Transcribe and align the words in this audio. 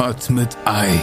Pot 0.00 0.30
mit 0.30 0.56
Ei, 0.64 0.98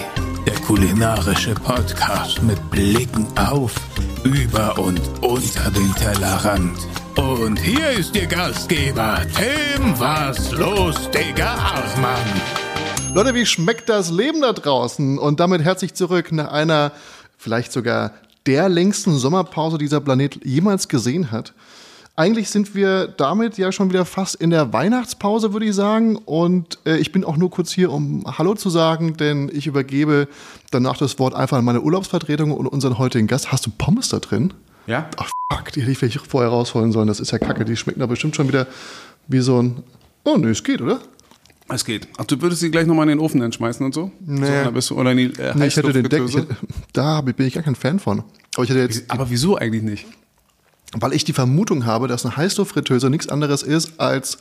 der 0.48 0.56
kulinarische 0.62 1.54
Podcast 1.54 2.42
mit 2.42 2.58
Blicken 2.71 3.27
auf, 3.38 3.75
über 4.23 4.79
und 4.79 5.00
unter 5.22 5.70
den 5.70 5.93
Tellerrand. 5.93 6.75
Und 7.16 7.60
hier 7.60 7.92
ist 7.92 8.16
Ihr 8.16 8.25
Gastgeber, 8.25 9.21
Tim 9.36 10.00
Was 10.00 10.52
los, 10.52 11.12
Digga 11.12 11.75
Hartmann. 11.75 12.41
Leute, 13.14 13.36
wie 13.36 13.45
schmeckt 13.45 13.88
das 13.88 14.09
Leben 14.09 14.41
da 14.41 14.52
draußen? 14.52 15.20
Und 15.20 15.39
damit 15.39 15.61
herzlich 15.61 15.93
zurück 15.93 16.32
nach 16.32 16.52
einer 16.52 16.91
vielleicht 17.38 17.73
sogar 17.73 18.14
der 18.48 18.68
längsten 18.68 19.16
Sommerpause, 19.20 19.77
die 19.77 19.86
dieser 19.86 20.02
Planet 20.02 20.43
jemals 20.43 20.88
gesehen 20.88 21.29
hat. 21.29 21.54
Eigentlich 22.20 22.49
sind 22.49 22.73
wir 22.73 23.07
damit 23.07 23.59
ja 23.59 23.71
schon 23.71 23.91
wieder 23.91 24.04
fast 24.04 24.34
in 24.34 24.49
der 24.49 24.73
Weihnachtspause, 24.73 25.54
würde 25.54 25.67
ich 25.67 25.75
sagen. 25.75 26.16
Und 26.16 26.79
äh, 26.84 26.97
ich 26.97 27.11
bin 27.11 27.23
auch 27.23 27.38
nur 27.38 27.52
kurz 27.52 27.71
hier, 27.71 27.91
um 27.91 28.25
Hallo 28.39 28.55
zu 28.55 28.71
sagen, 28.71 29.16
denn 29.17 29.52
ich 29.53 29.67
übergebe 29.67 30.27
danach 30.71 30.98
das 30.98 31.20
Wort 31.20 31.35
einfach 31.35 31.59
an 31.59 31.66
meine 31.66 31.81
Urlaubsvertretung 31.81 32.49
und 32.53 32.66
unseren 32.66 32.98
heutigen 32.98 33.27
Gast. 33.27 33.52
Hast 33.52 33.67
du 33.67 33.70
Pommes 33.70 34.09
da 34.09 34.17
drin? 34.17 34.52
Ja? 34.88 35.07
Ach, 35.17 35.30
fuck, 35.53 35.71
die 35.73 35.81
hätte 35.81 35.91
ich 35.91 35.99
vielleicht 35.99 36.20
vorher 36.26 36.49
rausholen 36.49 36.91
sollen. 36.91 37.07
Das 37.07 37.20
ist 37.20 37.30
ja 37.30 37.38
kacke. 37.38 37.66
Die 37.66 37.77
schmecken 37.77 37.99
da 37.99 38.07
bestimmt 38.07 38.35
schon 38.35 38.48
wieder 38.48 38.65
wie 39.27 39.40
so 39.40 39.62
ein. 39.62 39.84
Oh, 40.23 40.38
nee, 40.38 40.48
es 40.48 40.63
geht, 40.63 40.81
oder? 40.81 40.99
Es 41.70 41.85
geht. 41.85 42.07
Ach, 42.18 42.26
du 42.26 42.41
würdest 42.41 42.62
sie 42.62 42.71
gleich 42.71 42.88
nochmal 42.88 43.04
in 43.04 43.18
den 43.18 43.20
Ofen 43.20 43.43
entschmeißen 43.43 43.85
und 43.85 43.93
so? 43.93 44.09
Nee. 44.26 44.63
so 44.63 44.71
bist 44.71 44.90
du, 44.90 44.99
oder 44.99 45.12
in 45.12 45.18
die 45.18 45.40
äh, 45.40 45.54
Nee, 45.54 45.68
ich 45.68 45.77
hätte 45.77 45.93
den 45.93 46.09
Deck. 46.09 46.23
Hätte, 46.23 46.48
da 46.93 47.21
bin 47.21 47.45
ich 47.45 47.54
gar 47.54 47.62
kein 47.62 47.76
Fan 47.76 47.99
von. 47.99 48.23
Aber 48.55 48.63
ich 48.63 48.71
hätte 48.71 48.79
jetzt 48.79 49.12
Aber 49.12 49.29
wieso 49.29 49.55
eigentlich 49.55 49.84
nicht? 49.84 50.07
Weil 50.94 51.14
ich 51.14 51.23
die 51.23 51.34
Vermutung 51.34 51.86
habe, 51.86 52.08
dass 52.08 52.26
eine 52.26 52.38
Heißluftfritteuse 52.38 53.09
nichts 53.09 53.30
anderes 53.30 53.64
ist 53.64 54.00
als 54.00 54.38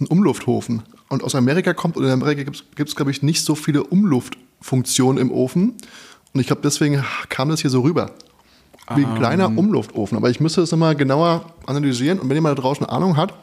ein 0.00 0.06
Umlufthofen. 0.06 0.82
Und 1.08 1.24
aus 1.24 1.34
Amerika 1.34 1.74
kommt, 1.74 1.96
und 1.96 2.04
in 2.04 2.10
Amerika 2.10 2.42
gibt 2.42 2.88
es, 2.88 2.96
glaube 2.96 3.10
ich, 3.10 3.22
nicht 3.22 3.44
so 3.44 3.54
viele 3.54 3.84
Umluftfunktionen 3.84 5.20
im 5.20 5.30
Ofen. 5.30 5.74
Und 6.32 6.40
ich 6.40 6.46
glaube, 6.46 6.62
deswegen 6.62 7.04
kam 7.28 7.48
das 7.48 7.60
hier 7.60 7.70
so 7.70 7.80
rüber. 7.80 8.12
Wie 8.94 9.04
ein 9.04 9.14
kleiner 9.16 9.56
Umluftofen. 9.56 10.16
Aber 10.16 10.30
ich 10.30 10.40
müsste 10.40 10.60
das 10.60 10.72
nochmal 10.72 10.96
genauer 10.96 11.52
analysieren. 11.66 12.18
Und 12.18 12.28
wenn 12.28 12.36
jemand 12.36 12.58
da 12.58 12.62
draußen 12.62 12.84
Ahnung 12.86 13.16
hat, 13.16 13.34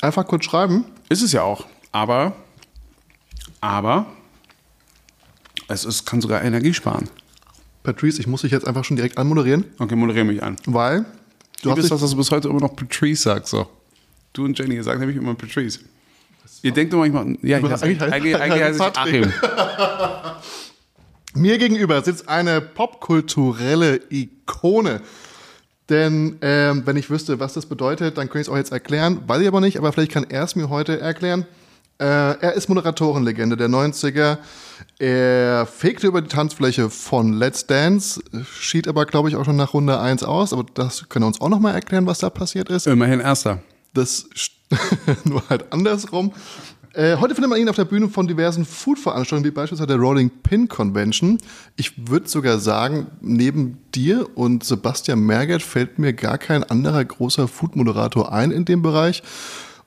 einfach 0.00 0.26
kurz 0.26 0.44
schreiben. 0.44 0.84
Ist 1.08 1.22
es 1.22 1.32
ja 1.32 1.42
auch. 1.42 1.66
Aber, 1.90 2.36
aber, 3.60 4.06
es 5.68 5.84
ist, 5.84 6.06
kann 6.06 6.20
sogar 6.20 6.42
Energie 6.42 6.72
sparen. 6.74 7.08
Patrice, 7.82 8.20
ich 8.20 8.26
muss 8.26 8.42
dich 8.42 8.52
jetzt 8.52 8.66
einfach 8.66 8.84
schon 8.84 8.96
direkt 8.96 9.18
anmoderieren, 9.18 9.64
Okay, 9.78 9.96
moderiere 9.96 10.24
mich 10.24 10.42
an. 10.42 10.56
weil 10.66 11.06
du 11.62 11.70
hast 11.70 11.90
das, 11.90 12.00
dass 12.00 12.10
du 12.10 12.16
bis 12.16 12.30
heute 12.30 12.48
immer 12.48 12.60
noch 12.60 12.74
Patrice 12.76 13.22
sagst. 13.22 13.50
So. 13.50 13.66
Du 14.32 14.44
und 14.44 14.58
Jenny, 14.58 14.76
ihr 14.76 14.84
sagt 14.84 15.00
nämlich 15.00 15.16
immer 15.16 15.34
Patrice. 15.34 15.80
Ihr 16.62 16.72
denkt 16.72 16.92
immer 16.92 17.06
manchmal, 17.08 17.36
ja, 17.42 17.58
ich 17.58 17.64
heiße, 17.64 17.84
Eigentlich 17.84 18.02
eigentlich, 18.12 18.34
heißt- 18.34 18.40
eigentlich, 18.40 18.62
heiße 18.62 18.84
ich. 18.84 18.96
Achim. 18.98 19.32
Mir 21.34 21.58
gegenüber 21.58 22.02
sitzt 22.02 22.28
eine 22.28 22.60
popkulturelle 22.60 24.00
Ikone. 24.10 25.00
Denn 25.88 26.36
ähm, 26.42 26.82
wenn 26.84 26.96
ich 26.96 27.08
wüsste, 27.10 27.40
was 27.40 27.54
das 27.54 27.66
bedeutet, 27.66 28.18
dann 28.18 28.26
könnte 28.28 28.40
ich 28.40 28.46
es 28.48 28.52
auch 28.52 28.56
jetzt 28.56 28.72
erklären. 28.72 29.22
Weiß 29.26 29.40
ich 29.40 29.48
aber 29.48 29.60
nicht, 29.60 29.78
aber 29.78 29.92
vielleicht 29.92 30.12
kann 30.12 30.26
er 30.28 30.42
es 30.44 30.54
mir 30.56 30.68
heute 30.68 31.00
erklären. 31.00 31.46
Äh, 32.00 32.04
er 32.04 32.52
ist 32.52 32.68
Moderatorenlegende 32.68 33.56
der 33.56 33.68
90er. 33.68 34.38
Er 34.98 35.66
fegte 35.66 36.06
über 36.06 36.22
die 36.22 36.28
Tanzfläche 36.28 36.90
von 36.90 37.32
Let's 37.32 37.66
Dance, 37.66 38.22
schied 38.44 38.86
aber, 38.86 39.04
glaube 39.04 39.28
ich, 39.28 39.36
auch 39.36 39.44
schon 39.44 39.56
nach 39.56 39.74
Runde 39.74 39.98
1 39.98 40.22
aus. 40.22 40.52
Aber 40.52 40.64
das 40.74 41.08
können 41.08 41.24
wir 41.24 41.28
uns 41.28 41.40
auch 41.40 41.48
noch 41.48 41.58
mal 41.58 41.72
erklären, 41.72 42.06
was 42.06 42.20
da 42.20 42.30
passiert 42.30 42.68
ist. 42.68 42.86
Immerhin 42.86 43.20
Erster. 43.20 43.62
Das 43.94 44.28
nur 45.24 45.42
halt 45.48 45.72
andersrum. 45.72 46.32
Äh, 46.94 47.16
heute 47.16 47.34
findet 47.34 47.50
man 47.50 47.60
ihn 47.60 47.68
auf 47.68 47.76
der 47.76 47.84
Bühne 47.84 48.08
von 48.08 48.26
diversen 48.26 48.64
Food-Veranstaltungen, 48.64 49.44
wie 49.44 49.54
beispielsweise 49.54 49.86
der 49.88 49.98
Rolling 49.98 50.30
Pin 50.42 50.68
Convention. 50.68 51.38
Ich 51.76 52.08
würde 52.08 52.28
sogar 52.28 52.58
sagen, 52.58 53.06
neben 53.20 53.78
dir 53.94 54.26
und 54.36 54.64
Sebastian 54.64 55.20
Merget 55.20 55.62
fällt 55.62 55.98
mir 55.98 56.12
gar 56.12 56.38
kein 56.38 56.64
anderer 56.64 57.04
großer 57.04 57.46
Food-Moderator 57.46 58.32
ein 58.32 58.50
in 58.50 58.64
dem 58.64 58.82
Bereich. 58.82 59.22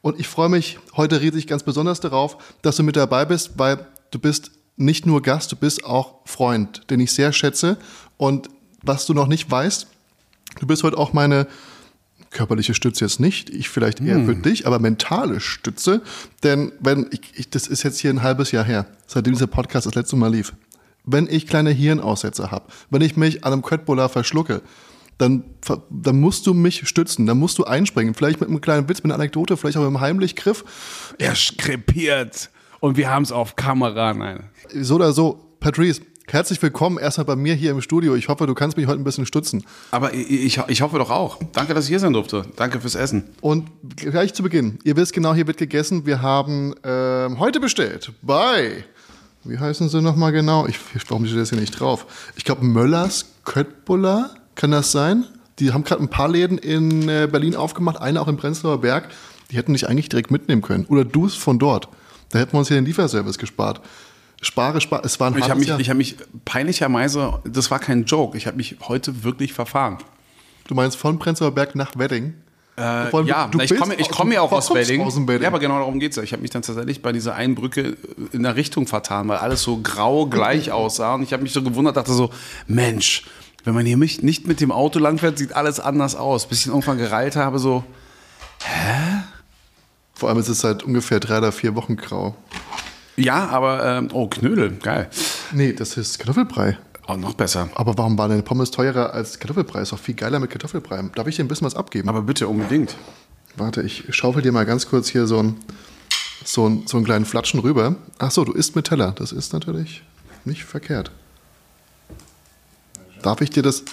Und 0.01 0.19
ich 0.19 0.27
freue 0.27 0.49
mich 0.49 0.79
heute 0.95 1.21
riesig 1.21 1.47
ganz 1.47 1.63
besonders 1.63 1.99
darauf, 1.99 2.37
dass 2.61 2.75
du 2.75 2.83
mit 2.83 2.95
dabei 2.95 3.25
bist, 3.25 3.51
weil 3.57 3.85
du 4.11 4.19
bist 4.19 4.51
nicht 4.77 5.05
nur 5.05 5.21
Gast, 5.21 5.51
du 5.51 5.55
bist 5.55 5.85
auch 5.85 6.15
Freund, 6.25 6.89
den 6.89 6.99
ich 6.99 7.11
sehr 7.11 7.33
schätze. 7.33 7.77
Und 8.17 8.49
was 8.81 9.05
du 9.05 9.13
noch 9.13 9.27
nicht 9.27 9.49
weißt, 9.49 9.87
du 10.59 10.67
bist 10.67 10.83
heute 10.83 10.97
auch 10.97 11.13
meine 11.13 11.47
körperliche 12.31 12.73
Stütze 12.73 13.03
jetzt 13.05 13.19
nicht, 13.19 13.49
ich 13.49 13.69
vielleicht 13.69 13.99
eher 13.99 14.23
für 14.23 14.35
dich, 14.35 14.65
aber 14.65 14.79
mentale 14.79 15.41
Stütze. 15.41 16.01
Denn 16.43 16.71
wenn 16.79 17.07
ich, 17.11 17.21
ich, 17.35 17.49
das 17.49 17.67
ist 17.67 17.83
jetzt 17.83 17.99
hier 17.99 18.09
ein 18.09 18.23
halbes 18.23 18.51
Jahr 18.51 18.63
her, 18.63 18.87
seitdem 19.05 19.33
dieser 19.33 19.47
Podcast 19.47 19.85
das 19.85 19.95
letzte 19.95 20.15
Mal 20.15 20.31
lief. 20.31 20.53
Wenn 21.03 21.27
ich 21.27 21.45
kleine 21.45 21.71
Hirnaussetzer 21.71 22.51
habe, 22.51 22.71
wenn 22.89 23.01
ich 23.01 23.17
mich 23.17 23.43
an 23.43 23.53
einem 23.53 23.61
Köttbullar 23.63 24.07
verschlucke, 24.07 24.61
dann, 25.21 25.43
dann 25.89 26.19
musst 26.19 26.47
du 26.47 26.53
mich 26.53 26.87
stützen, 26.87 27.27
dann 27.27 27.37
musst 27.37 27.57
du 27.59 27.63
einspringen. 27.63 28.15
Vielleicht 28.15 28.39
mit 28.39 28.49
einem 28.49 28.59
kleinen 28.59 28.89
Witz, 28.89 28.97
mit 28.97 29.05
einer 29.05 29.15
Anekdote, 29.15 29.55
vielleicht 29.55 29.77
auch 29.77 29.81
mit 29.81 29.87
einem 29.87 30.01
Heimlichgriff. 30.01 31.13
Er 31.19 31.35
skrepiert. 31.35 32.49
Und 32.79 32.97
wir 32.97 33.11
haben 33.11 33.21
es 33.21 33.31
auf 33.31 33.55
Kamera. 33.55 34.13
Nein. 34.13 34.45
So 34.73 34.95
oder 34.95 35.13
so, 35.13 35.55
Patrice, 35.59 36.01
herzlich 36.27 36.59
willkommen 36.63 36.97
erstmal 36.97 37.25
bei 37.25 37.35
mir 37.35 37.53
hier 37.53 37.69
im 37.69 37.81
Studio. 37.81 38.15
Ich 38.15 38.29
hoffe, 38.29 38.47
du 38.47 38.55
kannst 38.55 38.77
mich 38.77 38.87
heute 38.87 38.99
ein 38.99 39.03
bisschen 39.03 39.27
stützen. 39.27 39.63
Aber 39.91 40.11
ich, 40.15 40.57
ich, 40.57 40.59
ich 40.67 40.81
hoffe 40.81 40.97
doch 40.97 41.11
auch. 41.11 41.37
Danke, 41.53 41.75
dass 41.75 41.83
ich 41.85 41.89
hier 41.89 41.99
sein 41.99 42.13
durfte. 42.13 42.43
Danke 42.55 42.81
fürs 42.81 42.95
Essen. 42.95 43.25
Und 43.41 43.69
gleich 43.97 44.33
zu 44.33 44.41
Beginn, 44.41 44.79
ihr 44.83 44.95
wisst 44.95 45.13
genau, 45.13 45.35
hier 45.35 45.45
wird 45.45 45.57
gegessen. 45.57 46.07
Wir 46.07 46.23
haben 46.23 46.73
ähm, 46.83 47.37
heute 47.37 47.59
bestellt 47.59 48.11
bei, 48.23 48.83
wie 49.43 49.59
heißen 49.59 49.87
sie 49.87 50.01
nochmal 50.01 50.31
genau? 50.31 50.65
Ich, 50.65 50.79
warum 51.09 51.27
steht 51.27 51.37
das 51.37 51.51
hier 51.51 51.59
nicht 51.59 51.79
drauf? 51.79 52.31
Ich 52.35 52.43
glaube, 52.43 52.65
Möllers 52.65 53.25
Köttbullar, 53.45 54.31
kann 54.61 54.71
das 54.71 54.91
sein? 54.91 55.25
Die 55.59 55.73
haben 55.73 55.83
gerade 55.83 56.01
ein 56.01 56.07
paar 56.07 56.29
Läden 56.29 56.57
in 56.59 57.09
äh, 57.09 57.27
Berlin 57.29 57.55
aufgemacht, 57.55 57.99
eine 57.99 58.21
auch 58.21 58.27
im 58.27 58.37
Prenzlauer 58.37 58.79
Berg. 58.79 59.09
Die 59.49 59.57
hätten 59.57 59.73
dich 59.73 59.89
eigentlich 59.89 60.07
direkt 60.07 60.29
mitnehmen 60.29 60.61
können. 60.61 60.85
Oder 60.85 61.03
du 61.03 61.25
es 61.25 61.33
von 61.33 61.57
dort. 61.57 61.89
Da 62.29 62.39
hätten 62.39 62.53
wir 62.53 62.59
uns 62.59 62.67
hier 62.67 62.77
den 62.77 62.85
Lieferservice 62.85 63.39
gespart. 63.39 63.81
Spare, 64.41 64.79
spare. 64.79 65.01
Es 65.03 65.19
war 65.19 65.31
ein 65.31 65.37
Ich 65.37 65.49
habe 65.49 65.59
mich, 65.59 65.67
Jahr. 65.67 65.79
ich 65.79 65.89
hab 65.89 65.97
mich 65.97 66.15
peinlicherweise, 66.45 67.41
das 67.43 67.71
war 67.71 67.79
kein 67.79 68.05
Joke, 68.05 68.37
ich 68.37 68.47
habe 68.47 68.57
mich 68.57 68.77
heute 68.87 69.23
wirklich 69.23 69.51
verfahren. 69.53 69.97
Du 70.67 70.75
meinst 70.75 70.95
von 70.95 71.19
Prenzlauer 71.19 71.51
Berg 71.51 71.75
nach 71.75 71.97
Wedding? 71.97 72.35
Äh, 72.77 72.81
allem, 72.81 73.27
ja, 73.27 73.47
du 73.47 73.57
na, 73.57 73.63
ich 73.63 73.75
komme 73.75 73.95
komme 73.95 74.33
ja 74.35 74.41
auch 74.41 74.51
aus 74.51 74.73
Wedding. 74.73 75.01
aus 75.01 75.15
Wedding. 75.17 75.41
Ja, 75.41 75.47
aber 75.49 75.59
genau 75.59 75.79
darum 75.79 75.99
geht's 75.99 76.15
ja. 76.15 76.23
Ich 76.23 76.33
habe 76.33 76.41
mich 76.41 76.51
dann 76.51 76.61
tatsächlich 76.61 77.01
bei 77.01 77.11
dieser 77.11 77.35
einen 77.35 77.55
Brücke 77.55 77.97
in 78.31 78.43
der 78.43 78.55
Richtung 78.55 78.87
vertan, 78.87 79.27
weil 79.27 79.37
alles 79.39 79.63
so 79.63 79.79
grau 79.81 80.27
gleich 80.27 80.71
aussah. 80.71 81.15
Und 81.15 81.23
ich 81.23 81.33
habe 81.33 81.43
mich 81.43 81.51
so 81.51 81.61
gewundert, 81.61 81.97
dachte 81.97 82.13
so, 82.13 82.29
Mensch, 82.67 83.23
wenn 83.63 83.73
man 83.73 83.85
hier 83.85 83.97
nicht 83.97 84.47
mit 84.47 84.59
dem 84.61 84.71
Auto 84.71 84.99
langfährt, 84.99 85.37
sieht 85.37 85.53
alles 85.53 85.79
anders 85.79 86.15
aus. 86.15 86.47
Bis 86.47 86.61
ich 86.61 86.67
irgendwann 86.67 86.97
gereilt 86.97 87.35
habe, 87.35 87.59
so, 87.59 87.83
Vor 90.13 90.29
allem 90.29 90.39
ist 90.39 90.49
es 90.49 90.59
seit 90.61 90.83
ungefähr 90.83 91.19
drei 91.19 91.39
oder 91.39 91.51
vier 91.51 91.75
Wochen 91.75 91.95
grau. 91.95 92.35
ja, 93.17 93.47
aber, 93.47 93.85
ähm, 93.85 94.09
oh, 94.13 94.27
Knödel, 94.27 94.71
geil. 94.77 95.09
Nee, 95.51 95.73
das 95.73 95.97
ist 95.97 96.19
Kartoffelbrei. 96.19 96.77
Oh, 97.07 97.15
noch 97.15 97.33
besser. 97.33 97.69
Aber 97.75 97.97
warum 97.97 98.17
war 98.17 98.29
denn 98.29 98.43
Pommes 98.43 98.71
teurer 98.71 99.13
als 99.13 99.39
Kartoffelbrei? 99.39 99.81
Ist 99.81 99.91
doch 99.91 99.99
viel 99.99 100.15
geiler 100.15 100.39
mit 100.39 100.51
Kartoffelbrei. 100.51 101.03
Darf 101.15 101.27
ich 101.27 101.35
dir 101.35 101.43
ein 101.43 101.47
bisschen 101.47 101.65
was 101.65 101.75
abgeben? 101.75 102.07
Aber 102.09 102.21
bitte, 102.21 102.47
unbedingt. 102.47 102.95
Warte, 103.57 103.81
ich 103.81 104.05
schaufel 104.11 104.41
dir 104.41 104.51
mal 104.51 104.65
ganz 104.65 104.87
kurz 104.87 105.09
hier 105.09 105.27
so, 105.27 105.39
ein, 105.41 105.57
so, 106.45 106.67
ein, 106.67 106.83
so 106.85 106.97
einen 106.97 107.05
kleinen 107.05 107.25
Flatschen 107.25 107.59
rüber. 107.59 107.95
Ach 108.19 108.31
so, 108.31 108.45
du 108.45 108.53
isst 108.53 108.75
mit 108.75 108.87
Teller. 108.87 109.11
Das 109.13 109.31
ist 109.31 109.51
natürlich 109.51 110.03
nicht 110.45 110.63
verkehrt. 110.63 111.11
Darf 113.21 113.41
ich 113.41 113.49
dir 113.49 113.63
das... 113.63 113.83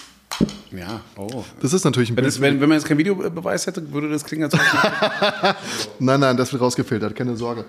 Ja, 0.71 1.01
oh. 1.17 1.43
Das 1.61 1.73
ist 1.73 1.83
natürlich 1.83 2.11
ein 2.11 2.17
Wenn, 2.17 2.23
das, 2.23 2.35
bisschen... 2.35 2.43
wenn, 2.55 2.61
wenn 2.61 2.69
man 2.69 2.77
jetzt 2.77 2.87
keinen 2.87 2.99
Videobeweis 2.99 3.65
hätte, 3.67 3.91
würde 3.91 4.09
das 4.09 4.23
klingen, 4.23 4.43
als 4.45 4.53
ob 4.53 4.59
Nein, 5.99 6.19
nein, 6.19 6.37
das 6.37 6.51
wird 6.53 6.61
rausgefiltert. 6.61 7.15
Keine 7.15 7.35
Sorge. 7.35 7.65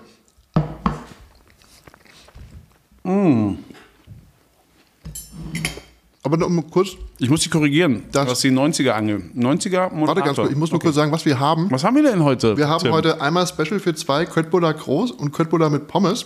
Aber 6.23 6.37
noch 6.37 6.49
mal 6.49 6.63
kurz... 6.69 6.89
Ich 7.17 7.29
muss 7.29 7.41
dich 7.41 7.49
korrigieren, 7.51 8.03
Das- 8.11 8.27
was 8.29 8.39
die 8.41 8.51
90er 8.51 8.91
angeht. 8.91 9.23
90er 9.35 9.71
Warte 9.73 9.89
ganz 9.89 9.91
Moderator. 9.95 10.35
kurz. 10.35 10.51
Ich 10.51 10.57
muss 10.57 10.71
nur 10.71 10.79
kurz 10.79 10.95
sagen, 10.95 11.11
was 11.11 11.25
wir 11.25 11.39
haben. 11.39 11.69
Was 11.71 11.83
haben 11.83 11.95
wir 11.95 12.03
denn 12.03 12.23
heute? 12.23 12.57
Wir 12.57 12.67
haben 12.69 12.83
Tim? 12.83 12.91
heute 12.91 13.19
einmal 13.21 13.47
Special 13.47 13.79
für 13.79 13.95
zwei 13.95 14.25
Köttbullar 14.25 14.73
groß 14.75 15.11
und 15.11 15.31
Köttbullar 15.31 15.69
mit 15.71 15.87
Pommes. 15.87 16.25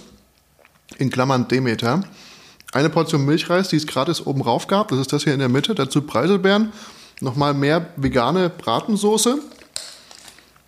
In 0.98 1.10
Klammern 1.10 1.48
Demeter. 1.48 2.04
Eine 2.76 2.90
Portion 2.90 3.24
Milchreis, 3.24 3.70
die 3.70 3.78
es 3.78 3.88
gratis 3.88 4.26
oben 4.26 4.42
rauf 4.42 4.68
gab. 4.68 4.90
Das 4.90 5.00
ist 5.00 5.14
das 5.14 5.24
hier 5.24 5.34
in 5.34 5.40
der 5.40 5.48
Mitte. 5.48 5.74
Dazu 5.76 6.02
Preiselbeeren. 6.02 6.74
Nochmal 7.22 7.54
mehr 7.54 7.88
vegane 7.96 8.50
Bratensoße. 8.50 9.40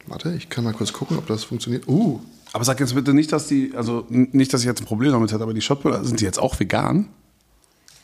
Warte, 0.05 0.33
ich 0.37 0.47
kann 0.47 0.63
mal 0.63 0.71
kurz 0.71 0.93
gucken, 0.93 1.17
ob 1.17 1.27
das 1.27 1.43
funktioniert. 1.43 1.85
Uh, 1.85 2.21
Aber 2.53 2.63
sag 2.63 2.79
jetzt 2.79 2.95
bitte 2.95 3.13
nicht, 3.13 3.33
dass 3.33 3.47
die, 3.47 3.73
also 3.75 4.05
nicht, 4.07 4.53
dass 4.53 4.61
ich 4.61 4.67
jetzt 4.67 4.81
ein 4.81 4.85
Problem 4.85 5.11
damit 5.11 5.33
hätte, 5.33 5.43
aber 5.43 5.53
die 5.53 5.59
Schottbullar, 5.59 6.05
sind 6.05 6.21
die 6.21 6.23
jetzt 6.23 6.39
auch 6.39 6.57
vegan? 6.57 7.09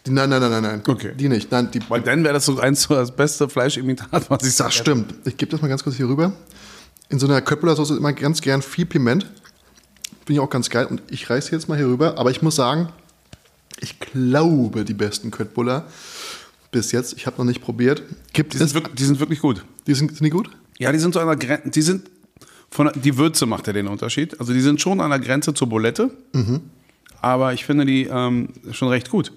nein, 0.06 0.30
nein, 0.30 0.42
nein, 0.42 0.52
nein, 0.52 0.64
nein. 0.64 0.82
Okay. 0.86 1.14
Die 1.18 1.30
nicht. 1.30 1.50
Nein, 1.50 1.72
die, 1.72 1.80
Weil 1.88 2.02
dann 2.02 2.26
wäre 2.26 2.34
das 2.34 2.44
so 2.44 2.60
eins 2.60 2.82
so 2.82 2.96
das 2.96 3.16
beste 3.16 3.48
Fleischimitat, 3.48 4.30
was 4.30 4.42
ich 4.42 4.50
das 4.50 4.58
sage. 4.58 4.72
stimmt. 4.74 5.14
Ich 5.24 5.38
gebe 5.38 5.50
das 5.50 5.62
mal 5.62 5.70
ganz 5.70 5.82
kurz 5.82 5.96
hier 5.96 6.10
rüber. 6.10 6.34
In 7.08 7.20
so 7.20 7.28
einer 7.28 7.40
Köttbullar-Soße 7.40 7.96
immer 7.96 8.12
ganz 8.12 8.42
gern 8.42 8.62
viel 8.62 8.86
Piment. 8.86 9.24
Finde 10.26 10.34
ich 10.34 10.40
auch 10.42 10.50
ganz 10.50 10.70
geil. 10.70 10.88
Und 10.88 11.02
ich 11.10 11.30
reiße 11.30 11.54
jetzt 11.54 11.70
mal 11.70 11.78
hier 11.78 11.88
rüber. 11.88 12.18
Aber 12.18 12.32
ich 12.32 12.42
muss 12.42 12.58
sagen, 12.58 12.90
ich 13.80 14.00
glaube, 14.00 14.86
die 14.86 14.94
besten 14.94 15.32
Köttbullar 15.32 15.86
bis 16.72 16.92
jetzt. 16.92 17.14
Ich 17.14 17.26
habe 17.28 17.38
noch 17.38 17.46
nicht 17.46 17.62
probiert. 17.62 18.02
Gibt 18.34 18.54
Die 18.54 18.58
sind, 18.58 18.74
wirklich, 18.74 18.96
die 18.96 19.04
sind 19.06 19.20
wirklich 19.20 19.40
gut. 19.40 19.64
Die 19.88 19.94
sind, 19.94 20.12
sind 20.16 20.24
die 20.24 20.30
gut? 20.30 20.50
Ja, 20.80 20.92
die 20.92 21.00
sind 21.00 21.14
so 21.14 21.20
an 21.20 21.28
der 21.28 21.36
Grenze, 21.36 21.70
die 21.70 21.82
sind 21.82 22.10
von 22.72 22.88
der- 22.88 22.96
die 22.96 23.16
Würze 23.18 23.46
macht 23.46 23.68
ja 23.68 23.74
den 23.74 23.88
Unterschied. 23.88 24.40
Also 24.40 24.54
die 24.54 24.62
sind 24.62 24.82
schon 24.82 25.00
an 25.02 25.12
der 25.12 25.20
Grenze 25.20 25.54
zur 25.54 25.70
Bulette. 25.70 26.10
Aber 27.22 27.54
ich 27.54 27.66
finde 27.66 27.86
die 27.86 28.06
ähm, 28.06 28.50
schon 28.72 28.88
recht 28.90 29.10
gut. 29.12 29.32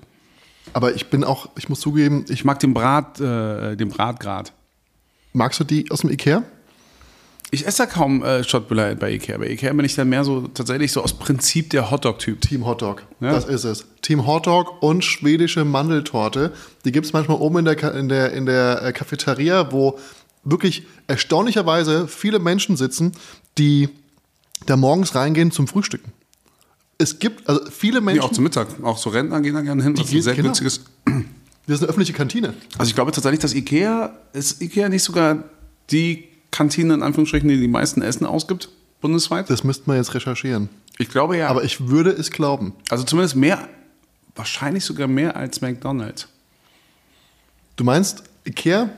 Aber 0.73 0.95
ich 0.95 1.07
bin 1.11 1.23
auch, 1.25 1.51
ich 1.59 1.69
muss 1.69 1.81
zugeben, 1.81 2.25
ich 2.27 2.31
Ich 2.33 2.45
mag 2.45 2.59
den 2.61 2.73
Brat, 2.75 3.21
äh, 3.21 3.77
den 3.77 3.89
Bratgrad. 3.91 4.53
magst 5.33 5.61
du 5.61 5.65
die 5.65 5.91
aus 5.91 6.01
dem 6.01 6.11
Ikea? 6.11 6.43
Ich 7.53 7.67
esse 7.67 7.85
ja 7.85 7.87
kaum 7.87 8.25
äh, 8.25 8.43
Schottbüller 8.43 8.95
bei 8.97 9.13
Ikea. 9.13 9.39
Bei 9.39 9.49
Ikea 9.49 9.73
bin 9.73 9.85
ich 9.85 9.95
dann 9.95 10.09
mehr 10.09 10.25
so 10.25 10.49
tatsächlich 10.49 10.91
so 10.91 11.03
aus 11.03 11.13
Prinzip 11.13 11.71
der 11.71 11.91
Hotdog-Typ. 11.91 12.41
Team 12.41 12.67
Hotdog. 12.67 13.03
Ja. 13.21 13.33
Das 13.33 13.45
ist 13.45 13.65
es. 13.65 13.87
Team 14.03 14.27
Hotdog 14.27 14.83
und 14.83 15.05
schwedische 15.05 15.65
Mandeltorte. 15.65 16.53
Die 16.85 16.93
gibt 16.93 17.07
es 17.07 17.13
manchmal 17.13 17.39
oben 17.39 17.59
in 17.59 17.65
der, 17.65 17.95
in 17.95 18.09
der, 18.09 18.33
in 18.33 18.47
der 18.47 18.83
äh, 18.83 18.93
Cafeteria, 18.93 19.71
wo 19.71 19.99
wirklich 20.43 20.87
erstaunlicherweise 21.07 22.09
viele 22.09 22.41
Menschen 22.41 22.77
sitzen, 22.77 23.13
die 23.59 23.89
da 24.67 24.77
morgens 24.77 25.15
reingehen 25.15 25.51
zum 25.53 25.69
Frühstücken. 25.69 26.13
Es 26.99 27.19
gibt 27.19 27.49
also 27.49 27.61
viele 27.71 28.01
Menschen, 28.01 28.23
auch 28.23 28.33
zum 28.33 28.45
Mittag. 28.45 28.69
Auch 28.83 28.99
so 28.99 29.11
Rentner 29.11 29.41
gehen 29.41 29.55
da 29.55 29.61
gerne 29.61 29.83
hin. 29.83 29.95
Das 29.95 30.07
ist 30.07 30.15
ein 30.15 30.23
sehr 30.23 30.35
genau. 30.35 30.49
günstiges. 30.49 30.81
das 31.05 31.77
ist 31.77 31.83
eine 31.83 31.91
öffentliche 31.91 32.13
Kantine. 32.13 32.55
Also 32.79 32.89
ich 32.89 32.95
glaube 32.95 33.13
tatsächlich, 33.13 33.41
dass 33.41 33.55
Ikea, 33.55 34.17
ist 34.33 34.63
Ikea 34.63 34.89
nicht 34.89 35.03
sogar 35.03 35.45
die 35.91 36.25
Kantine 36.51 36.95
in 36.95 37.03
Anführungsstrichen, 37.03 37.49
die 37.49 37.61
die 37.61 37.69
meisten 37.69 38.03
Essen 38.03 38.27
ausgibt, 38.27 38.69
bundesweit? 39.01 39.51
Das 39.51 39.65
müsste 39.65 39.85
man 39.87 39.97
jetzt 39.97 40.15
recherchieren. 40.15 40.69
Ich 40.99 41.09
glaube 41.09 41.37
ja. 41.37 41.49
Aber 41.49 41.65
ich 41.65 41.89
würde 41.89 42.11
es 42.11 42.31
glauben. 42.31 42.75
also 42.89 43.05
zumindest 43.05 43.37
mehr, 43.37 43.69
wahrscheinlich 44.35 44.85
sogar 44.85 45.09
mehr 45.09 45.37
als 45.37 45.61
McDonald's. 45.61 46.29
Du 47.77 47.85
meinst, 47.85 48.25
Ikea 48.47 48.91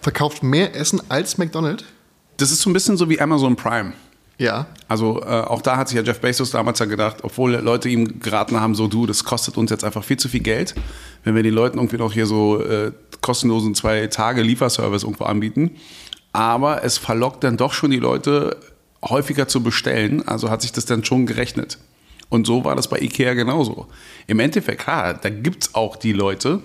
verkauft 0.00 0.42
mehr 0.42 0.74
Essen 0.74 1.00
als 1.08 1.38
McDonald's? 1.38 1.84
Das 2.36 2.50
ist 2.50 2.62
so 2.62 2.70
ein 2.70 2.72
bisschen 2.72 2.96
so 2.96 3.08
wie 3.08 3.20
Amazon 3.20 3.56
Prime. 3.56 3.92
Ja. 4.38 4.66
Also 4.88 5.22
äh, 5.22 5.26
auch 5.26 5.62
da 5.62 5.76
hat 5.76 5.88
sich 5.88 5.96
ja 5.96 6.02
Jeff 6.02 6.20
Bezos 6.20 6.50
damals 6.50 6.78
ja 6.78 6.86
gedacht, 6.86 7.18
obwohl 7.22 7.52
Leute 7.52 7.88
ihm 7.88 8.20
geraten 8.20 8.60
haben, 8.60 8.74
so 8.74 8.88
du, 8.88 9.06
das 9.06 9.24
kostet 9.24 9.56
uns 9.56 9.70
jetzt 9.70 9.84
einfach 9.84 10.02
viel 10.02 10.16
zu 10.16 10.28
viel 10.28 10.40
Geld, 10.40 10.74
wenn 11.22 11.34
wir 11.34 11.42
den 11.42 11.54
Leuten 11.54 11.78
irgendwie 11.78 11.98
noch 11.98 12.12
hier 12.12 12.26
so 12.26 12.60
äh, 12.60 12.92
kostenlosen 13.20 13.74
zwei 13.74 14.06
Tage 14.08 14.42
Lieferservice 14.42 15.04
irgendwo 15.04 15.24
anbieten. 15.24 15.76
Aber 16.34 16.82
es 16.82 16.98
verlockt 16.98 17.44
dann 17.44 17.56
doch 17.56 17.72
schon 17.72 17.92
die 17.92 18.00
Leute 18.00 18.56
häufiger 19.04 19.46
zu 19.46 19.62
bestellen, 19.62 20.26
also 20.26 20.50
hat 20.50 20.62
sich 20.62 20.72
das 20.72 20.84
dann 20.84 21.04
schon 21.04 21.26
gerechnet. 21.26 21.78
Und 22.28 22.44
so 22.44 22.64
war 22.64 22.74
das 22.74 22.88
bei 22.88 22.98
Ikea 22.98 23.34
genauso. 23.34 23.86
Im 24.26 24.40
Endeffekt, 24.40 24.80
klar, 24.80 25.14
da 25.14 25.30
gibt 25.30 25.62
es 25.62 25.74
auch 25.76 25.94
die 25.94 26.12
Leute, 26.12 26.60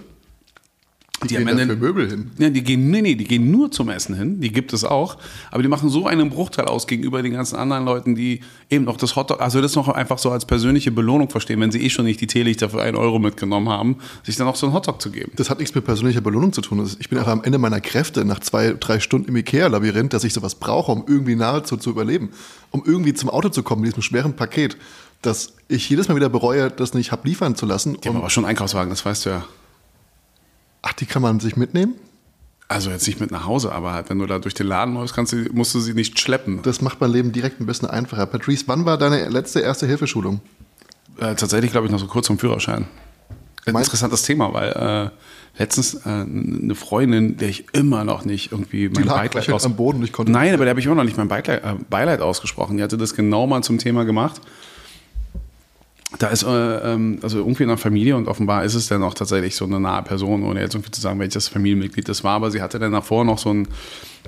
die, 1.24 1.36
Gehen 1.36 1.46
da 1.46 1.58
für 1.58 1.76
Möbel 1.76 2.10
hin. 2.10 2.32
ja, 2.38 2.50
die 2.50 2.64
gehen, 2.64 2.90
nee, 2.92 3.02
nee, 3.02 3.16
die 3.16 3.26
gehen 3.26 3.52
nur 3.52 3.72
zum 3.72 3.90
Essen 3.90 4.16
hin, 4.16 4.40
die 4.40 4.52
gibt 4.52 4.72
es 4.74 4.84
auch, 4.84 5.18
aber 5.52 5.62
die 5.62 5.68
machen 5.68 5.90
so 5.90 6.08
einen 6.08 6.30
Bruchteil 6.30 6.66
aus 6.66 6.88
gegenüber 6.88 7.22
den 7.22 7.34
ganzen 7.34 7.58
anderen 7.58 7.86
Leuten, 7.86 8.16
die 8.16 8.40
eben 8.70 8.86
noch 8.86 8.98
das 8.98 9.16
Hotdog, 9.16 9.42
also 9.42 9.62
das 9.62 9.76
noch 9.76 9.90
einfach 9.90 10.18
so 10.18 10.32
als 10.32 10.46
persönliche 10.46 10.92
Belohnung 10.92 11.30
verstehen, 11.30 11.60
wenn 11.60 11.72
sie 11.72 11.82
eh 11.84 11.90
schon 11.90 12.06
nicht 12.06 12.22
die 12.22 12.28
Teelichter 12.28 12.70
für 12.70 12.82
einen 12.82 12.96
Euro 12.96 13.20
mitgenommen 13.20 13.70
haben, 13.70 13.98
sich 14.24 14.38
dann 14.38 14.48
auch 14.48 14.56
so 14.56 14.68
ein 14.68 14.74
Hotdog 14.74 15.02
zu 15.02 15.12
geben. 15.12 15.32
Das 15.36 15.50
hat 15.50 15.60
nichts 15.60 15.76
mit 15.76 15.84
persönlicher 15.84 16.22
Belohnung 16.22 16.54
zu 16.54 16.62
tun. 16.62 16.90
Ich 17.00 17.10
bin 17.10 17.18
einfach 17.18 17.34
am 17.34 17.44
Ende 17.44 17.58
meiner 17.58 17.82
Kräfte 17.82 18.24
nach 18.24 18.40
zwei, 18.40 18.74
drei 18.80 19.00
Stunden 19.00 19.30
im 19.30 19.36
Ikea-Labyrinth, 19.36 20.14
dass 20.14 20.24
ich 20.24 20.34
sowas 20.34 20.56
brauche, 20.56 20.92
um 20.92 21.04
irgendwie 21.08 21.36
nahezu 21.36 21.78
zu 21.78 21.90
überleben. 21.90 22.30
Um 22.72 22.84
irgendwie 22.86 23.14
zum 23.14 23.30
Auto 23.30 23.50
zu 23.50 23.64
kommen 23.64 23.82
mit 23.82 23.92
diesem 23.92 24.04
schweren 24.04 24.36
Paket, 24.36 24.78
dass 25.22 25.54
ich 25.68 25.90
jedes 25.90 26.08
Mal 26.08 26.16
wieder 26.16 26.30
bereue, 26.30 26.72
das 26.72 26.94
nicht 26.94 27.12
hab 27.12 27.26
liefern 27.26 27.56
zu 27.56 27.66
lassen. 27.66 27.98
Die 28.02 28.08
haben 28.08 28.18
aber 28.18 28.30
schon 28.30 28.46
einen 28.46 28.52
Einkaufswagen, 28.52 28.90
das 28.90 29.06
weißt 29.06 29.26
du 29.26 29.30
ja. 29.32 29.46
Ach, 30.82 30.94
die 30.94 31.06
kann 31.06 31.22
man 31.22 31.40
sich 31.40 31.56
mitnehmen? 31.56 31.96
Also 32.68 32.92
jetzt 32.92 33.08
nicht 33.08 33.20
mit 33.20 33.32
nach 33.32 33.46
Hause, 33.46 33.72
aber 33.72 33.94
halt, 33.94 34.10
wenn 34.12 34.20
du 34.20 34.28
da 34.28 34.38
durch 34.38 34.54
den 34.54 34.68
Laden 34.68 34.94
läufst, 34.94 35.16
kannst 35.16 35.34
du, 35.34 35.38
musst 35.54 35.74
du 35.74 35.80
sie 35.80 35.94
nicht 35.96 36.20
schleppen. 36.20 36.62
Das 36.62 36.82
macht 36.82 37.02
mein 37.02 37.12
Leben 37.12 37.32
direkt 37.32 37.60
ein 37.60 37.66
bisschen 37.66 37.90
einfacher. 37.90 38.28
Patrice, 38.28 38.66
wann 38.68 38.86
war 38.86 38.98
deine 39.00 39.28
letzte 39.30 39.60
Erste-Hilfeschulung? 39.62 40.40
Äh, 41.18 41.34
tatsächlich 41.36 41.72
glaube 41.72 41.88
ich 41.88 41.92
noch 41.92 42.00
so 42.00 42.06
kurz 42.06 42.28
vom 42.28 42.38
Führerschein. 42.38 42.86
Ein 43.66 43.76
interessantes 43.76 44.22
Thema, 44.24 44.54
weil 44.54 44.70
äh, 44.72 45.60
letztens 45.60 45.96
äh, 46.06 46.10
eine 46.10 46.74
Freundin, 46.76 47.38
der 47.38 47.50
ich 47.50 47.66
immer 47.74 48.04
noch 48.04 48.24
nicht 48.24 48.52
irgendwie 48.52 48.88
mein 48.90 49.06
Beileid 49.06 49.36
wahrscheinlich 49.36 49.66
am 49.66 49.76
Boden 49.76 50.02
ich 50.04 50.12
konnte- 50.14 50.32
Nein, 50.32 50.54
aber 50.54 50.64
der 50.66 50.72
habe 50.72 50.80
ich 50.80 50.86
immer 50.86 50.96
noch 50.96 51.04
nicht 51.04 51.18
mein 51.18 51.28
Beileid, 51.28 51.64
äh, 51.64 51.76
Beileid 51.90 52.22
ausgesprochen. 52.22 52.78
Die 52.78 52.84
hatte 52.84 52.98
das 52.98 53.16
genau 53.16 53.48
mal 53.48 53.64
zum 53.64 53.78
Thema 53.80 54.06
gemacht. 54.06 54.42
Da 56.18 56.28
ist 56.30 56.42
äh, 56.42 56.94
ähm, 56.94 57.20
also 57.22 57.38
irgendwie 57.38 57.64
in 57.64 57.70
der 57.70 57.78
Familie 57.78 58.16
und 58.16 58.28
offenbar 58.28 58.64
ist 58.64 58.74
es 58.74 58.88
dann 58.88 59.04
auch 59.04 59.14
tatsächlich 59.14 59.56
so 59.56 59.66
eine 59.66 59.80
nahe 59.80 60.02
Person, 60.02 60.44
ohne 60.44 60.60
jetzt 60.60 60.74
irgendwie 60.74 60.90
zu 60.90 61.02
sagen, 61.02 61.20
welches 61.20 61.48
Familienmitglied 61.48 62.10
das 62.10 62.24
war, 62.24 62.34
aber 62.34 62.50
sie 62.50 62.64
hatte 62.64 62.80
dann 62.80 62.94
davor 62.94 63.26
noch 63.26 63.38
so 63.38 63.54
ein 63.54 63.68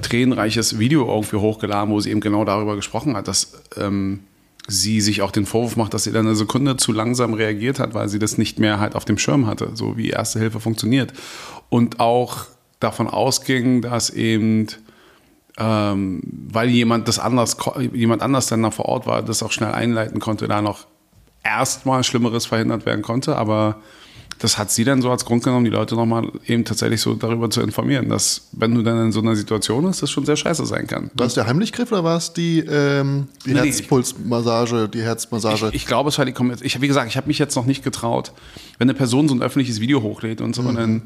tränenreiches 0.02 0.78
Video 0.78 1.08
irgendwie 1.08 1.38
hochgeladen, 1.38 1.92
wo 1.92 2.00
sie 2.00 2.12
eben 2.12 2.22
genau 2.22 2.46
darüber 2.46 2.76
gesprochen 2.76 3.18
hat, 3.18 3.28
dass 3.28 3.64
ähm, 3.78 4.20
sie 4.68 5.02
sich 5.02 5.24
auch 5.24 5.32
den 5.32 5.48
Vorwurf 5.48 5.76
macht, 5.76 5.96
dass 5.96 6.04
sie 6.04 6.12
dann 6.12 6.28
eine 6.28 6.36
Sekunde 6.36 6.78
zu 6.78 6.92
langsam 6.92 7.34
reagiert 7.34 7.80
hat, 7.80 7.96
weil 7.96 8.10
sie 8.10 8.20
das 8.20 8.38
nicht 8.38 8.60
mehr 8.60 8.80
halt 8.80 8.96
auf 8.96 9.06
dem 9.06 9.18
Schirm 9.18 9.48
hatte, 9.48 9.72
so 9.74 9.98
wie 9.98 10.10
Erste 10.10 10.38
Hilfe 10.38 10.60
funktioniert. 10.60 11.14
Und 11.70 12.00
auch 12.00 12.46
davon 12.80 13.08
ausging, 13.08 13.82
dass 13.82 14.12
eben 14.12 14.68
ähm, 15.58 16.22
weil 16.24 16.70
jemand 16.70 17.08
das 17.08 17.20
anders, 17.20 17.58
jemand 17.92 18.22
anders 18.22 18.48
dann 18.48 18.64
da 18.64 18.72
vor 18.72 18.86
Ort 18.86 19.06
war, 19.06 19.22
das 19.22 19.44
auch 19.44 19.52
schnell 19.52 19.72
einleiten 19.72 20.20
konnte, 20.20 20.48
da 20.48 20.62
noch 20.62 20.88
erstmal 21.44 22.04
Schlimmeres 22.04 22.46
verhindert 22.46 22.86
werden 22.86 23.02
konnte. 23.02 23.36
Aber 23.36 23.82
das 24.40 24.58
hat 24.58 24.72
sie 24.72 24.84
dann 24.84 25.04
so 25.04 25.12
als 25.12 25.24
Grund 25.26 25.44
genommen, 25.44 25.66
die 25.66 25.72
Leute 25.72 25.94
nochmal 25.94 26.28
eben 26.48 26.66
tatsächlich 26.66 27.00
so 27.00 27.14
darüber 27.14 27.52
zu 27.52 27.62
informieren, 27.62 28.10
dass 28.10 28.48
wenn 28.54 28.74
du 28.74 28.82
dann 28.82 29.00
in 29.06 29.12
so 29.12 29.20
einer 29.20 29.36
Situation 29.36 29.86
bist, 29.86 30.02
das 30.02 30.10
schon 30.10 30.26
sehr 30.26 30.36
scheiße 30.36 30.66
sein 30.66 30.88
kann. 30.88 31.12
War 31.14 31.28
es 31.28 31.36
der 31.36 31.46
Heimlichgriff 31.46 31.92
oder 31.92 32.04
war 32.04 32.18
es 32.18 32.34
die, 32.34 32.60
ähm, 32.60 33.28
die 33.46 33.54
Nee. 33.54 33.60
Herzpulsmassage, 33.60 34.90
die 34.90 35.02
Herzmassage? 35.04 35.68
Ich, 35.70 35.76
ich 35.76 35.86
glaube, 35.86 36.10
es 36.10 36.18
war 36.18 36.26
die 36.26 36.32
Kommentare. 36.34 36.66
Ich, 36.66 36.82
wie 36.82 36.88
gesagt, 36.88 37.08
ich 37.08 37.18
habe 37.18 37.28
mich 37.28 37.38
jetzt 37.38 37.56
noch 37.56 37.68
nicht 37.68 37.84
getraut. 37.84 38.32
Wenn 38.80 38.90
eine 38.90 38.98
Person 38.98 39.28
so 39.30 39.36
ein 39.36 39.44
öffentliches 39.44 39.80
Video 39.80 40.02
hochlädt 40.02 40.42
und 40.42 40.56
so, 40.56 40.64
Mhm. 40.64 40.76
dann 40.76 41.02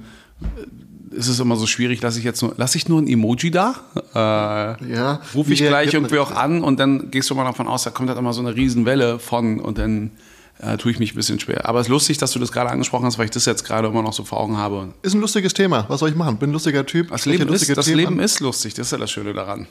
ist 1.11 1.27
es 1.27 1.39
immer 1.39 1.55
so 1.55 1.67
schwierig, 1.67 2.01
lasse 2.01 2.19
ich 2.19 2.25
jetzt 2.25 2.41
nur, 2.41 2.53
lasse 2.57 2.77
ich 2.77 2.87
nur 2.89 3.01
ein 3.01 3.07
Emoji 3.07 3.51
da? 3.51 3.75
Äh, 4.13 4.93
Ja. 4.93 5.21
Ruf 5.33 5.49
ich 5.49 5.59
gleich 5.59 5.93
irgendwie 5.93 6.19
auch 6.19 6.31
an 6.31 6.63
und 6.63 6.79
dann 6.79 7.11
gehst 7.11 7.29
du 7.29 7.35
mal 7.35 7.43
davon 7.43 7.67
aus, 7.67 7.83
da 7.83 7.89
kommt 7.89 8.09
halt 8.09 8.17
immer 8.19 8.33
so 8.33 8.41
eine 8.41 8.55
Riesenwelle 8.55 9.19
von 9.19 9.59
und 9.59 9.77
dann 9.77 10.11
äh, 10.59 10.77
tue 10.77 10.91
ich 10.91 10.99
mich 10.99 11.13
ein 11.13 11.15
bisschen 11.15 11.39
schwer. 11.39 11.67
Aber 11.67 11.79
es 11.79 11.87
ist 11.87 11.91
lustig, 11.91 12.17
dass 12.17 12.31
du 12.31 12.39
das 12.39 12.51
gerade 12.51 12.69
angesprochen 12.69 13.05
hast, 13.05 13.17
weil 13.17 13.25
ich 13.25 13.31
das 13.31 13.45
jetzt 13.45 13.65
gerade 13.65 13.87
immer 13.87 14.01
noch 14.01 14.13
so 14.13 14.23
vor 14.23 14.39
Augen 14.39 14.57
habe. 14.57 14.93
Ist 15.01 15.13
ein 15.13 15.21
lustiges 15.21 15.53
Thema. 15.53 15.85
Was 15.89 15.99
soll 15.99 16.09
ich 16.09 16.15
machen? 16.15 16.37
Bin 16.37 16.49
ein 16.49 16.53
lustiger 16.53 16.85
Typ. 16.85 17.09
Das 17.09 17.25
Leben, 17.25 17.47
ist, 17.53 17.75
das 17.75 17.87
Leben 17.87 18.19
ist 18.19 18.39
lustig, 18.39 18.73
das 18.73 18.87
ist 18.87 18.91
ja 18.91 18.97
das 18.97 19.11
Schöne 19.11 19.33
daran. 19.33 19.67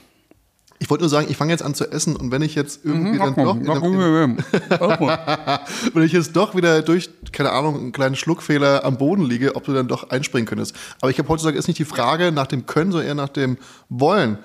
Ich 0.80 0.90
wollte 0.90 1.02
nur 1.02 1.08
sagen, 1.08 1.26
ich 1.30 1.36
fange 1.36 1.52
jetzt 1.52 1.62
an 1.62 1.74
zu 1.74 1.90
essen 1.90 2.16
und 2.16 2.30
wenn 2.30 2.42
ich 2.42 2.54
jetzt 2.54 2.84
Mhm, 2.84 3.06
irgendwie 3.06 3.18
dann 3.18 3.34
doch, 3.34 3.56
in 3.56 4.00
einem- 4.00 4.38
wenn 5.94 6.02
ich 6.02 6.12
jetzt 6.12 6.34
doch 6.36 6.54
wieder 6.54 6.82
durch, 6.82 7.10
keine 7.32 7.52
Ahnung, 7.52 7.76
einen 7.76 7.92
kleinen 7.92 8.16
Schluckfehler 8.16 8.84
am 8.84 8.98
Boden 8.98 9.24
liege, 9.24 9.56
ob 9.56 9.64
du 9.64 9.72
dann 9.72 9.88
doch 9.88 10.10
einspringen 10.10 10.46
könntest. 10.46 10.74
Aber 11.00 11.10
ich 11.10 11.18
habe 11.18 11.28
heutzutage 11.28 11.56
ist 11.58 11.68
nicht 11.68 11.78
die 11.78 11.84
Frage 11.84 12.32
nach 12.32 12.46
dem 12.46 12.66
Können, 12.66 12.90
sondern 12.92 13.08
eher 13.08 13.14
nach 13.14 13.28
dem 13.28 13.56
Wollen. 13.88 14.38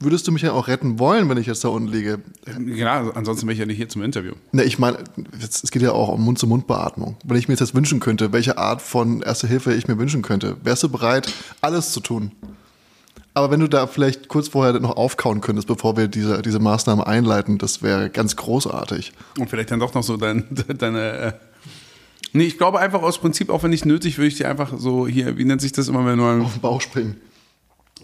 Würdest 0.00 0.28
du 0.28 0.32
mich 0.32 0.42
ja 0.42 0.52
auch 0.52 0.68
retten 0.68 1.00
wollen, 1.00 1.28
wenn 1.28 1.38
ich 1.38 1.48
jetzt 1.48 1.64
da 1.64 1.68
unten 1.68 1.88
liege? 1.88 2.20
ja, 2.66 3.10
ansonsten 3.14 3.46
bin 3.46 3.54
ich 3.54 3.58
ja 3.58 3.66
nicht 3.66 3.78
hier 3.78 3.88
zum 3.88 4.02
Interview. 4.04 4.32
Ne, 4.52 4.62
ich 4.62 4.78
meine, 4.78 4.98
es 5.42 5.68
geht 5.72 5.82
ja 5.82 5.90
auch 5.90 6.08
um 6.10 6.24
Mund-zu-Mund-Beatmung. 6.24 7.16
Wenn 7.24 7.36
ich 7.36 7.48
mir 7.48 7.54
jetzt 7.54 7.74
wünschen 7.74 7.98
könnte, 7.98 8.32
welche 8.32 8.58
Art 8.58 8.80
von 8.80 9.22
Erste 9.22 9.48
Hilfe 9.48 9.74
ich 9.74 9.88
mir 9.88 9.98
wünschen 9.98 10.22
könnte, 10.22 10.56
wärst 10.62 10.84
du 10.84 10.88
bereit, 10.88 11.32
alles 11.62 11.90
zu 11.90 11.98
tun? 11.98 12.30
Aber 13.38 13.52
wenn 13.52 13.60
du 13.60 13.68
da 13.68 13.86
vielleicht 13.86 14.26
kurz 14.26 14.48
vorher 14.48 14.80
noch 14.80 14.96
aufkauen 14.96 15.40
könntest, 15.40 15.68
bevor 15.68 15.96
wir 15.96 16.08
diese, 16.08 16.42
diese 16.42 16.58
Maßnahme 16.58 17.06
einleiten, 17.06 17.56
das 17.56 17.84
wäre 17.84 18.10
ganz 18.10 18.34
großartig. 18.34 19.12
Und 19.38 19.48
vielleicht 19.48 19.70
dann 19.70 19.78
doch 19.78 19.94
noch 19.94 20.02
so 20.02 20.16
dein, 20.16 20.42
deine. 20.78 21.12
Äh 21.12 21.32
nee, 22.32 22.46
ich 22.46 22.58
glaube 22.58 22.80
einfach 22.80 23.00
aus 23.00 23.18
Prinzip, 23.18 23.50
auch 23.50 23.62
wenn 23.62 23.70
nicht 23.70 23.86
nötig, 23.86 24.18
würde 24.18 24.26
ich 24.26 24.34
dir 24.34 24.48
einfach 24.48 24.72
so 24.76 25.06
hier, 25.06 25.38
wie 25.38 25.44
nennt 25.44 25.60
sich 25.60 25.70
das 25.70 25.86
immer, 25.86 26.04
wenn 26.04 26.18
du. 26.18 26.24
Auf 26.24 26.54
den 26.54 26.60
Bauch 26.60 26.80
springen. 26.80 27.14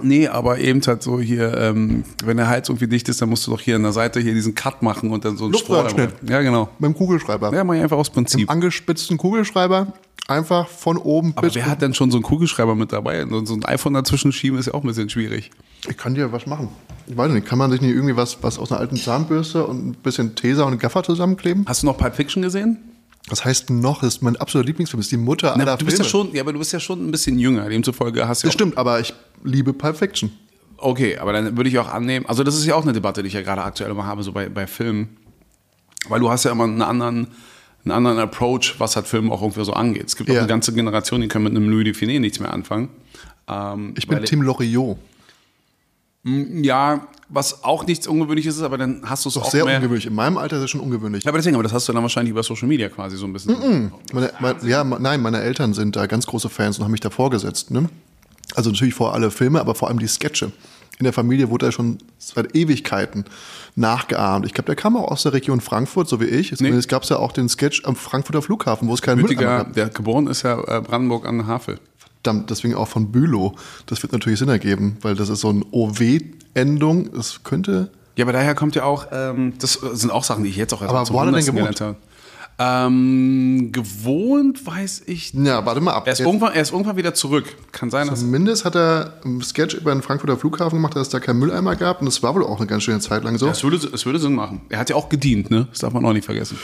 Nee, 0.02 0.26
aber 0.28 0.58
eben 0.58 0.80
halt 0.86 1.02
so 1.02 1.20
hier, 1.20 1.56
ähm, 1.56 2.04
wenn 2.24 2.36
der 2.36 2.48
Hals 2.48 2.68
irgendwie 2.68 2.88
dicht 2.88 3.08
ist, 3.08 3.22
dann 3.22 3.28
musst 3.28 3.46
du 3.46 3.50
doch 3.52 3.60
hier 3.60 3.76
an 3.76 3.82
der 3.82 3.92
Seite 3.92 4.20
hier 4.20 4.34
diesen 4.34 4.54
Cut 4.54 4.82
machen 4.82 5.10
und 5.10 5.24
dann 5.24 5.36
so 5.36 5.46
ein 5.46 5.52
Luftröhrenschnitt. 5.52 6.10
Ja, 6.28 6.40
genau. 6.42 6.68
Mit 6.78 6.88
dem 6.92 6.94
Kugelschreiber. 6.96 7.52
Ja, 7.54 7.62
mach 7.64 7.74
ich 7.74 7.82
einfach 7.82 7.96
aus 7.96 8.10
Prinzip. 8.10 8.50
Angespitzten 8.50 9.16
Kugelschreiber, 9.18 9.92
einfach 10.26 10.68
von 10.68 10.96
oben 10.96 11.32
Aber 11.36 11.46
bis. 11.46 11.54
wer 11.54 11.66
hat 11.66 11.80
denn 11.82 11.94
schon 11.94 12.10
so 12.10 12.16
einen 12.16 12.24
Kugelschreiber 12.24 12.74
mit 12.74 12.92
dabei? 12.92 13.24
So 13.44 13.54
ein 13.54 13.64
iPhone 13.66 13.94
dazwischen 13.94 14.32
schieben 14.32 14.58
ist 14.58 14.66
ja 14.66 14.74
auch 14.74 14.82
ein 14.82 14.86
bisschen 14.88 15.10
schwierig. 15.10 15.50
Ich 15.88 15.96
kann 15.96 16.14
dir 16.14 16.32
was 16.32 16.46
machen. 16.46 16.68
Ich 17.06 17.16
weiß 17.16 17.30
nicht, 17.32 17.46
kann 17.46 17.58
man 17.58 17.70
sich 17.70 17.80
nicht 17.82 17.94
irgendwie 17.94 18.16
was, 18.16 18.42
was 18.42 18.58
aus 18.58 18.72
einer 18.72 18.80
alten 18.80 18.96
Zahnbürste 18.96 19.66
und 19.66 19.86
ein 19.88 19.92
bisschen 19.92 20.34
Tesa 20.34 20.64
und 20.64 20.78
Gaffer 20.80 21.02
zusammenkleben? 21.02 21.64
Hast 21.68 21.82
du 21.82 21.86
noch 21.86 21.98
Pulp 21.98 22.16
Fiction 22.16 22.42
gesehen? 22.42 22.78
Was 23.28 23.42
heißt 23.44 23.70
noch? 23.70 24.00
Das 24.02 24.16
ist 24.16 24.22
mein 24.22 24.36
absoluter 24.36 24.66
Lieblingsfilm. 24.66 25.00
Das 25.00 25.06
ist 25.06 25.12
die 25.12 25.16
Mutter 25.16 25.54
aller 25.54 25.64
Na, 25.64 25.76
du 25.76 25.84
bist 25.86 25.96
ja 25.98 26.04
Filme. 26.04 26.26
schon, 26.26 26.34
ja, 26.34 26.42
aber 26.42 26.52
du 26.52 26.58
bist 26.58 26.72
ja 26.74 26.80
schon 26.80 27.06
ein 27.06 27.10
bisschen 27.10 27.38
jünger. 27.38 27.68
Demzufolge 27.70 28.28
hast 28.28 28.42
du 28.42 28.46
ja 28.46 28.48
Das 28.48 28.54
stimmt, 28.54 28.76
aber 28.76 29.00
ich 29.00 29.14
liebe 29.44 29.72
Pulp 29.72 29.96
Fiction. 29.96 30.32
Okay, 30.78 31.16
aber 31.18 31.32
dann 31.32 31.56
würde 31.56 31.70
ich 31.70 31.78
auch 31.78 31.88
annehmen, 31.92 32.26
also 32.26 32.42
das 32.42 32.56
ist 32.56 32.66
ja 32.66 32.74
auch 32.74 32.82
eine 32.82 32.92
Debatte, 32.92 33.22
die 33.22 33.28
ich 33.28 33.34
ja 33.34 33.42
gerade 33.42 33.62
aktuell 33.62 33.90
immer 33.90 34.04
habe, 34.06 34.22
so 34.24 34.32
bei, 34.32 34.48
bei 34.48 34.66
Filmen. 34.66 35.16
Weil 36.08 36.20
du 36.20 36.28
hast 36.30 36.44
ja 36.44 36.50
immer 36.52 36.64
einen 36.64 36.82
anderen, 36.82 37.28
einen 37.84 37.92
anderen 37.92 38.18
Approach, 38.18 38.74
was 38.78 38.96
halt 38.96 39.06
Film 39.06 39.30
auch 39.32 39.40
irgendwie 39.40 39.64
so 39.64 39.72
angeht. 39.72 40.06
Es 40.08 40.16
gibt 40.16 40.28
auch 40.28 40.34
Ja. 40.34 40.40
eine 40.40 40.48
ganze 40.48 40.72
Generation, 40.74 41.20
die 41.20 41.28
können 41.28 41.44
mit 41.44 41.52
einem 41.56 41.70
Louis 41.70 41.84
Define 41.84 42.18
nichts 42.20 42.40
mehr 42.40 42.52
anfangen. 42.52 42.88
Ähm, 43.48 43.94
Ich 43.96 44.06
bin 44.08 44.22
Tim 44.24 44.42
Loriot. 44.42 44.98
Ja, 46.26 47.06
was 47.28 47.64
auch 47.64 47.86
nichts 47.86 48.06
Ungewöhnliches 48.06 48.56
ist, 48.56 48.62
aber 48.62 48.78
dann 48.78 49.02
hast 49.04 49.24
du 49.24 49.28
es 49.28 49.34
Doch 49.34 49.42
auch 49.42 49.50
sehr 49.50 49.64
mehr. 49.66 49.76
ungewöhnlich. 49.76 50.06
In 50.06 50.14
meinem 50.14 50.38
Alter 50.38 50.56
ist 50.56 50.62
es 50.64 50.70
schon 50.70 50.80
ungewöhnlich. 50.80 51.24
Ja, 51.24 51.28
aber 51.30 51.38
deswegen, 51.38 51.54
aber 51.56 51.62
das 51.62 51.72
hast 51.74 51.86
du 51.88 51.92
dann 51.92 52.02
wahrscheinlich 52.02 52.30
über 52.30 52.42
Social 52.42 52.66
Media 52.68 52.88
quasi 52.88 53.16
so 53.18 53.26
ein 53.26 53.32
bisschen. 53.34 53.90
Meine, 54.12 54.30
mein, 54.40 54.56
ja, 54.66 54.82
nein, 54.84 55.20
meine 55.20 55.40
Eltern 55.42 55.74
sind 55.74 55.96
da 55.96 56.06
ganz 56.06 56.26
große 56.26 56.48
Fans 56.48 56.78
und 56.78 56.84
haben 56.84 56.92
mich 56.92 57.00
da 57.00 57.10
vorgesetzt. 57.10 57.70
Ne? 57.70 57.88
Also 58.54 58.70
natürlich 58.70 58.94
vor 58.94 59.14
alle 59.14 59.30
Filme, 59.30 59.60
aber 59.60 59.74
vor 59.74 59.88
allem 59.88 59.98
die 59.98 60.06
Sketche. 60.06 60.52
In 60.98 61.04
der 61.04 61.12
Familie 61.12 61.50
wurde 61.50 61.66
er 61.66 61.72
schon 61.72 61.98
seit 62.18 62.54
Ewigkeiten 62.54 63.24
nachgeahmt. 63.74 64.46
Ich 64.46 64.54
glaube, 64.54 64.66
der 64.66 64.76
kam 64.76 64.96
auch 64.96 65.10
aus 65.10 65.24
der 65.24 65.32
Region 65.32 65.60
Frankfurt, 65.60 66.08
so 66.08 66.20
wie 66.20 66.26
ich. 66.26 66.52
Es 66.52 66.88
gab 66.88 67.04
ja 67.04 67.16
auch 67.16 67.32
den 67.32 67.48
Sketch 67.48 67.84
am 67.84 67.96
Frankfurter 67.96 68.42
Flughafen, 68.42 68.86
wo 68.88 68.94
es 68.94 69.02
keinen 69.02 69.22
Mülleimer 69.22 69.64
gab. 69.64 69.72
der 69.72 69.88
geboren 69.88 70.28
ist 70.28 70.42
ja 70.42 70.60
äh, 70.60 70.80
Brandenburg 70.80 71.26
an 71.26 71.38
der 71.38 71.46
Havel. 71.48 71.80
Verdammt, 72.22 72.48
deswegen 72.48 72.74
auch 72.74 72.88
von 72.88 73.10
Bülow. 73.10 73.54
Das 73.86 74.02
wird 74.02 74.12
natürlich 74.12 74.38
Sinn 74.38 74.48
ergeben, 74.48 74.96
weil 75.02 75.14
das 75.16 75.28
ist 75.28 75.40
so 75.40 75.50
ein 75.50 75.64
OW-Endung. 75.72 77.12
Es 77.18 77.42
könnte 77.42 77.90
Ja, 78.16 78.24
aber 78.24 78.32
daher 78.32 78.54
kommt 78.54 78.76
ja 78.76 78.84
auch, 78.84 79.08
ähm, 79.12 79.54
das 79.58 79.72
sind 79.72 80.10
auch 80.10 80.24
Sachen, 80.24 80.44
die 80.44 80.50
ich 80.50 80.56
jetzt 80.56 80.72
auch 80.72 80.80
erst 80.80 80.94
Aber 80.94 81.04
zum 81.04 81.16
wo 81.16 81.20
hat 81.20 81.26
er 81.26 81.32
denn 81.32 81.54
gelernt 81.54 81.80
habe. 81.80 81.96
Ähm, 82.58 83.70
gewohnt 83.72 84.64
weiß 84.64 85.02
ich. 85.06 85.34
Ja, 85.34 85.66
warte 85.66 85.80
mal 85.80 85.92
ab. 85.92 86.06
Er 86.06 86.12
ist, 86.12 86.20
irgendwann, 86.20 86.52
er 86.52 86.62
ist 86.62 86.72
irgendwann 86.72 86.96
wieder 86.96 87.12
zurück. 87.12 87.44
Kann 87.72 87.90
sein, 87.90 88.06
dass. 88.06 88.20
Zumindest 88.20 88.64
hat 88.64 88.76
er 88.76 89.14
einen 89.24 89.42
Sketch 89.42 89.74
über 89.74 89.92
den 89.92 90.02
Frankfurter 90.02 90.36
Flughafen 90.36 90.76
gemacht, 90.76 90.94
dass 90.94 91.02
es 91.02 91.08
da 91.08 91.18
keinen 91.18 91.40
Mülleimer 91.40 91.74
gab. 91.74 92.00
Und 92.00 92.06
das 92.06 92.22
war 92.22 92.34
wohl 92.34 92.44
auch 92.44 92.58
eine 92.58 92.66
ganz 92.66 92.84
schöne 92.84 93.00
Zeit 93.00 93.24
lang 93.24 93.38
so. 93.38 93.48
Es 93.48 93.64
würde, 93.64 93.76
es 93.92 94.06
würde 94.06 94.20
Sinn 94.20 94.34
machen. 94.34 94.60
Er 94.68 94.78
hat 94.78 94.88
ja 94.88 94.96
auch 94.96 95.08
gedient, 95.08 95.50
ne? 95.50 95.66
Das 95.70 95.80
darf 95.80 95.92
man 95.92 96.04
auch 96.04 96.12
nicht 96.12 96.24
vergessen. 96.26 96.58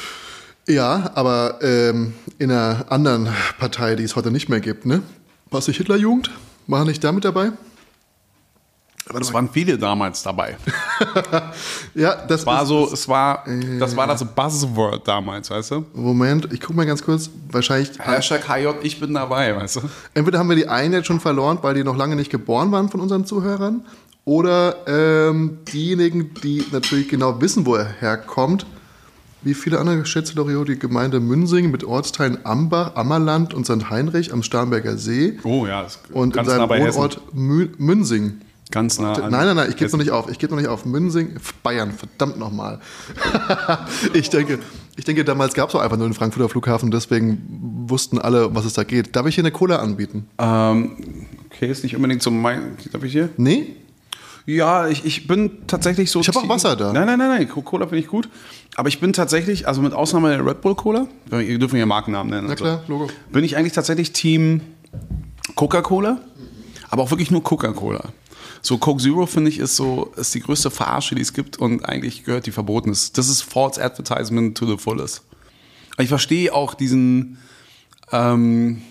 Ja, 0.68 1.11
aber 1.14 1.59
ähm, 1.62 2.14
in 2.38 2.52
einer 2.52 2.87
anderen 2.90 3.28
Partei, 3.59 3.97
die 3.97 4.04
es 4.04 4.14
heute 4.14 4.30
nicht 4.30 4.49
mehr 4.49 4.61
gibt, 4.61 4.87
ne? 4.87 5.02
Was 5.50 5.64
die 5.64 5.73
Hitlerjugend? 5.73 6.30
War 6.68 6.82
er 6.82 6.85
nicht 6.85 7.02
da 7.02 7.11
mit 7.11 7.25
dabei? 7.25 7.50
Es 9.21 9.33
waren 9.33 9.49
viele 9.50 9.76
damals 9.78 10.23
dabei. 10.23 10.57
Ja, 11.95 12.14
das 12.14 12.40
Es 12.42 12.47
war 12.47 12.62
ist, 12.62 12.69
so, 12.69 12.90
es 12.92 13.09
war, 13.09 13.45
das 13.78 13.97
war 13.97 14.07
das 14.07 14.25
Buzzword 14.25 15.07
damals, 15.09 15.50
weißt 15.50 15.73
du? 15.73 15.85
Moment, 15.95 16.52
ich 16.52 16.61
gucke 16.61 16.75
mal 16.75 16.87
ganz 16.87 17.02
kurz. 17.02 17.28
Wahrscheinlich, 17.50 17.90
Hashtag 17.99 18.49
HJ, 18.49 18.69
ich 18.83 19.00
bin 19.00 19.14
dabei, 19.14 19.57
weißt 19.57 19.76
du? 19.76 19.80
entweder 20.14 20.38
haben 20.38 20.49
wir 20.49 20.57
die 20.57 20.69
einen 20.69 20.92
jetzt 20.95 21.07
schon 21.07 21.19
verloren, 21.21 21.59
weil 21.62 21.75
die 21.75 21.83
noch 21.83 21.97
lange 21.97 22.14
nicht 22.14 22.30
geboren 22.30 22.71
waren 22.71 22.88
von 22.88 23.00
unseren 23.00 23.25
Zuhörern, 23.26 23.85
oder 24.25 24.76
ähm, 24.87 25.59
diejenigen, 25.73 26.35
die 26.42 26.64
natürlich 26.71 27.09
genau 27.09 27.40
wissen, 27.40 27.66
wo 27.66 27.75
er 27.75 27.87
herkommt. 27.87 28.66
Wie 29.42 29.54
viele 29.54 29.80
andere 29.80 30.04
schätze 30.04 30.35
Loriot 30.37 30.69
die 30.69 30.78
Gemeinde 30.78 31.19
Münsing 31.19 31.71
mit 31.71 31.83
Ortsteilen 31.83 32.38
Ambach, 32.45 32.95
Ammerland 32.95 33.54
und 33.54 33.64
St. 33.64 33.88
Heinrich 33.88 34.33
am 34.33 34.42
Starnberger 34.42 34.99
See 34.99 35.38
Oh 35.45 35.66
ja, 35.66 35.83
das 35.83 35.97
ist 35.97 36.11
und 36.12 36.37
in 36.37 36.45
seinem. 36.45 36.69
Wohnort 36.69 37.23
Mü 37.33 37.71
Münsing. 37.78 38.42
Ganz 38.71 38.99
nah 38.99 39.12
an 39.12 39.31
Nein, 39.31 39.47
nein, 39.47 39.57
nein, 39.57 39.71
ich 39.71 39.77
gebe 39.77 39.91
noch 39.91 39.99
nicht 39.99 40.11
auf. 40.11 40.31
Ich 40.31 40.39
gebe 40.39 40.53
noch 40.53 40.61
nicht 40.61 40.69
auf. 40.69 40.85
Münsing, 40.85 41.37
Bayern, 41.62 41.93
verdammt 41.93 42.39
nochmal. 42.39 42.81
ich, 44.15 44.31
denke, 44.31 44.61
ich 44.97 45.05
denke, 45.05 45.25
damals 45.25 45.55
gab 45.55 45.69
es 45.69 45.75
auch 45.75 45.81
einfach 45.81 45.97
nur 45.97 46.09
den 46.09 46.15
Frankfurter 46.15 46.49
Flughafen, 46.49 46.91
deswegen 46.91 47.85
wussten 47.87 48.19
alle, 48.19 48.55
was 48.55 48.65
es 48.65 48.75
da 48.75 48.85
geht. 48.85 49.17
Darf 49.17 49.27
ich 49.27 49.35
hier 49.35 49.43
eine 49.43 49.50
Cola 49.50 49.77
anbieten? 49.77 50.29
Ähm, 50.39 51.27
okay, 51.47 51.71
ist 51.71 51.83
nicht 51.83 51.97
unbedingt 51.97 52.23
so 52.23 52.31
mein. 52.31 52.77
Darf 52.93 53.03
ich 53.03 53.12
hier? 53.12 53.31
Nee? 53.37 53.77
Ja, 54.47 54.89
ich, 54.89 55.05
ich 55.05 55.27
bin 55.27 55.67
tatsächlich 55.67 56.11
so. 56.11 56.21
Ich 56.21 56.29
hab 56.29 56.37
auch 56.37 56.49
Wasser 56.49 56.77
da. 56.77 56.93
Nein, 56.93 57.07
nein, 57.07 57.19
nein, 57.19 57.29
nein. 57.29 57.49
Coca-Cola 57.49 57.87
finde 57.87 57.99
ich 57.99 58.09
gut. 58.09 58.29
Aber 58.77 58.89
ich 58.89 59.00
bin 59.00 59.12
tatsächlich, 59.12 59.69
also 59.69 59.83
mit 59.83 59.93
Ausnahme 59.93 60.31
der 60.31 60.45
Red 60.47 60.61
Bull 60.61 60.75
Cola, 60.75 61.07
wir 61.29 61.59
dürfen 61.59 61.79
ja 61.79 61.87
Markennamen 61.87 62.31
nennen. 62.31 62.47
Na 62.47 62.53
und 62.53 62.59
so, 62.59 62.65
klar, 62.65 62.83
Logo. 62.89 63.09
Bin 63.33 63.45
ich 63.45 63.57
eigentlich 63.57 63.73
tatsächlich 63.73 64.12
Team 64.12 64.61
Coca-Cola, 65.55 66.21
aber 66.89 67.03
auch 67.03 67.11
wirklich 67.11 67.31
nur 67.31 67.43
Coca-Cola. 67.43 68.05
So 68.62 68.79
Coke 68.79 69.02
Zero 69.02 69.26
finde 69.26 69.50
ich 69.50 69.59
ist 69.59 69.76
so 69.76 70.12
ist 70.17 70.35
die 70.35 70.40
größte 70.40 70.71
Verarsche, 70.71 71.14
die 71.14 71.23
es 71.23 71.33
gibt 71.33 71.57
und 71.59 71.85
eigentlich 71.85 72.25
gehört 72.25 72.47
die 72.47 72.52
verboten 72.52 72.90
ist. 72.90 73.17
Das 73.17 73.29
ist 73.29 73.43
False 73.43 73.83
Advertisement 73.83 74.57
to 74.57 74.67
the 74.67 74.76
fullest. 74.76 75.23
Ich 75.99 76.09
verstehe 76.09 76.55
auch 76.55 76.75
diesen, 76.75 77.38
ähm, 78.12 78.83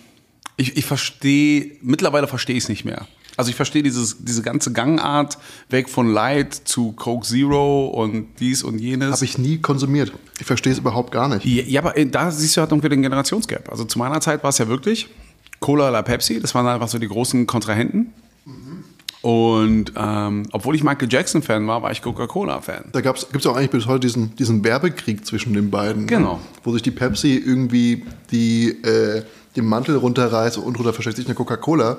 ich, 0.57 0.77
ich 0.77 0.85
verstehe, 0.85 1.77
mittlerweile 1.81 2.27
verstehe 2.27 2.55
ich 2.55 2.63
es 2.63 2.69
nicht 2.69 2.85
mehr. 2.85 3.07
Also 3.37 3.51
ich 3.51 3.55
verstehe 3.55 3.83
dieses, 3.83 4.17
diese 4.19 4.41
ganze 4.41 4.73
Gangart 4.73 5.37
weg 5.69 5.87
von 5.87 6.11
Light 6.11 6.53
zu 6.53 6.91
Coke 6.91 7.25
Zero 7.25 7.87
und 7.87 8.27
dies 8.41 8.63
und 8.63 8.79
jenes. 8.79 9.13
Habe 9.13 9.25
ich 9.25 9.37
nie 9.37 9.59
konsumiert. 9.59 10.11
Ich 10.39 10.45
verstehe 10.45 10.73
es 10.73 10.79
überhaupt 10.79 11.11
gar 11.11 11.29
nicht. 11.29 11.45
Ja, 11.45 11.63
ja, 11.63 11.81
aber 11.81 11.97
äh, 11.97 12.05
da 12.05 12.31
siehst 12.31 12.57
du 12.57 12.61
halt 12.61 12.71
irgendwie 12.71 12.89
den 12.89 13.01
Generationsgap. 13.01 13.69
Also 13.69 13.85
zu 13.85 13.97
meiner 13.97 14.19
Zeit 14.19 14.43
war 14.43 14.49
es 14.49 14.57
ja 14.57 14.67
wirklich 14.67 15.07
Cola 15.61 15.89
oder 15.89 16.03
Pepsi, 16.03 16.39
das 16.39 16.53
waren 16.55 16.67
einfach 16.67 16.87
so 16.87 16.99
die 16.99 17.07
großen 17.07 17.47
Kontrahenten. 17.47 18.13
Und 19.21 19.91
ähm, 19.97 20.43
obwohl 20.53 20.75
ich 20.75 20.83
Michael 20.83 21.09
Jackson-Fan 21.11 21.67
war, 21.67 21.81
war 21.81 21.91
ich 21.91 22.01
Coca-Cola-Fan. 22.01 22.85
Da 22.93 23.01
gibt 23.01 23.17
es 23.35 23.45
auch 23.47 23.55
eigentlich 23.57 23.71
bis 23.71 23.85
heute 23.85 24.01
diesen, 24.07 24.33
diesen 24.37 24.63
Werbekrieg 24.63 25.25
zwischen 25.25 25.53
den 25.53 25.69
beiden. 25.69 26.01
ne? 26.03 26.07
Genau. 26.07 26.39
Wo 26.63 26.71
sich 26.71 26.81
die 26.81 26.91
Pepsi 26.91 27.35
irgendwie 27.35 28.05
die, 28.31 28.69
äh, 28.83 29.23
den 29.57 29.65
Mantel 29.65 29.97
runterreißt 29.97 30.57
und 30.59 30.77
drunter 30.77 30.93
versteckt 30.93 31.17
sich 31.17 31.25
eine 31.25 31.35
Coca-Cola. 31.35 31.97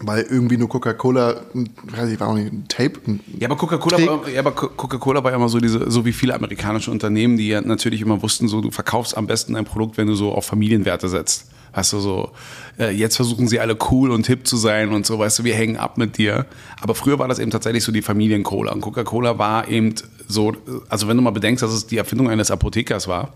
Weil 0.00 0.26
irgendwie 0.30 0.56
nur 0.58 0.68
Coca-Cola, 0.68 1.40
ein- 1.54 1.70
weiß 1.90 2.10
ich, 2.10 2.20
war 2.20 2.28
auch 2.28 2.34
nicht 2.34 2.52
ein 2.52 2.68
Tape. 2.68 3.00
Ein 3.06 3.20
Ja, 3.38 3.48
aber 3.48 3.56
Coca-Cola 3.56 3.96
war, 4.06 4.28
ja, 4.28 4.38
aber 4.40 4.52
Co- 4.52 4.68
Coca-Cola 4.68 5.24
war 5.24 5.32
ja 5.32 5.36
immer 5.36 5.48
so 5.48 5.58
diese, 5.58 5.90
so 5.90 6.04
wie 6.04 6.12
viele 6.12 6.34
amerikanische 6.34 6.90
Unternehmen, 6.92 7.36
die 7.36 7.48
ja 7.48 7.60
natürlich 7.60 8.00
immer 8.02 8.22
wussten, 8.22 8.46
so 8.46 8.60
du 8.60 8.70
verkaufst 8.70 9.16
am 9.16 9.26
besten 9.26 9.56
ein 9.56 9.64
Produkt, 9.64 9.96
wenn 9.96 10.06
du 10.06 10.14
so 10.14 10.32
auf 10.32 10.44
Familienwerte 10.44 11.08
setzt. 11.08 11.46
Weißt 11.78 11.92
du, 11.92 12.00
so, 12.00 12.32
äh, 12.76 12.90
jetzt 12.90 13.14
versuchen 13.14 13.46
sie 13.46 13.60
alle 13.60 13.76
cool 13.92 14.10
und 14.10 14.26
hip 14.26 14.48
zu 14.48 14.56
sein 14.56 14.88
und 14.88 15.06
so, 15.06 15.16
weißt 15.20 15.38
du, 15.38 15.44
wir 15.44 15.54
hängen 15.54 15.76
ab 15.76 15.96
mit 15.96 16.18
dir. 16.18 16.44
Aber 16.80 16.96
früher 16.96 17.20
war 17.20 17.28
das 17.28 17.38
eben 17.38 17.52
tatsächlich 17.52 17.84
so 17.84 17.92
die 17.92 18.02
Familien-Cola. 18.02 18.72
Und 18.72 18.80
Coca-Cola 18.80 19.38
war 19.38 19.68
eben 19.68 19.94
so, 20.26 20.54
also 20.88 21.06
wenn 21.06 21.16
du 21.16 21.22
mal 21.22 21.30
bedenkst, 21.30 21.62
dass 21.62 21.70
es 21.70 21.86
die 21.86 21.96
Erfindung 21.96 22.28
eines 22.28 22.50
Apothekers 22.50 23.06
war, 23.06 23.34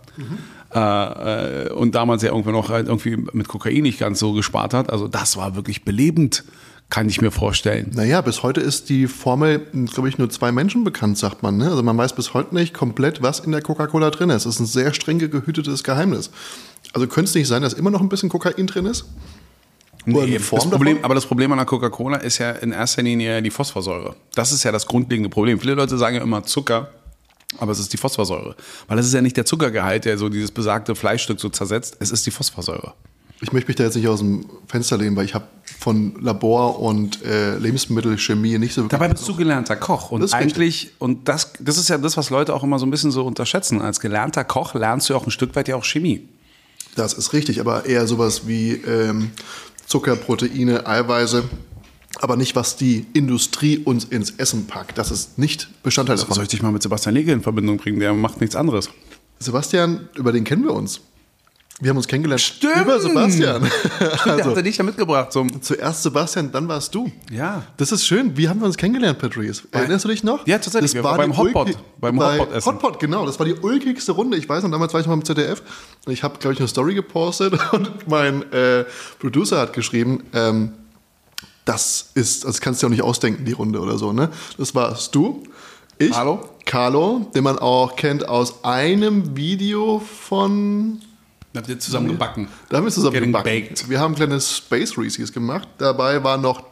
äh, 0.75 1.67
äh, 1.67 1.73
und 1.73 1.95
damals 1.95 2.23
ja 2.23 2.31
irgendwie 2.31 2.51
noch 2.51 2.69
halt 2.69 2.89
irgendwie 2.89 3.17
mit 3.33 3.47
Kokain 3.47 3.85
nicht 3.85 4.01
ganz 4.01 4.19
so 4.19 4.33
gespart 4.33 4.75
hat, 4.75 4.91
also 4.91 5.07
das 5.07 5.37
war 5.37 5.55
wirklich 5.55 5.85
belebend, 5.85 6.43
kann 6.91 7.09
ich 7.09 7.21
mir 7.21 7.31
vorstellen. 7.31 7.93
Naja, 7.95 8.23
bis 8.23 8.43
heute 8.43 8.61
ist 8.61 8.89
die 8.89 9.07
Formel, 9.07 9.61
glaube 9.93 10.09
ich, 10.09 10.19
nur 10.19 10.31
zwei 10.31 10.51
Menschen 10.51 10.83
bekannt, 10.83 11.17
sagt 11.17 11.45
man. 11.45 11.59
Ne? 11.59 11.71
Also 11.71 11.85
man 11.85 11.97
weiß 11.97 12.17
bis 12.17 12.35
heute 12.35 12.57
nicht 12.57 12.75
komplett, 12.75 13.23
was 13.23 13.39
in 13.39 13.53
der 13.53 13.63
Coca-Cola 13.63 14.11
drin 14.11 14.31
ist. 14.31 14.47
Es 14.47 14.57
ist 14.57 14.61
ein 14.61 14.67
sehr 14.67 14.93
streng 14.93 15.21
gehütetes 15.21 15.85
Geheimnis. 15.85 16.31
Also 16.93 17.07
könnte 17.07 17.29
es 17.29 17.35
nicht 17.35 17.49
sein, 17.49 17.63
dass 17.63 17.73
immer 17.73 17.91
noch 17.91 18.01
ein 18.01 18.09
bisschen 18.09 18.29
Kokain 18.29 18.67
drin 18.67 18.87
ist? 18.87 19.07
Nee, 20.05 20.39
das 20.39 20.69
Problem, 20.69 20.99
aber 21.03 21.15
das 21.15 21.27
Problem 21.27 21.53
an 21.53 21.59
der 21.59 21.67
Coca-Cola 21.67 22.17
ist 22.17 22.39
ja 22.39 22.51
in 22.51 22.73
erster 22.73 23.03
Linie 23.03 23.41
die 23.41 23.51
Phosphorsäure. 23.51 24.17
Das 24.35 24.51
ist 24.51 24.65
ja 24.65 24.73
das 24.73 24.87
grundlegende 24.87 25.31
Problem. 25.31 25.61
Viele 25.61 25.75
Leute 25.75 25.97
sagen 25.97 26.17
ja 26.17 26.23
immer 26.23 26.43
Zucker, 26.43 26.91
aber 27.59 27.73
es 27.73 27.79
ist 27.79 27.93
die 27.93 27.97
Phosphorsäure. 27.97 28.57
Weil 28.89 28.99
es 28.99 29.07
ist 29.07 29.15
ja 29.15 29.23
nicht 29.23 29.37
der 29.37 29.45
Zuckergehalt, 29.45 30.05
der 30.05 30.19
so 30.19 30.29
dieses 30.29 30.51
besagte 30.51 30.95
Fleischstück 30.95 31.39
so 31.39 31.49
zersetzt, 31.51 31.97
es 32.01 32.11
ist 32.11 32.27
die 32.27 32.33
Phosphorsäure. 32.33 32.95
Ich 33.41 33.53
möchte 33.53 33.69
mich 33.69 33.77
da 33.77 33.85
jetzt 33.85 33.97
nicht 33.97 34.07
aus 34.07 34.21
dem 34.21 34.47
Fenster 34.69 34.97
lehnen, 34.97 35.17
weil 35.17 35.25
ich 35.25 35.35
habe 35.35 35.47
von 35.79 36.15
Labor 36.21 36.79
und 36.79 37.25
äh, 37.25 37.59
Lebensmittelchemie 37.59 38.59
nicht 38.59 38.73
so 38.73 38.83
wirklich. 38.83 38.91
Dabei 38.91 39.09
bist 39.09 39.29
du 39.29 39.35
gelernter 39.35 39.75
Koch. 39.75 40.13
Und 40.13 40.21
Das 40.21 40.31
ist 40.31 40.37
richtig. 40.37 40.55
eigentlich, 40.55 40.93
und 41.01 41.29
das, 41.29 41.53
das 41.59 41.77
ist 41.77 41.89
ja 41.89 41.99
das, 41.99 42.17
was 42.17 42.31
Leute 42.31 42.55
auch 42.55 42.63
immer 42.63 42.79
so 42.79 42.87
ein 42.87 42.91
bisschen 42.91 43.11
so 43.11 43.25
unterschätzen. 43.25 43.83
Als 43.83 43.99
gelernter 43.99 44.45
Koch 44.45 44.75
lernst 44.75 45.11
du 45.11 45.17
auch 45.17 45.27
ein 45.27 45.33
Stück 45.33 45.57
weit 45.57 45.67
ja 45.67 45.75
auch 45.75 45.85
Chemie. 45.85 46.29
Das 46.95 47.15
ist 47.15 47.33
richtig, 47.33 47.61
aber 47.61 47.87
eher 47.87 48.07
sowas 48.07 48.47
wie 48.47 48.73
ähm, 48.73 49.31
Zucker, 49.87 50.17
Proteine, 50.17 50.87
Eiweiße. 50.87 51.45
Aber 52.21 52.37
nicht, 52.37 52.55
was 52.55 52.77
die 52.77 53.07
Industrie 53.15 53.79
uns 53.79 54.05
ins 54.05 54.33
Essen 54.33 54.67
packt. 54.67 54.99
Das 54.99 55.11
ist 55.11 55.39
nicht 55.39 55.69
Bestandteil 55.83 56.17
davon. 56.17 56.35
Soll 56.35 56.45
ich 56.45 56.51
dich 56.51 56.63
mal 56.63 56.71
mit 56.71 56.83
Sebastian 56.83 57.15
Lege 57.15 57.33
in 57.33 57.41
Verbindung 57.41 57.79
bringen? 57.79 57.99
Der 57.99 58.13
macht 58.13 58.41
nichts 58.41 58.55
anderes. 58.55 58.91
Sebastian, 59.39 60.09
über 60.15 60.31
den 60.33 60.45
kennen 60.45 60.65
wir 60.65 60.75
uns. 60.75 61.01
Wir 61.83 61.91
haben 61.91 61.97
uns 61.97 62.07
kennengelernt 62.07 62.41
Stimmt. 62.41 62.77
über 62.77 63.01
Sebastian. 63.01 63.69
Der 63.99 64.33
also, 64.35 64.55
hat 64.55 64.65
dich 64.65 64.77
ja 64.77 64.85
mitgebracht 64.85 65.33
zum. 65.33 65.61
zuerst 65.61 66.05
Sebastian, 66.05 66.53
dann 66.53 66.69
warst 66.69 66.95
du. 66.95 67.11
Ja. 67.29 67.65
Das 67.77 67.91
ist 67.91 68.07
schön. 68.07 68.37
Wie 68.37 68.49
haben 68.49 68.61
wir 68.61 68.67
uns 68.67 68.77
kennengelernt, 68.77 69.19
Patrice? 69.19 69.65
Erinnerst 69.73 70.05
du 70.05 70.09
dich 70.09 70.23
noch? 70.23 70.47
Ja, 70.47 70.59
tatsächlich. 70.59 70.93
Das 70.93 71.03
war 71.03 71.17
beim 71.17 71.37
Hotpot. 71.37 71.77
Beim 71.99 72.15
bei 72.15 72.39
Hotpot-Essen. 72.39 72.73
Hotpot, 72.73 73.01
genau. 73.01 73.27
Das 73.27 73.41
war 73.41 73.47
die 73.47 73.55
ulkigste 73.55 74.13
Runde. 74.13 74.37
Ich 74.37 74.49
weiß 74.49 74.63
noch, 74.63 74.71
damals 74.71 74.95
war 74.95 75.01
ich 75.01 75.09
mal 75.09 75.15
im 75.15 75.25
ZDF. 75.25 75.61
Ich 76.07 76.23
habe, 76.23 76.39
glaube 76.39 76.55
ich, 76.55 76.61
eine 76.61 76.69
Story 76.69 76.95
gepostet. 76.95 77.59
Und 77.73 78.07
mein 78.07 78.53
äh, 78.53 78.85
Producer 79.19 79.59
hat 79.59 79.73
geschrieben, 79.73 80.23
ähm, 80.35 80.75
das 81.65 82.11
ist, 82.15 82.45
das 82.45 82.61
kannst 82.61 82.81
du 82.81 82.87
dir 82.87 82.91
auch 82.91 82.93
nicht 82.93 83.03
ausdenken, 83.03 83.45
die 83.45 83.53
Runde 83.53 83.81
oder 83.81 83.99
so. 83.99 84.13
Ne? 84.13 84.29
Das 84.57 84.77
warst 84.77 85.17
du, 85.17 85.43
ich, 85.99 86.13
Carlo. 86.13 86.49
Carlo, 86.65 87.31
den 87.35 87.43
man 87.43 87.59
auch 87.59 87.97
kennt 87.97 88.29
aus 88.29 88.63
einem 88.63 89.37
Video 89.37 89.99
von 89.99 91.01
Habt 91.55 91.69
ihr 91.69 91.79
zusammen 91.79 92.09
gebacken? 92.09 92.49
da 92.69 92.79
haben 92.79 92.85
wir 92.85 92.91
zusammen 92.91 93.13
Getting 93.15 93.31
gebacken. 93.33 93.45
baked. 93.69 93.89
Wir 93.91 94.01
haben 94.01 94.15
kleine 94.15 94.41
Space 94.41 94.97
Reese's 94.97 95.33
gemacht. 95.33 95.69
Dabei 95.79 96.23
war 96.25 96.39
noch 96.39 96.65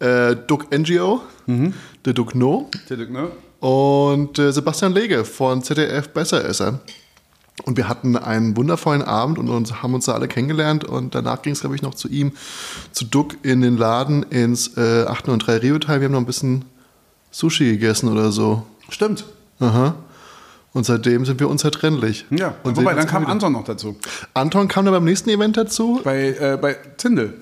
äh, 0.00 0.34
Duck 0.46 0.66
NGO, 0.76 1.20
Mhm. 1.46 1.74
der 2.04 2.12
Duck 2.12 2.34
No 2.34 2.68
Ne? 2.90 3.30
und 3.60 4.38
äh, 4.38 4.52
Sebastian 4.52 4.92
Lege 4.92 5.24
von 5.24 5.62
ZDF 5.62 6.08
Besseresser. 6.08 6.80
Und 7.64 7.76
wir 7.76 7.88
hatten 7.88 8.16
einen 8.16 8.56
wundervollen 8.56 9.02
Abend 9.02 9.38
und 9.38 9.48
uns, 9.48 9.82
haben 9.82 9.94
uns 9.94 10.06
da 10.06 10.14
alle 10.14 10.26
kennengelernt. 10.26 10.84
Und 10.84 11.14
danach 11.14 11.42
ging 11.42 11.52
es, 11.52 11.60
glaube 11.60 11.76
ich, 11.76 11.82
noch 11.82 11.94
zu 11.94 12.08
ihm, 12.08 12.32
zu 12.92 13.04
Duck 13.04 13.36
in 13.44 13.60
den 13.60 13.76
Laden 13.76 14.22
ins 14.24 14.76
äh, 14.76 15.04
803 15.06 15.58
Rio-Teil. 15.58 16.00
Wir 16.00 16.06
haben 16.06 16.12
noch 16.12 16.18
ein 16.20 16.26
bisschen 16.26 16.64
Sushi 17.30 17.66
gegessen 17.72 18.08
oder 18.10 18.32
so. 18.32 18.64
Stimmt. 18.88 19.24
Aha. 19.60 19.94
Und 20.74 20.84
seitdem 20.86 21.26
sind 21.26 21.38
wir 21.38 21.48
unzertrennlich. 21.48 22.24
Ja, 22.30 22.54
und 22.62 22.76
wobei, 22.76 22.94
dann 22.94 23.06
kam 23.06 23.22
wieder. 23.22 23.32
Anton 23.32 23.52
noch 23.52 23.64
dazu. 23.64 23.96
Anton 24.32 24.68
kam 24.68 24.84
dann 24.86 24.94
beim 24.94 25.04
nächsten 25.04 25.28
Event 25.28 25.56
dazu. 25.56 26.00
Bei, 26.02 26.28
äh, 26.28 26.58
bei 26.60 26.76
Tindel. 26.96 27.34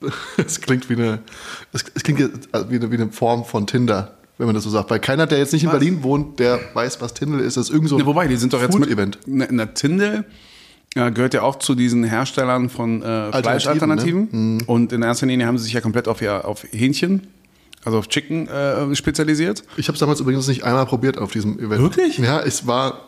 Es 0.36 0.60
klingt 0.60 0.90
wie 0.90 0.94
eine, 0.94 1.20
es, 1.72 1.84
klingt 1.84 2.18
wie 2.18 2.76
eine, 2.76 2.90
wie 2.90 2.96
eine 2.96 3.12
Form 3.12 3.44
von 3.44 3.68
Tinder, 3.68 4.16
wenn 4.36 4.46
man 4.46 4.54
das 4.56 4.64
so 4.64 4.70
sagt. 4.70 4.90
Weil 4.90 4.98
keiner, 4.98 5.26
der 5.28 5.38
jetzt 5.38 5.52
nicht 5.52 5.62
in 5.62 5.68
Was? 5.68 5.78
Berlin 5.78 6.02
wohnt, 6.02 6.40
der 6.40 6.58
weiß, 6.74 7.00
was 7.00 7.14
Tinder 7.14 7.38
ist. 7.38 7.56
Das 7.56 7.68
ist 7.68 7.72
irgend 7.72 7.88
so 7.88 7.94
ein 7.96 8.00
Ja, 8.00 8.06
wobei, 8.06 8.26
die 8.26 8.34
sind 8.36 8.52
doch 8.52 8.60
jetzt 8.60 8.74
mit 8.76 8.88
Food-Event. 8.88 9.18
Na, 9.26 9.46
na, 9.48 9.66
Tindel 9.66 10.24
äh, 10.96 11.12
gehört 11.12 11.34
ja 11.34 11.42
auch 11.42 11.56
zu 11.60 11.76
diesen 11.76 12.02
Herstellern 12.02 12.68
von 12.68 13.00
äh, 13.00 13.30
Fleischalternativen. 13.30 14.56
ne? 14.56 14.64
Und 14.66 14.92
in 14.92 15.02
erster 15.02 15.26
Linie 15.26 15.46
haben 15.46 15.56
sie 15.56 15.64
sich 15.64 15.72
ja 15.72 15.80
komplett 15.80 16.08
auf, 16.08 16.20
ihr, 16.20 16.44
auf 16.46 16.64
Hähnchen, 16.72 17.28
also 17.84 17.98
auf 17.98 18.08
Chicken 18.08 18.48
äh, 18.48 18.94
spezialisiert. 18.94 19.64
Ich 19.76 19.88
habe 19.88 19.94
es 19.94 20.00
damals 20.00 20.20
übrigens 20.20 20.46
nicht 20.48 20.64
einmal 20.64 20.86
probiert 20.86 21.18
auf 21.18 21.32
diesem 21.32 21.58
Event. 21.58 21.82
Wirklich? 21.82 22.18
Ja, 22.18 22.40
es 22.40 22.66
war 22.66 23.00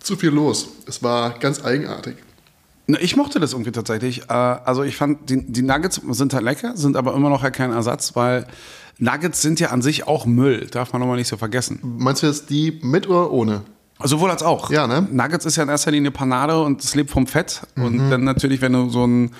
zu 0.00 0.16
viel 0.16 0.30
los. 0.30 0.68
Es 0.86 1.02
war 1.02 1.38
ganz 1.38 1.64
eigenartig. 1.64 2.16
Na, 2.86 2.98
Ich 3.00 3.16
mochte 3.16 3.40
das 3.40 3.52
irgendwie 3.52 3.72
tatsächlich. 3.72 4.22
Äh, 4.28 4.32
Also 4.32 4.82
ich 4.82 4.96
fand, 4.96 5.30
die, 5.30 5.44
die 5.50 5.62
Nuggets 5.62 6.00
sind 6.10 6.34
halt 6.34 6.44
lecker, 6.44 6.76
sind 6.76 6.96
aber 6.96 7.14
immer 7.14 7.30
noch 7.30 7.42
halt 7.42 7.54
kein 7.54 7.72
Ersatz, 7.72 8.14
weil 8.16 8.46
Nuggets 8.98 9.40
sind 9.42 9.60
ja 9.60 9.70
an 9.70 9.82
sich 9.82 10.06
auch 10.06 10.26
Müll, 10.26 10.66
darf 10.70 10.92
man 10.92 11.00
nochmal 11.00 11.16
nicht 11.16 11.28
so 11.28 11.36
vergessen. 11.36 11.80
Meinst 11.82 12.22
du 12.22 12.26
jetzt 12.26 12.50
die 12.50 12.78
mit 12.82 13.08
oder 13.08 13.30
ohne? 13.30 13.62
Sowohl 14.04 14.30
als 14.30 14.42
auch. 14.42 14.70
Ja, 14.70 14.86
ne? 14.88 15.06
Nuggets 15.10 15.44
ist 15.46 15.56
ja 15.56 15.62
in 15.62 15.68
erster 15.68 15.92
Linie 15.92 16.10
Panade 16.10 16.60
und 16.60 16.82
es 16.82 16.94
lebt 16.94 17.10
vom 17.10 17.26
Fett. 17.26 17.62
Mhm. 17.76 17.84
Und 17.84 18.10
dann 18.10 18.24
natürlich, 18.24 18.60
wenn 18.60 18.72
du 18.72 18.88
so 18.90 19.06
ein 19.06 19.30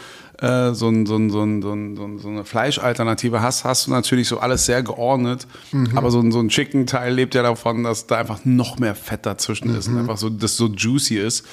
äh, 0.43 0.75
so, 0.75 0.89
ein, 0.89 1.07
so, 1.07 1.17
ein, 1.17 1.31
so, 1.31 1.43
ein, 1.43 1.63
so, 1.63 1.73
ein, 1.73 1.97
so, 1.97 2.05
ein, 2.05 2.19
so 2.19 2.29
eine 2.29 2.45
Fleischalternative 2.45 3.41
hast, 3.41 3.65
hast 3.65 3.87
du 3.87 3.93
natürlich 3.93 4.27
so 4.29 4.39
alles 4.41 4.67
sehr 4.67 4.83
geordnet. 4.83 5.47
Mhm. 5.71 5.97
Aber 5.97 6.11
so 6.11 6.19
ein, 6.21 6.33
so 6.33 6.41
ein 6.41 6.49
Chicken-Teil 6.49 7.15
lebt 7.15 7.35
ja 7.35 7.43
davon, 7.43 7.85
dass 7.85 8.07
da 8.09 8.19
einfach 8.19 8.45
noch 8.45 8.79
mehr 8.79 8.95
Fett 8.95 9.25
dazwischen 9.25 9.75
ist 9.75 9.89
Mhm. 9.89 9.95
und 9.95 10.01
einfach 10.01 10.19
so, 10.19 10.29
das 10.29 10.57
so 10.57 10.67
juicy 10.67 11.17
ist. 11.17 11.47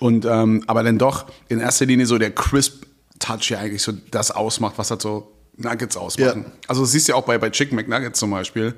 Und 0.00 0.24
ähm, 0.24 0.62
aber 0.68 0.84
dann 0.84 0.98
doch 0.98 1.26
in 1.48 1.58
erster 1.58 1.84
Linie 1.86 2.06
so 2.06 2.16
der 2.18 2.30
Crisp-Touch 2.30 3.50
ja 3.50 3.58
eigentlich 3.58 3.82
so 3.82 3.92
das 4.10 4.30
ausmacht, 4.30 4.74
was 4.78 4.90
halt 4.90 5.02
so 5.02 5.32
Nuggets 5.56 5.96
ausmachen. 5.96 6.44
Ja. 6.46 6.52
Also 6.68 6.82
das 6.82 6.92
siehst 6.92 7.08
du 7.08 7.12
ja 7.12 7.16
auch 7.16 7.24
bei, 7.24 7.36
bei 7.38 7.50
Chicken 7.50 7.74
McNuggets 7.74 8.20
zum 8.20 8.30
Beispiel. 8.30 8.74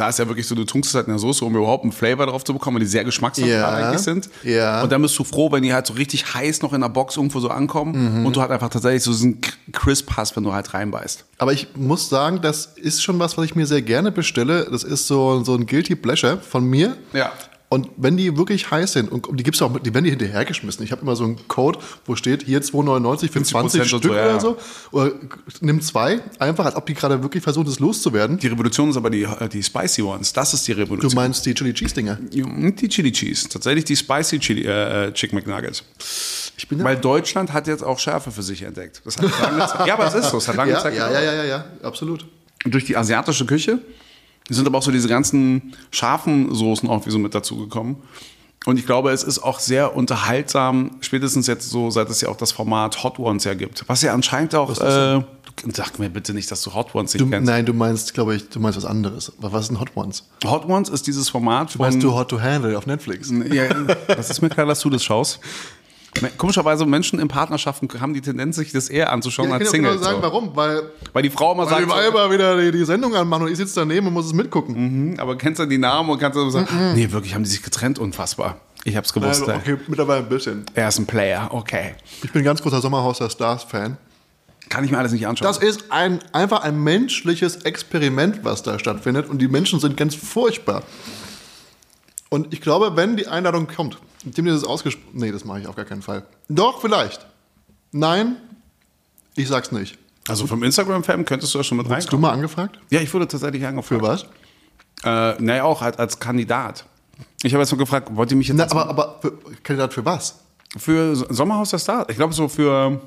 Da 0.00 0.08
ist 0.08 0.18
ja 0.18 0.26
wirklich 0.26 0.46
so, 0.46 0.54
du 0.54 0.64
tunkst 0.64 0.88
es 0.88 0.94
halt 0.94 1.08
in 1.08 1.12
der 1.12 1.18
Soße, 1.18 1.44
um 1.44 1.54
überhaupt 1.54 1.82
einen 1.84 1.92
Flavor 1.92 2.24
drauf 2.26 2.42
zu 2.42 2.54
bekommen, 2.54 2.76
weil 2.76 2.80
die 2.84 2.86
sehr 2.90 3.04
geschmacksneutral 3.04 3.84
eigentlich 3.84 4.00
sind. 4.00 4.30
Ja. 4.42 4.82
Und 4.82 4.90
dann 4.90 5.02
bist 5.02 5.18
du 5.18 5.24
froh, 5.24 5.52
wenn 5.52 5.62
die 5.62 5.74
halt 5.74 5.86
so 5.86 5.92
richtig 5.92 6.32
heiß 6.32 6.62
noch 6.62 6.72
in 6.72 6.80
der 6.80 6.88
Box 6.88 7.16
irgendwo 7.18 7.38
so 7.40 7.50
ankommen 7.50 8.20
Mhm. 8.20 8.26
und 8.26 8.34
du 8.34 8.40
halt 8.40 8.50
einfach 8.50 8.70
tatsächlich 8.70 9.02
so 9.02 9.10
diesen 9.12 9.42
Crisp 9.72 10.10
hast, 10.16 10.36
wenn 10.36 10.42
du 10.44 10.54
halt 10.54 10.72
reinbeißt. 10.72 11.26
Aber 11.36 11.52
ich 11.52 11.68
muss 11.76 12.08
sagen, 12.08 12.40
das 12.40 12.64
ist 12.76 13.02
schon 13.02 13.18
was, 13.18 13.36
was 13.36 13.44
ich 13.44 13.54
mir 13.54 13.66
sehr 13.66 13.82
gerne 13.82 14.10
bestelle. 14.10 14.66
Das 14.70 14.84
ist 14.84 15.06
so, 15.06 15.44
so 15.44 15.54
ein 15.54 15.66
Guilty 15.66 15.96
Pleasure 15.96 16.38
von 16.38 16.64
mir. 16.64 16.96
Ja. 17.12 17.30
Und 17.72 17.88
wenn 17.96 18.16
die 18.16 18.36
wirklich 18.36 18.68
heiß 18.68 18.94
sind, 18.94 19.12
und 19.12 19.38
die 19.38 19.44
gibt's 19.44 19.62
auch, 19.62 19.78
die 19.78 19.94
werden 19.94 20.02
die 20.02 20.10
hinterhergeschmissen. 20.10 20.84
Ich 20.84 20.90
habe 20.90 21.02
immer 21.02 21.14
so 21.14 21.22
einen 21.22 21.38
Code, 21.46 21.78
wo 22.04 22.16
steht, 22.16 22.42
hier 22.42 22.60
2,99 22.60 23.30
für 23.30 23.38
50% 23.38 23.44
20 23.44 23.80
und 23.80 23.86
Stück 23.86 24.02
so, 24.02 24.12
ja, 24.12 24.24
oder 24.24 24.40
so. 24.40 24.56
Oder 24.90 25.12
nimm 25.60 25.80
zwei, 25.80 26.20
einfach 26.40 26.64
als 26.64 26.74
ob 26.74 26.86
die 26.86 26.94
gerade 26.94 27.22
wirklich 27.22 27.44
versuchen, 27.44 27.66
das 27.66 27.78
loszuwerden. 27.78 28.38
Die 28.38 28.48
Revolution 28.48 28.90
ist 28.90 28.96
aber 28.96 29.08
die, 29.08 29.24
die 29.52 29.62
Spicy 29.62 30.02
Ones. 30.02 30.32
Das 30.32 30.52
ist 30.52 30.66
die 30.66 30.74
Du 30.74 30.80
Revolution. 30.80 31.14
meinst 31.14 31.46
die 31.46 31.54
Chili 31.54 31.72
Cheese 31.72 31.94
Dinger? 31.94 32.18
Die 32.20 32.88
Chili 32.88 33.12
Cheese. 33.12 33.48
Tatsächlich 33.48 33.84
die 33.84 33.94
Spicy 33.94 34.40
Chili, 34.40 34.66
äh, 34.66 35.06
äh, 35.06 35.12
Chicken 35.12 35.38
McNuggets. 35.38 35.84
Ich 36.56 36.66
bin 36.66 36.82
Weil 36.82 36.96
Deutschland 36.96 37.52
hat 37.52 37.68
jetzt 37.68 37.84
auch 37.84 38.00
Schärfe 38.00 38.32
für 38.32 38.42
sich 38.42 38.62
entdeckt. 38.62 39.00
Das 39.04 39.16
hat 39.16 39.30
lange 39.40 39.66
Zeit, 39.68 39.86
ja, 39.86 39.94
aber 39.94 40.08
es 40.08 40.14
ist 40.14 40.30
so. 40.30 40.38
Es 40.38 40.48
hat 40.48 40.56
lange 40.56 40.72
ja, 40.72 40.80
Zeit 40.80 40.96
ja, 40.96 41.08
ja, 41.08 41.22
ja, 41.22 41.32
ja, 41.34 41.44
ja, 41.44 41.64
absolut. 41.84 42.26
durch 42.64 42.84
die 42.84 42.96
asiatische 42.96 43.46
Küche 43.46 43.78
sind 44.54 44.66
aber 44.66 44.78
auch 44.78 44.82
so 44.82 44.90
diese 44.90 45.08
ganzen 45.08 45.74
scharfen 45.90 46.54
Soßen 46.54 46.88
auch 46.88 47.06
wie 47.06 47.10
so 47.10 47.18
mit 47.18 47.34
dazugekommen. 47.34 47.96
Und 48.66 48.78
ich 48.78 48.84
glaube, 48.84 49.10
es 49.10 49.22
ist 49.22 49.38
auch 49.38 49.58
sehr 49.58 49.96
unterhaltsam, 49.96 50.90
spätestens 51.00 51.46
jetzt 51.46 51.70
so, 51.70 51.90
seit 51.90 52.10
es 52.10 52.20
ja 52.20 52.28
auch 52.28 52.36
das 52.36 52.52
Format 52.52 53.02
Hot 53.02 53.18
Ones 53.18 53.44
ja 53.44 53.54
gibt. 53.54 53.84
Was 53.88 54.02
ja 54.02 54.12
anscheinend 54.12 54.54
auch, 54.54 54.70
äh, 54.72 55.22
sag 55.72 55.98
mir 55.98 56.10
bitte 56.10 56.34
nicht, 56.34 56.50
dass 56.50 56.60
du 56.62 56.74
Hot 56.74 56.94
Ones 56.94 57.14
nicht 57.14 57.22
Du, 57.22 57.30
kennst. 57.30 57.46
nein, 57.46 57.64
du 57.64 57.72
meinst, 57.72 58.12
glaube 58.12 58.34
ich, 58.34 58.50
du 58.50 58.60
meinst 58.60 58.76
was 58.76 58.84
anderes. 58.84 59.32
Aber 59.38 59.52
was 59.52 59.68
sind 59.68 59.80
Hot 59.80 59.96
Ones? 59.96 60.24
Hot 60.44 60.66
Ones 60.68 60.90
ist 60.90 61.06
dieses 61.06 61.30
Format 61.30 61.70
von... 61.70 61.80
Meinst 61.80 62.02
du 62.02 62.12
Hot 62.12 62.28
to 62.28 62.38
Handle 62.40 62.76
auf 62.76 62.84
Netflix? 62.86 63.32
Ja, 63.50 63.64
das 64.08 64.28
ist 64.28 64.42
mir 64.42 64.50
klar, 64.50 64.66
dass 64.66 64.80
du 64.80 64.90
das 64.90 65.02
schaust. 65.02 65.40
Komischerweise 66.36 66.84
Menschen 66.86 67.18
in 67.20 67.28
Partnerschaften 67.28 67.88
haben 68.00 68.14
die 68.14 68.20
Tendenz, 68.20 68.56
sich 68.56 68.72
das 68.72 68.88
eher 68.88 69.12
anzuschauen 69.12 69.48
Ja, 69.48 69.56
ich 69.56 69.60
als 69.60 69.70
kann 69.70 69.76
Single. 69.76 69.90
genau 69.92 70.02
sagen, 70.04 70.16
so. 70.16 70.22
warum. 70.22 70.56
Weil, 70.56 70.82
Weil 71.12 71.22
die 71.22 71.30
Frau 71.30 71.52
immer 71.52 71.62
weil 71.64 71.70
sagt, 71.70 71.82
die 71.84 71.88
Weiber 71.88 72.30
wieder 72.32 72.60
die, 72.60 72.72
die 72.72 72.84
Sendung 72.84 73.14
anmachen 73.14 73.44
und 73.44 73.50
ich 73.52 73.56
sitze 73.56 73.76
daneben 73.80 74.08
und 74.08 74.12
muss 74.14 74.26
es 74.26 74.32
mitgucken. 74.32 74.74
Hm, 74.74 75.14
aber 75.18 75.36
kennst 75.38 75.60
du 75.60 75.66
die 75.66 75.78
Namen 75.78 76.10
und 76.10 76.18
kannst 76.18 76.36
du 76.36 76.50
sagen, 76.50 76.66
nee, 76.94 77.10
wirklich 77.12 77.34
haben 77.34 77.44
die 77.44 77.50
sich 77.50 77.62
getrennt, 77.62 77.98
unfassbar. 77.98 78.60
Ich 78.84 78.96
hab's 78.96 79.12
gewusst. 79.12 79.42
Also, 79.42 79.52
okay, 79.54 79.76
mittlerweile 79.86 80.20
ein 80.24 80.28
bisschen. 80.28 80.64
Er 80.74 80.88
ist 80.88 80.98
ein 80.98 81.06
Player, 81.06 81.48
okay. 81.52 81.94
Ich 82.22 82.32
bin 82.32 82.42
ein 82.42 82.44
ganz 82.44 82.62
großer 82.62 82.80
Sommerhaus 82.80 83.18
der 83.18 83.30
Stars-Fan. 83.30 83.96
Kann 84.68 84.84
ich 84.84 84.90
mir 84.90 84.98
alles 84.98 85.12
nicht 85.12 85.26
anschauen. 85.26 85.46
Das 85.48 85.58
ist 85.58 85.90
ein, 85.90 86.20
einfach 86.32 86.62
ein 86.62 86.82
menschliches 86.82 87.56
Experiment, 87.56 88.40
was 88.44 88.62
da 88.62 88.78
stattfindet. 88.78 89.28
Und 89.28 89.38
die 89.42 89.48
Menschen 89.48 89.80
sind 89.80 89.96
ganz 89.96 90.14
furchtbar. 90.14 90.82
Und 92.30 92.54
ich 92.54 92.60
glaube, 92.62 92.96
wenn 92.96 93.16
die 93.16 93.26
Einladung 93.26 93.66
kommt, 93.66 93.98
indem 94.24 94.46
die 94.46 94.50
das 94.52 94.64
ausgesprochen. 94.64 95.10
Nee, 95.18 95.32
das 95.32 95.44
mache 95.44 95.60
ich 95.60 95.66
auf 95.66 95.76
gar 95.76 95.84
keinen 95.84 96.00
Fall. 96.02 96.24
Doch, 96.48 96.80
vielleicht. 96.80 97.26
Nein, 97.92 98.36
ich 99.34 99.48
sag's 99.48 99.72
nicht. 99.72 99.98
also 100.28 100.46
vom 100.46 100.62
Instagram-Fan 100.62 101.24
könntest 101.24 101.52
du 101.54 101.58
ja 101.58 101.64
schon 101.64 101.76
mit 101.78 101.86
Hast 101.88 101.90
du 101.90 101.94
reinkommen. 102.16 102.20
mal 102.22 102.30
angefragt? 102.32 102.78
Ja, 102.90 103.00
ich 103.00 103.12
wurde 103.12 103.26
tatsächlich 103.28 103.66
angefragt. 103.66 104.00
Für 104.00 104.06
was? 104.06 104.26
Äh, 105.02 105.42
naja, 105.42 105.64
auch 105.64 105.82
als, 105.82 105.98
als 105.98 106.18
Kandidat. 106.20 106.84
Ich 107.42 107.52
habe 107.52 107.62
jetzt 107.62 107.70
nur 107.72 107.78
gefragt, 107.78 108.14
wollt 108.14 108.30
ihr 108.30 108.36
mich 108.36 108.48
jetzt 108.48 108.56
Na, 108.58 108.64
aber, 108.70 108.88
aber 108.88 109.18
für, 109.20 109.32
Kandidat 109.62 109.92
für 109.94 110.04
was? 110.04 110.38
für 110.76 111.16
So- 111.16 111.26
Sommerhaus 111.30 111.70
der 111.70 111.78
Stars? 111.78 112.06
Ich 112.10 112.16
glaube 112.16 112.32
so 112.32 112.46
für 112.48 113.00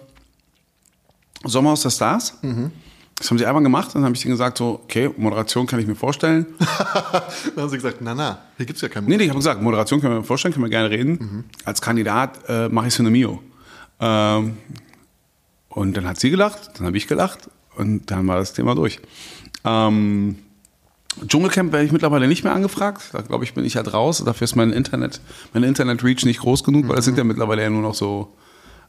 Sommerhaus 1.45 1.81
der 1.81 1.89
Stars. 1.91 2.33
Mhm. 2.41 2.71
Das 3.17 3.29
haben 3.29 3.37
sie 3.37 3.45
einmal 3.45 3.63
gemacht, 3.63 3.91
dann 3.93 4.03
habe 4.03 4.15
ich 4.15 4.21
denen 4.21 4.33
gesagt, 4.33 4.57
so, 4.57 4.81
okay, 4.83 5.09
Moderation 5.15 5.65
kann 5.67 5.79
ich 5.79 5.87
mir 5.87 5.95
vorstellen. 5.95 6.45
Dann 6.59 7.63
haben 7.63 7.69
sie 7.69 7.77
gesagt, 7.77 7.97
na 8.01 8.13
na, 8.15 8.39
hier 8.57 8.65
gibt's 8.65 8.81
ja 8.81 8.89
keinen 8.89 9.07
Nee, 9.07 9.15
nee, 9.17 9.23
ich 9.23 9.29
habe 9.29 9.39
gesagt, 9.39 9.61
Moderation 9.61 10.01
können 10.01 10.13
wir 10.15 10.19
mir 10.19 10.25
vorstellen, 10.25 10.53
können 10.53 10.65
wir 10.65 10.69
gerne 10.69 10.89
reden. 10.89 11.11
Mhm. 11.11 11.43
Als 11.63 11.79
Kandidat 11.81 12.39
äh, 12.49 12.67
mache 12.69 12.87
ich 12.87 12.93
Synomio. 12.93 13.41
Ähm, 13.99 14.57
und 15.69 15.95
dann 15.95 16.07
hat 16.07 16.19
sie 16.19 16.31
gelacht, 16.31 16.71
dann 16.77 16.87
habe 16.87 16.97
ich 16.97 17.07
gelacht 17.07 17.49
und 17.77 18.09
dann 18.11 18.27
war 18.27 18.37
das 18.37 18.53
Thema 18.53 18.75
durch. 18.75 18.99
Ähm, 19.63 20.37
Dschungelcamp 21.27 21.71
werde 21.71 21.85
ich 21.85 21.91
mittlerweile 21.91 22.27
nicht 22.27 22.43
mehr 22.43 22.53
angefragt. 22.53 23.09
Da 23.13 23.21
glaube 23.21 23.43
ich, 23.43 23.53
bin 23.53 23.63
ich 23.63 23.75
halt 23.75 23.93
raus. 23.93 24.23
Dafür 24.25 24.45
ist 24.45 24.55
mein 24.55 24.71
Internet, 24.71 25.21
meine 25.53 25.67
Internet-Reach 25.67 26.25
nicht 26.25 26.39
groß 26.41 26.63
genug, 26.63 26.87
weil 26.89 26.97
es 26.97 27.05
Mhm. 27.05 27.11
sind 27.11 27.17
ja 27.19 27.23
mittlerweile 27.23 27.61
ja 27.61 27.69
nur 27.69 27.83
noch 27.83 27.93
so 27.95 28.33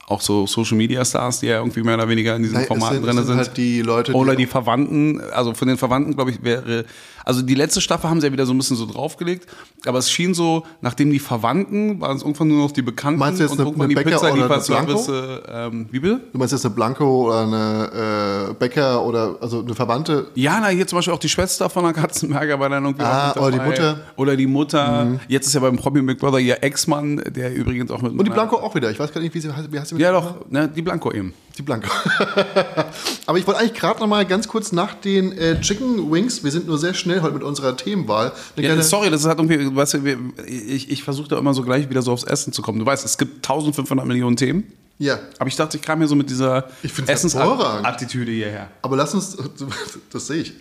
auch 0.07 0.21
so 0.21 0.47
Social 0.47 0.77
Media 0.77 1.05
Stars, 1.05 1.40
die 1.40 1.47
ja 1.47 1.59
irgendwie 1.59 1.83
mehr 1.83 1.95
oder 1.95 2.09
weniger 2.09 2.37
in 2.37 2.43
diesen 2.43 2.57
Nein, 2.57 2.67
Formaten 2.67 2.97
sind- 2.97 3.07
drin 3.07 3.17
sind. 3.17 3.27
sind 3.27 3.37
halt 3.38 3.57
die 3.57 3.81
Leute, 3.83 4.12
die- 4.12 4.19
Oder 4.19 4.37
die 4.37 4.47
Verwandten, 4.47 5.21
also 5.33 5.55
von 5.55 5.69
den 5.69 5.77
Verwandten, 5.79 6.14
glaube 6.14 6.31
ich, 6.31 6.43
wäre. 6.43 6.85
Also 7.25 7.43
die 7.43 7.55
letzte 7.55 7.81
Staffel 7.81 8.09
haben 8.11 8.21
sie 8.21 8.27
ja 8.27 8.33
wieder 8.33 8.47
so 8.47 8.53
ein 8.53 8.59
bisschen 8.59 8.77
so 8.77 8.87
draufgelegt, 8.87 9.47
aber 9.87 9.99
es 9.99 10.11
schien 10.11 10.35
so, 10.35 10.65
nachdem 10.81 11.11
die 11.11 11.19
Verwandten, 11.19 12.01
waren 12.01 12.17
es 12.17 12.23
irgendwann 12.23 12.49
nur 12.49 12.59
noch 12.65 12.71
die 12.73 12.83
Bekannten 12.83 13.19
Meinst 13.19 13.41
du 13.41 13.45
jetzt 13.45 13.53
und 13.53 13.61
eine- 13.61 13.69
irgendwann 13.69 13.85
eine 13.87 13.95
die 13.95 14.05
Becker 14.05 14.19
oder 14.21 14.33
eine 14.45 14.49
Pizzalieferservice. 14.55 15.07
Blanco? 15.07 15.49
Äh, 15.53 15.67
ähm, 15.67 15.87
wie 15.91 15.99
bitte? 16.01 16.21
Du 16.33 16.39
meinst 16.39 16.53
jetzt 16.53 16.65
eine 16.67 16.75
Blanco 16.75 17.27
oder 17.29 17.41
eine 17.41 18.51
äh, 18.51 18.55
Bäcker 18.55 19.03
oder 19.05 19.37
also 19.41 19.61
eine 19.61 19.75
Verwandte? 19.75 20.27
Ja, 20.35 20.59
na, 20.61 20.69
hier 20.69 20.87
zum 20.87 20.99
Beispiel 20.99 21.15
auch 21.15 21.19
die 21.19 21.29
Schwester 21.29 21.71
von 21.71 21.85
der 21.85 21.93
Katzenberger 21.93 22.61
war 22.61 22.69
dann 22.69 22.85
irgendwie 22.85 23.05
Ah, 23.05 23.33
oder 23.39 23.51
die. 23.51 23.61
Mutter. 23.61 23.95
Mhm. 23.95 23.99
Oder 24.17 24.37
die 24.37 24.47
Mutter. 24.47 25.21
Jetzt 25.29 25.47
ist 25.47 25.55
ja 25.55 25.61
beim 25.61 25.77
Promi 25.77 26.03
Big 26.03 26.19
Brother 26.19 26.39
ihr 26.41 26.63
Ex-Mann, 26.63 27.23
der 27.35 27.55
übrigens 27.55 27.91
auch 27.91 28.03
mit. 28.03 28.13
Und 28.13 28.25
die 28.25 28.31
Blanco 28.31 28.57
auch 28.57 28.75
wieder. 28.75 28.91
Ich 28.91 28.99
weiß 28.99 29.13
gar 29.13 29.21
nicht, 29.21 29.35
wie 29.35 29.41
sie. 29.41 29.49
Wie 29.71 29.79
heißt 29.79 29.89
sie 29.89 29.95
mit 29.95 30.03
Ja, 30.03 30.13
doch, 30.13 30.49
ne, 30.51 30.69
die 30.69 30.83
Blanco 30.83 31.11
eben. 31.13 31.33
Die 31.57 31.62
Blanco. 31.62 31.88
Aber 33.27 33.38
ich 33.38 33.47
wollte 33.47 33.61
eigentlich 33.61 33.75
gerade 33.75 34.01
noch 34.01 34.09
mal 34.09 34.27
ganz 34.27 34.49
kurz 34.49 34.73
nach 34.73 34.95
den 34.95 35.33
äh, 35.38 35.61
Chicken 35.61 36.11
Wings, 36.11 36.43
wir 36.43 36.51
sind 36.51 36.67
nur 36.67 36.79
sehr 36.79 36.95
schnell 36.95 37.23
heute 37.23 37.35
mit 37.35 37.45
unserer 37.45 37.77
Themenwahl. 37.77 38.33
Ja, 38.57 38.81
sorry, 38.83 39.09
das 39.11 39.25
hat 39.25 39.38
irgendwie, 39.38 39.75
weißt 39.75 39.95
du, 39.95 39.99
ich, 40.47 40.90
ich 40.90 41.03
versuche 41.05 41.29
da 41.29 41.38
immer 41.38 41.55
so 41.55 41.62
gleich 41.62 41.88
wieder 41.88 42.03
so 42.03 42.11
aufs 42.12 42.25
Essen 42.25 42.53
zu 42.53 42.61
kommen. 42.61 42.81
Du 42.81 42.87
weißt, 42.87 43.05
es 43.05 43.17
gibt 43.19 43.37
1500 43.37 44.05
Millionen 44.05 44.35
Themen. 44.37 44.64
ja, 44.99 45.21
Aber 45.38 45.47
ich 45.47 45.55
dachte, 45.55 45.77
ich 45.77 45.83
kam 45.85 46.01
hier 46.01 46.09
so 46.09 46.17
mit 46.17 46.29
dieser 46.29 46.69
Ich. 46.83 46.93
Essensattitüde 47.07 48.33
hierher. 48.33 48.69
aber 48.83 48.97
lass 48.97 49.14
uns, 49.14 49.37
das 50.12 50.27
sehe 50.27 50.43
ich. 50.43 50.53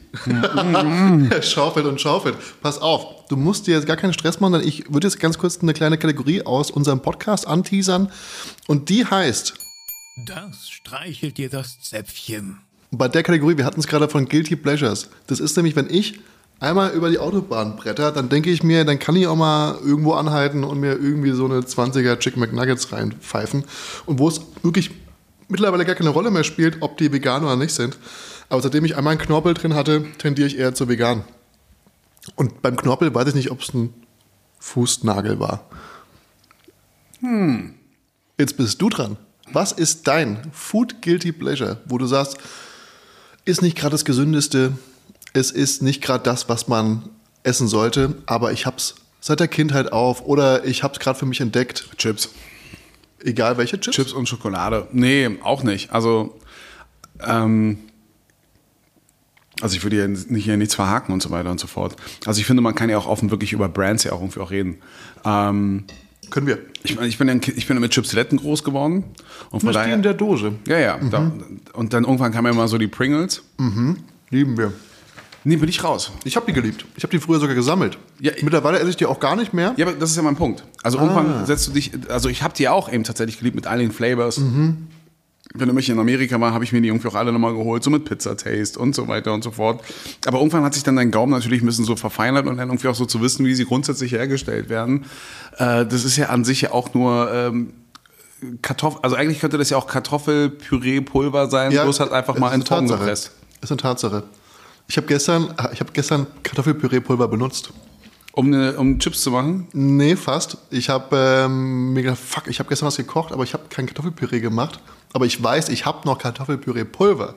schaufelt 1.41 1.87
und 1.87 1.99
schaufelt. 2.01 2.35
Pass 2.61 2.79
auf, 2.79 3.25
du 3.29 3.35
musst 3.35 3.65
dir 3.65 3.73
jetzt 3.75 3.87
gar 3.87 3.97
keinen 3.97 4.13
Stress 4.13 4.39
machen, 4.39 4.53
denn 4.53 4.67
ich 4.67 4.93
würde 4.93 5.07
jetzt 5.07 5.19
ganz 5.19 5.39
kurz 5.39 5.59
eine 5.61 5.73
kleine 5.73 5.97
Kategorie 5.97 6.43
aus 6.45 6.69
unserem 6.69 6.99
Podcast 7.01 7.47
anteasern. 7.47 8.11
Und 8.67 8.89
die 8.89 9.05
heißt, 9.05 9.55
Das 10.15 10.69
streichelt 10.69 11.37
dir 11.37 11.49
das 11.49 11.81
Zäpfchen. 11.81 12.59
bei 12.91 13.07
der 13.07 13.23
Kategorie, 13.23 13.57
wir 13.57 13.65
hatten 13.65 13.79
es 13.79 13.87
gerade 13.87 14.07
von 14.07 14.29
Guilty 14.29 14.55
Pleasures. 14.55 15.09
Das 15.25 15.39
ist 15.39 15.55
nämlich, 15.57 15.75
wenn 15.75 15.89
ich 15.89 16.19
einmal 16.59 16.91
über 16.91 17.09
die 17.09 17.17
Autobahn 17.17 17.75
bretter, 17.75 18.11
dann 18.11 18.29
denke 18.29 18.51
ich 18.51 18.61
mir, 18.61 18.85
dann 18.85 18.99
kann 18.99 19.15
ich 19.15 19.25
auch 19.25 19.35
mal 19.35 19.79
irgendwo 19.83 20.13
anhalten 20.13 20.63
und 20.63 20.79
mir 20.79 20.93
irgendwie 20.93 21.31
so 21.31 21.45
eine 21.45 21.61
20er 21.61 22.19
Chicken 22.19 22.39
McNuggets 22.39 22.91
reinpfeifen. 22.91 23.63
Und 24.05 24.19
wo 24.19 24.27
es 24.27 24.41
wirklich 24.61 24.91
mittlerweile 25.47 25.85
gar 25.85 25.95
keine 25.95 26.11
Rolle 26.11 26.29
mehr 26.29 26.43
spielt, 26.43 26.81
ob 26.81 26.97
die 26.97 27.11
vegan 27.11 27.43
oder 27.43 27.55
nicht 27.55 27.73
sind. 27.73 27.97
Aber 28.49 28.61
seitdem 28.61 28.85
ich 28.85 28.95
einmal 28.95 29.13
einen 29.13 29.21
Knorpel 29.21 29.55
drin 29.55 29.73
hatte, 29.73 30.05
tendiere 30.19 30.47
ich 30.47 30.59
eher 30.59 30.75
zu 30.75 30.87
vegan. 30.87 31.23
Und 32.35 32.61
beim 32.61 32.75
Knorpel 32.75 33.13
weiß 33.13 33.29
ich 33.29 33.35
nicht, 33.35 33.49
ob 33.49 33.61
es 33.61 33.73
ein 33.73 33.91
Fußnagel 34.59 35.39
war. 35.39 35.67
Hm. 37.21 37.73
Jetzt 38.37 38.57
bist 38.57 38.79
du 38.79 38.89
dran. 38.89 39.17
Was 39.51 39.71
ist 39.71 40.07
dein 40.07 40.51
Food 40.51 41.01
Guilty 41.01 41.31
Pleasure, 41.31 41.81
wo 41.85 41.97
du 41.97 42.05
sagst, 42.05 42.37
ist 43.45 43.61
nicht 43.61 43.77
gerade 43.77 43.91
das 43.91 44.05
Gesündeste, 44.05 44.77
es 45.33 45.51
ist 45.51 45.81
nicht 45.81 46.01
gerade 46.01 46.23
das, 46.23 46.47
was 46.47 46.67
man 46.67 47.09
essen 47.43 47.67
sollte, 47.67 48.15
aber 48.25 48.53
ich 48.53 48.65
hab's 48.65 48.95
seit 49.19 49.39
der 49.39 49.47
Kindheit 49.47 49.91
auf 49.91 50.25
oder 50.25 50.65
ich 50.65 50.83
hab's 50.83 50.99
gerade 50.99 51.17
für 51.17 51.25
mich 51.25 51.41
entdeckt. 51.41 51.89
Chips. 51.97 52.29
Egal 53.23 53.57
welche 53.57 53.79
Chips. 53.79 53.95
Chips 53.95 54.13
und 54.13 54.27
Schokolade. 54.27 54.87
Nee, 54.91 55.39
auch 55.43 55.63
nicht. 55.63 55.91
Also, 55.91 56.37
ähm, 57.25 57.79
also 59.61 59.75
ich 59.75 59.83
würde 59.83 59.95
hier, 59.95 60.07
nicht, 60.07 60.43
hier 60.43 60.57
nichts 60.57 60.75
verhaken 60.75 61.13
und 61.13 61.23
so 61.23 61.29
weiter 61.29 61.49
und 61.51 61.59
so 61.59 61.67
fort. 61.67 61.95
Also 62.25 62.39
ich 62.39 62.45
finde, 62.45 62.61
man 62.61 62.75
kann 62.75 62.89
ja 62.89 62.97
auch 62.97 63.07
offen 63.07 63.31
wirklich 63.31 63.53
über 63.53 63.69
Brands 63.69 64.03
ja 64.03 64.11
auch 64.11 64.19
irgendwie 64.19 64.39
auch 64.39 64.51
reden. 64.51 64.81
Ähm, 65.23 65.85
Können 66.33 66.47
wir. 66.47 66.57
ich, 66.81 66.99
ich, 66.99 67.17
bin 67.19 67.41
ich 67.55 67.67
bin 67.67 67.79
mit 67.79 67.91
Chipsletten 67.91 68.39
groß 68.39 68.63
geworden. 68.63 69.03
Und 69.51 69.59
von 69.59 69.69
Was 69.69 69.73
die 69.73 69.73
daher, 69.73 69.93
in 69.93 70.01
der 70.01 70.15
Dose? 70.15 70.53
ja, 70.65 70.79
ja. 70.79 70.97
Da, 70.97 71.31
und 71.73 71.93
dann 71.93 72.05
irgendwann 72.05 72.31
kamen 72.31 72.47
ja 72.47 72.53
mal 72.57 72.67
so 72.67 72.79
die 72.79 72.87
Pringles. 72.87 73.43
Lieben 74.31 74.57
wir. 74.57 74.73
Nee, 75.43 75.57
bin 75.57 75.69
ich 75.69 75.83
raus. 75.83 76.11
Ich 76.23 76.35
habe 76.35 76.47
die 76.47 76.53
geliebt. 76.53 76.85
Ich 76.97 77.03
habe 77.03 77.11
die 77.11 77.19
früher 77.19 77.39
sogar 77.39 77.53
gesammelt. 77.53 77.99
Ja, 78.19 78.31
Mittlerweile 78.41 78.79
esse 78.79 78.89
ich 78.89 78.95
die 78.95 79.05
auch 79.05 79.19
gar 79.19 79.35
nicht 79.35 79.53
mehr. 79.53 79.75
Ja, 79.77 79.85
aber 79.85 79.95
das 79.95 80.09
ist 80.09 80.15
ja 80.15 80.23
mein 80.23 80.35
Punkt. 80.35 80.63
Also 80.81 80.97
irgendwann 80.97 81.45
setzt 81.45 81.67
du 81.67 81.71
dich, 81.71 81.91
also 82.09 82.29
ich 82.29 82.41
habe 82.41 82.55
die 82.55 82.67
auch 82.67 82.91
eben 82.91 83.03
tatsächlich 83.03 83.37
geliebt 83.37 83.55
mit 83.55 83.67
all 83.67 83.77
den 83.77 83.91
Flavors. 83.91 84.41
Wenn 85.53 85.67
du 85.67 85.73
mich 85.73 85.89
in 85.89 85.99
Amerika 85.99 86.39
war, 86.39 86.53
habe 86.53 86.63
ich 86.63 86.71
mir 86.71 86.81
die 86.81 86.87
irgendwie 86.87 87.07
auch 87.07 87.15
alle 87.15 87.31
nochmal 87.31 87.53
geholt, 87.53 87.83
so 87.83 87.89
mit 87.89 88.05
Pizza 88.05 88.37
Taste 88.37 88.79
und 88.79 88.95
so 88.95 89.07
weiter 89.07 89.33
und 89.33 89.43
so 89.43 89.51
fort. 89.51 89.83
Aber 90.25 90.39
irgendwann 90.39 90.63
hat 90.63 90.73
sich 90.73 90.83
dann 90.83 90.95
dein 90.95 91.11
Gaumen 91.11 91.31
natürlich 91.33 91.61
ein 91.61 91.65
bisschen 91.65 91.85
so 91.85 91.95
verfeinert 91.95 92.47
und 92.47 92.57
dann 92.57 92.69
irgendwie 92.69 92.87
auch 92.87 92.95
so 92.95 93.05
zu 93.05 93.21
wissen, 93.21 93.45
wie 93.45 93.53
sie 93.53 93.65
grundsätzlich 93.65 94.13
hergestellt 94.13 94.69
werden. 94.69 95.05
Äh, 95.57 95.85
das 95.85 96.05
ist 96.05 96.15
ja 96.17 96.27
an 96.29 96.45
sich 96.45 96.61
ja 96.61 96.71
auch 96.71 96.93
nur 96.93 97.31
ähm, 97.31 97.73
Kartoffel, 98.61 98.99
also 99.03 99.15
eigentlich 99.15 99.39
könnte 99.39 99.57
das 99.57 99.69
ja 99.69 99.77
auch 99.77 99.87
Kartoffelpüree-Pulver 99.87 101.49
sein, 101.49 101.71
bloß 101.71 101.99
halt 101.99 102.11
einfach 102.11 102.37
mal 102.37 102.47
ist 102.47 102.53
in 102.53 102.61
eine 102.61 102.63
Ton 102.63 102.79
Tatsache. 102.79 102.99
gepresst. 102.99 103.31
Ist 103.61 103.71
eine 103.71 103.77
Tatsache. 103.81 104.23
Ich 104.87 104.97
habe 104.97 105.07
gestern, 105.07 105.53
ich 105.71 105.79
habe 105.79 105.91
gestern 105.93 106.27
Kartoffelpüree-Pulver 106.43 107.27
benutzt. 107.27 107.71
Um, 108.35 108.47
eine, 108.47 108.73
um 108.77 108.97
Chips 108.97 109.21
zu 109.21 109.29
machen. 109.29 109.67
Nee, 109.73 110.15
fast. 110.15 110.57
Ich 110.71 110.89
habe 110.89 111.15
ähm, 111.45 111.93
mir 111.93 112.01
gedacht, 112.01 112.17
fuck, 112.19 112.47
ich 112.47 112.57
habe 112.57 112.67
gestern 112.67 112.87
was 112.87 112.97
gekocht, 112.97 113.31
aber 113.31 113.43
ich 113.43 113.53
habe 113.53 113.65
kein 113.69 113.85
Kartoffelpüree 113.85 114.39
gemacht. 114.39 114.79
Aber 115.13 115.27
ich 115.27 115.41
weiß, 115.41 115.69
ich 115.69 115.85
habe 115.85 116.07
noch 116.07 116.17
Kartoffelpüree-Pulver. 116.17 117.35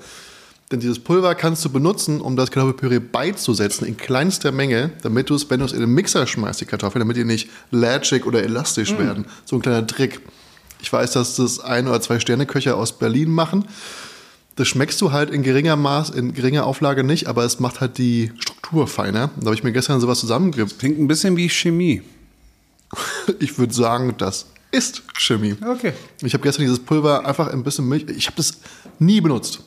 Denn 0.72 0.80
dieses 0.80 0.98
Pulver 0.98 1.34
kannst 1.34 1.64
du 1.66 1.68
benutzen, 1.68 2.22
um 2.22 2.34
das 2.34 2.50
Kartoffelpüree 2.50 2.98
beizusetzen 2.98 3.86
in 3.86 3.98
kleinster 3.98 4.52
Menge, 4.52 4.90
damit 5.02 5.28
du 5.28 5.34
es, 5.34 5.48
wenn 5.50 5.60
du 5.60 5.66
es 5.66 5.72
in 5.72 5.80
den 5.80 5.90
Mixer 5.90 6.26
schmeißt, 6.26 6.62
die 6.62 6.64
Kartoffeln, 6.64 7.00
damit 7.00 7.18
die 7.18 7.24
nicht 7.24 7.50
latschig 7.70 8.24
oder 8.24 8.42
elastisch 8.42 8.96
werden. 8.98 9.26
So 9.44 9.56
ein 9.56 9.62
kleiner 9.62 9.86
Trick. 9.86 10.22
Ich 10.80 10.92
weiß, 10.92 11.12
dass 11.12 11.36
das 11.36 11.60
ein 11.60 11.88
oder 11.88 12.00
zwei 12.00 12.18
Sterneköche 12.18 12.74
aus 12.74 12.98
Berlin 12.98 13.30
machen. 13.30 13.66
Das 14.56 14.68
schmeckst 14.68 15.00
du 15.02 15.12
halt 15.12 15.30
in 15.30 15.42
geringer 15.42 15.76
Maß, 15.76 16.10
in 16.10 16.32
geringer 16.32 16.64
Auflage 16.64 17.04
nicht, 17.04 17.26
aber 17.26 17.44
es 17.44 17.60
macht 17.60 17.80
halt 17.80 17.98
die 17.98 18.32
Struktur 18.38 18.88
feiner. 18.88 19.30
Da 19.36 19.46
habe 19.46 19.54
ich 19.54 19.62
mir 19.62 19.72
gestern 19.72 20.00
sowas 20.00 20.18
zusammengebracht. 20.18 20.78
Klingt 20.78 20.98
ein 20.98 21.06
bisschen 21.06 21.36
wie 21.36 21.48
Chemie. 21.48 22.02
Ich 23.40 23.58
würde 23.58 23.74
sagen, 23.74 24.14
das 24.16 24.46
ist 24.70 25.02
Chemie. 25.18 25.56
Okay. 25.60 25.92
Ich 26.22 26.32
habe 26.32 26.42
gestern 26.42 26.62
dieses 26.62 26.78
Pulver 26.78 27.26
einfach 27.26 27.48
ein 27.48 27.64
bisschen 27.64 27.88
Milch. 27.88 28.06
Ich 28.16 28.26
habe 28.26 28.36
das 28.36 28.58
nie 28.98 29.20
benutzt. 29.20 29.60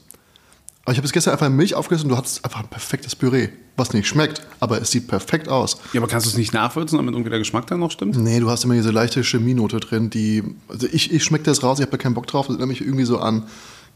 Aber 0.85 0.93
ich 0.93 0.97
habe 0.97 1.05
es 1.05 1.11
gestern 1.11 1.33
einfach 1.33 1.47
in 1.47 1.55
Milch 1.55 1.75
aufgelöst 1.75 2.03
und 2.05 2.09
du 2.09 2.17
hattest 2.17 2.43
einfach 2.43 2.61
ein 2.61 2.67
perfektes 2.67 3.15
Püree. 3.15 3.49
Was 3.75 3.93
nicht 3.93 4.07
schmeckt, 4.07 4.41
aber 4.59 4.81
es 4.81 4.89
sieht 4.89 5.07
perfekt 5.07 5.47
aus. 5.49 5.77
Ja, 5.93 5.99
aber 5.99 6.07
kannst 6.07 6.25
du 6.25 6.31
es 6.31 6.37
nicht 6.37 6.53
nachwürzen, 6.53 6.97
damit 6.97 7.13
irgendwie 7.13 7.29
der 7.29 7.39
Geschmack 7.39 7.67
dann 7.67 7.79
noch 7.79 7.91
stimmt? 7.91 8.17
Nee, 8.17 8.39
du 8.39 8.49
hast 8.49 8.63
immer 8.63 8.73
diese 8.73 8.91
leichte 8.91 9.21
Chemienote 9.21 9.79
drin, 9.79 10.09
die. 10.09 10.43
Also 10.67 10.87
ich, 10.91 11.13
ich 11.13 11.23
schmecke 11.23 11.43
das 11.43 11.61
raus, 11.61 11.79
ich 11.79 11.83
habe 11.83 11.91
da 11.91 12.01
keinen 12.01 12.15
Bock 12.15 12.27
drauf. 12.27 12.47
Das 12.47 12.55
erinnert 12.55 12.69
mich 12.69 12.81
irgendwie 12.81 13.05
so 13.05 13.19
an 13.19 13.43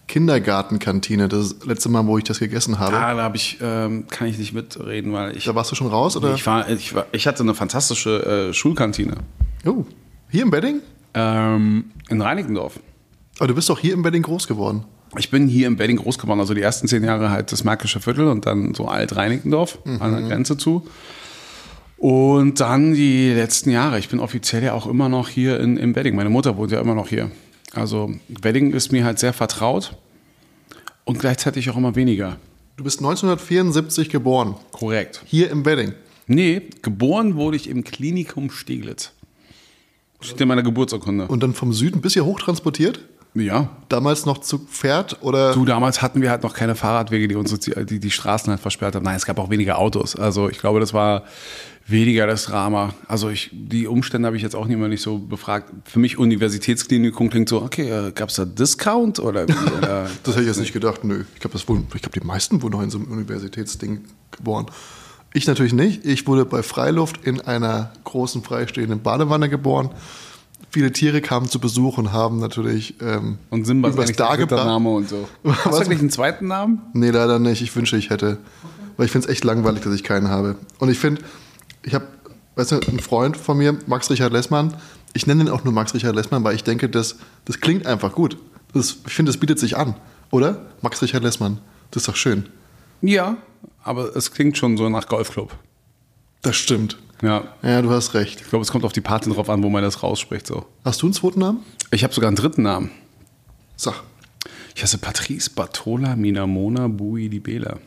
Kindergartenkantine. 0.08 1.28
Das 1.28 1.56
letzte 1.66 1.90
Mal, 1.90 2.06
wo 2.06 2.18
ich 2.18 2.24
das 2.24 2.40
gegessen 2.40 2.80
habe. 2.80 2.96
Ah, 2.98 3.14
da 3.14 3.22
habe 3.24 3.38
ich, 3.38 3.58
ähm, 3.62 4.06
kann 4.10 4.28
ich 4.28 4.38
nicht 4.38 4.54
mitreden, 4.54 5.14
weil 5.14 5.36
ich, 5.36 5.46
Da 5.46 5.56
warst 5.56 5.72
du 5.72 5.76
schon 5.76 5.88
raus, 5.88 6.16
oder? 6.18 6.34
ich 6.34 6.46
war, 6.46 6.70
ich 6.70 6.94
war, 6.94 7.06
ich 7.12 7.26
hatte 7.28 7.44
eine 7.44 7.54
fantastische 7.54 8.50
äh, 8.50 8.54
Schulkantine 8.54 9.16
oh, 9.66 9.86
hier 10.30 10.44
im 10.44 10.52
Bedding? 10.52 10.82
ähm, 11.14 11.86
in 12.10 12.22
Reinickendorf. 12.22 12.80
Aber 13.40 13.48
du 13.48 13.56
bist 13.56 13.70
doch 13.70 13.80
hier 13.80 13.94
im 13.94 14.04
Bedding 14.04 14.24
groß 14.24 14.48
geworden. 14.48 14.86
Ich 15.18 15.30
bin 15.30 15.48
hier 15.48 15.68
im 15.68 15.78
Bedding 15.78 15.98
groß 15.98 16.18
geworden, 16.18 16.40
also 16.40 16.54
die 16.56 16.62
ersten 16.62 16.88
zehn 16.88 17.04
Jahre 17.04 17.30
halt 17.30 17.52
das 17.52 17.64
Märkische 17.64 18.00
Viertel 18.00 18.28
und 18.28 18.46
dann 18.48 18.74
so 18.74 18.88
Alt-Reinickendorf 18.88 19.78
an 20.00 20.12
der 20.12 20.22
Grenze 20.28 20.58
zu. 20.58 20.88
Und 21.98 22.60
dann 22.60 22.94
die 22.94 23.32
letzten 23.32 23.70
Jahre. 23.70 24.00
Ich 24.00 24.10
bin 24.10 24.20
offiziell 24.20 24.64
ja 24.64 24.74
auch 24.74 24.88
immer 24.88 25.08
noch 25.10 25.30
hier 25.30 25.60
in, 25.60 25.78
im 25.78 25.94
Bedding. 25.94 26.16
Meine 26.16 26.30
Mutter 26.30 26.58
wohnt 26.58 26.72
ja 26.72 26.82
immer 26.82 26.96
noch 26.96 27.08
hier. 27.08 27.32
Also 27.74 28.12
Bedding 28.28 28.72
ist 28.72 28.92
mir 28.92 29.04
halt 29.04 29.20
sehr 29.20 29.34
vertraut 29.34 29.96
und 31.06 31.20
gleichzeitig 31.20 31.70
auch 31.70 31.78
immer 31.78 31.96
weniger. 31.96 32.38
Du 32.78 32.84
bist 32.84 33.00
1974 33.00 34.10
geboren. 34.10 34.56
Korrekt. 34.72 35.22
Hier 35.26 35.50
im 35.50 35.64
Bedding. 35.64 35.94
Nee, 36.28 36.62
geboren 36.82 37.36
wurde 37.36 37.58
ich 37.58 37.70
im 37.70 37.84
Klinikum 37.84 38.50
Steglitz. 38.50 39.12
Steht 40.22 40.40
in 40.40 40.48
meiner 40.48 40.64
Geburtsurkunde. 40.64 41.28
Und 41.28 41.44
dann 41.44 41.54
vom 41.54 41.74
Süden 41.74 42.02
bis 42.02 42.14
hier 42.14 42.26
hoch 42.26 42.40
transportiert? 42.40 43.02
Ja. 43.36 43.70
Damals 43.90 44.26
noch 44.26 44.38
zu 44.38 44.60
Pferd 44.60 45.22
oder? 45.22 45.54
Du, 45.54 45.66
damals 45.66 46.02
hatten 46.02 46.22
wir 46.22 46.30
halt 46.30 46.44
noch 46.44 46.54
keine 46.54 46.76
Fahrradwege, 46.76 47.28
die 47.28 47.36
uns 47.36 47.58
die, 47.60 47.74
die, 47.86 48.00
die 48.00 48.12
Straßen 48.12 48.50
halt 48.50 48.62
versperrt 48.62 48.96
haben. 48.96 49.04
Nein, 49.04 49.16
es 49.16 49.26
gab 49.26 49.40
auch 49.40 49.50
weniger 49.50 49.80
Autos. 49.80 50.16
Also 50.16 50.50
ich 50.50 50.60
glaube, 50.60 50.80
das 50.80 50.94
war 50.94 51.24
weniger 51.86 52.28
das 52.28 52.46
Drama. 52.46 52.94
Also 53.08 53.30
ich, 53.30 53.50
die 53.52 53.88
Umstände 53.88 54.26
habe 54.26 54.38
ich 54.38 54.44
jetzt 54.44 54.56
auch 54.56 54.68
nicht 54.68 54.78
mehr 54.78 54.88
nicht 54.88 55.02
so 55.02 55.18
befragt. 55.18 55.72
Für 55.86 56.00
mich 56.00 56.18
Universitätsklinikum 56.18 57.30
klingt 57.30 57.50
so, 57.50 57.62
okay, 57.62 57.90
äh, 57.90 58.12
gab 58.12 58.30
es 58.30 58.36
da 58.36 58.46
Discount 58.46 59.20
oder? 59.20 59.44
Oder? 59.44 60.10
Das 60.24 60.36
hätte 60.36 60.42
ich 60.42 60.48
jetzt 60.48 60.60
nicht 60.60 60.74
gedacht. 60.74 61.04
Nö, 61.04 61.24
ich 61.34 61.42
glaube, 61.42 61.58
glaube, 61.58 62.20
die 62.20 62.26
meisten 62.26 62.62
wurden 62.62 62.74
noch 62.74 62.82
in 62.82 62.90
so 62.90 62.98
einem 62.98 63.12
Universitätsding 63.12 64.06
geboren. 64.32 64.68
Ich 65.34 65.48
natürlich 65.48 65.74
nicht. 65.74 66.06
Ich 66.06 66.28
wurde 66.28 66.46
bei 66.46 66.64
Freiluft 66.64 67.26
in 67.26 67.42
einer 67.42 67.92
großen 68.04 68.44
freistehenden 68.44 69.02
Badewanne 69.02 69.50
geboren. 69.50 69.90
Viele 70.70 70.92
Tiere 70.92 71.22
kamen 71.22 71.50
zu 71.50 71.60
Besuch 71.60 71.98
und 71.98 72.14
haben 72.14 72.40
natürlich 72.40 72.96
ähm, 73.02 73.38
Und 73.50 73.66
Simba 73.66 73.90
ist 73.90 73.96
übers 73.96 74.08
dritte 74.08 74.24
Dargebracht. 74.24 74.66
Name 74.66 74.90
und 74.90 75.10
so. 75.10 75.28
Hast 75.44 75.66
Was? 75.66 75.80
du 75.80 75.86
eigentlich 75.86 76.00
einen 76.00 76.10
zweiten 76.10 76.48
Namen? 76.48 76.82
Nee, 76.94 77.10
leider 77.10 77.40
nicht. 77.40 77.62
Ich 77.62 77.76
wünsche, 77.76 77.98
ich 77.98 78.10
hätte. 78.10 78.38
Weil 78.96 79.08
ich 79.08 79.12
finde 79.12 79.28
es 79.28 79.32
echt 79.32 79.44
langweilig, 79.44 79.84
dass 79.84 79.94
ich 79.94 80.04
keinen 80.04 80.30
habe. 80.30 80.56
Und 80.80 80.90
ich 80.90 81.00
finde, 81.00 81.22
ich 81.84 81.94
habe, 81.94 82.08
weißt 82.56 82.72
du, 82.74 82.80
einen 82.80 83.00
Freund 83.00 83.38
von 83.38 83.58
mir, 83.58 83.78
Max 83.88 84.10
Richard 84.10 84.34
Lessmann. 84.34 84.76
Ich 85.14 85.28
nenne 85.28 85.44
ihn 85.44 85.50
auch 85.50 85.64
nur 85.64 85.74
Max 85.74 85.94
Richard 85.94 86.16
Lessmann, 86.16 86.44
weil 86.44 86.56
ich 86.56 86.64
denke, 86.64 86.90
das, 86.90 87.18
das 87.46 87.60
klingt 87.60 87.86
einfach 87.86 88.14
gut. 88.14 88.38
Das, 88.74 88.98
ich 89.06 89.14
finde, 89.14 89.32
das 89.32 89.40
bietet 89.40 89.60
sich 89.60 89.78
an. 89.78 89.96
Oder? 90.32 90.66
Max 90.82 91.02
Richard 91.02 91.24
Lessmann. 91.24 91.60
Das 91.92 92.04
ist 92.04 92.08
doch 92.08 92.16
schön. 92.16 92.48
Ja, 93.02 93.38
aber 93.84 94.16
es 94.16 94.32
klingt 94.32 94.58
schon 94.58 94.78
so 94.78 94.90
nach 94.90 95.08
Golfclub. 95.08 95.56
Das 96.42 96.56
stimmt. 96.56 96.98
Ja. 97.22 97.44
Ja, 97.62 97.82
du 97.82 97.90
hast 97.92 98.14
recht. 98.16 98.42
Ich 98.42 98.50
glaube, 98.50 98.64
es 98.64 98.72
kommt 98.72 98.84
auf 98.84 98.94
die 98.94 99.02
Party 99.02 99.30
drauf 99.30 99.50
an, 99.50 99.64
wo 99.64 99.70
man 99.70 99.84
das 99.84 100.04
rausspricht. 100.04 100.48
So. 100.48 100.66
Hast 100.84 101.02
du 101.02 101.06
einen 101.06 101.14
zweiten 101.14 101.40
Namen? 101.40 101.60
Ich 101.92 102.04
habe 102.04 102.14
sogar 102.14 102.28
einen 102.28 102.36
dritten 102.36 102.64
Namen. 102.64 102.92
Sag. 103.78 104.04
Ich 104.76 104.82
heiße 104.82 104.98
Patrice 104.98 105.50
Bartola 105.50 106.16
Minamona 106.16 106.88
Bui 106.88 107.30
Di 107.30 107.40
Bela. 107.40 107.78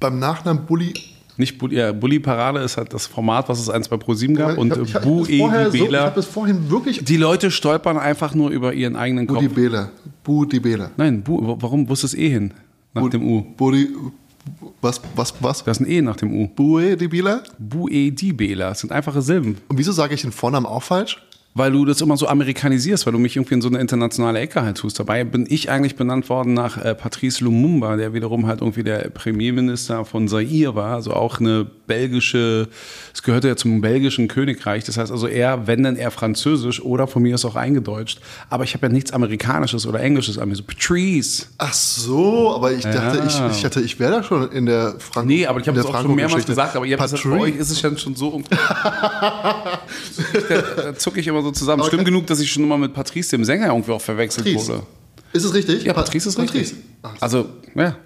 Beim 0.00 0.18
Nachnamen 0.18 0.66
Bulli. 0.66 0.92
Nicht 1.38 1.56
Bulli, 1.56 1.76
ja, 1.76 1.92
Bulli 1.92 2.18
Parade 2.18 2.58
ist 2.60 2.76
halt 2.76 2.92
das 2.92 3.06
Format, 3.06 3.48
was 3.48 3.60
es 3.60 3.70
eins 3.70 3.88
bei 3.88 3.96
ProSieben 3.96 4.34
gab. 4.36 4.58
und 4.58 4.72
hab- 4.72 4.82
ich 4.82 4.94
hab 4.94 5.02
Bu 5.04 5.20
das 5.20 5.28
E 5.30 5.38
vorher 5.38 5.70
so, 5.70 5.76
ich 5.76 5.94
habe 5.96 6.14
das 6.16 6.26
vorhin 6.26 6.68
wirklich. 6.70 7.04
die 7.04 7.16
Leute 7.16 7.50
stolpern 7.50 7.96
einfach 7.96 8.34
nur 8.34 8.50
über 8.50 8.74
ihren 8.74 8.96
eigenen 8.96 9.26
Kopf. 9.26 9.38
Budi 9.40 9.48
Bela. 9.48 9.90
Budi 10.24 10.60
Bela. 10.60 10.90
Nein, 10.96 11.22
Bu, 11.22 11.56
warum 11.60 11.88
wusste 11.88 12.06
es 12.06 12.14
E 12.14 12.28
hin? 12.28 12.52
Nach 12.92 13.08
dem 13.08 13.22
U. 13.26 13.42
Budi. 13.56 13.88
Was, 14.80 15.00
was, 15.14 15.34
was? 15.40 15.62
Da 15.64 15.70
ist 15.70 15.80
ein 15.80 15.88
E 15.88 16.00
nach 16.00 16.16
dem 16.16 16.32
U. 16.34 16.48
Bue 16.48 16.96
Di 16.96 17.06
Bela? 17.06 17.42
Bu 17.58 17.88
E 17.88 18.10
Di 18.10 18.32
Bela. 18.32 18.70
Das 18.70 18.80
sind 18.80 18.92
einfache 18.92 19.20
Silben. 19.22 19.58
Und 19.68 19.78
wieso 19.78 19.92
sage 19.92 20.14
ich 20.14 20.22
den 20.22 20.32
Vornamen 20.32 20.66
auch 20.66 20.82
falsch? 20.82 21.22
Weil 21.58 21.72
du 21.72 21.84
das 21.84 22.00
immer 22.00 22.16
so 22.16 22.28
amerikanisierst, 22.28 23.04
weil 23.06 23.12
du 23.12 23.18
mich 23.18 23.36
irgendwie 23.36 23.54
in 23.54 23.60
so 23.60 23.68
eine 23.68 23.78
internationale 23.78 24.38
Ecke 24.38 24.62
halt 24.62 24.78
tust. 24.78 24.98
Dabei 24.98 25.24
bin 25.24 25.46
ich 25.48 25.70
eigentlich 25.70 25.96
benannt 25.96 26.28
worden 26.28 26.54
nach 26.54 26.82
äh, 26.82 26.94
Patrice 26.94 27.42
Lumumba, 27.42 27.96
der 27.96 28.14
wiederum 28.14 28.46
halt 28.46 28.60
irgendwie 28.60 28.84
der 28.84 29.10
Premierminister 29.10 30.04
von 30.04 30.28
Zaire 30.28 30.74
war, 30.74 30.94
also 30.94 31.12
auch 31.12 31.40
eine 31.40 31.66
belgische, 31.86 32.68
es 33.12 33.22
gehörte 33.22 33.48
ja 33.48 33.56
zum 33.56 33.80
belgischen 33.80 34.28
Königreich. 34.28 34.84
Das 34.84 34.96
heißt 34.96 35.10
also 35.10 35.26
eher, 35.26 35.66
wenn 35.66 35.82
dann 35.82 35.96
eher 35.96 36.12
französisch 36.12 36.80
oder 36.80 37.08
von 37.08 37.22
mir 37.22 37.34
ist 37.34 37.44
auch 37.44 37.56
eingedeutscht. 37.56 38.20
Aber 38.50 38.62
ich 38.64 38.74
habe 38.74 38.86
ja 38.86 38.92
nichts 38.92 39.12
amerikanisches 39.12 39.86
oder 39.86 40.00
englisches 40.00 40.38
an 40.38 40.48
mir. 40.48 40.54
So 40.54 40.62
Patrice. 40.62 41.46
Ach 41.58 41.72
so, 41.72 42.54
aber 42.54 42.72
ich 42.72 42.84
dachte, 42.84 43.22
ich, 43.26 43.56
ich 43.56 43.62
dachte, 43.62 43.80
ich 43.80 43.98
wäre 43.98 44.12
da 44.12 44.22
schon 44.22 44.52
in 44.52 44.66
der 44.66 44.94
Frank 44.98 45.26
Nee, 45.26 45.46
aber 45.46 45.60
ich 45.60 45.66
habe 45.66 45.80
der 45.80 45.88
auch 45.88 46.02
schon 46.02 46.14
mehrmals 46.14 46.46
gesagt, 46.46 46.76
aber 46.76 46.86
ihr 46.86 46.96
habt 46.98 47.12
es 47.12 47.22
bei 47.22 47.30
euch 47.30 47.56
ist 47.56 47.70
es 47.70 47.82
ja 47.82 47.96
schon 47.96 48.14
so. 48.14 48.40
da 50.78 50.94
zucke 50.96 51.20
ich 51.20 51.26
immer 51.26 51.42
so 51.42 51.47
zusammen. 51.52 51.82
Stimmt 51.84 52.04
genug, 52.04 52.26
dass 52.26 52.40
ich 52.40 52.50
schon 52.50 52.62
immer 52.64 52.78
mit 52.78 52.94
Patrice, 52.94 53.30
dem 53.30 53.44
Sänger, 53.44 53.66
irgendwie 53.68 53.92
auch 53.92 54.00
verwechselt 54.00 54.44
Patrice. 54.46 54.68
wurde. 54.68 54.82
Ist 55.32 55.44
es 55.44 55.54
richtig? 55.54 55.84
Ja, 55.84 55.92
Pa- 55.92 56.02
Patrice 56.02 56.28
ist 56.28 56.38
richtig. 56.38 56.74
Ach, 57.02 57.14
Also, 57.20 57.48
ja. 57.74 57.96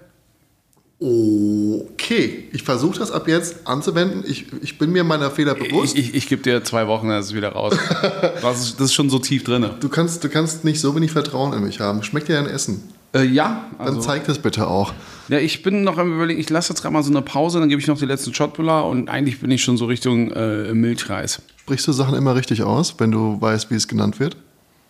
Okay, 0.99 2.45
ich 2.53 2.63
versuche 2.63 2.99
das 2.99 3.11
ab 3.11 3.27
jetzt 3.27 3.67
anzuwenden. 3.67 4.23
Ich, 4.25 4.45
ich 4.61 4.77
bin 4.77 4.91
mir 4.91 5.03
meiner 5.03 5.31
Fehler 5.31 5.53
bewusst. 5.55 5.97
Ich, 5.97 6.09
ich, 6.09 6.15
ich 6.15 6.27
gebe 6.29 6.41
dir 6.41 6.63
zwei 6.63 6.87
Wochen, 6.87 7.09
dann 7.09 7.19
ist 7.19 7.27
es 7.27 7.33
wieder 7.33 7.49
raus. 7.49 7.73
Das 8.41 8.59
ist, 8.63 8.79
das 8.79 8.85
ist 8.87 8.93
schon 8.93 9.09
so 9.09 9.19
tief 9.19 9.43
drin. 9.43 9.65
du, 9.79 9.89
kannst, 9.89 10.23
du 10.23 10.29
kannst 10.29 10.63
nicht 10.63 10.79
so 10.79 10.95
wenig 10.95 11.11
Vertrauen 11.11 11.53
in 11.53 11.63
mich 11.63 11.79
haben. 11.79 12.03
Schmeckt 12.03 12.27
dir 12.29 12.37
ein 12.39 12.45
Essen? 12.47 12.83
Äh, 13.13 13.23
ja, 13.25 13.65
Dann 13.77 13.87
also, 13.87 13.99
zeig 14.01 14.25
das 14.25 14.39
bitte 14.39 14.67
auch. 14.67 14.93
ja, 15.29 15.37
ich 15.39 15.61
bin 15.61 15.83
noch 15.83 15.97
am 15.97 16.13
überlegen, 16.15 16.39
ich 16.39 16.49
lasse 16.49 16.69
jetzt 16.73 16.81
gerade 16.81 16.93
mal 16.93 17.03
so 17.03 17.11
eine 17.11 17.21
Pause, 17.21 17.59
dann 17.59 17.69
gebe 17.69 17.79
ich 17.81 17.87
noch 17.87 17.97
die 17.99 18.05
letzten 18.05 18.33
Shotbullar 18.33 18.87
und 18.87 19.07
eigentlich 19.09 19.39
bin 19.39 19.51
ich 19.51 19.63
schon 19.63 19.77
so 19.77 19.85
Richtung 19.85 20.31
äh, 20.31 20.73
Milchreis. 20.73 21.41
Sprichst 21.63 21.87
du 21.87 21.91
Sachen 21.93 22.15
immer 22.15 22.35
richtig 22.35 22.61
aus, 22.63 22.95
wenn 22.99 23.11
du 23.11 23.39
weißt, 23.39 23.71
wie 23.71 23.75
es 23.75 23.87
genannt 23.87 24.19
wird? 24.19 24.35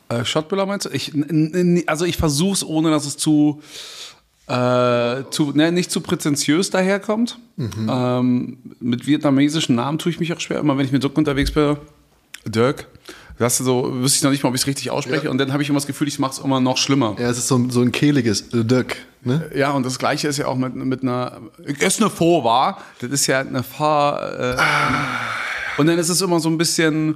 Äh, 0.09 0.25
Shotbullar 0.25 0.65
meinst 0.65 0.85
du? 0.87 0.89
Ich, 0.89 1.13
also 1.87 2.05
ich 2.05 2.17
versuche 2.17 2.53
es, 2.53 2.65
ohne 2.65 2.89
dass 2.89 3.05
es 3.05 3.15
zu, 3.15 3.61
äh, 4.47 5.23
zu 5.29 5.51
ne, 5.53 5.71
nicht 5.71 5.91
zu 5.91 6.01
prätentiös 6.01 6.71
daherkommt. 6.71 7.37
Ähm, 7.59 8.57
mit 8.79 9.05
vietnamesischen 9.05 9.75
Namen 9.75 9.99
tue 9.99 10.11
ich 10.11 10.19
mich 10.19 10.33
auch 10.33 10.39
schwer. 10.39 10.59
Immer 10.59 10.75
wenn 10.77 10.85
ich 10.85 10.91
mit 10.91 11.03
Dirk 11.03 11.15
unterwegs 11.17 11.51
bin, 11.51 11.77
Dirk, 12.45 12.87
das 13.37 13.57
so, 13.59 13.93
wüsste 14.01 14.17
ich 14.17 14.23
noch 14.23 14.31
nicht 14.31 14.43
mal, 14.43 14.49
ob 14.49 14.55
ich 14.55 14.61
es 14.61 14.67
richtig 14.67 14.89
ausspreche. 14.91 15.25
Ja. 15.25 15.31
Und 15.31 15.37
dann 15.37 15.53
habe 15.53 15.61
ich 15.63 15.69
immer 15.69 15.77
das 15.77 15.87
Gefühl, 15.87 16.07
ich 16.07 16.17
mache 16.19 16.31
es 16.33 16.39
immer 16.39 16.59
noch 16.59 16.77
schlimmer. 16.77 17.15
Ja, 17.19 17.29
es 17.29 17.37
ist 17.37 17.47
so, 17.47 17.57
ein- 17.57 17.69
so 17.69 17.81
ein 17.81 17.91
kehliges 17.91 18.51
äh, 18.53 18.65
Dirk. 18.65 18.97
Ne? 19.21 19.49
Ja, 19.55 19.71
und 19.71 19.85
das 19.85 19.99
gleiche 19.99 20.27
ist 20.27 20.37
ja 20.37 20.47
auch 20.47 20.57
mit, 20.57 20.75
mit 20.75 21.03
einer. 21.03 21.39
Es 21.63 21.77
ist 21.95 22.01
eine 22.01 22.09
Faux 22.09 22.43
war. 22.43 22.79
Das 22.99 23.11
ist 23.11 23.27
ja 23.27 23.39
eine 23.39 23.61
Fahr. 23.63 24.39
Äh, 24.39 24.57
Und 25.77 25.87
dann 25.87 25.97
ist 25.99 26.09
es 26.09 26.21
immer 26.21 26.39
so 26.39 26.49
ein 26.49 26.57
bisschen. 26.57 27.15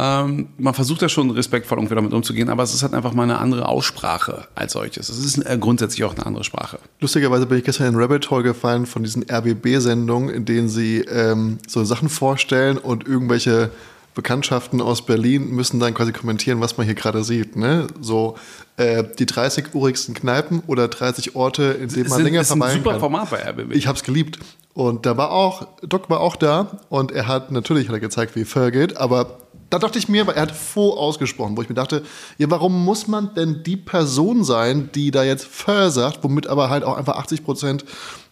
Ähm, 0.00 0.50
man 0.58 0.74
versucht 0.74 1.02
ja 1.02 1.08
schon 1.08 1.28
respektvoll 1.32 1.76
irgendwie 1.78 1.96
damit 1.96 2.12
umzugehen, 2.12 2.50
aber 2.50 2.62
es 2.62 2.72
ist 2.72 2.84
halt 2.84 2.94
einfach 2.94 3.12
mal 3.14 3.24
eine 3.24 3.38
andere 3.38 3.66
Aussprache 3.66 4.46
als 4.54 4.74
solches. 4.74 5.08
Es 5.08 5.18
ist 5.18 5.38
äh, 5.44 5.58
grundsätzlich 5.58 6.04
auch 6.04 6.14
eine 6.14 6.24
andere 6.24 6.44
Sprache. 6.44 6.78
Lustigerweise 7.00 7.46
bin 7.46 7.58
ich 7.58 7.64
gestern 7.64 7.88
in 7.88 7.96
Rabbit 7.96 8.30
Hole 8.30 8.44
gefallen 8.44 8.86
von 8.86 9.02
diesen 9.02 9.24
RBB-Sendungen, 9.28 10.28
in 10.30 10.44
denen 10.44 10.68
sie 10.68 10.98
ähm, 11.00 11.58
so 11.66 11.82
Sachen 11.82 12.08
vorstellen 12.08 12.78
und 12.78 13.08
irgendwelche 13.08 13.72
Bekanntschaften 14.14 14.80
aus 14.80 15.04
Berlin 15.04 15.50
müssen 15.50 15.80
dann 15.80 15.94
quasi 15.94 16.12
kommentieren, 16.12 16.60
was 16.60 16.76
man 16.76 16.86
hier 16.86 16.94
gerade 16.94 17.24
sieht. 17.24 17.56
Ne? 17.56 17.88
So 18.00 18.36
äh, 18.76 19.02
die 19.18 19.26
30 19.26 19.74
urigsten 19.74 20.14
Kneipen 20.14 20.60
oder 20.68 20.86
30 20.86 21.34
Orte, 21.34 21.76
in 21.80 21.88
denen 21.88 22.08
man 22.08 22.16
Sind- 22.18 22.24
länger 22.24 22.40
ist 22.42 22.52
ein 22.52 22.58
verweilen 22.58 22.78
super 22.78 22.90
kann. 22.92 23.00
Format 23.00 23.30
bei 23.30 23.42
RBB. 23.50 23.74
Ich 23.74 23.88
habe 23.88 23.96
es 23.98 24.04
geliebt. 24.04 24.38
Und 24.74 25.06
da 25.06 25.16
war 25.16 25.32
auch, 25.32 25.66
Doc 25.82 26.08
war 26.08 26.20
auch 26.20 26.36
da 26.36 26.78
und 26.88 27.10
er 27.10 27.26
hat, 27.26 27.50
natürlich 27.50 27.88
hat 27.88 27.94
er 27.94 28.00
gezeigt, 28.00 28.36
wie 28.36 28.44
Fur 28.44 28.70
geht, 28.70 28.96
aber 28.96 29.38
da 29.70 29.78
dachte 29.78 29.98
ich 29.98 30.08
mir, 30.08 30.26
er 30.28 30.42
hat 30.42 30.52
Faux 30.52 30.96
ausgesprochen, 30.96 31.56
wo 31.56 31.62
ich 31.62 31.68
mir 31.68 31.74
dachte, 31.74 32.02
ja, 32.38 32.50
warum 32.50 32.84
muss 32.84 33.06
man 33.06 33.34
denn 33.34 33.62
die 33.64 33.76
Person 33.76 34.44
sein, 34.44 34.90
die 34.94 35.10
da 35.10 35.24
jetzt 35.24 35.46
Fur 35.46 35.90
sagt, 35.90 36.22
womit 36.22 36.46
aber 36.46 36.70
halt 36.70 36.84
auch 36.84 36.96
einfach 36.96 37.16
80 37.16 37.44
Prozent 37.44 37.84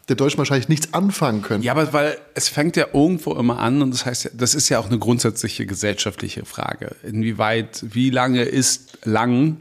der 0.08 0.16
Deutschen 0.16 0.38
wahrscheinlich 0.38 0.68
nichts 0.68 0.94
anfangen 0.94 1.42
können. 1.42 1.64
Ja, 1.64 1.72
aber 1.72 1.92
weil 1.92 2.16
es 2.34 2.48
fängt 2.48 2.76
ja 2.76 2.86
irgendwo 2.92 3.34
immer 3.34 3.58
an 3.58 3.82
und 3.82 3.92
das 3.92 4.06
heißt, 4.06 4.30
das 4.34 4.54
ist 4.54 4.68
ja 4.68 4.78
auch 4.78 4.86
eine 4.86 4.98
grundsätzliche 4.98 5.66
gesellschaftliche 5.66 6.44
Frage. 6.44 6.94
Inwieweit, 7.02 7.84
wie 7.92 8.10
lange 8.10 8.42
ist 8.42 8.98
lang 9.04 9.56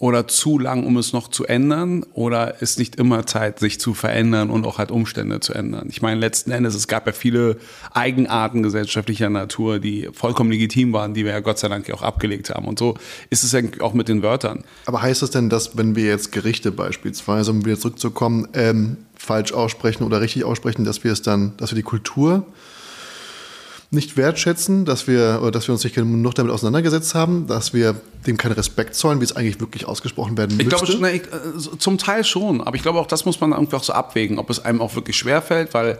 oder 0.00 0.26
zu 0.26 0.58
lang, 0.58 0.86
um 0.86 0.96
es 0.96 1.12
noch 1.12 1.28
zu 1.28 1.44
ändern? 1.44 2.06
Oder 2.14 2.62
ist 2.62 2.78
nicht 2.78 2.96
immer 2.96 3.26
Zeit, 3.26 3.58
sich 3.58 3.78
zu 3.78 3.92
verändern 3.92 4.48
und 4.48 4.64
auch 4.64 4.78
halt 4.78 4.90
Umstände 4.90 5.40
zu 5.40 5.52
ändern? 5.52 5.88
Ich 5.90 6.00
meine, 6.00 6.18
letzten 6.18 6.52
Endes, 6.52 6.74
es 6.74 6.88
gab 6.88 7.06
ja 7.06 7.12
viele 7.12 7.58
Eigenarten 7.92 8.62
gesellschaftlicher 8.62 9.28
Natur, 9.28 9.78
die 9.78 10.08
vollkommen 10.12 10.50
legitim 10.50 10.94
waren, 10.94 11.12
die 11.12 11.26
wir 11.26 11.32
ja 11.32 11.40
Gott 11.40 11.58
sei 11.58 11.68
Dank 11.68 11.88
auch 11.90 12.00
abgelegt 12.00 12.48
haben. 12.48 12.66
Und 12.66 12.78
so 12.78 12.96
ist 13.28 13.44
es 13.44 13.54
eigentlich 13.54 13.82
auch 13.82 13.92
mit 13.92 14.08
den 14.08 14.22
Wörtern. 14.22 14.64
Aber 14.86 15.02
heißt 15.02 15.20
das 15.20 15.32
denn, 15.32 15.50
dass 15.50 15.76
wenn 15.76 15.94
wir 15.94 16.06
jetzt 16.06 16.32
Gerichte 16.32 16.72
beispielsweise, 16.72 17.50
um 17.50 17.66
wieder 17.66 17.78
zurückzukommen, 17.78 18.48
ähm, 18.54 18.96
falsch 19.14 19.52
aussprechen 19.52 20.04
oder 20.04 20.22
richtig 20.22 20.44
aussprechen, 20.44 20.86
dass 20.86 21.04
wir 21.04 21.12
es 21.12 21.20
dann, 21.20 21.58
dass 21.58 21.72
wir 21.72 21.76
die 21.76 21.82
Kultur 21.82 22.46
nicht 23.92 24.16
wertschätzen, 24.16 24.84
dass 24.84 25.08
wir, 25.08 25.40
oder 25.42 25.50
dass 25.50 25.66
wir 25.66 25.72
uns 25.72 25.82
nicht 25.82 25.94
genug 25.94 26.34
damit 26.36 26.52
auseinandergesetzt 26.52 27.14
haben, 27.14 27.48
dass 27.48 27.74
wir 27.74 28.00
dem 28.26 28.36
keinen 28.36 28.52
Respekt 28.52 28.94
zollen, 28.94 29.20
wie 29.20 29.24
es 29.24 29.34
eigentlich 29.34 29.58
wirklich 29.60 29.84
ausgesprochen 29.84 30.38
werden 30.38 30.52
Ich 30.60 30.66
müsste? 30.66 30.84
glaube 30.84 30.86
schon, 30.86 31.00
ne, 31.00 31.12
ich, 31.12 31.22
äh, 31.22 31.78
zum 31.78 31.98
Teil 31.98 32.22
schon, 32.22 32.60
aber 32.60 32.76
ich 32.76 32.82
glaube 32.82 33.00
auch, 33.00 33.06
das 33.06 33.24
muss 33.24 33.40
man 33.40 33.50
irgendwie 33.50 33.74
auch 33.74 33.82
so 33.82 33.92
abwägen, 33.92 34.38
ob 34.38 34.48
es 34.48 34.64
einem 34.64 34.80
auch 34.80 34.94
wirklich 34.94 35.16
schwerfällt, 35.16 35.74
weil 35.74 35.98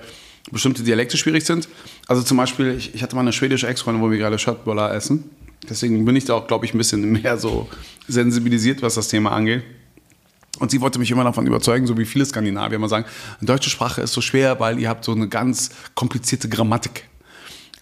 bestimmte 0.53 0.85
Dialekte 0.85 1.17
schwierig 1.17 1.45
sind. 1.45 1.69
Also 2.07 2.23
zum 2.23 2.37
Beispiel, 2.37 2.77
ich, 2.77 2.95
ich 2.95 3.03
hatte 3.03 3.17
mal 3.17 3.23
eine 3.23 3.33
schwedische 3.33 3.67
Ex-Freundin, 3.67 4.03
wo 4.03 4.11
wir 4.11 4.19
gerade 4.19 4.39
Schöttböller 4.39 4.95
essen. 4.95 5.29
Deswegen 5.69 6.05
bin 6.05 6.15
ich 6.17 6.25
da 6.25 6.35
auch, 6.35 6.47
glaube 6.47 6.67
ich, 6.67 6.75
ein 6.75 6.79
bisschen 6.79 7.11
mehr 7.23 7.39
so 7.39 7.69
sensibilisiert, 8.07 8.83
was 8.83 8.95
das 8.95 9.09
Thema 9.09 9.33
angeht. 9.33 9.65
Und 10.59 10.71
sie 10.71 10.81
wollte 10.81 10.99
mich 10.99 11.11
immer 11.11 11.25
davon 11.25 11.47
überzeugen, 11.47 11.87
so 11.87 11.97
wie 11.97 12.05
viele 12.05 12.25
Skandinavier 12.25 12.77
immer 12.77 12.89
sagen, 12.89 13.05
deutsche 13.41 13.71
Sprache 13.71 14.03
ist 14.03 14.13
so 14.13 14.21
schwer, 14.21 14.61
weil 14.61 14.79
ihr 14.79 14.89
habt 14.89 15.05
so 15.05 15.13
eine 15.13 15.29
ganz 15.29 15.71
komplizierte 15.95 16.49
Grammatik. 16.49 17.09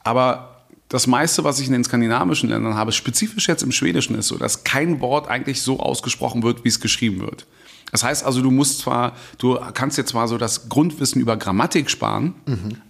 Aber 0.08 0.62
das 0.88 1.06
meiste, 1.06 1.44
was 1.44 1.60
ich 1.60 1.66
in 1.66 1.74
den 1.74 1.84
skandinavischen 1.84 2.48
Ländern 2.48 2.76
habe, 2.76 2.92
spezifisch 2.92 3.46
jetzt 3.46 3.62
im 3.62 3.72
Schwedischen, 3.72 4.14
ist 4.14 4.28
so, 4.28 4.38
dass 4.38 4.64
kein 4.64 5.02
Wort 5.02 5.28
eigentlich 5.28 5.60
so 5.60 5.80
ausgesprochen 5.80 6.42
wird, 6.42 6.64
wie 6.64 6.68
es 6.68 6.80
geschrieben 6.80 7.20
wird. 7.20 7.46
Das 7.92 8.04
heißt 8.04 8.24
also, 8.24 8.40
du 8.40 8.50
musst 8.50 8.78
zwar, 8.78 9.14
du 9.36 9.58
kannst 9.74 9.98
dir 9.98 10.06
zwar 10.06 10.26
so 10.26 10.38
das 10.38 10.70
Grundwissen 10.70 11.20
über 11.20 11.36
Grammatik 11.36 11.90
sparen, 11.90 12.34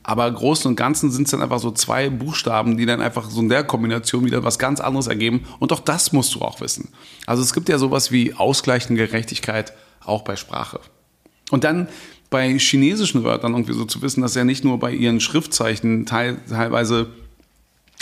aber 0.05 0.29
im 0.29 0.35
Großen 0.37 0.69
und 0.69 0.77
Ganzen 0.77 1.11
sind 1.11 1.25
es 1.25 1.33
dann 1.33 1.43
einfach 1.43 1.59
so 1.59 1.73
zwei 1.73 2.09
Buchstaben, 2.09 2.77
die 2.77 2.87
dann 2.87 3.01
einfach 3.01 3.29
so 3.31 3.41
in 3.41 3.49
der 3.49 3.65
Kombination 3.65 4.25
wieder 4.25 4.45
was 4.45 4.61
ganz 4.61 4.79
anderes 4.79 5.09
ergeben. 5.09 5.45
Und 5.59 5.73
auch 5.73 5.81
das 5.81 6.13
musst 6.13 6.37
du 6.37 6.43
auch 6.43 6.61
wissen. 6.61 6.91
Also 7.27 7.43
es 7.43 7.53
gibt 7.53 7.69
ja 7.69 7.79
sowas 7.79 8.13
wie 8.13 8.35
ausgleichende 8.35 9.05
Gerechtigkeit 9.05 9.73
auch 10.05 10.23
bei 10.23 10.37
Sprache. 10.37 10.79
Und 11.51 11.65
dann 11.65 11.89
bei 12.31 12.59
chinesischen 12.59 13.25
Wörtern 13.25 13.53
irgendwie 13.53 13.73
so 13.73 13.85
zu 13.85 14.03
wissen, 14.03 14.21
dass 14.21 14.35
ja 14.35 14.45
nicht 14.45 14.65
nur 14.65 14.79
bei 14.79 14.93
ihren 14.93 15.21
Schriftzeichen 15.21 16.07
teil, 16.07 16.39
teilweise 16.49 17.09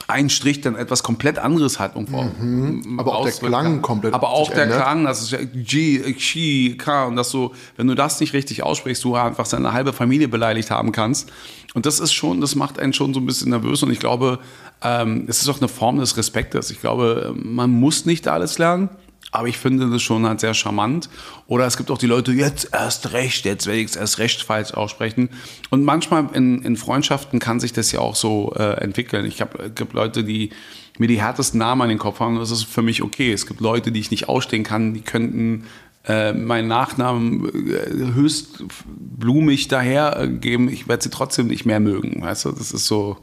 ein 0.09 0.31
Strich 0.31 0.61
dann 0.61 0.77
etwas 0.77 1.03
komplett 1.03 1.39
anderes 1.39 1.79
hat. 1.79 1.95
Irgendwo 1.97 2.23
Mhm. 2.23 2.99
Aber 2.99 3.17
auch 3.17 3.25
der 3.25 3.33
Klang 3.33 3.83
komplett 3.83 4.15
Aber 4.15 4.31
auch 4.31 4.51
der 4.51 4.65
ändert. 4.65 4.83
Klang, 4.83 5.05
das 5.05 5.23
ist 5.23 5.31
ja 5.33 5.39
G, 5.43 6.13
Xi, 6.13 6.77
K 6.79 7.07
und 7.07 7.17
das 7.17 7.31
so, 7.31 7.53
wenn 7.77 7.87
du 7.87 7.95
das 7.95 8.21
nicht 8.21 8.33
richtig 8.33 8.63
aussprichst, 8.63 9.03
du 9.05 9.17
einfach 9.17 9.47
seine 9.47 9.73
halbe 9.73 9.93
Familie 9.93 10.29
beleidigt 10.29 10.71
haben 10.71 10.93
kannst. 10.93 11.33
Und 11.75 11.87
das 11.87 12.01
ist 12.01 12.13
schon, 12.13 12.41
das 12.41 12.55
macht 12.55 12.79
einen 12.79 12.93
schon 12.93 13.15
so 13.15 13.21
ein 13.21 13.27
bisschen 13.27 13.51
nervös 13.51 13.83
und 13.83 13.91
ich 13.91 13.99
glaube, 13.99 14.39
ähm, 14.83 15.25
es 15.29 15.43
ist 15.43 15.49
auch 15.49 15.59
eine 15.59 15.69
Form 15.69 15.99
des 15.99 16.17
Respektes. 16.17 16.71
Ich 16.71 16.81
glaube, 16.81 17.35
man 17.37 17.71
muss 17.71 18.07
nicht 18.07 18.29
alles 18.29 18.59
lernen. 18.59 18.89
Aber 19.33 19.49
ich 19.49 19.59
finde 19.59 19.91
das 19.91 20.03
schon 20.03 20.27
halt 20.27 20.41
sehr 20.41 20.55
charmant. 20.55 21.09
Oder 21.47 21.67
es 21.67 21.77
gibt 21.77 21.91
auch 21.91 21.99
die 21.99 22.07
Leute, 22.07 22.33
jetzt 22.33 22.71
erst 22.73 23.13
recht, 23.13 23.45
jetzt 23.45 23.67
werde 23.67 23.81
ich 23.81 23.91
es 23.91 23.97
erst 23.97 24.19
recht 24.19 24.43
falsch 24.43 24.73
aussprechen. 24.73 25.31
Und 25.71 25.85
manchmal 25.85 26.29
in, 26.33 26.63
in 26.63 26.77
Freundschaften 26.77 27.39
kann 27.39 27.61
sich 27.61 27.73
das 27.73 27.93
ja 27.93 28.01
auch 28.01 28.17
so 28.17 28.55
äh, 28.57 28.81
entwickeln. 28.81 29.27
Ich 29.27 29.41
habe 29.41 29.71
gibt 29.71 29.93
Leute, 29.93 30.25
die 30.25 30.51
mir 30.99 31.09
die 31.09 31.21
härtesten 31.21 31.59
Namen 31.59 31.83
an 31.83 31.89
den 31.89 31.99
Kopf 31.99 32.21
haben. 32.21 32.39
Das 32.39 32.51
ist 32.51 32.65
für 32.65 32.83
mich 32.83 33.03
okay. 33.03 33.33
Es 33.33 33.47
gibt 33.47 33.61
Leute, 33.61 33.93
die 33.93 34.01
ich 34.01 34.11
nicht 34.11 34.29
ausstehen 34.29 34.63
kann, 34.63 34.95
die 34.95 35.03
könnten 35.03 35.65
äh, 36.07 36.33
meinen 36.33 36.69
Nachnamen 36.69 37.47
äh, 37.69 38.15
höchst 38.15 38.65
blumig 38.87 39.69
dahergeben. 39.69 40.69
Ich 40.69 40.89
werde 40.89 41.03
sie 41.03 41.11
trotzdem 41.11 41.49
nicht 41.49 41.67
mehr 41.67 41.81
mögen. 41.81 42.23
Weißt 42.23 42.45
du, 42.45 42.53
das 42.53 42.73
ist 42.73 42.87
so. 42.87 43.17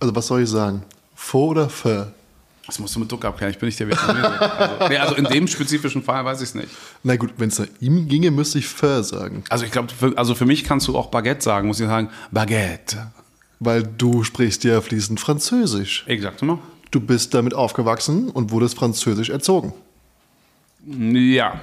Also 0.00 0.14
was 0.14 0.26
soll 0.26 0.42
ich 0.42 0.48
sagen? 0.48 0.82
Faux 1.14 1.50
oder 1.50 1.68
Fur? 1.68 2.12
Das 2.66 2.78
musst 2.80 2.96
du 2.96 3.00
mit 3.00 3.10
Druck 3.10 3.24
abklären. 3.24 3.52
Ich 3.52 3.58
bin 3.58 3.66
nicht 3.66 3.78
der 3.78 3.88
Vietnamese. 3.88 4.40
Also, 4.40 4.88
nee, 4.88 4.96
also 4.96 5.14
in 5.14 5.24
dem 5.24 5.46
spezifischen 5.46 6.02
Fall 6.02 6.24
weiß 6.24 6.40
ich 6.40 6.48
es 6.48 6.54
nicht. 6.54 6.68
Na 7.04 7.16
gut, 7.16 7.34
wenn 7.36 7.48
es 7.48 7.58
nach 7.58 7.68
ihm 7.80 8.08
ginge, 8.08 8.30
müsste 8.30 8.58
ich 8.58 8.66
Fur 8.66 9.04
sagen. 9.04 9.44
Also 9.48 9.64
ich 9.64 9.70
glaube, 9.70 9.92
für, 9.92 10.16
also 10.18 10.34
für 10.34 10.46
mich 10.46 10.64
kannst 10.64 10.88
du 10.88 10.96
auch 10.96 11.06
Baguette 11.06 11.42
sagen, 11.42 11.68
muss 11.68 11.78
ich 11.78 11.86
sagen, 11.86 12.10
Baguette. 12.32 13.12
Weil 13.60 13.84
du 13.84 14.24
sprichst 14.24 14.64
ja 14.64 14.80
fließend 14.80 15.20
Französisch. 15.20 16.04
Exactement. 16.08 16.60
Du 16.90 17.00
bist 17.00 17.34
damit 17.34 17.54
aufgewachsen 17.54 18.30
und 18.30 18.50
wurdest 18.50 18.76
französisch 18.76 19.30
erzogen. 19.30 19.72
Ja. 20.86 21.60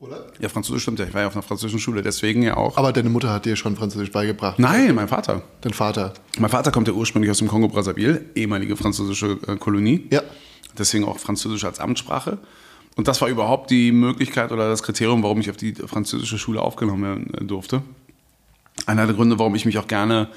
Oder? 0.00 0.26
Ja, 0.38 0.48
Französisch 0.48 0.82
stimmt 0.82 1.00
ja. 1.00 1.06
Ich 1.06 1.14
war 1.14 1.22
ja 1.22 1.26
auf 1.26 1.34
einer 1.34 1.42
französischen 1.42 1.80
Schule, 1.80 2.02
deswegen 2.02 2.42
ja 2.42 2.56
auch. 2.56 2.76
Aber 2.76 2.92
deine 2.92 3.10
Mutter 3.10 3.30
hat 3.30 3.46
dir 3.46 3.56
schon 3.56 3.74
Französisch 3.74 4.12
beigebracht. 4.12 4.58
Nein, 4.58 4.94
mein 4.94 5.08
Vater. 5.08 5.42
Dein 5.60 5.72
Vater. 5.72 6.14
Mein 6.38 6.50
Vater 6.50 6.70
kommt 6.70 6.86
ja 6.86 6.94
ursprünglich 6.94 7.30
aus 7.30 7.38
dem 7.38 7.48
Kongo-Brazzaville, 7.48 8.26
ehemalige 8.36 8.76
französische 8.76 9.38
äh, 9.48 9.56
Kolonie. 9.56 10.06
Ja. 10.10 10.22
Deswegen 10.78 11.04
auch 11.04 11.18
Französisch 11.18 11.64
als 11.64 11.80
Amtssprache. 11.80 12.38
Und 12.94 13.08
das 13.08 13.20
war 13.20 13.28
überhaupt 13.28 13.70
die 13.70 13.90
Möglichkeit 13.90 14.52
oder 14.52 14.68
das 14.68 14.84
Kriterium, 14.84 15.22
warum 15.24 15.40
ich 15.40 15.50
auf 15.50 15.56
die 15.56 15.74
französische 15.74 16.38
Schule 16.38 16.62
aufgenommen 16.62 17.02
werden 17.32 17.48
durfte. 17.48 17.82
Einer 18.86 19.06
der 19.06 19.16
Gründe, 19.16 19.38
warum 19.38 19.54
ich 19.56 19.64
mich 19.64 19.78
auch 19.78 19.88
gerne, 19.88 20.28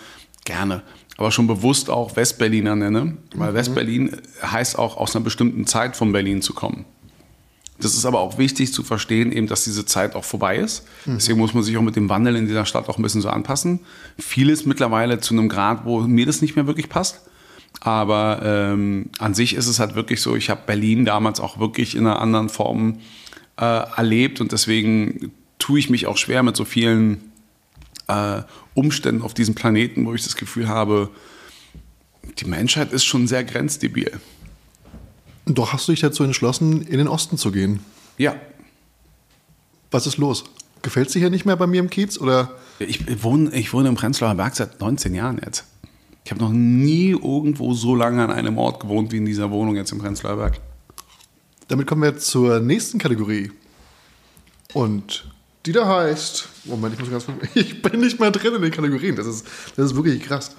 gerne, 0.45 0.81
aber 1.17 1.31
schon 1.31 1.45
bewusst 1.47 1.89
auch 1.89 2.15
Westberliner 2.15 2.75
nenne, 2.75 3.17
weil 3.35 3.53
Westberlin 3.53 4.17
heißt 4.43 4.77
auch 4.77 4.97
aus 4.97 5.15
einer 5.15 5.23
bestimmten 5.23 5.67
Zeit 5.67 5.95
von 5.95 6.11
Berlin 6.11 6.41
zu 6.41 6.53
kommen. 6.53 6.85
Das 7.83 7.95
ist 7.95 8.05
aber 8.05 8.19
auch 8.19 8.37
wichtig 8.37 8.73
zu 8.73 8.83
verstehen, 8.83 9.31
eben, 9.31 9.47
dass 9.47 9.63
diese 9.63 9.85
Zeit 9.85 10.15
auch 10.15 10.23
vorbei 10.23 10.57
ist. 10.57 10.83
Deswegen 11.05 11.39
muss 11.39 11.53
man 11.53 11.63
sich 11.63 11.75
auch 11.77 11.81
mit 11.81 11.95
dem 11.95 12.09
Wandel 12.09 12.35
in 12.35 12.47
dieser 12.47 12.65
Stadt 12.65 12.87
auch 12.89 12.97
ein 12.97 13.01
bisschen 13.01 13.21
so 13.21 13.29
anpassen. 13.29 13.79
Vieles 14.17 14.65
mittlerweile 14.65 15.19
zu 15.19 15.33
einem 15.33 15.49
Grad, 15.49 15.85
wo 15.85 16.01
mir 16.01 16.25
das 16.25 16.41
nicht 16.41 16.55
mehr 16.55 16.67
wirklich 16.67 16.89
passt. 16.89 17.21
Aber 17.79 18.41
ähm, 18.43 19.09
an 19.17 19.33
sich 19.33 19.55
ist 19.55 19.67
es 19.67 19.79
halt 19.79 19.95
wirklich 19.95 20.21
so, 20.21 20.35
ich 20.35 20.49
habe 20.49 20.61
Berlin 20.65 21.05
damals 21.05 21.39
auch 21.39 21.59
wirklich 21.59 21.95
in 21.95 22.05
einer 22.05 22.19
anderen 22.19 22.49
Form 22.49 22.99
äh, 23.57 23.63
erlebt 23.63 24.41
und 24.41 24.51
deswegen 24.51 25.31
tue 25.57 25.79
ich 25.79 25.89
mich 25.89 26.05
auch 26.07 26.17
schwer 26.17 26.43
mit 26.43 26.55
so 26.55 26.65
vielen 26.65 27.31
äh, 28.07 28.41
Umständen 28.73 29.21
auf 29.21 29.33
diesem 29.33 29.55
Planeten, 29.55 30.05
wo 30.05 30.13
ich 30.13 30.23
das 30.23 30.35
Gefühl 30.35 30.67
habe, 30.67 31.09
die 32.39 32.45
Menschheit 32.45 32.91
ist 32.91 33.05
schon 33.05 33.27
sehr 33.27 33.43
grenzdebil. 33.43 34.11
Doch 35.45 35.73
hast 35.73 35.87
du 35.87 35.91
dich 35.91 36.01
dazu 36.01 36.23
entschlossen, 36.23 36.81
in 36.83 36.97
den 36.97 37.07
Osten 37.07 37.37
zu 37.37 37.51
gehen. 37.51 37.79
Ja, 38.17 38.35
Was 39.89 40.07
ist 40.07 40.17
los? 40.17 40.43
Gefällt 40.83 41.07
es 41.07 41.13
dir 41.13 41.19
hier 41.19 41.29
nicht 41.29 41.45
mehr 41.45 41.57
bei 41.57 41.67
mir 41.67 41.79
im 41.79 41.89
Kiez? 41.89 42.17
Oder 42.17 42.55
ich 42.79 43.23
wohne, 43.23 43.53
ich 43.53 43.73
wohne 43.73 43.89
im 43.89 43.95
Prenzlauer 43.95 44.35
Berg 44.35 44.55
seit 44.55 44.79
19 44.79 45.13
Jahren 45.13 45.39
jetzt. 45.43 45.65
Ich 46.23 46.31
habe 46.31 46.41
noch 46.41 46.51
nie 46.51 47.09
irgendwo 47.09 47.73
so 47.73 47.95
lange 47.95 48.23
an 48.23 48.31
einem 48.31 48.57
Ort 48.57 48.79
gewohnt 48.79 49.11
wie 49.11 49.17
in 49.17 49.25
dieser 49.25 49.51
Wohnung 49.51 49.75
jetzt 49.75 49.91
im 49.91 49.99
Prenzlauer 49.99 50.37
Berg. 50.37 50.59
damit 51.67 51.87
kommen 51.87 52.03
wir 52.03 52.17
zur 52.17 52.59
nächsten 52.59 52.99
Kategorie. 52.99 53.51
Und 54.73 55.29
die 55.65 55.71
da 55.73 55.87
heißt. 55.87 56.47
Moment, 56.65 56.93
ich 56.93 56.99
muss 56.99 57.09
ganz. 57.09 57.25
Ich 57.53 57.81
bin 57.81 57.99
nicht 57.99 58.19
mehr 58.19 58.31
drin 58.31 58.55
in 58.55 58.61
den 58.61 58.71
Kategorien. 58.71 59.15
Das 59.15 59.27
ist, 59.27 59.45
das 59.75 59.87
ist 59.87 59.95
wirklich 59.95 60.21
krass. 60.21 60.55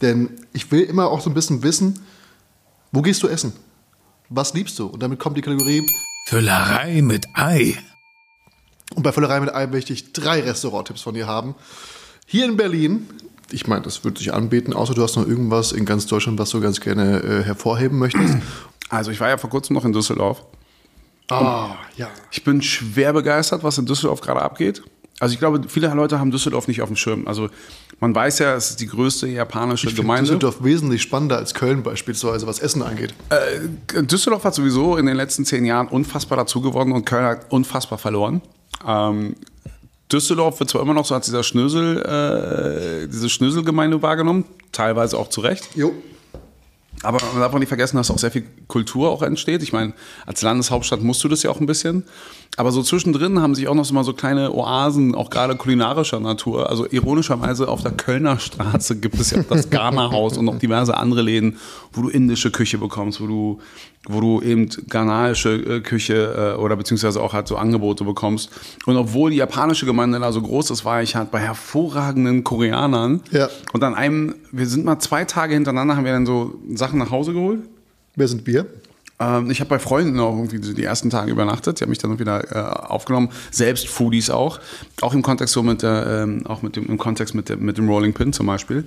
Denn 0.00 0.30
ich 0.52 0.70
will 0.70 0.82
immer 0.82 1.08
auch 1.08 1.20
so 1.20 1.30
ein 1.30 1.34
bisschen 1.34 1.62
wissen, 1.62 2.00
wo 2.92 3.02
gehst 3.02 3.22
du 3.22 3.28
essen? 3.28 3.52
Was 4.34 4.54
liebst 4.54 4.78
du? 4.78 4.86
Und 4.86 5.02
damit 5.02 5.18
kommt 5.18 5.36
die 5.36 5.42
Kategorie. 5.42 5.86
Füllerei 6.26 7.02
mit 7.02 7.26
Ei. 7.34 7.76
Und 8.94 9.02
bei 9.02 9.12
Völlerei 9.12 9.40
mit 9.40 9.54
Ei 9.54 9.66
möchte 9.66 9.92
ich 9.92 10.14
drei 10.14 10.40
Restauranttipps 10.40 11.02
von 11.02 11.14
dir 11.14 11.26
haben. 11.26 11.54
Hier 12.26 12.46
in 12.46 12.56
Berlin, 12.56 13.08
ich 13.50 13.66
meine, 13.66 13.82
das 13.82 14.04
wird 14.04 14.16
sich 14.16 14.32
anbieten, 14.32 14.72
außer 14.72 14.94
du 14.94 15.02
hast 15.02 15.16
noch 15.16 15.26
irgendwas 15.26 15.72
in 15.72 15.84
ganz 15.84 16.06
Deutschland, 16.06 16.38
was 16.38 16.48
du 16.48 16.62
ganz 16.62 16.80
gerne 16.80 17.20
äh, 17.22 17.42
hervorheben 17.42 17.98
möchtest. 17.98 18.36
Also 18.88 19.10
ich 19.10 19.20
war 19.20 19.28
ja 19.28 19.36
vor 19.36 19.50
kurzem 19.50 19.74
noch 19.74 19.84
in 19.84 19.92
Düsseldorf. 19.92 20.44
Ah, 21.30 21.76
ja. 21.96 22.08
Ich 22.30 22.42
bin 22.42 22.62
schwer 22.62 23.12
begeistert, 23.12 23.62
was 23.62 23.76
in 23.76 23.86
Düsseldorf 23.86 24.22
gerade 24.22 24.40
abgeht. 24.40 24.82
Also 25.22 25.34
ich 25.34 25.38
glaube, 25.38 25.60
viele 25.68 25.86
Leute 25.94 26.18
haben 26.18 26.32
Düsseldorf 26.32 26.66
nicht 26.66 26.82
auf 26.82 26.88
dem 26.88 26.96
Schirm. 26.96 27.28
Also 27.28 27.48
man 28.00 28.12
weiß 28.12 28.40
ja, 28.40 28.56
es 28.56 28.70
ist 28.70 28.80
die 28.80 28.88
größte 28.88 29.28
japanische 29.28 29.86
Ich 29.86 29.94
Gemeinde. 29.94 30.24
Düsseldorf 30.24 30.64
wesentlich 30.64 31.00
spannender 31.00 31.36
als 31.36 31.54
Köln 31.54 31.84
beispielsweise, 31.84 32.48
was 32.48 32.58
Essen 32.58 32.82
angeht. 32.82 33.14
Äh, 33.28 34.02
Düsseldorf 34.02 34.42
hat 34.42 34.56
sowieso 34.56 34.96
in 34.96 35.06
den 35.06 35.14
letzten 35.14 35.44
zehn 35.44 35.64
Jahren 35.64 35.86
unfassbar 35.86 36.38
dazu 36.38 36.60
gewonnen 36.60 36.90
und 36.90 37.04
Köln 37.04 37.24
hat 37.24 37.52
unfassbar 37.52 37.98
verloren. 37.98 38.42
Ähm, 38.84 39.36
Düsseldorf 40.10 40.58
wird 40.58 40.70
zwar 40.70 40.82
immer 40.82 40.92
noch 40.92 41.06
so 41.06 41.14
als 41.14 41.26
dieser 41.26 41.44
Schnösel, 41.44 41.98
äh, 42.02 43.06
diese 43.06 43.28
Schnöselgemeinde 43.28 44.02
wahrgenommen, 44.02 44.44
teilweise 44.72 45.16
auch 45.16 45.28
zu 45.28 45.40
Recht. 45.40 45.68
Jo. 45.76 45.92
Aber 47.02 47.18
man 47.32 47.40
darf 47.40 47.52
auch 47.52 47.58
nicht 47.58 47.68
vergessen, 47.68 47.96
dass 47.96 48.10
auch 48.10 48.18
sehr 48.18 48.30
viel 48.30 48.44
Kultur 48.68 49.10
auch 49.10 49.22
entsteht. 49.22 49.62
Ich 49.62 49.72
meine, 49.72 49.92
als 50.26 50.42
Landeshauptstadt 50.42 51.02
musst 51.02 51.22
du 51.24 51.28
das 51.28 51.42
ja 51.42 51.50
auch 51.50 51.60
ein 51.60 51.66
bisschen. 51.66 52.04
Aber 52.56 52.70
so 52.70 52.82
zwischendrin 52.82 53.40
haben 53.40 53.54
sich 53.54 53.66
auch 53.68 53.74
noch 53.74 53.84
so 53.84 53.94
mal 53.94 54.04
so 54.04 54.12
kleine 54.12 54.52
Oasen, 54.52 55.14
auch 55.14 55.30
gerade 55.30 55.56
kulinarischer 55.56 56.20
Natur. 56.20 56.68
Also 56.68 56.86
ironischerweise 56.86 57.66
auf 57.68 57.82
der 57.82 57.92
Kölner 57.92 58.38
Straße 58.38 59.00
gibt 59.00 59.18
es 59.18 59.30
ja 59.30 59.42
das 59.42 59.70
Ghana-Haus 59.70 60.36
und 60.36 60.44
noch 60.44 60.58
diverse 60.58 60.96
andere 60.96 61.22
Läden, 61.22 61.58
wo 61.92 62.02
du 62.02 62.08
indische 62.08 62.50
Küche 62.50 62.76
bekommst, 62.76 63.20
wo 63.20 63.26
du, 63.26 63.60
wo 64.08 64.20
du 64.20 64.42
eben 64.42 64.68
ghanaische 64.88 65.54
äh, 65.54 65.80
Küche 65.80 66.54
äh, 66.56 66.60
oder 66.60 66.76
beziehungsweise 66.76 67.22
auch 67.22 67.32
halt 67.32 67.46
so 67.46 67.56
Angebote 67.56 68.04
bekommst. 68.04 68.50
Und 68.84 68.96
obwohl 68.96 69.30
die 69.30 69.36
japanische 69.36 69.86
Gemeinde 69.86 70.18
da 70.18 70.32
so 70.32 70.42
groß 70.42 70.70
ist, 70.70 70.84
war 70.84 71.02
ich 71.02 71.14
halt 71.14 71.30
bei 71.30 71.38
hervorragenden 71.38 72.42
Koreanern. 72.42 73.22
Ja. 73.30 73.48
Und 73.72 73.84
an 73.84 73.94
einem, 73.94 74.34
wir 74.50 74.66
sind 74.66 74.84
mal 74.84 74.98
zwei 74.98 75.24
Tage 75.24 75.54
hintereinander, 75.54 75.96
haben 75.96 76.04
wir 76.04 76.12
dann 76.12 76.26
so 76.26 76.54
Sachen 76.74 76.98
nach 76.98 77.10
Hause 77.10 77.32
geholt. 77.32 77.60
Wer 78.16 78.28
sind 78.28 78.46
wir? 78.46 78.66
Ähm, 79.20 79.50
ich 79.50 79.60
habe 79.60 79.68
bei 79.68 79.78
Freunden 79.78 80.18
auch 80.18 80.36
irgendwie 80.36 80.62
so 80.62 80.72
die 80.72 80.84
ersten 80.84 81.08
Tage 81.08 81.30
übernachtet. 81.30 81.78
Die 81.78 81.84
haben 81.84 81.90
mich 81.90 81.98
dann 81.98 82.18
wieder 82.18 82.52
äh, 82.54 82.58
aufgenommen. 82.58 83.28
Selbst 83.52 83.88
Foodies 83.88 84.30
auch. 84.30 84.58
Auch 85.00 85.14
im 85.14 85.22
Kontext 85.22 85.54
so 85.54 85.62
mit 85.62 85.82
der, 85.82 86.24
ähm, 86.24 86.46
auch 86.46 86.62
mit 86.62 86.74
dem, 86.74 86.86
im 86.86 86.98
Kontext 86.98 87.34
mit, 87.34 87.48
der, 87.48 87.56
mit 87.56 87.78
dem 87.78 87.88
Rolling 87.88 88.14
Pin 88.14 88.32
zum 88.32 88.46
Beispiel. 88.46 88.84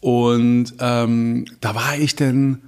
Und 0.00 0.74
ähm, 0.80 1.44
da 1.60 1.74
war 1.74 1.96
ich 1.98 2.16
denn, 2.16 2.62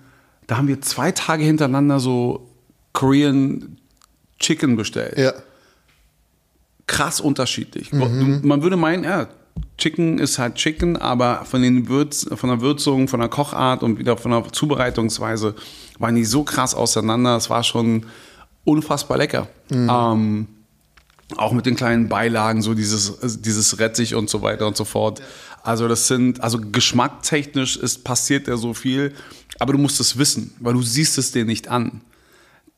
da 0.48 0.56
haben 0.56 0.66
wir 0.66 0.80
zwei 0.80 1.12
Tage 1.12 1.44
hintereinander 1.44 2.00
so 2.00 2.48
Korean 2.92 3.78
Chicken 4.40 4.74
bestellt 4.76 5.16
Ja. 5.16 5.32
krass 6.86 7.20
unterschiedlich. 7.20 7.92
Man 7.92 8.62
würde 8.62 8.76
meinen, 8.76 9.04
ja, 9.04 9.28
Chicken 9.76 10.18
ist 10.18 10.38
halt 10.38 10.54
Chicken, 10.56 10.96
aber 10.96 11.44
von 11.44 11.62
den 11.62 11.88
Würz, 11.88 12.26
von 12.34 12.48
der 12.48 12.60
Würzung, 12.60 13.08
von 13.08 13.20
der 13.20 13.28
Kochart 13.28 13.82
und 13.82 13.98
wieder 13.98 14.16
von 14.16 14.30
der 14.30 14.44
Zubereitungsweise 14.52 15.54
waren 15.98 16.14
die 16.14 16.24
so 16.24 16.44
krass 16.44 16.74
auseinander. 16.74 17.36
Es 17.36 17.50
war 17.50 17.62
schon 17.64 18.06
unfassbar 18.64 19.18
lecker. 19.18 19.48
Ähm, 19.70 20.48
auch 21.36 21.52
mit 21.52 21.66
den 21.66 21.76
kleinen 21.76 22.08
Beilagen, 22.08 22.62
so 22.62 22.72
dieses, 22.74 23.40
dieses 23.42 23.78
Rettich 23.78 24.14
und 24.14 24.30
so 24.30 24.42
weiter 24.42 24.66
und 24.66 24.76
so 24.76 24.84
fort. 24.84 25.20
Also 25.62 25.86
das 25.88 26.06
sind, 26.08 26.40
also 26.42 26.58
geschmacktechnisch 26.60 27.76
ist, 27.76 28.04
passiert 28.04 28.48
ja 28.48 28.56
so 28.56 28.72
viel, 28.74 29.12
aber 29.58 29.72
du 29.72 29.78
musst 29.78 30.00
es 30.00 30.18
wissen, 30.18 30.54
weil 30.60 30.74
du 30.74 30.82
siehst 30.82 31.18
es 31.18 31.32
dir 31.32 31.44
nicht 31.44 31.68
an. 31.68 32.00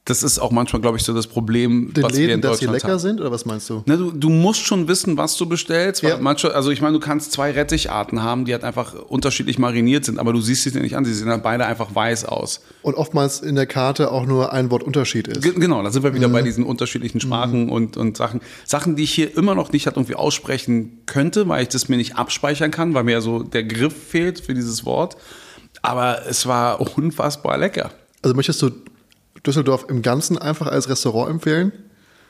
Das 0.06 0.22
ist 0.22 0.38
auch 0.38 0.50
manchmal, 0.50 0.80
glaube 0.80 0.96
ich, 0.96 1.04
so 1.04 1.12
das 1.12 1.26
Problem, 1.26 1.92
Den 1.92 2.02
was 2.02 2.14
wir 2.14 2.20
in 2.22 2.26
Läden, 2.28 2.40
dass 2.40 2.58
sie 2.58 2.64
Deutschland 2.64 2.82
lecker 2.82 2.92
haben. 2.94 2.98
sind, 3.00 3.20
oder 3.20 3.30
was 3.30 3.44
meinst 3.44 3.68
du? 3.68 3.82
Ne, 3.84 3.98
du, 3.98 4.10
du 4.10 4.30
musst 4.30 4.60
schon 4.64 4.88
wissen, 4.88 5.18
was 5.18 5.36
du 5.36 5.44
bestellst. 5.44 6.02
Ja. 6.02 6.16
manche, 6.18 6.54
also 6.54 6.70
ich 6.70 6.80
meine, 6.80 6.94
du 6.94 7.00
kannst 7.00 7.32
zwei 7.32 7.50
Retticharten 7.52 8.22
haben, 8.22 8.46
die 8.46 8.52
halt 8.54 8.64
einfach 8.64 8.94
unterschiedlich 8.94 9.58
mariniert 9.58 10.06
sind, 10.06 10.18
aber 10.18 10.32
du 10.32 10.40
siehst 10.40 10.62
sie 10.64 10.72
dir 10.72 10.80
nicht 10.80 10.96
an. 10.96 11.04
Sie 11.04 11.12
sehen 11.12 11.28
halt 11.28 11.42
beide 11.42 11.66
einfach 11.66 11.94
weiß 11.94 12.24
aus. 12.24 12.60
Und 12.80 12.94
oftmals 12.94 13.40
in 13.40 13.54
der 13.56 13.66
Karte 13.66 14.10
auch 14.10 14.24
nur 14.24 14.54
ein 14.54 14.70
Wort 14.70 14.82
Unterschied 14.82 15.28
ist. 15.28 15.42
Ge- 15.42 15.52
Genau, 15.54 15.82
da 15.82 15.90
sind 15.90 16.02
wir 16.02 16.14
wieder 16.14 16.28
Mhm. 16.28 16.32
bei 16.32 16.42
diesen 16.42 16.64
unterschiedlichen 16.64 17.20
Sprachen 17.20 17.68
und, 17.68 17.98
und 17.98 18.16
Sachen. 18.16 18.40
Sachen, 18.64 18.96
die 18.96 19.02
ich 19.04 19.12
hier 19.12 19.36
immer 19.36 19.54
noch 19.54 19.70
nicht 19.70 19.84
halt 19.86 19.96
irgendwie 19.96 20.14
aussprechen 20.14 21.02
könnte, 21.04 21.46
weil 21.46 21.62
ich 21.64 21.68
das 21.68 21.90
mir 21.90 21.98
nicht 21.98 22.16
abspeichern 22.16 22.70
kann, 22.70 22.94
weil 22.94 23.04
mir 23.04 23.12
ja 23.12 23.20
so 23.20 23.42
der 23.42 23.64
Griff 23.64 23.94
fehlt 24.08 24.40
für 24.40 24.54
dieses 24.54 24.86
Wort. 24.86 25.18
Aber 25.82 26.26
es 26.26 26.46
war 26.46 26.80
unfassbar 26.96 27.58
lecker. 27.58 27.90
Also 28.22 28.34
möchtest 28.34 28.60
du 28.62 28.70
Düsseldorf 29.46 29.86
im 29.88 30.02
Ganzen 30.02 30.38
einfach 30.38 30.66
als 30.66 30.88
Restaurant 30.88 31.30
empfehlen? 31.30 31.72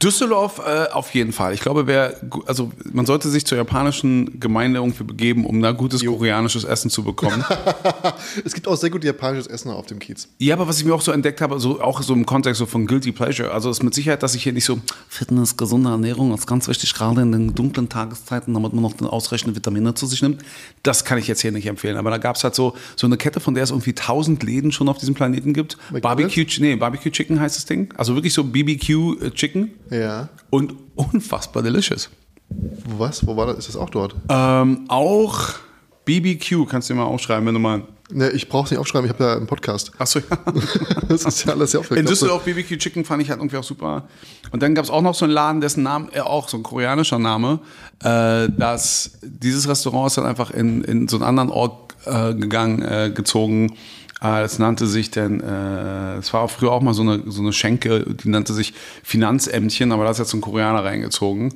Düsseldorf 0.02 0.60
äh, 0.66 0.86
auf 0.92 1.14
jeden 1.14 1.32
Fall. 1.32 1.52
Ich 1.52 1.60
glaube, 1.60 1.86
wer, 1.86 2.16
also 2.46 2.72
man 2.90 3.04
sollte 3.04 3.28
sich 3.28 3.44
zur 3.44 3.58
japanischen 3.58 4.40
Gemeinde 4.40 4.80
irgendwie 4.80 5.04
begeben, 5.04 5.44
um 5.44 5.60
da 5.60 5.72
gutes 5.72 6.04
koreanisches 6.04 6.64
Essen 6.64 6.90
zu 6.90 7.02
bekommen. 7.02 7.44
Es 8.44 8.54
gibt 8.54 8.66
auch 8.68 8.76
sehr 8.76 8.90
gut 8.90 9.04
japanisches 9.04 9.46
Essen 9.46 9.70
auf 9.70 9.86
dem 9.86 9.98
Kiez. 9.98 10.28
Ja, 10.38 10.54
aber 10.54 10.68
was 10.68 10.78
ich 10.78 10.84
mir 10.84 10.94
auch 10.94 11.00
so 11.00 11.12
entdeckt 11.12 11.40
habe, 11.40 11.58
so 11.58 11.80
auch 11.80 12.02
so 12.02 12.14
im 12.14 12.24
Kontext 12.26 12.58
so 12.58 12.66
von 12.66 12.86
Guilty 12.86 13.12
Pleasure, 13.12 13.50
also 13.50 13.70
ist 13.70 13.82
mit 13.82 13.94
Sicherheit, 13.94 14.22
dass 14.22 14.34
ich 14.34 14.42
hier 14.42 14.52
nicht 14.52 14.64
so 14.64 14.78
Fitness, 15.08 15.56
gesunde 15.56 15.90
Ernährung 15.90 16.32
ist 16.32 16.46
ganz 16.46 16.68
wichtig, 16.68 16.94
gerade 16.94 17.22
in 17.22 17.32
den 17.32 17.54
dunklen 17.54 17.88
Tageszeiten, 17.88 18.54
damit 18.54 18.72
man 18.72 18.82
noch 18.82 18.94
den 18.94 19.06
ausreichenden 19.06 19.56
Vitamine 19.56 19.94
zu 19.94 20.06
sich 20.06 20.22
nimmt. 20.22 20.42
Das 20.82 21.04
kann 21.04 21.18
ich 21.18 21.26
jetzt 21.28 21.40
hier 21.40 21.52
nicht 21.52 21.66
empfehlen. 21.66 21.96
Aber 21.96 22.10
da 22.10 22.18
gab 22.18 22.36
es 22.36 22.44
halt 22.44 22.54
so, 22.54 22.74
so 22.96 23.06
eine 23.06 23.16
Kette, 23.16 23.40
von 23.40 23.54
der 23.54 23.64
es 23.64 23.70
irgendwie 23.70 23.94
tausend 23.94 24.42
Läden 24.42 24.72
schon 24.72 24.88
auf 24.88 24.98
diesem 24.98 25.14
Planeten 25.14 25.52
gibt. 25.52 25.76
McDonald's? 25.90 26.02
Barbecue, 26.02 26.46
nee, 26.60 26.76
Barbecue 26.76 27.10
Chicken 27.10 27.40
heißt 27.40 27.56
das 27.56 27.66
Ding. 27.66 27.92
Also 27.96 28.14
wirklich 28.14 28.32
so 28.32 28.44
BBQ 28.44 28.88
äh, 29.22 29.30
Chicken 29.32 29.70
Ja. 29.90 30.29
und 30.50 30.74
unfassbar 30.94 31.62
delicious. 31.62 32.11
Was? 32.98 33.26
Wo 33.26 33.37
war 33.37 33.46
das? 33.46 33.59
Ist 33.59 33.68
das 33.68 33.76
auch 33.76 33.90
dort? 33.90 34.14
Ähm, 34.29 34.87
auch 34.88 35.55
BBQ 36.05 36.66
kannst 36.68 36.88
du 36.88 36.94
dir 36.94 37.00
mal 37.00 37.07
aufschreiben, 37.07 37.46
wenn 37.46 37.55
du 37.55 37.61
mal. 37.61 37.83
Ne, 38.12 38.31
ich 38.31 38.48
brauche 38.48 38.64
es 38.64 38.70
nicht 38.72 38.81
aufschreiben, 38.81 39.09
ich 39.09 39.12
habe 39.14 39.22
ja 39.22 39.37
einen 39.37 39.46
Podcast. 39.46 39.92
Achso, 39.98 40.18
ja. 40.18 40.37
Das 41.09 41.24
ist 41.24 41.44
ja 41.44 41.53
alles 41.53 41.72
ja 41.72 41.81
In 41.94 42.07
Düsseldorf 42.07 42.42
BBQ 42.44 42.79
Chicken 42.79 43.05
fand 43.05 43.22
ich 43.22 43.31
halt 43.31 43.38
irgendwie 43.38 43.57
auch 43.57 43.64
super. 43.64 44.09
Und 44.50 44.62
dann 44.64 44.74
gab 44.74 44.85
es 44.85 44.90
auch 44.90 45.03
noch 45.03 45.14
so 45.14 45.24
einen 45.24 45.35
Laden, 45.35 45.61
dessen 45.61 45.85
Name, 45.85 46.09
äh, 46.12 46.20
auch 46.20 46.48
so 46.48 46.57
ein 46.57 46.64
koreanischer 46.64 47.20
Name, 47.20 47.61
äh, 48.03 48.48
dass 48.48 49.18
dieses 49.22 49.68
Restaurant 49.68 50.09
ist 50.09 50.18
dann 50.18 50.26
einfach 50.26 50.50
in, 50.50 50.83
in 50.83 51.07
so 51.07 51.18
einen 51.18 51.25
anderen 51.25 51.50
Ort 51.50 51.94
äh, 52.06 52.35
gegangen, 52.35 52.83
äh, 52.83 53.12
gezogen. 53.14 53.77
Es 54.21 54.58
nannte 54.58 54.87
sich 54.87 55.10
denn, 55.10 55.40
äh, 55.40 56.16
es 56.16 56.33
war 56.35 56.42
auch 56.42 56.50
früher 56.50 56.73
auch 56.73 56.83
mal 56.83 56.92
so 56.92 57.00
eine, 57.02 57.23
so 57.27 57.40
eine 57.40 57.54
Schenke, 57.54 58.04
die 58.04 58.29
nannte 58.29 58.52
sich 58.52 58.75
Finanzämtchen, 59.02 59.92
aber 59.92 60.04
da 60.04 60.10
ist 60.10 60.18
jetzt 60.18 60.35
ein 60.35 60.42
Koreaner 60.42 60.85
reingezogen. 60.85 61.54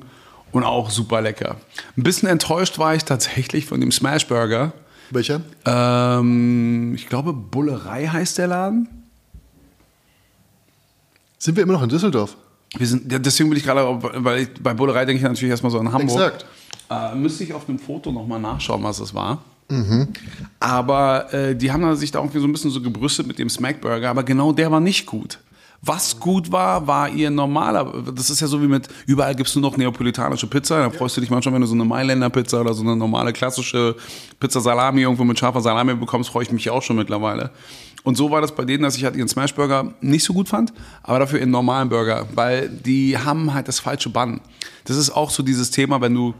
Und 0.51 0.63
auch 0.63 0.89
super 0.89 1.21
lecker. 1.21 1.57
Ein 1.97 2.03
bisschen 2.03 2.27
enttäuscht 2.27 2.79
war 2.79 2.95
ich 2.95 3.03
tatsächlich 3.03 3.65
von 3.65 3.81
dem 3.81 3.91
Smashburger. 3.91 4.73
Welcher? 5.11 5.41
Ähm, 5.65 6.95
ich 6.95 7.07
glaube, 7.07 7.33
Bullerei 7.33 8.07
heißt 8.07 8.37
der 8.39 8.47
Laden. 8.47 8.87
Sind 11.37 11.55
wir 11.57 11.63
immer 11.63 11.73
noch 11.73 11.83
in 11.83 11.89
Düsseldorf? 11.89 12.35
Wir 12.77 12.87
sind, 12.87 13.11
ja, 13.11 13.19
deswegen 13.19 13.49
bin 13.49 13.59
ich 13.59 13.63
gerade, 13.63 13.83
weil 14.23 14.43
ich, 14.43 14.49
bei 14.61 14.73
Bullerei 14.73 15.05
denke 15.05 15.17
ich 15.17 15.23
natürlich 15.23 15.51
erstmal 15.51 15.71
so 15.71 15.79
an 15.79 15.91
Hamburg. 15.91 16.17
Exakt. 16.17 16.45
Äh, 16.89 17.15
müsste 17.15 17.43
ich 17.43 17.53
auf 17.53 17.65
dem 17.65 17.77
Foto 17.77 18.11
nochmal 18.11 18.39
nachschauen, 18.39 18.81
was 18.81 18.99
es 18.99 19.13
war. 19.13 19.43
Mhm. 19.69 20.09
Aber 20.59 21.33
äh, 21.33 21.55
die 21.55 21.71
haben 21.71 21.81
da 21.81 21.95
sich 21.95 22.11
da 22.11 22.19
irgendwie 22.19 22.39
so 22.39 22.47
ein 22.47 22.51
bisschen 22.51 22.71
so 22.71 22.81
gebrüstet 22.81 23.27
mit 23.27 23.39
dem 23.39 23.49
Smackburger, 23.49 24.09
aber 24.09 24.23
genau 24.23 24.51
der 24.51 24.71
war 24.71 24.79
nicht 24.79 25.05
gut. 25.05 25.39
Was 25.81 26.19
gut 26.19 26.51
war, 26.51 26.87
war 26.87 27.09
ihr 27.09 27.29
normaler. 27.29 28.01
Das 28.15 28.31
ist 28.31 28.39
ja 28.39 28.47
so 28.47 28.59
wie 28.61 28.67
mit, 28.67 28.87
überall 29.05 29.35
gibst 29.35 29.55
du 29.55 29.59
noch 29.59 29.77
neapolitanische 29.77 30.47
Pizza. 30.47 30.79
Da 30.79 30.89
freust 30.89 31.15
du 31.15 31.21
dich 31.21 31.29
manchmal, 31.29 31.53
wenn 31.53 31.61
du 31.61 31.67
so 31.67 31.75
eine 31.75 31.85
Mailänder 31.85 32.29
Pizza 32.31 32.61
oder 32.61 32.73
so 32.73 32.81
eine 32.81 32.95
normale 32.95 33.31
klassische 33.33 33.95
Pizza 34.39 34.61
Salami 34.61 35.01
irgendwo 35.01 35.23
mit 35.23 35.37
scharfer 35.37 35.61
Salami 35.61 35.93
bekommst, 35.93 36.31
freue 36.31 36.43
ich 36.43 36.51
mich 36.51 36.71
auch 36.71 36.81
schon 36.81 36.95
mittlerweile. 36.95 37.51
Und 38.03 38.17
so 38.17 38.31
war 38.31 38.41
das 38.41 38.55
bei 38.55 38.65
denen, 38.65 38.83
dass 38.83 38.97
ich 38.97 39.03
halt 39.03 39.15
ihren 39.15 39.27
Smashburger 39.27 39.93
nicht 40.01 40.23
so 40.23 40.33
gut 40.33 40.47
fand, 40.47 40.73
aber 41.03 41.19
dafür 41.19 41.39
ihren 41.39 41.51
normalen 41.51 41.89
Burger, 41.89 42.27
weil 42.33 42.69
die 42.69 43.17
haben 43.17 43.53
halt 43.53 43.67
das 43.67 43.79
falsche 43.79 44.09
Bann. 44.09 44.41
Das 44.85 44.97
ist 44.97 45.11
auch 45.11 45.29
so 45.29 45.43
dieses 45.43 45.69
Thema, 45.71 46.01
wenn 46.01 46.13
du 46.13 46.33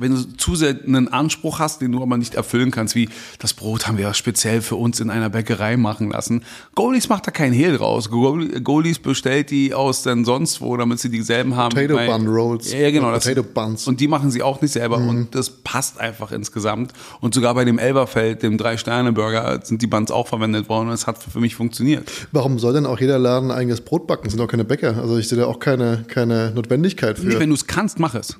wenn 0.00 0.14
du 0.14 0.22
zu 0.36 0.54
sehr 0.56 0.76
einen 0.86 1.08
Anspruch 1.08 1.58
hast, 1.58 1.80
den 1.80 1.92
du 1.92 2.02
aber 2.02 2.16
nicht 2.16 2.34
erfüllen 2.34 2.70
kannst, 2.70 2.94
wie 2.94 3.08
das 3.38 3.54
Brot 3.54 3.86
haben 3.86 3.98
wir 3.98 4.12
speziell 4.14 4.60
für 4.62 4.76
uns 4.76 5.00
in 5.00 5.10
einer 5.10 5.30
Bäckerei 5.30 5.76
machen 5.76 6.10
lassen. 6.10 6.42
Goalies 6.74 7.08
macht 7.08 7.26
da 7.26 7.30
keinen 7.30 7.52
Hehl 7.52 7.76
draus. 7.76 8.10
Goalies 8.10 8.98
bestellt 8.98 9.50
die 9.50 9.74
aus 9.74 10.02
denn 10.02 10.24
sonst 10.24 10.60
wo, 10.60 10.76
damit 10.76 11.00
sie 11.00 11.08
dieselben 11.10 11.56
haben. 11.56 11.74
Potato 11.74 11.94
Weil- 11.94 12.06
Bun 12.08 12.26
Rolls. 12.28 12.72
Ja, 12.72 12.90
genau. 12.90 13.10
Das, 13.10 13.24
Potato 13.24 13.42
Buns. 13.42 13.86
Und 13.86 14.00
die 14.00 14.08
machen 14.08 14.30
sie 14.30 14.42
auch 14.42 14.60
nicht 14.60 14.72
selber 14.72 14.96
und 14.98 15.34
das 15.34 15.50
passt 15.50 15.98
einfach 16.00 16.32
insgesamt. 16.32 16.92
Und 17.20 17.34
sogar 17.34 17.54
bei 17.54 17.64
dem 17.64 17.78
Elberfeld, 17.78 18.42
dem 18.42 18.58
Drei-Sterne-Burger, 18.58 19.60
sind 19.64 19.82
die 19.82 19.86
Buns 19.86 20.10
auch 20.10 20.26
verwendet 20.28 20.68
worden 20.68 20.88
und 20.88 20.94
es 20.94 21.06
hat 21.06 21.22
für 21.22 21.40
mich 21.40 21.54
funktioniert. 21.54 22.10
Warum 22.32 22.58
soll 22.58 22.72
denn 22.72 22.86
auch 22.86 23.00
jeder 23.00 23.18
Laden 23.18 23.50
ein 23.50 23.56
eigenes 23.58 23.80
Brot 23.80 24.06
backen? 24.06 24.28
Sind 24.30 24.38
doch 24.38 24.48
keine 24.48 24.64
Bäcker. 24.64 24.96
Also 24.98 25.18
ich 25.18 25.28
sehe 25.28 25.38
da 25.38 25.46
auch 25.46 25.58
keine, 25.58 26.04
keine 26.08 26.52
Notwendigkeit 26.54 27.18
Nicht, 27.18 27.34
für. 27.34 27.40
wenn 27.40 27.48
du 27.50 27.54
es 27.54 27.66
kannst, 27.66 27.98
mach 27.98 28.14
es. 28.14 28.36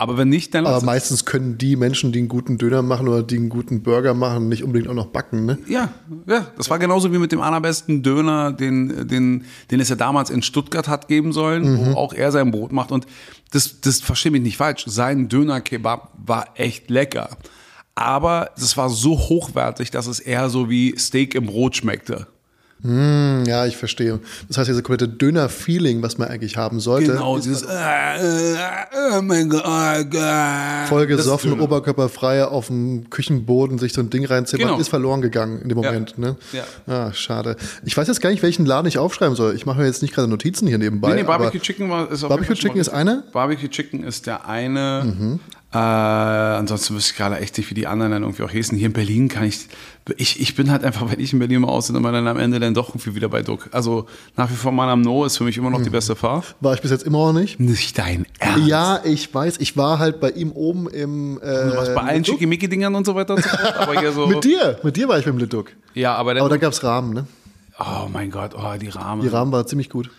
Aber 0.00 0.16
wenn 0.16 0.30
nicht, 0.30 0.54
dann 0.54 0.64
Aber 0.66 0.78
es. 0.78 0.82
meistens 0.82 1.26
können 1.26 1.58
die 1.58 1.76
Menschen, 1.76 2.10
die 2.10 2.20
einen 2.20 2.28
guten 2.28 2.56
Döner 2.56 2.80
machen 2.80 3.06
oder 3.06 3.22
die 3.22 3.36
einen 3.36 3.50
guten 3.50 3.82
Burger 3.82 4.14
machen, 4.14 4.48
nicht 4.48 4.64
unbedingt 4.64 4.88
auch 4.88 4.94
noch 4.94 5.08
backen, 5.08 5.44
ne? 5.44 5.58
Ja, 5.68 5.90
ja, 6.26 6.46
das 6.56 6.70
war 6.70 6.78
genauso 6.78 7.12
wie 7.12 7.18
mit 7.18 7.32
dem 7.32 7.42
allerbesten 7.42 8.02
Döner, 8.02 8.50
den, 8.50 9.06
den, 9.08 9.44
den 9.70 9.78
es 9.78 9.90
ja 9.90 9.96
damals 9.96 10.30
in 10.30 10.40
Stuttgart 10.40 10.88
hat 10.88 11.06
geben 11.06 11.34
sollen, 11.34 11.78
wo 11.84 11.98
auch 11.98 12.14
er 12.14 12.32
sein 12.32 12.50
Brot 12.50 12.72
macht. 12.72 12.92
Und 12.92 13.04
das, 13.50 13.82
das 13.82 14.00
verstehe 14.00 14.32
mich 14.32 14.40
nicht 14.40 14.56
falsch. 14.56 14.84
Sein 14.86 15.28
Döner-Kebab 15.28 16.12
war 16.16 16.48
echt 16.54 16.88
lecker. 16.88 17.36
Aber 17.94 18.52
das 18.56 18.78
war 18.78 18.88
so 18.88 19.18
hochwertig, 19.18 19.90
dass 19.90 20.06
es 20.06 20.18
eher 20.18 20.48
so 20.48 20.70
wie 20.70 20.94
Steak 20.96 21.34
im 21.34 21.44
Brot 21.44 21.76
schmeckte. 21.76 22.26
Hm, 22.82 23.44
ja, 23.46 23.66
ich 23.66 23.76
verstehe. 23.76 24.20
Das 24.48 24.56
heißt, 24.58 24.68
diese 24.68 24.82
komplette 24.82 25.08
Döner-Feeling, 25.12 26.02
was 26.02 26.16
man 26.18 26.28
eigentlich 26.28 26.56
haben 26.56 26.80
sollte, 26.80 27.12
Genau, 27.12 27.36
ist 27.36 27.44
dieses, 27.44 27.62
äh, 27.62 27.66
äh, 27.68 28.56
oh 29.18 29.20
oh 29.20 30.04
Gott. 30.04 30.88
voll 30.88 31.06
Das 31.06 31.16
gesoffen, 31.18 31.50
Döner. 31.50 31.62
oberkörperfrei 31.62 32.44
auf 32.44 32.68
dem 32.68 33.10
Küchenboden 33.10 33.78
sich 33.78 33.92
so 33.92 34.00
ein 34.00 34.08
Ding 34.10 34.24
reinzimmern, 34.24 34.68
Genau. 34.68 34.80
ist 34.80 34.88
verloren 34.88 35.20
gegangen 35.20 35.60
in 35.60 35.68
dem 35.68 35.76
Moment. 35.76 36.16
Ne? 36.18 36.36
Ja. 36.52 36.64
Ah, 36.86 37.12
schade. 37.12 37.56
Ich 37.84 37.96
weiß 37.96 38.08
jetzt 38.08 38.20
gar 38.20 38.30
nicht, 38.30 38.42
welchen 38.42 38.64
Laden 38.64 38.86
ich 38.86 38.98
aufschreiben 38.98 39.36
soll. 39.36 39.54
Ich 39.54 39.66
mache 39.66 39.80
mir 39.80 39.86
jetzt 39.86 40.02
nicht 40.02 40.14
gerade 40.14 40.28
Notizen 40.28 40.66
hier 40.66 40.78
nebenbei. 40.78 41.10
Nee, 41.10 41.16
nee, 41.16 41.22
Barbecue 41.24 41.60
Chicken 41.60 41.90
war, 41.90 42.10
ist 42.10 42.26
Barbecue 42.26 42.54
Chicken 42.54 42.80
ist 42.80 42.88
eine? 42.88 43.16
Mhm. 43.26 43.32
Barbecue 43.32 43.68
Chicken 43.68 44.04
ist 44.04 44.26
der 44.26 44.46
eine. 44.48 45.38
Äh, 45.72 45.76
ansonsten 45.78 46.96
wüsste 46.96 47.12
ich 47.12 47.16
gerade 47.16 47.38
echt 47.38 47.56
nicht, 47.56 47.70
wie 47.70 47.74
die 47.74 47.86
anderen 47.86 48.10
dann 48.10 48.22
irgendwie 48.22 48.42
auch 48.42 48.50
hießen. 48.50 48.76
Hier 48.76 48.88
in 48.88 48.92
Berlin 48.92 49.28
kann 49.28 49.44
ich, 49.44 49.68
ich, 50.16 50.40
ich 50.40 50.56
bin 50.56 50.68
halt 50.70 50.82
einfach, 50.82 51.08
wenn 51.12 51.20
ich 51.20 51.32
in 51.32 51.38
Berlin 51.38 51.60
mal 51.60 51.68
aus 51.68 51.88
immer 51.90 52.10
dann 52.10 52.26
am 52.26 52.38
Ende 52.38 52.58
dann 52.58 52.74
doch 52.74 52.88
irgendwie 52.88 53.14
wieder 53.14 53.28
bei 53.28 53.42
Duck. 53.42 53.68
Also 53.70 54.06
nach 54.36 54.50
wie 54.50 54.54
vor 54.56 54.72
Madame 54.72 55.02
No 55.02 55.24
ist 55.24 55.36
für 55.36 55.44
mich 55.44 55.56
immer 55.56 55.70
noch 55.70 55.78
Mhm. 55.78 55.84
die 55.84 55.90
beste 55.90 56.16
Fahrt. 56.16 56.56
war 56.60 56.74
ich 56.74 56.80
bis 56.82 56.90
jetzt 56.90 57.04
immer 57.04 57.32
noch 57.32 57.38
nicht. 57.40 57.60
Nicht 57.60 57.96
dein 57.98 58.26
Ernst. 58.40 58.66
Ja, 58.66 59.00
ich 59.04 59.32
weiß. 59.32 59.58
Ich 59.58 59.76
war 59.76 60.00
halt 60.00 60.18
bei 60.20 60.30
ihm 60.30 60.50
oben 60.52 60.88
im. 60.88 61.38
Äh, 61.38 61.40
Du 61.70 61.76
warst 61.76 61.94
bei 61.94 62.02
allen. 62.02 62.24
Schickimicki-Dingern 62.24 62.94
und 62.96 63.06
so 63.06 63.14
weiter 63.14 63.34
und 63.36 63.44
so 63.44 63.48
fort. 63.48 63.76
Aber 63.76 64.00
hier 64.00 64.10
so. 64.12 64.26
Mit 64.28 64.42
dir, 64.44 64.78
mit 64.82 64.96
dir 64.96 65.08
war 65.08 65.18
ich 65.20 65.24
beim 65.24 65.38
Lidduck. 65.38 65.70
Ja, 65.94 66.14
aber, 66.16 66.34
dann, 66.34 66.40
Aber 66.42 66.50
da 66.50 66.56
gab 66.56 66.72
es 66.72 66.82
Rahmen, 66.82 67.14
ne? 67.14 67.26
oh 67.78 68.08
mein 68.12 68.30
Gott, 68.30 68.52
oh, 68.56 68.76
die 68.78 68.88
Rahmen. 68.88 69.22
Die 69.22 69.28
Rahmen 69.28 69.52
war 69.52 69.66
ziemlich 69.66 69.88
gut. 69.88 70.10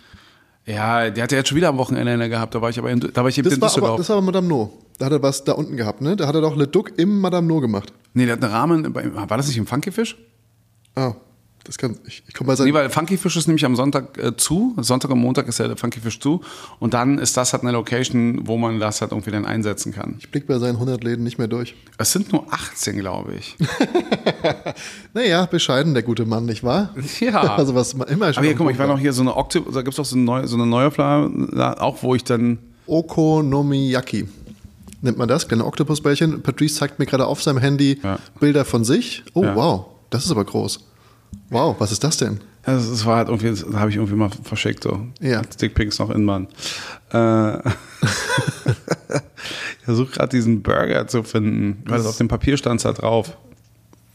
Ja, 0.66 1.10
der 1.10 1.24
hat 1.24 1.32
ja 1.32 1.40
jetzt 1.40 1.50
schon 1.50 1.56
wieder 1.58 1.70
am 1.70 1.78
Wochenende 1.78 2.30
gehabt. 2.30 2.54
Da 2.56 2.62
war 2.62 2.70
ich 2.70 2.78
aber 2.80 2.90
in, 2.92 3.00
da 3.00 3.22
war 3.22 3.28
ich 3.30 3.38
eben 3.38 3.46
Das 3.46 3.56
in 3.56 3.62
war, 3.62 3.68
aber, 3.70 3.76
Düsseldorf. 3.76 3.98
das 3.98 4.10
war 4.10 4.18
aber 4.18 4.26
Madame 4.28 4.48
No. 4.48 4.72
Da 5.02 5.08
hat 5.08 5.14
er 5.14 5.24
was 5.24 5.44
da 5.44 5.54
unten 5.54 5.78
gehabt, 5.78 6.02
ne? 6.02 6.16
Da 6.16 6.28
hat 6.28 6.36
er 6.36 6.42
doch 6.42 6.56
Leduc 6.56 6.92
im 6.98 7.20
Madame 7.22 7.48
No 7.48 7.60
gemacht. 7.60 7.92
nee, 8.14 8.26
der 8.28 8.36
hat 8.36 8.44
eine 8.44 8.54
Rahmen. 8.54 8.94
bei- 8.94 9.10
War 9.16 9.38
das 9.38 9.48
nicht 9.48 9.58
im 9.58 9.66
Funky 9.66 9.92
Fish? 9.92 10.16
Ah, 10.94 11.14
das 11.64 11.78
kann. 11.80 11.98
Ich, 12.06 12.22
ich 12.28 12.34
komme 12.36 12.50
bei 12.50 12.56
seinem. 12.56 12.68
Nee, 12.68 12.74
weil 12.76 12.90
Funky 12.92 13.18
Fish 13.18 13.36
ist 13.36 13.48
nämlich 13.48 13.66
am 13.66 13.76
Sonntag 13.76 14.18
äh, 14.20 14.38
zu. 14.38 14.76
Sonntag 14.78 15.10
und 15.10 15.18
Montag 15.20 15.48
ist 15.48 15.58
ja 15.58 15.68
der 15.68 15.78
Funky 15.78 16.00
Fish 16.00 16.20
zu. 16.20 16.42
Und 16.80 16.94
dann 16.94 17.18
ist 17.18 17.36
das 17.36 17.52
halt 17.54 17.64
eine 17.64 17.72
Location, 17.72 18.42
wo 18.48 18.58
man 18.58 18.80
das 18.80 19.02
halt 19.02 19.12
irgendwie 19.12 19.32
dann 19.32 19.46
einsetzen 19.46 19.92
kann. 19.92 20.18
ich 20.20 20.30
blick 20.30 20.46
bei 20.46 20.60
seinen 20.60 20.76
100 20.76 21.04
Läden 21.04 21.24
nicht 21.24 21.40
mehr 21.40 21.48
durch. 21.48 21.74
Es 21.98 22.12
sind 22.12 22.32
nur 22.32 22.46
18, 22.54 22.98
glaube 23.00 23.34
ich. 23.34 23.56
Naja, 25.14 25.46
bescheiden, 25.46 25.94
der 25.94 26.04
gute 26.04 26.26
Mann, 26.26 26.46
nicht 26.46 26.64
wahr? 26.64 26.94
Ja. 27.20 27.42
Also, 27.58 27.76
was 27.76 27.96
man 27.96 28.08
immer 28.08 28.28
schon. 28.34 28.38
Aber 28.42 28.48
hier, 28.48 28.56
guck 28.56 28.66
mal, 28.66 28.72
ich 28.72 28.80
war 28.80 28.88
noch 28.88 29.00
hier 29.00 29.14
so 29.14 29.22
eine 29.22 29.36
Octopus, 29.36 29.74
da 29.74 29.82
gibt 29.82 29.94
es 29.94 30.00
auch 30.00 30.06
so 30.06 30.16
eine 30.16 30.26
neue, 30.26 30.48
so 30.48 30.56
eine 30.58 30.66
neue 30.66 30.92
Flyer, 30.92 31.30
auch 31.82 32.02
wo 32.04 32.14
ich 32.16 32.24
dann. 32.24 32.60
Okonomiyaki. 32.88 34.28
Nennt 35.02 35.18
man 35.18 35.28
das? 35.28 35.48
Kleine 35.48 35.66
Oktopusbällchen. 35.66 36.42
Patrice 36.44 36.76
zeigt 36.76 37.00
mir 37.00 37.06
gerade 37.06 37.26
auf 37.26 37.42
seinem 37.42 37.58
Handy 37.58 38.00
Ja. 38.04 38.20
Bilder 38.40 38.66
von 38.66 38.84
sich. 38.84 39.24
Oh, 39.34 39.44
Ja. 39.44 39.56
wow. 39.56 39.86
Das 40.10 40.26
ist 40.26 40.32
aber 40.32 40.46
groß. 40.46 40.80
Wow, 41.50 41.76
was 41.80 41.92
ist 41.92 42.04
das 42.04 42.18
denn? 42.18 42.40
Das, 42.64 42.90
das 42.90 43.06
war 43.06 43.18
halt 43.18 43.30
irgendwie, 43.30 43.50
das 43.50 43.66
habe 43.74 43.90
ich 43.90 43.96
irgendwie 43.96 44.16
mal 44.16 44.30
verschickt, 44.44 44.84
so. 44.84 45.08
Ja. 45.20 45.42
Dickpics 45.42 45.98
noch 46.00 46.10
in 46.12 46.24
Mann. 46.26 46.48
Äh, 47.12 47.58
ich 49.80 49.86
versuche 49.86 50.12
gerade 50.12 50.30
diesen 50.30 50.62
Burger 50.62 51.08
zu 51.08 51.24
finden, 51.24 51.84
weil 51.88 51.98
das 51.98 52.08
auf 52.08 52.18
dem 52.18 52.28
Papier 52.28 52.58
stand 52.58 52.84
da 52.86 52.94
drauf. 52.94 53.38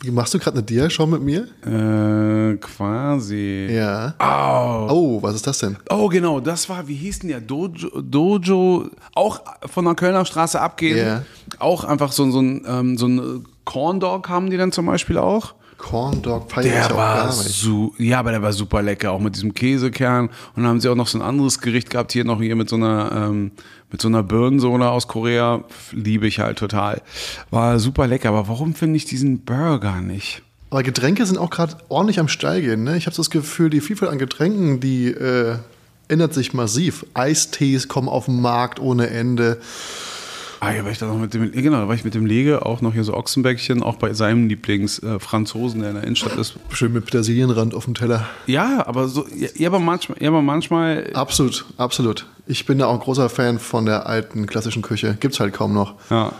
Machst 0.04 0.34
du 0.34 0.38
gerade 0.38 0.58
eine 0.58 0.62
Dia-Show 0.62 1.06
mit 1.06 1.22
mir? 1.22 1.48
Äh, 1.64 2.56
quasi. 2.58 3.66
Ja. 3.70 4.14
Au. 4.18 4.88
Oh, 4.90 5.22
was 5.22 5.34
ist 5.36 5.46
das 5.46 5.58
denn? 5.58 5.76
Oh, 5.90 6.08
genau, 6.08 6.38
das 6.38 6.68
war, 6.68 6.86
wie 6.86 6.94
hieß 6.94 7.20
denn 7.20 7.30
der? 7.30 7.40
Dojo, 7.40 8.02
Dojo 8.02 8.90
auch 9.14 9.40
von 9.64 9.84
der 9.86 9.94
Kölner 9.94 10.24
Straße 10.24 10.60
abgehen. 10.60 10.98
Ja. 10.98 11.22
Auch 11.58 11.84
einfach 11.84 12.12
so, 12.12 12.30
so 12.30 12.40
ein, 12.40 12.62
ähm, 12.68 12.98
so 12.98 13.06
ein 13.08 13.46
Corn 13.64 13.98
Dog 13.98 14.28
haben 14.28 14.50
die 14.50 14.56
dann 14.58 14.70
zum 14.70 14.86
Beispiel 14.86 15.16
auch. 15.18 15.54
Corn 15.78 16.22
Dog 16.22 16.50
feiere 16.50 16.66
ich 16.66 16.72
Der 16.72 16.86
auch 16.92 16.96
war 16.96 17.16
gar 17.16 17.26
nicht. 17.28 17.48
su 17.50 17.92
ja, 17.98 18.18
aber 18.20 18.30
der 18.30 18.42
war 18.42 18.52
super 18.52 18.82
lecker, 18.82 19.12
auch 19.12 19.20
mit 19.20 19.34
diesem 19.34 19.52
Käsekern. 19.52 20.26
Und 20.28 20.62
dann 20.62 20.66
haben 20.66 20.80
sie 20.80 20.88
auch 20.88 20.94
noch 20.94 21.06
so 21.06 21.18
ein 21.18 21.22
anderes 21.22 21.60
Gericht 21.60 21.90
gehabt, 21.90 22.12
hier 22.12 22.24
noch 22.24 22.40
hier 22.40 22.56
mit 22.56 22.68
so 22.68 22.76
einer, 22.76 23.12
ähm, 23.12 23.50
mit 23.90 24.00
so 24.00 24.08
einer 24.08 24.22
Birnensohle 24.22 24.90
aus 24.90 25.08
Korea. 25.08 25.64
Liebe 25.92 26.26
ich 26.26 26.40
halt 26.40 26.58
total. 26.58 27.02
War 27.50 27.78
super 27.78 28.06
lecker, 28.06 28.30
aber 28.30 28.48
warum 28.48 28.74
finde 28.74 28.96
ich 28.96 29.04
diesen 29.04 29.40
Burger 29.40 30.00
nicht? 30.00 30.42
Aber 30.70 30.82
Getränke 30.82 31.24
sind 31.24 31.38
auch 31.38 31.50
gerade 31.50 31.76
ordentlich 31.88 32.18
am 32.18 32.28
Steil 32.28 32.60
gehen. 32.60 32.84
Ne? 32.84 32.96
Ich 32.96 33.06
habe 33.06 33.14
so 33.14 33.22
das 33.22 33.30
Gefühl, 33.30 33.70
die 33.70 33.80
Vielfalt 33.80 34.10
an 34.10 34.18
Getränken, 34.18 34.80
die 34.80 35.06
äh, 35.06 35.56
ändert 36.08 36.34
sich 36.34 36.54
massiv. 36.54 37.06
Eistees 37.14 37.88
kommen 37.88 38.08
auf 38.08 38.26
den 38.26 38.40
Markt 38.40 38.80
ohne 38.80 39.08
Ende. 39.08 39.58
Ah, 40.66 40.72
ja, 40.74 40.84
war 40.84 40.90
ich 40.90 40.98
da 40.98 41.06
noch 41.06 41.16
mit 41.16 41.32
dem, 41.32 41.52
genau, 41.52 41.76
da 41.76 41.86
war 41.86 41.94
ich 41.94 42.04
mit 42.04 42.14
dem 42.14 42.26
Lege, 42.26 42.66
auch 42.66 42.80
noch 42.80 42.92
hier 42.92 43.04
so 43.04 43.14
Ochsenbäckchen, 43.14 43.84
auch 43.84 43.94
bei 43.96 44.12
seinem 44.14 44.48
Lieblings-Franzosen, 44.48 45.80
der 45.80 45.90
in 45.90 45.94
der 45.94 46.02
Innenstadt 46.02 46.36
ist. 46.36 46.54
Schön 46.70 46.92
mit 46.92 47.04
Petersilienrand 47.04 47.72
auf 47.72 47.84
dem 47.84 47.94
Teller. 47.94 48.26
Ja, 48.46 48.84
aber 48.84 49.06
so, 49.06 49.26
ja, 49.54 49.68
aber 49.68 49.78
manchmal, 49.78 50.20
ja, 50.20 50.28
aber 50.28 50.42
manchmal, 50.42 51.08
Absolut, 51.14 51.66
absolut. 51.76 52.26
Ich 52.48 52.66
bin 52.66 52.78
da 52.78 52.86
auch 52.86 52.94
ein 52.94 52.98
großer 52.98 53.28
Fan 53.28 53.60
von 53.60 53.86
der 53.86 54.06
alten 54.08 54.46
klassischen 54.46 54.82
Küche. 54.82 55.16
Gibt's 55.20 55.38
halt 55.38 55.54
kaum 55.54 55.72
noch. 55.72 55.94
ja. 56.10 56.32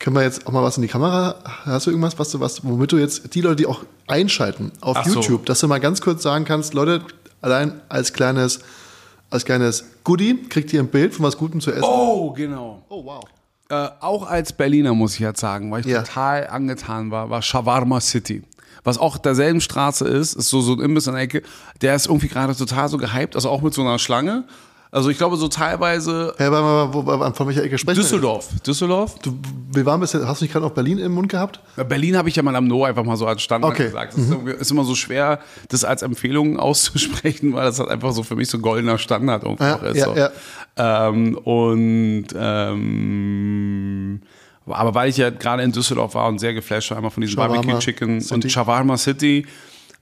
Können 0.00 0.16
wir 0.16 0.22
jetzt 0.22 0.48
auch 0.48 0.52
mal 0.52 0.62
was 0.62 0.76
in 0.76 0.82
die 0.82 0.88
Kamera? 0.88 1.36
Hast 1.64 1.86
du 1.86 1.90
irgendwas, 1.90 2.18
was 2.18 2.30
du, 2.30 2.40
was, 2.40 2.64
womit 2.64 2.90
du 2.90 2.98
jetzt 2.98 3.34
die 3.34 3.40
Leute, 3.40 3.56
die 3.56 3.66
auch 3.66 3.84
einschalten 4.08 4.72
auf 4.80 4.96
Ach 4.98 5.06
so. 5.06 5.20
YouTube, 5.20 5.46
dass 5.46 5.60
du 5.60 5.68
mal 5.68 5.78
ganz 5.78 6.00
kurz 6.02 6.22
sagen 6.22 6.44
kannst, 6.44 6.74
Leute, 6.74 7.00
allein 7.40 7.80
als 7.88 8.12
kleines, 8.12 8.58
als 9.30 9.44
kleines 9.44 9.84
Goodie 10.02 10.42
kriegt 10.48 10.72
ihr 10.72 10.80
ein 10.80 10.88
Bild 10.88 11.14
von 11.14 11.24
was 11.24 11.38
Gutem 11.38 11.60
zu 11.60 11.70
essen. 11.70 11.84
Oh, 11.84 12.32
genau. 12.32 12.82
oh 12.88 13.04
wow. 13.04 13.24
Äh, 13.74 13.90
auch 14.00 14.26
als 14.28 14.52
Berliner 14.52 14.94
muss 14.94 15.14
ich 15.14 15.20
jetzt 15.20 15.40
sagen, 15.40 15.70
weil 15.70 15.80
ich 15.80 15.86
Ja. 15.86 16.02
total 16.02 16.46
angetan 16.48 17.10
war, 17.10 17.30
war 17.30 17.42
Shawarma 17.42 18.00
City. 18.00 18.42
Was 18.84 18.98
auch 18.98 19.16
derselben 19.16 19.60
Straße 19.60 20.06
ist, 20.06 20.34
ist 20.34 20.50
so, 20.50 20.60
so 20.60 20.74
ein 20.74 20.80
Imbiss 20.80 21.06
in 21.06 21.14
der 21.14 21.22
Ecke. 21.22 21.42
Der 21.80 21.94
ist 21.94 22.06
irgendwie 22.06 22.28
gerade 22.28 22.54
total 22.54 22.88
so 22.88 22.98
gehypt, 22.98 23.34
also 23.34 23.48
auch 23.48 23.62
mit 23.62 23.72
so 23.72 23.80
einer 23.82 23.98
Schlange. 23.98 24.44
Also 24.94 25.10
ich 25.10 25.18
glaube 25.18 25.36
so 25.36 25.48
teilweise 25.48 26.34
Hey, 26.38 26.52
warte 26.52 26.94
wo, 26.94 27.02
von 27.32 27.46
welcher 27.48 27.64
Ecke 27.64 27.76
sprechen 27.78 27.96
wir 27.96 28.02
Düsseldorf. 28.04 28.48
Düsseldorf. 28.64 29.14
jetzt? 29.14 29.26
Du, 29.26 29.36
wir 29.72 29.84
waren 29.86 29.98
bisher, 29.98 30.26
hast 30.28 30.40
du 30.40 30.44
nicht 30.44 30.52
gerade 30.52 30.64
noch 30.64 30.72
Berlin 30.72 30.98
im 30.98 31.10
Mund 31.12 31.28
gehabt? 31.28 31.58
Berlin 31.88 32.16
habe 32.16 32.28
ich 32.28 32.36
ja 32.36 32.44
mal 32.44 32.54
am 32.54 32.68
No 32.68 32.84
einfach 32.84 33.02
mal 33.02 33.16
so 33.16 33.26
als 33.26 33.42
Standard 33.42 33.72
Okay. 33.72 33.86
gesagt. 33.86 34.12
Es 34.12 34.18
ist, 34.20 34.30
irgendwie- 34.30 34.52
ist 34.52 34.70
immer 34.70 34.84
so 34.84 34.94
schwer, 34.94 35.40
das 35.68 35.82
als 35.84 36.02
Empfehlung 36.02 36.58
auszusprechen, 36.60 37.54
weil 37.54 37.64
das 37.64 37.80
halt 37.80 37.88
einfach 37.88 38.12
so 38.12 38.22
für 38.22 38.36
mich 38.36 38.48
so 38.48 38.60
goldener 38.60 38.96
Standard 38.98 39.42
irgendwie 39.42 39.64
Ja, 39.64 39.76
auch 39.76 39.82
ist. 39.82 39.96
ja, 39.96 40.04
so. 40.04 40.14
ja. 40.16 40.30
Ähm, 41.08 41.38
und 41.38 42.26
ähm, 42.36 44.20
aber 44.66 44.94
weil 44.94 45.10
ich 45.10 45.16
ja 45.18 45.30
gerade 45.30 45.62
in 45.62 45.72
Düsseldorf 45.72 46.14
war 46.14 46.28
und 46.28 46.38
sehr 46.38 46.54
geflasht 46.54 46.90
war, 46.90 46.96
einmal 46.98 47.10
von 47.10 47.20
diesem 47.20 47.34
Shawarma 47.34 47.56
Barbecue 47.56 47.78
Chicken 47.80 48.20
City. 48.20 48.34
und 48.34 48.50
Shawarma 48.50 48.96
City, 48.96 49.46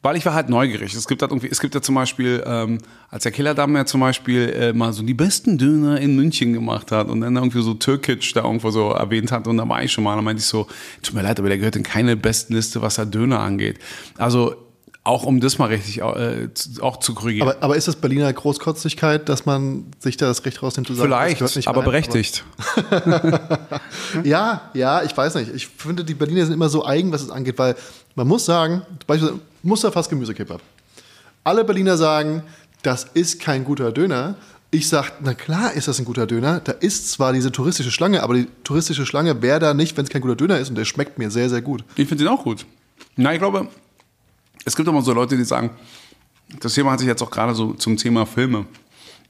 Weil 0.04 0.16
ich 0.16 0.26
war 0.26 0.34
halt 0.34 0.48
neugierig. 0.48 0.94
Es 0.94 1.06
gibt 1.06 1.22
halt 1.22 1.30
irgendwie, 1.30 1.48
es 1.48 1.60
gibt 1.60 1.76
ja 1.76 1.80
zum 1.80 1.94
Beispiel, 1.94 2.42
ähm, 2.44 2.78
als 3.08 3.22
der 3.22 3.30
Killerdamm 3.30 3.76
ja 3.76 3.86
zum 3.86 4.00
Beispiel 4.00 4.48
äh, 4.48 4.72
mal 4.72 4.92
so 4.92 5.04
die 5.04 5.14
besten 5.14 5.58
Döner 5.58 6.00
in 6.00 6.16
München 6.16 6.52
gemacht 6.52 6.90
hat 6.90 7.08
und 7.08 7.20
dann 7.20 7.36
irgendwie 7.36 7.62
so 7.62 7.74
Türkic 7.74 8.34
da 8.34 8.42
irgendwo 8.42 8.72
so 8.72 8.90
erwähnt 8.90 9.30
hat 9.30 9.46
und 9.46 9.58
da 9.58 9.68
war 9.68 9.82
ich 9.82 9.92
schon 9.92 10.02
mal, 10.02 10.16
dann 10.16 10.24
meinte 10.24 10.40
ich 10.40 10.46
so, 10.46 10.66
tut 11.02 11.14
mir 11.14 11.22
leid, 11.22 11.38
aber 11.38 11.48
der 11.48 11.58
gehört 11.58 11.76
in 11.76 11.84
keine 11.84 12.16
besten 12.16 12.54
Liste, 12.54 12.82
was 12.82 12.96
da 12.96 13.04
Döner 13.04 13.38
angeht. 13.38 13.78
Also 14.18 14.56
auch 15.04 15.24
um 15.24 15.40
das 15.40 15.58
mal 15.58 15.66
richtig 15.66 15.98
äh, 16.00 16.48
auch 16.80 16.98
zu 16.98 17.14
korrigieren. 17.14 17.48
Aber, 17.48 17.62
aber 17.62 17.76
ist 17.76 17.86
das 17.86 17.96
Berliner 17.96 18.32
Großkotzigkeit, 18.32 19.28
dass 19.28 19.46
man 19.46 19.86
sich 20.00 20.16
da 20.16 20.26
das 20.26 20.44
Recht 20.44 20.62
rausnimmt 20.62 20.88
zu 20.88 20.94
sagen, 20.94 21.08
Vielleicht, 21.08 21.68
aber 21.68 21.78
rein? 21.78 21.84
berechtigt. 21.84 22.44
Ja, 24.24 24.70
ja, 24.74 25.02
ich 25.02 25.16
weiß 25.16 25.36
nicht. 25.36 25.54
Ich 25.54 25.68
finde, 25.68 26.04
die 26.04 26.14
Berliner 26.14 26.44
sind 26.44 26.54
immer 26.54 26.68
so 26.68 26.84
eigen, 26.84 27.12
was 27.12 27.22
es 27.22 27.30
angeht, 27.30 27.58
weil 27.58 27.74
man 28.14 28.28
muss 28.28 28.44
sagen, 28.44 28.82
beispielsweise 29.06 29.40
Musterfass 29.62 30.08
Gemüsekebab. 30.08 30.60
Alle 31.44 31.64
Berliner 31.64 31.96
sagen, 31.96 32.42
das 32.82 33.04
ist 33.14 33.40
kein 33.40 33.64
guter 33.64 33.92
Döner. 33.92 34.36
Ich 34.70 34.88
sage, 34.88 35.12
na 35.22 35.34
klar 35.34 35.72
ist 35.74 35.88
das 35.88 35.98
ein 35.98 36.04
guter 36.04 36.26
Döner. 36.26 36.60
Da 36.60 36.72
ist 36.72 37.10
zwar 37.10 37.32
diese 37.32 37.52
touristische 37.52 37.90
Schlange, 37.90 38.22
aber 38.22 38.34
die 38.34 38.48
touristische 38.64 39.04
Schlange 39.06 39.42
wäre 39.42 39.60
da 39.60 39.74
nicht, 39.74 39.96
wenn 39.96 40.04
es 40.04 40.10
kein 40.10 40.22
guter 40.22 40.36
Döner 40.36 40.58
ist 40.58 40.70
und 40.70 40.76
der 40.76 40.84
schmeckt 40.84 41.18
mir 41.18 41.30
sehr, 41.30 41.50
sehr 41.50 41.60
gut. 41.62 41.84
Ich 41.96 42.08
finde 42.08 42.24
den 42.24 42.32
auch 42.32 42.42
gut. 42.44 42.64
Na, 43.16 43.32
ich 43.32 43.38
glaube, 43.38 43.68
es 44.64 44.74
gibt 44.74 44.88
immer 44.88 45.02
so 45.02 45.12
Leute, 45.12 45.36
die 45.36 45.44
sagen, 45.44 45.70
das 46.60 46.74
Thema 46.74 46.92
hat 46.92 47.00
sich 47.00 47.08
jetzt 47.08 47.22
auch 47.22 47.30
gerade 47.30 47.54
so 47.54 47.72
zum 47.74 47.96
Thema 47.96 48.24
Filme. 48.26 48.66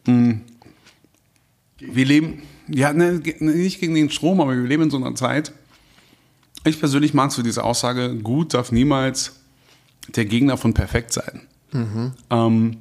Mm. 0.07 0.33
Wir 1.79 2.05
leben, 2.05 2.43
ja, 2.69 2.93
ne, 2.93 3.19
ge- 3.21 3.37
nicht 3.41 3.81
gegen 3.81 3.95
den 3.95 4.11
Strom, 4.11 4.41
aber 4.41 4.53
wir 4.57 4.63
leben 4.63 4.85
in 4.85 4.91
so 4.91 4.97
einer 4.97 5.15
Zeit. 5.15 5.53
Ich 6.65 6.79
persönlich 6.79 7.13
mag 7.15 7.33
so 7.33 7.43
diese 7.43 7.65
Aussage, 7.65 8.15
gut 8.17 8.55
darf 8.55 8.71
niemals 8.71 9.41
der 10.09 10.25
Gegner 10.25 10.57
von 10.57 10.75
perfekt 10.75 11.13
sein. 11.13 11.43
Ähm, 12.31 12.79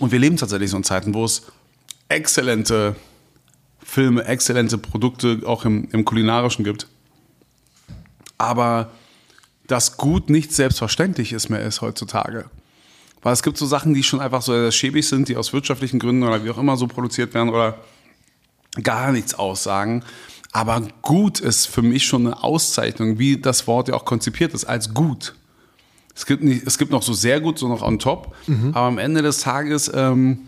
und 0.00 0.12
wir 0.12 0.18
leben 0.18 0.36
tatsächlich 0.36 0.70
so 0.70 0.76
in 0.76 0.84
Zeiten, 0.84 1.14
wo 1.14 1.24
es 1.24 1.42
exzellente 2.08 2.96
Filme, 3.82 4.24
exzellente 4.24 4.78
Produkte 4.78 5.42
auch 5.44 5.64
im, 5.64 5.88
im 5.92 6.04
kulinarischen 6.04 6.64
gibt. 6.64 6.88
Aber 8.38 8.90
dass 9.66 9.96
gut 9.96 10.30
nicht 10.30 10.52
selbstverständlich 10.52 11.32
ist 11.32 11.48
mehr 11.48 11.60
ist 11.60 11.80
heutzutage. 11.80 12.46
Weil 13.22 13.32
es 13.32 13.42
gibt 13.42 13.56
so 13.56 13.64
Sachen, 13.66 13.94
die 13.94 14.02
schon 14.02 14.20
einfach 14.20 14.42
so 14.42 14.70
schäbig 14.70 15.08
sind, 15.08 15.28
die 15.28 15.36
aus 15.36 15.52
wirtschaftlichen 15.52 15.98
Gründen 15.98 16.24
oder 16.24 16.44
wie 16.44 16.50
auch 16.50 16.58
immer 16.58 16.76
so 16.76 16.86
produziert 16.86 17.32
werden 17.32 17.48
oder 17.48 17.78
gar 18.82 19.12
nichts 19.12 19.34
aussagen. 19.34 20.04
Aber 20.52 20.82
gut 21.00 21.40
ist 21.40 21.66
für 21.66 21.82
mich 21.82 22.04
schon 22.04 22.26
eine 22.26 22.42
Auszeichnung, 22.42 23.18
wie 23.18 23.38
das 23.38 23.66
Wort 23.66 23.88
ja 23.88 23.94
auch 23.94 24.04
konzipiert 24.04 24.52
ist, 24.52 24.64
als 24.64 24.92
gut. 24.92 25.34
Es 26.14 26.26
gibt, 26.26 26.42
nicht, 26.42 26.66
es 26.66 26.78
gibt 26.78 26.92
noch 26.92 27.02
so 27.02 27.12
sehr 27.12 27.40
gut, 27.40 27.58
so 27.58 27.68
noch 27.68 27.82
on 27.82 27.98
top. 27.98 28.34
Aber 28.72 28.86
am 28.86 28.98
Ende 28.98 29.22
des 29.22 29.40
Tages, 29.40 29.90
ähm, 29.92 30.40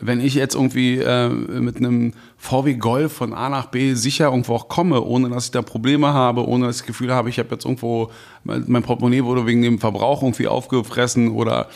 wenn 0.00 0.20
ich 0.20 0.34
jetzt 0.34 0.54
irgendwie 0.54 0.98
äh, 0.98 1.28
mit 1.28 1.76
einem 1.76 2.12
VW 2.36 2.74
Golf 2.74 3.12
von 3.12 3.34
A 3.34 3.48
nach 3.48 3.66
B 3.66 3.94
sicher 3.94 4.26
irgendwo 4.26 4.54
auch 4.54 4.68
komme, 4.68 5.02
ohne 5.02 5.28
dass 5.28 5.46
ich 5.46 5.50
da 5.50 5.62
Probleme 5.62 6.12
habe, 6.12 6.46
ohne 6.46 6.66
dass 6.66 6.76
ich 6.76 6.82
das 6.82 6.86
Gefühl 6.86 7.12
habe, 7.12 7.28
ich 7.28 7.38
habe 7.38 7.50
jetzt 7.50 7.64
irgendwo, 7.64 8.10
mein 8.44 8.82
Portemonnaie 8.82 9.24
wurde 9.24 9.46
wegen 9.46 9.62
dem 9.62 9.78
Verbrauch 9.78 10.22
irgendwie 10.22 10.46
aufgefressen 10.46 11.30
oder 11.30 11.68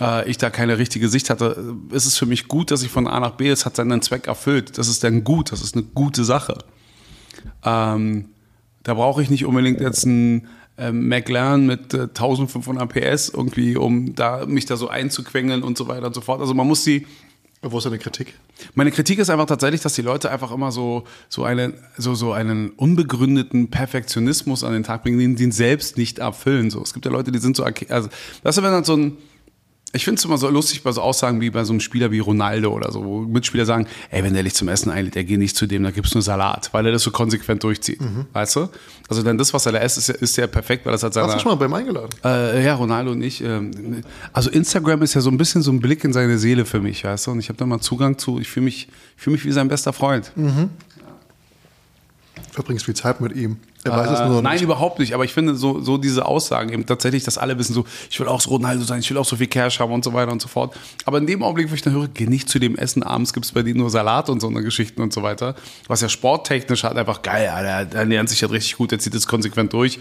äh, 0.00 0.28
ich 0.28 0.38
da 0.38 0.50
keine 0.50 0.78
richtige 0.78 1.08
Sicht 1.08 1.30
hatte, 1.30 1.74
ist 1.90 2.06
es 2.06 2.16
für 2.16 2.26
mich 2.26 2.48
gut, 2.48 2.70
dass 2.70 2.82
ich 2.82 2.90
von 2.90 3.06
A 3.06 3.20
nach 3.20 3.32
B, 3.32 3.48
es 3.48 3.64
hat 3.64 3.76
seinen 3.76 4.02
Zweck 4.02 4.26
erfüllt. 4.26 4.78
Das 4.78 4.88
ist 4.88 5.04
dann 5.04 5.22
gut, 5.22 5.52
das 5.52 5.62
ist 5.62 5.76
eine 5.76 5.84
gute 5.84 6.24
Sache. 6.24 6.58
Ähm, 7.64 8.26
da 8.82 8.94
brauche 8.94 9.22
ich 9.22 9.30
nicht 9.30 9.44
unbedingt 9.44 9.80
jetzt 9.80 10.04
einen 10.04 10.48
ähm, 10.78 11.08
McLaren 11.08 11.66
mit 11.66 11.92
äh, 11.92 12.02
1500 12.02 12.88
PS 12.88 13.28
irgendwie, 13.30 13.76
um 13.76 14.14
da 14.14 14.46
mich 14.46 14.66
da 14.66 14.76
so 14.76 14.88
einzuquengeln 14.88 15.62
und 15.62 15.76
so 15.76 15.88
weiter 15.88 16.06
und 16.06 16.14
so 16.14 16.20
fort. 16.20 16.40
Also 16.40 16.54
man 16.54 16.66
muss 16.66 16.84
die, 16.84 17.06
Wo 17.62 17.78
ist 17.78 17.84
deine 17.84 17.98
Kritik? 17.98 18.34
meine 18.74 18.92
Kritik 18.92 19.18
ist 19.18 19.30
einfach 19.30 19.46
tatsächlich, 19.46 19.80
dass 19.80 19.94
die 19.94 20.02
Leute 20.02 20.30
einfach 20.30 20.52
immer 20.52 20.70
so, 20.70 21.04
so, 21.28 21.44
eine, 21.44 21.74
so, 21.96 22.14
so 22.14 22.32
einen 22.32 22.70
unbegründeten 22.70 23.70
Perfektionismus 23.70 24.64
an 24.64 24.72
den 24.72 24.84
Tag 24.84 25.02
bringen, 25.02 25.18
den, 25.18 25.36
den 25.36 25.52
selbst 25.52 25.96
nicht 25.96 26.20
erfüllen. 26.20 26.70
So. 26.70 26.80
Es 26.82 26.94
gibt 26.94 27.04
ja 27.04 27.10
Leute, 27.10 27.32
die 27.32 27.38
sind 27.38 27.56
so, 27.56 27.64
also, 27.64 28.08
das 28.42 28.56
ist, 28.56 28.62
wenn 28.62 28.70
dann 28.70 28.84
so 28.84 28.96
ein, 28.96 29.18
ich 29.92 30.04
finde 30.04 30.18
es 30.18 30.24
immer 30.24 30.36
so 30.36 30.48
lustig 30.50 30.82
bei 30.82 30.92
so 30.92 31.00
Aussagen 31.00 31.40
wie 31.40 31.48
bei 31.48 31.64
so 31.64 31.72
einem 31.72 31.80
Spieler 31.80 32.10
wie 32.10 32.18
Ronaldo 32.18 32.72
oder 32.72 32.92
so, 32.92 33.02
wo 33.04 33.20
Mitspieler 33.20 33.64
sagen, 33.64 33.86
ey, 34.10 34.22
wenn 34.22 34.34
der 34.34 34.42
dich 34.42 34.54
zum 34.54 34.68
Essen 34.68 34.90
einlädt, 34.90 35.14
der 35.14 35.24
geht 35.24 35.38
nicht 35.38 35.56
zu 35.56 35.66
dem, 35.66 35.82
da 35.82 35.90
gibt's 35.90 36.12
nur 36.12 36.22
Salat, 36.22 36.68
weil 36.72 36.84
er 36.84 36.92
das 36.92 37.02
so 37.02 37.10
konsequent 37.10 37.64
durchzieht. 37.64 37.98
Weißt 38.34 38.56
du? 38.56 38.68
Also 39.08 39.22
dann 39.22 39.38
das, 39.38 39.54
was 39.54 39.64
er 39.64 39.72
da 39.72 39.78
isst, 39.78 39.96
ist 39.96 40.08
ja, 40.08 40.14
ist 40.16 40.36
ja 40.36 40.46
perfekt, 40.46 40.84
weil 40.84 40.92
das 40.92 41.02
hat 41.02 41.08
Hast 41.08 41.14
seine... 41.14 41.32
du 41.32 41.38
schon 41.40 41.52
mal 41.52 41.56
beim 41.56 41.72
eingeladen? 41.72 42.10
Äh, 42.22 42.64
ja, 42.64 42.74
Ronaldo 42.74 43.12
und 43.12 43.22
ich. 43.22 43.42
Ähm, 43.42 44.02
also 44.34 44.50
Instagram 44.50 45.00
ist 45.02 45.14
ja 45.14 45.22
so 45.22 45.30
ein 45.30 45.38
bisschen 45.38 45.62
so 45.62 45.70
ein 45.72 45.80
Blick 45.80 46.04
in 46.04 46.12
seine 46.12 46.38
Seele 46.38 46.66
für 46.66 46.80
mich, 46.80 47.04
weißt 47.04 47.26
du? 47.26 47.30
Und 47.30 47.38
ich 47.38 47.48
habe 47.48 47.56
da 47.56 47.64
mal 47.64 47.80
Zugang 47.80 48.18
zu. 48.18 48.38
Ich 48.38 48.48
fühle 48.48 48.64
mich, 48.64 48.88
ich 49.16 49.22
fühle 49.22 49.36
mich 49.36 49.44
wie 49.46 49.52
sein 49.52 49.68
bester 49.68 49.94
Freund. 49.94 50.32
Verbringst 52.52 52.84
viel 52.84 52.94
Zeit 52.94 53.22
mit 53.22 53.34
ihm. 53.34 53.56
Er 53.84 53.92
weiß 53.92 54.10
es 54.10 54.20
Äh, 54.20 54.28
nur 54.28 54.42
nein, 54.42 54.54
nicht. 54.54 54.62
überhaupt 54.62 54.98
nicht. 54.98 55.14
Aber 55.14 55.24
ich 55.24 55.32
finde 55.32 55.54
so, 55.54 55.80
so 55.80 55.98
diese 55.98 56.26
Aussagen 56.26 56.72
eben 56.72 56.84
tatsächlich, 56.84 57.22
dass 57.24 57.38
alle 57.38 57.58
wissen 57.58 57.74
so, 57.74 57.84
ich 58.10 58.18
will 58.18 58.26
auch 58.28 58.40
so 58.40 58.50
Ronaldo 58.50 58.84
sein, 58.84 59.00
ich 59.00 59.10
will 59.10 59.16
auch 59.18 59.24
so 59.24 59.36
viel 59.36 59.46
Cash 59.46 59.78
haben 59.80 59.92
und 59.92 60.04
so 60.04 60.12
weiter 60.12 60.32
und 60.32 60.42
so 60.42 60.48
fort. 60.48 60.74
Aber 61.04 61.18
in 61.18 61.26
dem 61.26 61.42
Augenblick, 61.42 61.70
wo 61.70 61.74
ich 61.74 61.82
dann 61.82 61.92
höre, 61.92 62.08
geh 62.08 62.26
nicht 62.26 62.48
zu 62.48 62.58
dem 62.58 62.76
Essen, 62.76 63.02
abends 63.02 63.32
gibt's 63.32 63.52
bei 63.52 63.62
denen 63.62 63.78
nur 63.78 63.90
Salat 63.90 64.28
und 64.30 64.40
so 64.40 64.48
eine 64.48 64.62
Geschichten 64.62 65.00
und 65.00 65.12
so 65.12 65.22
weiter. 65.22 65.54
Was 65.86 66.00
ja 66.00 66.08
sporttechnisch 66.08 66.82
halt 66.84 66.96
einfach 66.96 67.22
geil, 67.22 67.48
Alter, 67.48 67.84
der 67.86 68.04
lernt 68.04 68.28
sich 68.30 68.42
halt 68.42 68.52
richtig 68.52 68.76
gut, 68.76 68.90
der 68.90 68.98
zieht 68.98 69.14
es 69.14 69.26
konsequent 69.26 69.72
durch. 69.72 69.98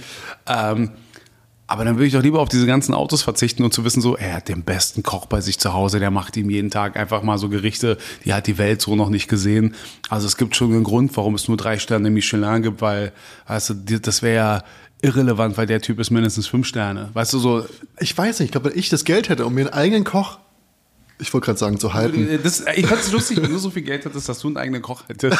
Ähm, 0.47 0.91
aber 1.68 1.84
dann 1.86 1.95
würde 1.95 2.07
ich 2.07 2.13
doch 2.13 2.24
lieber 2.24 2.39
auf 2.39 2.49
diese 2.49 2.65
ganzen 2.65 2.93
Autos 2.93 3.22
verzichten 3.22 3.63
und 3.63 3.74
zu 3.74 3.84
wissen, 3.84 4.01
so, 4.01 4.15
er 4.15 4.34
hat 4.36 4.47
den 4.47 4.63
besten 4.63 5.03
Koch 5.03 5.26
bei 5.26 5.41
sich 5.41 5.59
zu 5.59 5.74
Hause, 5.74 5.99
der 5.99 6.11
macht 6.11 6.38
ihm 6.38 6.49
jeden 6.49 6.72
Tag 6.72 6.97
einfach 6.97 7.24
mal 7.24 7.38
so 7.38 7.49
Gerichte, 7.49 7.97
die 8.26 8.34
hat 8.34 8.47
die 8.47 8.57
Welt 8.57 8.82
so 8.82 8.95
noch 8.95 9.09
nicht 9.09 9.28
gesehen. 9.28 9.76
Also 10.09 10.28
es 10.28 10.38
gibt 10.38 10.55
schon 10.55 10.72
einen 10.74 10.84
Grund, 10.84 11.15
warum 11.18 11.36
es 11.36 11.47
nur 11.47 11.57
drei 11.57 11.78
Sterne 11.78 12.09
Michelin 12.09 12.61
gibt, 12.63 12.82
weil, 12.82 13.11
die- 13.70 14.01
das 14.01 14.22
wäre 14.22 14.36
ja 14.36 14.63
irrelevant, 15.01 15.57
weil 15.57 15.68
der 15.68 15.82
Typ 15.82 15.99
ist 15.99 16.09
mindestens 16.09 16.47
fünf 16.47 16.65
Sterne. 16.68 17.09
Weißt 17.13 17.34
du, 17.34 17.39
so, 17.39 17.65
Ich 17.99 18.18
weiß 18.18 18.39
nicht, 18.39 18.47
ich 18.47 18.51
glaube, 18.51 18.72
wenn 18.72 18.80
ich 18.80 18.89
das 18.89 19.03
Geld 19.03 19.30
hätte, 19.30 19.45
um 19.45 19.53
mir 19.53 19.61
einen 19.65 19.74
eigenen 19.74 20.03
Koch, 20.03 20.39
ich 21.20 21.34
wollte 21.34 21.45
gerade 21.45 21.59
sagen, 21.59 21.80
zu 21.80 21.93
halten. 21.93 22.28
äh, 22.30 22.38
das, 22.38 22.63
ich 22.76 22.86
fand 22.86 23.01
es 23.01 23.11
lustig, 23.11 23.41
wenn 23.41 23.51
du 23.51 23.57
so 23.57 23.70
viel 23.70 23.82
Geld 23.82 24.05
hättest, 24.05 24.30
dass 24.30 24.39
du 24.39 24.47
einen 24.47 24.57
eigenen 24.57 24.82
Koch 24.82 25.03
hättest. 25.07 25.38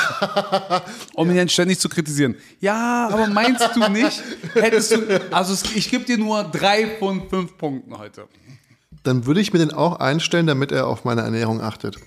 Um 1.14 1.30
ihn 1.30 1.38
dann 1.38 1.50
ständig 1.50 1.80
zu 1.80 1.90
kritisieren. 1.90 2.36
Ja, 2.60 3.10
aber 3.12 3.28
meinst 3.28 3.70
du 3.76 3.88
nicht? 3.90 4.24
Hättest 4.54 4.92
du, 4.92 5.22
also 5.32 5.56
ich 5.76 5.90
gebe 5.90 6.04
dir 6.06 6.18
nur 6.18 6.44
drei 6.44 6.98
von 7.00 7.30
fünf 7.30 7.58
Punkten 7.58 7.98
heute. 7.98 8.28
Dann 9.04 9.26
würde 9.26 9.40
ich 9.40 9.54
mir 9.54 9.60
den 9.60 9.72
auch 9.72 10.00
einstellen, 10.00 10.48
damit 10.48 10.72
er 10.72 10.88
auf 10.88 11.06
meine 11.06 11.22
Ernährung 11.22 11.62
achtet. 11.62 11.98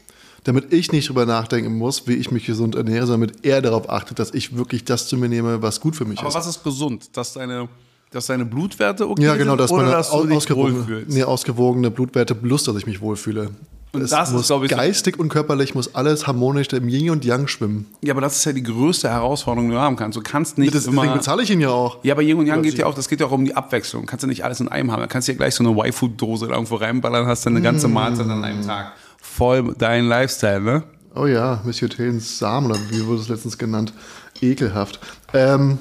Damit 0.45 0.73
ich 0.73 0.91
nicht 0.91 1.09
drüber 1.09 1.27
nachdenken 1.27 1.77
muss, 1.77 2.07
wie 2.07 2.15
ich 2.15 2.31
mich 2.31 2.47
gesund 2.47 2.75
ernähre, 2.75 3.07
sondern 3.07 3.29
damit 3.31 3.45
er 3.47 3.63
darauf 3.63 3.91
achtet, 3.91 4.19
dass 4.19 4.33
ich 4.33 4.57
wirklich 4.57 4.85
das 4.85 5.07
zu 5.07 5.17
mir 5.17 5.29
nehme, 5.29 5.61
was 5.63 5.81
gut 5.81 5.95
für 5.97 6.07
mich 6.07 6.19
Aber 6.19 6.29
ist. 6.29 6.35
was 6.35 6.47
ist 6.47 6.65
gesund? 6.65 7.17
Dass 7.17 7.35
deine, 7.35 7.69
dass 8.11 8.27
deine 8.27 8.45
Blutwerte 8.45 9.09
okay 9.09 9.23
Ja, 9.25 9.37
genau, 9.37 9.53
sind 9.53 9.61
dass 9.61 9.71
oder 9.71 9.83
meine 9.85 9.95
dass 9.97 10.11
du 10.11 10.27
dich 10.27 10.37
ausgewogene, 10.37 10.79
wohlfühlst? 10.79 11.09
nee, 11.11 11.23
ausgewogene 11.25 11.91
Blutwerte 11.91 12.35
plus, 12.35 12.65
dass 12.65 12.77
ich 12.77 12.87
mich 12.87 13.01
wohlfühle. 13.01 13.51
Und 13.93 14.03
es 14.03 14.11
das 14.11 14.29
ist, 14.29 14.35
muss 14.37 14.47
glaub 14.47 14.63
ich, 14.63 14.71
geistig 14.71 15.19
und 15.19 15.29
körperlich 15.31 15.75
muss 15.75 15.97
alles 15.97 16.29
harmonisch 16.29 16.69
im 16.69 16.89
Yin 16.89 17.11
und 17.11 17.25
Yang 17.25 17.49
schwimmen. 17.49 17.87
Ja, 18.03 18.15
aber 18.15 18.21
das 18.21 18.37
ist 18.37 18.45
ja 18.45 18.53
die 18.53 18.63
größte 18.63 19.11
Herausforderung, 19.11 19.69
die 19.69 19.75
du 19.75 19.81
haben 19.81 19.97
kannst. 19.97 20.17
Du 20.17 20.23
kannst 20.23 20.59
nicht 20.59 20.73
Das, 20.73 20.85
deswegen 20.85 21.03
immer... 21.03 21.15
bezahle 21.17 21.43
ich 21.43 21.51
ihn 21.51 21.61
ja 21.61 21.71
auch. 21.71 21.99
Ja, 22.05 22.15
aber 22.15 22.23
Yin 22.23 22.37
und 22.39 22.47
Yang 22.47 22.63
geht 22.63 22.79
ja 22.79 22.87
auch, 22.87 22.95
das 22.95 23.09
geht 23.09 23.19
ja 23.19 23.27
auch 23.27 23.33
um 23.33 23.45
die 23.45 23.57
Abwechslung. 23.57 24.07
Kannst 24.07 24.23
du 24.23 24.29
nicht 24.29 24.45
alles 24.45 24.61
in 24.61 24.69
einem 24.69 24.93
haben. 24.93 25.01
Dann 25.01 25.09
kannst 25.09 25.27
du 25.27 25.33
ja 25.33 25.39
gleich 25.39 25.57
so 25.57 25.65
eine 25.65 25.77
Y-Food-Dose 25.77 26.47
da 26.47 26.55
irgendwo 26.55 26.77
reinballern, 26.77 27.27
hast 27.27 27.45
dann 27.47 27.55
eine 27.57 27.63
ganze 27.63 27.89
Mm. 27.89 27.93
Mahlzeit 27.95 28.29
an 28.29 28.45
einem 28.45 28.65
Tag. 28.65 28.93
Voll 29.21 29.75
dein 29.77 30.07
Lifestyle, 30.07 30.61
ne? 30.61 30.83
Oh 31.17 31.27
ja, 31.27 31.61
Monsieur 31.65 31.91
Tellens 31.91 32.39
Samen, 32.39 32.71
oder 32.71 32.79
wie 32.91 33.05
wurde 33.07 33.21
es 33.23 33.29
letztens 33.29 33.59
genannt? 33.59 33.93
Ekelhaft. 34.41 35.01
Ähm, 35.35 35.79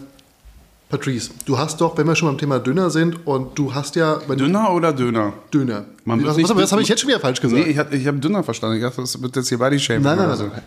Patrice, 0.90 1.30
du 1.46 1.58
hast 1.58 1.80
doch, 1.82 1.96
wenn 1.98 2.08
wir 2.08 2.16
schon 2.16 2.30
beim 2.30 2.38
Thema 2.40 2.60
Döner 2.60 2.90
sind, 2.90 3.28
und 3.28 3.58
du 3.58 3.74
hast 3.74 3.96
ja. 3.96 4.16
Dünner 4.16 4.74
oder 4.74 4.92
Döner? 4.92 5.34
Döner. 5.54 5.86
Man 6.04 6.26
was, 6.26 6.36
was, 6.42 6.56
das 6.56 6.72
habe 6.72 6.82
ich 6.82 6.88
jetzt 6.88 7.02
schon 7.02 7.10
wieder 7.10 7.20
falsch 7.20 7.40
gesagt. 7.40 7.64
Nee, 7.64 7.70
ich 7.72 7.78
habe 7.78 7.96
ich 7.96 8.08
hab 8.08 8.20
Dünner 8.20 8.44
verstanden. 8.44 8.78
Ich 8.78 8.82
dachte, 8.82 9.02
das 9.02 9.22
wird 9.22 9.36
jetzt 9.36 9.50
hier 9.50 9.60
Body 9.60 9.80
Shaming 9.80 10.04
Nein, 10.04 10.18
nein, 10.18 10.28
nein, 10.30 10.38
so. 10.38 10.48
nein. 10.48 10.62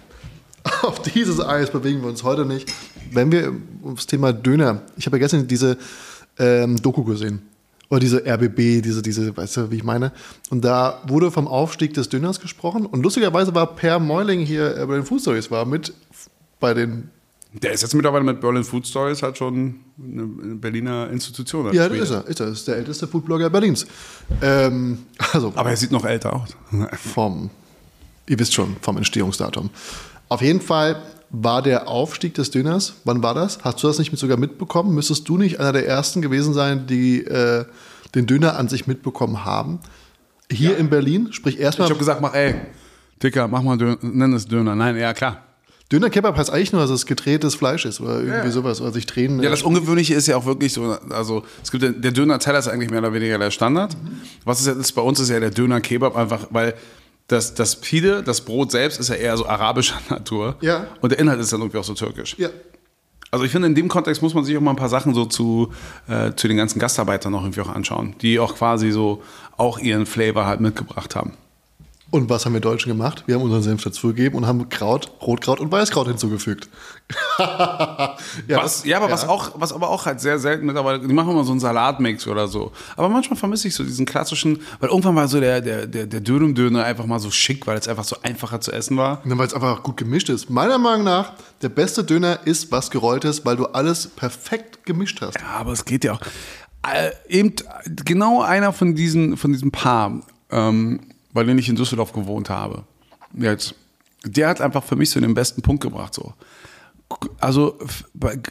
Auf 0.83 1.03
dieses 1.03 1.41
Eis 1.41 1.70
bewegen 1.70 2.03
wir 2.03 2.09
uns 2.09 2.23
heute 2.23 2.45
nicht. 2.45 2.73
Wenn 3.11 3.33
wir 3.33 3.53
ums 3.83 4.07
Thema 4.07 4.33
Döner, 4.33 4.83
ich 4.97 5.07
habe 5.07 5.16
ja 5.16 5.23
gestern 5.23 5.49
diese 5.49 5.77
ähm, 6.39 6.81
Doku 6.81 7.03
gesehen. 7.03 7.43
Oder 7.91 8.01
diese 8.01 8.25
RBB, 8.25 8.81
diese, 8.81 9.03
diese, 9.03 9.37
weißt 9.37 9.57
du, 9.57 9.70
wie 9.70 9.77
ich 9.77 9.85
meine? 9.85 10.12
Und 10.51 10.64
da 10.64 11.03
wurde 11.07 11.31
vom 11.31 11.47
Aufstieg 11.47 11.93
des 11.95 12.09
Döners 12.09 12.41
gesprochen. 12.41 12.87
Und 12.87 13.03
lustigerweise 13.03 13.55
war 13.55 13.75
Per 13.75 13.99
Meuling 13.99 14.41
hier 14.41 14.77
äh, 14.77 14.87
bei 14.87 14.95
den 14.95 15.05
Food 15.05 15.20
Stories, 15.20 15.51
war 15.51 15.66
mit 15.66 15.93
bei 16.61 16.75
den. 16.75 17.11
Der 17.55 17.72
ist 17.72 17.82
jetzt 17.82 17.94
mittlerweile 17.94 18.24
mit 18.24 18.40
Berlin 18.40 18.64
Food 18.64 18.86
Stories 18.86 19.22
halt 19.22 19.36
schon 19.36 19.80
eine 20.03 20.24
Berliner 20.57 21.11
Institution. 21.11 21.72
Ja, 21.74 21.88
das 21.88 21.98
ist 21.98 22.11
er. 22.11 22.26
Ist 22.26 22.40
er. 22.40 22.46
Das 22.46 22.59
ist 22.59 22.68
der 22.68 22.76
älteste 22.76 23.07
Foodblogger 23.07 23.50
Berlins. 23.50 23.86
Ähm, 24.40 24.98
also 25.32 25.53
Aber 25.55 25.70
er 25.70 25.76
sieht 25.76 25.92
noch 25.92 26.05
älter 26.05 26.34
aus. 26.34 26.57
vom, 26.92 27.50
ihr 28.26 28.38
wisst 28.38 28.55
schon, 28.55 28.76
vom 28.80 28.96
Entstehungsdatum. 28.96 29.68
Auf 30.28 30.40
jeden 30.40 30.62
Fall 30.62 31.03
war 31.28 31.61
der 31.61 31.88
Aufstieg 31.88 32.34
des 32.34 32.50
Döners, 32.50 32.94
wann 33.05 33.22
war 33.22 33.34
das? 33.34 33.59
Hast 33.62 33.82
du 33.82 33.86
das 33.86 33.98
nicht 33.98 34.12
mit 34.12 34.20
sogar 34.20 34.38
mitbekommen? 34.38 34.94
Müsstest 34.94 35.28
du 35.28 35.36
nicht 35.36 35.61
einer 35.61 35.72
der 35.72 35.86
ersten 35.86 36.22
gewesen 36.22 36.55
sein, 36.55 36.86
die 36.86 37.24
äh, 37.24 37.64
den 38.14 38.26
Döner 38.26 38.59
an 38.59 38.68
sich 38.68 38.86
mitbekommen 38.86 39.44
haben. 39.44 39.80
Hier 40.50 40.76
in 40.76 40.88
Berlin, 40.90 41.32
sprich 41.32 41.59
erstmal. 41.59 41.86
Ich 41.86 41.90
habe 41.90 41.98
gesagt, 41.98 42.20
mach, 42.20 42.34
ey, 42.34 42.55
Dicker, 43.22 43.46
mach 43.48 43.62
mal 43.62 43.76
Döner, 43.76 43.98
nenn 44.03 44.32
es 44.32 44.46
Döner. 44.46 44.74
Nein, 44.74 44.96
ja, 44.96 45.12
klar. 45.14 45.42
Döner 45.93 46.09
Kebab 46.09 46.38
heißt 46.38 46.51
eigentlich 46.51 46.72
nur, 46.72 46.80
dass 46.80 46.90
es 46.90 47.05
gedrehtes 47.05 47.55
Fleisch 47.55 47.84
ist 47.84 48.01
oder 48.01 48.20
irgendwie 48.22 48.51
sowas. 48.51 48.80
Oder 48.80 48.93
sich 48.93 49.05
drehen. 49.05 49.43
Ja, 49.43 49.51
das 49.51 49.62
Ungewöhnliche 49.62 50.14
ist 50.14 50.26
ja 50.26 50.36
auch 50.36 50.47
wirklich 50.47 50.72
so, 50.72 50.97
also 51.11 51.45
es 51.62 51.70
gibt 51.70 51.84
ja, 51.84 51.90
der 51.90 52.12
Döner-Teller 52.12 52.59
ist 52.59 52.68
eigentlich 52.68 52.90
mehr 52.90 53.01
oder 53.01 53.12
weniger 53.12 53.38
der 53.38 53.51
Standard. 53.51 53.95
Was 54.45 54.61
ist 54.61 54.66
jetzt 54.66 54.78
ist, 54.78 54.93
bei 54.93 55.03
uns 55.03 55.20
ist 55.20 55.28
ja 55.28 55.38
der 55.38 55.51
Döner-Kebab 55.51 56.16
einfach, 56.16 56.47
weil 56.51 56.74
das, 57.28 57.55
das 57.55 57.76
Pide, 57.76 58.22
das 58.22 58.40
Brot 58.40 58.70
selbst 58.70 59.01
ist 59.01 59.11
ja 59.11 59.16
eher 59.16 59.36
so 59.36 59.47
arabischer 59.47 60.01
Natur. 60.09 60.57
Ja. 60.62 60.86
Und 61.03 61.12
der 61.12 61.18
Inhalt 61.18 61.40
ist 61.40 61.53
dann 61.53 61.61
irgendwie 61.61 61.78
auch 61.78 61.84
so 61.84 61.95
türkisch. 61.95 62.36
ja. 62.38 62.49
Also 63.30 63.47
ich 63.47 63.51
finde, 63.51 63.66
in 63.66 63.74
dem 63.74 63.88
Kontext 63.88 64.20
muss 64.20 64.34
man 64.34 64.45
sich 64.45 64.55
auch 64.59 64.61
mal 64.61 64.72
ein 64.72 64.76
paar 64.76 64.90
Sachen 64.90 65.14
so 65.14 65.24
zu, 65.24 65.72
äh, 66.07 66.32
zu 66.36 66.49
den 66.49 66.59
ganzen 66.59 66.78
Gastarbeitern 66.78 67.32
noch 67.32 67.43
irgendwie 67.43 67.62
auch 67.62 67.70
anschauen, 67.70 68.14
die 68.20 68.38
auch 68.38 68.55
quasi 68.55 68.90
so 68.90 69.22
auch 69.57 69.78
ihren 69.78 70.05
Flavor 70.05 70.45
halt 70.45 70.61
mitgebracht 70.61 71.16
haben. 71.16 71.32
Und 72.12 72.28
was 72.28 72.44
haben 72.44 72.52
wir 72.52 72.60
Deutschen 72.60 72.90
gemacht? 72.90 73.24
Wir 73.24 73.36
haben 73.36 73.42
unseren 73.42 73.62
Senf 73.62 73.82
dazugegeben 73.82 74.36
und 74.36 74.46
haben 74.46 74.68
Kraut, 74.68 75.10
Rotkraut 75.22 75.60
und 75.60 75.72
Weißkraut 75.72 76.08
hinzugefügt. 76.08 76.68
ja, 77.38 78.16
was, 78.48 78.84
ja, 78.84 78.98
aber 78.98 79.10
was 79.10 79.26
auch, 79.26 79.52
was 79.54 79.72
aber 79.72 79.88
auch 79.88 80.04
halt 80.04 80.20
sehr 80.20 80.38
selten 80.38 80.66
mittlerweile, 80.66 81.00
die 81.00 81.14
machen 81.14 81.30
immer 81.30 81.42
so 81.42 81.52
einen 81.52 81.60
Salatmix 81.60 82.26
oder 82.26 82.48
so. 82.48 82.70
Aber 82.98 83.08
manchmal 83.08 83.38
vermisse 83.38 83.66
ich 83.66 83.74
so 83.74 83.82
diesen 83.82 84.04
klassischen, 84.04 84.60
weil 84.78 84.90
irgendwann 84.90 85.16
war 85.16 85.26
so 85.26 85.40
der, 85.40 85.62
der, 85.62 85.86
der, 85.86 86.04
der 86.04 86.20
Döner 86.20 86.84
einfach 86.84 87.06
mal 87.06 87.18
so 87.18 87.30
schick, 87.30 87.66
weil 87.66 87.78
es 87.78 87.88
einfach 87.88 88.04
so 88.04 88.16
einfacher 88.22 88.60
zu 88.60 88.72
essen 88.72 88.98
war. 88.98 89.22
Weil 89.24 89.46
es 89.46 89.54
einfach 89.54 89.82
gut 89.82 89.96
gemischt 89.96 90.28
ist. 90.28 90.50
Meiner 90.50 90.76
Meinung 90.76 91.04
nach, 91.04 91.32
der 91.62 91.70
beste 91.70 92.04
Döner 92.04 92.40
ist 92.44 92.70
was 92.70 92.90
Gerolltes, 92.90 93.46
weil 93.46 93.56
du 93.56 93.64
alles 93.68 94.06
perfekt 94.08 94.84
gemischt 94.84 95.22
hast. 95.22 95.40
Ja, 95.40 95.60
aber 95.60 95.72
es 95.72 95.86
geht 95.86 96.04
ja 96.04 96.12
auch. 96.12 96.20
Äh, 96.86 97.12
eben 97.26 97.54
genau 98.04 98.42
einer 98.42 98.74
von 98.74 98.94
diesen, 98.94 99.38
von 99.38 99.50
diesem 99.50 99.70
Paar, 99.70 100.20
ähm, 100.50 101.00
bei 101.33 101.45
denen 101.45 101.59
ich 101.59 101.68
in 101.68 101.76
Düsseldorf 101.76 102.12
gewohnt 102.12 102.51
habe, 102.51 102.85
jetzt, 103.35 103.74
der 104.24 104.49
hat 104.49 104.61
einfach 104.61 104.85
für 104.85 104.97
mich 104.97 105.11
so 105.11 105.20
den 105.20 105.35
besten 105.35 105.62
Punkt 105.62 105.83
gebracht. 105.83 106.14
So. 106.14 106.35
Also 107.41 107.78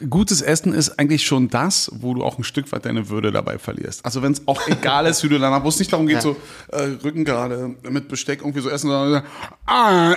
gutes 0.08 0.40
Essen 0.40 0.72
ist 0.72 0.98
eigentlich 0.98 1.26
schon 1.26 1.48
das, 1.48 1.90
wo 1.94 2.14
du 2.14 2.22
auch 2.22 2.38
ein 2.38 2.44
Stück 2.44 2.70
weit 2.72 2.84
deine 2.84 3.08
Würde 3.08 3.32
dabei 3.32 3.58
verlierst. 3.58 4.04
Also 4.04 4.22
wenn 4.22 4.32
es 4.32 4.46
auch 4.46 4.66
egal 4.68 5.06
ist, 5.06 5.22
wie 5.24 5.28
du 5.28 5.38
danach, 5.38 5.64
wo 5.64 5.68
es 5.68 5.78
nicht 5.78 5.92
darum 5.92 6.06
geht, 6.06 6.22
so 6.22 6.36
äh, 6.68 6.82
Rücken 7.02 7.24
gerade 7.24 7.74
mit 7.88 8.08
Besteck 8.08 8.40
irgendwie 8.40 8.60
so 8.60 8.70
essen, 8.70 8.88
sondern 8.88 9.24
ah, 9.66 10.14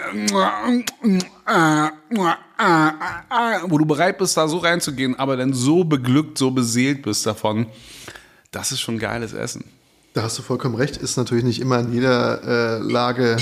wo 3.67 3.77
du 3.77 3.85
bereit 3.85 4.17
bist, 4.17 4.37
da 4.37 4.47
so 4.47 4.57
reinzugehen, 4.57 5.17
aber 5.17 5.37
dann 5.37 5.53
so 5.53 5.83
beglückt, 5.83 6.37
so 6.37 6.51
beseelt 6.51 7.01
bist 7.03 7.25
davon, 7.25 7.67
das 8.51 8.71
ist 8.71 8.81
schon 8.81 8.99
geiles 8.99 9.33
Essen. 9.33 9.65
Da 10.15 10.23
hast 10.23 10.37
du 10.37 10.43
vollkommen 10.43 10.75
recht, 10.75 10.95
ist 10.95 11.17
natürlich 11.17 11.43
nicht 11.43 11.59
immer 11.59 11.77
in 11.77 11.91
jeder 11.91 12.77
äh, 12.77 12.77
Lage 12.77 13.35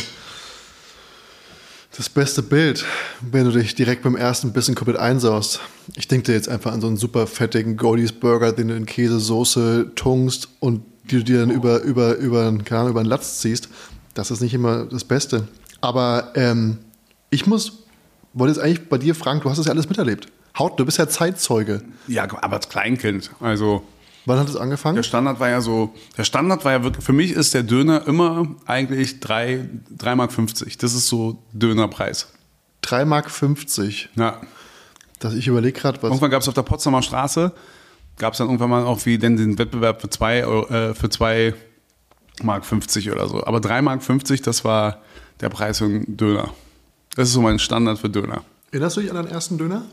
das 1.95 2.09
beste 2.09 2.41
Bild, 2.41 2.83
wenn 3.21 3.45
du 3.45 3.51
dich 3.51 3.75
direkt 3.75 4.01
beim 4.01 4.15
ersten 4.15 4.53
Bissen 4.53 4.73
komplett 4.73 4.97
einsaust. 4.97 5.59
Ich 5.95 6.07
denke 6.07 6.25
dir 6.25 6.33
jetzt 6.33 6.49
einfach 6.49 6.73
an 6.73 6.81
so 6.81 6.87
einen 6.87 6.97
super 6.97 7.27
fettigen 7.27 7.77
Goldies 7.77 8.11
Burger, 8.11 8.53
den 8.53 8.69
du 8.69 8.75
in 8.75 8.87
Käsesoße 8.87 9.91
tunkst 9.93 10.49
und 10.61 10.83
die 11.11 11.17
du 11.17 11.23
dir 11.23 11.39
dann 11.41 11.51
über, 11.51 11.81
über, 11.83 12.15
über, 12.15 12.51
keine 12.65 12.89
über 12.89 13.03
den 13.03 13.07
Latz 13.07 13.37
ziehst. 13.37 13.69
Das 14.15 14.31
ist 14.31 14.41
nicht 14.41 14.55
immer 14.55 14.85
das 14.85 15.03
Beste. 15.03 15.47
Aber 15.79 16.31
ähm, 16.33 16.79
ich 17.29 17.45
muss, 17.45 17.83
wollte 18.33 18.55
jetzt 18.55 18.65
eigentlich 18.65 18.89
bei 18.89 18.97
dir 18.97 19.13
fragen, 19.13 19.41
du 19.41 19.49
hast 19.51 19.59
das 19.59 19.67
ja 19.67 19.73
alles 19.73 19.89
miterlebt. 19.89 20.25
Haut, 20.57 20.79
du 20.79 20.85
bist 20.85 20.97
ja 20.97 21.07
Zeitzeuge. 21.07 21.83
Ja, 22.07 22.23
aber 22.23 22.55
als 22.55 22.67
Kleinkind, 22.67 23.29
also 23.39 23.83
Wann 24.25 24.39
hat 24.39 24.47
es 24.47 24.55
angefangen? 24.55 24.95
Der 24.95 25.03
Standard 25.03 25.39
war 25.39 25.49
ja 25.49 25.59
so, 25.61 25.93
der 26.17 26.23
Standard 26.23 26.63
war 26.63 26.71
ja 26.71 26.83
wirklich, 26.83 27.03
für 27.03 27.13
mich 27.13 27.31
ist 27.31 27.53
der 27.53 27.63
Döner 27.63 28.07
immer 28.07 28.47
eigentlich 28.65 29.19
3, 29.19 29.69
3 29.97 30.15
Mark 30.15 30.31
50. 30.31 30.77
Das 30.77 30.93
ist 30.93 31.07
so 31.07 31.43
Dönerpreis. 31.51 32.29
3,50 32.83 33.05
Mark. 33.05 33.31
50. 33.31 34.09
Ja. 34.15 34.41
Das, 35.19 35.33
ich 35.33 35.47
überlege 35.47 35.79
gerade, 35.79 36.01
was. 36.01 36.09
Irgendwann 36.09 36.31
gab 36.31 36.41
es 36.41 36.47
auf 36.47 36.53
der 36.53 36.63
Potsdamer 36.63 37.01
Straße, 37.01 37.53
gab 38.17 38.33
es 38.33 38.37
dann 38.37 38.47
irgendwann 38.47 38.69
mal 38.69 38.83
auch 38.83 39.05
wie 39.05 39.17
denn 39.17 39.37
den 39.37 39.57
Wettbewerb 39.57 40.01
für 40.01 40.09
2 40.09 40.39
äh, 40.39 40.93
für 40.93 41.09
2 41.09 41.53
Mark 42.41 42.65
50 42.65 43.11
oder 43.11 43.27
so. 43.27 43.45
Aber 43.45 43.59
3 43.59 43.81
Mark 43.81 44.03
50, 44.03 44.41
das 44.41 44.65
war 44.65 44.99
der 45.39 45.49
Preis 45.49 45.79
für 45.79 45.85
einen 45.85 46.17
Döner. 46.17 46.49
Das 47.15 47.27
ist 47.27 47.33
so 47.33 47.41
mein 47.41 47.59
Standard 47.59 47.99
für 47.99 48.09
Döner. 48.09 48.43
Erinnerst 48.71 48.97
du 48.97 49.01
dich 49.01 49.09
an 49.09 49.17
deinen 49.17 49.27
ersten 49.27 49.57
Döner? 49.57 49.85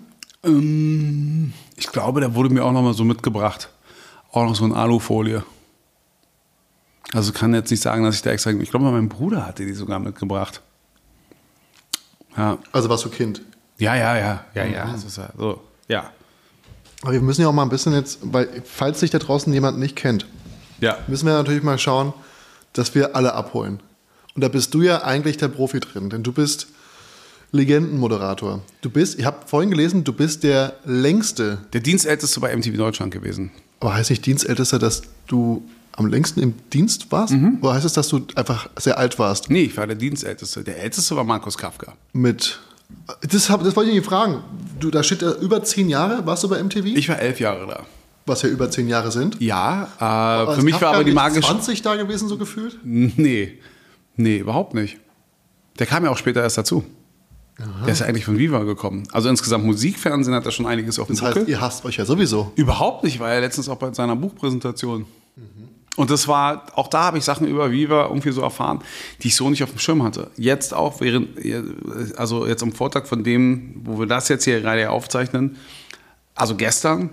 Ähm, 0.43 1.53
ich 1.77 1.89
glaube, 1.89 2.21
der 2.21 2.35
wurde 2.35 2.51
mir 2.51 2.65
auch 2.65 2.73
noch 2.73 2.83
mal 2.83 2.95
so 2.95 3.05
mitgebracht. 3.05 3.69
Auch 4.33 4.45
noch 4.45 4.55
so 4.55 4.65
in 4.65 4.73
Alufolie. 4.73 5.43
Also 7.13 7.33
kann 7.33 7.53
jetzt 7.55 7.71
nicht 7.71 7.83
sagen, 7.83 8.05
dass 8.05 8.15
ich 8.17 8.23
da 8.23 8.31
extra. 8.31 8.51
Ich 8.51 8.71
glaube, 8.71 8.91
mein 8.91 9.09
Bruder 9.09 9.47
hatte 9.47 9.67
die 9.67 9.73
sogar 9.73 9.99
mitgebracht. 9.99 10.61
Ja, 12.37 12.59
Also 12.73 12.89
warst 12.89 13.05
du 13.05 13.09
Kind. 13.11 13.43
ja, 13.79 13.97
ja, 13.97 14.17
ja, 14.17 14.45
ja, 14.55 14.65
ja. 14.65 14.95
Ist 14.95 15.17
ja 15.17 15.31
so. 15.37 15.61
Ja. 15.89 16.11
Aber 17.03 17.13
wir 17.13 17.21
müssen 17.21 17.41
ja 17.43 17.49
auch 17.49 17.53
mal 17.53 17.63
ein 17.63 17.69
bisschen 17.71 17.93
jetzt, 17.95 18.21
weil 18.23 18.63
falls 18.65 19.01
sich 19.01 19.11
da 19.11 19.19
draußen 19.19 19.53
jemand 19.53 19.79
nicht 19.79 19.97
kennt, 19.97 20.27
Ja. 20.81 20.99
müssen 21.09 21.27
wir 21.27 21.33
natürlich 21.33 21.63
mal 21.65 21.79
schauen, 21.79 22.13
dass 22.73 22.95
wir 22.95 23.17
alle 23.17 23.35
abholen. 23.35 23.81
Und 24.37 24.43
da 24.45 24.49
bist 24.49 24.73
du 24.75 24.83
ja 24.83 25.03
eigentlich 25.03 25.39
der 25.39 25.49
Profi 25.49 25.81
drin, 25.81 26.09
denn 26.11 26.23
du 26.23 26.33
bist 26.33 26.69
Legendenmoderator. 27.53 28.61
Du 28.81 28.91
bist, 28.91 29.19
ich 29.19 29.25
habe 29.25 29.39
vorhin 29.47 29.71
gelesen, 29.71 30.05
du 30.05 30.13
bist 30.13 30.45
der 30.45 30.75
längste, 30.85 31.59
Der 31.73 31.81
Dienstälteste 31.81 32.39
bei 32.39 32.55
MTV 32.57 32.77
Deutschland 32.77 33.13
gewesen. 33.13 33.51
Aber 33.81 33.95
heißt 33.95 34.11
nicht 34.11 34.25
Dienstältester, 34.27 34.79
dass 34.79 35.03
du 35.27 35.63
am 35.93 36.07
längsten 36.07 36.41
im 36.41 36.55
Dienst 36.73 37.11
warst? 37.11 37.35
Oder 37.61 37.75
heißt 37.75 37.85
es, 37.85 37.93
dass 37.95 38.09
du 38.09 38.21
einfach 38.37 38.69
sehr 38.79 38.97
alt 38.99 39.19
warst? 39.19 39.51
Nee, 39.51 39.63
ich 39.65 39.77
war 39.77 39.87
der 39.87 39.97
Dienstälteste. 39.97 40.63
Der 40.65 40.79
Älteste 40.83 41.17
war 41.17 41.25
Markus 41.25 41.59
Kafka. 41.59 41.95
Mit. 42.13 42.61
Das, 43.23 43.51
hab, 43.51 43.63
das 43.65 43.75
wollte 43.77 43.91
ich 43.91 43.97
nicht 43.97 44.07
fragen. 44.07 44.43
Du, 44.79 44.91
da 44.91 45.03
steht 45.03 45.23
äh, 45.23 45.31
über 45.41 45.63
zehn 45.63 45.89
Jahre, 45.89 46.25
warst 46.27 46.43
du 46.45 46.49
bei 46.49 46.63
MTV? 46.63 46.85
Ich 46.87 47.09
war 47.09 47.19
elf 47.19 47.39
Jahre 47.41 47.67
da. 47.67 47.87
was 48.27 48.43
ja 48.43 48.49
über 48.49 48.71
zehn 48.71 48.89
Jahre 48.89 49.11
sind. 49.13 49.41
Ja, 49.41 49.89
äh, 50.01 50.05
Als 50.05 50.59
für 50.59 50.65
mich 50.65 50.73
Kafka 50.73 50.87
war 50.87 50.95
aber 50.95 51.05
die 51.05 51.13
magische. 51.13 51.49
20 51.49 51.83
da 51.83 51.97
gewesen, 51.97 52.29
so 52.29 52.37
gefühlt? 52.37 52.79
Nee, 52.85 53.59
nee, 54.17 54.39
überhaupt 54.39 54.75
nicht. 54.75 54.99
Der 55.79 55.87
kam 55.87 56.05
ja 56.05 56.11
auch 56.11 56.17
später 56.19 56.43
erst 56.43 56.59
dazu. 56.59 56.85
Der 57.85 57.93
ist 57.93 58.01
ja 58.01 58.07
eigentlich 58.07 58.25
von 58.25 58.39
Viva 58.39 58.61
gekommen. 58.65 59.03
Also 59.13 59.29
insgesamt 59.29 59.65
Musikfernsehen 59.65 60.35
hat 60.35 60.45
er 60.47 60.53
schon 60.53 60.67
einiges 60.67 60.99
auf 60.99 61.07
dem 61.09 61.17
Das 61.17 61.23
heißt, 61.25 61.35
Buckel. 61.35 61.51
ihr 61.51 61.61
hasst 61.61 61.85
euch 61.85 61.97
ja 61.97 62.05
sowieso. 62.05 62.53
Überhaupt 62.57 63.05
nicht, 63.05 63.21
war 63.21 63.31
er 63.31 63.41
letztens 63.41 63.69
auch 63.69 63.77
bei 63.77 63.93
seiner 63.93 64.17
Buchpräsentation. 64.17 65.07
Und 65.97 66.09
das 66.11 66.29
war, 66.29 66.67
auch 66.77 66.89
da 66.89 67.03
habe 67.05 67.19
ich 67.19 67.25
Sachen 67.25 67.47
über 67.49 67.71
Viva 67.73 68.05
irgendwie 68.07 68.31
so 68.31 68.41
erfahren, 68.43 68.81
die 69.23 69.29
ich 69.29 69.37
so 69.37 69.51
nicht 69.51 69.63
auf 69.65 69.71
dem 69.71 69.79
Schirm 69.81 70.03
hatte. 70.03 70.31
Jetzt 70.37 70.73
auch, 70.73 71.01
während, 71.01 71.29
also 72.17 72.47
jetzt 72.47 72.63
am 72.63 72.73
Vortag 72.73 73.07
von 73.07 73.25
dem, 73.25 73.75
wo 73.85 73.99
wir 73.99 74.07
das 74.07 74.29
jetzt 74.29 74.45
hier 74.45 74.61
gerade 74.61 74.89
aufzeichnen, 74.89 75.57
also 76.35 76.55
gestern, 76.55 77.11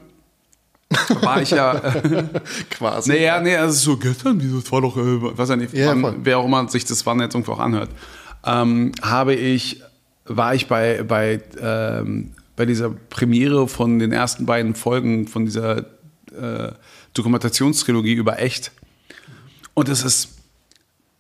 war 1.22 1.42
ich 1.42 1.50
ja, 1.50 1.74
Quasi. 2.70 3.10
naja, 3.12 3.42
nee, 3.42 3.58
also 3.58 3.74
so 3.94 3.98
gestern, 3.98 4.40
wieso, 4.42 4.60
das 4.62 4.72
war 4.72 4.80
doch, 4.82 4.96
äh, 4.96 5.38
weiß 5.38 5.50
ja 5.50 5.56
nicht, 5.58 5.74
Ja, 5.74 6.02
wann, 6.02 6.18
wer 6.24 6.38
auch 6.38 6.46
immer 6.46 6.70
sich 6.70 6.86
das 6.86 7.06
wann 7.06 7.20
jetzt 7.20 7.34
irgendwo 7.34 7.54
auch 7.54 7.60
anhört, 7.60 7.90
ähm, 8.46 8.94
habe 9.02 9.34
ich, 9.34 9.82
war 10.28 10.56
ich 10.56 10.68
bei, 10.68 11.04
bei, 11.04 11.42
ähm, 11.60 12.32
bei 12.56 12.66
dieser 12.66 12.90
Premiere 12.90 13.68
von 13.68 14.00
den 14.00 14.12
ersten 14.12 14.46
beiden 14.46 14.76
Folgen 14.76 15.28
von 15.28 15.46
dieser 15.46 15.78
äh, 15.78 16.72
Dokumentationstrilogie 17.14 18.14
über 18.14 18.40
echt. 18.40 18.72
Und 19.74 19.90
es 19.90 20.04
ist, 20.04 20.30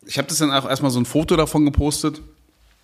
ich 0.05 0.17
habe 0.17 0.27
das 0.27 0.37
dann 0.39 0.51
auch 0.51 0.67
erstmal 0.67 0.91
so 0.91 0.99
ein 0.99 1.05
Foto 1.05 1.35
davon 1.35 1.65
gepostet. 1.65 2.21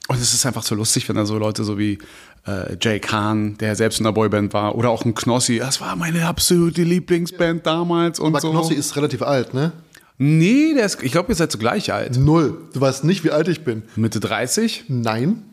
Und 0.08 0.20
es 0.20 0.34
ist 0.34 0.46
einfach 0.46 0.64
so 0.64 0.76
lustig, 0.76 1.08
wenn 1.08 1.16
da 1.16 1.26
so 1.26 1.38
Leute 1.38 1.64
so 1.64 1.80
wie 1.80 1.98
äh, 2.46 2.76
Jay 2.82 3.00
Kahn, 3.00 3.58
der 3.58 3.76
selbst 3.76 4.00
in 4.00 4.04
der 4.04 4.12
Boyband 4.12 4.54
war, 4.54 4.76
oder 4.76 4.90
auch 4.90 5.06
ein 5.06 5.16
Knossi, 5.16 5.60
das 5.60 5.80
war 5.80 5.96
meine 5.96 6.26
absolute 6.26 6.84
Lieblingsband 6.84 7.66
damals 7.66 8.20
und 8.20 8.34
Aber 8.34 8.42
so. 8.42 8.52
Knossi 8.52 8.74
ist 8.74 8.98
relativ 8.98 9.22
alt, 9.22 9.54
ne? 9.54 9.72
Nee, 10.18 10.74
der 10.74 10.86
ist, 10.86 11.02
ich 11.02 11.12
glaube, 11.12 11.32
ihr 11.32 11.36
seid 11.36 11.52
so 11.52 11.58
gleich 11.58 11.92
alt. 11.92 12.18
Null. 12.18 12.58
Du 12.74 12.82
weißt 12.82 13.04
nicht, 13.06 13.24
wie 13.24 13.32
alt 13.32 13.48
ich 13.48 13.64
bin. 13.64 13.84
Mitte 13.96 14.20
30? 14.20 14.86
Nein, 14.88 15.44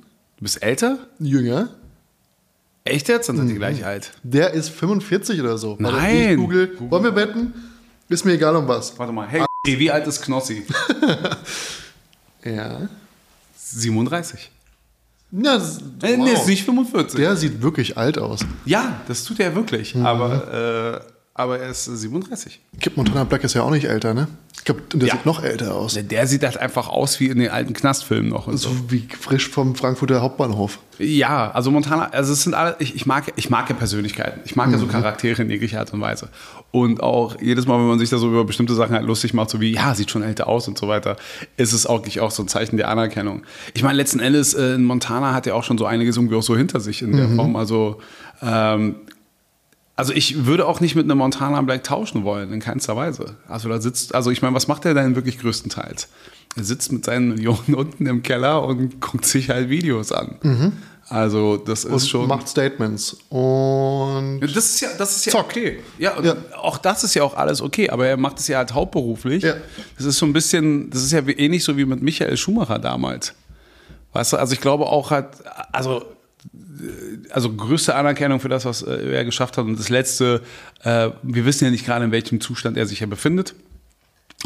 Du 0.41 0.45
bist 0.45 0.63
älter? 0.63 0.99
jünger. 1.19 1.69
Echt 2.85 3.09
jetzt? 3.09 3.29
Dann 3.29 3.37
seid 3.37 3.45
Mhm. 3.45 3.51
ihr 3.53 3.59
gleich 3.59 3.85
alt. 3.85 4.13
Der 4.23 4.53
ist 4.55 4.71
45 4.71 5.39
oder 5.41 5.59
so. 5.59 5.77
Warte, 5.79 5.97
Nein. 5.97 6.31
Ich 6.31 6.37
google. 6.39 6.77
Wollen 6.89 7.05
wir 7.05 7.15
wetten? 7.15 7.53
Ist 8.09 8.25
mir 8.25 8.33
egal 8.33 8.57
um 8.57 8.67
was. 8.67 8.99
Warte 8.99 9.13
mal, 9.13 9.29
hey, 9.29 9.45
wie 9.67 9.91
alt 9.91 10.07
ist 10.07 10.23
Knossi? 10.23 10.65
Ja. 12.43 12.89
37. 13.59 14.51
ja 15.31 15.59
das, 15.59 15.79
Äh, 16.03 16.17
Nee, 16.17 16.31
wow. 16.33 16.33
ist 16.33 16.47
nicht 16.49 16.65
45. 16.65 17.21
Der 17.21 17.37
sieht 17.37 17.61
wirklich 17.61 17.99
alt 17.99 18.17
aus. 18.17 18.41
Ja, 18.65 18.99
das 19.09 19.25
tut 19.25 19.39
er 19.41 19.55
wirklich. 19.55 19.95
Mhm. 19.95 20.07
Aber, 20.07 21.05
äh, 21.05 21.20
aber 21.41 21.59
er 21.59 21.71
ist 21.71 21.85
37. 21.85 22.61
Kip 22.81 22.97
Montana 22.97 23.25
Black 23.25 23.45
ist 23.45 23.55
ja 23.55 23.63
auch 23.63 23.71
nicht 23.71 23.85
älter, 23.85 24.15
ne? 24.15 24.29
Ich 24.57 24.65
glaube, 24.65 24.83
der 24.93 25.09
Ja. 25.09 25.15
sieht 25.15 25.25
noch 25.27 25.43
älter 25.43 25.75
aus. 25.75 25.99
Der 26.01 26.27
sieht 26.27 26.43
halt 26.45 26.59
einfach 26.59 26.89
aus 26.89 27.19
wie 27.19 27.27
in 27.29 27.39
den 27.39 27.51
alten 27.51 27.73
Knastfilmen 27.73 28.29
noch. 28.31 28.47
So. 28.51 28.57
So 28.57 28.71
wie 28.91 29.09
frisch 29.19 29.49
vom 29.49 29.75
Frankfurter 29.75 30.21
Hauptbahnhof. 30.21 30.79
Ja, 30.99 31.51
also 31.53 31.71
Montana, 31.71 32.11
also 32.11 32.35
es 32.35 32.43
sind 32.43 32.53
alle, 32.53 32.77
ich, 32.79 32.95
ich, 32.95 33.07
mag, 33.07 33.33
ich 33.37 33.49
mag 33.49 33.71
ja 33.71 33.75
Persönlichkeiten. 33.75 34.41
Ich 34.45 34.57
mag 34.57 34.71
ja 34.71 34.77
so 34.77 34.87
Charaktere 34.87 35.41
in 35.41 35.49
jeglicher 35.51 35.79
Art 35.81 35.95
und 35.95 36.01
Weise. 36.03 36.29
Und 36.73 37.03
auch 37.03 37.41
jedes 37.41 37.67
Mal, 37.67 37.79
wenn 37.79 37.87
man 37.89 37.99
sich 37.99 38.11
da 38.11 38.19
so 38.19 38.29
über 38.29 38.45
bestimmte 38.45 38.75
Sachen 38.75 38.95
halt 38.95 39.07
lustig 39.07 39.33
macht, 39.33 39.49
so 39.49 39.63
wie, 39.63 39.73
ja, 39.73 39.95
sieht 39.95 40.11
schon 40.11 40.23
älter 40.23 40.47
aus 40.47 40.69
und 40.69 40.77
so 40.77 40.89
weiter, 40.89 41.17
ist 41.57 41.73
es 41.73 41.87
auch, 41.87 42.03
auch 42.21 42.31
so 42.31 42.43
ein 42.43 42.49
Zeichen 42.49 42.77
der 42.77 42.89
Anerkennung. 42.89 43.43
Ich 43.73 43.83
meine, 43.83 43.97
letzten 43.97 44.21
Endes, 44.21 44.53
äh, 44.53 44.77
Montana 44.77 45.33
hat 45.33 45.47
ja 45.47 45.55
auch 45.55 45.65
schon 45.65 45.79
so 45.79 45.87
einiges 45.87 46.17
irgendwie 46.19 46.37
auch 46.37 46.43
so 46.43 46.55
hinter 46.55 46.81
sich 46.81 47.01
in 47.01 47.17
der 47.17 47.31
Form. 47.31 47.57
Also, 47.57 47.99
ähm, 48.43 48.97
also 50.01 50.13
ich 50.13 50.47
würde 50.47 50.67
auch 50.67 50.81
nicht 50.81 50.97
mit 50.97 51.05
einem 51.05 51.19
Montana 51.19 51.61
Black 51.63 51.85
tauschen 51.85 52.25
wollen, 52.25 52.53
in 52.53 52.61
keinster 52.61 52.97
Weise. 52.97 53.37
Also 53.49 53.69
da 53.69 53.81
sitzt, 53.81 54.15
also 54.15 54.31
ich 54.31 54.43
meine, 54.43 54.55
was 54.55 54.67
macht 54.69 54.85
er 54.85 54.95
denn 54.95 55.15
wirklich 55.15 55.39
größtenteils? 55.39 56.09
Er 56.57 56.65
sitzt 56.65 56.91
mit 56.91 57.05
seinen 57.05 57.29
Millionen 57.29 57.75
unten 57.77 58.07
im 58.07 58.23
Keller 58.23 58.65
und 58.65 59.01
guckt 59.01 59.25
sich 59.25 59.51
halt 59.51 59.69
Videos 59.69 60.11
an. 60.13 60.73
Also 61.09 61.57
das 61.57 61.85
ist 61.85 61.93
Und 61.93 62.09
schon. 62.09 62.29
macht 62.29 62.49
Statements. 62.49 63.17
Und 63.29 64.41
das 64.43 64.57
ist 64.57 64.81
ja, 64.81 64.89
das 64.97 65.17
ist 65.17 65.27
ja 65.27 65.33
Zockt. 65.33 65.57
okay. 65.57 65.81
Ja, 65.99 66.21
Ja. 66.23 66.37
auch 66.61 66.79
das 66.79 67.03
ist 67.05 67.15
ja 67.15 67.23
auch 67.25 67.35
alles 67.37 67.61
okay, 67.63 67.91
aber 67.91 68.07
er 68.07 68.17
macht 68.17 68.39
es 68.39 68.47
ja 68.49 68.59
halt 68.59 68.75
hauptberuflich. 68.75 69.43
Ja. 69.43 69.55
Das 69.97 70.07
ist 70.07 70.19
so 70.19 70.27
ein 70.27 70.33
bisschen, 70.33 70.89
das 70.91 71.03
ist 71.03 71.13
ja 71.13 71.21
ähnlich 71.27 71.65
so 71.65 71.77
wie 71.77 71.85
mit 71.85 72.01
Michael 72.03 72.37
Schumacher 72.37 72.79
damals. 72.79 73.35
Weißt 74.13 74.33
du, 74.33 74.37
also 74.39 74.53
ich 74.53 74.61
glaube 74.61 74.87
auch 74.87 75.11
halt, 75.11 75.27
also 75.73 76.05
also 77.31 77.53
größte 77.53 77.95
Anerkennung 77.95 78.41
für 78.41 78.49
das, 78.49 78.65
was 78.65 78.83
äh, 78.83 79.13
er 79.13 79.25
geschafft 79.25 79.57
hat. 79.59 79.65
Und 79.65 79.79
das 79.79 79.89
Letzte, 79.89 80.43
äh, 80.83 81.11
wir 81.23 81.45
wissen 81.45 81.65
ja 81.65 81.71
nicht 81.71 81.85
gerade, 81.85 82.05
in 82.05 82.13
welchem 82.13 82.41
Zustand 82.41 82.77
er 82.77 82.87
sich 82.87 82.99
hier 82.99 83.09
befindet. 83.09 83.55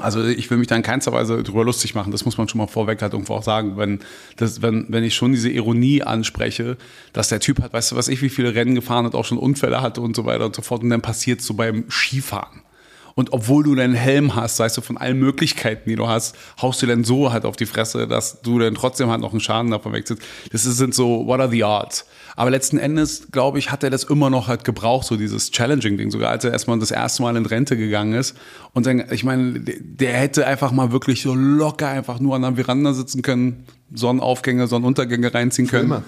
Also 0.01 0.25
ich 0.25 0.51
will 0.51 0.59
mich 0.59 0.67
da 0.67 0.75
in 0.75 0.83
keinster 0.83 1.13
Weise 1.13 1.43
drüber 1.45 1.65
lustig 1.65 1.95
machen. 1.95 2.11
Das 2.11 2.25
muss 2.25 2.37
man 2.37 2.49
schon 2.49 2.59
mal 2.59 2.67
vorweg 2.67 3.01
halt 3.01 3.13
irgendwo 3.13 3.35
auch 3.35 3.45
sagen. 3.45 3.77
Wenn, 3.77 4.01
das, 4.37 4.61
wenn, 4.61 4.87
wenn 4.89 5.05
ich 5.05 5.15
schon 5.15 5.33
diese 5.33 5.51
Ironie 5.51 6.03
anspreche, 6.03 6.77
dass 7.13 7.29
der 7.29 7.39
Typ 7.39 7.63
hat, 7.63 7.73
weißt 7.73 7.93
du 7.93 7.97
was 7.97 8.09
ich, 8.09 8.21
wie 8.21 8.29
viele 8.29 8.57
Rennen 8.57 8.75
gefahren 8.75 9.07
hat, 9.07 9.15
auch 9.15 9.25
schon 9.25 9.39
Unfälle 9.39 9.83
hatte 9.83 10.01
und 10.01 10.17
so 10.17 10.25
weiter 10.25 10.47
und 10.47 10.57
so 10.57 10.63
fort. 10.63 10.83
Und 10.83 10.91
dann 10.91 11.03
passiert 11.03 11.43
so 11.43 11.55
beim 11.55 11.85
Skifahren. 11.89 12.64
Und 13.17 13.33
obwohl 13.33 13.63
du 13.63 13.75
deinen 13.77 13.95
Helm 13.95 14.35
hast, 14.35 14.59
weißt 14.59 14.77
du, 14.77 14.81
von 14.81 14.97
allen 14.97 15.19
Möglichkeiten, 15.19 15.89
die 15.89 15.95
du 15.97 16.09
hast, 16.09 16.35
haust 16.61 16.83
du 16.83 16.87
dann 16.87 17.05
so 17.05 17.33
halt 17.33 17.45
auf 17.45 17.55
die 17.55 17.67
Fresse, 17.67 18.09
dass 18.09 18.41
du 18.43 18.59
dann 18.59 18.75
trotzdem 18.75 19.09
halt 19.09 19.21
noch 19.21 19.31
einen 19.31 19.41
Schaden 19.41 19.71
davon 19.71 19.93
wegziehst. 19.93 20.21
Das 20.51 20.67
ist- 20.67 20.79
sind 20.79 20.95
so, 20.95 21.25
what 21.27 21.39
are 21.41 21.49
the 21.51 21.63
odds? 21.63 22.07
Aber 22.37 22.51
letzten 22.51 22.79
Endes, 22.79 23.29
glaube 23.31 23.61
ich, 23.61 23.71
hat 23.71 23.85
er 23.85 23.91
das 23.91 24.03
immer 24.03 24.29
noch 24.31 24.49
halt 24.49 24.65
gebraucht, 24.65 25.07
so 25.07 25.17
dieses 25.17 25.53
Challenging-Ding. 25.53 26.11
Sogar 26.11 26.31
als 26.31 26.43
er 26.45 26.51
erstmal 26.51 26.77
das 26.81 26.91
erste 26.91 27.23
Mal 27.23 27.37
in 27.37 27.47
Rente 27.47 27.77
gegangen 27.77 28.15
ist. 28.15 28.37
Und 28.73 28.87
dann, 28.87 29.05
ich 29.13 29.23
meine, 29.23 29.61
der 29.61 30.15
hätte 30.15 30.45
einfach 30.49 30.73
mal 30.73 30.91
wirklich 30.91 31.23
so 31.23 31.35
locker 31.37 31.87
einfach 31.89 32.19
nur 32.19 32.35
an 32.35 32.43
der 32.43 32.55
Veranda 32.57 32.93
sitzen 32.93 33.23
können, 33.23 33.65
Sonnenaufgänge, 33.95 34.67
Sonnenuntergänge 34.67 35.33
reinziehen 35.33 35.69
können. 35.69 35.85
immer. 35.85 36.03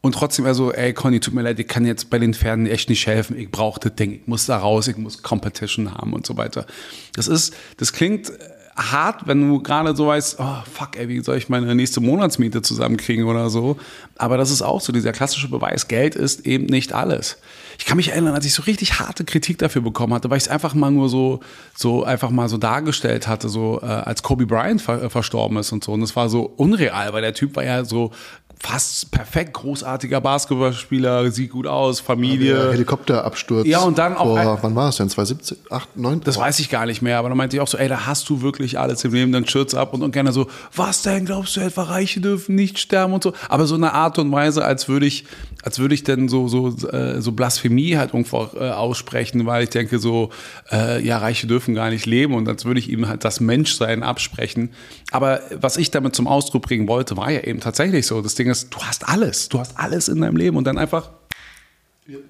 Und 0.00 0.12
trotzdem 0.12 0.46
er 0.46 0.54
so, 0.54 0.72
ey 0.72 0.92
Conny, 0.92 1.18
tut 1.18 1.34
mir 1.34 1.42
leid, 1.42 1.58
ich 1.58 1.66
kann 1.66 1.84
jetzt 1.84 2.08
bei 2.08 2.18
den 2.18 2.32
Pferden 2.32 2.66
echt 2.66 2.88
nicht 2.88 3.06
helfen. 3.06 3.36
Ich 3.36 3.50
brauche 3.50 3.80
das 3.80 3.96
Ding, 3.96 4.12
ich 4.12 4.26
muss 4.26 4.46
da 4.46 4.58
raus, 4.58 4.86
ich 4.86 4.96
muss 4.96 5.22
Competition 5.22 5.92
haben 5.92 6.12
und 6.12 6.24
so 6.24 6.36
weiter. 6.36 6.66
Das 7.14 7.26
ist, 7.26 7.52
das 7.78 7.92
klingt 7.92 8.30
äh, 8.30 8.32
hart, 8.76 9.26
wenn 9.26 9.48
du 9.48 9.60
gerade 9.60 9.96
so 9.96 10.06
weißt, 10.06 10.36
oh 10.38 10.62
fuck, 10.72 10.96
ey, 10.96 11.08
wie 11.08 11.20
soll 11.20 11.36
ich 11.36 11.48
meine 11.48 11.74
nächste 11.74 12.00
Monatsmiete 12.00 12.62
zusammenkriegen 12.62 13.24
oder 13.24 13.50
so. 13.50 13.76
Aber 14.16 14.36
das 14.36 14.52
ist 14.52 14.62
auch 14.62 14.80
so 14.80 14.92
dieser 14.92 15.10
klassische 15.10 15.48
Beweis, 15.48 15.88
Geld 15.88 16.14
ist 16.14 16.46
eben 16.46 16.66
nicht 16.66 16.92
alles. 16.92 17.38
Ich 17.76 17.84
kann 17.84 17.96
mich 17.96 18.10
erinnern, 18.10 18.34
als 18.34 18.46
ich 18.46 18.54
so 18.54 18.62
richtig 18.62 19.00
harte 19.00 19.24
Kritik 19.24 19.58
dafür 19.58 19.82
bekommen 19.82 20.14
hatte, 20.14 20.30
weil 20.30 20.38
ich 20.38 20.44
es 20.44 20.48
einfach 20.48 20.74
mal 20.74 20.92
nur 20.92 21.08
so, 21.08 21.40
so 21.74 22.04
einfach 22.04 22.30
mal 22.30 22.48
so 22.48 22.56
dargestellt 22.56 23.26
hatte, 23.26 23.48
so 23.48 23.80
äh, 23.82 23.86
als 23.86 24.22
Kobe 24.22 24.46
Bryant 24.46 24.80
ver 24.80 25.02
äh, 25.02 25.10
verstorben 25.10 25.58
ist 25.58 25.72
und 25.72 25.82
so. 25.82 25.92
Und 25.92 26.00
das 26.02 26.14
war 26.14 26.28
so 26.28 26.42
unreal, 26.42 27.12
weil 27.12 27.22
der 27.22 27.34
Typ 27.34 27.56
war 27.56 27.64
ja 27.64 27.84
so 27.84 28.12
fast 28.60 29.10
perfekt 29.10 29.52
großartiger 29.54 30.20
Basketballspieler, 30.20 31.30
sieht 31.30 31.50
gut 31.50 31.66
aus, 31.66 32.00
Familie. 32.00 32.72
Helikopterabsturz. 32.72 33.66
Ja, 33.66 33.80
und 33.80 33.98
dann 33.98 34.16
auch 34.16 34.36
Vor, 34.36 34.58
wann 34.62 34.74
war 34.74 34.86
das 34.86 34.96
denn? 34.96 35.08
2017? 35.08 35.58
8, 35.70 35.96
9? 35.96 36.20
Das 36.20 36.36
weiß 36.36 36.58
ich 36.58 36.68
gar 36.68 36.86
nicht 36.86 37.00
mehr, 37.00 37.18
aber 37.18 37.28
dann 37.28 37.38
meinte 37.38 37.56
ich 37.56 37.60
auch 37.60 37.68
so, 37.68 37.78
ey, 37.78 37.88
da 37.88 38.06
hast 38.06 38.28
du 38.28 38.42
wirklich 38.42 38.78
alles 38.78 39.04
im 39.04 39.12
Leben, 39.12 39.32
dann 39.32 39.46
Schürz 39.46 39.74
ab 39.74 39.94
und, 39.94 40.02
und 40.02 40.12
gerne 40.12 40.32
so, 40.32 40.48
was 40.74 41.02
denn, 41.02 41.24
glaubst 41.24 41.56
du 41.56 41.60
etwa, 41.60 41.84
Reiche 41.84 42.20
dürfen 42.20 42.56
nicht 42.56 42.78
sterben 42.78 43.12
und 43.12 43.22
so. 43.22 43.32
Aber 43.48 43.66
so 43.66 43.76
eine 43.76 43.92
Art 43.92 44.18
und 44.18 44.32
Weise, 44.32 44.64
als 44.64 44.88
würde 44.88 45.06
ich, 45.06 45.24
als 45.62 45.78
würde 45.78 45.94
ich 45.94 46.02
dann 46.02 46.28
so, 46.28 46.48
so, 46.48 46.68
äh, 46.88 47.20
so 47.20 47.32
Blasphemie 47.32 47.96
halt 47.96 48.12
irgendwo 48.12 48.48
äh, 48.58 48.70
aussprechen, 48.70 49.46
weil 49.46 49.64
ich 49.64 49.70
denke 49.70 49.98
so, 49.98 50.30
äh, 50.72 51.04
ja, 51.04 51.18
Reiche 51.18 51.46
dürfen 51.46 51.74
gar 51.74 51.90
nicht 51.90 52.06
leben 52.06 52.34
und 52.34 52.48
als 52.48 52.64
würde 52.64 52.80
ich 52.80 52.90
ihm 52.90 53.08
halt 53.08 53.24
das 53.24 53.40
Menschsein 53.40 54.02
absprechen. 54.02 54.70
Aber 55.12 55.40
was 55.54 55.76
ich 55.76 55.90
damit 55.90 56.14
zum 56.14 56.26
Ausdruck 56.26 56.62
bringen 56.62 56.88
wollte, 56.88 57.16
war 57.16 57.30
ja 57.30 57.40
eben 57.40 57.60
tatsächlich 57.60 58.06
so. 58.06 58.20
Das 58.20 58.34
Ding 58.34 58.47
ist, 58.50 58.74
du 58.74 58.78
hast 58.78 59.08
alles, 59.08 59.48
du 59.48 59.58
hast 59.58 59.78
alles 59.78 60.08
in 60.08 60.20
deinem 60.20 60.36
Leben 60.36 60.56
und 60.56 60.64
dann 60.64 60.78
einfach, 60.78 61.10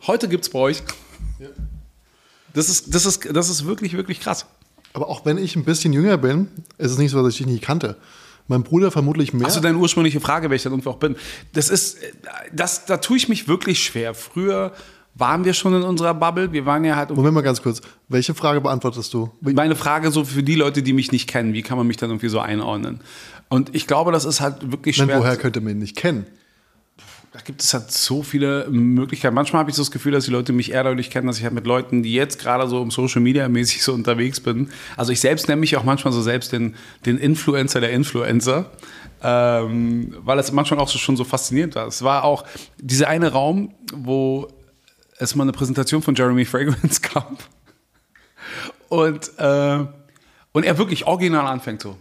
heute 0.07 0.29
gibt's 0.29 0.49
bei 0.51 0.59
euch. 0.59 0.83
Das 2.55 2.69
ist, 2.69 2.95
das 2.95 3.07
ist, 3.07 3.29
das 3.33 3.49
ist 3.49 3.67
wirklich, 3.67 3.93
wirklich 3.95 4.21
krass. 4.21 4.47
Aber 4.93 5.09
auch 5.09 5.25
wenn 5.25 5.39
ich 5.39 5.55
ein 5.55 5.65
bisschen 5.65 5.93
jünger 5.93 6.19
bin, 6.19 6.49
ist 6.79 6.93
es 6.93 6.99
nicht 6.99 7.11
so, 7.11 7.23
dass 7.23 7.35
ich 7.35 7.39
dich 7.39 7.47
nicht 7.47 7.63
kannte. 7.63 7.97
Mein 8.49 8.63
Bruder 8.63 8.91
vermutlich 8.91 9.35
mehr. 9.35 9.47
Hast 9.47 9.57
du 9.57 9.61
deine 9.61 9.77
ursprüngliche 9.77 10.21
Frage, 10.21 10.49
wer 10.49 10.57
ich 10.57 10.63
dann 10.63 10.73
irgendwo 10.73 10.91
auch 10.91 10.97
bin? 10.97 11.17
Das 11.53 11.69
ist, 11.69 11.99
das, 12.53 12.87
da 12.87 12.97
tue 12.97 13.19
ich 13.19 13.29
mich 13.29 13.47
wirklich 13.47 13.85
schwer. 13.85 14.15
Früher 14.15 14.73
waren 15.15 15.45
wir 15.45 15.53
schon 15.53 15.75
in 15.75 15.83
unserer 15.83 16.15
Bubble. 16.15 16.53
Wir 16.53 16.65
waren 16.65 16.85
ja 16.85 16.97
halt. 16.97 17.11
Moment 17.11 17.35
mal 17.35 17.43
ganz 17.43 17.61
kurz. 17.61 17.83
Welche 18.09 18.35
Frage 18.35 18.61
beantwortest 18.61 19.13
du? 19.13 19.31
Meine 19.41 19.77
Frage 19.77 20.11
so 20.11 20.25
für 20.25 20.43
die 20.43 20.55
Leute, 20.55 20.83
die 20.83 20.95
mich 20.95 21.13
nicht 21.13 21.29
kennen, 21.29 21.53
wie 21.53 21.63
kann 21.63 21.77
man 21.77 21.87
mich 21.87 21.99
dann 21.99 22.09
irgendwie 22.09 22.29
so 22.29 22.41
einordnen? 22.41 23.01
Und 23.49 23.75
ich 23.75 23.87
glaube, 23.87 24.13
das 24.13 24.25
ist 24.25 24.41
halt 24.41 24.71
wirklich 24.73 24.99
Nein, 24.99 25.09
schwer. 25.09 25.21
woher 25.21 25.37
könnte 25.37 25.61
man 25.61 25.73
ihn 25.73 25.79
nicht 25.79 25.97
kennen? 25.97 26.27
Da 27.33 27.41
gibt 27.41 27.63
es 27.63 27.75
halt 27.75 27.93
so 27.93 28.23
viele 28.23 28.67
Möglichkeiten. 28.71 29.35
Manchmal 29.35 29.61
habe 29.61 29.71
ich 29.71 29.77
so 29.77 29.83
das 29.83 29.91
Gefühl, 29.91 30.13
dass 30.13 30.25
die 30.25 30.31
Leute 30.31 30.53
mich 30.53 30.73
eher 30.73 30.85
dadurch 30.85 31.11
kennen, 31.11 31.27
dass 31.27 31.39
ich 31.39 31.45
halt 31.45 31.53
mit 31.53 31.67
Leuten, 31.67 32.03
die 32.03 32.15
jetzt 32.15 32.39
gerade 32.39 32.67
so 32.69 32.83
im 32.83 32.91
Social 32.91 33.21
Media 33.21 33.49
mäßig 33.49 33.83
so 33.83 33.93
unterwegs 33.93 34.41
bin. 34.41 34.71
Also 34.97 35.13
ich 35.13 35.21
selbst 35.21 35.47
nenne 35.47 35.61
mich 35.61 35.77
auch 35.77 35.85
manchmal 35.85 36.13
so 36.13 36.23
selbst 36.23 36.53
den, 36.53 36.75
den 37.05 37.19
Influencer 37.19 37.81
der 37.81 37.91
Influencer. 37.91 38.71
Ähm, 39.23 40.15
weil 40.21 40.39
es 40.39 40.53
manchmal 40.53 40.79
auch 40.81 40.89
so 40.89 40.99
schon 40.99 41.17
so 41.17 41.25
faszinierend 41.25 41.75
war. 41.75 41.87
Es 41.87 42.03
war 42.03 42.25
auch 42.25 42.45
dieser 42.79 43.09
eine 43.09 43.33
Raum, 43.33 43.75
wo 43.93 44.49
es 45.19 45.35
mal 45.35 45.43
eine 45.43 45.53
Präsentation 45.53 46.03
von 46.03 46.15
Jeremy 46.15 46.45
Fragrance 46.45 47.01
gab. 47.15 47.37
Und, 48.89 49.31
äh, 49.39 49.85
und 50.53 50.65
er 50.65 50.79
wirklich 50.79 51.07
original 51.07 51.47
anfängt 51.47 51.83
so. 51.83 51.97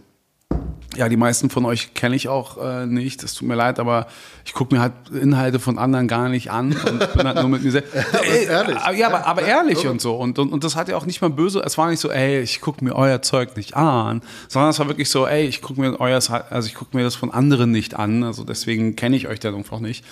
Ja, 0.98 1.08
die 1.08 1.16
meisten 1.16 1.48
von 1.48 1.64
euch 1.64 1.94
kenne 1.94 2.16
ich 2.16 2.28
auch 2.28 2.58
äh, 2.62 2.84
nicht. 2.86 3.22
Es 3.22 3.34
tut 3.34 3.46
mir 3.46 3.54
leid, 3.54 3.78
aber 3.78 4.08
ich 4.44 4.52
gucke 4.52 4.74
mir 4.74 4.80
halt 4.80 4.92
Inhalte 5.12 5.60
von 5.60 5.78
anderen 5.78 6.08
gar 6.08 6.28
nicht 6.28 6.50
an 6.50 6.72
und 6.72 7.12
bin 7.14 7.26
halt 7.26 7.36
nur 7.36 7.48
mit 7.48 7.62
mir 7.62 7.70
selbst. 7.70 7.94
Ey, 8.24 8.46
ehrlich. 8.46 8.76
aber- 8.76 8.94
Ja, 8.96 9.06
aber, 9.06 9.26
aber 9.26 9.42
ehrlich 9.42 9.86
und 9.86 10.00
so. 10.00 10.16
Und, 10.16 10.38
und, 10.40 10.52
und 10.52 10.64
das 10.64 10.74
hat 10.74 10.88
ja 10.88 10.96
auch 10.96 11.06
nicht 11.06 11.20
mal 11.22 11.30
böse. 11.30 11.60
Es 11.64 11.78
war 11.78 11.88
nicht 11.88 12.00
so, 12.00 12.10
ey, 12.10 12.40
ich 12.40 12.60
gucke 12.60 12.84
mir 12.84 12.96
euer 12.96 13.22
Zeug 13.22 13.56
nicht 13.56 13.76
an, 13.76 14.22
sondern 14.48 14.70
es 14.70 14.78
war 14.80 14.88
wirklich 14.88 15.08
so, 15.08 15.26
ey, 15.26 15.46
ich 15.46 15.62
gucke 15.62 15.80
mir 15.80 16.00
euer, 16.00 16.20
also 16.50 16.66
ich 16.66 16.74
gucke 16.74 16.96
mir 16.96 17.04
das 17.04 17.14
von 17.14 17.30
anderen 17.30 17.70
nicht 17.70 17.94
an. 17.94 18.24
Also 18.24 18.42
deswegen 18.42 18.96
kenne 18.96 19.14
ich 19.16 19.28
euch 19.28 19.38
dann 19.40 19.54
einfach 19.54 19.78
nicht. 19.80 20.04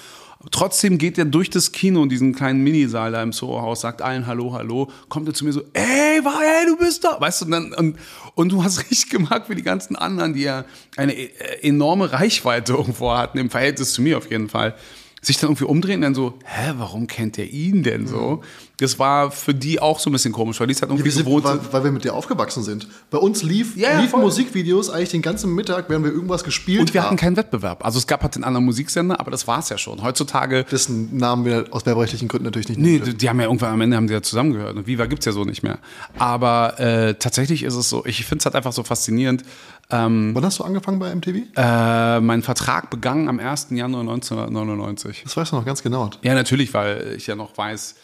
Trotzdem 0.51 0.99
geht 0.99 1.19
er 1.19 1.25
durch 1.25 1.51
das 1.51 1.73
Kino 1.73 2.03
in 2.03 2.09
diesen 2.09 2.35
kleinen 2.35 2.63
Minisaal 2.63 3.11
da 3.11 3.23
im 3.23 3.33
Soho-Haus, 3.33 3.81
sagt 3.81 4.03
allen 4.03 4.27
Hallo, 4.27 4.53
Hallo, 4.53 4.91
kommt 5.09 5.27
er 5.27 5.35
zu 5.35 5.45
mir 5.45 5.53
so, 5.53 5.63
ey, 5.73 6.25
war, 6.25 6.41
ey, 6.43 6.67
du 6.67 6.77
bist 6.77 7.05
da. 7.05 7.21
Weißt 7.21 7.41
du, 7.41 7.45
und, 7.47 7.51
dann, 7.51 7.73
und, 7.73 7.97
und 8.35 8.53
du 8.53 8.63
hast 8.63 8.79
richtig 8.91 9.11
gemerkt, 9.11 9.49
wie 9.49 9.55
die 9.55 9.63
ganzen 9.63 9.97
anderen, 9.97 10.35
die 10.35 10.43
ja 10.43 10.65
eine 10.97 11.15
äh, 11.15 11.67
enorme 11.67 12.13
Reichweite 12.13 12.73
irgendwo 12.77 13.13
hatten, 13.13 13.39
im 13.39 13.51
Verhältnis 13.51 13.95
zu 13.95 14.03
mir 14.03 14.19
auf 14.19 14.31
jeden 14.31 14.49
Fall, 14.49 14.75
sich 15.23 15.39
dann 15.39 15.51
irgendwie 15.51 15.65
umdrehen 15.65 15.97
und 15.97 16.03
dann 16.03 16.15
so, 16.15 16.35
hä, 16.45 16.75
warum 16.77 17.07
kennt 17.09 17.37
der 17.37 17.51
ihn 17.51 17.83
denn 17.83 18.07
so? 18.07 18.43
Das 18.79 18.99
war 18.99 19.31
für 19.31 19.55
die 19.55 19.81
auch 19.81 19.99
so 19.99 20.11
ein 20.11 20.13
bisschen 20.13 20.33
komisch, 20.33 20.61
weil 20.61 20.67
die 20.67 20.75
es 20.75 20.83
halt 20.83 20.93
irgendwie 20.93 21.11
sind, 21.11 21.25
gewohnt 21.25 21.45
weil, 21.45 21.59
weil 21.73 21.85
wir 21.85 21.91
mit 21.91 22.05
dir 22.05 22.15
aufgewachsen 22.15 22.63
sind. 22.63 22.87
Bei 23.11 23.19
uns 23.19 23.43
lief, 23.43 23.75
Ja, 23.77 23.93
ja, 23.93 23.97
liefen 24.01 24.11
voll. 24.11 24.21
Musikvideos 24.21 24.91
eigentlich 24.91 25.09
den 25.09 25.23
ganzen 25.23 25.53
Mittag, 25.55 25.89
während 25.89 26.05
wir 26.05 26.13
irgendwas 26.13 26.45
gespielt 26.45 26.81
Und 26.81 26.95
wir 26.95 27.01
hatten 27.01 27.13
haben. 27.13 27.17
keinen 27.17 27.37
Wettbewerb. 27.39 27.85
Also 27.85 27.99
es 27.99 28.07
gab 28.07 28.23
halt 28.23 28.37
den 28.37 28.45
anderen 28.45 28.67
Musiksender, 28.67 29.19
aber 29.19 29.31
das 29.31 29.49
war 29.49 29.59
es 29.61 29.71
ja 29.71 29.79
schon. 29.79 30.03
Heutzutage 30.03 30.65
Dessen 30.71 31.17
Namen 31.17 31.45
wir 31.47 31.65
aus 31.71 31.87
werberechtlichen 31.87 32.29
Gründen 32.29 32.45
natürlich 32.45 32.69
nicht 32.69 32.79
Nee, 32.79 32.99
die, 33.01 33.15
die 33.17 33.29
haben 33.29 33.41
ja 33.41 33.47
irgendwann 33.47 33.73
am 33.73 33.81
Ende 33.81 33.97
haben 33.97 34.07
die 34.07 34.13
ja 34.13 34.23
zusammengehört. 34.23 34.77
Und 34.77 34.87
Viva 34.87 35.07
gibt's 35.07 35.25
ja 35.25 35.33
so 35.33 35.45
nicht 35.45 35.63
mehr. 35.63 35.79
Aber 36.19 36.79
äh, 36.79 37.15
tatsächlich 37.15 37.63
ist 37.63 37.75
es 37.75 37.89
so, 37.89 38.05
ich 38.05 38.25
finde 38.27 38.41
es 38.41 38.45
halt 38.45 38.55
einfach 38.55 38.73
so 38.75 38.85
faszinierend. 38.85 39.43
Ähm, 39.91 40.35
Wann 40.35 40.45
hast 40.45 40.59
du 40.59 40.65
angefangen 40.65 40.99
bei 40.99 41.15
MTV? 41.15 41.37
äh, 41.57 42.21
mein 42.21 42.43
Vertrag 42.43 42.91
begann 42.91 43.29
am 43.29 43.39
1. 43.39 43.69
Januar 43.71 44.01
1999. 44.03 45.23
Das 45.25 45.37
weißt 45.37 45.53
du 45.53 45.57
noch 45.57 45.65
ganz 45.65 45.83
genau. 45.83 46.11
Ja, 46.23 46.35
natürlich, 46.35 46.75
weil 46.75 47.15
ich 47.17 47.27
ja 47.29 47.37
noch 47.37 47.57
weiß, 47.57 47.95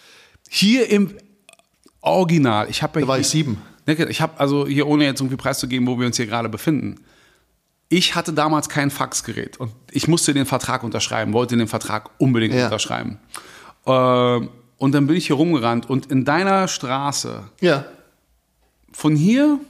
hier 0.48 0.88
im 0.90 1.14
Original, 2.00 2.68
ich 2.70 2.82
habe 2.82 3.00
ja 3.00 3.06
Da 3.06 3.08
war 3.12 3.18
ich 3.18 3.28
sieben. 3.28 3.60
Necke, 3.86 4.08
Ich 4.08 4.20
habe 4.20 4.38
also 4.38 4.66
hier, 4.66 4.86
ohne 4.86 5.04
jetzt 5.04 5.20
irgendwie 5.20 5.36
preiszugeben, 5.36 5.86
wo 5.88 5.98
wir 5.98 6.06
uns 6.06 6.16
hier 6.16 6.26
gerade 6.26 6.48
befinden. 6.48 7.00
Ich 7.88 8.14
hatte 8.14 8.32
damals 8.32 8.68
kein 8.68 8.90
Faxgerät 8.90 9.58
und 9.60 9.72
ich 9.90 10.06
musste 10.08 10.32
den 10.32 10.46
Vertrag 10.46 10.82
unterschreiben, 10.84 11.32
wollte 11.32 11.56
den 11.56 11.68
Vertrag 11.68 12.10
unbedingt 12.18 12.54
Ja. 12.54 12.66
unterschreiben. 12.66 13.18
Ähm, 13.86 14.50
Und 14.78 14.92
dann 14.92 15.06
bin 15.06 15.14
ich 15.16 15.28
hier 15.28 15.36
rumgerannt 15.36 15.88
und 15.88 16.06
in 16.10 16.24
deiner 16.24 16.66
Straße, 16.66 17.44
Ja. 17.60 17.84
von 18.92 19.14
hier 19.14 19.60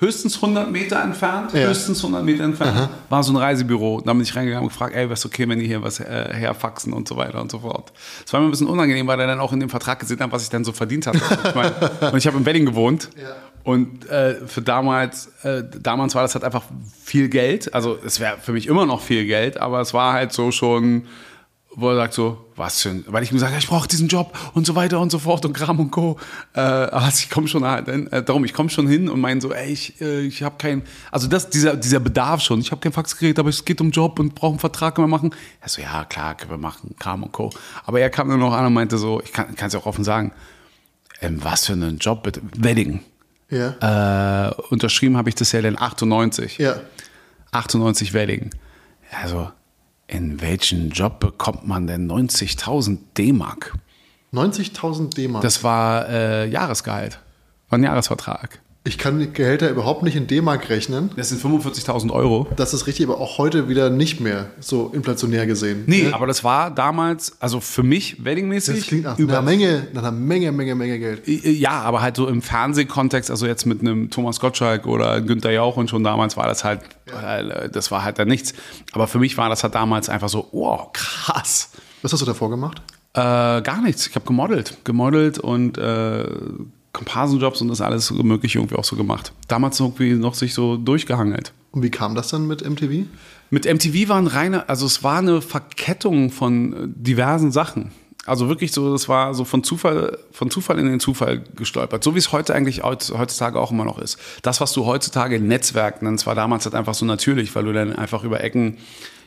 höchstens 0.00 0.36
100 0.36 0.70
Meter 0.70 1.02
entfernt, 1.02 1.52
Ja. 1.52 1.68
höchstens 1.68 2.02
100 2.02 2.24
Meter 2.24 2.44
entfernt, 2.44 2.88
war 3.08 3.22
so 3.22 3.32
ein 3.32 3.36
Reisebüro. 3.36 4.00
Da 4.04 4.12
bin 4.12 4.22
ich 4.22 4.34
reingegangen 4.36 4.64
und 4.64 4.72
gefragt, 4.72 4.94
ey, 4.94 5.10
es 5.10 5.26
okay, 5.26 5.48
wenn 5.48 5.58
die 5.58 5.66
hier 5.66 5.82
was 5.82 6.00
äh, 6.00 6.04
herfaxen 6.32 6.92
und 6.92 7.08
so 7.08 7.16
weiter 7.16 7.40
und 7.40 7.50
so 7.50 7.60
fort. 7.60 7.92
Das 8.24 8.32
war 8.32 8.40
mir 8.40 8.46
ein 8.46 8.50
bisschen 8.50 8.68
unangenehm, 8.68 9.06
weil 9.06 9.18
er 9.20 9.26
dann 9.26 9.40
auch 9.40 9.52
in 9.52 9.60
dem 9.60 9.68
Vertrag 9.70 9.98
gesehen 9.98 10.20
hat, 10.20 10.30
was 10.32 10.42
ich 10.44 10.50
dann 10.50 10.64
so 10.64 10.72
verdient 10.72 11.06
hatte. 11.06 11.18
ich 11.48 11.54
mein, 11.54 11.72
und 12.12 12.16
ich 12.18 12.26
habe 12.26 12.36
in 12.38 12.46
Wedding 12.46 12.66
gewohnt. 12.66 13.10
Und 13.64 14.08
äh, 14.08 14.36
für 14.46 14.62
damals, 14.62 15.30
äh, 15.42 15.62
damals 15.82 16.14
war 16.14 16.22
das 16.22 16.34
halt 16.34 16.44
einfach 16.44 16.62
viel 17.04 17.28
Geld. 17.28 17.74
Also 17.74 17.98
es 18.04 18.18
wäre 18.20 18.36
für 18.40 18.52
mich 18.52 18.66
immer 18.66 18.86
noch 18.86 19.02
viel 19.02 19.26
Geld, 19.26 19.58
aber 19.58 19.80
es 19.80 19.92
war 19.92 20.12
halt 20.14 20.32
so 20.32 20.50
schon, 20.52 21.04
wo 21.74 21.90
er 21.90 21.96
sagt 21.96 22.14
so, 22.14 22.46
was 22.56 22.80
für 22.80 22.90
ein, 22.90 23.04
weil 23.06 23.22
ich 23.22 23.30
ihm 23.30 23.40
habe, 23.40 23.56
ich 23.58 23.68
brauche 23.68 23.86
diesen 23.86 24.08
Job 24.08 24.36
und 24.54 24.66
so 24.66 24.74
weiter 24.74 25.00
und 25.00 25.10
so 25.10 25.18
fort 25.18 25.44
und 25.44 25.52
Kram 25.52 25.78
und 25.78 25.90
Co. 25.90 26.18
Äh, 26.54 26.60
also 26.60 27.18
ich 27.18 27.30
komme 27.30 27.46
schon 27.46 27.64
halt, 27.64 27.88
äh, 27.88 28.22
darum, 28.22 28.44
ich 28.44 28.52
komme 28.52 28.70
schon 28.70 28.88
hin 28.88 29.08
und 29.08 29.20
meine 29.20 29.40
so, 29.40 29.52
ey, 29.52 29.70
ich, 29.70 30.00
äh, 30.00 30.20
ich 30.20 30.42
habe 30.42 30.56
kein, 30.58 30.82
also 31.12 31.28
das, 31.28 31.50
dieser, 31.50 31.76
dieser 31.76 32.00
Bedarf 32.00 32.40
schon, 32.40 32.60
ich 32.60 32.70
habe 32.70 32.80
kein 32.80 32.92
Faxgerät, 32.92 33.38
aber 33.38 33.50
es 33.50 33.64
geht 33.64 33.80
um 33.80 33.90
Job 33.90 34.18
und 34.18 34.34
brauche 34.34 34.52
einen 34.52 34.58
Vertrag, 34.58 34.94
können 34.94 35.08
wir 35.08 35.16
machen. 35.16 35.34
Er 35.60 35.68
so, 35.68 35.80
ja 35.82 36.04
klar, 36.04 36.34
können 36.34 36.50
wir 36.50 36.58
machen, 36.58 36.96
Kram 36.98 37.22
und 37.22 37.32
Co. 37.32 37.50
Aber 37.84 38.00
er 38.00 38.10
kam 38.10 38.28
dann 38.28 38.40
noch 38.40 38.54
an 38.54 38.66
und 38.66 38.72
meinte 38.72 38.98
so, 38.98 39.20
ich 39.22 39.32
kann 39.32 39.54
es 39.56 39.72
ja 39.72 39.78
auch 39.78 39.86
offen 39.86 40.04
sagen, 40.04 40.32
ähm, 41.20 41.38
was 41.42 41.66
für 41.66 41.74
einen 41.74 41.98
Job 41.98 42.22
bitte, 42.22 42.40
Wedding. 42.56 43.00
Ja. 43.50 44.48
Äh, 44.48 44.54
unterschrieben 44.70 45.16
habe 45.16 45.28
ich 45.28 45.34
das 45.34 45.52
ja 45.52 45.62
dann 45.62 45.78
98. 45.78 46.58
Ja. 46.58 46.76
98 47.52 48.12
Wedding. 48.12 48.50
Also, 49.22 49.50
in 50.08 50.40
welchen 50.40 50.90
Job 50.90 51.20
bekommt 51.20 51.68
man 51.68 51.86
denn 51.86 52.10
90.000 52.10 52.98
D-Mark? 53.16 53.74
90.000 54.32 55.14
D-Mark. 55.14 55.42
Das 55.42 55.62
war 55.62 56.08
äh, 56.08 56.48
Jahresgehalt. 56.48 57.20
War 57.68 57.78
ein 57.78 57.84
Jahresvertrag. 57.84 58.60
Ich 58.88 58.96
kann 58.96 59.18
die 59.18 59.30
Gehälter 59.30 59.68
überhaupt 59.68 60.02
nicht 60.02 60.16
in 60.16 60.26
D-Mark 60.26 60.70
rechnen. 60.70 61.10
Das 61.16 61.28
sind 61.28 61.42
45.000 61.42 62.10
Euro. 62.10 62.46
Das 62.56 62.72
ist 62.72 62.86
richtig, 62.86 63.06
aber 63.06 63.20
auch 63.20 63.36
heute 63.36 63.68
wieder 63.68 63.90
nicht 63.90 64.20
mehr 64.20 64.46
so 64.60 64.90
inflationär 64.94 65.46
gesehen. 65.46 65.84
Nee, 65.86 66.04
Ne? 66.04 66.14
aber 66.14 66.26
das 66.26 66.42
war 66.42 66.70
damals, 66.70 67.36
also 67.40 67.60
für 67.60 67.82
mich 67.82 68.24
weddingmäßig. 68.24 68.76
das 68.76 68.86
klingt 68.86 69.04
nach 69.04 69.18
über 69.18 69.34
einer 69.34 69.42
Menge, 69.42 69.88
nach 69.92 70.02
einer 70.02 70.10
Menge, 70.12 70.52
Menge, 70.52 70.74
Menge 70.74 70.98
Geld. 70.98 71.22
Ja, 71.28 71.82
aber 71.82 72.00
halt 72.00 72.16
so 72.16 72.26
im 72.28 72.40
Fernsehkontext, 72.40 73.30
also 73.30 73.46
jetzt 73.46 73.66
mit 73.66 73.80
einem 73.82 74.08
Thomas 74.10 74.40
Gottschalk 74.40 74.86
oder 74.86 75.20
Günther 75.20 75.50
Jauch 75.52 75.76
und 75.76 75.90
schon 75.90 76.02
damals 76.02 76.36
war 76.38 76.46
das 76.46 76.64
halt, 76.64 76.80
äh, 77.06 77.68
das 77.68 77.90
war 77.90 78.02
halt 78.04 78.18
dann 78.18 78.28
nichts. 78.28 78.54
Aber 78.92 79.06
für 79.06 79.18
mich 79.18 79.36
war 79.36 79.50
das 79.50 79.62
halt 79.62 79.74
damals 79.74 80.08
einfach 80.08 80.30
so, 80.30 80.48
wow, 80.52 80.90
krass. 80.94 81.70
Was 82.00 82.12
hast 82.12 82.20
du 82.22 82.26
davor 82.26 82.48
gemacht? 82.48 82.80
Äh, 83.14 83.20
gar 83.20 83.82
nichts. 83.82 84.06
Ich 84.06 84.14
habe 84.14 84.24
gemodelt. 84.24 84.78
Gemodelt 84.84 85.38
und 85.38 85.76
äh, 85.78 86.24
Komparsenjobs 86.98 87.60
und 87.62 87.68
das 87.68 87.80
alles 87.80 88.10
möglich 88.10 88.56
irgendwie 88.56 88.74
auch 88.76 88.84
so 88.84 88.96
gemacht. 88.96 89.32
Damals 89.46 89.78
irgendwie 89.80 90.12
noch 90.14 90.34
sich 90.34 90.52
so 90.52 90.76
durchgehangelt. 90.76 91.52
Und 91.70 91.82
wie 91.82 91.90
kam 91.90 92.14
das 92.14 92.28
dann 92.28 92.46
mit 92.46 92.68
MTV? 92.68 93.06
Mit 93.50 93.64
MTV 93.64 94.08
waren 94.08 94.26
reine, 94.26 94.68
also 94.68 94.84
es 94.84 95.02
war 95.02 95.18
eine 95.18 95.40
Verkettung 95.40 96.30
von 96.30 96.72
äh, 96.72 96.76
diversen 96.88 97.50
Sachen. 97.52 97.92
Also 98.26 98.48
wirklich 98.48 98.72
so, 98.72 98.92
das 98.92 99.08
war 99.08 99.32
so 99.32 99.44
von 99.46 99.64
Zufall, 99.64 100.18
von 100.32 100.50
Zufall 100.50 100.78
in 100.78 100.86
den 100.86 101.00
Zufall 101.00 101.42
gestolpert. 101.56 102.04
So 102.04 102.14
wie 102.14 102.18
es 102.18 102.30
heute 102.30 102.54
eigentlich 102.54 102.82
heut- 102.82 103.10
heutzutage 103.16 103.58
auch 103.58 103.70
immer 103.70 103.86
noch 103.86 103.98
ist. 103.98 104.18
Das, 104.42 104.60
was 104.60 104.72
du 104.74 104.84
heutzutage 104.84 105.40
Netzwerk 105.40 106.02
nennst, 106.02 106.26
war 106.26 106.34
damals 106.34 106.66
halt 106.66 106.74
einfach 106.74 106.92
so 106.94 107.06
natürlich, 107.06 107.54
weil 107.54 107.64
du 107.64 107.72
dann 107.72 107.96
einfach 107.96 108.24
über 108.24 108.42
Ecken 108.44 108.76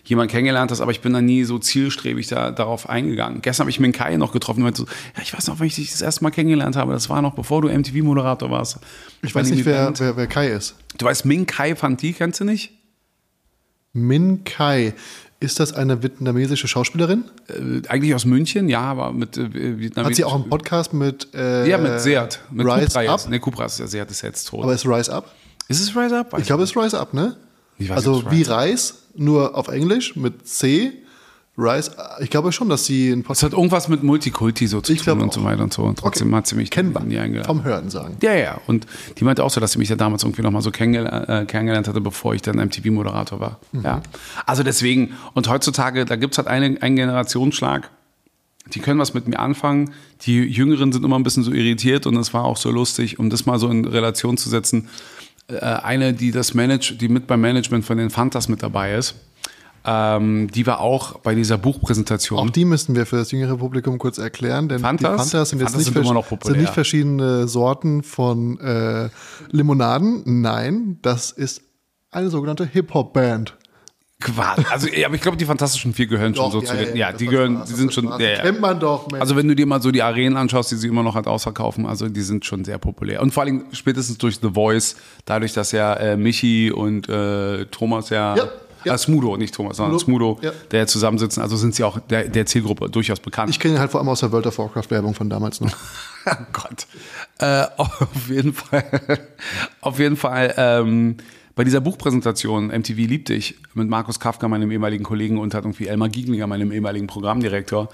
jemanden 0.04 0.32
kennengelernt 0.32 0.72
hast, 0.72 0.82
aber 0.82 0.92
ich 0.92 1.02
bin 1.02 1.14
da 1.14 1.22
nie 1.22 1.44
so 1.44 1.60
zielstrebig 1.60 2.28
da, 2.28 2.52
darauf 2.52 2.90
eingegangen. 2.90 3.42
Gestern 3.42 3.66
habe 3.66 3.70
ich 3.72 3.80
Minkai 3.80 4.18
noch 4.18 4.32
getroffen 4.32 4.60
und 4.60 4.64
meinte 4.64 4.82
so, 4.82 4.88
ja, 5.16 5.22
ich 5.22 5.34
weiß 5.34 5.48
noch, 5.48 5.60
wenn 5.60 5.68
ich 5.68 5.76
dich 5.76 5.92
das 5.92 6.02
erste 6.02 6.24
Mal 6.24 6.32
kennengelernt 6.32 6.76
habe, 6.76 6.94
das 6.94 7.10
war 7.10 7.22
noch 7.22 7.34
bevor 7.36 7.62
du 7.62 7.70
MTV-Moderator 7.70 8.50
warst. 8.50 8.80
Ich 9.22 9.34
weiß 9.34 9.50
nicht, 9.50 9.66
wer, 9.66 9.94
wer, 9.98 10.18
wer 10.18 10.28
Kai 10.28 10.48
ist. 10.48 10.76
Du 10.98 11.06
weißt, 11.06 11.26
Minkai 11.26 11.76
Fanti, 11.76 12.14
kennst 12.14 12.40
du 12.40 12.46
nicht? 12.46 12.72
Min 13.94 14.44
Kai. 14.44 14.94
Ist 15.42 15.60
das 15.60 15.74
eine 15.74 16.04
vietnamesische 16.04 16.68
Schauspielerin? 16.68 17.24
Äh, 17.48 17.88
eigentlich 17.88 18.14
aus 18.14 18.26
München, 18.26 18.70
ja, 18.70 18.82
aber 18.82 19.12
mit 19.12 19.38
äh, 19.38 19.52
Vietnamesisch. 19.80 19.98
Hat 19.98 20.16
sie 20.16 20.24
auch 20.24 20.36
einen 20.36 20.48
Podcast 20.50 20.94
mit. 20.94 21.30
Äh, 21.34 21.68
Ja, 21.68 21.80
mit 21.80 22.00
Seat. 22.00 22.40
Mit 22.52 22.68
Rise 22.68 22.86
Cupra 22.86 23.14
Up? 23.14 23.28
Nee, 23.28 23.40
Cupra 23.40 23.66
ist 23.66 23.80
ja 23.80 23.88
Seat 23.88 24.12
ist 24.12 24.22
jetzt 24.22 24.48
tot. 24.48 24.64
Aber 24.64 24.74
ist 24.76 24.86
Rise 24.86 25.12
Up? 25.12 25.34
ist 25.68 25.82
es 25.82 25.96
Rise 25.96 26.20
Up? 26.20 26.32
Weiß 26.32 26.42
Ich 26.42 26.48
glaube, 26.48 26.62
es 26.62 26.70
ist 26.70 26.78
Rise 26.78 27.00
Up, 27.00 27.16
ne? 27.16 27.36
Also 27.90 28.30
wie 28.32 28.44
Reis, 28.44 29.04
nur 29.16 29.56
auf 29.58 29.68
Englisch 29.68 30.16
mit 30.16 30.48
C. 30.48 30.92
Rise. 31.58 31.92
Ich 32.22 32.30
glaube 32.30 32.52
schon, 32.54 32.70
dass 32.70 32.86
sie 32.86 33.12
einen 33.12 33.26
Es 33.30 33.44
hat 33.44 33.52
irgendwas 33.52 33.90
mit 33.90 34.04
Multikulti 34.04 34.68
so 34.68 34.80
zu 34.80 34.94
Ich 34.94 35.02
tun 35.04 35.20
und 35.22 35.34
so 35.34 35.44
weiter 35.44 35.62
und 35.64 35.74
so. 35.74 35.84
Und 35.84 36.00
trotzdem 36.00 36.30
Okay. 36.30 36.38
hat 36.38 36.48
sie 36.48 36.56
mich 36.56 36.72
Kennen 36.72 36.94
wir. 36.94 37.02
nie 37.02 37.18
eingeladen. 37.18 37.46
Vom 37.46 37.64
Hören 37.66 37.90
sagen. 37.90 38.16
Ja, 38.22 38.34
ja. 38.34 38.62
Und 38.68 38.88
die 39.18 39.24
meinte 39.26 39.44
auch 39.44 39.50
so, 39.52 39.60
dass 39.60 39.74
sie 39.74 39.78
mich 39.78 39.90
ja 39.90 39.98
damals 39.98 40.24
irgendwie 40.24 40.42
noch 40.44 40.52
mal 40.52 40.62
so 40.62 40.72
kennengelernt, 40.72 41.28
äh, 41.30 41.46
kennengelernt 41.46 41.90
hatte, 41.90 42.00
bevor 42.00 42.34
ich 42.34 42.42
dann 42.42 42.56
MTV-Moderator 42.58 43.40
war. 43.42 43.60
Mhm. 43.74 43.82
Ja. 43.84 44.02
Also 44.46 44.64
deswegen, 44.64 45.12
und 45.34 45.50
heutzutage, 45.50 46.06
da 46.06 46.16
gibt 46.16 46.34
es 46.34 46.38
halt 46.38 46.48
eine, 46.48 46.82
einen 46.82 46.96
Generationsschlag. 46.96 47.90
Die 48.74 48.80
können 48.80 49.00
was 49.00 49.14
mit 49.14 49.28
mir 49.28 49.38
anfangen. 49.40 49.92
Die 50.22 50.40
Jüngeren 50.44 50.94
sind 50.94 51.04
immer 51.04 51.20
ein 51.20 51.24
bisschen 51.24 51.44
so 51.44 51.52
irritiert 51.52 52.06
und 52.08 52.16
es 52.16 52.34
war 52.34 52.46
auch 52.46 52.58
so 52.58 52.72
lustig, 52.72 53.20
um 53.20 53.30
das 53.30 53.46
mal 53.46 53.60
so 53.60 53.68
in 53.68 53.84
Relation 53.86 54.38
zu 54.38 54.50
setzen. 54.50 54.88
Äh, 55.52 55.60
eine, 55.60 56.14
die 56.14 56.32
das 56.32 56.54
Manage, 56.54 56.96
die 56.96 57.10
mit 57.10 57.28
beim 57.28 57.42
Management 57.42 57.86
von 57.86 57.98
den 57.98 58.10
Fantas 58.10 58.48
mit 58.48 58.64
dabei 58.64 58.96
ist, 58.96 59.16
ähm, 59.84 60.50
die 60.52 60.68
war 60.68 60.80
auch 60.80 61.20
bei 61.20 61.34
dieser 61.34 61.58
Buchpräsentation. 61.58 62.40
Auch 62.40 62.52
die 62.52 62.66
müssten 62.66 62.96
wir 62.96 63.06
für 63.06 63.18
das 63.18 63.32
jüngere 63.32 63.58
Publikum 63.58 63.98
kurz 63.98 64.20
erklären, 64.20 64.70
denn 64.70 64.80
Fantas? 64.80 65.00
die 65.00 65.18
Fantas 65.18 65.50
sind 65.50 65.60
jetzt 65.60 65.72
Fantas 65.72 65.86
nicht, 65.86 65.94
sind 65.94 66.04
immer 66.04 66.14
noch 66.14 66.30
populär. 66.30 66.54
sind 66.54 66.62
nicht 66.62 66.74
verschiedene 66.74 67.48
Sorten 67.48 68.04
von 68.04 68.60
äh, 68.60 69.10
Limonaden. 69.50 70.42
Nein, 70.42 71.00
das 71.02 71.32
ist 71.32 71.62
eine 72.12 72.30
sogenannte 72.30 72.66
Hip-Hop-Band. 72.66 73.56
Quatsch. 74.22 74.66
Also, 74.72 74.88
ja, 74.88 75.08
aber 75.08 75.16
ich 75.16 75.22
glaube, 75.22 75.38
die 75.38 75.46
Fantastischen 75.46 75.94
Vier 75.94 76.08
gehören 76.08 76.34
schon 76.36 76.52
so 76.52 76.62
zu 76.62 76.76
den. 76.76 76.96
Ja, 76.96 77.12
das 77.12 77.20
die 77.20 77.26
gehören, 77.28 77.58
Spaß, 77.58 77.68
die 77.70 77.76
sind 77.76 77.94
schon. 77.94 78.06
Ja, 78.06 78.20
ja. 78.20 78.42
Kennt 78.42 78.62
man 78.62 78.80
doch, 78.80 79.08
Mensch. 79.12 79.22
Also 79.22 79.36
wenn 79.36 79.48
du 79.48 79.56
dir 79.56 79.66
mal 79.66 79.82
so 79.82 79.92
die 79.92 80.02
Arenen 80.02 80.38
anschaust, 80.38 80.72
die 80.72 80.76
sie 80.76 80.88
immer 80.88 81.04
noch 81.04 81.16
halt 81.16 81.28
ausverkaufen, 81.28 81.86
also 81.86 82.08
die 82.08 82.22
sind 82.22 82.46
schon 82.46 82.64
sehr 82.64 82.78
populär. 82.78 83.22
Und 83.22 83.34
vor 83.34 83.44
allem 83.44 83.66
spätestens 83.74 84.18
durch 84.18 84.40
The 84.42 84.50
Voice, 84.54 84.96
dadurch, 85.26 85.54
dass 85.54 85.72
ja 85.74 85.94
äh, 85.96 86.16
Michi 86.18 86.72
und 86.72 87.10
äh, 87.10 87.66
Thomas 87.66 88.10
ja, 88.10 88.36
Ja, 88.36 88.50
ja. 88.86 88.94
Äh, 88.94 88.98
Smudo, 88.98 89.38
nicht 89.38 89.54
Thomas, 89.54 89.78
sondern 89.78 90.00
Smudo, 90.00 90.40
Ja. 90.42 90.52
der 90.72 90.88
zusammensitzen, 90.88 91.44
also 91.44 91.56
sind 91.56 91.76
sie 91.76 91.84
auch 91.84 92.00
der, 92.00 92.30
der 92.30 92.46
Zielgruppe 92.46 92.90
durchaus 92.90 93.20
bekannt. 93.20 93.50
ich 93.52 93.60
kenne 93.60 93.76
ihn 93.76 93.80
halt 93.80 93.92
vor 93.92 94.00
allem 94.00 94.10
aus 94.10 94.22
der 94.22 94.32
World 94.32 94.48
of 94.48 94.58
Warcraft-Werbung 94.58 95.14
von 95.14 95.30
damals 95.30 95.62
noch. 95.62 95.72
Oh 96.24 96.36
Gott. 96.54 96.86
Äh, 97.40 97.66
auf 97.78 98.30
jeden 98.30 98.54
Fall. 98.54 98.84
auf 99.82 99.98
jeden 99.98 100.16
Fall. 100.18 100.54
Ähm, 100.56 101.18
bei 101.56 101.64
dieser 101.64 101.82
Buchpräsentation 101.82 102.68
MTV 102.68 102.98
liebt 102.98 103.30
dich 103.30 103.56
mit 103.74 103.90
Markus 103.90 104.20
Kafka, 104.20 104.48
meinem 104.48 104.72
ehemaligen 104.72 105.04
Kollegen, 105.04 105.38
und 105.38 105.54
hat 105.54 105.64
irgendwie 105.66 105.88
Elmar 105.88 106.10
Gieglinger, 106.10 106.48
meinem 106.48 106.72
ehemaligen 106.72 107.08
Programmdirektor. 107.08 107.90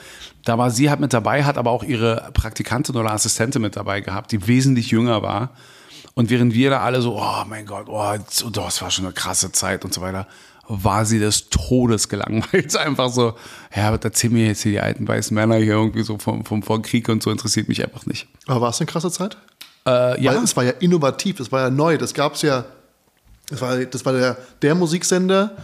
Da 0.46 0.58
war 0.58 0.70
sie 0.70 0.90
halt 0.90 1.00
mit 1.00 1.14
dabei, 1.14 1.44
hat 1.44 1.58
aber 1.58 1.72
auch 1.72 1.84
ihre 1.84 2.30
Praktikantin 2.34 2.96
oder 2.96 3.12
Assistentin 3.12 3.62
mit 3.62 3.76
dabei 3.76 4.02
gehabt, 4.02 4.32
die 4.32 4.48
wesentlich 4.48 4.92
jünger 4.92 5.22
war. 5.22 5.52
Und 6.14 6.30
während 6.30 6.54
wir 6.54 6.70
da 6.72 6.82
alle 6.82 7.02
so, 7.02 7.20
oh 7.20 7.46
mein 7.48 7.66
Gott, 7.66 7.88
oh, 7.90 8.16
das 8.52 8.82
war 8.82 8.92
schon 8.92 9.06
eine 9.06 9.14
krasse 9.14 9.52
Zeit 9.52 9.86
und 9.86 9.94
so 9.94 10.02
weiter, 10.02 10.28
war 10.68 11.06
sie 11.06 11.20
des 11.20 11.50
Todes 11.50 12.10
gelangweilt. 12.10 12.76
Einfach 12.78 13.10
so, 13.10 13.34
ja, 13.76 13.88
aber 13.88 14.00
erzähl 14.04 14.30
mir 14.30 14.48
jetzt 14.48 14.64
hier 14.64 14.74
die 14.74 14.80
alten 14.80 15.08
weißen 15.08 15.34
Männer 15.34 15.56
hier 15.58 15.74
irgendwie 15.74 16.04
so 16.04 16.18
vom, 16.18 16.46
vom, 16.46 16.64
vom 16.64 16.82
Krieg 16.82 17.08
und 17.10 17.24
so, 17.24 17.32
interessiert 17.32 17.70
mich 17.70 17.84
einfach 17.84 18.06
nicht. 18.06 18.28
Aber 18.48 18.62
war 18.62 18.70
es 18.70 18.80
eine 18.80 18.88
krasse 18.88 19.12
Zeit? 19.12 19.38
Äh, 19.86 20.22
ja, 20.22 20.36
Weil 20.36 20.44
es 20.44 20.56
war 20.56 20.64
ja 20.64 20.72
innovativ, 20.80 21.40
es 21.40 21.52
war 21.52 21.62
ja 21.62 21.70
neu, 21.70 21.98
das 21.98 22.14
gab 22.14 22.34
es 22.34 22.42
ja, 22.42 22.66
das 23.50 23.62
war, 23.62 23.78
das 23.78 24.06
war 24.06 24.14
der, 24.14 24.38
der 24.62 24.76
Musiksender, 24.76 25.56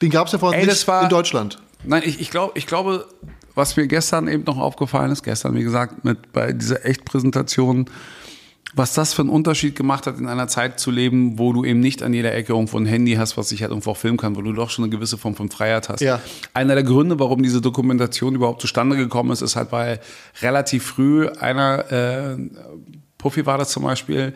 den 0.00 0.10
gab 0.10 0.26
es 0.26 0.32
ja 0.32 0.38
vorher 0.38 0.60
Ey, 0.60 0.66
nicht 0.66 0.86
war- 0.88 1.02
in 1.04 1.08
Deutschland. 1.08 1.58
Nein, 1.84 2.02
ich, 2.04 2.20
ich, 2.20 2.30
glaub, 2.30 2.56
ich 2.56 2.66
glaube, 2.66 3.06
was 3.54 3.76
mir 3.76 3.86
gestern 3.88 4.28
eben 4.28 4.44
noch 4.44 4.58
aufgefallen 4.58 5.10
ist, 5.10 5.22
gestern, 5.24 5.54
wie 5.56 5.62
gesagt, 5.64 6.04
mit 6.04 6.32
bei 6.32 6.52
dieser 6.52 6.84
Echtpräsentation, 6.86 7.86
was 8.74 8.94
das 8.94 9.12
für 9.12 9.20
einen 9.22 9.28
Unterschied 9.30 9.76
gemacht 9.76 10.06
hat, 10.06 10.18
in 10.18 10.26
einer 10.28 10.48
Zeit 10.48 10.80
zu 10.80 10.90
leben, 10.90 11.38
wo 11.38 11.52
du 11.52 11.64
eben 11.64 11.80
nicht 11.80 12.02
an 12.02 12.14
jeder 12.14 12.32
Ecke 12.34 12.52
irgendwo 12.54 12.78
ein 12.78 12.86
Handy 12.86 13.14
hast, 13.14 13.36
was 13.36 13.50
sich 13.50 13.60
halt 13.60 13.70
irgendwo 13.70 13.90
auch 13.90 13.96
filmen 13.96 14.16
kann, 14.16 14.34
wo 14.36 14.40
du 14.42 14.52
doch 14.52 14.70
schon 14.70 14.84
eine 14.84 14.90
gewisse 14.90 15.18
Form 15.18 15.34
von 15.34 15.50
Freiheit 15.50 15.88
hast. 15.90 16.00
Ja. 16.00 16.20
Einer 16.54 16.74
der 16.74 16.84
Gründe, 16.84 17.18
warum 17.18 17.42
diese 17.42 17.60
Dokumentation 17.60 18.34
überhaupt 18.34 18.62
zustande 18.62 18.96
gekommen 18.96 19.30
ist, 19.30 19.42
ist 19.42 19.56
halt, 19.56 19.72
weil 19.72 20.00
relativ 20.40 20.84
früh 20.86 21.28
einer, 21.28 21.92
äh, 21.92 22.36
Puffy 23.18 23.44
war 23.44 23.58
das 23.58 23.70
zum 23.70 23.82
Beispiel, 23.82 24.32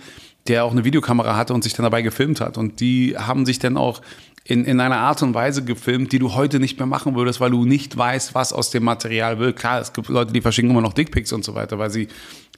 der 0.49 0.65
auch 0.65 0.73
eine 0.73 0.85
Videokamera 0.85 1.37
hatte 1.37 1.55
und 1.55 1.63
sich 1.65 1.75
dann 1.75 1.85
dabei 1.85 2.03
gefilmt 2.03 2.41
hat. 2.41 2.57
Und 2.59 2.81
die 2.81 3.17
haben 3.17 3.47
sich 3.47 3.59
dann 3.59 3.77
auch 3.77 4.03
in, 4.45 4.65
in 4.65 4.79
einer 4.81 4.99
Art 4.99 5.23
und 5.23 5.35
Weise 5.35 5.65
gefilmt, 5.65 6.13
die 6.13 6.19
du 6.21 6.35
heute 6.35 6.61
nicht 6.61 6.79
mehr 6.79 6.87
machen 6.87 7.17
würdest, 7.17 7.41
weil 7.41 7.51
du 7.51 7.65
nicht 7.65 7.97
weißt, 7.97 8.35
was 8.35 8.53
aus 8.53 8.71
dem 8.71 8.85
Material 8.85 9.39
wird. 9.39 9.57
Klar, 9.59 9.81
es 9.81 9.93
gibt 9.93 10.09
Leute, 10.09 10.33
die 10.33 10.41
verschicken 10.41 10.71
immer 10.71 10.81
noch 10.83 10.93
Dickpics 10.93 11.33
und 11.33 11.45
so 11.45 11.55
weiter, 11.55 11.79
weil 11.79 11.91
sie 11.91 12.07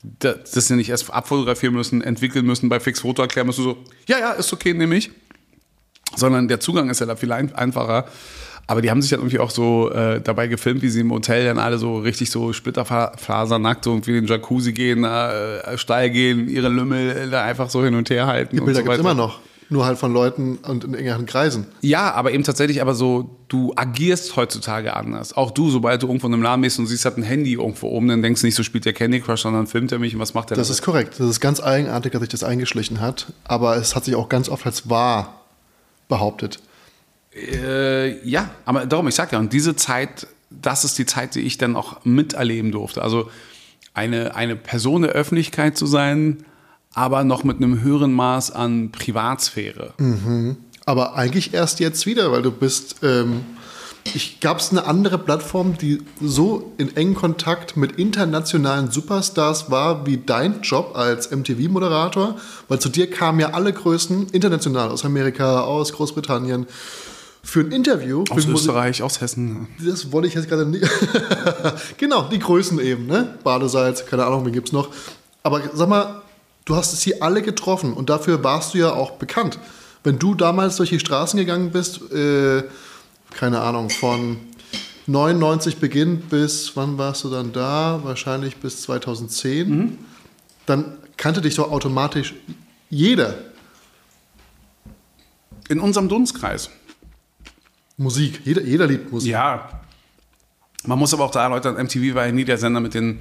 da- 0.02 0.34
das 0.34 0.68
ja 0.68 0.76
nicht 0.76 0.90
erst 0.90 1.10
abfotografieren 1.12 1.74
müssen, 1.74 2.02
entwickeln 2.02 2.44
müssen, 2.44 2.68
bei 2.68 2.78
Fix 2.78 3.00
Foto 3.00 3.22
erklären 3.22 3.46
müssen, 3.46 3.64
so, 3.64 3.78
ja, 4.06 4.18
ja, 4.18 4.32
ist 4.32 4.52
okay, 4.52 4.74
nehme 4.74 4.96
ich. 4.96 5.10
Sondern 6.14 6.48
der 6.48 6.60
Zugang 6.60 6.88
ist 6.90 7.00
ja 7.00 7.06
da 7.06 7.16
viel 7.16 7.32
ein, 7.32 7.54
einfacher. 7.54 8.06
Aber 8.70 8.82
die 8.82 8.90
haben 8.90 9.00
sich 9.02 9.10
dann 9.10 9.20
irgendwie 9.20 9.38
auch 9.38 9.50
so 9.50 9.90
äh, 9.90 10.20
dabei 10.20 10.46
gefilmt, 10.46 10.82
wie 10.82 10.90
sie 10.90 11.00
im 11.00 11.10
Hotel 11.10 11.46
dann 11.46 11.58
alle 11.58 11.78
so 11.78 11.98
richtig 11.98 12.30
so 12.30 12.52
splitterfasernackt 12.52 13.82
so 13.84 13.90
irgendwie 13.92 14.10
in 14.18 14.24
den 14.24 14.26
Jacuzzi 14.26 14.72
gehen, 14.72 15.04
äh, 15.04 15.76
steil 15.78 16.10
gehen, 16.10 16.48
ihre 16.48 16.68
Lümmel 16.68 17.30
da 17.30 17.44
einfach 17.44 17.70
so 17.70 17.82
hin 17.82 17.94
und 17.94 18.10
her 18.10 18.26
halten. 18.26 18.56
Die 18.56 18.60
Bilder 18.60 18.80
so 18.80 18.84
gibt 18.84 18.92
es 18.92 18.98
weiter. 19.00 19.10
immer 19.10 19.14
noch. 19.20 19.40
Nur 19.70 19.84
halt 19.84 19.98
von 19.98 20.14
Leuten 20.14 20.56
und 20.66 20.84
in 20.84 20.94
engeren 20.94 21.26
Kreisen. 21.26 21.66
Ja, 21.82 22.12
aber 22.14 22.32
eben 22.32 22.42
tatsächlich, 22.42 22.80
aber 22.80 22.94
so, 22.94 23.36
du 23.48 23.74
agierst 23.76 24.34
heutzutage 24.36 24.96
anders. 24.96 25.36
Auch 25.36 25.50
du, 25.50 25.68
sobald 25.70 26.02
du 26.02 26.06
irgendwo 26.06 26.26
in 26.26 26.32
einem 26.34 26.42
Laden 26.42 26.62
bist 26.62 26.78
und 26.78 26.86
siehst, 26.86 27.04
hat 27.04 27.18
ein 27.18 27.22
Handy 27.22 27.52
irgendwo 27.54 27.88
oben, 27.88 28.08
dann 28.08 28.22
denkst 28.22 28.40
du 28.40 28.46
nicht, 28.46 28.54
so 28.54 28.62
spielt 28.62 28.86
der 28.86 28.94
Candy 28.94 29.20
Crush, 29.20 29.42
sondern 29.42 29.66
filmt 29.66 29.92
er 29.92 29.98
mich 29.98 30.14
und 30.14 30.20
was 30.20 30.32
macht 30.32 30.48
der 30.50 30.56
Das 30.56 30.68
da? 30.68 30.72
ist 30.74 30.82
korrekt. 30.82 31.14
Das 31.18 31.28
ist 31.28 31.40
ganz 31.40 31.60
eigenartig, 31.60 32.12
dass 32.12 32.20
sich 32.20 32.30
das 32.30 32.44
eingeschlichen 32.44 33.00
hat. 33.00 33.26
Aber 33.44 33.76
es 33.76 33.94
hat 33.94 34.04
sich 34.06 34.14
auch 34.14 34.30
ganz 34.30 34.48
oft 34.48 34.64
als 34.64 34.88
wahr 34.88 35.42
behauptet. 36.08 36.60
Äh, 37.34 38.26
ja, 38.28 38.50
aber 38.64 38.86
darum, 38.86 39.08
ich 39.08 39.14
sag 39.14 39.32
ja, 39.32 39.38
und 39.38 39.52
diese 39.52 39.76
Zeit, 39.76 40.26
das 40.50 40.84
ist 40.84 40.98
die 40.98 41.06
Zeit, 41.06 41.34
die 41.34 41.40
ich 41.40 41.58
dann 41.58 41.76
auch 41.76 42.04
miterleben 42.04 42.72
durfte. 42.72 43.02
Also 43.02 43.30
eine, 43.94 44.34
eine 44.34 44.56
Person 44.56 45.02
der 45.02 45.12
Öffentlichkeit 45.12 45.76
zu 45.76 45.86
sein, 45.86 46.44
aber 46.94 47.24
noch 47.24 47.44
mit 47.44 47.58
einem 47.58 47.82
höheren 47.82 48.12
Maß 48.12 48.50
an 48.50 48.90
Privatsphäre. 48.90 49.94
Aber 50.86 51.16
eigentlich 51.16 51.52
erst 51.52 51.80
jetzt 51.80 52.06
wieder, 52.06 52.32
weil 52.32 52.42
du 52.42 52.50
bist. 52.50 52.96
Ähm, 53.02 53.44
gab 54.40 54.58
es 54.58 54.70
eine 54.70 54.86
andere 54.86 55.18
Plattform, 55.18 55.76
die 55.76 56.02
so 56.20 56.72
in 56.78 56.96
engen 56.96 57.14
Kontakt 57.14 57.76
mit 57.76 57.92
internationalen 57.92 58.90
Superstars 58.90 59.70
war 59.70 60.06
wie 60.06 60.16
dein 60.16 60.62
Job 60.62 60.92
als 60.94 61.30
MTV-Moderator, 61.30 62.36
weil 62.68 62.78
zu 62.78 62.88
dir 62.88 63.10
kamen 63.10 63.40
ja 63.40 63.50
alle 63.50 63.72
Größen 63.72 64.28
international 64.30 64.88
aus 64.88 65.04
Amerika, 65.04 65.60
aus 65.60 65.92
Großbritannien 65.92 66.66
für 67.48 67.60
ein 67.60 67.72
Interview. 67.72 68.24
Aus 68.28 68.44
Österreich, 68.44 69.02
aus 69.02 69.22
Hessen. 69.22 69.68
Das 69.82 70.12
wollte 70.12 70.28
ich 70.28 70.34
jetzt 70.34 70.50
gerade 70.50 70.66
nicht. 70.66 70.86
genau, 71.96 72.28
die 72.28 72.38
Größen 72.38 72.78
eben, 72.78 73.06
ne? 73.06 73.38
Badesalz, 73.42 74.04
keine 74.04 74.26
Ahnung, 74.26 74.44
wen 74.44 74.52
gibt's 74.52 74.72
noch. 74.72 74.90
Aber 75.42 75.62
sag 75.72 75.88
mal, 75.88 76.20
du 76.66 76.76
hast 76.76 76.92
es 76.92 77.00
hier 77.00 77.22
alle 77.22 77.40
getroffen 77.40 77.94
und 77.94 78.10
dafür 78.10 78.44
warst 78.44 78.74
du 78.74 78.78
ja 78.78 78.92
auch 78.92 79.12
bekannt. 79.12 79.58
Wenn 80.04 80.18
du 80.18 80.34
damals 80.34 80.76
durch 80.76 80.90
die 80.90 81.00
Straßen 81.00 81.38
gegangen 81.38 81.70
bist, 81.70 82.12
äh, 82.12 82.64
keine 83.30 83.60
Ahnung, 83.60 83.88
von 83.88 84.36
99 85.06 85.78
Beginn 85.78 86.20
bis, 86.20 86.76
wann 86.76 86.98
warst 86.98 87.24
du 87.24 87.30
dann 87.30 87.52
da? 87.52 88.00
Wahrscheinlich 88.02 88.58
bis 88.58 88.82
2010. 88.82 89.96
Dann 90.66 90.98
kannte 91.16 91.40
dich 91.40 91.54
doch 91.54 91.72
automatisch 91.72 92.34
jeder. 92.90 93.36
In 95.70 95.80
unserem 95.80 96.10
Dunstkreis. 96.10 96.68
Musik, 97.98 98.40
jeder, 98.44 98.62
jeder 98.62 98.86
liebt 98.86 99.12
Musik. 99.12 99.32
Ja. 99.32 99.68
Man 100.84 100.98
muss 100.98 101.12
aber 101.12 101.24
auch 101.24 101.30
da 101.32 101.42
erläutern, 101.42 101.74
MTV 101.74 102.14
war 102.14 102.26
ja 102.26 102.32
nie 102.32 102.44
der 102.44 102.56
Sender 102.56 102.80
mit 102.80 102.94
den 102.94 103.18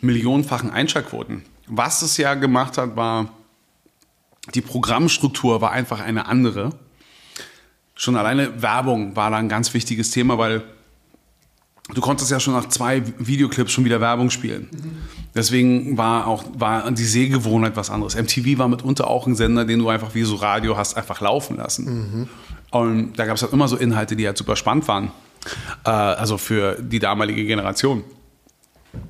millionenfachen 0.00 0.70
Einschaltquoten. 0.70 1.42
Was 1.66 2.02
es 2.02 2.16
ja 2.16 2.34
gemacht 2.34 2.78
hat, 2.78 2.94
war, 2.94 3.28
die 4.54 4.60
Programmstruktur 4.60 5.60
war 5.60 5.72
einfach 5.72 6.00
eine 6.00 6.26
andere. 6.26 6.70
Schon 7.96 8.16
alleine 8.16 8.62
Werbung 8.62 9.16
war 9.16 9.30
da 9.30 9.38
ein 9.38 9.48
ganz 9.48 9.74
wichtiges 9.74 10.10
Thema, 10.10 10.38
weil 10.38 10.62
du 11.92 12.00
konntest 12.00 12.30
ja 12.30 12.38
schon 12.38 12.54
nach 12.54 12.68
zwei 12.68 13.02
Videoclips 13.18 13.72
schon 13.72 13.84
wieder 13.84 14.00
Werbung 14.00 14.30
spielen. 14.30 14.68
Deswegen 15.34 15.98
war 15.98 16.28
auch 16.28 16.44
war 16.54 16.90
die 16.92 17.04
Sehgewohnheit 17.04 17.76
was 17.76 17.90
anderes. 17.90 18.14
MTV 18.14 18.58
war 18.58 18.68
mitunter 18.68 19.08
auch 19.08 19.26
ein 19.26 19.34
Sender, 19.34 19.64
den 19.64 19.80
du 19.80 19.88
einfach 19.88 20.14
wie 20.14 20.22
so 20.22 20.36
Radio 20.36 20.76
hast 20.76 20.96
einfach 20.96 21.20
laufen 21.20 21.56
lassen. 21.56 22.28
Und 22.74 23.12
da 23.16 23.24
gab 23.24 23.36
es 23.36 23.42
halt 23.42 23.52
immer 23.52 23.68
so 23.68 23.76
Inhalte, 23.76 24.16
die 24.16 24.26
halt 24.26 24.36
super 24.36 24.56
spannend 24.56 24.88
waren. 24.88 25.12
Äh, 25.84 25.90
also 25.90 26.38
für 26.38 26.76
die 26.80 26.98
damalige 26.98 27.44
Generation. 27.44 28.02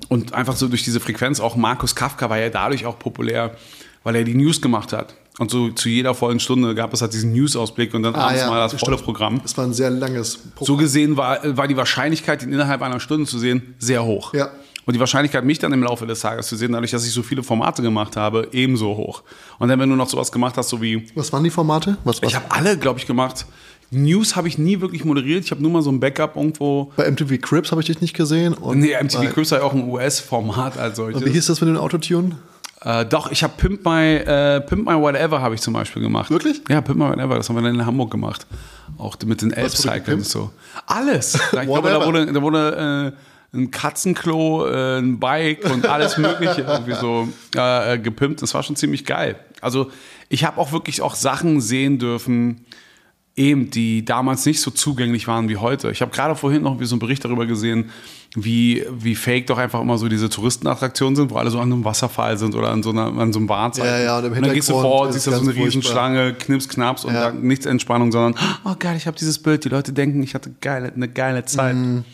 Und 0.08 0.34
einfach 0.34 0.54
so 0.54 0.68
durch 0.68 0.82
diese 0.82 1.00
Frequenz, 1.00 1.40
auch 1.40 1.56
Markus 1.56 1.94
Kafka 1.94 2.28
war 2.28 2.38
ja 2.38 2.50
dadurch 2.50 2.84
auch 2.84 2.98
populär, 2.98 3.56
weil 4.02 4.16
er 4.16 4.24
die 4.24 4.34
News 4.34 4.60
gemacht 4.60 4.92
hat. 4.92 5.14
Und 5.38 5.50
so 5.50 5.70
zu 5.70 5.88
jeder 5.88 6.14
vollen 6.14 6.40
Stunde 6.40 6.74
gab 6.74 6.92
es 6.92 7.00
halt 7.00 7.12
diesen 7.12 7.32
News-Ausblick 7.32 7.94
und 7.94 8.02
dann 8.02 8.14
abends 8.14 8.46
mal 8.46 8.58
das 8.58 8.74
volle. 8.74 8.98
Programm. 8.98 9.40
Es 9.44 9.56
war 9.56 9.64
ein 9.64 9.72
sehr 9.72 9.90
langes 9.90 10.36
Programm. 10.36 10.66
So 10.66 10.76
gesehen 10.76 11.16
war, 11.16 11.38
war 11.56 11.66
die 11.66 11.76
Wahrscheinlichkeit, 11.76 12.42
ihn 12.42 12.52
innerhalb 12.52 12.82
einer 12.82 13.00
Stunde 13.00 13.26
zu 13.26 13.38
sehen, 13.38 13.74
sehr 13.78 14.04
hoch. 14.04 14.34
Ja. 14.34 14.50
Und 14.87 14.95
die 14.95 15.01
Wahrscheinlichkeit, 15.01 15.45
mich 15.45 15.59
dann 15.59 15.72
im 15.72 15.82
Laufe 15.82 16.07
des 16.07 16.20
Tages 16.20 16.47
zu 16.47 16.57
sehen, 16.57 16.72
dadurch, 16.72 16.91
dass 16.91 17.07
ich 17.07 17.12
so 17.12 17.22
viele 17.22 17.43
Formate 17.43 17.82
gemacht 17.82 18.16
habe, 18.16 18.49
ebenso 18.53 18.97
hoch. 18.97 19.22
Und 19.59 19.68
dann, 19.68 19.78
wenn 19.80 19.89
du 19.89 19.97
noch 19.97 20.09
sowas 20.09 20.30
gemacht 20.30 20.57
hast, 20.57 20.68
so 20.68 20.82
wie, 20.82 21.07
Was 21.14 21.32
waren 21.32 21.45
die 21.45 21.51
Formate? 21.51 21.97
Was 22.05 22.20
war's? 22.22 22.32
ich 22.32 22.37
habe 22.37 22.47
alle, 22.51 22.76
glaube 22.76 22.99
ich, 22.99 23.07
gemacht. 23.07 23.47
News 23.91 24.37
habe 24.37 24.49
ich 24.49 24.59
nie 24.59 24.80
wirklich 24.80 25.05
moderiert. 25.05 25.45
Ich 25.45 25.51
habe 25.51 25.62
nur 25.62 25.70
mal 25.70 25.82
so 25.82 25.91
ein 25.91 26.01
Backup 26.01 26.37
irgendwo. 26.37 26.93
Bei 26.97 27.11
MTV 27.11 27.39
Cribs 27.41 27.70
habe 27.70 27.80
ich 27.80 27.87
dich 27.87 28.01
nicht 28.01 28.14
gesehen. 28.14 28.53
Und 28.55 28.80
Nee, 28.80 28.95
MTV 29.01 29.18
bei, 29.20 29.26
Cribs 29.26 29.53
war 29.53 29.59
ja 29.61 29.64
auch 29.64 29.72
ein 29.72 29.89
US-Format 29.89 30.78
als 30.78 30.97
solches. 30.97 31.20
Und 31.22 31.28
wie 31.28 31.32
hieß 31.32 31.47
das 31.47 31.61
mit 31.61 31.68
dem 31.68 31.76
Autotune? 31.76 32.37
Äh, 32.82 33.07
doch, 33.07 33.30
ich 33.30 33.43
habe 33.43 33.55
Pimp 33.57 33.85
My, 33.85 34.16
äh, 34.16 34.61
Pimp 34.61 34.87
My 34.87 34.95
Whatever 34.95 35.41
habe 35.41 35.55
ich 35.55 35.62
zum 35.62 35.72
Beispiel 35.72 36.03
gemacht. 36.03 36.30
Wirklich? 36.30 36.61
Ja, 36.68 36.80
Pimp 36.82 36.99
My 36.99 37.09
Whatever, 37.09 37.37
das 37.37 37.49
haben 37.49 37.57
wir 37.57 37.62
dann 37.62 37.74
in 37.74 37.87
Hamburg 37.87 38.11
gemacht. 38.11 38.47
Auch 38.99 39.16
mit 39.24 39.41
den 39.41 39.53
Elf-Cycles 39.53 40.30
so. 40.30 40.51
Alles. 40.87 41.39
Ich 41.53 41.61
glaube, 41.62 41.89
da 41.89 42.05
wurde, 42.05 42.30
da 42.30 42.43
wurde 42.43 43.14
äh, 43.14 43.34
ein 43.55 43.70
Katzenklo, 43.70 44.66
äh, 44.66 44.98
ein 44.98 45.18
Bike 45.18 45.64
und 45.70 45.86
alles 45.86 46.18
Mögliche 46.18 46.62
irgendwie 46.62 46.94
so 46.94 47.28
äh, 47.57 47.94
äh, 47.94 47.98
gepimpt. 47.98 48.42
Das 48.42 48.55
war 48.55 48.62
schon 48.62 48.76
ziemlich 48.76 49.05
geil. 49.05 49.36
Also 49.61 49.90
ich 50.28 50.44
habe 50.44 50.61
auch 50.61 50.72
wirklich 50.72 51.00
auch 51.02 51.14
Sachen 51.14 51.61
sehen 51.61 51.98
dürfen, 51.98 52.64
eben, 53.36 53.70
die 53.70 54.05
damals 54.05 54.46
nicht 54.46 54.61
so 54.61 54.70
zugänglich 54.70 55.26
waren 55.26 55.48
wie 55.48 55.57
heute. 55.57 55.90
Ich 55.90 56.00
habe 56.02 56.12
gerade 56.12 56.36
vorhin 56.36 56.62
noch 56.62 56.78
so 56.82 56.94
einen 56.94 57.00
Bericht 57.00 57.24
darüber 57.24 57.46
gesehen, 57.46 57.90
wie, 58.36 58.84
wie 58.90 59.14
fake 59.14 59.46
doch 59.46 59.59
einfach 59.59 59.80
immer 59.80 59.96
so 59.98 60.09
diese 60.09 60.28
Touristenattraktionen 60.28 61.16
sind, 61.16 61.30
wo 61.30 61.36
alle 61.36 61.50
so 61.50 61.59
an 61.59 61.72
einem 61.72 61.84
Wasserfall 61.84 62.36
sind 62.36 62.55
oder 62.55 62.70
an 62.70 62.82
so, 62.82 62.90
einer, 62.90 63.07
an 63.07 63.32
so 63.32 63.38
einem 63.38 63.48
Wahrzeichen. 63.48 63.88
Ja, 63.88 64.00
ja, 64.00 64.18
und 64.18 64.24
im 64.24 64.42
dann 64.42 64.52
gehst 64.52 64.68
du 64.68 64.72
vor, 64.72 65.09
ist 65.09 65.14
siehst 65.14 65.26
da 65.28 65.32
so 65.32 65.42
eine 65.42 65.55
Riesenschlange, 65.55 66.34
knips, 66.34 66.68
knaps 66.68 67.05
und 67.05 67.14
Ja. 67.14 67.26
dann 67.30 67.42
nichts 67.42 67.66
Entspannung, 67.66 68.12
sondern, 68.12 68.34
oh 68.64 68.74
geil, 68.78 68.96
ich 68.96 69.07
habe 69.07 69.16
dieses 69.16 69.38
Bild. 69.38 69.64
Die 69.64 69.68
Leute 69.68 69.92
denken, 69.92 70.22
ich 70.22 70.34
hatte 70.34 70.52
geile, 70.61 70.92
eine 70.92 71.09
geile 71.09 71.44
Zeit. 71.44 71.76
Mhm. 71.76 72.05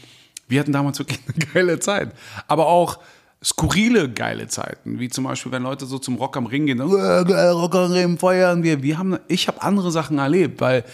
Wir 0.51 0.61
hatten 0.61 0.73
damals 0.73 0.99
wirklich 0.99 1.19
eine 1.27 1.47
geile 1.55 1.81
Zeit. 1.81 2.13
Aber 2.47 2.67
auch 2.67 2.99
skurrile 3.43 4.11
geile 4.11 4.49
Zeiten, 4.49 4.99
wie 4.99 5.09
zum 5.09 5.25
Beispiel, 5.25 5.51
wenn 5.53 5.63
Leute 5.63 5.87
so 5.87 5.99
zum 5.99 6.17
Rock 6.17 6.37
am 6.37 6.45
Ring 6.47 6.67
gehen, 6.67 6.77
dann, 6.79 6.91
äh, 6.91 7.47
Rock 7.49 7.75
am 7.75 7.91
Ring 7.91 8.19
feiern 8.19 8.63
wir. 8.63 8.83
wir 8.83 8.99
haben, 8.99 9.19
ich 9.29 9.49
habe 9.49 9.63
andere 9.63 9.91
Sachen 9.91 10.19
erlebt, 10.19 10.61
weil 10.61 10.85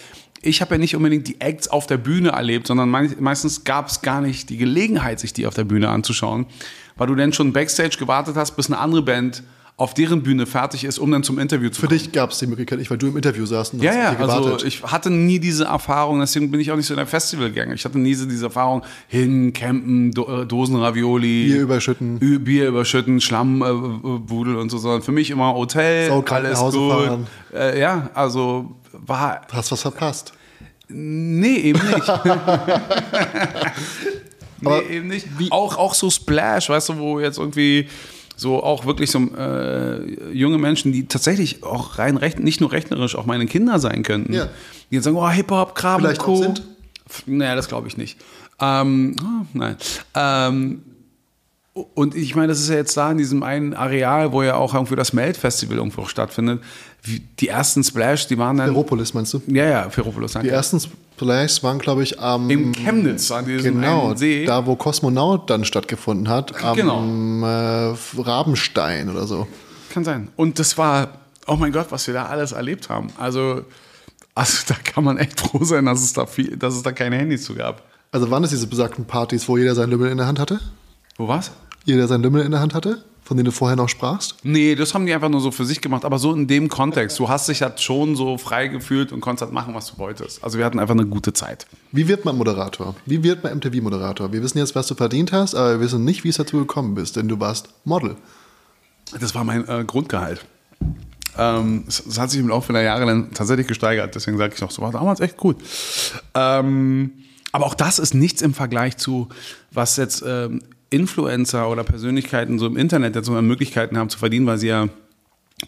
ich 0.41 0.61
habe 0.61 0.75
ja 0.75 0.77
nicht 0.77 0.95
unbedingt 0.95 1.27
die 1.27 1.41
Acts 1.41 1.67
auf 1.67 1.87
der 1.87 1.97
Bühne 1.97 2.29
erlebt, 2.29 2.67
sondern 2.67 2.89
mei- 2.89 3.09
meistens 3.19 3.65
gab 3.65 3.89
es 3.89 4.01
gar 4.01 4.21
nicht 4.21 4.49
die 4.49 4.55
Gelegenheit, 4.57 5.19
sich 5.19 5.33
die 5.33 5.45
auf 5.45 5.55
der 5.55 5.65
Bühne 5.65 5.89
anzuschauen, 5.89 6.45
weil 6.95 7.07
du 7.07 7.15
dann 7.15 7.33
schon 7.33 7.51
Backstage 7.51 7.97
gewartet 7.99 8.37
hast, 8.37 8.51
bis 8.55 8.67
eine 8.67 8.77
andere 8.77 9.01
Band 9.01 9.43
auf 9.79 9.93
deren 9.93 10.23
Bühne 10.23 10.47
fertig 10.47 10.85
ist, 10.85 10.97
um 10.97 11.11
dann 11.11 11.21
zum 11.21 11.37
Interview 11.37 11.69
zu 11.69 11.81
Für 11.81 11.85
kommen. 11.87 11.99
dich 11.99 12.11
gab 12.11 12.31
es 12.31 12.39
die 12.39 12.47
Möglichkeit 12.47 12.79
nicht, 12.79 12.89
weil 12.89 12.97
du 12.97 13.09
im 13.09 13.15
Interview 13.15 13.45
saßt 13.45 13.75
und 13.75 13.83
Ja, 13.83 13.91
hast 13.91 14.19
ja, 14.19 14.27
also 14.27 14.65
ich 14.65 14.81
hatte 14.81 15.11
nie 15.11 15.37
diese 15.37 15.65
Erfahrung, 15.65 16.19
deswegen 16.19 16.49
bin 16.49 16.59
ich 16.59 16.71
auch 16.71 16.75
nicht 16.75 16.87
so 16.87 16.95
in 16.95 16.97
der 16.97 17.05
Festivalgänger. 17.05 17.75
Ich 17.75 17.85
hatte 17.85 17.99
nie 17.99 18.15
so 18.15 18.25
diese 18.25 18.45
Erfahrung, 18.45 18.81
hin, 19.07 19.53
campen, 19.53 20.11
Do 20.13 20.41
äh, 20.41 20.45
Dosenravioli, 20.47 21.45
Bier 21.45 21.61
überschütten. 21.61 22.17
Ü 22.19 22.39
Bier 22.39 22.69
überschütten, 22.69 23.21
Schlammbudel 23.21 24.55
und 24.55 24.71
so, 24.71 24.79
sondern 24.79 25.03
für 25.03 25.11
mich 25.11 25.29
immer 25.29 25.53
Hotel, 25.53 26.07
Saukalt 26.09 26.45
alles 26.45 26.59
gut. 26.59 27.19
Äh, 27.53 27.79
ja, 27.79 28.09
also 28.15 28.71
war, 28.93 29.41
hast 29.51 29.71
was 29.71 29.81
verpasst. 29.83 30.33
nee, 30.87 31.55
eben 31.55 31.79
nicht. 31.87 32.07
nee, 34.61 34.79
eben 34.89 35.07
nicht. 35.07 35.27
Auch, 35.51 35.77
auch 35.77 35.93
so 35.93 36.09
Splash, 36.09 36.69
weißt 36.69 36.89
du, 36.89 36.97
wo 36.97 37.19
jetzt 37.19 37.37
irgendwie 37.37 37.87
so 38.37 38.63
auch 38.63 38.85
wirklich 38.85 39.11
so 39.11 39.19
äh, 39.19 40.31
junge 40.31 40.57
Menschen, 40.57 40.93
die 40.93 41.07
tatsächlich 41.07 41.63
auch 41.63 41.97
rein 41.99 42.15
recht, 42.15 42.39
nicht 42.39 42.61
nur 42.61 42.71
rechnerisch 42.71 43.15
auch 43.15 43.25
meine 43.25 43.47
Kinder 43.47 43.79
sein 43.79 44.03
könnten, 44.03 44.31
Ja. 44.33 44.47
die 44.89 44.95
jetzt 44.95 45.03
sagen, 45.03 45.17
oh, 45.17 45.27
Hip-Hop, 45.29 45.75
Kram, 45.75 45.99
Vielleicht 46.01 46.21
Co. 46.21 46.33
auch 46.35 46.41
sind. 46.41 46.63
Naja, 47.25 47.55
das 47.55 47.67
glaube 47.67 47.87
ich 47.89 47.97
nicht. 47.97 48.17
Ähm, 48.61 49.15
oh, 49.21 49.45
nein. 49.53 49.75
Ähm, 50.15 50.83
und 51.93 52.15
ich 52.15 52.35
meine, 52.35 52.47
das 52.47 52.59
ist 52.59 52.69
ja 52.69 52.75
jetzt 52.75 52.95
da 52.97 53.11
in 53.11 53.17
diesem 53.17 53.43
einen 53.43 53.73
Areal, 53.73 54.31
wo 54.31 54.43
ja 54.43 54.55
auch 54.55 54.73
irgendwie 54.73 54.95
das 54.95 55.13
Melt-Festival 55.13 55.77
irgendwo 55.77 56.05
stattfindet. 56.05 56.61
Die 57.39 57.47
ersten 57.47 57.83
Splash, 57.83 58.27
die 58.27 58.37
waren 58.37 58.57
dann. 58.57 58.67
Ferropolis 58.67 59.13
meinst 59.13 59.33
du? 59.33 59.41
ja, 59.47 59.65
ja, 59.65 59.89
Ferropolis, 59.89 60.33
danke. 60.33 60.47
Die 60.49 60.53
ersten 60.53 60.79
Splashs 60.79 61.63
waren, 61.63 61.79
glaube 61.79 62.03
ich, 62.03 62.19
am. 62.19 62.49
Im 62.49 62.73
Chemnitz, 62.73 63.31
an 63.31 63.45
diesem 63.45 63.75
Genau, 63.75 64.15
See. 64.15 64.45
da 64.45 64.65
wo 64.65 64.75
Kosmonaut 64.75 65.49
dann 65.49 65.65
stattgefunden 65.65 66.29
hat, 66.29 66.63
am 66.63 66.75
Genau. 66.75 67.03
äh, 67.91 67.95
Rabenstein 68.21 69.09
oder 69.09 69.25
so. 69.27 69.47
Kann 69.93 70.03
sein. 70.03 70.29
Und 70.35 70.59
das 70.59 70.77
war, 70.77 71.09
oh 71.47 71.55
mein 71.55 71.71
Gott, 71.71 71.87
was 71.89 72.07
wir 72.07 72.13
da 72.13 72.25
alles 72.25 72.51
erlebt 72.51 72.89
haben. 72.89 73.07
Also, 73.17 73.63
also 74.35 74.57
da 74.67 74.75
kann 74.83 75.03
man 75.03 75.17
echt 75.17 75.39
froh 75.39 75.63
sein, 75.63 75.85
dass 75.85 76.01
es 76.03 76.13
da, 76.13 76.25
viel, 76.25 76.57
dass 76.57 76.75
es 76.75 76.83
da 76.83 76.91
keine 76.91 77.17
Handys 77.17 77.43
zu 77.45 77.55
gab. 77.55 77.83
Also 78.11 78.29
waren 78.31 78.43
es 78.43 78.51
diese 78.51 78.67
besagten 78.67 79.05
Partys, 79.05 79.47
wo 79.47 79.57
jeder 79.57 79.75
seinen 79.75 79.89
Lümmel 79.91 80.11
in 80.11 80.17
der 80.17 80.27
Hand 80.27 80.39
hatte? 80.39 80.59
Wo 81.17 81.27
war's? 81.27 81.51
Jeder 81.87 82.07
seinen 82.07 82.21
Lümmel 82.21 82.43
in 82.43 82.51
der 82.51 82.59
Hand 82.59 82.73
hatte? 82.73 83.03
von 83.23 83.35
denen 83.35 83.45
du 83.47 83.51
vorher 83.51 83.75
noch 83.75 83.89
sprachst? 83.89 84.37
Nee, 84.43 84.75
das 84.75 84.93
haben 84.93 85.05
die 85.05 85.13
einfach 85.13 85.27
nur 85.27 85.41
so 85.41 85.51
für 85.51 85.65
sich 85.65 85.81
gemacht, 85.81 86.05
aber 86.05 86.17
so 86.17 86.33
in 86.33 86.47
dem 86.47 86.69
Kontext. 86.69 87.19
Du 87.19 87.27
hast 87.27 87.49
dich 87.49 87.61
halt 87.61 87.81
schon 87.81 88.15
so 88.15 88.37
frei 88.37 88.69
gefühlt 88.69 89.11
und 89.11 89.19
konntest 89.19 89.41
halt 89.41 89.51
machen, 89.51 89.75
was 89.75 89.91
du 89.91 89.97
wolltest. 89.97 90.41
Also 90.45 90.57
wir 90.57 90.63
hatten 90.63 90.79
einfach 90.79 90.95
eine 90.95 91.05
gute 91.05 91.33
Zeit. 91.33 91.67
Wie 91.91 92.07
wird 92.07 92.23
man 92.23 92.37
Moderator? 92.37 92.95
Wie 93.05 93.23
wird 93.23 93.43
man 93.43 93.57
MTV-Moderator? 93.57 94.31
Wir 94.31 94.41
wissen 94.41 94.59
jetzt, 94.59 94.75
was 94.75 94.87
du 94.87 94.95
verdient 94.95 95.33
hast, 95.33 95.55
aber 95.55 95.71
wir 95.71 95.81
wissen 95.81 96.05
nicht, 96.05 96.23
wie 96.23 96.29
es 96.29 96.37
dazu 96.37 96.57
gekommen 96.59 96.95
bist, 96.95 97.17
denn 97.17 97.27
du 97.27 97.37
warst 97.37 97.67
Model. 97.83 98.15
Das 99.19 99.35
war 99.35 99.43
mein 99.43 99.67
äh, 99.67 99.83
Grundgehalt. 99.85 100.45
Ähm, 101.37 101.83
es, 101.85 102.05
es 102.05 102.17
hat 102.17 102.31
sich 102.31 102.39
im 102.39 102.47
Laufe 102.47 102.71
der 102.71 102.83
Jahre 102.83 103.05
dann 103.05 103.33
tatsächlich 103.33 103.67
gesteigert, 103.67 104.15
deswegen 104.15 104.37
sage 104.37 104.53
ich 104.55 104.61
noch, 104.61 104.71
so 104.71 104.81
war 104.81 104.93
damals 104.93 105.19
echt 105.19 105.35
gut. 105.35 105.57
Ähm, 106.33 107.11
aber 107.51 107.65
auch 107.65 107.75
das 107.75 107.99
ist 107.99 108.13
nichts 108.13 108.41
im 108.41 108.53
Vergleich 108.53 108.95
zu, 108.95 109.27
was 109.71 109.97
jetzt 109.97 110.23
ähm, 110.25 110.61
Influencer 110.89 111.69
oder 111.69 111.83
Persönlichkeiten 111.83 112.59
so 112.59 112.67
im 112.67 112.77
Internet 112.77 113.15
jetzt 113.15 113.25
so 113.25 113.33
Möglichkeiten 113.41 113.97
haben 113.97 114.09
zu 114.09 114.17
verdienen, 114.17 114.45
weil 114.47 114.57
sie 114.57 114.67
ja 114.67 114.87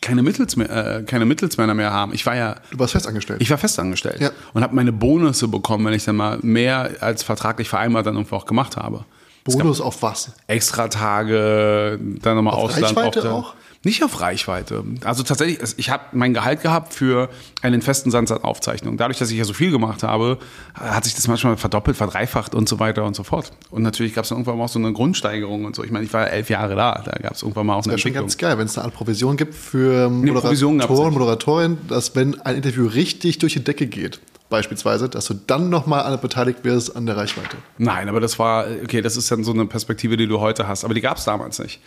keine, 0.02 0.22
Mittelsmä 0.22 0.66
äh, 0.66 1.04
keine 1.04 1.26
Mittelsmänner 1.26 1.74
mehr 1.74 1.92
haben. 1.92 2.14
Ich 2.14 2.26
war 2.26 2.36
ja. 2.36 2.56
Du 2.72 2.78
warst 2.80 2.94
festangestellt. 2.94 3.42
Ich 3.42 3.50
war 3.50 3.58
festangestellt 3.58 4.20
Ja. 4.22 4.30
und 4.54 4.62
habe 4.62 4.76
meine 4.76 4.92
Bonusse 4.92 5.48
bekommen, 5.48 5.86
wenn 5.86 5.94
ich 5.94 6.04
dann 6.06 6.16
mal 6.16 6.38
mehr 6.42 6.92
als 7.00 7.24
vertraglich 7.24 7.70
vereinbart 7.70 8.06
dann 8.06 8.16
irgendwo 8.16 8.36
auch 8.36 8.46
gemacht 8.46 8.78
habe. 8.78 9.06
Bonus 9.46 9.82
auf 9.82 10.04
was? 10.04 10.32
Extra 10.48 10.90
Tage, 10.90 12.00
dann 12.22 12.36
nochmal 12.36 12.54
Auf 12.54 12.66
Ausland. 12.66 12.96
Reichweite 12.98 13.32
auch? 13.32 13.56
Nicht 13.84 14.04
auf 14.04 14.20
Reichweite. 14.20 14.84
Also 15.06 15.24
tatsächlich, 15.24 15.60
ich 15.78 15.90
habe 15.90 16.04
mein 16.12 16.34
Gehalt 16.34 16.62
gehabt 16.62 16.94
für 16.94 17.30
einen 17.62 17.82
festen 17.82 18.12
Satz 18.12 18.30
an 18.30 18.44
Aufzeichnungen. 18.44 18.98
Dadurch, 18.98 19.20
dass 19.20 19.32
ich 19.32 19.38
ja 19.38 19.46
so 19.46 19.54
viel 19.54 19.72
gemacht 19.72 20.04
habe, 20.04 20.38
hat 20.74 21.06
sich 21.06 21.16
das 21.16 21.30
manchmal 21.30 21.56
verdoppelt, 21.56 21.96
verdreifacht 21.96 22.54
und 22.56 22.68
so 22.68 22.80
weiter 22.80 23.06
und 23.06 23.16
so 23.16 23.24
fort. 23.24 23.52
Und 23.72 23.84
natürlich 23.84 24.14
gab 24.14 24.24
es 24.26 24.30
dann 24.30 24.40
irgendwann 24.40 24.58
mal 24.58 24.66
auch 24.66 24.70
so 24.70 24.80
eine 24.80 24.92
Grundsteigerung 24.92 25.64
und 25.64 25.78
so. 25.78 25.86
Ich 25.86 25.92
meine, 25.92 26.04
ich 26.04 26.12
war 26.12 26.30
elf 26.30 26.50
Jahre 26.50 26.76
da, 26.76 27.02
da 27.06 27.12
gab 27.20 27.36
es 27.36 27.42
irgendwann 27.42 27.68
mal 27.68 27.76
auch 27.76 27.84
eine 27.86 27.94
Das 27.94 28.02
Entwicklung. 28.02 28.24
ganz 28.24 28.38
geil, 28.38 28.58
wenn 28.58 28.66
es 28.66 28.78
eine 28.78 28.84
Art 28.84 28.94
Provision 28.94 29.38
gibt 29.38 29.56
für 29.56 30.10
Moderatoren, 30.10 30.76
nicht. 30.76 30.90
Moderatorinnen, 30.90 31.78
dass 31.88 32.16
wenn 32.18 32.40
ein 32.42 32.58
Interview 32.58 32.86
richtig 32.86 33.38
durch 33.40 33.54
die 33.54 33.64
Decke 33.64 33.88
geht, 33.88 34.20
beispielsweise, 34.50 35.10
dass 35.10 35.26
du 35.28 35.36
dann 35.36 35.70
nochmal 35.70 36.18
beteiligt 36.18 36.64
wirst 36.64 36.96
an 36.96 37.06
der 37.06 37.16
Reichweite. 37.16 37.58
Nein, 37.78 38.10
aber 38.10 38.20
das 38.20 38.40
war, 38.40 38.66
okay, 38.84 39.02
das 39.02 39.16
ist 39.16 39.32
dann 39.32 39.44
so 39.44 39.52
eine 39.52 39.66
Perspektive, 39.68 40.18
die 40.18 40.28
du 40.28 40.40
heute 40.40 40.68
hast. 40.68 40.84
Aber 40.84 40.94
die 40.94 41.02
gab 41.02 41.18
es 41.18 41.26
damals 41.26 41.60
nicht. 41.60 41.80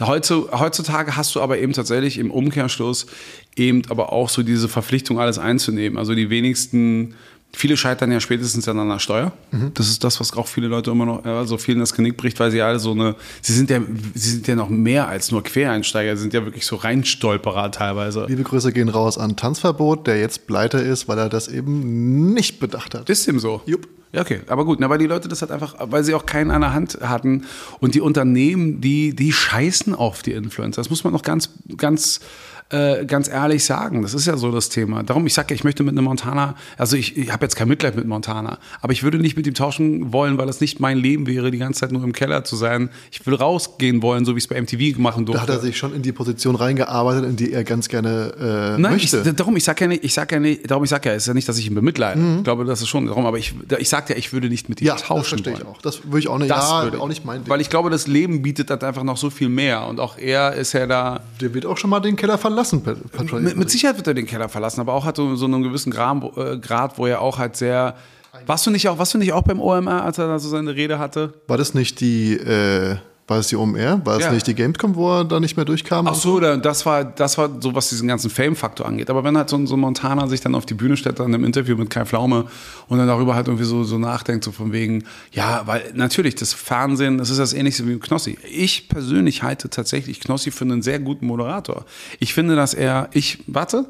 Heutzutage 0.00 1.16
hast 1.16 1.34
du 1.34 1.40
aber 1.40 1.58
eben 1.58 1.72
tatsächlich 1.72 2.18
im 2.18 2.30
Umkehrschluss 2.30 3.06
eben 3.56 3.82
aber 3.88 4.12
auch 4.12 4.28
so 4.28 4.42
diese 4.42 4.68
Verpflichtung, 4.68 5.18
alles 5.20 5.38
einzunehmen. 5.38 5.98
Also 5.98 6.14
die 6.14 6.30
wenigsten, 6.30 7.14
viele 7.52 7.76
scheitern 7.76 8.12
ja 8.12 8.20
spätestens 8.20 8.68
an 8.68 8.88
der 8.88 8.98
Steuer. 8.98 9.32
Das 9.74 9.88
ist 9.88 10.04
das, 10.04 10.20
was 10.20 10.36
auch 10.36 10.46
viele 10.46 10.68
Leute 10.68 10.90
immer 10.90 11.06
noch, 11.06 11.24
ja, 11.24 11.44
so 11.44 11.58
vielen 11.58 11.80
das 11.80 11.94
Genick 11.94 12.16
bricht, 12.16 12.38
weil 12.40 12.50
sie 12.50 12.60
alle 12.62 12.78
so 12.78 12.92
eine, 12.92 13.16
sie 13.42 13.52
sind 13.52 13.70
ja, 13.70 13.80
sie 14.14 14.30
sind 14.30 14.46
ja 14.46 14.54
noch 14.54 14.68
mehr 14.68 15.08
als 15.08 15.30
nur 15.30 15.42
Quereinsteiger, 15.42 16.16
sie 16.16 16.22
sind 16.22 16.34
ja 16.34 16.44
wirklich 16.44 16.66
so 16.66 16.76
Reinstolperer 16.76 17.70
teilweise. 17.70 18.26
Liebe 18.28 18.42
Grüße 18.42 18.72
gehen 18.72 18.88
raus 18.88 19.18
an 19.18 19.36
Tanzverbot, 19.36 20.06
der 20.06 20.20
jetzt 20.20 20.46
pleite 20.46 20.78
ist, 20.78 21.08
weil 21.08 21.18
er 21.18 21.28
das 21.28 21.48
eben 21.48 22.32
nicht 22.32 22.60
bedacht 22.60 22.94
hat. 22.94 23.08
Ist 23.08 23.26
dem 23.26 23.38
so? 23.38 23.62
Jupp. 23.66 23.88
Ja, 24.12 24.22
okay. 24.22 24.40
Aber 24.46 24.64
gut, 24.64 24.80
na, 24.80 24.88
weil 24.88 24.98
die 24.98 25.06
Leute 25.06 25.28
das 25.28 25.42
halt 25.42 25.50
einfach, 25.50 25.74
weil 25.78 26.02
sie 26.02 26.14
auch 26.14 26.24
keinen 26.24 26.50
an 26.50 26.62
der 26.62 26.72
Hand 26.72 26.98
hatten. 27.02 27.44
Und 27.78 27.94
die 27.94 28.00
Unternehmen, 28.00 28.80
die, 28.80 29.14
die 29.14 29.32
scheißen 29.32 29.94
auf 29.94 30.22
die 30.22 30.32
Influencer. 30.32 30.80
Das 30.80 30.88
muss 30.88 31.04
man 31.04 31.12
noch 31.12 31.22
ganz, 31.22 31.50
ganz, 31.76 32.20
äh, 32.70 33.04
ganz 33.06 33.28
ehrlich 33.28 33.64
sagen. 33.64 34.02
Das 34.02 34.12
ist 34.14 34.26
ja 34.26 34.36
so 34.36 34.50
das 34.52 34.68
Thema. 34.68 35.02
Darum, 35.02 35.26
ich 35.26 35.34
sage 35.34 35.48
ja, 35.50 35.54
ich 35.54 35.64
möchte 35.64 35.82
mit 35.82 35.92
einem 35.92 36.04
Montana, 36.04 36.54
also 36.76 36.96
ich, 36.96 37.16
ich 37.16 37.32
habe 37.32 37.44
jetzt 37.44 37.56
kein 37.56 37.68
Mitleid 37.68 37.96
mit 37.96 38.06
Montana, 38.06 38.58
aber 38.82 38.92
ich 38.92 39.02
würde 39.02 39.18
nicht 39.18 39.36
mit 39.36 39.46
ihm 39.46 39.54
tauschen 39.54 40.12
wollen, 40.12 40.36
weil 40.38 40.46
das 40.46 40.60
nicht 40.60 40.78
mein 40.80 40.98
Leben 40.98 41.26
wäre, 41.26 41.50
die 41.50 41.58
ganze 41.58 41.80
Zeit 41.80 41.92
nur 41.92 42.04
im 42.04 42.12
Keller 42.12 42.44
zu 42.44 42.56
sein. 42.56 42.90
Ich 43.10 43.24
würde 43.26 43.38
rausgehen 43.42 44.02
wollen, 44.02 44.24
so 44.24 44.34
wie 44.34 44.38
ich 44.38 44.44
es 44.44 44.48
bei 44.48 44.60
MTV 44.60 44.98
machen 44.98 45.24
durfte. 45.24 45.46
Da 45.46 45.52
hat 45.54 45.58
er 45.58 45.62
sich 45.62 45.78
schon 45.78 45.94
in 45.94 46.02
die 46.02 46.12
Position 46.12 46.56
reingearbeitet, 46.56 47.24
in 47.24 47.36
die 47.36 47.52
er 47.52 47.64
ganz 47.64 47.88
gerne 47.88 48.34
äh, 48.76 48.80
Nein, 48.80 48.96
ich, 48.96 49.10
möchte. 49.12 49.32
darum, 49.32 49.56
ich 49.56 49.64
sag 49.64 49.80
ja 49.80 49.86
nicht, 49.86 50.04
ich 50.04 50.12
sag 50.12 50.30
ja 50.30 50.38
nicht, 50.38 50.70
darum, 50.70 50.84
ich 50.84 50.90
sag 50.90 51.06
ja, 51.06 51.12
es 51.12 51.22
ist 51.22 51.26
ja 51.28 51.34
nicht, 51.34 51.48
dass 51.48 51.56
ich 51.58 51.66
ihn 51.68 51.74
bemitleide. 51.74 52.20
Ich 52.38 52.44
glaube, 52.44 52.64
das 52.66 52.82
ist 52.82 52.88
schon 52.88 53.06
darum, 53.06 53.24
aber 53.24 53.38
ich, 53.38 53.54
ich 53.78 53.88
sag 53.88 54.10
ja, 54.10 54.16
ich 54.16 54.32
würde 54.34 54.48
nicht 54.50 54.68
mit 54.68 54.80
ihm 54.82 54.88
ja, 54.88 54.92
das 54.94 55.04
tauschen 55.04 55.38
verstehe 55.38 55.54
ich 55.54 55.60
wollen. 55.60 55.74
auch. 55.74 55.80
Das 55.80 56.04
würde 56.04 56.18
ich 56.18 56.28
auch 56.28 56.38
nicht, 56.38 56.50
Das 56.50 56.68
ja, 56.68 56.82
würde 56.82 56.96
ich. 56.98 57.02
auch 57.02 57.08
nicht 57.08 57.24
mein 57.24 57.42
Ding. 57.44 57.48
Weil 57.50 57.60
ich 57.62 57.70
glaube, 57.70 57.88
das 57.88 58.06
Leben 58.06 58.42
bietet 58.42 58.68
halt 58.70 58.84
einfach 58.84 59.04
noch 59.04 59.16
so 59.16 59.30
viel 59.30 59.48
mehr. 59.48 59.86
Und 59.86 60.00
auch 60.00 60.18
er 60.18 60.52
ist 60.54 60.74
ja 60.74 60.86
da. 60.86 61.20
Der 61.40 61.54
wird 61.54 61.64
auch 61.64 61.76
schon 61.78 61.88
mal 61.90 62.00
den 62.00 62.16
Keller 62.16 62.36
verlassen, 62.36 62.57
Pat- 62.82 63.12
Patrick. 63.12 63.42
Mit, 63.42 63.56
mit 63.56 63.70
Sicherheit 63.70 63.96
wird 63.96 64.06
er 64.06 64.14
den 64.14 64.26
Keller 64.26 64.48
verlassen, 64.48 64.80
aber 64.80 64.92
auch 64.94 65.04
hat 65.04 65.16
so, 65.16 65.34
so 65.36 65.46
einen 65.46 65.62
gewissen 65.62 65.90
Grad, 65.90 66.22
äh, 66.36 66.58
Grad, 66.58 66.98
wo 66.98 67.06
er 67.06 67.20
auch 67.20 67.38
halt 67.38 67.56
sehr. 67.56 67.94
Warst 68.46 68.66
du 68.66 68.70
nicht 68.70 68.88
auch, 68.88 68.98
warst 68.98 69.14
du 69.14 69.18
nicht 69.18 69.32
auch 69.32 69.42
beim 69.42 69.60
OMR, 69.60 70.04
als 70.04 70.18
er 70.18 70.28
da 70.28 70.38
so 70.38 70.48
seine 70.48 70.74
Rede 70.76 70.98
hatte? 70.98 71.32
War 71.48 71.56
das 71.56 71.74
nicht 71.74 72.00
die, 72.00 72.34
äh, 72.34 72.96
war 73.28 73.38
es 73.38 73.48
die 73.48 73.56
OMR? 73.56 74.00
War 74.04 74.16
es 74.16 74.24
Ja. 74.24 74.32
nicht 74.32 74.46
die 74.46 74.54
Gamescom, 74.54 74.94
wo 74.96 75.18
er 75.18 75.24
da 75.24 75.38
nicht 75.38 75.54
mehr 75.56 75.64
durchkam? 75.64 76.06
Ach 76.08 76.14
so, 76.14 76.40
da- 76.40 76.56
das 76.56 76.84
war, 76.86 77.04
das 77.04 77.38
war 77.38 77.50
so, 77.60 77.74
was 77.74 77.90
diesen 77.90 78.08
ganzen 78.08 78.30
Fame-Faktor 78.30 78.86
angeht. 78.86 79.10
Aber 79.10 79.22
wenn 79.22 79.36
halt 79.36 79.48
so, 79.50 79.56
ein- 79.56 79.66
so 79.66 79.76
Montana 79.76 80.26
sich 80.26 80.40
dann 80.40 80.54
auf 80.54 80.64
die 80.66 80.74
Bühne 80.74 80.96
stellt, 80.96 81.20
dann 81.20 81.32
im 81.34 81.44
Interview 81.44 81.76
mit 81.76 81.90
Kai 81.90 82.04
Pflaume 82.06 82.46
und 82.88 82.98
dann 82.98 83.06
darüber 83.06 83.34
halt 83.34 83.46
irgendwie 83.46 83.64
so, 83.66 83.84
so 83.84 83.98
nachdenkt, 83.98 84.44
so 84.44 84.50
von 84.52 84.72
wegen, 84.72 85.04
ja, 85.30 85.62
weil 85.66 85.92
natürlich, 85.94 86.34
das 86.34 86.54
Fernsehen, 86.54 87.18
das 87.18 87.30
ist 87.30 87.38
das 87.38 87.52
ähnlichste 87.52 87.86
wie 87.86 87.98
Knossi. 87.98 88.38
Ich 88.50 88.88
persönlich 88.88 89.42
halte 89.42 89.68
tatsächlich 89.68 90.20
Knossi 90.20 90.50
für 90.50 90.64
einen 90.64 90.80
sehr 90.82 90.98
guten 90.98 91.26
Moderator. 91.26 91.84
Ich 92.18 92.32
finde, 92.34 92.56
dass 92.56 92.72
er, 92.74 93.08
ich, 93.12 93.44
warte, 93.46 93.84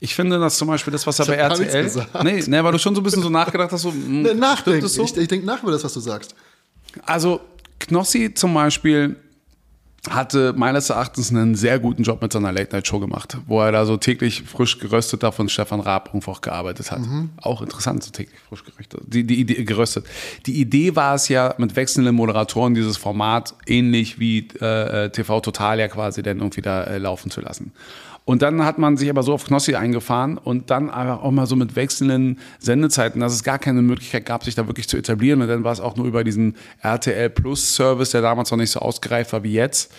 ich 0.00 0.14
finde, 0.14 0.38
dass 0.38 0.56
zum 0.58 0.68
Beispiel 0.68 0.92
das, 0.92 1.06
was 1.06 1.18
er 1.18 1.24
Ich 1.24 1.30
bei 1.30 1.36
RTL, 1.36 1.90
nee, 2.24 2.42
nee, 2.46 2.62
weil 2.62 2.72
du 2.72 2.78
schon 2.78 2.94
so 2.94 3.00
ein 3.00 3.04
bisschen 3.04 3.22
so 3.22 3.30
nachgedacht 3.30 3.72
hast, 3.72 3.82
so, 3.82 3.90
hm, 3.90 4.22
Ne, 4.22 4.34
Nachdenken. 4.34 4.86
so? 4.86 5.02
Ich, 5.02 5.16
ich 5.16 5.28
denke 5.28 5.46
nach 5.46 5.62
über 5.62 5.72
das, 5.72 5.82
was 5.82 5.94
du 5.94 6.00
sagst. 6.00 6.34
Also 7.06 7.40
Knossi 7.78 8.34
zum 8.34 8.54
Beispiel 8.54 9.16
hatte 10.10 10.52
meines 10.54 10.90
Erachtens 10.90 11.30
einen 11.30 11.54
sehr 11.54 11.78
guten 11.78 12.02
Job 12.02 12.20
mit 12.20 12.32
seiner 12.32 12.52
Late-Night-Show 12.52 13.00
gemacht, 13.00 13.38
wo 13.46 13.62
er 13.62 13.72
da 13.72 13.86
so 13.86 13.96
täglich 13.96 14.42
frisch 14.42 14.78
geröstet 14.78 15.22
da 15.22 15.30
von 15.30 15.48
Stefan 15.48 15.80
Raab 15.80 16.14
auch 16.26 16.40
gearbeitet 16.42 16.90
hat. 16.90 17.00
Auch 17.40 17.62
interessant, 17.62 18.02
so 18.02 18.10
täglich 18.10 18.38
frisch 18.48 18.64
geröstet. 18.64 19.00
Die, 19.06 19.24
die 19.24 19.40
Idee, 19.40 19.64
geröstet. 19.64 20.04
Die 20.46 20.60
Idee 20.60 20.94
war 20.94 21.14
es 21.14 21.28
ja, 21.28 21.54
mit 21.56 21.74
wechselnden 21.76 22.14
Moderatoren 22.14 22.74
dieses 22.74 22.98
Format 22.98 23.54
ähnlich 23.66 24.18
wie 24.18 24.48
äh, 24.60 25.08
TV 25.10 25.40
Total 25.40 25.78
ja 25.78 25.88
quasi 25.88 26.22
dann 26.22 26.38
irgendwie 26.38 26.62
da 26.62 26.84
äh, 26.84 26.98
laufen 26.98 27.30
zu 27.30 27.40
lassen. 27.40 27.72
Und 28.26 28.40
dann 28.40 28.64
hat 28.64 28.78
man 28.78 28.96
sich 28.96 29.10
aber 29.10 29.22
so 29.22 29.34
auf 29.34 29.44
Knossi 29.44 29.74
eingefahren 29.74 30.38
und 30.38 30.70
dann 30.70 30.88
einfach 30.88 31.22
auch 31.22 31.30
mal 31.30 31.46
so 31.46 31.56
mit 31.56 31.76
wechselnden 31.76 32.38
Sendezeiten, 32.58 33.20
dass 33.20 33.34
es 33.34 33.44
gar 33.44 33.58
keine 33.58 33.82
Möglichkeit 33.82 34.24
gab, 34.24 34.44
sich 34.44 34.54
da 34.54 34.66
wirklich 34.66 34.88
zu 34.88 34.96
etablieren. 34.96 35.42
Und 35.42 35.48
dann 35.48 35.62
war 35.62 35.72
es 35.72 35.80
auch 35.80 35.96
nur 35.96 36.06
über 36.06 36.24
diesen 36.24 36.56
RTL 36.80 37.28
Plus 37.28 37.74
Service, 37.74 38.10
der 38.10 38.22
damals 38.22 38.50
noch 38.50 38.58
nicht 38.58 38.70
so 38.70 38.80
ausgereift 38.80 39.34
war 39.34 39.42
wie 39.42 39.52
jetzt. 39.52 39.92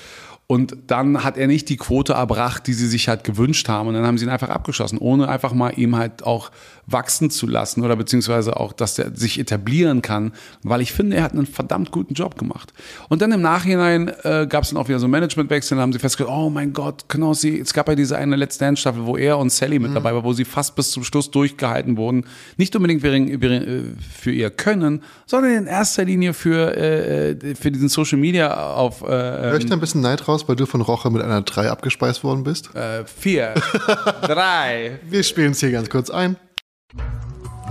Und 0.47 0.77
dann 0.87 1.23
hat 1.23 1.37
er 1.37 1.47
nicht 1.47 1.69
die 1.69 1.77
Quote 1.77 2.13
erbracht, 2.13 2.67
die 2.67 2.73
sie 2.73 2.87
sich 2.87 3.07
halt 3.07 3.23
gewünscht 3.23 3.67
haben. 3.67 3.89
Und 3.89 3.95
dann 3.95 4.05
haben 4.05 4.17
sie 4.17 4.25
ihn 4.25 4.31
einfach 4.31 4.49
abgeschossen, 4.49 4.99
ohne 4.99 5.27
einfach 5.27 5.53
mal 5.53 5.73
ihm 5.77 5.95
halt 5.95 6.23
auch 6.23 6.51
wachsen 6.87 7.29
zu 7.29 7.47
lassen 7.47 7.83
oder 7.83 7.95
beziehungsweise 7.95 8.57
auch, 8.57 8.73
dass 8.73 8.99
er 8.99 9.15
sich 9.15 9.39
etablieren 9.39 10.01
kann, 10.01 10.33
weil 10.63 10.81
ich 10.81 10.93
finde, 10.93 11.17
er 11.17 11.23
hat 11.23 11.33
einen 11.33 11.45
verdammt 11.45 11.91
guten 11.91 12.13
Job 12.13 12.37
gemacht. 12.37 12.73
Und 13.09 13.21
dann 13.21 13.31
im 13.31 13.41
Nachhinein 13.41 14.11
äh, 14.23 14.45
gab 14.47 14.63
es 14.63 14.69
dann 14.69 14.77
auch 14.77 14.87
wieder 14.87 14.99
so 14.99 15.07
Managementwechsel, 15.07 15.77
haben 15.77 15.93
sie 15.93 15.99
festgestellt, 15.99 16.35
oh 16.35 16.49
mein 16.49 16.73
Gott, 16.73 17.09
Knossi, 17.09 17.59
es 17.59 17.73
gab 17.73 17.87
ja 17.87 17.95
diese 17.95 18.17
eine 18.17 18.35
Let's 18.35 18.57
Dance 18.57 18.81
Staffel, 18.81 19.05
wo 19.05 19.17
er 19.17 19.37
und 19.37 19.51
Sally 19.51 19.79
mit 19.79 19.95
dabei 19.95 20.13
war, 20.13 20.23
wo 20.23 20.33
sie 20.33 20.45
fast 20.45 20.75
bis 20.75 20.91
zum 20.91 21.03
Schluss 21.03 21.31
durchgehalten 21.31 21.97
wurden. 21.97 22.25
Nicht 22.57 22.75
unbedingt 22.75 23.03
wegen, 23.03 23.29
äh, 23.29 23.81
für 24.13 24.31
ihr 24.31 24.49
Können, 24.49 25.01
sondern 25.25 25.51
in 25.53 25.67
erster 25.67 26.05
Linie 26.05 26.33
für, 26.33 26.75
äh, 26.75 27.31
äh, 27.31 27.55
für 27.55 27.71
diesen 27.71 27.89
Social 27.89 28.17
Media 28.17 28.73
auf 28.73 29.01
äh, 29.01 29.05
Hör 29.05 29.57
ich 29.57 29.65
da 29.65 29.73
ein 29.73 29.79
bisschen 29.79 30.01
Neid 30.01 30.27
raus, 30.27 30.47
weil 30.47 30.55
du 30.55 30.65
von 30.65 30.81
Roche 30.81 31.09
mit 31.09 31.21
einer 31.21 31.41
3 31.41 31.69
abgespeist 31.69 32.23
worden 32.23 32.43
bist? 32.43 32.75
äh, 32.75 33.05
vier, 33.05 33.53
drei, 34.21 34.99
Wir 35.09 35.23
spielen 35.23 35.51
es 35.51 35.59
hier 35.59 35.71
ganz 35.71 35.89
kurz 35.89 36.09
ein. 36.09 36.35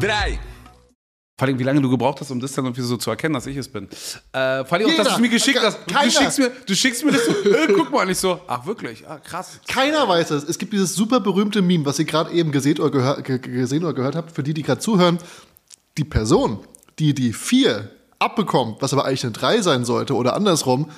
Drei. 0.00 0.38
Vor 1.36 1.48
allem, 1.48 1.58
wie 1.58 1.64
lange 1.64 1.80
du 1.80 1.90
gebraucht 1.90 2.20
hast, 2.20 2.30
um 2.30 2.38
das 2.38 2.52
dann 2.52 2.64
irgendwie 2.64 2.82
so 2.82 2.96
zu 2.96 3.10
erkennen, 3.10 3.34
dass 3.34 3.46
ich 3.46 3.56
es 3.56 3.68
bin. 3.68 3.88
Äh, 4.32 4.64
vor 4.64 4.78
allem 4.78 4.86
auch, 4.86 4.96
dass 4.96 5.08
du 5.08 5.14
es 5.14 5.18
mir 5.18 5.28
geschickt 5.28 5.58
hast. 5.60 5.78
Du 5.84 6.10
schickst, 6.10 6.38
mir, 6.38 6.52
du 6.64 6.74
schickst 6.76 7.04
mir 7.04 7.10
das 7.10 7.26
so, 7.26 7.32
äh, 7.32 7.72
guck 7.74 7.90
mal, 7.90 8.04
und 8.04 8.10
ich 8.10 8.18
so, 8.18 8.40
ach 8.46 8.64
wirklich, 8.66 9.04
ah, 9.08 9.18
krass. 9.18 9.58
Keiner 9.66 10.08
weiß 10.08 10.30
es. 10.30 10.44
Es 10.44 10.58
gibt 10.58 10.72
dieses 10.72 10.94
super 10.94 11.18
berühmte 11.18 11.60
Meme, 11.60 11.84
was 11.86 11.98
ihr 11.98 12.04
gerade 12.04 12.30
eben 12.30 12.52
gesehen 12.52 12.78
oder, 12.78 13.20
gesehen 13.20 13.82
oder 13.82 13.94
gehört 13.94 14.14
habt. 14.14 14.30
Für 14.30 14.44
die, 14.44 14.54
die 14.54 14.62
gerade 14.62 14.80
zuhören, 14.80 15.18
die 15.98 16.04
Person, 16.04 16.60
die 17.00 17.14
die 17.14 17.32
4 17.32 17.90
abbekommt, 18.20 18.80
was 18.80 18.92
aber 18.92 19.04
eigentlich 19.04 19.24
eine 19.24 19.32
3 19.32 19.60
sein 19.60 19.84
sollte 19.84 20.14
oder 20.14 20.36
andersrum, 20.36 20.88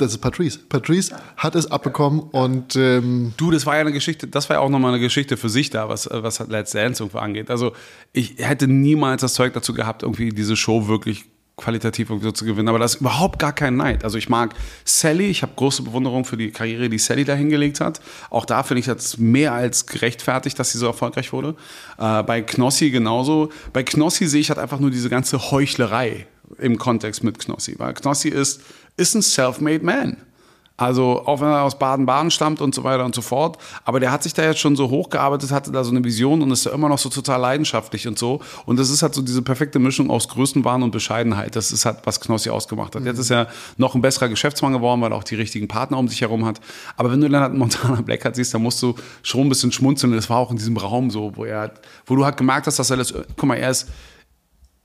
das 0.00 0.12
ist 0.12 0.18
Patrice. 0.18 0.58
Patrice 0.68 1.14
hat 1.36 1.54
es 1.54 1.70
abbekommen 1.70 2.20
und 2.20 2.76
ähm, 2.76 3.32
Du, 3.36 3.50
das 3.50 3.66
war 3.66 3.74
ja 3.74 3.80
eine 3.80 3.92
Geschichte, 3.92 4.26
das 4.26 4.48
war 4.48 4.56
ja 4.56 4.60
auch 4.60 4.68
nochmal 4.68 4.92
eine 4.92 5.00
Geschichte 5.00 5.36
für 5.36 5.48
sich 5.48 5.70
da, 5.70 5.88
was, 5.88 6.08
was 6.10 6.38
Let's 6.48 6.72
Dance 6.72 7.02
irgendwo 7.02 7.18
angeht. 7.18 7.50
Also 7.50 7.72
ich 8.12 8.36
hätte 8.38 8.66
niemals 8.66 9.22
das 9.22 9.34
Zeug 9.34 9.52
dazu 9.52 9.74
gehabt, 9.74 10.02
irgendwie 10.02 10.30
diese 10.30 10.56
Show 10.56 10.88
wirklich 10.88 11.24
qualitativ 11.60 12.08
irgendwie 12.08 12.26
so 12.26 12.32
zu 12.32 12.44
gewinnen, 12.44 12.68
aber 12.68 12.78
das 12.78 12.94
ist 12.94 13.00
überhaupt 13.00 13.38
gar 13.38 13.52
kein 13.52 13.76
Neid. 13.76 14.02
Also 14.02 14.18
ich 14.18 14.28
mag 14.28 14.54
Sally, 14.84 15.26
ich 15.26 15.42
habe 15.42 15.52
große 15.54 15.82
Bewunderung 15.82 16.24
für 16.24 16.36
die 16.36 16.50
Karriere, 16.50 16.88
die 16.88 16.98
Sally 16.98 17.24
da 17.24 17.34
hingelegt 17.34 17.80
hat. 17.80 18.00
Auch 18.30 18.46
da 18.46 18.62
finde 18.62 18.80
ich 18.80 18.86
das 18.86 19.18
mehr 19.18 19.52
als 19.52 19.86
gerechtfertigt, 19.86 20.58
dass 20.58 20.72
sie 20.72 20.78
so 20.78 20.86
erfolgreich 20.86 21.32
wurde. 21.32 21.54
Äh, 21.98 22.22
bei 22.22 22.40
Knossi 22.40 22.90
genauso. 22.90 23.50
Bei 23.72 23.82
Knossi 23.82 24.26
sehe 24.26 24.40
ich 24.40 24.48
halt 24.48 24.58
einfach 24.58 24.80
nur 24.80 24.90
diese 24.90 25.10
ganze 25.10 25.50
Heuchlerei 25.50 26.26
im 26.58 26.78
Kontext 26.78 27.22
mit 27.22 27.38
Knossi, 27.38 27.76
weil 27.78 27.94
Knossi 27.94 28.28
ist, 28.28 28.60
ist 29.00 29.14
ein 29.14 29.22
self-made 29.22 29.84
man. 29.84 30.16
Also 30.80 31.26
auch 31.26 31.42
wenn 31.42 31.48
er 31.48 31.62
aus 31.62 31.78
Baden-Baden 31.78 32.30
stammt 32.30 32.62
und 32.62 32.74
so 32.74 32.84
weiter 32.84 33.04
und 33.04 33.14
so 33.14 33.20
fort. 33.20 33.58
Aber 33.84 34.00
der 34.00 34.10
hat 34.10 34.22
sich 34.22 34.32
da 34.32 34.42
jetzt 34.42 34.60
schon 34.60 34.76
so 34.76 34.88
hochgearbeitet, 34.88 35.50
hatte 35.50 35.70
da 35.70 35.84
so 35.84 35.90
eine 35.90 36.02
Vision 36.02 36.40
und 36.40 36.50
ist 36.50 36.64
da 36.64 36.70
immer 36.70 36.88
noch 36.88 36.96
so 36.96 37.10
total 37.10 37.38
leidenschaftlich 37.38 38.08
und 38.08 38.18
so. 38.18 38.40
Und 38.64 38.78
das 38.78 38.88
ist 38.88 39.02
halt 39.02 39.14
so 39.14 39.20
diese 39.20 39.42
perfekte 39.42 39.78
Mischung 39.78 40.08
aus 40.08 40.26
Größenwahn 40.28 40.82
und 40.82 40.90
Bescheidenheit. 40.90 41.54
Das 41.54 41.70
ist 41.70 41.84
halt, 41.84 41.98
was 42.04 42.18
Knossi 42.18 42.48
ausgemacht 42.48 42.94
hat. 42.96 43.04
Jetzt 43.04 43.18
ist 43.18 43.30
er 43.30 43.48
noch 43.76 43.94
ein 43.94 44.00
besserer 44.00 44.30
Geschäftsmann 44.30 44.72
geworden, 44.72 45.02
weil 45.02 45.12
er 45.12 45.18
auch 45.18 45.24
die 45.24 45.34
richtigen 45.34 45.68
Partner 45.68 45.98
um 45.98 46.08
sich 46.08 46.22
herum 46.22 46.46
hat. 46.46 46.62
Aber 46.96 47.12
wenn 47.12 47.20
du 47.20 47.28
dann 47.28 47.42
halt 47.42 47.52
Montana 47.52 48.00
Black 48.00 48.24
halt 48.24 48.36
siehst, 48.36 48.54
dann 48.54 48.62
musst 48.62 48.82
du 48.82 48.94
schon 49.22 49.42
ein 49.42 49.48
bisschen 49.50 49.72
schmunzeln. 49.72 50.14
Das 50.14 50.30
war 50.30 50.38
auch 50.38 50.50
in 50.50 50.56
diesem 50.56 50.78
Raum 50.78 51.10
so, 51.10 51.36
wo 51.36 51.44
er, 51.44 51.74
wo 52.06 52.16
du 52.16 52.24
halt 52.24 52.38
gemerkt 52.38 52.66
hast, 52.66 52.78
dass 52.78 52.88
er 52.88 52.96
das, 52.96 53.12
guck 53.36 53.44
mal, 53.44 53.56
er 53.56 53.68
ist 53.68 53.86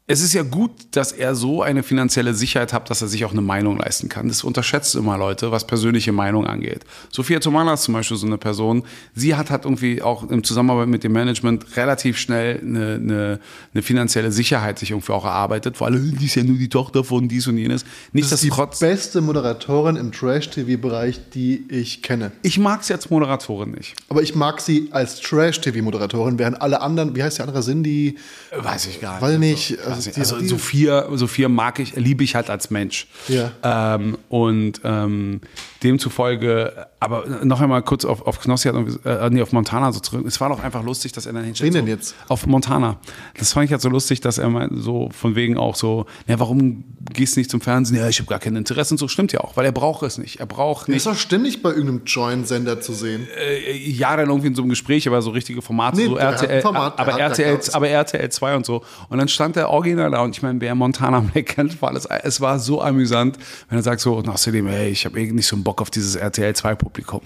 es 0.07 0.22
ist 0.22 0.34
ja 0.34 0.44
gut, 0.44 0.72
dass 0.91 1.11
er 1.11 1.34
so 1.34 1.64
eine 1.64 1.82
finanzielle 1.82 2.36
Sicherheit 2.36 2.73
hat, 2.73 2.91
dass 2.91 3.02
er 3.02 3.07
sich 3.07 3.26
auch 3.26 3.32
eine 3.32 3.41
Meinung 3.41 3.80
leisten 3.80 4.07
kann. 4.07 4.27
Das 4.27 4.44
unterschätzt 4.44 4.94
immer 4.94 5.18
Leute, 5.18 5.52
was 5.52 5.65
persönliche 5.65 6.11
Meinung 6.11 6.45
angeht. 6.45 6.82
Sophia 7.10 7.40
Tomala 7.40 7.73
ist 7.73 7.84
zum 7.84 7.95
Beispiel 7.95 8.15
so 8.15 8.27
eine 8.27 8.38
Person. 8.38 8.84
Sie 9.15 9.34
hat 9.34 9.49
halt 9.49 9.65
irgendwie 9.65 10.03
auch 10.03 10.30
im 10.30 10.44
Zusammenarbeit 10.44 10.90
mit 10.90 11.03
dem 11.03 11.11
Management 11.11 11.76
relativ 11.76 12.19
schnell 12.19 12.60
eine, 12.60 12.95
eine, 12.95 13.40
eine 13.73 13.82
finanzielle 13.82 14.32
Sicherheit 14.32 14.77
sich 14.77 14.91
irgendwie 14.91 15.11
auch 15.11 15.26
erarbeitet. 15.26 15.76
Vor 15.77 15.88
allem, 15.88 16.15
die 16.19 16.26
ist 16.27 16.36
ja 16.36 16.44
nur 16.44 16.60
die 16.60 16.69
Tochter 16.69 17.03
von 17.03 17.27
dies 17.27 17.48
und 17.48 17.57
jenes. 17.57 17.84
Nicht, 18.14 18.32
das 18.32 18.44
ist 18.44 18.56
die 18.56 18.80
beste 18.80 19.22
Moderatorin 19.22 19.95
im 19.95 20.11
Trash-TV-Bereich, 20.11 21.32
die 21.34 21.65
ich 21.69 22.03
kenne. 22.03 22.32
Ich 22.44 22.60
mag 22.60 22.84
sie 22.84 22.94
als 22.94 23.10
Moderatorin 23.10 23.72
nicht. 23.72 23.95
Aber 24.10 24.22
ich 24.22 24.36
mag 24.36 24.61
sie 24.61 24.90
als 24.91 25.19
Trash-TV-Moderatorin, 25.22 26.38
während 26.38 26.61
alle 26.61 26.82
anderen, 26.82 27.15
wie 27.15 27.23
heißt 27.23 27.40
die 27.40 27.41
andere, 27.41 27.61
Cindy? 27.64 28.18
Weiß 28.56 28.86
ich 28.86 29.02
gar 29.02 29.14
nicht. 29.14 29.22
Weil 29.23 29.40
nicht. 29.40 29.80
Also, 29.80 29.94
also, 29.95 30.35
also 30.35 30.47
Sophia, 30.47 31.07
Sophia 31.17 31.49
mag 31.49 31.80
ich, 31.80 31.95
liebe 31.95 32.23
ich 32.23 32.35
halt 32.35 32.49
als 32.49 32.69
Mensch. 32.69 33.07
Ja. 33.27 33.51
Ähm, 33.95 34.17
und 34.30 34.81
ähm, 34.84 35.41
demzufolge, 35.84 36.88
aber 37.06 37.45
noch 37.45 37.61
einmal 37.61 37.82
kurz 37.84 38.03
auf, 38.03 38.26
auf 38.26 38.40
Knossi, 38.40 38.68
äh, 38.68 39.30
nee, 39.30 39.41
auf 39.41 39.52
Montana 39.52 39.91
so 39.91 39.99
zurück. 39.99 40.26
Es 40.26 40.41
war 40.41 40.49
doch 40.49 40.61
einfach 40.61 40.84
lustig, 40.84 41.11
dass 41.11 41.26
er 41.26 41.34
dann 41.34 41.44
hinstellt. 41.44 41.73
Wen 41.73 41.86
denn 41.86 41.88
jetzt? 41.88 42.15
Auf 42.27 42.48
Montana. 42.48 42.98
Das 43.38 43.53
fand 43.53 43.65
ich 43.65 43.72
halt 43.72 43.82
so 43.82 43.90
lustig, 43.90 44.22
dass 44.22 44.40
er 44.40 44.49
mal 44.49 44.69
so 44.73 45.10
von 45.11 45.36
wegen 45.36 45.57
auch 45.57 45.76
so, 45.76 46.06
ja, 46.27 46.40
warum 46.40 46.84
gehst 47.14 47.36
du 47.36 47.40
nicht 47.40 47.52
zum 47.52 47.61
Fernsehen? 47.61 47.98
Ja, 47.98 48.10
ich 48.10 48.19
habe 48.19 48.27
gar 48.27 48.40
kein 48.40 48.56
Interesse 48.56 48.95
und 48.95 48.98
so. 48.98 49.07
Stimmt 49.07 49.32
ja 49.32 49.41
auch, 49.41 49.56
weil 49.56 49.65
er 49.65 49.72
braucht 49.72 50.03
es 50.03 50.18
nicht. 50.18 50.40
Er 50.40 50.48
braucht 50.48 50.88
nicht. 50.88 50.98
Ist 50.98 51.06
doch 51.06 51.15
ständig 51.15 51.61
bei 51.61 51.69
irgendeinem 51.69 52.02
Joint-Sender 52.06 52.82
zu 52.82 52.94
sehen. 52.94 53.27
Äh, 53.38 53.77
ja, 53.77 54.15
dann 54.15 54.30
irgendwie 54.30 54.48
in 54.48 54.56
so 54.56 54.64
einem 54.64 54.69
Gespräch, 54.69 55.07
aber 55.07 55.22
so 55.22 55.30
richtige 55.30 55.61
Formate, 55.61 55.98
nee, 55.98 56.06
so 56.06 56.18
RTL, 56.18 56.61
Format, 56.61 56.99
aber, 56.99 57.19
RTL, 57.19 57.60
aber 57.73 57.88
RTL 57.88 58.30
2 58.30 58.56
und 58.56 58.65
so. 58.65 58.84
Und 59.10 59.19
dann 59.19 59.27
stand 59.27 59.56
der 59.56 59.69
Original 59.69 60.11
da 60.11 60.22
und 60.22 60.36
ich 60.36 60.41
meine, 60.41 60.60
wer 60.60 60.73
Montana 60.73 61.23
kennt, 61.45 61.82
war 61.82 61.90
alles, 61.90 62.06
es 62.06 62.41
war 62.41 62.60
so 62.60 62.82
amüsant, 62.82 63.38
wenn 63.69 63.80
er 63.80 63.84
sagt 63.84 64.02
so, 64.02 64.15
und 64.15 64.27
außerdem, 64.27 64.68
ey, 64.68 64.90
ich 64.90 65.06
habe 65.06 65.19
irgendwie 65.19 65.38
nicht 65.38 65.48
so 65.48 65.56
einen 65.56 65.64
Bock 65.64 65.82
auf 65.82 65.90
dieses 65.90 66.15
RTL 66.15 66.56
2 66.56 66.76
Publikum. 66.95 67.22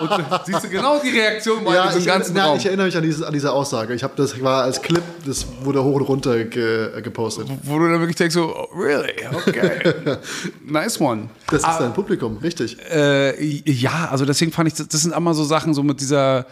Und 0.00 0.10
siehst 0.44 0.64
du 0.64 0.68
genau 0.68 1.00
die 1.02 1.08
Reaktion 1.08 1.64
bei 1.64 1.74
ja, 1.74 1.86
diesem 1.86 2.00
ich, 2.00 2.06
ganzen 2.06 2.36
Raum. 2.36 2.58
ich 2.58 2.66
erinnere 2.66 2.86
mich 2.86 2.96
an, 2.96 3.02
dieses, 3.02 3.22
an 3.22 3.32
diese 3.32 3.50
Aussage. 3.50 3.94
Ich 3.94 4.02
habe 4.02 4.12
das 4.16 4.42
war 4.42 4.64
als 4.64 4.82
Clip, 4.82 5.02
das 5.24 5.46
wurde 5.62 5.82
hoch 5.82 5.94
und 5.94 6.02
runter 6.02 6.44
ge, 6.44 7.00
gepostet. 7.00 7.48
Wo 7.62 7.78
du 7.78 7.88
dann 7.88 8.00
wirklich 8.00 8.16
denkst 8.16 8.34
so, 8.34 8.54
oh, 8.54 8.76
really? 8.76 9.12
Okay. 9.32 9.94
nice 10.66 11.00
one. 11.00 11.30
Das 11.46 11.62
ist 11.62 11.78
dein 11.78 11.94
Publikum, 11.94 12.36
richtig. 12.38 12.76
Äh, 12.90 13.42
ja, 13.64 14.08
also 14.10 14.26
deswegen 14.26 14.52
fand 14.52 14.68
ich, 14.68 14.74
das, 14.74 14.88
das 14.88 15.00
sind 15.00 15.14
immer 15.14 15.32
so 15.32 15.44
Sachen 15.44 15.72
so 15.72 15.82
mit 15.82 16.00
dieser 16.00 16.44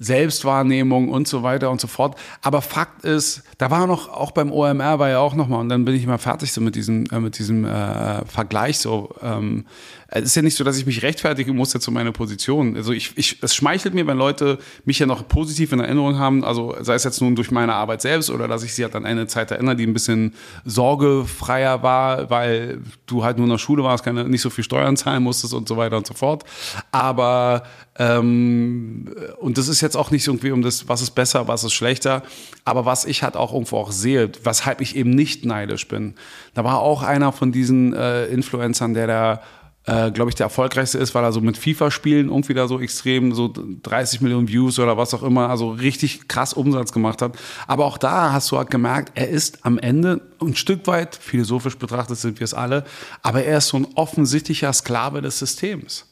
Selbstwahrnehmung 0.00 1.10
und 1.10 1.26
so 1.26 1.42
weiter 1.42 1.70
und 1.70 1.80
so 1.80 1.86
fort. 1.86 2.16
Aber 2.42 2.62
Fakt 2.62 3.04
ist, 3.04 3.42
da 3.58 3.70
war 3.70 3.86
noch, 3.86 4.08
auch 4.08 4.30
beim 4.30 4.52
OMR 4.52 4.98
war 4.98 5.08
ja 5.08 5.18
auch 5.18 5.34
nochmal, 5.34 5.60
und 5.60 5.68
dann 5.68 5.84
bin 5.84 5.94
ich 5.94 6.06
mal 6.06 6.18
fertig 6.18 6.52
so 6.52 6.60
mit 6.60 6.76
diesem, 6.76 7.06
äh, 7.06 7.20
mit 7.20 7.38
diesem 7.38 7.64
äh, 7.64 8.24
Vergleich 8.26 8.78
so. 8.78 9.14
Ähm, 9.22 9.66
es 10.10 10.22
ist 10.22 10.36
ja 10.36 10.42
nicht 10.42 10.56
so, 10.56 10.64
dass 10.64 10.78
ich 10.78 10.86
mich 10.86 11.02
rechtfertigen 11.02 11.54
muss 11.54 11.74
jetzt 11.74 11.84
zu 11.84 11.92
meiner 11.92 12.12
Position. 12.12 12.76
Also 12.76 12.92
ich, 12.92 13.12
ich, 13.16 13.42
es 13.42 13.54
schmeichelt 13.54 13.92
mir, 13.92 14.06
wenn 14.06 14.16
Leute 14.16 14.58
mich 14.86 14.98
ja 14.98 15.04
noch 15.04 15.28
positiv 15.28 15.72
in 15.72 15.80
Erinnerung 15.80 16.18
haben, 16.18 16.44
also 16.44 16.74
sei 16.80 16.94
es 16.94 17.04
jetzt 17.04 17.20
nun 17.20 17.36
durch 17.36 17.50
meine 17.50 17.74
Arbeit 17.74 18.00
selbst 18.00 18.30
oder 18.30 18.48
dass 18.48 18.62
ich 18.62 18.72
sie 18.72 18.84
halt 18.84 18.96
an 18.96 19.04
eine 19.04 19.26
Zeit 19.26 19.50
erinnere, 19.50 19.76
die 19.76 19.86
ein 19.86 19.92
bisschen 19.92 20.34
sorgefreier 20.64 21.82
war, 21.82 22.30
weil 22.30 22.80
du 23.04 23.22
halt 23.22 23.36
nur 23.36 23.44
in 23.44 23.50
der 23.50 23.58
Schule 23.58 23.84
warst, 23.84 24.02
keine, 24.02 24.26
nicht 24.26 24.40
so 24.40 24.48
viel 24.48 24.64
Steuern 24.64 24.96
zahlen 24.96 25.22
musstest 25.22 25.52
und 25.52 25.68
so 25.68 25.76
weiter 25.76 25.98
und 25.98 26.06
so 26.06 26.14
fort. 26.14 26.44
Aber 26.90 27.64
ähm, 27.98 29.14
und 29.40 29.58
das 29.58 29.68
ist 29.68 29.82
jetzt 29.82 29.96
auch 29.96 30.10
nicht 30.10 30.26
irgendwie 30.26 30.52
um 30.52 30.62
das, 30.62 30.88
was 30.88 31.02
ist 31.02 31.10
besser, 31.10 31.48
was 31.48 31.64
ist 31.64 31.74
schlechter, 31.74 32.22
aber 32.64 32.86
was 32.86 33.04
ich 33.04 33.22
halt 33.22 33.36
auch 33.36 33.52
irgendwo 33.52 33.76
auch 33.76 33.92
sehe, 33.92 34.30
weshalb 34.42 34.80
ich 34.80 34.96
eben 34.96 35.10
nicht 35.10 35.44
neidisch 35.44 35.86
bin. 35.86 36.14
Da 36.54 36.64
war 36.64 36.78
auch 36.78 37.02
einer 37.02 37.32
von 37.32 37.52
diesen 37.52 37.92
äh, 37.92 38.26
Influencern, 38.26 38.94
der 38.94 39.06
da 39.06 39.42
äh, 39.88 40.10
glaube 40.10 40.30
ich, 40.30 40.34
der 40.34 40.44
erfolgreichste 40.44 40.98
ist, 40.98 41.14
weil 41.14 41.24
er 41.24 41.32
so 41.32 41.40
mit 41.40 41.56
FIFA-Spielen 41.56 42.28
irgendwie 42.28 42.52
da 42.52 42.68
so 42.68 42.78
extrem 42.78 43.34
so 43.34 43.50
30 43.82 44.20
Millionen 44.20 44.46
Views 44.46 44.78
oder 44.78 44.98
was 44.98 45.14
auch 45.14 45.22
immer, 45.22 45.48
also 45.48 45.70
richtig 45.70 46.28
krass 46.28 46.52
Umsatz 46.52 46.92
gemacht 46.92 47.22
hat. 47.22 47.38
Aber 47.66 47.86
auch 47.86 47.96
da 47.96 48.32
hast 48.32 48.50
du 48.50 48.58
halt 48.58 48.70
gemerkt, 48.70 49.12
er 49.14 49.28
ist 49.28 49.64
am 49.64 49.78
Ende 49.78 50.20
ein 50.42 50.54
Stück 50.54 50.86
weit, 50.86 51.16
philosophisch 51.16 51.78
betrachtet 51.78 52.18
sind 52.18 52.38
wir 52.38 52.44
es 52.44 52.52
alle, 52.52 52.84
aber 53.22 53.44
er 53.44 53.58
ist 53.58 53.68
so 53.68 53.78
ein 53.78 53.86
offensichtlicher 53.94 54.72
Sklave 54.74 55.22
des 55.22 55.38
Systems 55.38 56.04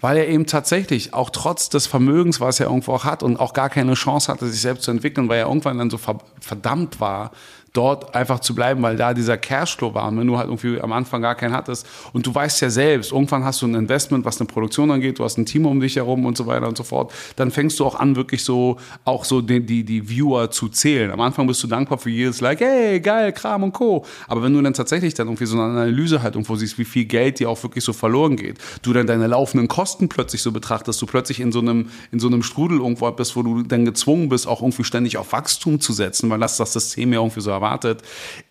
weil 0.00 0.16
er 0.16 0.28
eben 0.28 0.46
tatsächlich 0.46 1.12
auch 1.12 1.30
trotz 1.30 1.68
des 1.68 1.86
Vermögens, 1.86 2.40
was 2.40 2.58
er 2.58 2.66
irgendwo 2.66 2.94
auch 2.94 3.04
hat 3.04 3.22
und 3.22 3.38
auch 3.38 3.52
gar 3.52 3.68
keine 3.68 3.94
Chance 3.94 4.32
hatte, 4.32 4.48
sich 4.48 4.60
selbst 4.60 4.84
zu 4.84 4.90
entwickeln, 4.90 5.28
weil 5.28 5.40
er 5.40 5.46
irgendwann 5.46 5.78
dann 5.78 5.90
so 5.90 5.98
verdammt 6.40 7.00
war, 7.00 7.32
dort 7.72 8.14
einfach 8.14 8.40
zu 8.40 8.54
bleiben, 8.54 8.82
weil 8.82 8.96
da 8.96 9.14
dieser 9.14 9.38
Cashflow 9.38 9.94
war. 9.94 10.08
Und 10.08 10.18
wenn 10.18 10.26
du 10.26 10.36
halt 10.36 10.48
irgendwie 10.48 10.80
am 10.80 10.92
Anfang 10.92 11.22
gar 11.22 11.34
keinen 11.34 11.54
hattest 11.54 11.86
und 12.12 12.26
du 12.26 12.34
weißt 12.34 12.60
ja 12.62 12.70
selbst, 12.70 13.12
irgendwann 13.12 13.44
hast 13.44 13.62
du 13.62 13.66
ein 13.66 13.74
Investment, 13.74 14.24
was 14.24 14.40
eine 14.40 14.48
Produktion 14.48 14.90
angeht, 14.90 15.18
du 15.18 15.24
hast 15.24 15.38
ein 15.38 15.46
Team 15.46 15.66
um 15.66 15.80
dich 15.80 15.96
herum 15.96 16.26
und 16.26 16.36
so 16.36 16.46
weiter 16.46 16.66
und 16.66 16.76
so 16.76 16.82
fort, 16.82 17.12
dann 17.36 17.50
fängst 17.50 17.78
du 17.78 17.86
auch 17.86 17.94
an, 17.94 18.16
wirklich 18.16 18.42
so, 18.42 18.76
auch 19.04 19.24
so 19.24 19.40
die, 19.40 19.60
die, 19.60 19.84
die 19.84 20.08
Viewer 20.08 20.50
zu 20.50 20.68
zählen. 20.68 21.10
Am 21.10 21.20
Anfang 21.20 21.46
bist 21.46 21.62
du 21.62 21.68
dankbar 21.68 21.98
für 21.98 22.10
jedes 22.10 22.40
Like, 22.40 22.60
hey, 22.60 23.00
geil, 23.00 23.32
Kram 23.32 23.62
und 23.62 23.72
Co. 23.72 24.04
Aber 24.26 24.42
wenn 24.42 24.52
du 24.52 24.60
dann 24.62 24.74
tatsächlich 24.74 25.14
dann 25.14 25.28
irgendwie 25.28 25.46
so 25.46 25.56
eine 25.56 25.64
Analyse 25.64 26.22
halt 26.22 26.34
irgendwo 26.34 26.56
siehst, 26.56 26.78
wie 26.78 26.84
viel 26.84 27.04
Geld 27.04 27.38
dir 27.38 27.50
auch 27.50 27.62
wirklich 27.62 27.84
so 27.84 27.92
verloren 27.92 28.36
geht, 28.36 28.58
du 28.82 28.92
dann 28.92 29.06
deine 29.06 29.28
laufenden 29.28 29.68
Kosten 29.68 30.08
plötzlich 30.08 30.42
so 30.42 30.50
betrachtest, 30.50 31.00
du 31.00 31.06
plötzlich 31.06 31.38
in 31.38 31.52
so 31.52 31.60
einem, 31.60 31.90
in 32.10 32.18
so 32.18 32.26
einem 32.26 32.42
Strudel 32.42 32.78
irgendwo 32.78 33.10
bist, 33.12 33.36
wo 33.36 33.42
du 33.42 33.62
dann 33.62 33.84
gezwungen 33.84 34.28
bist, 34.28 34.46
auch 34.46 34.60
irgendwie 34.62 34.84
ständig 34.84 35.16
auf 35.16 35.32
Wachstum 35.32 35.80
zu 35.80 35.92
setzen, 35.92 36.30
weil 36.30 36.40
das 36.40 36.56
das 36.56 36.72
System 36.72 37.12
ja 37.12 37.20
irgendwie 37.20 37.40
so 37.40 37.59
erwartet, 37.60 38.02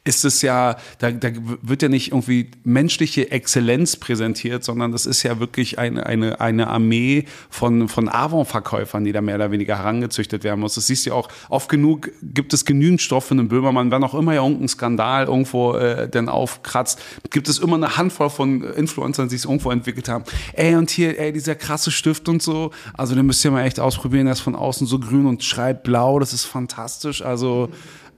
ist 0.05 0.25
es 0.25 0.41
ja, 0.41 0.77
da, 0.97 1.11
da 1.11 1.29
wird 1.61 1.81
ja 1.81 1.89
nicht 1.89 2.11
irgendwie 2.11 2.49
menschliche 2.63 3.31
Exzellenz 3.31 3.95
präsentiert, 3.95 4.63
sondern 4.63 4.91
das 4.91 5.05
ist 5.05 5.21
ja 5.23 5.39
wirklich 5.39 5.77
eine, 5.77 6.05
eine, 6.05 6.41
eine 6.41 6.67
Armee 6.67 7.25
von, 7.49 7.87
von 7.87 8.09
Avon-Verkäufern, 8.09 9.03
die 9.03 9.11
da 9.11 9.21
mehr 9.21 9.35
oder 9.35 9.51
weniger 9.51 9.77
herangezüchtet 9.77 10.43
werden 10.43 10.61
muss. 10.61 10.75
Das 10.75 10.87
siehst 10.87 11.05
du 11.05 11.11
ja 11.11 11.15
auch, 11.15 11.29
oft 11.49 11.69
genug 11.69 12.09
gibt 12.23 12.53
es 12.53 12.65
genügend 12.65 13.01
Stoff 13.01 13.25
für 13.25 13.35
einen 13.35 13.49
Böhmermann, 13.49 13.91
wenn 13.91 14.03
auch 14.03 14.15
immer 14.15 14.33
ja 14.33 14.41
irgendein 14.41 14.67
Skandal 14.67 15.25
irgendwo 15.25 15.73
äh, 15.73 16.09
denn 16.09 16.27
aufkratzt, 16.27 16.99
gibt 17.29 17.47
es 17.47 17.59
immer 17.59 17.75
eine 17.75 17.97
Handvoll 17.97 18.29
von 18.29 18.63
Influencern, 18.63 19.29
die 19.29 19.37
sich 19.37 19.45
irgendwo 19.45 19.69
entwickelt 19.69 20.09
haben. 20.09 20.23
Ey, 20.53 20.75
und 20.75 20.89
hier, 20.89 21.19
ey, 21.19 21.31
dieser 21.31 21.55
krasse 21.55 21.91
Stift 21.91 22.27
und 22.29 22.41
so, 22.41 22.71
also 22.93 23.13
den 23.13 23.25
müsst 23.25 23.45
ihr 23.45 23.51
mal 23.51 23.63
echt 23.63 23.79
ausprobieren, 23.79 24.25
der 24.25 24.33
ist 24.33 24.39
von 24.39 24.55
außen 24.55 24.87
so 24.87 24.97
grün 24.97 25.27
und 25.27 25.43
schreibt 25.43 25.83
blau, 25.83 26.19
das 26.19 26.33
ist 26.33 26.45
fantastisch, 26.45 27.21
also 27.21 27.69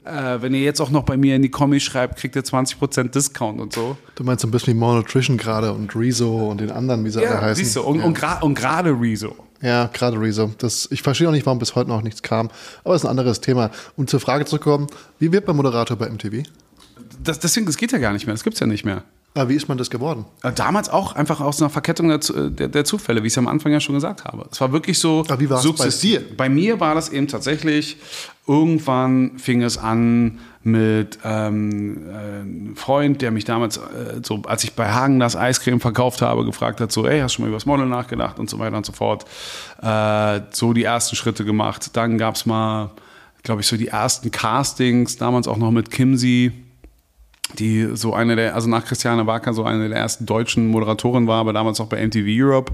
äh, 0.04 0.42
wenn 0.42 0.54
ihr 0.54 0.62
jetzt 0.62 0.82
auch 0.82 0.90
noch 0.90 1.04
bei 1.04 1.18
mir 1.18 1.36
in 1.36 1.42
die 1.42 1.50
Kommi 1.50 1.80
schreibt, 1.80 2.18
kriegt 2.18 2.36
ihr 2.36 2.44
20% 2.44 3.10
Discount 3.10 3.60
und 3.60 3.74
so. 3.74 3.98
Du 4.16 4.24
meinst 4.24 4.42
so 4.42 4.48
ein 4.48 4.52
bisschen 4.52 4.74
wie 4.74 4.80
Malnutrition 4.80 5.38
gerade 5.38 5.72
und 5.74 5.96
Rezo 5.96 6.50
und 6.50 6.62
den 6.62 6.72
anderen, 6.72 7.06
wie 7.06 7.10
sie 7.10 7.22
ja, 7.22 7.30
alle 7.30 7.42
heißen. 7.42 7.64
Siehst 7.64 7.76
du, 7.76 7.84
und, 7.84 8.00
ja. 8.00 8.40
und 8.40 8.56
gerade 8.56 8.90
Rezo. 8.90 9.36
Ja, 9.62 9.88
gerade 9.94 10.20
Rezo. 10.20 10.52
Das, 10.58 10.88
ich 10.92 11.04
verstehe 11.04 11.28
auch 11.28 11.32
nicht, 11.32 11.46
warum 11.46 11.60
bis 11.60 11.76
heute 11.76 11.90
noch 11.90 12.02
nichts 12.02 12.24
kam. 12.24 12.50
Aber 12.84 12.94
das 12.94 13.04
ist 13.04 13.06
ein 13.06 13.12
anderes 13.12 13.42
Thema. 13.42 13.70
Um 13.96 14.08
zur 14.08 14.20
Frage 14.20 14.46
zurückzukommen, 14.46 14.88
wie 15.20 15.32
wird 15.32 15.46
man 15.46 15.56
Moderator 15.56 15.98
bei 15.98 16.10
MTV? 16.10 16.44
Das, 17.24 17.40
deswegen, 17.40 17.68
das 17.68 17.78
geht 17.78 17.92
ja 17.92 18.00
gar 18.00 18.14
nicht 18.14 18.26
mehr. 18.26 18.34
Das 18.34 18.44
gibt 18.44 18.56
es 18.56 18.60
ja 18.60 18.66
nicht 18.66 18.86
mehr. 18.86 19.04
Aber 19.34 19.48
wie 19.48 19.56
ist 19.56 19.70
man 19.70 19.78
das 19.78 19.90
geworden? 19.90 20.26
Äh, 20.44 20.52
damals 20.52 20.90
auch 20.90 21.16
einfach 21.16 21.40
aus 21.40 21.62
einer 21.62 21.70
Verkettung 21.70 22.10
der, 22.10 22.20
der, 22.20 22.68
der 22.68 22.84
Zufälle, 22.84 23.24
wie 23.24 23.28
ich 23.28 23.34
es 23.34 23.38
am 23.38 23.48
Anfang 23.48 23.72
ja 23.72 23.80
schon 23.80 23.96
gesagt 23.96 24.26
habe. 24.26 24.46
Es 24.52 24.60
war 24.60 24.74
wirklich 24.74 25.00
so. 25.00 25.22
Aber 25.22 25.40
wie 25.40 25.50
war 25.50 25.64
es 25.64 25.74
bei 25.74 25.88
dir? 25.88 26.22
Bei 26.36 26.50
mir 26.50 26.82
war 26.82 26.96
das 26.96 27.10
eben 27.10 27.30
tatsächlich, 27.30 27.98
irgendwann 28.46 29.40
fing 29.40 29.62
es 29.62 29.78
an 29.78 30.40
mit 30.64 31.20
ähm, 31.24 32.10
äh, 32.10 32.14
einem 32.14 32.76
Freund, 32.76 33.22
der 33.22 33.32
mich 33.32 33.46
damals, 33.46 33.78
äh, 33.78 34.20
so 34.22 34.42
als 34.46 34.66
ich 34.66 34.74
bei 34.74 34.92
Hagen 34.92 35.20
das 35.20 35.38
Eiscreme 35.38 35.80
verkauft 35.80 36.22
habe, 36.22 36.44
gefragt 36.44 36.82
hat, 36.82 36.92
so, 36.92 37.08
ey, 37.08 37.22
hast 37.22 37.34
du 37.34 37.36
schon 37.38 37.46
mal 37.46 37.50
über 37.50 37.58
das 37.58 37.66
Model 37.66 37.86
nachgedacht 37.86 38.38
und 38.38 38.50
so 38.50 38.60
weiter 38.60 38.76
und 38.76 38.86
so 38.86 38.92
fort. 38.92 39.26
Äh, 39.82 40.42
so 40.52 40.74
die 40.74 40.84
ersten 40.84 41.16
Schritte 41.16 41.46
gemacht. 41.46 41.92
Dann 41.96 42.18
gab 42.18 42.36
es 42.36 42.46
mal, 42.46 42.92
glaube 43.44 43.62
ich, 43.62 43.68
so 43.68 43.78
die 43.78 43.88
ersten 43.88 44.30
Castings, 44.30 45.16
damals 45.16 45.48
auch 45.48 45.58
noch 45.58 45.72
mit 45.72 45.90
Kimsey 45.90 46.52
die 47.60 47.90
so 47.94 48.14
eine 48.14 48.36
der, 48.36 48.56
also 48.56 48.70
nach 48.70 48.86
Christiane 48.86 49.26
Barker 49.26 49.54
so 49.54 49.64
eine 49.64 49.90
der 49.90 49.98
ersten 49.98 50.26
deutschen 50.26 50.68
Moderatoren 50.68 51.28
war, 51.28 51.40
aber 51.40 51.54
damals 51.54 51.80
auch 51.80 51.88
bei 51.88 52.06
MTV 52.06 52.26
Europe. 52.28 52.74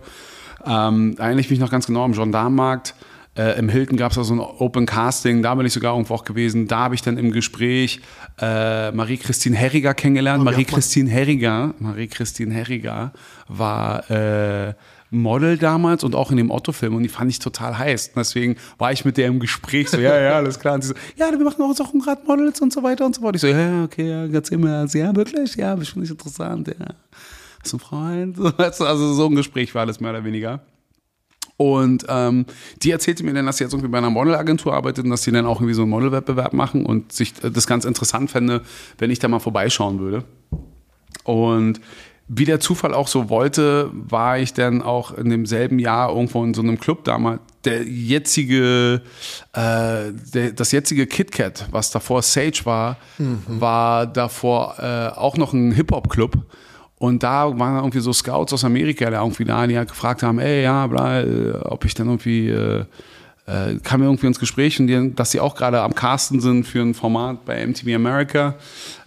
Ähm, 0.66 1.16
da 1.16 1.24
erinnere 1.24 1.42
ich 1.42 1.50
mich 1.50 1.60
noch 1.60 1.72
ganz 1.72 1.88
genau 1.88 2.04
am 2.04 2.14
Gendarmenmarkt 2.14 2.96
Äh, 3.38 3.60
Im 3.60 3.70
Hilton 3.70 3.98
gab 3.98 4.12
es 4.12 4.16
da 4.16 4.24
so 4.24 4.34
ein 4.34 4.40
Open 4.40 4.88
Casting, 4.88 5.44
da 5.44 5.54
bin 5.54 5.68
ich 5.68 5.74
sogar 5.74 5.94
irgendwo 5.94 6.16
auch 6.16 6.24
gewesen. 6.24 6.68
Da 6.68 6.80
habe 6.80 6.96
ich 6.96 7.04
dann 7.04 7.20
im 7.20 7.32
Gespräch 7.32 8.02
äh, 8.42 8.92
Marie-Christine 8.92 9.56
Herriger 9.56 9.94
kennengelernt. 9.94 10.42
Oh, 10.42 10.46
Marie-Christine 10.46 11.08
Herriger, 11.08 11.76
Marie-Christine 11.78 12.52
Herriger 12.52 13.12
war 13.48 14.10
äh, 14.10 14.74
Model 15.10 15.58
damals 15.58 16.04
und 16.04 16.16
auch 16.16 16.32
in 16.32 16.38
dem 16.38 16.52
Otto-Film 16.52 16.96
und 16.96 17.04
die 17.04 17.10
fand 17.10 17.32
ich 17.32 17.40
total 17.40 17.78
heiß. 17.78 18.10
Und 18.10 18.18
deswegen 18.18 18.56
war 18.78 18.92
ich 18.92 19.06
mit 19.06 19.18
der 19.18 19.28
im 19.28 19.40
Gespräch 19.40 19.90
so, 19.90 19.98
ja, 19.98 20.20
ja, 20.20 20.32
alles 20.36 20.60
klar. 20.60 20.76
Und 20.76 20.82
sie 20.82 20.90
so, 20.90 20.94
ja, 21.16 21.32
wir 21.32 21.44
machen 21.44 21.62
auch 21.62 21.74
Sachen 21.74 22.00
gerade 22.00 22.22
Models 22.26 22.62
und 22.62 22.74
so 22.74 22.84
weiter 22.84 23.06
und 23.06 23.16
so 23.16 23.22
fort. 23.22 23.36
Ich 23.36 23.42
so, 23.42 23.48
ja, 23.48 23.84
okay, 23.84 24.10
ja, 24.10 24.26
erzähl 24.26 24.58
mir 24.58 24.84
das. 24.84 24.94
Ja, 24.94 25.16
wirklich? 25.16 25.56
Ja, 25.56 25.76
das 25.76 25.90
finde 25.90 26.06
ich 26.06 26.12
interessant, 26.12 26.68
ja. 26.68 26.88
Hast 27.62 27.74
du 27.74 27.78
einen 27.78 28.36
Freund? 28.36 28.56
Also 28.60 29.14
so 29.14 29.26
ein 29.28 29.36
Gespräch 29.36 29.74
war 29.76 29.82
alles 29.82 30.00
mehr 30.00 30.12
oder 30.12 30.24
weniger. 30.24 30.62
Und 31.58 32.06
ähm, 32.08 32.46
die 32.84 32.92
erzählte 32.92 33.24
mir 33.24 33.34
dann, 33.34 33.48
dass 33.48 33.58
sie 33.58 33.64
jetzt 33.64 33.74
irgendwie 33.74 33.90
bei 33.90 33.98
einer 33.98 34.12
Modelagentur 34.12 34.74
arbeitet 34.74 35.06
und 35.06 35.10
dass 35.10 35.24
sie 35.24 35.32
dann 35.32 35.48
auch 35.48 35.60
irgendwie 35.60 35.74
so 35.74 35.82
einen 35.82 35.92
Modelwettbewerb 35.92 36.54
machen 36.54 36.86
und 36.86 37.12
sich 37.12 37.34
äh, 37.44 37.50
das 37.50 37.66
ganz 37.66 37.84
interessant 37.84 38.30
fände, 38.30 38.62
wenn 39.00 39.10
ich 39.10 39.18
da 39.18 39.28
mal 39.28 39.40
vorbeischauen 39.40 40.00
würde. 40.00 40.24
Und 41.24 41.82
wie 42.30 42.46
der 42.46 42.60
Zufall 42.60 42.94
auch 42.94 43.08
so 43.08 43.30
wollte, 43.30 43.90
war 43.94 44.38
ich 44.38 44.54
dann 44.54 44.82
auch 44.82 45.18
in 45.18 45.30
demselben 45.30 45.80
Jahr 45.80 46.10
irgendwo 46.10 46.44
in 46.44 46.54
so 46.54 46.62
einem 46.62 46.80
Club 46.80 47.06
damals. 47.06 47.40
Der 47.64 47.84
jetzige, 47.84 49.02
äh, 49.54 50.12
der, 50.34 50.52
das 50.54 50.72
jetzige 50.72 51.08
KitKat, 51.08 51.68
was 51.72 51.92
davor 51.92 52.22
Sage 52.22 52.62
war, 52.66 52.98
war 53.48 54.06
davor 54.08 54.76
äh, 54.80 55.18
auch 55.18 55.38
noch 55.38 55.54
ein 55.54 55.72
Hip-Hop-Club. 55.72 56.38
Und 57.00 57.24
da 57.24 57.58
waren 57.58 57.78
irgendwie 57.78 58.00
so 58.00 58.12
Scouts 58.12 58.54
aus 58.54 58.66
Amerika, 58.66 59.10
der 59.10 59.22
irgendwie 59.22 59.46
da, 59.46 59.68
die 59.68 59.78
halt 59.78 59.90
gefragt 59.90 60.24
haben, 60.24 60.40
ey, 60.40 60.64
ja, 60.64 60.88
bla, 60.88 61.22
äh, 61.22 61.54
ob 61.62 61.86
ich 61.86 61.94
dann 61.94 62.08
irgendwie, 62.08 62.50
äh, 62.50 62.86
äh, 63.46 63.78
kam 63.84 64.02
irgendwie 64.02 64.28
ins 64.28 64.40
Gespräch, 64.40 64.80
und 64.80 64.88
die, 64.88 65.14
dass 65.16 65.32
sie 65.32 65.40
auch 65.40 65.56
gerade 65.56 65.82
am 65.82 65.94
Casten 65.94 66.42
sind 66.42 66.66
für 66.66 66.82
ein 66.82 66.94
Format 66.94 67.46
bei 67.46 67.66
MTV 67.66 67.96
America. 67.96 68.56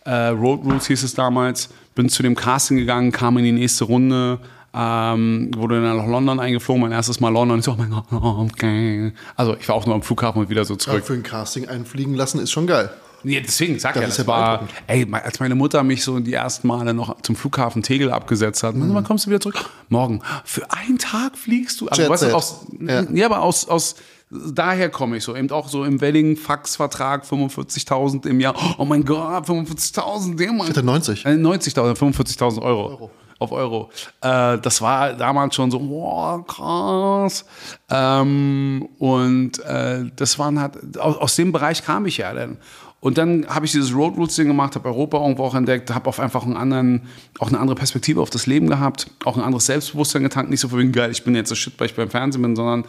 Äh, 0.04 0.28
Road 0.28 0.64
Rules 0.64 0.86
hieß 0.86 1.02
es 1.02 1.14
damals. 1.14 1.68
Bin 2.00 2.08
zu 2.08 2.22
dem 2.22 2.34
Casting 2.34 2.78
gegangen, 2.78 3.12
kam 3.12 3.36
in 3.36 3.44
die 3.44 3.52
nächste 3.52 3.84
Runde, 3.84 4.38
ähm, 4.72 5.50
wurde 5.54 5.82
dann 5.82 5.96
nach 5.98 6.06
London 6.06 6.40
eingeflogen, 6.40 6.80
mein 6.80 6.92
erstes 6.92 7.20
Mal 7.20 7.28
London. 7.28 7.58
Ich 7.58 7.64
so, 7.66 7.72
oh 7.72 7.76
mein 7.76 7.90
Gott, 7.90 8.04
okay. 8.10 9.12
Also 9.36 9.54
ich 9.60 9.68
war 9.68 9.74
auch 9.74 9.84
nur 9.84 9.94
am 9.94 10.02
Flughafen 10.02 10.40
und 10.40 10.48
wieder 10.48 10.64
so 10.64 10.74
Ja, 10.74 10.78
zurück. 10.78 11.04
für 11.04 11.12
ein 11.12 11.22
Casting 11.22 11.68
einfliegen 11.68 12.14
lassen 12.14 12.40
ist 12.40 12.50
schon 12.52 12.66
geil. 12.66 12.90
Nee, 13.22 13.38
deswegen 13.42 13.78
sag 13.78 13.92
Das 13.94 14.02
ja, 14.02 14.08
ist 14.08 14.18
das 14.20 14.26
ja 14.26 14.32
war, 14.32 14.68
ey, 14.86 15.06
als 15.12 15.40
meine 15.40 15.54
Mutter 15.54 15.82
mich 15.82 16.02
so 16.02 16.20
die 16.20 16.32
ersten 16.32 16.66
Male 16.68 16.94
noch 16.94 17.20
zum 17.20 17.36
Flughafen 17.36 17.82
Tegel 17.82 18.10
abgesetzt 18.10 18.62
hat, 18.62 18.74
Mhm. 18.74 18.94
wann 18.94 19.04
kommst 19.04 19.26
du 19.26 19.30
wieder 19.30 19.40
zurück? 19.40 19.62
Morgen. 19.90 20.22
Für 20.46 20.70
einen 20.72 20.96
Tag 20.96 21.36
fliegst 21.36 21.82
du? 21.82 21.88
Also, 21.88 22.08
weißt 22.08 22.22
du, 22.22 22.34
aus, 22.34 22.64
Ja. 22.80 23.02
ja. 23.12 23.26
aber 23.26 23.42
aus, 23.42 23.68
aus, 23.68 23.96
daher 24.30 24.90
komme 24.90 25.16
ich 25.16 25.24
so, 25.24 25.34
eben 25.34 25.50
auch 25.50 25.68
so 25.68 25.84
im 25.84 26.00
Wedding-Fax-Vertrag 26.00 27.24
45.000 27.24 28.26
im 28.26 28.40
Jahr. 28.40 28.54
Oh 28.78 28.84
mein 28.84 29.04
Gott, 29.04 29.46
45.000, 29.46 30.36
der 30.36 30.52
Mann. 30.52 30.62
Ich 30.62 30.70
hatte 30.70 30.82
90. 30.82 31.26
Äh, 31.26 31.30
90.000, 31.30 31.96
45.000 31.96 32.62
Euro. 32.62 33.10
Auf 33.38 33.52
Euro. 33.52 33.90
Äh, 34.20 34.58
das 34.58 34.82
war 34.82 35.14
damals 35.14 35.54
schon 35.54 35.70
so, 35.70 35.80
wow, 35.80 36.46
krass. 36.46 37.46
Ähm, 37.88 38.86
und 38.98 39.58
äh, 39.60 40.04
das 40.14 40.38
waren 40.38 40.60
halt, 40.60 40.98
aus, 40.98 41.16
aus 41.16 41.36
dem 41.36 41.50
Bereich 41.50 41.82
kam 41.82 42.06
ich 42.06 42.18
ja 42.18 42.32
dann. 42.34 42.58
Und 43.00 43.16
dann 43.16 43.46
habe 43.48 43.64
ich 43.64 43.72
dieses 43.72 43.94
Road 43.94 44.18
Rules 44.18 44.36
Ding 44.36 44.48
gemacht, 44.48 44.74
habe 44.74 44.86
Europa 44.90 45.18
irgendwo 45.18 45.44
auch 45.44 45.54
entdeckt, 45.54 45.92
habe 45.92 46.06
auf 46.06 46.20
einfach 46.20 46.44
einen 46.44 46.56
anderen, 46.56 47.08
auch 47.38 47.48
eine 47.48 47.58
andere 47.58 47.74
Perspektive 47.74 48.20
auf 48.20 48.28
das 48.28 48.46
Leben 48.46 48.68
gehabt, 48.68 49.10
auch 49.24 49.38
ein 49.38 49.42
anderes 49.42 49.66
Selbstbewusstsein 49.66 50.22
getankt. 50.22 50.50
Nicht 50.50 50.60
so 50.60 50.68
von 50.68 50.78
wegen, 50.78 50.92
geil, 50.92 51.10
ich 51.10 51.24
bin 51.24 51.34
jetzt 51.34 51.50
das 51.50 51.56
Shit, 51.56 51.72
weil 51.78 51.86
ich 51.86 51.96
beim 51.96 52.10
Fernsehen 52.10 52.42
bin, 52.42 52.54
sondern 52.54 52.84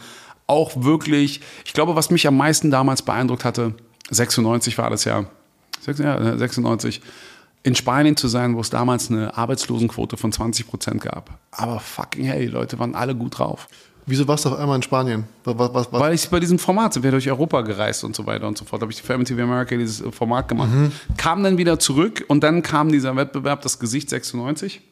auch 0.52 0.72
wirklich, 0.84 1.40
ich 1.64 1.72
glaube, 1.72 1.96
was 1.96 2.10
mich 2.10 2.26
am 2.26 2.36
meisten 2.36 2.70
damals 2.70 3.02
beeindruckt 3.02 3.44
hatte, 3.44 3.74
96 4.10 4.76
war 4.78 4.90
das 4.90 5.04
ja, 5.04 5.24
Sechs- 5.80 5.98
ja, 5.98 6.36
96, 6.38 7.00
in 7.64 7.74
Spanien 7.74 8.16
zu 8.16 8.28
sein, 8.28 8.54
wo 8.56 8.60
es 8.60 8.70
damals 8.70 9.10
eine 9.10 9.36
Arbeitslosenquote 9.36 10.16
von 10.16 10.30
20 10.32 10.66
Prozent 10.68 11.00
gab. 11.00 11.38
Aber 11.52 11.80
fucking 11.80 12.24
hey, 12.24 12.40
die 12.46 12.52
Leute 12.52 12.78
waren 12.78 12.94
alle 12.94 13.14
gut 13.14 13.38
drauf. 13.38 13.68
Wieso 14.04 14.26
warst 14.26 14.44
du 14.44 14.48
auf 14.50 14.58
einmal 14.58 14.76
in 14.76 14.82
Spanien? 14.82 15.24
Was, 15.44 15.56
was, 15.56 15.72
was, 15.74 15.92
Weil 15.92 16.12
ich 16.14 16.28
bei 16.28 16.40
diesem 16.40 16.58
Format 16.58 16.92
sind 16.92 17.04
wir 17.04 17.12
durch 17.12 17.30
Europa 17.30 17.60
gereist 17.60 18.02
und 18.02 18.16
so 18.16 18.26
weiter 18.26 18.48
und 18.48 18.58
so 18.58 18.64
fort. 18.64 18.82
Habe 18.82 18.90
ich 18.90 19.00
für 19.00 19.16
MTV 19.16 19.38
America 19.40 19.76
dieses 19.76 20.02
Format 20.12 20.48
gemacht. 20.48 20.70
Kam 21.16 21.44
dann 21.44 21.56
wieder 21.56 21.78
zurück 21.78 22.24
und 22.26 22.42
dann 22.42 22.62
kam 22.62 22.90
dieser 22.90 23.14
Wettbewerb, 23.14 23.62
das 23.62 23.78
Gesicht 23.78 24.10
96. 24.10 24.82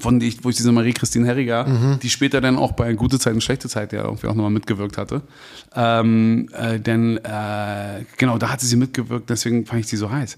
Von 0.00 0.20
die, 0.20 0.28
ich- 0.28 0.44
wo 0.44 0.50
ich 0.50 0.56
diese 0.56 0.70
Marie-Christine 0.70 1.26
Herriger, 1.26 1.64
die 2.02 2.10
später 2.10 2.42
dann 2.42 2.56
auch 2.58 2.72
bei 2.72 2.92
Gute 2.92 3.18
Zeit 3.18 3.32
und 3.32 3.40
Schlechte 3.42 3.68
Zeit 3.70 3.92
ja 3.94 4.04
irgendwie 4.04 4.26
auch 4.26 4.34
nochmal 4.34 4.50
mitgewirkt 4.50 4.98
hatte. 4.98 5.22
Ähm, 5.74 6.50
äh, 6.52 6.78
denn 6.78 7.16
äh, 7.24 8.04
genau, 8.18 8.36
da 8.36 8.50
hatte 8.50 8.66
sie 8.66 8.76
mitgewirkt, 8.76 9.30
deswegen 9.30 9.64
fand 9.64 9.80
ich 9.80 9.86
sie 9.86 9.96
so 9.96 10.10
heiß. 10.10 10.36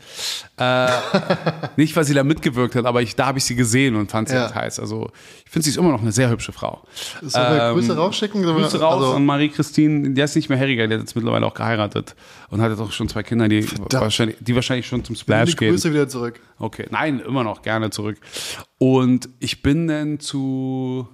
Äh, 0.57 0.87
nicht, 1.77 1.97
weil 1.97 2.05
sie 2.05 2.15
da 2.15 2.23
mitgewirkt 2.23 2.77
hat, 2.77 2.87
aber 2.87 3.03
ich, 3.03 3.17
da 3.17 3.27
habe 3.27 3.39
ich 3.39 3.45
sie 3.45 3.57
gesehen 3.57 3.97
und 3.97 4.09
fand 4.13 4.29
sie 4.29 4.37
Ja. 4.37 4.43
halt 4.45 4.55
heiß. 4.55 4.79
Also 4.79 5.11
ich 5.45 5.51
finde, 5.51 5.65
sie 5.65 5.71
ist 5.71 5.77
immer 5.79 5.91
noch 5.91 6.01
eine 6.01 6.13
sehr 6.13 6.31
hübsche 6.31 6.53
Frau. 6.53 6.83
Sollen 7.21 7.53
wir 7.57 7.73
Grüße 7.73 7.97
rausschicken? 7.97 8.45
Ähm, 8.45 8.55
Grüße 8.55 8.81
raus 8.81 9.03
Also- 9.03 9.15
an 9.17 9.27
Marie-Christine, 9.27 10.11
die 10.11 10.21
ist 10.21 10.37
nicht 10.37 10.49
mehr 10.49 10.59
Herriger, 10.59 10.87
die 10.87 10.95
hat 10.95 11.01
jetzt 11.01 11.17
mittlerweile 11.17 11.45
auch 11.45 11.55
geheiratet 11.55 12.15
und 12.51 12.63
hat 12.63 12.71
jetzt 12.71 12.81
auch 12.81 12.93
schon 12.93 13.09
zwei 13.09 13.25
Kinder, 13.25 13.49
die, 13.49 13.67
wahrscheinlich, 13.91 14.37
die 14.41 14.55
wahrscheinlich 14.55 14.87
schon 14.87 15.05
zum 15.05 15.17
Die 15.17 15.21
Splash 15.21 15.57
gehen. 15.57 15.73
Grüße 15.73 15.93
wieder 15.93 16.09
zurück. 16.09 16.39
Okay, 16.61 16.87
nein, 16.91 17.19
immer 17.21 17.43
noch 17.43 17.63
gerne 17.63 17.91
zurück. 17.91 18.17
Und 18.83 19.29
ich 19.41 19.61
bin 19.61 19.89
dann 19.89 20.21
zu. 20.21 21.07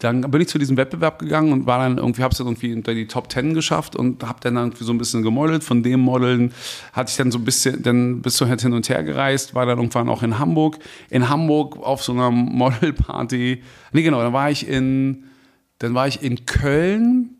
Dann 0.00 0.22
bin 0.22 0.40
ich 0.42 0.48
zu 0.48 0.58
diesem 0.58 0.76
Wettbewerb 0.76 1.20
gegangen 1.20 1.52
und 1.52 1.66
war 1.66 1.78
dann 1.78 1.98
irgendwie, 1.98 2.22
habe 2.22 2.32
es 2.32 2.38
dann 2.38 2.48
irgendwie 2.48 2.74
unter 2.74 2.92
die 2.92 3.06
Top 3.06 3.30
Ten 3.30 3.54
geschafft 3.54 3.96
und 3.96 4.22
habe 4.24 4.40
dann 4.42 4.56
irgendwie 4.56 4.84
so 4.84 4.92
ein 4.92 4.98
bisschen 4.98 5.22
gemodelt. 5.22 5.64
Von 5.64 5.82
dem 5.84 6.00
Modeln 6.00 6.52
hatte 6.92 7.10
ich 7.10 7.16
dann 7.16 7.30
so 7.30 7.38
ein 7.38 7.44
bisschen, 7.44 7.82
dann 7.82 8.20
bis 8.20 8.36
so 8.36 8.46
halt 8.46 8.60
hin 8.60 8.74
und 8.74 8.86
her 8.88 9.04
gereist, 9.04 9.54
war 9.54 9.64
dann 9.64 9.78
irgendwann 9.78 10.10
auch 10.10 10.22
in 10.22 10.38
Hamburg. 10.38 10.78
In 11.08 11.30
Hamburg 11.30 11.78
auf 11.78 12.02
so 12.02 12.12
einer 12.12 12.30
Modelparty. 12.32 13.62
Nee, 13.92 14.02
genau, 14.02 14.20
dann 14.20 14.34
war 14.34 14.50
ich 14.50 14.68
in, 14.68 15.24
dann 15.78 15.94
war 15.94 16.08
ich 16.08 16.22
in 16.22 16.44
Köln 16.44 17.35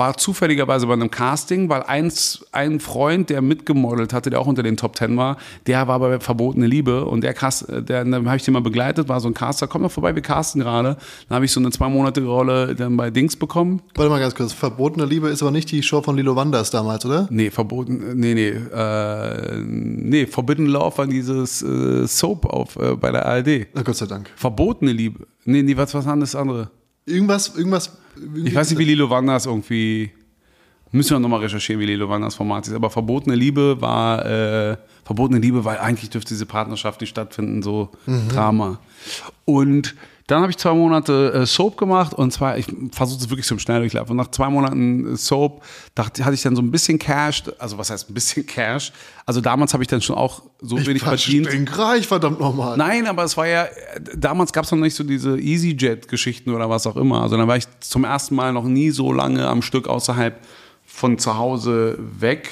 war 0.00 0.16
zufälligerweise 0.16 0.86
bei 0.86 0.94
einem 0.94 1.10
Casting, 1.10 1.68
weil 1.68 1.82
eins, 1.82 2.42
ein 2.52 2.80
Freund, 2.80 3.28
der 3.28 3.42
mitgemodelt 3.42 4.14
hatte, 4.14 4.30
der 4.30 4.40
auch 4.40 4.46
unter 4.46 4.62
den 4.62 4.78
Top 4.78 4.96
Ten 4.96 5.14
war, 5.18 5.36
der 5.66 5.88
war 5.88 6.00
bei 6.00 6.18
Verbotene 6.18 6.66
Liebe 6.66 7.04
und 7.04 7.22
der 7.22 7.34
Cast, 7.34 7.66
der, 7.68 8.06
dann 8.06 8.26
habe 8.26 8.36
ich 8.36 8.42
den 8.42 8.54
mal 8.54 8.62
begleitet, 8.62 9.10
war 9.10 9.20
so 9.20 9.28
ein 9.28 9.34
Caster, 9.34 9.66
komm 9.68 9.82
doch 9.82 9.92
vorbei, 9.92 10.14
wir 10.14 10.22
casten 10.22 10.62
gerade. 10.62 10.96
Dann 11.28 11.36
habe 11.36 11.44
ich 11.44 11.52
so 11.52 11.60
eine 11.60 11.70
zweimonatige 11.70 12.26
Rolle 12.26 12.74
dann 12.74 12.96
bei 12.96 13.10
Dings 13.10 13.36
bekommen. 13.36 13.82
Warte 13.94 14.08
mal 14.08 14.20
ganz 14.20 14.34
kurz. 14.34 14.54
Verbotene 14.54 15.04
Liebe 15.04 15.28
ist 15.28 15.42
aber 15.42 15.50
nicht 15.50 15.70
die 15.70 15.82
Show 15.82 16.00
von 16.00 16.16
Lilo 16.16 16.34
Wanders 16.34 16.70
damals, 16.70 17.04
oder? 17.04 17.28
Nee, 17.30 17.50
verboten, 17.50 18.18
nee, 18.18 18.32
nee, 18.32 18.48
äh, 18.48 19.58
nee, 19.62 20.26
Forbidden 20.26 20.64
Love 20.64 20.96
war 20.96 21.06
dieses 21.08 21.60
äh, 21.62 22.06
Soap 22.06 22.46
auf, 22.46 22.76
äh, 22.76 22.96
bei 22.96 23.12
der 23.12 23.26
ARD. 23.26 23.66
Na 23.74 23.82
Gott 23.82 23.96
sei 23.96 24.06
Dank. 24.06 24.30
Verbotene 24.34 24.92
Liebe. 24.92 25.26
Nee, 25.44 25.62
nee, 25.62 25.76
was, 25.76 25.92
was 25.92 26.06
war 26.06 26.16
das 26.16 26.34
andere? 26.34 26.70
Irgendwas, 27.10 27.54
irgendwas. 27.56 27.96
Ich 28.44 28.54
weiß 28.54 28.70
nicht, 28.70 28.78
wie 28.78 28.84
Lilo 28.84 29.10
Wanders 29.10 29.46
irgendwie. 29.46 30.10
Müssen 30.92 31.10
wir 31.10 31.20
nochmal 31.20 31.40
recherchieren, 31.40 31.80
wie 31.80 31.86
Lilo 31.86 32.08
Wanders 32.08 32.34
Format 32.34 32.66
ist. 32.66 32.74
Aber 32.74 32.90
verbotene 32.90 33.36
Liebe 33.36 33.80
war. 33.80 34.24
Äh, 34.26 34.76
verbotene 35.04 35.40
Liebe, 35.40 35.64
weil 35.64 35.78
eigentlich 35.78 36.10
dürfte 36.10 36.34
diese 36.34 36.46
Partnerschaft 36.46 37.00
nicht 37.00 37.10
stattfinden, 37.10 37.62
so 37.62 37.90
Drama. 38.28 38.78
Und 39.44 39.96
dann 40.30 40.42
habe 40.42 40.50
ich 40.50 40.56
zwei 40.58 40.72
Monate 40.74 41.32
äh, 41.34 41.46
Soap 41.46 41.76
gemacht 41.76 42.14
und 42.14 42.32
zwar, 42.32 42.56
ich 42.56 42.66
versuche 42.92 43.20
es 43.20 43.30
wirklich 43.30 43.46
zum 43.46 43.58
Schnelldurchlauf. 43.58 44.08
Und 44.10 44.16
nach 44.16 44.30
zwei 44.30 44.48
Monaten 44.48 45.14
äh, 45.14 45.16
Soap 45.16 45.62
dachte, 45.94 46.24
hatte 46.24 46.34
ich 46.34 46.42
dann 46.42 46.54
so 46.54 46.62
ein 46.62 46.70
bisschen 46.70 46.98
Cash, 46.98 47.44
also 47.58 47.78
was 47.78 47.90
heißt 47.90 48.08
ein 48.10 48.14
bisschen 48.14 48.46
Cash? 48.46 48.92
Also 49.26 49.40
damals 49.40 49.72
habe 49.72 49.82
ich 49.82 49.88
dann 49.88 50.00
schon 50.00 50.16
auch 50.16 50.42
so 50.60 50.76
wenig 50.76 50.96
Ich 50.96 51.02
war 51.02 51.16
verdient. 51.16 51.46
stinkreich, 51.46 52.06
verdammt 52.06 52.40
nochmal. 52.40 52.76
Nein, 52.76 53.06
aber 53.06 53.24
es 53.24 53.36
war 53.36 53.46
ja, 53.46 53.66
damals 54.16 54.52
gab 54.52 54.64
es 54.64 54.70
noch 54.72 54.78
nicht 54.78 54.94
so 54.94 55.04
diese 55.04 55.38
EasyJet-Geschichten 55.38 56.54
oder 56.54 56.68
was 56.70 56.86
auch 56.86 56.96
immer. 56.96 57.22
Also 57.22 57.36
dann 57.36 57.48
war 57.48 57.56
ich 57.56 57.64
zum 57.80 58.04
ersten 58.04 58.34
Mal 58.34 58.52
noch 58.52 58.64
nie 58.64 58.90
so 58.90 59.12
lange 59.12 59.46
am 59.46 59.62
Stück 59.62 59.88
außerhalb 59.88 60.38
von 60.84 61.18
zu 61.18 61.36
Hause 61.38 61.98
weg, 62.18 62.50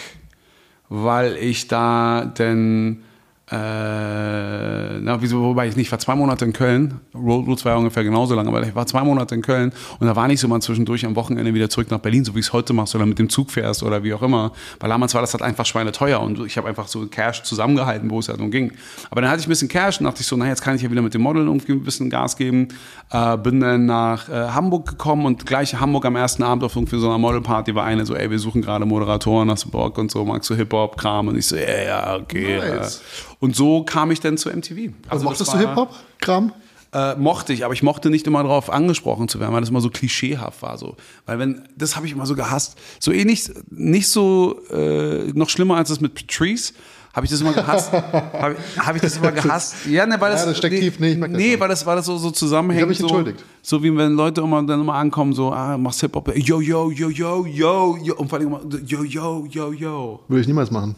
weil 0.88 1.36
ich 1.36 1.68
da 1.68 2.24
denn, 2.24 3.02
äh, 3.50 5.00
na, 5.00 5.20
wieso, 5.20 5.40
wobei 5.40 5.68
ich 5.68 5.76
nicht, 5.76 5.86
ich 5.86 5.92
war 5.92 5.98
zwei 5.98 6.14
Monate 6.14 6.44
in 6.44 6.52
Köln, 6.52 7.00
Road 7.14 7.46
Roots 7.46 7.64
war 7.64 7.72
ja 7.72 7.78
ungefähr 7.78 8.04
genauso 8.04 8.34
lange, 8.34 8.50
aber 8.50 8.62
ich 8.62 8.74
war 8.74 8.86
zwei 8.86 9.02
Monate 9.02 9.34
in 9.34 9.42
Köln 9.42 9.72
und 9.98 10.06
da 10.06 10.14
war 10.14 10.28
nicht 10.28 10.40
so 10.40 10.48
mal 10.48 10.60
zwischendurch 10.60 11.06
am 11.06 11.16
Wochenende 11.16 11.54
wieder 11.54 11.70
zurück 11.70 11.90
nach 11.90 12.00
Berlin, 12.00 12.26
so 12.26 12.34
wie 12.34 12.40
es 12.40 12.52
heute 12.52 12.74
machst 12.74 12.94
oder 12.94 13.06
mit 13.06 13.18
dem 13.18 13.30
Zug 13.30 13.50
fährst 13.50 13.82
oder 13.82 14.02
wie 14.02 14.12
auch 14.12 14.20
immer, 14.20 14.52
weil 14.80 14.90
damals 14.90 15.14
war 15.14 15.22
das 15.22 15.32
halt 15.32 15.42
einfach 15.42 15.64
schweineteuer 15.64 16.20
und 16.20 16.44
ich 16.44 16.58
habe 16.58 16.68
einfach 16.68 16.88
so 16.88 17.06
Cash 17.06 17.42
zusammengehalten, 17.42 18.10
wo 18.10 18.18
es 18.18 18.28
halt 18.28 18.40
um 18.40 18.50
ging. 18.50 18.72
Aber 19.10 19.22
dann 19.22 19.30
hatte 19.30 19.40
ich 19.40 19.46
ein 19.46 19.50
bisschen 19.50 19.68
Cash 19.68 19.98
und 19.98 20.04
dachte 20.04 20.20
ich 20.20 20.26
so, 20.26 20.36
na 20.36 20.46
jetzt 20.46 20.60
kann 20.60 20.76
ich 20.76 20.82
ja 20.82 20.90
wieder 20.90 21.02
mit 21.02 21.14
dem 21.14 21.22
Model 21.22 21.46
irgendwie 21.46 21.72
ein 21.72 21.82
bisschen 21.82 22.10
Gas 22.10 22.36
geben, 22.36 22.68
äh, 23.10 23.38
bin 23.38 23.60
dann 23.60 23.86
nach 23.86 24.28
äh, 24.28 24.32
Hamburg 24.50 24.90
gekommen 24.90 25.24
und 25.24 25.46
gleich 25.46 25.74
Hamburg 25.74 26.04
am 26.04 26.16
ersten 26.16 26.42
Abend 26.42 26.64
auf 26.64 26.76
irgendwie 26.76 26.98
so 26.98 27.08
einer 27.08 27.18
Modelparty 27.18 27.74
war 27.74 27.84
eine 27.84 28.04
so, 28.04 28.14
ey, 28.14 28.30
wir 28.30 28.38
suchen 28.38 28.60
gerade 28.60 28.84
Moderatoren, 28.84 29.50
hast 29.50 29.64
du 29.64 29.70
Bock 29.70 29.96
und 29.96 30.10
so, 30.10 30.24
magst 30.26 30.50
du 30.50 30.54
Hip-Hop-Kram 30.54 31.28
und 31.28 31.38
ich 31.38 31.46
so, 31.46 31.56
ja, 31.56 31.82
ja, 31.82 32.16
okay. 32.16 32.58
Nice. 32.58 33.02
Und 33.40 33.55
so 33.56 33.85
kam 33.85 34.10
ich 34.10 34.20
dann 34.20 34.36
zu 34.36 34.51
MTV. 34.51 34.93
Also 35.09 35.09
das 35.09 35.23
mochtest 35.23 35.52
du 35.52 35.56
war- 35.59 35.60
Hip-Hop-Kram? 35.69 36.52
Äh, 36.90 37.16
mochte 37.16 37.52
ich, 37.52 37.66
aber 37.66 37.74
ich 37.74 37.82
mochte 37.82 38.09
nicht 38.09 38.27
immer 38.27 38.43
darauf 38.43 38.70
angesprochen 38.70 39.28
zu 39.28 39.39
werden, 39.40 39.52
weil 39.52 39.60
das 39.60 39.69
immer 39.69 39.82
so 39.82 39.90
klischeehaft 39.90 40.62
war. 40.62 40.78
So. 40.78 40.97
Weil 41.27 41.39
wenn, 41.39 41.62
das 41.77 41.97
habe 41.97 42.06
ich 42.06 42.12
immer 42.12 42.24
so 42.24 42.35
gehasst. 42.35 42.78
So 42.98 43.12
ähnlich, 43.12 43.51
nicht 43.70 44.09
so, 44.09 44.59
äh, 44.70 45.31
noch 45.35 45.51
schlimmer 45.51 45.77
als 45.77 45.90
das 45.90 46.01
mit 46.01 46.15
Patrice, 46.15 46.73
habe 47.12 47.27
ich 47.27 47.31
das 47.31 47.40
immer 47.43 47.52
gehasst. 47.52 47.93
Habe 47.93 48.56
hab 48.78 48.94
ich 48.94 49.02
das 49.02 49.16
immer 49.16 49.32
gehasst. 49.32 49.74
Ja, 49.86 50.06
ne, 50.06 50.20
weil 50.20 50.31
das, 50.31 50.43
Ja, 50.43 50.47
das 50.51 50.59
steckt 50.59 50.78
tief. 50.78 50.98
Nee, 51.01 51.12
ich 51.12 51.20
das 51.20 51.28
nee 51.31 51.59
weil 51.59 51.69
das, 51.69 51.85
weil 51.85 51.97
das 51.97 52.06
so, 52.06 52.16
so 52.16 52.31
zusammenhängt. 52.31 52.78
Ich 52.78 52.82
hab 52.82 52.89
mich 52.89 52.98
so, 52.98 53.06
entschuldigt. 53.06 53.44
so 53.60 53.82
wie 53.82 53.94
wenn 53.97 54.12
Leute 54.12 54.40
immer 54.40 54.62
dann 54.62 54.81
immer 54.81 54.94
ankommen, 54.94 55.32
so, 55.32 55.52
ah, 55.52 55.77
machst 55.77 56.01
Hip-Hop, 56.01 56.36
yo, 56.36 56.60
yo, 56.60 56.90
yo, 56.90 57.10
yo, 57.10 57.44
yo, 57.47 57.97
yo, 58.01 58.15
und 58.15 58.28
vor 58.28 58.39
allem 58.39 58.48
immer, 58.48 58.60
yo, 58.85 59.02
yo, 59.05 59.47
yo, 59.51 59.73
yo. 59.73 60.20
Würde 60.28 60.40
ich 60.43 60.47
niemals 60.47 60.70
machen. 60.70 60.94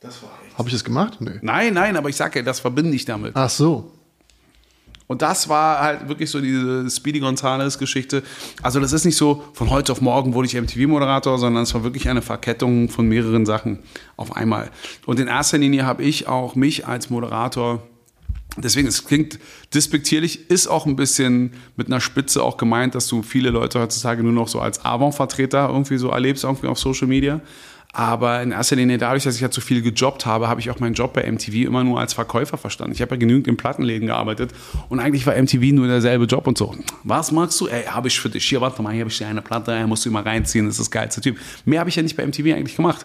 Das 0.00 0.20
war. 0.22 0.30
Habe 0.62 0.68
ich 0.68 0.74
das 0.74 0.84
gemacht? 0.84 1.18
Nee. 1.20 1.40
Nein, 1.42 1.74
nein, 1.74 1.96
aber 1.96 2.08
ich 2.08 2.16
sag 2.16 2.36
ja, 2.36 2.42
das 2.42 2.60
verbinde 2.60 2.94
ich 2.94 3.04
damit. 3.04 3.32
Ach 3.34 3.50
so. 3.50 3.90
Und 5.08 5.20
das 5.20 5.48
war 5.48 5.80
halt 5.80 6.08
wirklich 6.08 6.30
so 6.30 6.40
diese 6.40 6.88
Speedy 6.88 7.18
Gonzales-Geschichte. 7.18 8.22
Also 8.62 8.80
das 8.80 8.92
ist 8.92 9.04
nicht 9.04 9.16
so, 9.16 9.44
von 9.54 9.70
heute 9.70 9.90
auf 9.90 10.00
morgen 10.00 10.34
wurde 10.34 10.46
ich 10.46 10.54
MTV-Moderator, 10.54 11.36
sondern 11.38 11.64
es 11.64 11.74
war 11.74 11.82
wirklich 11.82 12.08
eine 12.08 12.22
Verkettung 12.22 12.88
von 12.88 13.08
mehreren 13.08 13.44
Sachen 13.44 13.80
auf 14.16 14.36
einmal. 14.36 14.70
Und 15.04 15.18
in 15.18 15.26
erster 15.26 15.58
Linie 15.58 15.84
habe 15.84 16.04
ich 16.04 16.28
auch 16.28 16.54
mich 16.54 16.86
als 16.86 17.10
Moderator 17.10 17.82
Deswegen, 18.58 18.86
es 18.86 19.06
klingt 19.06 19.38
despektierlich, 19.72 20.50
ist 20.50 20.66
auch 20.66 20.84
ein 20.84 20.94
bisschen 20.94 21.52
mit 21.76 21.86
einer 21.86 22.02
Spitze 22.02 22.42
auch 22.42 22.58
gemeint, 22.58 22.94
dass 22.94 23.06
du 23.06 23.22
viele 23.22 23.48
Leute 23.48 23.80
heutzutage 23.80 24.22
nur 24.22 24.32
noch 24.32 24.48
so 24.48 24.60
als 24.60 24.84
Avon-Vertreter 24.84 25.68
irgendwie 25.70 25.96
so 25.96 26.10
erlebst, 26.10 26.44
irgendwie 26.44 26.66
auf 26.66 26.78
Social 26.78 27.08
Media. 27.08 27.40
Aber 27.94 28.42
in 28.42 28.52
erster 28.52 28.76
Linie 28.76 28.96
dadurch, 28.96 29.24
dass 29.24 29.36
ich 29.36 29.42
halt 29.42 29.52
so 29.52 29.60
viel 29.60 29.82
gejobbt 29.82 30.24
habe, 30.24 30.48
habe 30.48 30.60
ich 30.60 30.70
auch 30.70 30.80
meinen 30.80 30.94
Job 30.94 31.12
bei 31.12 31.30
MTV 31.30 31.66
immer 31.66 31.84
nur 31.84 32.00
als 32.00 32.14
Verkäufer 32.14 32.56
verstanden. 32.56 32.94
Ich 32.94 33.02
habe 33.02 33.14
ja 33.14 33.18
genügend 33.18 33.46
in 33.48 33.58
Plattenläden 33.58 34.06
gearbeitet 34.06 34.50
und 34.88 34.98
eigentlich 34.98 35.26
war 35.26 35.36
MTV 35.36 35.60
nur 35.74 35.86
derselbe 35.86 36.24
Job 36.24 36.46
und 36.46 36.56
so. 36.56 36.74
Was 37.04 37.32
magst 37.32 37.60
du? 37.60 37.66
Ey, 37.66 37.84
habe 37.84 38.08
ich 38.08 38.18
für 38.18 38.30
dich. 38.30 38.44
Hier, 38.44 38.62
warte 38.62 38.80
mal, 38.80 38.92
hier 38.92 39.00
habe 39.00 39.10
ich 39.10 39.18
dir 39.18 39.26
eine 39.26 39.42
Platte, 39.42 39.72
ey, 39.72 39.86
musst 39.86 40.06
du 40.06 40.08
immer 40.08 40.24
reinziehen, 40.24 40.64
das 40.64 40.76
ist 40.76 40.80
das 40.80 40.90
geilste 40.90 41.20
Typ. 41.20 41.36
Mehr 41.66 41.80
habe 41.80 41.90
ich 41.90 41.96
ja 41.96 42.02
nicht 42.02 42.16
bei 42.16 42.26
MTV 42.26 42.54
eigentlich 42.54 42.76
gemacht. 42.76 43.04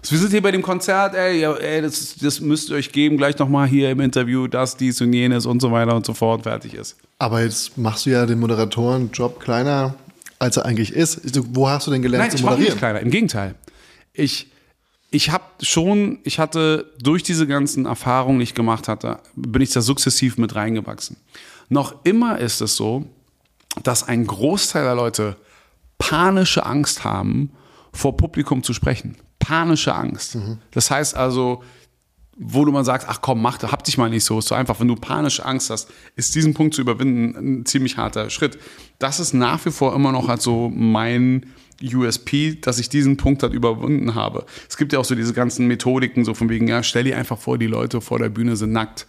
Also 0.00 0.12
wir 0.12 0.18
sind 0.18 0.30
hier 0.32 0.42
bei 0.42 0.50
dem 0.50 0.62
Konzert, 0.62 1.14
ey, 1.14 1.40
ja, 1.40 1.52
ey 1.54 1.80
das, 1.80 2.16
das 2.16 2.40
müsst 2.40 2.70
ihr 2.70 2.76
euch 2.76 2.90
geben, 2.90 3.18
gleich 3.18 3.38
nochmal 3.38 3.68
hier 3.68 3.90
im 3.90 4.00
Interview, 4.00 4.48
das, 4.48 4.76
dies 4.76 5.00
und 5.00 5.12
jenes 5.12 5.46
und 5.46 5.60
so 5.62 5.70
weiter 5.70 5.94
und 5.94 6.04
so 6.04 6.14
fort, 6.14 6.42
fertig 6.42 6.74
ist. 6.74 6.96
Aber 7.20 7.42
jetzt 7.42 7.78
machst 7.78 8.04
du 8.06 8.10
ja 8.10 8.26
den 8.26 8.40
Moderatorenjob 8.40 9.38
kleiner, 9.38 9.94
als 10.40 10.56
er 10.56 10.64
eigentlich 10.66 10.92
ist. 10.92 11.20
Wo 11.54 11.68
hast 11.68 11.86
du 11.86 11.92
denn 11.92 12.02
gelernt 12.02 12.22
Nein, 12.24 12.30
zu 12.32 12.36
ich 12.38 12.42
mache 12.42 12.54
nicht 12.54 12.70
moderieren? 12.70 12.78
kleiner. 12.78 13.00
Im 13.00 13.10
Gegenteil. 13.10 13.54
Ich, 14.18 14.48
ich 15.10 15.30
habe 15.30 15.44
schon, 15.62 16.18
ich 16.24 16.38
hatte 16.38 16.92
durch 17.00 17.22
diese 17.22 17.46
ganzen 17.46 17.86
Erfahrungen, 17.86 18.40
die 18.40 18.44
ich 18.44 18.54
gemacht 18.54 18.88
hatte, 18.88 19.20
bin 19.34 19.62
ich 19.62 19.70
da 19.70 19.80
sukzessiv 19.80 20.38
mit 20.38 20.54
reingewachsen. 20.54 21.16
Noch 21.68 22.04
immer 22.04 22.38
ist 22.38 22.60
es 22.60 22.76
so, 22.76 23.04
dass 23.82 24.06
ein 24.06 24.26
Großteil 24.26 24.84
der 24.84 24.94
Leute 24.94 25.36
panische 25.98 26.64
Angst 26.66 27.04
haben, 27.04 27.50
vor 27.92 28.16
Publikum 28.16 28.62
zu 28.62 28.72
sprechen. 28.72 29.16
Panische 29.38 29.94
Angst. 29.94 30.36
Das 30.72 30.90
heißt 30.90 31.16
also, 31.16 31.62
wo 32.36 32.64
du 32.64 32.72
mal 32.72 32.84
sagst, 32.84 33.08
ach 33.08 33.20
komm, 33.20 33.42
mach, 33.42 33.60
hab 33.62 33.82
dich 33.84 33.98
mal 33.98 34.10
nicht 34.10 34.24
so, 34.24 34.38
ist 34.38 34.48
so 34.48 34.54
einfach, 34.54 34.78
wenn 34.78 34.88
du 34.88 34.94
panische 34.94 35.44
Angst 35.44 35.70
hast, 35.70 35.90
ist 36.14 36.34
diesen 36.34 36.54
Punkt 36.54 36.74
zu 36.74 36.80
überwinden 36.80 37.60
ein 37.60 37.66
ziemlich 37.66 37.96
harter 37.96 38.30
Schritt. 38.30 38.58
Das 38.98 39.18
ist 39.18 39.32
nach 39.32 39.64
wie 39.64 39.70
vor 39.70 39.94
immer 39.94 40.12
noch 40.12 40.28
halt 40.28 40.40
so 40.40 40.70
mein 40.72 41.46
USP, 41.82 42.58
dass 42.60 42.78
ich 42.78 42.88
diesen 42.88 43.16
Punkt 43.16 43.42
halt 43.42 43.52
überwunden 43.52 44.14
habe. 44.14 44.44
Es 44.68 44.76
gibt 44.76 44.92
ja 44.92 44.98
auch 44.98 45.04
so 45.04 45.14
diese 45.14 45.32
ganzen 45.32 45.66
Methodiken, 45.66 46.24
so 46.24 46.34
von 46.34 46.48
wegen, 46.48 46.68
ja, 46.68 46.82
stell 46.82 47.04
dir 47.04 47.16
einfach 47.16 47.38
vor, 47.38 47.58
die 47.58 47.66
Leute 47.66 48.00
vor 48.00 48.18
der 48.18 48.28
Bühne 48.28 48.56
sind 48.56 48.72
nackt. 48.72 49.06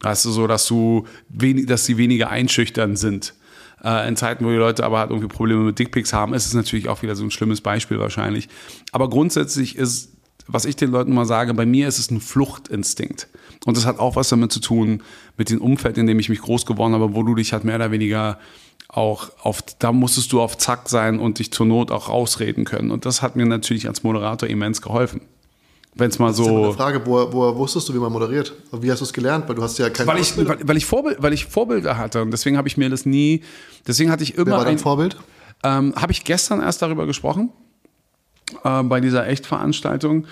Weißt 0.00 0.24
du, 0.24 0.30
so, 0.30 0.46
dass 0.46 0.66
du, 0.66 1.06
wenig, 1.28 1.66
dass 1.66 1.86
sie 1.86 1.96
weniger 1.96 2.28
einschüchtern 2.28 2.96
sind. 2.96 3.34
Äh, 3.82 4.08
in 4.08 4.16
Zeiten, 4.16 4.44
wo 4.44 4.50
die 4.50 4.56
Leute 4.56 4.84
aber 4.84 4.98
halt 4.98 5.10
irgendwie 5.10 5.28
Probleme 5.28 5.62
mit 5.62 5.78
Dickpics 5.78 6.12
haben, 6.12 6.34
ist 6.34 6.46
es 6.46 6.54
natürlich 6.54 6.88
auch 6.88 7.02
wieder 7.02 7.14
so 7.14 7.24
ein 7.24 7.30
schlimmes 7.30 7.60
Beispiel 7.60 7.98
wahrscheinlich. 7.98 8.48
Aber 8.90 9.08
grundsätzlich 9.08 9.76
ist, 9.76 10.12
was 10.46 10.64
ich 10.64 10.76
den 10.76 10.90
Leuten 10.90 11.14
mal 11.14 11.24
sage, 11.24 11.54
bei 11.54 11.66
mir 11.66 11.88
ist 11.88 11.98
es 11.98 12.10
ein 12.10 12.20
Fluchtinstinkt. 12.20 13.28
Und 13.64 13.76
das 13.76 13.86
hat 13.86 14.00
auch 14.00 14.16
was 14.16 14.28
damit 14.28 14.52
zu 14.52 14.60
tun, 14.60 15.02
mit 15.36 15.50
dem 15.50 15.60
Umfeld, 15.60 15.98
in 15.98 16.06
dem 16.06 16.18
ich 16.18 16.28
mich 16.28 16.40
groß 16.40 16.66
geworden 16.66 16.94
habe, 16.94 17.14
wo 17.14 17.22
du 17.22 17.36
dich 17.36 17.52
halt 17.52 17.64
mehr 17.64 17.76
oder 17.76 17.92
weniger 17.92 18.38
auch 18.92 19.30
auf, 19.42 19.62
da 19.78 19.90
musstest 19.90 20.32
du 20.32 20.40
auf 20.40 20.58
Zack 20.58 20.88
sein 20.88 21.18
und 21.18 21.38
dich 21.38 21.50
zur 21.50 21.66
Not 21.66 21.90
auch 21.90 22.08
rausreden 22.08 22.64
können. 22.64 22.90
Und 22.90 23.06
das 23.06 23.22
hat 23.22 23.36
mir 23.36 23.46
natürlich 23.46 23.88
als 23.88 24.02
Moderator 24.02 24.48
immens 24.48 24.82
geholfen. 24.82 25.22
Wenn 25.94 26.10
es 26.10 26.18
mal 26.18 26.28
Das 26.28 26.38
ist 26.38 26.46
ja 26.46 26.52
so. 26.52 26.64
eine 26.64 26.72
Frage, 26.72 27.02
woher, 27.04 27.32
woher 27.32 27.56
wusstest 27.56 27.88
du, 27.88 27.94
wie 27.94 27.98
man 27.98 28.12
moderiert? 28.12 28.54
Wie 28.70 28.90
hast 28.90 29.00
du 29.00 29.04
es 29.04 29.12
gelernt? 29.12 29.48
Weil 29.48 29.56
du 29.56 29.62
hast 29.62 29.78
ja 29.78 29.90
keine 29.90 30.08
weil 30.08 30.20
ich, 30.20 30.36
weil, 30.36 30.58
weil, 30.62 30.76
ich 30.76 30.86
Vorbild, 30.86 31.22
weil 31.22 31.32
ich 31.32 31.46
Vorbilder 31.46 31.98
hatte 31.98 32.22
und 32.22 32.30
deswegen 32.30 32.56
habe 32.56 32.68
ich 32.68 32.76
mir 32.76 32.88
das 32.88 33.04
nie, 33.04 33.42
deswegen 33.86 34.10
hatte 34.10 34.22
ich 34.22 34.36
Wer 34.36 34.46
immer 34.46 34.56
war 34.58 34.64
dein 34.64 34.74
ein, 34.74 34.78
Vorbild? 34.78 35.16
ähm, 35.64 35.94
habe 35.96 36.12
ich 36.12 36.24
gestern 36.24 36.62
erst 36.62 36.80
darüber 36.80 37.06
gesprochen 37.06 37.50
äh, 38.64 38.82
bei 38.82 39.00
dieser 39.00 39.26
Echtveranstaltung, 39.26 40.26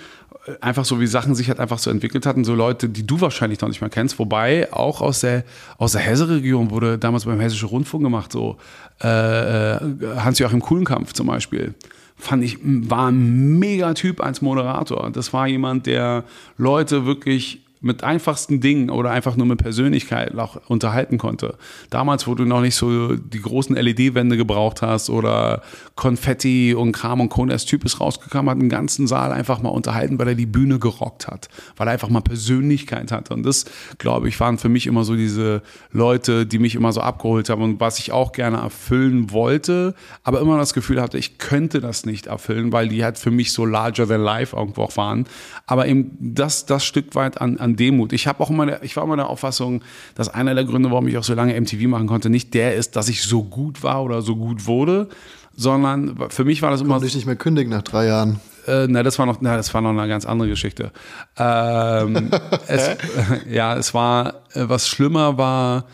Äh, 0.45 0.55
einfach 0.61 0.85
so 0.85 0.99
wie 0.99 1.07
Sachen 1.07 1.35
sich 1.35 1.49
halt 1.49 1.59
einfach 1.59 1.79
so 1.79 1.89
entwickelt 1.91 2.25
hatten, 2.25 2.43
so 2.43 2.55
Leute, 2.55 2.89
die 2.89 3.05
du 3.05 3.21
wahrscheinlich 3.21 3.61
noch 3.61 3.69
nicht 3.69 3.81
mehr 3.81 3.89
kennst, 3.89 4.17
wobei 4.19 4.71
auch 4.73 5.01
aus 5.01 5.19
der 5.21 5.43
aus 5.77 5.91
der 5.91 6.01
Hesse-Region 6.01 6.71
wurde 6.71 6.97
damals 6.97 7.25
beim 7.25 7.39
Hessischen 7.39 7.69
Rundfunk 7.69 8.03
gemacht, 8.03 8.31
so 8.31 8.57
äh, 9.03 9.07
äh, 9.07 9.79
Hans-Joachim 10.17 10.61
Kuhlenkampf 10.61 11.13
zum 11.13 11.27
Beispiel 11.27 11.73
fand 12.17 12.43
ich, 12.43 12.59
war 12.63 13.07
ein 13.09 13.57
mega 13.57 13.95
Typ 13.95 14.23
als 14.23 14.43
Moderator. 14.43 15.09
Das 15.11 15.33
war 15.33 15.47
jemand, 15.47 15.87
der 15.87 16.23
Leute 16.57 17.05
wirklich 17.07 17.61
mit 17.81 18.03
einfachsten 18.03 18.61
Dingen 18.61 18.91
oder 18.91 19.09
einfach 19.09 19.35
nur 19.35 19.47
mit 19.47 19.57
Persönlichkeit 19.57 20.37
auch 20.37 20.57
unterhalten 20.67 21.17
konnte. 21.17 21.57
Damals, 21.89 22.27
wo 22.27 22.35
du 22.35 22.45
noch 22.45 22.61
nicht 22.61 22.75
so 22.75 23.15
die 23.15 23.41
großen 23.41 23.75
LED-Wände 23.75 24.37
gebraucht 24.37 24.83
hast 24.83 25.09
oder 25.09 25.63
Konfetti 25.95 26.75
und 26.75 26.91
Kram 26.91 27.21
und 27.21 27.29
Kohn, 27.29 27.49
der 27.49 27.57
Typ 27.57 27.83
ist 27.83 27.99
rausgekommen, 27.99 28.51
hat 28.51 28.61
den 28.61 28.69
ganzen 28.69 29.07
Saal 29.07 29.31
einfach 29.31 29.61
mal 29.61 29.69
unterhalten, 29.69 30.19
weil 30.19 30.27
er 30.27 30.35
die 30.35 30.45
Bühne 30.45 30.77
gerockt 30.77 31.27
hat, 31.27 31.49
weil 31.75 31.87
er 31.87 31.93
einfach 31.93 32.09
mal 32.09 32.21
Persönlichkeit 32.21 33.11
hatte. 33.11 33.33
Und 33.33 33.43
das, 33.43 33.65
glaube 33.97 34.27
ich, 34.27 34.39
waren 34.39 34.59
für 34.59 34.69
mich 34.69 34.85
immer 34.85 35.03
so 35.03 35.15
diese 35.15 35.63
Leute, 35.91 36.45
die 36.45 36.59
mich 36.59 36.75
immer 36.75 36.93
so 36.93 37.01
abgeholt 37.01 37.49
haben 37.49 37.63
und 37.63 37.79
was 37.79 37.97
ich 37.97 38.11
auch 38.11 38.31
gerne 38.31 38.57
erfüllen 38.57 39.31
wollte, 39.31 39.95
aber 40.23 40.39
immer 40.39 40.57
das 40.57 40.75
Gefühl 40.75 41.01
hatte, 41.01 41.17
ich 41.17 41.39
könnte 41.39 41.81
das 41.81 42.05
nicht 42.05 42.27
erfüllen, 42.27 42.71
weil 42.71 42.89
die 42.89 43.03
halt 43.03 43.17
für 43.17 43.31
mich 43.31 43.53
so 43.53 43.65
larger 43.65 44.07
than 44.07 44.21
life 44.21 44.55
irgendwo 44.55 44.83
auch 44.83 44.97
waren. 44.97 45.25
Aber 45.65 45.87
eben 45.87 46.15
das, 46.19 46.67
das 46.67 46.85
Stück 46.85 47.15
weit 47.15 47.41
an, 47.41 47.57
an 47.57 47.70
Demut. 47.75 48.13
Ich 48.13 48.27
habe 48.27 48.41
auch 48.41 48.49
immer, 48.49 48.65
der, 48.65 48.83
ich 48.83 48.95
war 48.95 49.03
immer 49.03 49.15
der 49.15 49.27
Auffassung, 49.27 49.83
dass 50.15 50.29
einer 50.29 50.55
der 50.55 50.63
Gründe, 50.63 50.91
warum 50.91 51.07
ich 51.07 51.17
auch 51.17 51.23
so 51.23 51.33
lange 51.33 51.59
MTV 51.59 51.87
machen 51.87 52.07
konnte, 52.07 52.29
nicht 52.29 52.53
der 52.53 52.75
ist, 52.75 52.95
dass 52.95 53.09
ich 53.09 53.23
so 53.23 53.43
gut 53.43 53.83
war 53.83 54.03
oder 54.03 54.21
so 54.21 54.35
gut 54.35 54.67
wurde, 54.67 55.09
sondern 55.55 56.17
für 56.29 56.45
mich 56.45 56.61
war 56.61 56.71
das 56.71 56.81
immer 56.81 56.95
Konnte 56.95 57.07
ich 57.07 57.15
nicht 57.15 57.25
mehr 57.25 57.35
kündigen 57.35 57.71
nach 57.71 57.81
drei 57.81 58.07
Jahren. 58.07 58.39
äh, 58.67 58.87
na, 58.87 59.03
das 59.03 59.19
war 59.19 59.25
noch, 59.25 59.37
na, 59.41 59.57
das 59.57 59.73
war 59.73 59.81
noch 59.81 59.89
eine 59.89 60.07
ganz 60.07 60.25
andere 60.25 60.49
Geschichte. 60.49 60.91
Ähm, 61.37 62.31
es, 62.67 62.89
ja, 63.49 63.75
es 63.75 63.93
war, 63.93 64.41
äh, 64.53 64.63
was 64.67 64.87
schlimmer 64.87 65.37
war, 65.37 65.85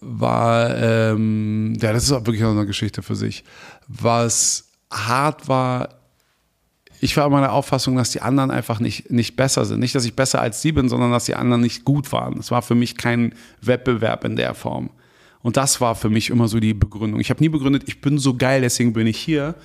war, 0.00 0.76
ähm, 0.76 1.74
ja, 1.80 1.92
das 1.92 2.04
ist 2.04 2.12
auch 2.12 2.26
wirklich 2.26 2.40
noch 2.40 2.50
eine 2.50 2.66
Geschichte 2.66 3.02
für 3.02 3.14
sich. 3.14 3.44
Was 3.86 4.64
hart 4.90 5.48
war, 5.48 5.88
ich 7.02 7.16
war 7.16 7.26
immer 7.26 7.40
der 7.40 7.52
Auffassung, 7.52 7.96
dass 7.96 8.10
die 8.10 8.20
anderen 8.20 8.52
einfach 8.52 8.78
nicht, 8.78 9.10
nicht 9.10 9.34
besser 9.34 9.64
sind. 9.64 9.80
Nicht, 9.80 9.92
dass 9.96 10.04
ich 10.04 10.14
besser 10.14 10.40
als 10.40 10.62
sie 10.62 10.70
bin, 10.70 10.88
sondern 10.88 11.10
dass 11.10 11.24
die 11.24 11.34
anderen 11.34 11.60
nicht 11.60 11.84
gut 11.84 12.12
waren. 12.12 12.38
Es 12.38 12.52
war 12.52 12.62
für 12.62 12.76
mich 12.76 12.96
kein 12.96 13.34
Wettbewerb 13.60 14.24
in 14.24 14.36
der 14.36 14.54
Form. 14.54 14.88
Und 15.40 15.56
das 15.56 15.80
war 15.80 15.96
für 15.96 16.08
mich 16.08 16.30
immer 16.30 16.46
so 16.46 16.60
die 16.60 16.74
Begründung. 16.74 17.18
Ich 17.18 17.30
habe 17.30 17.42
nie 17.42 17.48
begründet, 17.48 17.82
ich 17.86 18.00
bin 18.00 18.18
so 18.18 18.36
geil, 18.36 18.60
deswegen 18.60 18.92
bin 18.92 19.08
ich 19.08 19.18
hier, 19.18 19.56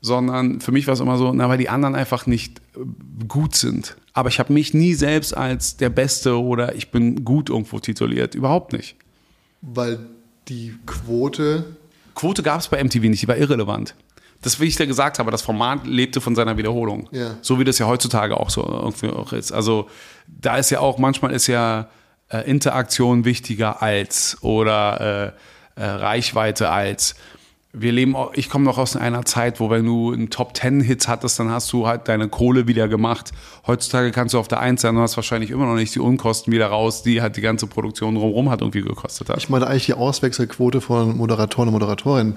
sondern 0.00 0.62
für 0.62 0.72
mich 0.72 0.86
war 0.86 0.94
es 0.94 1.00
immer 1.00 1.18
so, 1.18 1.30
na, 1.30 1.50
weil 1.50 1.58
die 1.58 1.68
anderen 1.68 1.94
einfach 1.94 2.24
nicht 2.24 2.62
äh, 2.74 2.80
gut 3.28 3.54
sind. 3.54 3.98
Aber 4.14 4.30
ich 4.30 4.38
habe 4.38 4.54
mich 4.54 4.72
nie 4.72 4.94
selbst 4.94 5.36
als 5.36 5.76
der 5.76 5.90
Beste 5.90 6.40
oder 6.40 6.74
ich 6.74 6.90
bin 6.90 7.22
gut 7.22 7.50
irgendwo 7.50 7.80
tituliert. 7.80 8.34
Überhaupt 8.34 8.72
nicht. 8.72 8.96
Weil 9.60 9.98
die 10.48 10.74
Quote. 10.86 11.76
Quote 12.14 12.42
gab 12.42 12.60
es 12.60 12.68
bei 12.68 12.82
MTV 12.82 13.02
nicht, 13.02 13.22
die 13.24 13.28
war 13.28 13.36
irrelevant. 13.36 13.94
Das, 14.42 14.60
wie 14.60 14.66
ich 14.66 14.76
dir 14.76 14.86
gesagt 14.86 15.18
habe, 15.18 15.30
das 15.32 15.42
Format 15.42 15.86
lebte 15.86 16.20
von 16.20 16.34
seiner 16.36 16.56
Wiederholung. 16.56 17.08
Ja. 17.10 17.36
So 17.42 17.58
wie 17.58 17.64
das 17.64 17.78
ja 17.78 17.86
heutzutage 17.86 18.38
auch 18.38 18.50
so 18.50 18.62
irgendwie 18.64 19.08
auch 19.08 19.32
ist. 19.32 19.50
Also 19.52 19.88
da 20.28 20.56
ist 20.58 20.70
ja 20.70 20.78
auch, 20.80 20.98
manchmal 20.98 21.32
ist 21.32 21.48
ja 21.48 21.88
äh, 22.30 22.48
Interaktion 22.48 23.24
wichtiger 23.24 23.82
als 23.82 24.36
oder 24.42 25.34
äh, 25.76 25.80
äh, 25.80 25.84
Reichweite 25.84 26.70
als. 26.70 27.16
Wir 27.72 27.92
leben, 27.92 28.16
auch- 28.16 28.32
ich 28.34 28.48
komme 28.48 28.64
noch 28.64 28.78
aus 28.78 28.96
einer 28.96 29.24
Zeit, 29.24 29.60
wo 29.60 29.70
wenn 29.70 29.84
du 29.84 30.12
einen 30.12 30.30
Top 30.30 30.54
Ten 30.54 30.80
Hits 30.80 31.06
hattest, 31.08 31.38
dann 31.38 31.50
hast 31.50 31.72
du 31.72 31.86
halt 31.86 32.08
deine 32.08 32.28
Kohle 32.28 32.66
wieder 32.66 32.88
gemacht. 32.88 33.32
Heutzutage 33.66 34.10
kannst 34.10 34.34
du 34.34 34.38
auf 34.38 34.48
der 34.48 34.60
Eins 34.60 34.82
sein 34.82 34.96
und 34.96 35.02
hast 35.02 35.16
wahrscheinlich 35.16 35.50
immer 35.50 35.66
noch 35.66 35.74
nicht 35.74 35.94
die 35.94 36.00
Unkosten 36.00 36.52
wieder 36.52 36.68
raus, 36.68 37.02
die 37.02 37.20
halt 37.20 37.36
die 37.36 37.40
ganze 37.42 37.66
Produktion 37.66 38.14
drumherum 38.14 38.50
hat 38.50 38.60
irgendwie 38.62 38.82
gekostet 38.82 39.28
hat. 39.28 39.36
Ich 39.38 39.48
meine 39.48 39.66
eigentlich 39.66 39.86
die 39.86 39.94
Auswechselquote 39.94 40.80
von 40.80 41.16
Moderatoren 41.16 41.68
und 41.68 41.74
Moderatorinnen, 41.74 42.36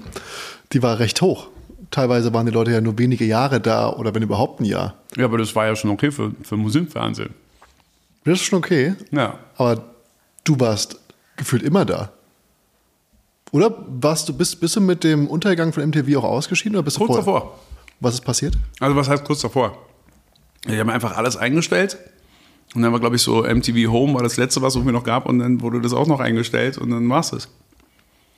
die 0.72 0.82
war 0.82 0.98
recht 0.98 1.22
hoch. 1.22 1.48
Teilweise 1.92 2.32
waren 2.32 2.46
die 2.46 2.52
Leute 2.52 2.72
ja 2.72 2.80
nur 2.80 2.98
wenige 2.98 3.24
Jahre 3.24 3.60
da 3.60 3.90
oder 3.92 4.14
wenn 4.14 4.22
überhaupt 4.22 4.60
ein 4.60 4.64
Jahr. 4.64 4.94
Ja, 5.14 5.26
aber 5.26 5.38
das 5.38 5.54
war 5.54 5.66
ja 5.66 5.76
schon 5.76 5.90
okay 5.90 6.10
für, 6.10 6.32
für 6.42 6.56
Das 8.24 8.40
ist 8.40 8.42
schon 8.42 8.58
okay. 8.58 8.94
Ja. 9.10 9.38
Aber 9.56 9.84
du 10.42 10.58
warst 10.58 10.98
gefühlt 11.36 11.62
immer 11.62 11.84
da. 11.84 12.10
Oder 13.52 13.76
warst 13.86 14.26
du, 14.28 14.32
bist, 14.32 14.58
bist 14.60 14.74
du 14.76 14.80
mit 14.80 15.04
dem 15.04 15.28
Untergang 15.28 15.74
von 15.74 15.86
MTV 15.86 16.16
auch 16.16 16.24
ausgeschieden 16.24 16.76
oder 16.76 16.84
bist 16.84 16.96
du 16.96 17.04
Kurz 17.04 17.22
vorher? 17.22 17.40
davor. 17.40 17.60
Was 18.00 18.14
ist 18.14 18.22
passiert? 18.22 18.56
Also 18.80 18.96
was 18.96 19.10
heißt 19.10 19.24
kurz 19.24 19.42
davor? 19.42 19.76
Ich 20.66 20.78
habe 20.78 20.92
einfach 20.92 21.16
alles 21.16 21.36
eingestellt. 21.36 21.98
Und 22.74 22.80
dann 22.80 22.92
war, 22.92 23.00
glaube 23.00 23.16
ich, 23.16 23.22
so 23.22 23.42
MTV 23.42 23.90
Home 23.90 24.14
war 24.14 24.22
das 24.22 24.38
letzte, 24.38 24.62
was 24.62 24.74
es 24.74 24.82
mir 24.82 24.92
noch 24.92 25.04
gab. 25.04 25.26
Und 25.26 25.40
dann 25.40 25.60
wurde 25.60 25.82
das 25.82 25.92
auch 25.92 26.06
noch 26.06 26.20
eingestellt 26.20 26.78
und 26.78 26.88
dann 26.90 27.06
war 27.10 27.20
es 27.20 27.30
das. 27.30 27.48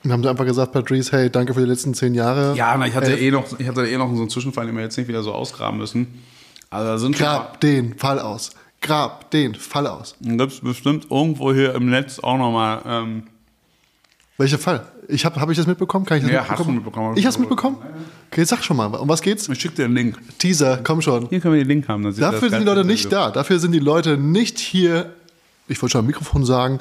Und 0.05 0.12
haben 0.12 0.22
sie 0.22 0.28
einfach 0.28 0.44
gesagt, 0.44 0.72
Patrice, 0.72 1.12
hey, 1.12 1.31
danke 1.31 1.55
für 1.55 1.60
die 1.60 1.66
letzten 1.66 1.94
zehn 1.94 2.14
Jahre. 2.14 2.55
Ja, 2.55 2.76
na, 2.76 2.86
ich 2.86 2.94
hatte 2.94 3.14
eh 3.16 3.31
noch, 3.31 3.59
ich 3.59 3.66
hatte 3.66 3.86
eh 3.86 3.97
noch 3.97 4.14
so 4.14 4.20
einen 4.20 4.28
Zwischenfall, 4.28 4.66
den 4.66 4.76
wir 4.76 4.82
jetzt 4.82 4.98
nicht 4.98 5.09
wieder 5.09 5.22
so 5.22 5.32
ausgraben 5.32 5.78
müssen. 5.78 6.22
Also 6.68 6.98
sind 6.98 7.16
Grab 7.16 7.60
den 7.60 7.97
Fall 7.97 8.18
aus. 8.18 8.51
Grab 8.82 9.31
den 9.31 9.55
Fall 9.55 9.86
aus. 9.86 10.14
schon, 10.20 10.36
gibt 10.36 10.52
es 10.52 10.60
bestimmt 10.60 11.06
irgendwo 11.10 11.55
hier 11.55 11.74
im 11.74 11.89
Netz 11.89 12.18
auch 12.18 12.36
nochmal. 12.36 12.82
Ähm, 12.86 13.22
Welcher 14.36 14.59
Fall? 14.59 14.86
Ich 15.09 15.24
habe 15.24 15.40
hab 15.40 15.48
ich 15.48 15.56
das 15.56 15.66
mitbekommen? 15.66 16.05
Kann 16.05 16.18
ich 16.18 16.24
das 16.24 16.32
Ja, 16.32 16.47
hast 16.48 16.60
du 16.60 16.70
mitbekommen. 16.70 17.16
Ich 17.16 17.24
hab's 17.24 17.39
mitbekommen? 17.39 17.78
Okay, 18.31 18.44
sag 18.44 18.62
schon 18.62 18.76
mal, 18.76 18.86
um 18.86 19.09
was 19.09 19.22
geht's? 19.22 19.48
ich 19.48 19.59
schicke 19.59 19.76
dir 19.76 19.85
einen 19.86 19.94
Link. 19.94 20.18
Teaser, 20.39 20.81
komm 20.85 21.01
schon. 21.01 21.28
Hier 21.28 21.40
können 21.40 21.55
wir 21.55 21.62
den 21.62 21.68
Link 21.68 21.89
haben. 21.89 22.02
dann 22.02 22.14
Dafür 22.14 22.51
sind 22.51 22.60
die 22.60 22.66
Leute 22.66 22.85
nicht 22.85 23.10
da. 23.10 23.31
Dafür 23.31 23.59
sind 23.59 23.72
die 23.72 23.78
Leute 23.78 24.18
nicht 24.18 24.59
hier, 24.59 25.14
ich 25.66 25.81
wollte 25.81 25.93
schon 25.93 26.01
am 26.01 26.06
Mikrofon 26.06 26.44
sagen, 26.44 26.81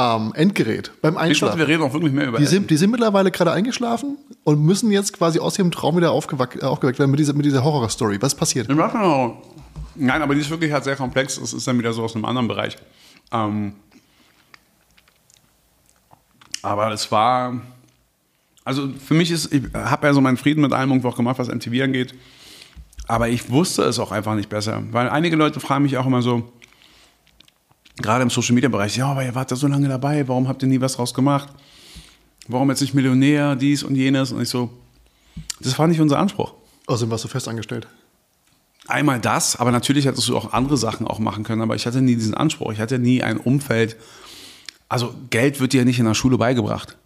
am 0.00 0.32
Endgerät, 0.32 0.92
beim 1.02 1.12
Ich 1.12 1.16
dachte, 1.16 1.28
Einschlafen. 1.28 1.58
wir 1.58 1.68
reden 1.68 1.82
auch 1.82 1.92
wirklich 1.92 2.12
mehr 2.12 2.28
über 2.28 2.38
Die 2.38 2.46
sind, 2.46 2.70
die 2.70 2.76
sind 2.78 2.90
mittlerweile 2.90 3.30
gerade 3.30 3.52
eingeschlafen 3.52 4.16
und 4.44 4.62
müssen 4.64 4.90
jetzt 4.90 5.12
quasi 5.12 5.38
aus 5.38 5.58
ihrem 5.58 5.70
Traum 5.70 5.96
wieder 5.98 6.12
aufgeweckt, 6.12 6.62
äh, 6.62 6.64
aufgeweckt 6.64 6.98
werden 6.98 7.10
mit 7.10 7.20
dieser, 7.20 7.34
mit 7.34 7.44
dieser 7.44 7.62
Horror-Story. 7.62 8.16
Was 8.20 8.34
passiert? 8.34 8.68
Nein, 9.96 10.22
aber 10.22 10.34
die 10.34 10.40
ist 10.40 10.48
wirklich 10.48 10.72
halt 10.72 10.84
sehr 10.84 10.96
komplex. 10.96 11.38
Das 11.38 11.52
ist 11.52 11.66
dann 11.66 11.78
wieder 11.78 11.92
so 11.92 12.02
aus 12.02 12.14
einem 12.14 12.24
anderen 12.24 12.48
Bereich. 12.48 12.78
Ähm, 13.30 13.74
aber 16.62 16.92
es 16.92 17.12
war. 17.12 17.60
Also 18.64 18.88
für 19.04 19.14
mich 19.14 19.30
ist, 19.30 19.52
ich 19.52 19.62
habe 19.74 20.06
ja 20.06 20.14
so 20.14 20.20
meinen 20.20 20.36
Frieden 20.38 20.62
mit 20.62 20.72
allem 20.72 20.90
irgendwo 20.90 21.08
auch 21.08 21.16
gemacht, 21.16 21.38
was 21.38 21.48
MTV 21.48 21.82
angeht. 21.82 22.14
Aber 23.06 23.28
ich 23.28 23.50
wusste 23.50 23.82
es 23.82 23.98
auch 23.98 24.12
einfach 24.12 24.34
nicht 24.34 24.48
besser. 24.48 24.82
Weil 24.92 25.10
einige 25.10 25.36
Leute 25.36 25.60
fragen 25.60 25.82
mich 25.82 25.98
auch 25.98 26.06
immer 26.06 26.22
so, 26.22 26.50
gerade 28.00 28.22
im 28.22 28.30
Social 28.30 28.54
Media 28.54 28.68
Bereich, 28.68 28.96
ja, 28.96 29.06
aber 29.06 29.24
ihr 29.24 29.34
wart 29.34 29.50
da 29.50 29.56
so 29.56 29.66
lange 29.66 29.88
dabei, 29.88 30.26
warum 30.28 30.48
habt 30.48 30.62
ihr 30.62 30.68
nie 30.68 30.80
was 30.80 30.94
draus 30.94 31.14
gemacht? 31.14 31.48
Warum 32.48 32.68
jetzt 32.70 32.80
nicht 32.80 32.94
Millionär, 32.94 33.56
dies 33.56 33.82
und 33.82 33.94
jenes? 33.94 34.32
Und 34.32 34.42
ich 34.42 34.48
so, 34.48 34.70
das 35.60 35.78
war 35.78 35.86
nicht 35.86 36.00
unser 36.00 36.18
Anspruch. 36.18 36.54
Außerdem 36.86 37.10
warst 37.10 37.24
du 37.24 37.28
fest 37.28 37.48
angestellt. 37.48 37.86
Einmal 38.88 39.20
das, 39.20 39.56
aber 39.56 39.70
natürlich 39.70 40.06
hättest 40.06 40.28
du 40.28 40.36
auch 40.36 40.52
andere 40.52 40.76
Sachen 40.76 41.06
auch 41.06 41.20
machen 41.20 41.44
können, 41.44 41.62
aber 41.62 41.76
ich 41.76 41.86
hatte 41.86 42.00
nie 42.00 42.16
diesen 42.16 42.34
Anspruch. 42.34 42.72
Ich 42.72 42.80
hatte 42.80 42.98
nie 42.98 43.22
ein 43.22 43.36
Umfeld. 43.36 43.96
Also 44.88 45.14
Geld 45.30 45.60
wird 45.60 45.72
dir 45.72 45.78
ja 45.78 45.84
nicht 45.84 46.00
in 46.00 46.06
der 46.06 46.14
Schule 46.14 46.38
beigebracht. 46.38 46.96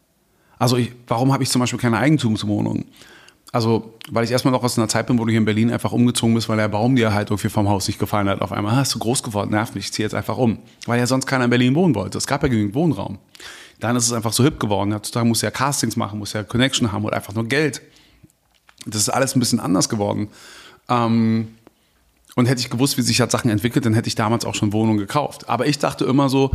Also 0.59 0.77
ich, 0.77 0.93
warum 1.07 1.33
habe 1.33 1.43
ich 1.43 1.51
zum 1.51 1.61
Beispiel 1.61 1.79
keine 1.79 1.99
Eigentumswohnung? 1.99 2.87
Also, 3.55 3.95
weil 4.11 4.25
ich 4.25 4.33
erstmal 4.33 4.51
noch 4.51 4.65
aus 4.65 4.77
einer 4.77 4.89
Zeit 4.89 5.07
bin, 5.07 5.17
wo 5.17 5.25
du 5.25 5.31
hier 5.31 5.39
in 5.39 5.45
Berlin 5.45 5.71
einfach 5.71 5.93
umgezogen 5.93 6.35
bist, 6.35 6.49
weil 6.49 6.57
der 6.57 6.67
Baum 6.67 6.97
dir 6.97 7.15
halt 7.15 7.31
irgendwie 7.31 7.49
vom 7.49 7.69
Haus 7.69 7.87
nicht 7.87 8.01
gefallen 8.01 8.29
hat. 8.29 8.41
Auf 8.43 8.51
einmal 8.51 8.73
ah, 8.73 8.79
hast 8.79 8.93
du 8.97 8.99
groß 8.99 9.23
geworden, 9.23 9.53
nervt 9.53 9.77
mich, 9.77 9.85
ich 9.85 9.93
ziehe 9.93 10.05
jetzt 10.05 10.13
einfach 10.13 10.39
um. 10.39 10.59
Weil 10.87 10.99
ja 10.99 11.07
sonst 11.07 11.27
keiner 11.27 11.45
in 11.45 11.51
Berlin 11.51 11.77
wohnen 11.77 11.95
wollte. 11.95 12.19
Es 12.19 12.27
gab 12.27 12.43
ja 12.43 12.49
genügend 12.49 12.75
Wohnraum. 12.75 13.21
Dann 13.79 13.95
ist 13.95 14.07
es 14.07 14.13
einfach 14.13 14.33
so 14.33 14.43
hip 14.43 14.59
geworden. 14.59 14.93
Heutzutage 14.93 15.25
musst 15.25 15.43
du 15.43 15.47
ja 15.47 15.53
Castings 15.53 15.95
machen, 15.95 16.19
musst 16.19 16.35
ja 16.35 16.43
Connection 16.43 16.91
haben 16.91 17.05
oder 17.05 17.15
einfach 17.15 17.33
nur 17.33 17.45
Geld. 17.45 17.81
Das 18.87 19.03
ist 19.03 19.09
alles 19.09 19.37
ein 19.37 19.39
bisschen 19.39 19.61
anders 19.61 19.89
geworden. 19.89 20.31
Ähm, 20.89 21.55
und 22.35 22.47
hätte 22.47 22.61
ich 22.61 22.71
gewusst, 22.71 22.99
wie 22.99 23.03
sich 23.03 23.21
halt 23.21 23.31
Sachen 23.31 23.53
entwickelt, 23.53 23.87
dann 23.87 23.95
hätte 23.95 24.09
ich 24.09 24.17
damals 24.17 24.45
auch 24.45 24.57
schon 24.57 24.73
Wohnungen 24.73 24.99
gekauft. 24.99 25.49
Aber 25.49 25.69
ich 25.69 25.79
dachte 25.79 26.07
immer 26.07 26.29
so, 26.29 26.51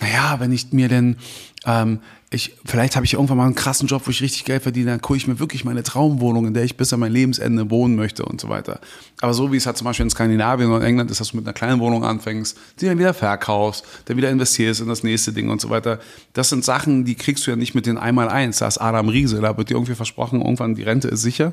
naja, 0.00 0.38
wenn 0.38 0.52
ich 0.52 0.70
mir 0.74 0.88
denn, 0.88 1.16
ähm, 1.64 2.00
ich, 2.32 2.56
vielleicht 2.64 2.96
habe 2.96 3.04
ich 3.04 3.14
irgendwann 3.14 3.36
mal 3.36 3.46
einen 3.46 3.54
krassen 3.54 3.86
Job, 3.86 4.02
wo 4.06 4.10
ich 4.10 4.22
richtig 4.22 4.44
Geld 4.44 4.62
verdiene, 4.62 4.90
dann 4.90 5.00
gucke 5.00 5.16
ich 5.16 5.26
mir 5.26 5.38
wirklich 5.38 5.64
meine 5.64 5.82
Traumwohnung, 5.82 6.46
in 6.46 6.54
der 6.54 6.64
ich 6.64 6.76
bis 6.76 6.92
an 6.92 7.00
mein 7.00 7.12
Lebensende 7.12 7.70
wohnen 7.70 7.94
möchte 7.94 8.24
und 8.24 8.40
so 8.40 8.48
weiter. 8.48 8.80
Aber 9.20 9.34
so 9.34 9.52
wie 9.52 9.56
es 9.56 9.66
halt 9.66 9.76
zum 9.76 9.84
Beispiel 9.84 10.04
in 10.04 10.10
Skandinavien 10.10 10.70
oder 10.70 10.84
England 10.84 11.10
ist, 11.10 11.20
dass 11.20 11.28
du 11.28 11.36
mit 11.36 11.46
einer 11.46 11.52
kleinen 11.52 11.80
Wohnung 11.80 12.04
anfängst, 12.04 12.56
die 12.80 12.86
dann 12.86 12.98
wieder 12.98 13.14
verkaufst, 13.14 13.84
dann 14.06 14.16
wieder 14.16 14.30
investierst 14.30 14.80
in 14.80 14.88
das 14.88 15.02
nächste 15.02 15.32
Ding 15.32 15.50
und 15.50 15.60
so 15.60 15.70
weiter. 15.70 16.00
Das 16.32 16.48
sind 16.48 16.64
Sachen, 16.64 17.04
die 17.04 17.14
kriegst 17.14 17.46
du 17.46 17.50
ja 17.50 17.56
nicht 17.56 17.74
mit 17.74 17.86
den 17.86 17.98
Einmal-Eins. 17.98 18.58
Da 18.58 18.68
ist 18.68 18.78
Adam 18.78 19.08
Riese, 19.08 19.40
da 19.40 19.56
wird 19.56 19.70
dir 19.70 19.74
irgendwie 19.74 19.94
versprochen, 19.94 20.40
irgendwann 20.40 20.74
die 20.74 20.82
Rente 20.82 21.08
ist 21.08 21.22
sicher. 21.22 21.52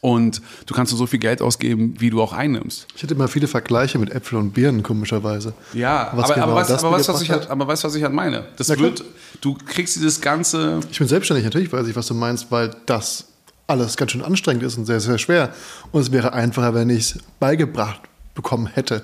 Und 0.00 0.40
du 0.66 0.74
kannst 0.74 0.92
nur 0.92 0.98
so 0.98 1.06
viel 1.06 1.18
Geld 1.18 1.42
ausgeben, 1.42 1.96
wie 1.98 2.10
du 2.10 2.22
auch 2.22 2.32
einnimmst. 2.32 2.86
Ich 2.94 3.02
hatte 3.02 3.14
immer 3.14 3.26
viele 3.26 3.48
Vergleiche 3.48 3.98
mit 3.98 4.10
Äpfeln 4.10 4.40
und 4.40 4.50
Birnen, 4.52 4.84
komischerweise. 4.84 5.54
Ja, 5.72 6.12
Was 6.14 6.26
aber, 6.26 6.34
genau 6.34 6.46
aber, 6.46 6.60
aber, 6.70 6.92
was 6.92 7.22
ich 7.22 7.30
hat? 7.30 7.40
halt, 7.40 7.50
aber 7.50 7.66
weißt 7.66 7.82
du, 7.82 7.88
was 7.88 7.94
ich 7.96 8.02
halt 8.04 8.12
meine? 8.12 8.44
Das 8.56 8.68
Na 8.68 8.78
wird, 8.78 9.02
du 9.40 9.54
kriegst 9.66 9.96
dieses 9.96 10.20
ganze, 10.20 10.80
Ich 10.90 10.98
bin 10.98 11.08
selbstständig, 11.08 11.44
natürlich 11.44 11.72
weiß 11.72 11.88
ich, 11.88 11.96
was 11.96 12.06
du 12.06 12.14
meinst, 12.14 12.46
weil 12.50 12.70
das 12.86 13.24
alles 13.66 13.96
ganz 13.96 14.12
schön 14.12 14.22
anstrengend 14.22 14.62
ist 14.62 14.78
und 14.78 14.86
sehr, 14.86 15.00
sehr 15.00 15.18
schwer. 15.18 15.52
Und 15.90 16.00
es 16.00 16.12
wäre 16.12 16.32
einfacher, 16.32 16.74
wenn 16.74 16.90
ich 16.90 16.98
es 17.14 17.18
beigebracht 17.40 18.00
bekommen 18.34 18.66
hätte. 18.68 19.02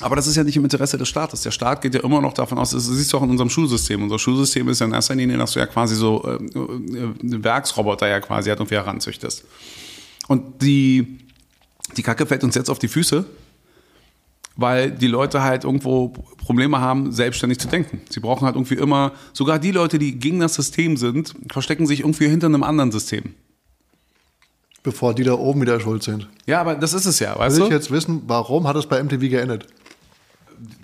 aber 0.00 0.16
das 0.16 0.26
ist 0.26 0.34
ja 0.36 0.42
nicht 0.42 0.56
im 0.56 0.64
Interesse 0.64 0.98
des 0.98 1.08
Staates. 1.08 1.42
Der 1.42 1.52
Staat 1.52 1.82
geht 1.82 1.94
ja 1.94 2.02
immer 2.02 2.20
noch 2.20 2.34
davon 2.34 2.58
aus, 2.58 2.70
das 2.72 2.86
siehst 2.86 3.12
du 3.12 3.16
auch 3.18 3.22
in 3.22 3.30
unserem 3.30 3.48
Schulsystem. 3.48 4.02
Unser 4.02 4.18
Schulsystem 4.18 4.68
ist 4.68 4.80
ja 4.80 4.86
in 4.86 4.92
erster 4.92 5.14
Linie, 5.14 5.38
dass 5.38 5.52
du 5.52 5.60
ja 5.60 5.66
quasi 5.66 5.94
so 5.94 6.22
äh, 6.26 6.34
äh, 6.34 7.12
Werksroboter 7.22 8.08
ja 8.08 8.20
quasi 8.20 8.48
halt 8.50 8.58
irgendwie 8.58 8.74
heranzüchtest. 8.74 9.44
Und 10.28 10.62
die, 10.62 11.18
die 11.96 12.02
Kacke 12.02 12.26
fällt 12.26 12.44
uns 12.44 12.54
jetzt 12.54 12.70
auf 12.70 12.78
die 12.78 12.88
Füße, 12.88 13.24
weil 14.56 14.90
die 14.90 15.06
Leute 15.06 15.42
halt 15.42 15.64
irgendwo 15.64 16.08
Probleme 16.08 16.80
haben, 16.80 17.12
selbstständig 17.12 17.58
zu 17.58 17.68
denken. 17.68 18.00
Sie 18.08 18.20
brauchen 18.20 18.46
halt 18.46 18.56
irgendwie 18.56 18.74
immer, 18.74 19.12
sogar 19.32 19.58
die 19.58 19.70
Leute, 19.70 19.98
die 19.98 20.18
gegen 20.18 20.40
das 20.40 20.54
System 20.54 20.96
sind, 20.96 21.34
verstecken 21.50 21.86
sich 21.86 22.00
irgendwie 22.00 22.28
hinter 22.28 22.46
einem 22.46 22.62
anderen 22.62 22.92
System. 22.92 23.34
Bevor 24.82 25.14
die 25.14 25.24
da 25.24 25.34
oben 25.34 25.60
wieder 25.60 25.80
schuld 25.80 26.04
sind. 26.04 26.28
Ja, 26.46 26.60
aber 26.60 26.76
das 26.76 26.92
ist 26.94 27.06
es 27.06 27.18
ja, 27.18 27.36
weißt 27.36 27.56
Will 27.56 27.64
ich 27.64 27.68
du? 27.70 27.74
jetzt 27.74 27.90
wissen, 27.90 28.22
warum 28.26 28.66
hat 28.68 28.76
es 28.76 28.86
bei 28.86 29.02
MTV 29.02 29.20
geendet? 29.20 29.66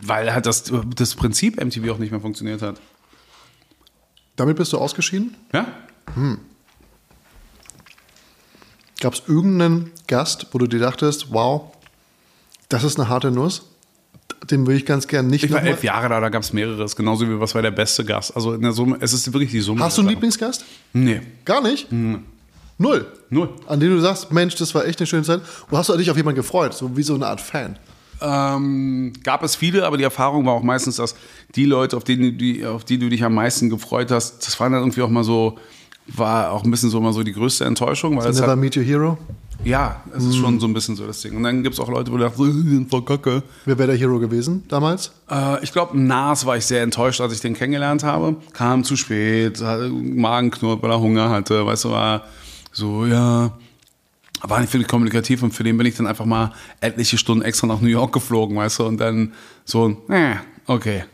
Weil 0.03 0.35
halt 0.35 0.45
das, 0.47 0.71
das 0.97 1.15
Prinzip 1.15 1.63
MTV 1.63 1.93
auch 1.93 1.99
nicht 1.99 2.11
mehr 2.11 2.21
funktioniert 2.21 2.61
hat. 2.63 2.81
Damit 4.37 4.57
bist 4.57 4.73
du 4.73 4.79
ausgeschieden? 4.79 5.37
Ja? 5.53 5.67
Gab 9.03 9.15
es 9.15 9.23
irgendeinen 9.27 9.91
Gast, 10.07 10.47
wo 10.53 10.59
du 10.59 10.69
dir 10.69 10.79
dachtest, 10.79 11.33
wow, 11.33 11.73
das 12.69 12.85
ist 12.85 13.01
eine 13.01 13.09
harte 13.09 13.33
Nuss? 13.33 13.63
Den 14.49 14.65
würde 14.65 14.79
ich 14.79 14.87
ganz 14.87 15.09
gern 15.09 15.27
nicht 15.27 15.43
Ich 15.43 15.51
war 15.51 15.61
elf 15.61 15.83
Jahre 15.83 16.09
da, 16.09 16.21
da 16.21 16.29
gab 16.29 16.45
es 16.45 16.53
mehrere. 16.53 16.87
Genauso 16.87 17.29
wie 17.29 17.41
was 17.41 17.53
war 17.53 17.63
der 17.63 17.73
beste 17.73 18.05
Gast. 18.05 18.37
Also 18.37 18.55
in 18.55 18.63
der 18.63 18.71
Summe, 18.71 18.99
es 19.01 19.13
ist 19.13 19.33
wirklich 19.33 19.51
die 19.51 19.59
Summe. 19.59 19.81
Hast 19.81 19.99
du 19.99 20.03
einen 20.03 20.11
Lieblingsgast? 20.11 20.65
Nee. 20.93 21.21
Gar 21.45 21.63
nicht? 21.63 21.91
Null. 21.91 22.23
Null. 23.29 23.49
An 23.67 23.81
dem 23.81 23.91
du 23.91 24.01
sagst, 24.01 24.31
Mensch, 24.31 24.55
das 24.55 24.73
war 24.73 24.87
echt 24.87 25.01
eine 25.01 25.09
schöne 25.09 25.25
Zeit. 25.25 25.41
Und 25.69 25.77
hast 25.77 25.89
du 25.89 25.97
dich 25.97 26.09
auf 26.09 26.17
jemanden 26.17 26.37
gefreut? 26.37 26.73
So 26.73 26.97
wie 26.97 27.03
so 27.03 27.17
eine 27.17 27.27
Art 27.27 27.41
Fan. 27.41 27.81
Ähm, 28.21 29.15
gab 29.25 29.43
es 29.43 29.57
viele, 29.57 29.85
aber 29.85 29.97
die 29.97 30.05
Erfahrung 30.05 30.47
war 30.47 30.53
auch 30.53 30.63
meistens, 30.63 30.95
dass 30.95 31.17
die 31.57 31.65
Leute, 31.65 31.97
auf, 31.97 32.05
denen, 32.05 32.39
die, 32.39 32.65
auf 32.65 32.85
die 32.85 32.99
du 32.99 33.09
dich 33.09 33.25
am 33.25 33.35
meisten 33.35 33.69
gefreut 33.69 34.13
hast, 34.13 34.47
das 34.47 34.61
war 34.61 34.71
dann 34.71 34.79
irgendwie 34.79 35.03
auch 35.03 35.09
mal 35.09 35.25
so, 35.25 35.59
war 36.07 36.51
auch 36.53 36.65
ein 36.65 36.71
bisschen 36.71 36.91
so 36.91 37.01
mal 37.01 37.13
so 37.13 37.23
die 37.23 37.33
größte 37.33 37.65
Enttäuschung. 37.65 38.17
Weil 38.17 38.33
Never 38.33 38.47
hat, 38.49 38.59
Meet 38.59 38.77
Your 38.77 38.83
Hero. 38.85 39.19
ja, 39.65 40.01
es 40.17 40.25
ist 40.25 40.37
schon 40.37 40.59
so 40.61 40.67
ein 40.67 40.75
bisschen 40.75 40.97
so 40.97 41.07
das 41.07 41.21
Ding. 41.21 41.37
Und 41.37 41.45
dann 41.45 41.63
gibt 41.63 41.75
es 41.75 41.81
auch 41.81 41.89
Leute, 41.89 42.11
wo 42.13 42.17
du 42.17 42.25
dachtest, 42.25 42.41
die 42.43 42.71
sind 42.75 42.91
voll 42.91 43.05
kacke. 43.05 43.43
Wer 43.65 43.79
wäre 43.79 43.89
der 43.89 43.97
Hero 43.97 44.19
gewesen 44.19 44.65
damals? 44.69 45.13
Äh, 45.31 45.63
ich 45.63 45.73
glaube, 45.73 45.99
Nas 45.99 46.45
war 46.47 46.57
ich 46.57 46.67
sehr 46.67 46.83
enttäuscht, 46.83 47.21
als 47.21 47.33
ich 47.33 47.41
den 47.41 47.55
kennengelernt 47.55 48.03
habe. 48.03 48.37
Kam 48.53 48.83
zu 48.85 48.97
spät, 48.97 49.61
hatte 49.63 49.89
Magenknurrt, 49.91 50.83
weil 50.83 50.91
er 50.91 51.01
Hunger 51.01 51.31
hatte. 51.31 51.65
Weißt 51.65 51.85
du, 51.85 51.91
war 51.91 52.23
so, 52.73 53.07
ja, 53.07 53.53
war 54.43 54.61
nicht 54.61 54.73
wirklich 54.73 54.89
kommunikativ 54.89 55.43
und 55.45 55.53
für 55.55 55.63
den 55.63 55.77
bin 55.77 55.87
ich 55.87 55.97
dann 55.97 56.09
einfach 56.09 56.25
mal 56.25 56.53
etliche 56.81 57.17
Stunden 57.17 57.45
extra 57.45 57.69
nach 57.69 57.81
New 57.81 57.89
York 57.89 58.13
geflogen, 58.13 58.57
weißt 58.57 58.81
du, 58.81 58.87
und 58.87 58.99
dann 58.99 59.35
so, 59.65 59.97
äh, 60.09 60.35
okay, 60.67 61.05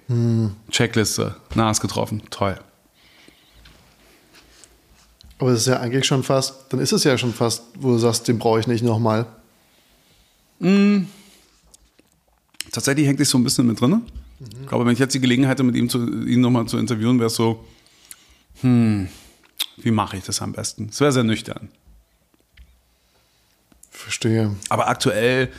Checkliste, 0.70 1.36
Nas 1.54 1.80
getroffen, 1.80 2.22
toll. 2.30 2.58
Aber 5.38 5.50
das 5.50 5.60
ist 5.60 5.66
ja 5.66 5.80
eigentlich 5.80 6.04
schon 6.04 6.22
fast, 6.24 6.72
dann 6.72 6.80
ist 6.80 6.92
es 6.92 7.04
ja 7.04 7.16
schon 7.16 7.32
fast, 7.32 7.62
wo 7.78 7.92
du 7.92 7.98
sagst, 7.98 8.26
den 8.26 8.38
brauche 8.38 8.58
ich 8.60 8.66
nicht 8.66 8.82
nochmal. 8.82 9.26
Tatsächlich 12.72 13.06
hängt 13.06 13.18
sich 13.18 13.28
so 13.28 13.38
ein 13.38 13.44
bisschen 13.44 13.66
mit 13.66 13.80
drin. 13.80 14.02
Ich 14.60 14.66
glaube, 14.66 14.84
wenn 14.84 14.92
ich 14.92 14.98
jetzt 14.98 15.14
die 15.14 15.20
Gelegenheit 15.20 15.52
hätte, 15.52 15.62
mit 15.62 15.76
ihm 15.76 15.88
zu, 15.88 15.98
ihn 16.26 16.40
nochmal 16.40 16.66
zu 16.66 16.78
interviewen, 16.78 17.18
wäre 17.18 17.28
es 17.28 17.34
so, 17.34 17.64
hm, 18.60 19.08
wie 19.76 19.90
mache 19.90 20.16
ich 20.16 20.24
das 20.24 20.42
am 20.42 20.52
besten? 20.52 20.88
Es 20.90 21.00
wäre 21.00 21.12
sehr 21.12 21.24
nüchtern. 21.24 21.68
Verstehe. 23.90 24.54
Aber 24.68 24.88
aktuell, 24.88 25.50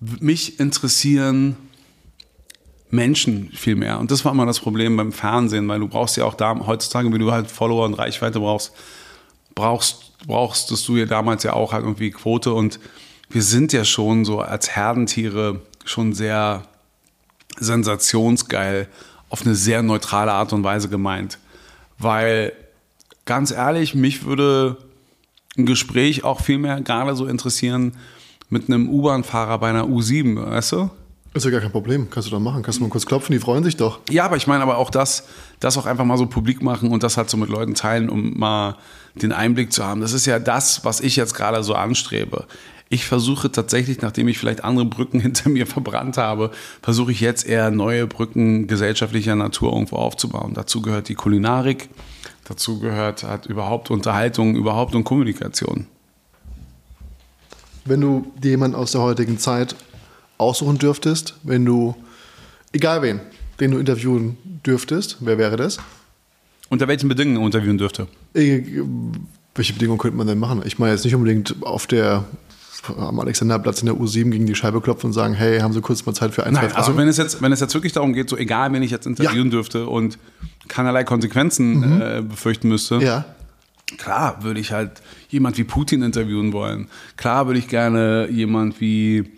mich 0.00 0.60
interessieren 0.60 1.56
Menschen 2.90 3.50
viel 3.52 3.76
mehr. 3.76 3.98
Und 3.98 4.10
das 4.10 4.24
war 4.24 4.32
immer 4.32 4.46
das 4.46 4.60
Problem 4.60 4.96
beim 4.96 5.12
Fernsehen, 5.12 5.66
weil 5.68 5.80
du 5.80 5.88
brauchst 5.88 6.16
ja 6.16 6.24
auch 6.24 6.34
da, 6.34 6.58
heutzutage, 6.66 7.12
wie 7.12 7.18
du 7.18 7.32
halt 7.32 7.50
Follower 7.50 7.84
und 7.84 7.94
Reichweite 7.94 8.40
brauchst, 8.40 8.72
brauchst, 9.54 10.18
brauchst 10.26 10.88
du 10.88 10.96
ja 10.96 11.06
damals 11.06 11.42
ja 11.42 11.52
auch 11.52 11.72
halt 11.72 11.84
irgendwie 11.84 12.10
Quote. 12.10 12.52
Und 12.52 12.80
wir 13.28 13.42
sind 13.42 13.72
ja 13.72 13.84
schon 13.84 14.24
so 14.24 14.40
als 14.40 14.70
Herdentiere 14.70 15.60
schon 15.84 16.12
sehr 16.12 16.62
sensationsgeil 17.58 18.88
auf 19.28 19.42
eine 19.42 19.54
sehr 19.54 19.82
neutrale 19.82 20.32
Art 20.32 20.52
und 20.52 20.64
Weise 20.64 20.88
gemeint. 20.88 21.38
Weil 21.98 22.52
ganz 23.24 23.50
ehrlich, 23.50 23.94
mich 23.94 24.24
würde 24.24 24.76
ein 25.56 25.66
Gespräch 25.66 26.24
auch 26.24 26.40
viel 26.40 26.58
mehr 26.58 26.80
gerade 26.80 27.14
so 27.14 27.26
interessieren 27.26 27.96
mit 28.48 28.68
einem 28.68 28.88
U-Bahn-Fahrer 28.88 29.58
bei 29.58 29.70
einer 29.70 29.84
U7, 29.84 30.50
weißt 30.50 30.72
du? 30.72 30.90
Ist 31.34 31.44
ja 31.44 31.50
gar 31.50 31.60
kein 31.60 31.72
Problem. 31.72 32.08
Kannst 32.10 32.28
du 32.28 32.30
doch 32.30 32.40
machen. 32.40 32.62
Kannst 32.62 32.78
du 32.78 32.84
mal 32.84 32.90
kurz 32.90 33.06
klopfen, 33.06 33.32
die 33.32 33.40
freuen 33.40 33.64
sich 33.64 33.76
doch. 33.76 33.98
Ja, 34.08 34.24
aber 34.24 34.36
ich 34.36 34.46
meine 34.46 34.62
aber 34.62 34.78
auch 34.78 34.88
das, 34.88 35.24
das 35.58 35.76
auch 35.76 35.84
einfach 35.84 36.04
mal 36.04 36.16
so 36.16 36.26
publik 36.26 36.62
machen 36.62 36.92
und 36.92 37.02
das 37.02 37.16
halt 37.16 37.28
so 37.28 37.36
mit 37.36 37.48
Leuten 37.48 37.74
teilen, 37.74 38.08
um 38.08 38.38
mal 38.38 38.76
den 39.16 39.32
Einblick 39.32 39.72
zu 39.72 39.84
haben. 39.84 40.00
Das 40.00 40.12
ist 40.12 40.26
ja 40.26 40.38
das, 40.38 40.84
was 40.84 41.00
ich 41.00 41.16
jetzt 41.16 41.34
gerade 41.34 41.64
so 41.64 41.74
anstrebe. 41.74 42.46
Ich 42.88 43.04
versuche 43.04 43.50
tatsächlich, 43.50 44.00
nachdem 44.00 44.28
ich 44.28 44.38
vielleicht 44.38 44.62
andere 44.62 44.86
Brücken 44.86 45.18
hinter 45.20 45.50
mir 45.50 45.66
verbrannt 45.66 46.18
habe, 46.18 46.52
versuche 46.82 47.10
ich 47.10 47.20
jetzt 47.20 47.44
eher 47.44 47.72
neue 47.72 48.06
Brücken 48.06 48.68
gesellschaftlicher 48.68 49.34
Natur 49.34 49.72
irgendwo 49.72 49.96
aufzubauen. 49.96 50.52
Dazu 50.54 50.82
gehört 50.82 51.08
die 51.08 51.16
Kulinarik, 51.16 51.88
dazu 52.44 52.78
gehört 52.78 53.24
halt 53.24 53.46
überhaupt 53.46 53.90
Unterhaltung, 53.90 54.54
überhaupt 54.54 54.94
und 54.94 55.02
Kommunikation. 55.02 55.88
Wenn 57.84 58.00
du 58.00 58.32
dir 58.40 58.52
jemanden 58.52 58.76
aus 58.76 58.92
der 58.92 59.00
heutigen 59.00 59.38
Zeit 59.38 59.74
aussuchen 60.44 60.78
dürftest, 60.78 61.34
wenn 61.42 61.64
du, 61.64 61.94
egal 62.72 63.02
wen, 63.02 63.20
den 63.60 63.72
du 63.72 63.78
interviewen 63.78 64.36
dürftest, 64.64 65.18
wer 65.20 65.38
wäre 65.38 65.56
das? 65.56 65.78
Unter 66.68 66.88
welchen 66.88 67.08
Bedingungen 67.08 67.44
interviewen 67.44 67.78
dürfte? 67.78 68.08
Äh, 68.34 68.62
Welche 69.54 69.72
Bedingungen 69.74 69.98
könnte 69.98 70.16
man 70.16 70.26
denn 70.26 70.38
machen? 70.38 70.62
Ich 70.64 70.78
meine 70.78 70.92
jetzt 70.92 71.04
nicht 71.04 71.14
unbedingt 71.14 71.54
auf 71.62 71.86
der 71.86 72.24
am 72.98 73.18
Alexanderplatz 73.18 73.80
in 73.80 73.86
der 73.86 73.94
U7 73.94 74.30
gegen 74.30 74.46
die 74.46 74.54
Scheibe 74.54 74.80
klopfen 74.80 75.06
und 75.06 75.12
sagen, 75.12 75.34
hey, 75.34 75.60
haben 75.60 75.72
Sie 75.72 75.80
kurz 75.80 76.04
mal 76.04 76.12
Zeit 76.12 76.34
für 76.34 76.44
ein, 76.44 76.54
zwei 76.54 76.62
Nein, 76.62 76.70
Fragen? 76.70 76.84
also 76.84 76.96
wenn 76.98 77.08
es 77.08 77.16
jetzt, 77.16 77.40
wenn 77.40 77.52
es 77.52 77.60
jetzt 77.60 77.72
wirklich 77.74 77.92
darum 77.92 78.12
geht, 78.12 78.28
so 78.28 78.36
egal, 78.36 78.72
wen 78.72 78.82
ich 78.82 78.90
jetzt 78.90 79.06
interviewen 79.06 79.50
dürfte 79.50 79.86
und 79.86 80.18
keinerlei 80.68 81.04
Konsequenzen 81.04 82.00
äh, 82.00 82.22
befürchten 82.22 82.68
müsste, 82.68 82.96
ja. 82.96 83.24
klar 83.96 84.42
würde 84.42 84.60
ich 84.60 84.72
halt 84.72 85.02
jemand 85.28 85.56
wie 85.56 85.64
Putin 85.64 86.02
interviewen 86.02 86.52
wollen. 86.52 86.88
Klar 87.16 87.46
würde 87.46 87.58
ich 87.58 87.68
gerne 87.68 88.28
jemand 88.30 88.80
wie 88.80 89.32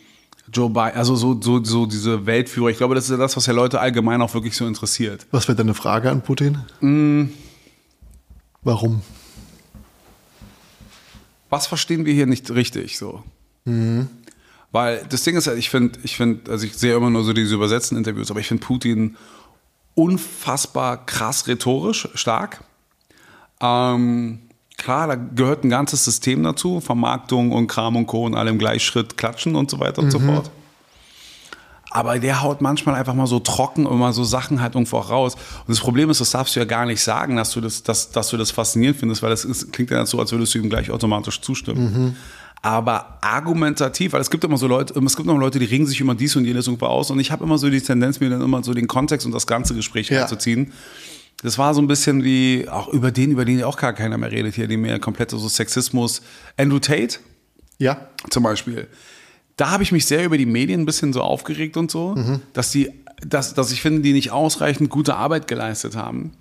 Joe 0.56 0.70
Biden, 0.70 0.94
also 0.94 1.16
so, 1.16 1.40
so, 1.40 1.62
so 1.62 1.86
diese 1.86 2.26
Weltführer. 2.26 2.70
Ich 2.70 2.78
glaube, 2.78 2.94
das 2.94 3.04
ist 3.04 3.10
ja 3.10 3.16
das, 3.16 3.36
was 3.36 3.46
ja 3.46 3.52
Leute 3.52 3.80
allgemein 3.80 4.22
auch 4.22 4.32
wirklich 4.34 4.56
so 4.56 4.66
interessiert. 4.66 5.26
Was 5.30 5.48
wäre 5.48 5.56
deine 5.56 5.74
Frage 5.74 6.10
an 6.10 6.22
Putin? 6.22 6.58
Mm. 6.80 7.26
Warum? 8.62 9.02
was 11.56 11.66
verstehen 11.66 12.04
wir 12.04 12.12
hier 12.12 12.26
nicht 12.26 12.50
richtig 12.50 12.98
so? 12.98 13.22
Weil 14.72 15.04
das 15.08 15.22
Ding 15.22 15.36
ist 15.36 15.46
ja, 15.46 15.54
ich 15.54 15.70
finde, 15.70 15.98
ich 16.02 16.16
finde, 16.16 16.50
also 16.50 16.66
ich 16.66 16.74
sehe 16.74 16.94
immer 16.94 17.10
nur 17.10 17.24
so 17.24 17.32
diese 17.32 17.54
übersetzten 17.54 17.96
Interviews, 17.96 18.30
aber 18.30 18.40
ich 18.40 18.46
finde 18.46 18.64
Putin 18.64 19.16
unfassbar 19.94 21.04
krass 21.06 21.48
rhetorisch 21.48 22.08
stark. 22.14 22.62
Ähm, 23.60 24.40
klar, 24.76 25.06
da 25.08 25.14
gehört 25.14 25.64
ein 25.64 25.70
ganzes 25.70 26.04
System 26.04 26.42
dazu, 26.42 26.80
Vermarktung 26.80 27.52
und 27.52 27.66
Kram 27.66 27.96
und 27.96 28.06
Co. 28.06 28.24
und 28.26 28.34
allem 28.34 28.58
Gleichschritt, 28.58 29.16
Klatschen 29.16 29.56
und 29.56 29.70
so 29.70 29.80
weiter 29.80 30.02
und 30.02 30.10
so 30.10 30.18
fort. 30.18 30.50
Aber 31.90 32.18
der 32.18 32.42
haut 32.42 32.60
manchmal 32.60 32.94
einfach 32.96 33.14
mal 33.14 33.26
so 33.26 33.38
trocken 33.38 33.86
immer 33.86 34.12
so 34.12 34.22
Sachen 34.24 34.60
halt 34.60 34.74
irgendwo 34.74 34.98
auch 34.98 35.08
raus. 35.08 35.34
Und 35.34 35.68
das 35.68 35.80
Problem 35.80 36.10
ist, 36.10 36.20
das 36.20 36.30
darfst 36.30 36.54
du 36.54 36.60
ja 36.60 36.66
gar 36.66 36.84
nicht 36.84 37.00
sagen, 37.00 37.36
dass 37.36 37.52
du 37.52 37.60
das, 37.62 37.82
dass, 37.84 38.10
dass 38.10 38.28
du 38.28 38.36
das 38.36 38.50
faszinierend 38.50 38.98
findest, 38.98 39.22
weil 39.22 39.30
das 39.30 39.44
ist, 39.46 39.72
klingt 39.72 39.90
ja 39.90 40.04
so, 40.04 40.18
als 40.18 40.30
würdest 40.32 40.54
du 40.54 40.58
ihm 40.58 40.68
gleich 40.68 40.90
automatisch 40.90 41.40
zustimmen. 41.40 42.16
Aber 42.60 43.18
argumentativ, 43.22 44.12
weil 44.12 44.20
es 44.20 44.28
gibt 44.30 44.42
immer 44.44 44.56
so 44.58 44.66
Leute, 44.66 44.92
es 44.98 45.16
gibt 45.16 45.28
immer 45.28 45.38
Leute, 45.38 45.58
die 45.58 45.64
regen 45.66 45.86
sich 45.86 46.00
immer 46.00 46.14
dies 46.14 46.34
und 46.36 46.44
jenes 46.44 46.66
irgendwo 46.66 46.86
aus. 46.86 47.10
Und 47.10 47.20
ich 47.20 47.30
habe 47.30 47.44
immer 47.44 47.56
so 47.56 47.70
die 47.70 47.80
Tendenz, 47.80 48.20
mir 48.20 48.28
dann 48.28 48.42
immer 48.42 48.62
so 48.62 48.74
den 48.74 48.88
Kontext 48.88 49.24
und 49.24 49.32
das 49.32 49.46
ganze 49.46 49.74
Gespräch 49.74 50.10
Ja. 50.10 50.20
reinzuziehen. 50.20 50.72
Das 51.42 51.58
war 51.58 51.74
so 51.74 51.80
ein 51.82 51.86
bisschen 51.86 52.24
wie, 52.24 52.66
auch 52.68 52.88
über 52.88 53.10
den, 53.10 53.30
über 53.32 53.44
den 53.44 53.62
auch 53.62 53.76
gar 53.76 53.92
keiner 53.92 54.16
mehr 54.18 54.30
redet 54.32 54.54
hier, 54.54 54.66
die 54.68 54.76
mehr 54.76 54.98
komplette 54.98 55.36
so 55.38 55.48
Sexismus. 55.48 56.22
Andrew 56.56 56.78
Tate, 56.78 57.18
Ja. 57.78 58.08
zum 58.30 58.42
Beispiel. 58.42 58.88
Da 59.56 59.70
habe 59.70 59.82
ich 59.82 59.92
mich 59.92 60.06
sehr 60.06 60.24
über 60.24 60.38
die 60.38 60.46
Medien 60.46 60.82
ein 60.82 60.86
bisschen 60.86 61.12
so 61.12 61.22
aufgeregt 61.22 61.76
und 61.76 61.90
so, 61.90 62.14
dass 62.52 62.70
die, 62.70 62.90
dass, 63.26 63.54
dass 63.54 63.72
ich 63.72 63.80
finde, 63.80 64.02
die 64.02 64.12
nicht 64.12 64.30
ausreichend 64.30 64.90
gute 64.90 65.14
Arbeit 65.16 65.46
geleistet 65.48 65.96
haben. 65.96 66.32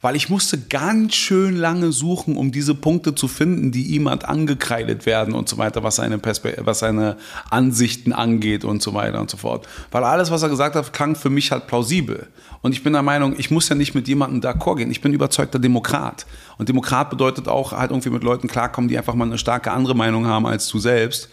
Weil 0.00 0.14
ich 0.14 0.28
musste 0.28 0.58
ganz 0.58 1.16
schön 1.16 1.56
lange 1.56 1.90
suchen, 1.90 2.36
um 2.36 2.52
diese 2.52 2.76
Punkte 2.76 3.16
zu 3.16 3.26
finden, 3.26 3.72
die 3.72 4.00
hat 4.08 4.24
angekreidet 4.24 5.06
werden 5.06 5.34
und 5.34 5.48
so 5.48 5.58
weiter, 5.58 5.82
was 5.82 5.96
seine, 5.96 6.20
was 6.58 6.78
seine 6.78 7.16
Ansichten 7.50 8.12
angeht 8.12 8.64
und 8.64 8.80
so 8.80 8.94
weiter 8.94 9.20
und 9.20 9.28
so 9.28 9.36
fort. 9.36 9.66
Weil 9.90 10.04
alles, 10.04 10.30
was 10.30 10.42
er 10.42 10.50
gesagt 10.50 10.76
hat, 10.76 10.92
klang 10.92 11.16
für 11.16 11.30
mich 11.30 11.50
halt 11.50 11.66
plausibel. 11.66 12.28
Und 12.62 12.72
ich 12.72 12.84
bin 12.84 12.92
der 12.92 13.02
Meinung, 13.02 13.34
ich 13.38 13.50
muss 13.50 13.68
ja 13.68 13.74
nicht 13.74 13.94
mit 13.94 14.06
jemandem 14.06 14.40
d'accord 14.40 14.76
gehen. 14.76 14.90
Ich 14.90 15.00
bin 15.00 15.12
überzeugter 15.12 15.58
Demokrat. 15.58 16.26
Und 16.58 16.68
Demokrat 16.68 17.10
bedeutet 17.10 17.48
auch 17.48 17.72
halt 17.72 17.90
irgendwie 17.90 18.10
mit 18.10 18.22
Leuten 18.22 18.46
klarkommen, 18.46 18.88
die 18.88 18.98
einfach 18.98 19.14
mal 19.14 19.24
eine 19.24 19.38
starke 19.38 19.72
andere 19.72 19.96
Meinung 19.96 20.26
haben 20.26 20.46
als 20.46 20.68
du 20.68 20.78
selbst. 20.78 21.28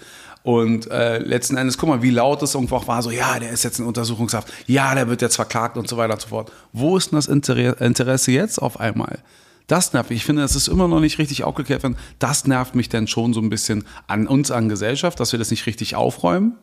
Und 0.45 0.91
äh, 0.91 1.17
letzten 1.17 1.57
Endes, 1.57 1.75
guck 1.75 1.89
mal, 1.89 2.03
wie 2.03 2.11
laut 2.11 2.43
es 2.43 2.53
irgendwo 2.53 2.75
auch 2.75 2.87
war, 2.87 3.01
so, 3.01 3.09
ja, 3.09 3.39
der 3.39 3.49
ist 3.49 3.63
jetzt 3.63 3.79
in 3.79 3.85
Untersuchungshaft, 3.85 4.53
ja, 4.67 4.93
der 4.93 5.09
wird 5.09 5.23
jetzt 5.23 5.37
verklagt 5.37 5.75
und 5.75 5.87
so 5.87 5.97
weiter 5.97 6.13
und 6.13 6.21
so 6.21 6.27
fort. 6.27 6.51
Wo 6.71 6.97
ist 6.97 7.09
denn 7.11 7.15
das 7.15 7.25
Inter 7.25 7.81
Interesse 7.81 8.31
jetzt 8.31 8.61
auf 8.61 8.79
einmal? 8.79 9.23
Das 9.65 9.91
nervt 9.93 10.11
mich. 10.11 10.17
Ich 10.17 10.25
finde, 10.25 10.43
es 10.43 10.55
ist 10.55 10.67
immer 10.67 10.87
noch 10.87 10.99
nicht 10.99 11.17
richtig 11.17 11.43
aufgeklärt 11.43 11.81
worden. 11.81 11.97
Das 12.19 12.45
nervt 12.45 12.75
mich 12.75 12.89
dann 12.89 13.07
schon 13.07 13.33
so 13.33 13.41
ein 13.41 13.49
bisschen 13.49 13.85
an 14.05 14.27
uns, 14.27 14.51
an 14.51 14.69
Gesellschaft, 14.69 15.19
dass 15.19 15.31
wir 15.31 15.39
das 15.39 15.49
nicht 15.49 15.65
richtig 15.65 15.95
aufräumen. 15.95 16.55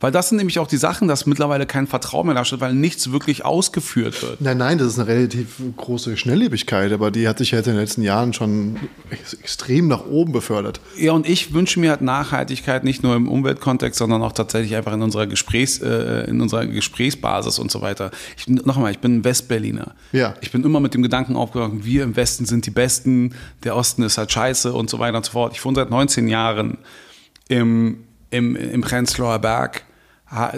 Weil 0.00 0.12
das 0.12 0.28
sind 0.28 0.38
nämlich 0.38 0.58
auch 0.58 0.68
die 0.68 0.76
Sachen, 0.76 1.08
dass 1.08 1.26
mittlerweile 1.26 1.66
kein 1.66 1.86
Vertrauen 1.86 2.26
mehr 2.26 2.44
steht, 2.44 2.60
weil 2.60 2.74
nichts 2.74 3.12
wirklich 3.12 3.44
ausgeführt 3.44 4.22
wird. 4.22 4.40
Nein, 4.40 4.58
nein, 4.58 4.78
das 4.78 4.88
ist 4.88 4.98
eine 4.98 5.08
relativ 5.08 5.60
große 5.76 6.16
Schnelllebigkeit, 6.16 6.92
aber 6.92 7.10
die 7.10 7.28
hat 7.28 7.38
sich 7.38 7.52
ja 7.52 7.58
jetzt 7.58 7.66
in 7.66 7.74
den 7.74 7.80
letzten 7.80 8.02
Jahren 8.02 8.32
schon 8.32 8.76
ex 9.10 9.34
extrem 9.34 9.88
nach 9.88 10.06
oben 10.06 10.32
befördert. 10.32 10.80
Ja, 10.98 11.12
und 11.12 11.28
ich 11.28 11.54
wünsche 11.54 11.80
mir 11.80 11.90
halt 11.90 12.02
Nachhaltigkeit 12.02 12.84
nicht 12.84 13.02
nur 13.02 13.14
im 13.16 13.28
Umweltkontext, 13.28 13.98
sondern 13.98 14.22
auch 14.22 14.32
tatsächlich 14.32 14.74
einfach 14.76 14.92
in 14.92 15.02
unserer 15.02 15.26
Gesprächs, 15.26 15.80
äh, 15.80 16.28
in 16.28 16.40
unserer 16.40 16.66
Gesprächsbasis 16.66 17.58
und 17.58 17.70
so 17.70 17.80
weiter. 17.80 18.10
Ich, 18.36 18.48
noch 18.48 18.76
einmal, 18.76 18.90
ich 18.90 18.98
bin 18.98 19.18
ein 19.18 19.24
Westberliner. 19.24 19.94
Ja. 20.12 20.34
Ich 20.40 20.52
bin 20.52 20.64
immer 20.64 20.80
mit 20.80 20.94
dem 20.94 21.02
Gedanken 21.02 21.36
aufgewacht, 21.36 21.72
wir 21.82 22.04
im 22.04 22.16
Westen 22.16 22.44
sind 22.44 22.66
die 22.66 22.70
Besten, 22.70 23.34
der 23.64 23.76
Osten 23.76 24.02
ist 24.02 24.18
halt 24.18 24.30
scheiße 24.32 24.72
und 24.72 24.90
so 24.90 24.98
weiter 24.98 25.16
und 25.18 25.24
so 25.24 25.32
fort. 25.32 25.54
Ich 25.54 25.64
wohne 25.64 25.76
seit 25.76 25.90
19 25.90 26.28
Jahren 26.28 26.78
im, 27.48 28.05
im, 28.30 28.56
im 28.56 28.80
Prenzlauer 28.80 29.38
Berg. 29.38 29.82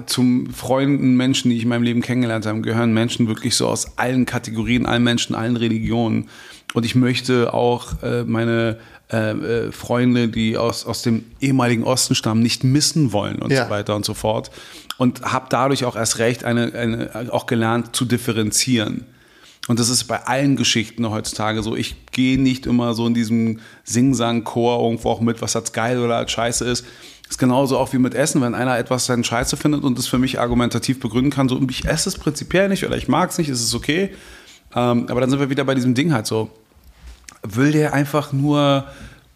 Zum 0.06 0.50
Freunden, 0.50 1.14
Menschen, 1.16 1.50
die 1.50 1.56
ich 1.58 1.64
in 1.64 1.68
meinem 1.68 1.82
Leben 1.82 2.00
kennengelernt 2.00 2.46
habe, 2.46 2.62
gehören 2.62 2.94
Menschen 2.94 3.28
wirklich 3.28 3.54
so 3.54 3.68
aus 3.68 3.98
allen 3.98 4.24
Kategorien, 4.24 4.86
allen 4.86 5.04
Menschen, 5.04 5.34
allen 5.34 5.56
Religionen. 5.56 6.30
Und 6.72 6.86
ich 6.86 6.94
möchte 6.94 7.52
auch 7.52 8.02
äh, 8.02 8.24
meine 8.24 8.78
äh, 9.12 9.30
äh, 9.32 9.72
Freunde, 9.72 10.28
die 10.28 10.56
aus, 10.56 10.86
aus 10.86 11.02
dem 11.02 11.24
ehemaligen 11.40 11.84
Osten 11.84 12.14
stammen, 12.14 12.42
nicht 12.42 12.64
missen 12.64 13.12
wollen 13.12 13.40
und 13.40 13.50
Ja. 13.52 13.64
so 13.64 13.70
weiter 13.70 13.94
und 13.94 14.06
so 14.06 14.14
fort. 14.14 14.50
Und 14.96 15.22
habe 15.22 15.46
dadurch 15.50 15.84
auch 15.84 15.96
erst 15.96 16.18
recht 16.18 16.44
eine, 16.44 16.72
eine, 16.74 17.28
auch 17.32 17.46
gelernt 17.46 17.94
zu 17.94 18.06
differenzieren. 18.06 19.04
Und 19.66 19.78
das 19.78 19.90
ist 19.90 20.04
bei 20.04 20.24
allen 20.26 20.56
Geschichten 20.56 21.08
heutzutage 21.10 21.62
so. 21.62 21.76
Ich 21.76 21.94
gehe 22.12 22.40
nicht 22.40 22.64
immer 22.64 22.94
so 22.94 23.06
in 23.06 23.12
diesem 23.12 23.60
Sing-Sang-Chor 23.84 24.82
irgendwo 24.82 25.10
auch 25.10 25.20
mit, 25.20 25.42
was 25.42 25.56
als 25.56 25.74
geil 25.74 25.98
oder 26.00 26.16
als 26.16 26.32
scheiße 26.32 26.64
ist. 26.64 26.86
Ist 27.28 27.38
genauso 27.38 27.78
auch 27.78 27.92
wie 27.92 27.98
mit 27.98 28.14
Essen. 28.14 28.40
Wenn 28.40 28.54
einer 28.54 28.78
etwas 28.78 29.06
dann 29.06 29.22
scheiße 29.22 29.56
findet 29.56 29.82
und 29.82 29.98
es 29.98 30.06
für 30.06 30.18
mich 30.18 30.40
argumentativ 30.40 30.98
begründen 31.00 31.30
kann, 31.30 31.48
so 31.48 31.60
ich 31.68 31.84
esse 31.84 32.08
es 32.08 32.16
prinzipiell 32.16 32.68
nicht 32.68 32.84
oder 32.86 32.96
ich 32.96 33.08
mag 33.08 33.30
es 33.30 33.38
nicht, 33.38 33.48
ist 33.48 33.62
es 33.62 33.74
okay. 33.74 34.10
Ähm, 34.74 35.06
aber 35.08 35.20
dann 35.20 35.30
sind 35.30 35.38
wir 35.38 35.50
wieder 35.50 35.64
bei 35.64 35.74
diesem 35.74 35.94
Ding 35.94 36.12
halt 36.12 36.26
so. 36.26 36.50
Will 37.42 37.72
der 37.72 37.92
einfach 37.92 38.32
nur 38.32 38.86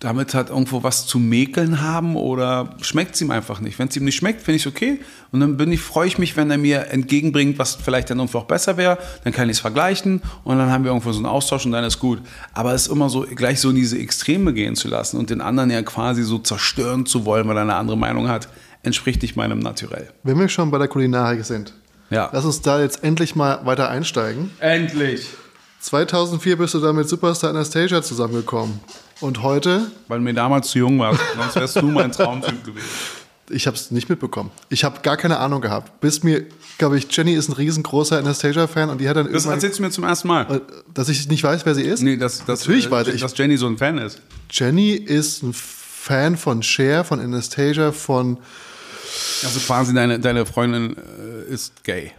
damit 0.04 0.34
halt 0.34 0.50
irgendwo 0.50 0.82
was 0.82 1.06
zu 1.06 1.18
mäkeln 1.18 1.80
haben 1.80 2.16
oder 2.16 2.74
schmeckt 2.80 3.14
es 3.14 3.20
ihm 3.20 3.30
einfach 3.30 3.60
nicht? 3.60 3.78
Wenn 3.78 3.86
es 3.88 3.96
ihm 3.96 4.04
nicht 4.04 4.16
schmeckt, 4.16 4.42
finde 4.42 4.56
ich 4.56 4.66
es 4.66 4.72
okay. 4.72 5.00
Und 5.30 5.40
dann 5.40 5.56
bin 5.56 5.70
ich, 5.70 5.80
freue 5.80 6.08
ich 6.08 6.18
mich, 6.18 6.36
wenn 6.36 6.50
er 6.50 6.58
mir 6.58 6.88
entgegenbringt, 6.88 7.58
was 7.58 7.76
vielleicht 7.76 8.10
dann 8.10 8.18
irgendwo 8.18 8.38
auch 8.38 8.44
besser 8.46 8.76
wäre. 8.76 8.98
Dann 9.24 9.32
kann 9.32 9.48
ich 9.48 9.56
es 9.56 9.60
vergleichen 9.60 10.20
und 10.44 10.58
dann 10.58 10.70
haben 10.70 10.82
wir 10.84 10.90
irgendwo 10.90 11.12
so 11.12 11.18
einen 11.18 11.26
Austausch 11.26 11.64
und 11.66 11.72
dann 11.72 11.84
ist 11.84 12.00
gut. 12.00 12.20
Aber 12.52 12.74
es 12.74 12.88
immer 12.88 13.08
so 13.08 13.22
gleich 13.22 13.60
so 13.60 13.70
in 13.70 13.76
diese 13.76 13.96
Extreme 13.98 14.52
gehen 14.52 14.74
zu 14.74 14.88
lassen 14.88 15.18
und 15.18 15.30
den 15.30 15.40
anderen 15.40 15.70
ja 15.70 15.82
quasi 15.82 16.24
so 16.24 16.38
zerstören 16.38 17.06
zu 17.06 17.24
wollen, 17.24 17.46
weil 17.46 17.56
er 17.56 17.62
eine 17.62 17.76
andere 17.76 17.96
Meinung 17.96 18.28
hat, 18.28 18.48
entspricht 18.82 19.22
nicht 19.22 19.36
meinem 19.36 19.60
Naturell. 19.60 20.08
Wenn 20.24 20.38
wir 20.38 20.48
schon 20.48 20.70
bei 20.72 20.78
der 20.78 20.88
Kulinarik 20.88 21.44
sind, 21.44 21.72
Ja. 22.10 22.28
lass 22.32 22.44
uns 22.44 22.60
da 22.60 22.80
jetzt 22.80 23.04
endlich 23.04 23.36
mal 23.36 23.64
weiter 23.64 23.88
einsteigen. 23.88 24.50
Endlich! 24.58 25.28
2004 25.80 26.58
bist 26.58 26.74
du 26.74 26.80
da 26.80 26.92
mit 26.92 27.08
Superstar 27.08 27.50
Anastasia 27.50 28.02
zusammengekommen. 28.02 28.80
Und 29.22 29.42
heute, 29.42 29.90
Weil 30.08 30.20
mir 30.20 30.34
damals 30.34 30.68
zu 30.68 30.78
jung 30.78 30.98
warst, 30.98 31.20
sonst 31.36 31.56
wärst 31.56 31.76
du 31.76 31.82
mein 31.86 32.12
Traumtyp 32.12 32.64
gewesen. 32.64 32.86
ich 33.50 33.66
habe 33.66 33.76
es 33.76 33.90
nicht 33.90 34.08
mitbekommen. 34.08 34.50
Ich 34.68 34.84
habe 34.84 35.00
gar 35.02 35.16
keine 35.16 35.38
Ahnung 35.38 35.60
gehabt. 35.60 36.00
Bis 36.00 36.22
mir, 36.22 36.44
glaube 36.78 36.98
ich, 36.98 37.06
Jenny 37.14 37.32
ist 37.34 37.48
ein 37.48 37.52
riesengroßer 37.52 38.18
Anastasia-Fan 38.18 38.90
und 38.90 39.00
die 39.00 39.08
hat 39.08 39.16
dann 39.16 39.32
Das 39.32 39.46
erzählst 39.46 39.78
du 39.78 39.82
mir 39.82 39.90
zum 39.90 40.04
ersten 40.04 40.28
Mal. 40.28 40.56
äh, 40.56 40.60
dass 40.92 41.08
ich 41.08 41.28
nicht 41.28 41.42
weiß, 41.44 41.64
wer 41.64 41.74
sie 41.74 41.82
ist. 41.82 42.02
Nee, 42.02 42.16
dass, 42.16 42.44
dass, 42.44 42.60
Natürlich 42.60 42.86
äh, 42.86 42.90
weiß 42.90 43.08
ich. 43.08 43.20
dass 43.20 43.36
Jenny 43.36 43.56
so 43.56 43.66
ein 43.66 43.78
Fan 43.78 43.98
ist. 43.98 44.20
Jenny 44.50 44.92
ist 44.92 45.42
ein 45.42 45.52
Fan 45.54 46.36
von 46.36 46.62
Cher, 46.62 47.04
von 47.04 47.20
Anastasia, 47.20 47.92
von 47.92 48.38
Also 49.44 49.60
quasi 49.60 49.94
deine, 49.94 50.18
deine 50.18 50.46
Freundin 50.46 50.96
äh, 50.96 51.52
ist 51.52 51.84
gay. 51.84 52.12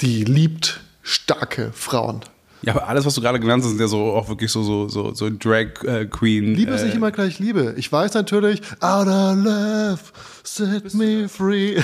die 0.00 0.24
liebt 0.24 0.80
starke 1.02 1.72
Frauen. 1.74 2.20
Ja, 2.62 2.74
aber 2.74 2.88
alles, 2.88 3.04
was 3.04 3.14
du 3.14 3.20
gerade 3.20 3.40
genannt 3.40 3.62
hast, 3.64 3.70
sind 3.70 3.80
ja 3.80 3.88
so 3.88 4.12
auch 4.12 4.28
wirklich 4.28 4.50
so, 4.50 4.62
so, 4.62 4.88
so, 4.88 5.12
so 5.14 5.28
Drag 5.30 5.82
äh, 5.84 6.06
Queen. 6.06 6.54
Liebe 6.54 6.72
ist 6.72 6.82
äh, 6.82 6.86
nicht 6.86 6.94
immer 6.94 7.10
gleich 7.10 7.38
Liebe. 7.38 7.74
Ich 7.76 7.90
weiß 7.90 8.14
natürlich, 8.14 8.62
out 8.80 9.08
of 9.08 9.36
love, 9.44 9.98
set 10.44 10.94
me 10.94 11.28
free. 11.28 11.82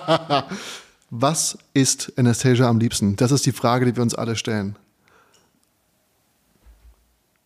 Was 1.10 1.56
ist 1.72 2.12
Anastasia 2.16 2.68
am 2.68 2.78
liebsten? 2.78 3.16
Das 3.16 3.32
ist 3.32 3.46
die 3.46 3.52
Frage, 3.52 3.86
die 3.86 3.96
wir 3.96 4.02
uns 4.02 4.14
alle 4.14 4.36
stellen. 4.36 4.76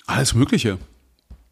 Alles 0.07 0.35
Mögliche. 0.35 0.79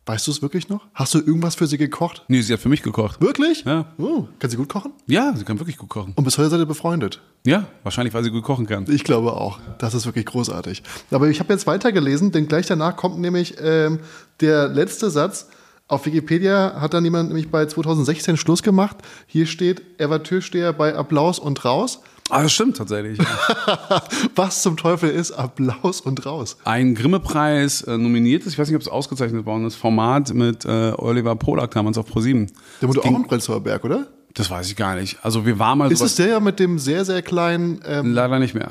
Weißt 0.08 0.26
du 0.26 0.30
es 0.30 0.40
wirklich 0.40 0.70
noch? 0.70 0.86
Hast 0.94 1.12
du 1.12 1.18
irgendwas 1.18 1.54
für 1.54 1.66
sie 1.66 1.76
gekocht? 1.76 2.24
Nee, 2.28 2.40
sie 2.40 2.54
hat 2.54 2.60
für 2.60 2.70
mich 2.70 2.80
gekocht. 2.82 3.20
Wirklich? 3.20 3.64
Ja. 3.66 3.92
Oh, 3.98 4.24
kann 4.38 4.48
sie 4.48 4.56
gut 4.56 4.70
kochen? 4.70 4.92
Ja, 5.06 5.34
sie 5.36 5.44
kann 5.44 5.58
wirklich 5.60 5.76
gut 5.76 5.90
kochen. 5.90 6.14
Und 6.16 6.24
bis 6.24 6.38
heute 6.38 6.48
seid 6.48 6.60
ihr 6.60 6.64
befreundet? 6.64 7.20
Ja, 7.44 7.66
wahrscheinlich, 7.82 8.14
weil 8.14 8.24
sie 8.24 8.30
gut 8.30 8.42
kochen 8.42 8.66
kann. 8.66 8.86
Ich 8.88 9.04
glaube 9.04 9.34
auch. 9.34 9.60
Das 9.78 9.92
ist 9.92 10.06
wirklich 10.06 10.24
großartig. 10.24 10.82
Aber 11.10 11.28
ich 11.28 11.40
habe 11.40 11.52
jetzt 11.52 11.66
weitergelesen, 11.66 12.32
denn 12.32 12.48
gleich 12.48 12.66
danach 12.66 12.96
kommt 12.96 13.18
nämlich 13.18 13.56
ähm, 13.60 13.98
der 14.40 14.68
letzte 14.68 15.10
Satz. 15.10 15.50
Auf 15.88 16.06
Wikipedia 16.06 16.80
hat 16.80 16.94
dann 16.94 17.04
jemand 17.04 17.28
nämlich 17.28 17.50
bei 17.50 17.66
2016 17.66 18.38
Schluss 18.38 18.62
gemacht. 18.62 18.96
Hier 19.26 19.44
steht, 19.44 19.82
er 19.98 20.08
war 20.08 20.22
Türsteher 20.22 20.72
bei 20.72 20.94
Applaus 20.94 21.38
und 21.38 21.66
Raus. 21.66 22.00
Ah, 22.30 22.42
das 22.42 22.52
stimmt 22.52 22.76
tatsächlich. 22.76 23.18
Ja. 23.18 24.02
Was 24.34 24.62
zum 24.62 24.76
Teufel 24.76 25.10
ist 25.10 25.32
Applaus 25.32 26.00
und 26.00 26.24
Raus? 26.26 26.56
Ein 26.64 26.94
Grimme-Preis 26.94 27.82
äh, 27.82 27.96
nominiertes, 27.96 28.52
ich 28.52 28.58
weiß 28.58 28.68
nicht, 28.68 28.76
ob 28.76 28.82
es 28.82 28.88
ausgezeichnet 28.88 29.46
worden 29.46 29.66
ist, 29.66 29.76
Format 29.76 30.34
mit 30.34 30.64
äh, 30.64 30.92
Oliver 30.96 31.36
Polak 31.36 31.70
damals 31.70 31.96
auf 31.98 32.06
ProSieben. 32.06 32.50
Der 32.82 32.88
wurde 32.88 33.00
auch 33.00 33.06
im 33.06 33.26
Prenzlauer 33.26 33.60
Berg, 33.60 33.84
oder? 33.84 34.06
Das 34.34 34.50
weiß 34.50 34.68
ich 34.68 34.76
gar 34.76 34.94
nicht. 34.94 35.18
Also 35.22 35.46
wir 35.46 35.58
waren 35.58 35.78
mal 35.78 35.90
Ist 35.90 36.00
es 36.00 36.16
der 36.16 36.40
mit 36.40 36.60
dem 36.60 36.78
sehr, 36.78 37.04
sehr 37.04 37.22
kleinen, 37.22 37.80
ähm, 37.86 38.12
leider 38.12 38.38
nicht 38.38 38.54
mehr. 38.54 38.70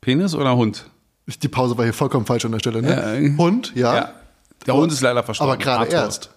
Penis 0.00 0.34
oder 0.34 0.56
Hund? 0.56 0.86
die 1.42 1.48
Pause 1.48 1.76
war 1.76 1.84
hier 1.84 1.92
vollkommen 1.92 2.24
falsch 2.24 2.46
an 2.46 2.52
der 2.52 2.58
Stelle, 2.58 2.80
ne? 2.80 2.88
Ja, 2.90 3.14
äh, 3.14 3.36
Hund, 3.36 3.72
ja. 3.74 3.94
Ja. 3.96 4.12
Der 4.66 4.74
Hund 4.74 4.90
ist 4.92 5.00
leider 5.02 5.22
verstorben. 5.22 5.52
Aber 5.52 5.62
gerade 5.62 5.90
erst. 5.90 6.30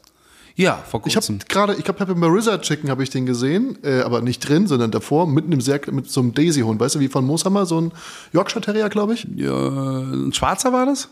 Ja, 0.56 0.76
vor 0.78 1.02
Ich 1.06 1.16
habe 1.16 1.26
kurzem. 1.26 1.40
gerade, 1.48 1.76
ich 1.76 1.84
glaube, 1.84 2.06
bei 2.06 2.14
Marissa 2.14 2.58
Chicken 2.58 2.90
habe 2.90 3.04
ich 3.04 3.10
den 3.10 3.26
gesehen, 3.26 3.78
äh, 3.84 4.02
aber 4.02 4.22
nicht 4.22 4.40
drin, 4.48 4.68
sondern 4.68 4.92
davor, 4.92 5.26
mitten 5.28 5.52
im 5.52 5.62
sehr, 5.62 5.80
mit 5.92 6.10
so 6.10 6.20
einem 6.22 6.34
Daisy-Hund, 6.34 6.80
weißt 6.80 6.96
du, 6.96 7.00
wie 7.00 7.08
von 7.08 7.26
Mooshammer, 7.26 7.66
so 7.66 7.80
ein 7.80 7.92
Yorkshire 8.34 8.62
Terrier, 8.62 8.90
glaube 8.90 9.14
ich. 9.14 9.28
Ja, 9.36 9.52
ein 9.68 10.34
Schwarzer 10.34 10.74
war 10.74 10.86
das? 10.86 11.10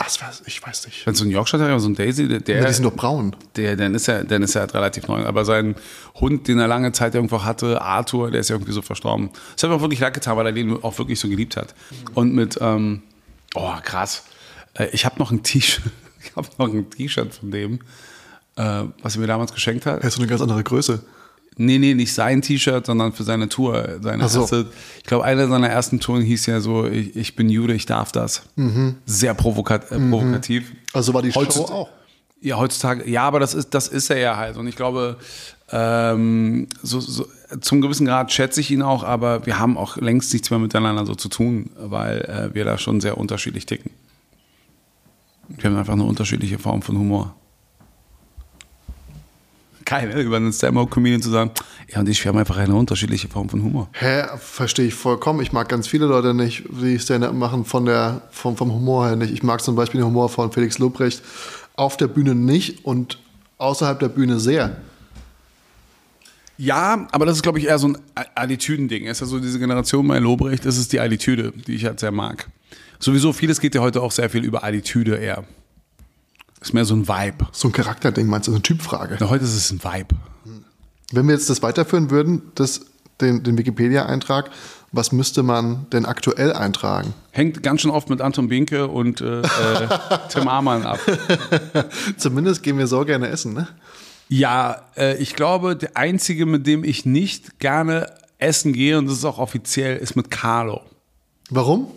Ach, 0.00 0.08
ich 0.46 0.64
weiß 0.64 0.86
nicht. 0.86 1.04
Wenn 1.06 1.14
so 1.16 1.24
ein 1.24 1.30
Yorkshire 1.30 1.60
Terrier, 1.60 1.80
so 1.80 1.88
ein 1.88 1.96
Daisy, 1.96 2.28
der, 2.28 2.60
Ja, 2.60 2.66
die 2.68 2.72
sind 2.72 2.84
doch 2.84 2.94
braun. 2.94 3.34
der, 3.56 3.74
dann 3.74 3.96
ist 3.96 4.06
er, 4.06 4.22
dann 4.22 4.44
ist 4.44 4.54
er 4.54 4.60
halt 4.60 4.74
relativ 4.74 5.08
neu. 5.08 5.24
Aber 5.26 5.44
sein 5.44 5.74
Hund, 6.14 6.46
den 6.46 6.60
er 6.60 6.68
lange 6.68 6.92
Zeit 6.92 7.16
irgendwo 7.16 7.42
hatte, 7.42 7.82
Arthur, 7.82 8.30
der 8.30 8.40
ist 8.40 8.48
ja 8.50 8.54
irgendwie 8.54 8.72
so 8.72 8.80
verstorben. 8.82 9.30
Das 9.56 9.64
hat 9.64 9.70
mir 9.70 9.76
auch 9.76 9.80
wirklich 9.80 9.98
leid 9.98 10.14
getan, 10.14 10.36
weil 10.36 10.46
er 10.46 10.52
den 10.52 10.80
auch 10.84 10.96
wirklich 10.98 11.18
so 11.18 11.28
geliebt 11.28 11.56
hat. 11.56 11.74
Und 12.14 12.32
mit, 12.32 12.58
ähm, 12.60 13.02
oh 13.56 13.72
krass. 13.82 14.22
Äh, 14.74 14.86
Ich 14.92 15.04
habe 15.04 15.18
noch 15.18 15.32
ein 15.32 15.42
T-Shirt, 15.42 15.82
ich 16.24 16.36
habe 16.36 16.46
noch 16.58 16.68
ein 16.72 16.88
T-Shirt 16.90 17.34
von 17.34 17.50
dem, 17.50 17.80
äh, 18.58 18.84
was 19.02 19.14
er 19.16 19.20
mir 19.20 19.26
damals 19.26 19.52
geschenkt 19.54 19.86
hat. 19.86 20.02
Er 20.02 20.08
ist 20.08 20.14
so 20.14 20.20
eine 20.20 20.28
ganz 20.28 20.42
andere 20.42 20.62
Größe. 20.62 21.00
Nee, 21.60 21.78
nee, 21.78 21.94
nicht 21.94 22.12
sein 22.12 22.40
T-Shirt, 22.42 22.86
sondern 22.86 23.12
für 23.12 23.24
seine 23.24 23.48
Tour. 23.48 23.98
Seine 24.00 24.28
so. 24.28 24.42
erste, 24.42 24.66
ich 24.98 25.04
glaube, 25.04 25.24
eine 25.24 25.48
seiner 25.48 25.68
ersten 25.68 25.98
Touren 25.98 26.22
hieß 26.22 26.46
ja 26.46 26.60
so, 26.60 26.86
ich, 26.86 27.16
ich 27.16 27.34
bin 27.34 27.48
Jude, 27.48 27.74
ich 27.74 27.84
darf 27.86 28.12
das. 28.12 28.42
Sehr 29.06 29.34
provokat, 29.34 29.90
äh, 29.90 29.98
provokativ. 29.98 30.72
Also 30.92 31.14
war 31.14 31.22
die 31.22 31.32
Show 31.32 31.40
Heutzutage- 31.40 31.72
auch. 31.72 31.88
Ja, 32.40 32.56
heutzutage, 32.56 33.10
ja, 33.10 33.24
aber 33.24 33.40
das 33.40 33.54
ist, 33.54 33.74
das 33.74 33.88
ist 33.88 34.10
er 34.10 34.18
ja 34.18 34.36
halt. 34.36 34.56
Und 34.56 34.68
ich 34.68 34.76
glaube, 34.76 35.16
ähm, 35.72 36.68
so, 36.84 37.00
so, 37.00 37.26
zum 37.60 37.80
gewissen 37.80 38.06
Grad 38.06 38.32
schätze 38.32 38.60
ich 38.60 38.70
ihn 38.70 38.80
auch, 38.80 39.02
aber 39.02 39.44
wir 39.44 39.58
haben 39.58 39.76
auch 39.76 39.96
längst 39.96 40.32
nichts 40.32 40.48
mehr 40.50 40.60
miteinander 40.60 41.04
so 41.04 41.16
zu 41.16 41.28
tun, 41.28 41.70
weil 41.76 42.18
äh, 42.20 42.54
wir 42.54 42.64
da 42.64 42.78
schon 42.78 43.00
sehr 43.00 43.18
unterschiedlich 43.18 43.66
ticken. 43.66 43.90
Wir 45.48 45.70
haben 45.70 45.76
einfach 45.76 45.94
eine 45.94 46.04
unterschiedliche 46.04 46.60
Form 46.60 46.82
von 46.82 46.96
Humor. 46.96 47.34
Geil, 49.88 50.10
ne? 50.10 50.20
über 50.20 50.36
einen 50.36 50.52
Stand-Up-Comedian 50.52 51.22
zu 51.22 51.30
sagen, 51.30 51.50
ja, 51.90 52.00
und 52.00 52.08
ich, 52.10 52.22
wir 52.22 52.28
haben 52.28 52.36
einfach 52.36 52.58
eine 52.58 52.74
unterschiedliche 52.74 53.26
Form 53.26 53.48
von 53.48 53.64
Humor. 53.64 53.88
Hä, 53.94 54.24
verstehe 54.38 54.84
ich 54.84 54.92
vollkommen. 54.92 55.40
Ich 55.40 55.52
mag 55.52 55.66
ganz 55.70 55.88
viele 55.88 56.04
Leute 56.04 56.34
nicht, 56.34 56.64
die 56.68 56.98
Stand-up 56.98 57.32
machen 57.32 57.64
von 57.64 57.86
der, 57.86 58.20
vom, 58.30 58.54
vom 58.54 58.70
Humor 58.70 59.06
her 59.06 59.16
nicht. 59.16 59.32
Ich 59.32 59.42
mag 59.42 59.62
zum 59.62 59.76
Beispiel 59.76 60.02
den 60.02 60.06
Humor 60.06 60.28
von 60.28 60.52
Felix 60.52 60.78
Lobrecht 60.78 61.22
auf 61.74 61.96
der 61.96 62.06
Bühne 62.06 62.34
nicht 62.34 62.84
und 62.84 63.18
außerhalb 63.56 63.98
der 63.98 64.10
Bühne 64.10 64.38
sehr. 64.40 64.76
Ja, 66.58 67.08
aber 67.10 67.24
das 67.24 67.36
ist, 67.36 67.42
glaube 67.42 67.58
ich, 67.58 67.68
eher 67.68 67.78
so 67.78 67.88
ein 67.88 67.98
Attitüdending. 68.34 69.06
Es 69.06 69.12
ist 69.12 69.20
ja 69.22 69.26
so 69.26 69.38
diese 69.38 69.58
Generation 69.58 70.06
bei 70.06 70.18
Lobrecht, 70.18 70.66
das 70.66 70.76
ist 70.76 70.92
die 70.92 71.00
Attitüde, 71.00 71.54
die 71.66 71.76
ich 71.76 71.86
halt 71.86 71.98
sehr 71.98 72.10
mag. 72.10 72.50
Sowieso, 72.98 73.32
vieles 73.32 73.58
geht 73.58 73.74
ja 73.74 73.80
heute 73.80 74.02
auch 74.02 74.12
sehr 74.12 74.28
viel 74.28 74.44
über 74.44 74.64
Attitüde 74.64 75.16
eher. 75.16 75.44
Ist 76.68 76.74
mehr 76.74 76.84
so 76.84 76.94
ein 76.94 77.08
Vibe. 77.08 77.46
So 77.50 77.68
ein 77.68 77.72
Charakterding, 77.72 78.26
meinst 78.26 78.46
du, 78.46 78.50
so 78.50 78.56
eine 78.56 78.62
Typfrage. 78.62 79.16
Na, 79.20 79.30
heute 79.30 79.44
ist 79.44 79.54
es 79.54 79.70
ein 79.70 79.82
Vibe. 79.82 80.14
Wenn 81.12 81.26
wir 81.26 81.32
jetzt 81.32 81.48
das 81.48 81.62
weiterführen 81.62 82.10
würden, 82.10 82.42
das, 82.56 82.82
den, 83.22 83.42
den 83.42 83.56
Wikipedia-Eintrag, 83.56 84.50
was 84.92 85.10
müsste 85.10 85.42
man 85.42 85.86
denn 85.94 86.04
aktuell 86.04 86.52
eintragen? 86.52 87.14
Hängt 87.30 87.62
ganz 87.62 87.80
schön 87.80 87.90
oft 87.90 88.10
mit 88.10 88.20
Anton 88.20 88.48
Binke 88.48 88.86
und 88.86 89.22
äh, 89.22 89.40
äh, 89.40 89.88
Tim 90.28 90.46
Amann 90.46 90.82
ab. 90.82 91.00
Zumindest 92.18 92.62
gehen 92.62 92.76
wir 92.76 92.86
so 92.86 93.02
gerne 93.06 93.28
essen, 93.28 93.54
ne? 93.54 93.68
Ja, 94.28 94.82
äh, 94.94 95.16
ich 95.16 95.34
glaube, 95.34 95.74
der 95.74 95.96
einzige, 95.96 96.44
mit 96.44 96.66
dem 96.66 96.84
ich 96.84 97.06
nicht 97.06 97.60
gerne 97.60 98.12
essen 98.36 98.74
gehe, 98.74 98.98
und 98.98 99.06
das 99.06 99.16
ist 99.16 99.24
auch 99.24 99.38
offiziell, 99.38 99.96
ist 99.96 100.16
mit 100.16 100.30
Carlo. 100.30 100.82
Warum? 101.48 101.90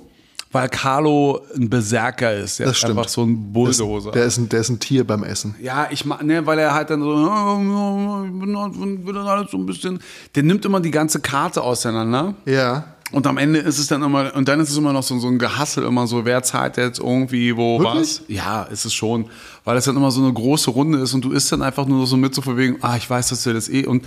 Weil 0.53 0.67
Carlo 0.69 1.39
ein 1.55 1.69
Berserker 1.69 2.33
ist. 2.35 2.59
Der 2.59 2.65
Das 2.65 2.73
ist 2.75 2.79
stimmt. 2.79 2.97
einfach 2.97 3.09
so 3.09 3.23
ein 3.23 3.53
Bulldozer. 3.53 4.11
Der 4.11 4.25
ist, 4.25 4.37
ein, 4.37 4.49
der 4.49 4.59
ist 4.59 4.69
ein 4.69 4.79
Tier 4.79 5.05
beim 5.07 5.23
Essen. 5.23 5.55
Ja, 5.61 5.87
ich 5.91 6.03
ne, 6.05 6.45
weil 6.45 6.59
er 6.59 6.73
halt 6.73 6.89
dann 6.89 7.01
so, 7.01 7.13
"Ja, 7.13 8.23
ich 8.25 8.31
bin 8.39 9.05
bin 9.05 9.15
dann 9.15 9.25
halt 9.25 9.49
so 9.49 9.57
ein 9.57 9.65
bisschen, 9.65 9.99
der 10.35 10.43
nimmt 10.43 10.65
immer 10.65 10.81
die 10.81 10.91
ganze 10.91 11.19
Karte 11.21 11.61
auseinander. 11.61 12.35
Ja. 12.45 12.83
Und 13.13 13.27
am 13.27 13.37
Ende 13.37 13.59
ist 13.59 13.77
es 13.77 13.87
dann 13.87 14.03
immer, 14.03 14.33
und 14.35 14.47
dann 14.47 14.59
ist 14.61 14.69
es 14.69 14.77
immer 14.77 14.93
noch 14.93 15.03
so, 15.03 15.19
so 15.19 15.27
ein 15.27 15.37
Gehassel, 15.37 15.83
immer 15.83 16.07
so, 16.07 16.23
wer 16.23 16.43
zahlt 16.43 16.77
jetzt 16.77 16.99
irgendwie 16.99 17.55
wo 17.57 17.77
Wirklich? 17.79 18.01
was? 18.01 18.21
Ja, 18.29 18.63
ist 18.63 18.85
es 18.85 18.93
schon. 18.93 19.25
Weil 19.65 19.75
es 19.77 19.83
dann 19.85 19.97
immer 19.97 20.11
so 20.11 20.21
eine 20.23 20.31
große 20.31 20.71
Runde 20.71 20.99
ist 20.99 21.13
und 21.13 21.23
du 21.25 21.31
isst 21.31 21.51
dann 21.51 21.61
einfach 21.61 21.85
nur 21.85 22.07
so 22.07 22.15
mit 22.15 22.33
so 22.33 22.41
von 22.41 22.55
wegen, 22.57 22.77
ah, 22.81 22.95
ich 22.95 23.09
weiß, 23.09 23.27
dass 23.29 23.45
wir 23.45 23.53
das 23.53 23.67
eh. 23.67 23.85
Und 23.85 24.05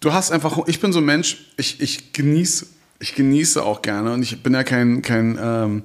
du 0.00 0.12
hast 0.12 0.30
einfach, 0.32 0.58
ich 0.66 0.80
bin 0.80 0.92
so 0.92 1.00
ein 1.00 1.04
Mensch, 1.04 1.52
ich, 1.58 1.80
ich 1.82 2.14
genieße, 2.14 2.66
ich 2.98 3.14
genieße 3.14 3.62
auch 3.62 3.82
gerne 3.82 4.12
und 4.12 4.22
ich 4.22 4.42
bin 4.42 4.54
ja 4.54 4.64
kein, 4.64 5.02
kein, 5.02 5.38
ähm, 5.40 5.82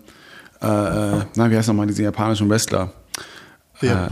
äh, 0.61 0.67
äh, 0.67 1.25
na, 1.35 1.49
wie 1.49 1.57
heißt 1.57 1.67
nochmal 1.67 1.87
diese 1.87 2.03
japanischen 2.03 2.49
Wrestler? 2.49 2.91
ja. 3.81 4.07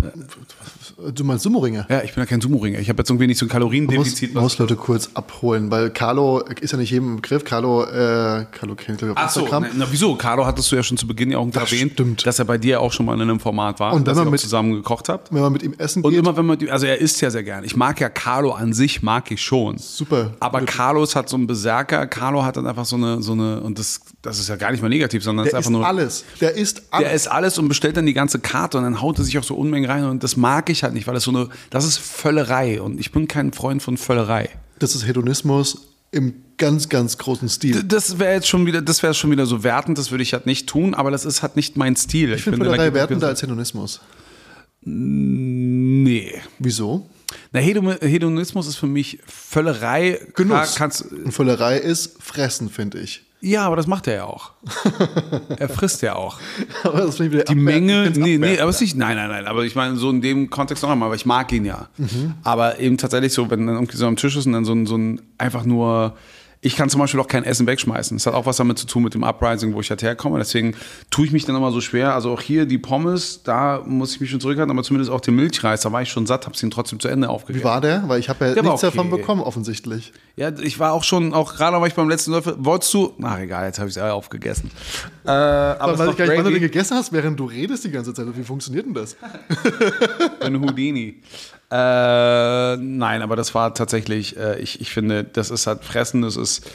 Du 1.14 1.24
meinst 1.24 1.44
Sumo-Ringer? 1.44 1.86
Ja, 1.90 2.02
ich 2.02 2.15
bin 2.15 2.24
ja 2.24 2.26
kein 2.26 2.41
Sumo-Ringer. 2.41 2.80
Ich 2.80 2.90
habe 2.90 2.98
jetzt 3.02 3.10
irgendwie 3.11 3.28
nicht 3.28 3.38
so 3.38 3.45
ein 3.45 3.49
muss, 3.49 3.53
Kaloriendefizit. 3.53 4.34
was- 4.34 4.41
muss 4.41 4.57
Leute 4.57 4.76
kurz 4.76 5.11
abholen, 5.14 5.69
weil 5.69 5.91
Carlo 5.91 6.40
ist 6.60 6.72
ja 6.72 6.78
nicht 6.80 6.90
jedem 6.90 7.10
im 7.10 7.15
Begriff. 7.18 7.44
Carlo, 7.45 7.84
äh, 7.84 8.45
Carlo 8.52 8.74
kennt 8.76 8.98
glaube 8.98 9.11
ich 9.11 9.18
auf 9.18 9.24
Ach 9.24 9.30
so, 9.30 9.41
Instagram. 9.41 9.64
na, 9.74 9.86
na, 9.86 9.88
wieso? 9.91 10.15
Carlo 10.15 10.44
hattest 10.48 10.72
du 10.72 10.76
ja 10.76 10.82
schon 10.82 10.98
zu 10.98 11.06
Beginn 11.06 11.30
ja 11.30 11.38
auch 11.38 11.48
Das 11.52 11.72
erwähnt, 11.72 11.91
stimmt. 11.94 12.26
dass 12.26 12.40
er 12.40 12.45
bei 12.45 12.57
dir 12.57 12.82
auch 12.82 12.91
schon 12.91 13.06
mal 13.06 13.14
in 13.14 13.22
einem 13.22 13.40
Format 13.40 13.80
war, 13.80 13.91
Und 13.94 13.99
wenn 13.99 14.06
dass 14.06 14.18
man 14.18 14.32
mit- 14.32 14.40
zusammen 14.40 14.74
gekocht 14.74 15.07
habt. 15.07 15.32
Wenn 15.32 15.41
man 15.41 15.53
mit 15.53 15.61
ihm 15.61 15.76
essen 15.78 16.03
Und 16.03 16.10
geht, 16.11 16.19
immer 16.19 16.36
wenn 16.36 16.48
man, 16.48 16.57
also 16.69 16.88
er 16.88 16.98
isst 16.99 17.22
ja 17.22 17.30
sehr 17.30 17.44
gern. 17.44 17.64
Ich 17.64 17.76
mag 17.76 17.99
ja 18.02 18.10
Carlo 18.10 18.53
an 18.53 18.74
sich, 18.74 19.03
mag 19.03 19.30
ich 19.30 19.40
schon. 19.41 19.78
Super. 19.78 20.34
Aber 20.40 20.61
Carlos 20.61 21.15
hat 21.15 21.30
so 21.30 21.36
einen 21.38 21.45
Berserker. 21.45 22.07
Carlo 22.07 22.44
hat 22.44 22.57
dann 22.57 22.65
einfach 22.65 22.86
so 22.86 22.95
eine, 22.95 23.22
so 23.22 23.34
eine, 23.34 23.61
und 23.61 23.78
das, 23.78 23.99
das 24.22 24.39
ist 24.39 24.49
ja 24.49 24.56
gar 24.56 24.72
nicht 24.72 24.81
mal 24.81 24.89
negativ, 24.89 25.23
sondern 25.23 25.45
es 25.45 25.52
der 25.52 25.60
ist 25.60 25.65
ist 25.65 25.68
einfach 25.68 25.80
nur. 25.80 25.88
alles. 25.88 26.26
Der 26.41 26.53
ist 26.56 26.84
alles. 26.91 27.03
Der 27.06 27.14
isst 27.14 27.31
alles 27.31 27.57
und 27.57 27.68
bestellt 27.69 27.95
dann 27.98 28.06
die 28.06 28.14
ganze 28.14 28.39
Karte 28.39 28.77
und 28.77 28.84
dann 28.84 29.02
haut 29.02 29.18
er 29.19 29.23
sich 29.23 29.38
auch 29.38 29.44
so 29.44 29.56
Unmengen 29.56 29.89
rein 29.89 30.03
und 30.06 30.23
das 30.23 30.35
mag 30.38 30.69
ich 30.69 30.84
halt 30.84 30.94
nicht, 30.94 31.07
weil 31.07 31.14
das 31.14 31.23
so 31.23 31.31
eine, 31.31 31.49
das 31.69 31.85
ist 31.85 31.98
Völlerei 31.99 32.81
und 32.81 32.99
ich 32.99 33.11
bin 33.11 33.27
kein 33.27 33.53
Freund 33.53 33.81
von 33.81 33.95
Völlerei. 33.98 34.49
das 34.80 34.95
ist 34.95 35.06
Hedonismus 35.07 35.88
im 36.11 36.34
ganz, 36.57 36.89
ganz 36.89 37.18
großen 37.18 37.48
Stil. 37.49 37.84
Das 37.84 38.18
wäre 38.18 38.34
jetzt 38.34 38.48
schon 38.48 38.65
wieder, 38.65 38.81
das 38.81 39.03
wäre 39.03 39.14
schon 39.14 39.30
wieder 39.30 39.45
so 39.45 39.64
wertend, 39.64 39.98
das 39.98 40.10
würde 40.10 40.23
ich 40.23 40.34
halt 40.34 40.45
nicht 40.45 40.68
tun, 40.68 40.94
aber 40.95 41.11
das 41.11 41.23
ist 41.26 41.41
halt 41.44 41.56
nicht 41.56 41.77
mein 41.77 41.95
Stil. 41.95 42.34
ich 42.34 42.44
finde 42.44 42.60
da 42.60 42.65
Völlerei 42.65 42.94
wertender 42.94 43.27
als 43.27 43.41
Hedonismus. 43.44 44.02
Nee. 44.89 46.34
Wieso? 46.60 47.10
Na, 47.52 47.60
Hedon- 47.60 47.99
Hedonismus 48.02 48.68
ist 48.68 48.77
für 48.77 48.88
mich 48.88 49.19
Völlerei. 49.27 50.19
Genuss. 50.35 50.76
Kannst, 50.76 51.11
Und 51.11 51.31
Völlerei 51.34 51.77
ist 51.77 52.22
Fressen, 52.23 52.69
finde 52.69 52.99
ich. 52.99 53.23
Ja, 53.39 53.65
aber 53.65 53.76
das 53.76 53.88
macht 53.88 54.07
er 54.07 54.15
ja 54.15 54.23
auch. 54.26 54.51
er 55.57 55.69
frisst 55.69 56.01
ja 56.01 56.15
auch. 56.15 56.39
Aber 56.84 57.01
das 57.01 57.18
finde 57.18 57.26
ich 57.26 57.34
wieder 57.34 57.43
Die 57.53 57.55
Menge, 57.55 58.11
nee, 58.15 58.38
nee, 58.38 58.59
aber 58.59 58.69
es 58.69 58.81
nicht, 58.81 58.97
nein, 58.97 59.15
nein, 59.15 59.30
nein, 59.30 59.45
aber 59.45 59.64
ich 59.64 59.76
meine, 59.76 59.95
so 59.95 60.09
in 60.09 60.22
dem 60.22 60.49
Kontext 60.49 60.84
noch 60.84 60.89
einmal, 60.89 61.07
aber 61.07 61.15
ich 61.15 61.26
mag 61.26 61.51
ihn 61.51 61.65
ja. 61.65 61.89
Aber 62.43 62.80
eben 62.80 62.97
tatsächlich 62.97 63.34
so, 63.34 63.49
wenn 63.49 63.68
dann 63.68 63.76
irgendwie 63.76 63.97
so 63.97 64.07
am 64.07 64.15
Tisch 64.15 64.35
ist 64.35 64.45
und 64.47 64.53
dann 64.53 64.65
so 64.65 64.73
ein, 64.73 64.85
so 64.85 64.97
ein 64.97 65.22
einfach 65.38 65.65
nur, 65.65 66.15
ich 66.62 66.76
kann 66.76 66.90
zum 66.90 67.00
Beispiel 67.00 67.20
auch 67.20 67.28
kein 67.28 67.44
Essen 67.44 67.68
wegschmeißen. 67.68 68.18
Das 68.18 68.26
hat 68.26 68.34
auch 68.34 68.46
was 68.46 68.58
damit 68.58 68.80
zu 68.80 68.88
tun 68.88 69.04
mit 69.04 69.14
dem 69.14 69.24
Uprising, 69.24 69.74
wo 69.74 69.82
ich 69.82 69.90
halt 69.90 70.02
herkomme. 70.02 70.40
Deswegen 70.40 70.76
tue 71.12 71.26
ich 71.26 71.32
mich 71.32 71.46
dann 71.46 71.56
immer 71.56 71.72
so 71.72 71.82
schwer. 71.82 72.16
Also 72.16 72.32
auch 72.32 72.42
hier 72.42 72.66
die 72.66 72.78
Pommes, 72.80 73.44
da 73.44 73.84
muss 73.86 74.16
ich 74.16 74.22
mich 74.22 74.32
schon 74.32 74.40
zurückhalten, 74.40 74.72
aber 74.72 74.84
zumindest 74.84 75.12
auch 75.12 75.22
den 75.22 75.36
Milchreis, 75.36 75.82
da 75.82 75.92
war 75.92 76.02
ich 76.02 76.10
schon 76.10 76.26
satt, 76.26 76.46
habe 76.46 76.56
es 76.56 76.64
ihn 76.64 76.72
trotzdem 76.72 77.00
zu 77.00 77.08
Ende 77.08 77.30
aufgegessen. 77.30 77.64
Wie 77.64 77.68
war 77.68 77.82
der? 77.82 78.04
Weil 78.08 78.20
ich 78.20 78.30
habe 78.30 78.46
ja 78.46 78.54
Der 78.54 78.64
nichts 78.64 78.84
okay. 78.84 78.96
davon 78.96 79.12
bekommen, 79.12 79.42
offensichtlich. 79.42 80.14
Ja, 80.36 80.50
ich 80.50 80.80
war 80.80 80.94
auch 80.94 81.04
schon, 81.04 81.34
auch 81.34 81.56
gerade 81.56 81.80
war 81.80 81.88
ich 81.88 81.96
beim 81.96 82.10
letzten 82.10 82.32
Löffel. 82.32 82.56
Wolltest 82.60 82.94
du? 82.94 83.14
Ach 83.22 83.40
egal, 83.40 83.66
jetzt 83.66 83.80
habe 83.80 83.90
ich 83.90 83.96
es 83.96 84.02
aufgegessen. 84.02 84.72
Äh, 85.26 85.30
aber 85.30 85.94
Aber 85.94 86.06
ist 86.06 86.12
ich 86.12 86.18
gar 86.18 86.28
nicht, 86.28 86.38
wann 86.38 86.46
du 86.46 86.52
den 86.52 86.62
gegessen 86.62 86.98
hast, 86.98 87.12
während 87.14 87.40
du 87.40 87.46
redest 87.46 87.84
die 87.86 87.92
ganze 87.92 88.14
Zeit. 88.14 88.26
Wie 88.36 88.44
funktioniert 88.44 88.86
denn 88.86 88.94
das? 88.94 89.16
Ein 90.42 90.60
Houdini. 90.60 91.22
Äh, 91.69 92.77
nein, 92.77 93.22
aber 93.22 93.35
das 93.35 93.53
war 93.53 93.73
tatsächlich, 93.73 94.38
äh, 94.38 94.57
ich, 94.60 94.80
ich 94.80 94.89
finde, 94.91 95.26
das 95.26 95.49
ist 95.49 95.68
halt 95.68 95.84
Fressen, 95.84 96.22
das 96.22 96.38
ist, 96.38 96.65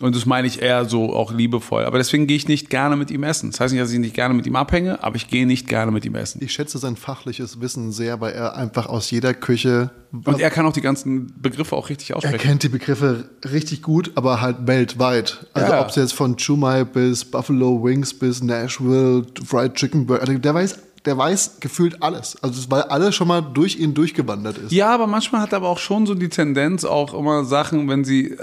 und 0.00 0.16
das 0.16 0.24
meine 0.24 0.46
ich 0.46 0.62
eher 0.62 0.86
so 0.86 1.12
auch 1.14 1.32
liebevoll. 1.32 1.84
Aber 1.84 1.98
deswegen 1.98 2.26
gehe 2.26 2.36
ich 2.38 2.48
nicht 2.48 2.70
gerne 2.70 2.96
mit 2.96 3.10
ihm 3.10 3.24
essen. 3.24 3.50
Das 3.50 3.60
heißt 3.60 3.74
nicht, 3.74 3.82
dass 3.82 3.92
ich 3.92 3.98
nicht 3.98 4.14
gerne 4.14 4.32
mit 4.32 4.46
ihm 4.46 4.56
abhänge, 4.56 5.04
aber 5.04 5.16
ich 5.16 5.28
gehe 5.28 5.46
nicht 5.46 5.68
gerne 5.68 5.92
mit 5.92 6.06
ihm 6.06 6.14
essen. 6.14 6.42
Ich 6.42 6.52
schätze 6.52 6.78
sein 6.78 6.96
fachliches 6.96 7.60
Wissen 7.60 7.92
sehr, 7.92 8.22
weil 8.22 8.32
er 8.32 8.56
einfach 8.56 8.86
aus 8.86 9.10
jeder 9.10 9.34
Küche. 9.34 9.90
Und 10.24 10.40
er 10.40 10.48
kann 10.48 10.64
auch 10.64 10.72
die 10.72 10.80
ganzen 10.80 11.34
Begriffe 11.38 11.76
auch 11.76 11.90
richtig 11.90 12.10
er 12.10 12.16
aussprechen. 12.16 12.38
kennt 12.38 12.62
die 12.62 12.70
Begriffe 12.70 13.28
richtig 13.52 13.82
gut, 13.82 14.12
aber 14.14 14.40
halt 14.40 14.66
weltweit. 14.66 15.46
Also 15.52 15.72
Ja. 15.72 15.82
ob 15.82 15.88
es 15.90 15.96
jetzt 15.96 16.14
von 16.14 16.38
Chumai 16.38 16.84
bis 16.84 17.22
Buffalo 17.26 17.84
Wings 17.84 18.14
bis 18.18 18.42
Nashville, 18.42 19.26
Fried 19.44 19.74
Chicken 19.74 20.06
Burger, 20.06 20.22
also 20.22 20.38
der 20.38 20.54
weiß, 20.54 20.78
der 21.08 21.18
weiß 21.18 21.56
gefühlt 21.60 22.02
alles. 22.02 22.36
Also 22.42 22.70
weil 22.70 22.82
alles 22.82 23.14
schon 23.14 23.26
mal 23.28 23.40
durch 23.40 23.76
ihn 23.80 23.94
durchgewandert 23.94 24.58
ist. 24.58 24.72
Ja, 24.72 24.94
aber 24.94 25.06
manchmal 25.06 25.40
hat 25.40 25.52
er 25.52 25.56
aber 25.56 25.68
auch 25.68 25.78
schon 25.78 26.06
so 26.06 26.14
die 26.14 26.28
Tendenz, 26.28 26.84
auch 26.84 27.14
immer 27.14 27.44
Sachen, 27.44 27.88
wenn 27.88 28.04
sie, 28.04 28.32
äh, 28.32 28.36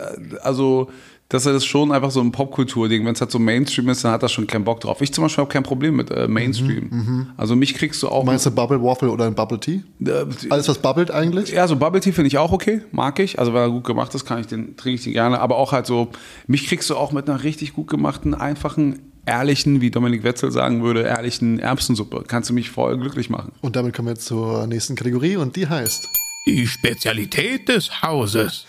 also, 0.43 0.89
dass 1.29 1.47
er 1.47 1.53
das 1.53 1.65
schon 1.65 1.91
einfach 1.91 2.11
so 2.11 2.21
ein 2.21 2.31
Popkultur-Ding, 2.31 3.03
wenn 3.03 3.13
es 3.13 3.19
halt 3.21 3.31
so 3.31 3.39
Mainstream 3.39 3.89
ist, 3.89 4.03
dann 4.03 4.11
hat 4.11 4.21
er 4.21 4.29
schon 4.29 4.45
keinen 4.45 4.63
Bock 4.63 4.79
drauf. 4.81 5.01
Ich 5.01 5.11
zum 5.11 5.23
Beispiel 5.23 5.41
habe 5.41 5.51
kein 5.51 5.63
Problem 5.63 5.95
mit 5.95 6.11
äh, 6.11 6.27
Mainstream. 6.27 7.27
Also 7.35 7.55
mich 7.55 7.73
kriegst 7.73 8.03
du 8.03 8.09
auch. 8.09 8.23
Meinst 8.23 8.45
du 8.45 8.51
Bubble 8.51 8.81
Waffle 8.83 9.09
oder 9.09 9.25
ein 9.25 9.33
Bubble 9.33 9.59
Tea? 9.59 9.81
äh, 10.05 10.25
Alles, 10.51 10.67
was 10.67 10.77
bubbelt 10.77 11.09
eigentlich? 11.09 11.49
ja, 11.49 11.67
so 11.67 11.77
Bubble 11.77 11.99
Tea 11.99 12.11
finde 12.11 12.27
ich 12.27 12.37
auch 12.37 12.51
okay, 12.51 12.81
mag 12.91 13.17
ich. 13.19 13.39
Also 13.39 13.53
wenn 13.55 13.61
er 13.61 13.69
gut 13.71 13.85
gemacht 13.85 14.13
ist, 14.13 14.25
kann 14.25 14.39
ich 14.39 14.45
den, 14.45 14.77
trinke 14.77 14.95
ich 14.99 15.03
den 15.03 15.13
gerne. 15.13 15.39
Aber 15.39 15.55
auch 15.55 15.71
halt 15.71 15.87
so, 15.87 16.09
mich 16.45 16.67
kriegst 16.67 16.91
du 16.91 16.95
auch 16.95 17.11
mit 17.11 17.27
einer 17.27 17.41
richtig 17.43 17.73
gut 17.73 17.87
gemachten, 17.87 18.35
einfachen, 18.35 18.99
ehrlichen, 19.25 19.81
wie 19.81 19.91
Dominik 19.91 20.23
Wetzel 20.23 20.51
sagen 20.51 20.83
würde, 20.83 21.01
ehrlichen 21.01 21.59
Erbsensuppe. 21.59 22.23
Kannst 22.27 22.49
du 22.49 22.53
mich 22.53 22.69
voll 22.69 22.97
glücklich 22.97 23.29
machen. 23.29 23.51
Und 23.61 23.75
damit 23.75 23.95
kommen 23.95 24.09
wir 24.09 24.15
zur 24.15 24.67
nächsten 24.67 24.95
Kategorie 24.95 25.37
und 25.37 25.55
die 25.55 25.67
heißt: 25.67 26.07
Die 26.47 26.67
Spezialität 26.67 27.69
des 27.69 28.01
Hauses. 28.01 28.65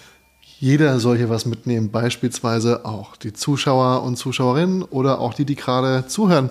Jeder 0.59 1.01
soll 1.01 1.19
hier 1.19 1.29
was 1.29 1.45
mitnehmen, 1.45 1.91
beispielsweise 1.91 2.87
auch 2.87 3.17
die 3.17 3.35
Zuschauer 3.35 4.03
und 4.03 4.17
Zuschauerinnen 4.17 4.83
oder 4.83 5.21
auch 5.21 5.35
die, 5.35 5.45
die 5.45 5.55
gerade 5.55 6.07
zuhören. 6.07 6.49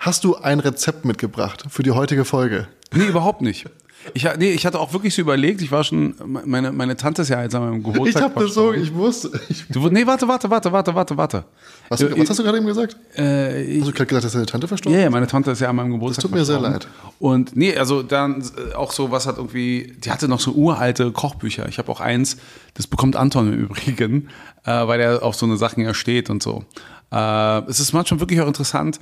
Hast 0.00 0.24
du 0.24 0.34
ein 0.34 0.58
Rezept 0.58 1.04
mitgebracht 1.04 1.64
für 1.68 1.84
die 1.84 1.92
heutige 1.92 2.24
Folge? 2.24 2.66
Nee, 2.92 3.06
überhaupt 3.06 3.42
nicht. 3.42 3.66
Ich, 4.12 4.26
nee, 4.38 4.50
ich 4.52 4.66
hatte 4.66 4.78
auch 4.78 4.92
wirklich 4.92 5.14
so 5.14 5.22
überlegt, 5.22 5.62
ich 5.62 5.72
war 5.72 5.82
schon, 5.82 6.14
meine, 6.44 6.72
meine 6.72 6.96
Tante 6.96 7.22
ist 7.22 7.30
ja 7.30 7.42
jetzt 7.42 7.54
an 7.54 7.62
meinem 7.62 7.82
Geburtstag. 7.82 8.22
Ich 8.22 8.28
habe 8.28 8.44
das 8.44 8.54
so, 8.54 8.72
ich 8.72 8.92
wusste. 8.92 9.30
Ich, 9.48 9.64
Du, 9.70 9.88
nee, 9.88 10.06
warte, 10.06 10.28
warte, 10.28 10.50
warte, 10.50 10.70
warte, 10.72 10.94
warte, 10.94 11.16
warte. 11.16 11.44
was, 11.88 12.02
was 12.02 12.30
hast 12.30 12.38
du 12.38 12.42
gerade 12.42 12.58
eben 12.58 12.66
gesagt? 12.66 12.96
Äh, 13.16 13.62
ich, 13.64 13.80
Hast 13.80 13.88
du 13.88 13.92
gerade 13.92 14.06
gesagt, 14.06 14.24
dass 14.26 14.32
deine 14.34 14.46
Tante 14.46 14.68
verstorben 14.68 14.98
Ja, 14.98 15.04
ja, 15.04 15.10
meine 15.10 15.26
Tante 15.26 15.50
ist 15.52 15.60
ja 15.60 15.70
an 15.70 15.76
meinem 15.76 15.92
Geburtstag. 15.92 16.22
tut 16.22 16.32
mir 16.32 16.44
sehr 16.44 16.60
verstorben. 16.60 16.88
leid. 16.90 17.14
Und 17.18 17.56
nee, 17.56 17.74
also 17.76 18.02
dann 18.02 18.42
äh, 18.42 18.74
auch 18.74 18.92
so, 18.92 19.10
was 19.10 19.26
hat 19.26 19.38
irgendwie, 19.38 19.94
die 20.04 20.10
hatte 20.10 20.28
noch 20.28 20.40
so 20.40 20.52
uralte 20.52 21.10
Kochbücher. 21.10 21.66
Ich 21.68 21.78
habe 21.78 21.90
auch 21.90 22.00
eins, 22.00 22.36
das 22.74 22.86
bekommt 22.86 23.16
Anton 23.16 23.52
im 23.52 23.58
Übrigen, 23.58 24.28
äh, 24.64 24.86
weil 24.86 25.00
er 25.00 25.22
auf 25.22 25.34
so 25.34 25.46
eine 25.46 25.56
Sachen 25.56 25.82
ja 25.82 25.94
steht 25.94 26.28
und 26.28 26.42
so. 26.42 26.64
Äh, 27.10 27.58
es 27.68 27.80
ist 27.80 27.92
manchmal 27.92 28.20
wirklich 28.20 28.40
auch 28.40 28.46
interessant, 28.48 29.00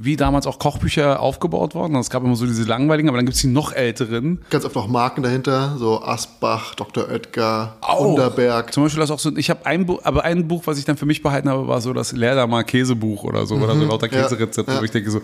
wie 0.00 0.14
damals 0.16 0.46
auch 0.46 0.60
Kochbücher 0.60 1.20
aufgebaut 1.20 1.74
wurden. 1.74 1.96
Es 1.96 2.08
gab 2.08 2.22
immer 2.22 2.36
so 2.36 2.46
diese 2.46 2.62
langweiligen, 2.62 3.08
aber 3.08 3.18
dann 3.18 3.26
gibt 3.26 3.34
es 3.34 3.40
die 3.42 3.48
noch 3.48 3.72
älteren. 3.72 4.40
Ganz 4.48 4.64
oft 4.64 4.76
auch 4.76 4.86
Marken 4.86 5.24
dahinter, 5.24 5.76
so 5.76 6.00
Asbach, 6.02 6.76
Dr. 6.76 7.08
Oetker, 7.08 7.76
Auch. 7.80 8.00
Unterberg. 8.06 8.72
Zum 8.72 8.84
Beispiel 8.84 9.00
das 9.00 9.10
auch 9.10 9.18
so, 9.18 9.36
ich 9.36 9.50
habe 9.50 9.66
ein 9.66 9.86
Buch, 9.86 10.00
aber 10.04 10.22
ein 10.22 10.46
Buch, 10.46 10.62
was 10.66 10.78
ich 10.78 10.84
dann 10.84 10.96
für 10.96 11.06
mich 11.06 11.22
behalten 11.22 11.48
habe, 11.48 11.66
war 11.66 11.80
so 11.80 11.92
das 11.92 12.12
Leerdammer 12.12 12.62
Käsebuch 12.62 13.24
oder 13.24 13.44
so, 13.44 13.56
oder 13.56 13.74
so 13.74 13.84
lauter 13.84 14.06
Mhm. 14.06 14.12
ja, 14.14 14.22
Käserezepte, 14.22 14.72
ja. 14.72 14.80
wo 14.80 14.84
ich 14.84 14.92
denke 14.92 15.10
so, 15.10 15.20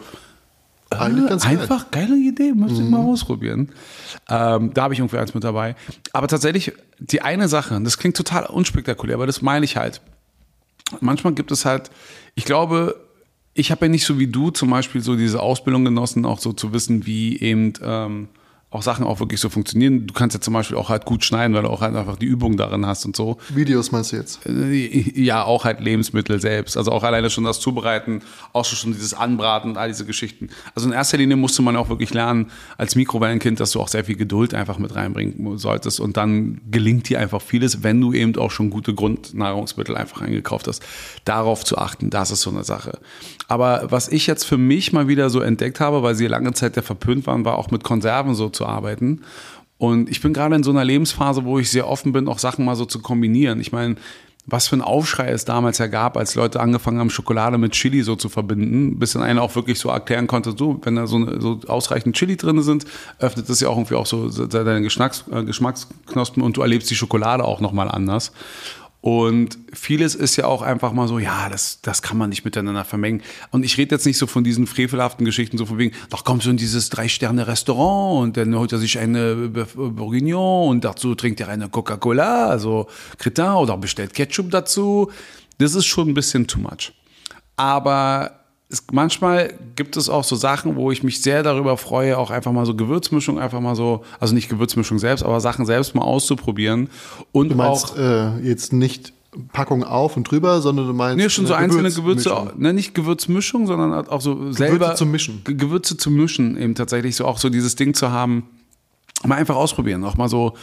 Eigentlich 0.91 1.29
ganz 1.29 1.45
geil. 1.45 1.59
Einfach 1.59 1.91
geile 1.91 2.17
Idee, 2.17 2.53
müsste 2.53 2.83
ich 2.83 2.89
mal 2.89 3.01
ausprobieren. 3.05 3.71
Ähm, 4.29 4.73
da 4.75 4.83
habe 4.83 4.95
ich 4.95 5.01
irgendwie 5.01 5.19
eins 5.19 5.35
mit 5.35 5.43
dabei. 5.43 5.75
Aber 6.13 6.29
tatsächlich, 6.29 6.73
die 6.99 7.23
eine 7.23 7.49
Sache, 7.49 7.81
das 7.83 7.99
klingt 7.99 8.17
total 8.17 8.47
unspektakulär, 8.47 9.17
aber 9.17 9.27
das 9.27 9.41
meine 9.43 9.65
ich 9.65 9.77
halt. 9.77 10.01
Manchmal 11.01 11.33
gibt 11.33 11.51
es 11.51 11.65
halt, 11.65 11.91
ich 12.35 12.45
glaube, 12.45 12.95
ich 13.55 13.71
habe 13.71 13.87
ja 13.87 13.91
nicht 13.91 14.05
so 14.05 14.19
wie 14.19 14.27
du 14.27 14.51
zum 14.51 14.71
Beispiel 14.71 15.01
so 15.01 15.17
diese 15.17 15.41
Ausbildung 15.41 15.85
genossen, 15.85 16.27
auch 16.27 16.41
so 16.41 16.53
zu 16.53 16.73
wissen, 16.73 17.07
wie 17.07 17.41
eben 17.41 17.73
ähm, 17.83 18.29
auch 18.75 18.83
Sachen 18.83 19.07
auch 19.07 19.21
wirklich 19.21 19.41
so 19.41 19.49
funktionieren. 19.51 20.09
Du 20.09 20.13
kannst 20.13 20.35
ja 20.35 20.41
zum 20.41 20.53
Beispiel 20.53 20.77
auch 20.77 20.89
halt 20.89 21.05
gut 21.05 21.25
schneiden, 21.25 21.55
weil 21.55 21.63
du 21.63 21.71
auch 21.71 21.81
halt 21.81 21.95
einfach 21.95 22.17
die 22.17 22.27
Übung 22.27 22.57
darin 22.57 22.87
hast 22.87 23.05
und 23.05 23.15
so. 23.15 23.37
Videos 23.51 23.93
meinst 23.93 24.11
du 24.11 24.17
jetzt? 24.17 24.41
Ja, 25.15 25.45
auch 25.45 25.65
halt 25.65 25.79
Lebensmittel 25.79 26.41
selbst. 26.41 26.77
Also 26.77 26.91
auch 26.91 27.05
alleine 27.05 27.31
schon 27.31 27.45
das 27.45 27.61
Zubereiten, 27.61 28.23
auch 28.53 28.65
schon 28.65 28.93
dieses 28.93 29.15
Anbraten 29.15 29.71
und 29.71 29.79
all 29.79 29.87
diese 29.87 30.05
Geschichten. 30.05 30.49
Also 30.75 30.89
in 30.89 30.93
erster 30.93 31.19
Linie 31.19 31.37
musste 31.37 31.63
man 31.63 31.77
auch 31.77 31.89
wirklich 31.89 32.13
lernen, 32.13 32.51
als 32.77 32.97
Mikrowellenkind, 32.97 33.61
dass 33.61 33.71
du 33.71 33.81
auch 33.81 33.87
sehr 33.87 34.05
viel 34.05 34.17
Geduld 34.17 34.55
einfach 34.55 34.79
mit 34.79 34.93
reinbringen 34.97 35.57
solltest. 35.57 36.01
Und 36.01 36.17
dann 36.17 36.61
gelingt 36.69 37.09
dir 37.09 37.21
einfach 37.21 37.41
vieles, 37.41 37.85
wenn 37.85 38.01
du 38.01 38.13
eben 38.13 38.37
auch 38.37 38.51
schon 38.51 38.71
gute 38.71 38.93
Grundnahrungsmittel 38.93 39.97
einfach 39.97 40.21
eingekauft 40.21 40.67
hast. 40.67 40.83
Darauf 41.25 41.65
zu 41.65 41.79
achten, 41.79 42.11
das 42.11 42.33
ist 42.33 42.41
so 42.41 42.51
eine 42.51 42.65
Sache. 42.65 42.99
Aber 43.47 43.87
was 43.91 44.09
ich 44.09 44.27
jetzt 44.27 44.43
für 44.43 44.59
mich 44.59 44.93
mal 44.93 45.07
wieder 45.07 45.31
so 45.31 45.39
entdeckt 45.41 45.79
habe, 45.79 46.03
weil 46.03 46.17
sie 46.17 46.27
lange 46.27 46.55
Zeit 46.55 46.75
ja 46.75 46.83
verpönt 46.83 47.29
waren, 47.29 47.45
war 47.45 47.57
auch 47.57 47.71
mit 47.71 47.85
Konserven 47.85 48.35
so 48.35 48.49
zu 48.49 48.64
arbeiten. 48.65 49.23
Und 49.79 50.09
ich 50.09 50.21
bin 50.21 50.33
gerade 50.33 50.55
in 50.55 50.63
so 50.63 50.71
einer 50.71 50.85
Lebensphase, 50.85 51.45
wo 51.45 51.59
ich 51.59 51.71
sehr 51.71 51.89
offen 51.89 52.13
bin, 52.13 52.29
auch 52.29 52.39
Sachen 52.39 52.65
mal 52.65 52.77
so 52.77 52.85
zu 52.85 53.01
kombinieren. 53.01 53.61
Ich 53.61 53.73
meine, 53.73 53.97
was 54.47 54.69
für 54.69 54.77
ein 54.77 54.83
Aufschrei 54.83 55.31
es 55.31 55.45
damals 55.45 55.79
ja 55.79 55.87
gab, 55.87 56.17
als 56.17 56.35
Leute 56.35 56.61
angefangen 56.61 56.99
haben, 56.99 57.09
Schokolade 57.11 57.57
mit 57.57 57.73
Chili 57.73 58.03
so 58.03 58.15
zu 58.15 58.29
verbinden, 58.29 58.99
bis 58.99 59.13
dann 59.13 59.23
einer 59.23 59.43
auch 59.43 59.55
wirklich 59.55 59.79
so 59.79 59.89
erklären 59.89 60.27
konnte, 60.27 60.55
so, 60.57 60.79
wenn 60.83 60.97
da 60.97 61.07
so, 61.07 61.17
eine, 61.17 61.41
so 61.41 61.61
ausreichend 61.67 62.15
Chili 62.17 62.37
drin 62.37 62.63
sind, 62.63 62.85
öffnet 63.19 63.49
das 63.49 63.61
ja 63.61 63.69
auch 63.69 63.77
irgendwie 63.77 63.95
auch 63.95 64.07
so 64.07 64.29
deine 64.29 64.83
Geschmacks, 64.83 65.25
äh, 65.31 65.45
Geschmacksknospen 65.45 66.43
und 66.43 66.57
du 66.57 66.61
erlebst 66.61 66.91
die 66.91 66.95
Schokolade 66.95 67.45
auch 67.45 67.61
nochmal 67.61 67.89
anders. 67.89 68.33
Und 69.05 69.59
vieles 69.75 70.15
ist 70.15 70.37
ja 70.37 70.47
auch 70.47 70.63
einfach 70.63 70.95
mal 70.95 71.07
so, 71.07 71.19
ja, 71.19 71.51
das, 71.51 71.83
das 71.83 72.01
kann 72.01 72.17
man 72.17 72.31
nicht 72.31 72.47
miteinander 72.47 72.87
vermengen. 72.87 73.21
Und 73.51 73.63
ich 73.63 73.77
rede 73.77 73.95
jetzt 73.95 74.07
nicht 74.07 74.17
so 74.17 74.27
von 74.27 74.45
diesen 74.45 74.67
frevelhaften 74.67 75.27
Geschichten, 75.27 75.59
so 75.59 75.67
von 75.67 75.77
wegen, 75.77 75.95
doch 76.09 76.25
kommst 76.25 76.47
du 76.47 76.51
in 76.51 76.57
dieses 76.57 76.89
Drei-Sterne-Restaurant 76.89 78.23
und 78.23 78.37
dann 78.39 78.59
holt 78.59 78.73
er 78.73 78.79
sich 78.79 78.99
eine 78.99 79.35
Bourguignon 79.37 80.71
und 80.71 80.85
dazu 80.87 81.15
trinkt 81.15 81.39
er 81.41 81.49
eine 81.49 81.69
Coca-Cola, 81.69 82.47
also 82.47 82.89
Cretin 83.19 83.45
oder 83.45 83.77
bestellt 83.77 84.15
Ketchup 84.15 84.51
dazu. 84.51 85.11
Das 85.59 85.75
ist 85.75 85.85
schon 85.85 86.09
ein 86.09 86.15
bisschen 86.15 86.47
too 86.47 86.61
much. 86.61 86.95
Aber 87.57 88.44
es, 88.75 88.85
manchmal 88.93 89.55
gibt 89.77 89.97
es 89.97 90.09
auch 90.09 90.25
so 90.25 90.37
Sachen, 90.37 90.77
wo 90.77 90.91
ich 90.91 91.03
mich 91.03 91.23
sehr 91.23 91.43
darüber 91.43 91.77
freue, 91.77 92.19
auch 92.19 92.31
einfach 92.31 92.53
mal 92.53 92.67
so 92.67 92.75
Gewürzmischung, 92.75 93.39
einfach 93.39 93.61
mal 93.61 93.75
so, 93.75 94.05
also 94.21 94.35
nicht 94.35 94.49
Gewürzmischung 94.49 94.99
selbst, 94.99 95.23
aber 95.25 95.41
Sachen 95.41 95.65
selbst 95.65 95.95
mal 95.95 96.03
auszuprobieren. 96.03 96.91
Und 97.33 97.51
Du 97.51 97.55
meinst 97.57 97.93
auch. 97.93 97.97
äh, 97.99 98.41
jetzt 98.47 98.73
nicht 98.73 99.13
Packung 99.53 99.83
auf 99.83 100.17
und 100.17 100.31
drüber, 100.31 100.61
sondern 100.61 100.87
du 100.87 100.93
meinst. 100.93 101.17
Nee, 101.17 101.29
schon 101.31 101.47
so 101.47 101.55
einzelne 101.55 101.91
Gewürze, 101.91 102.53
ne, 102.57 102.73
nicht 102.73 102.95
Gewürzmischung, 102.95 103.67
sondern 103.67 103.93
halt 103.93 104.09
auch 104.09 104.21
so 104.21 104.53
selber. 104.53 104.95
zu 104.95 105.07
mischen. 105.07 105.43
Ge- 105.45 105.55
Gewürze 105.57 105.97
zu 105.97 106.11
mischen, 106.11 106.57
eben 106.57 106.75
tatsächlich 106.75 107.17
so 107.17 107.25
auch 107.25 107.39
so 107.39 107.49
dieses 107.51 107.75
Ding 107.75 107.95
zu 107.95 108.13
haben, 108.13 108.45
mal 109.25 109.35
einfach 109.37 109.57
ausprobieren, 109.57 110.05
auch 110.05 110.17
mal 110.17 110.29
so, 110.29 110.55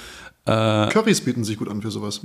Currys 0.43 1.21
bieten 1.21 1.43
sich 1.43 1.57
gut 1.57 1.69
an 1.69 1.83
für 1.83 1.91
sowas. 1.91 2.21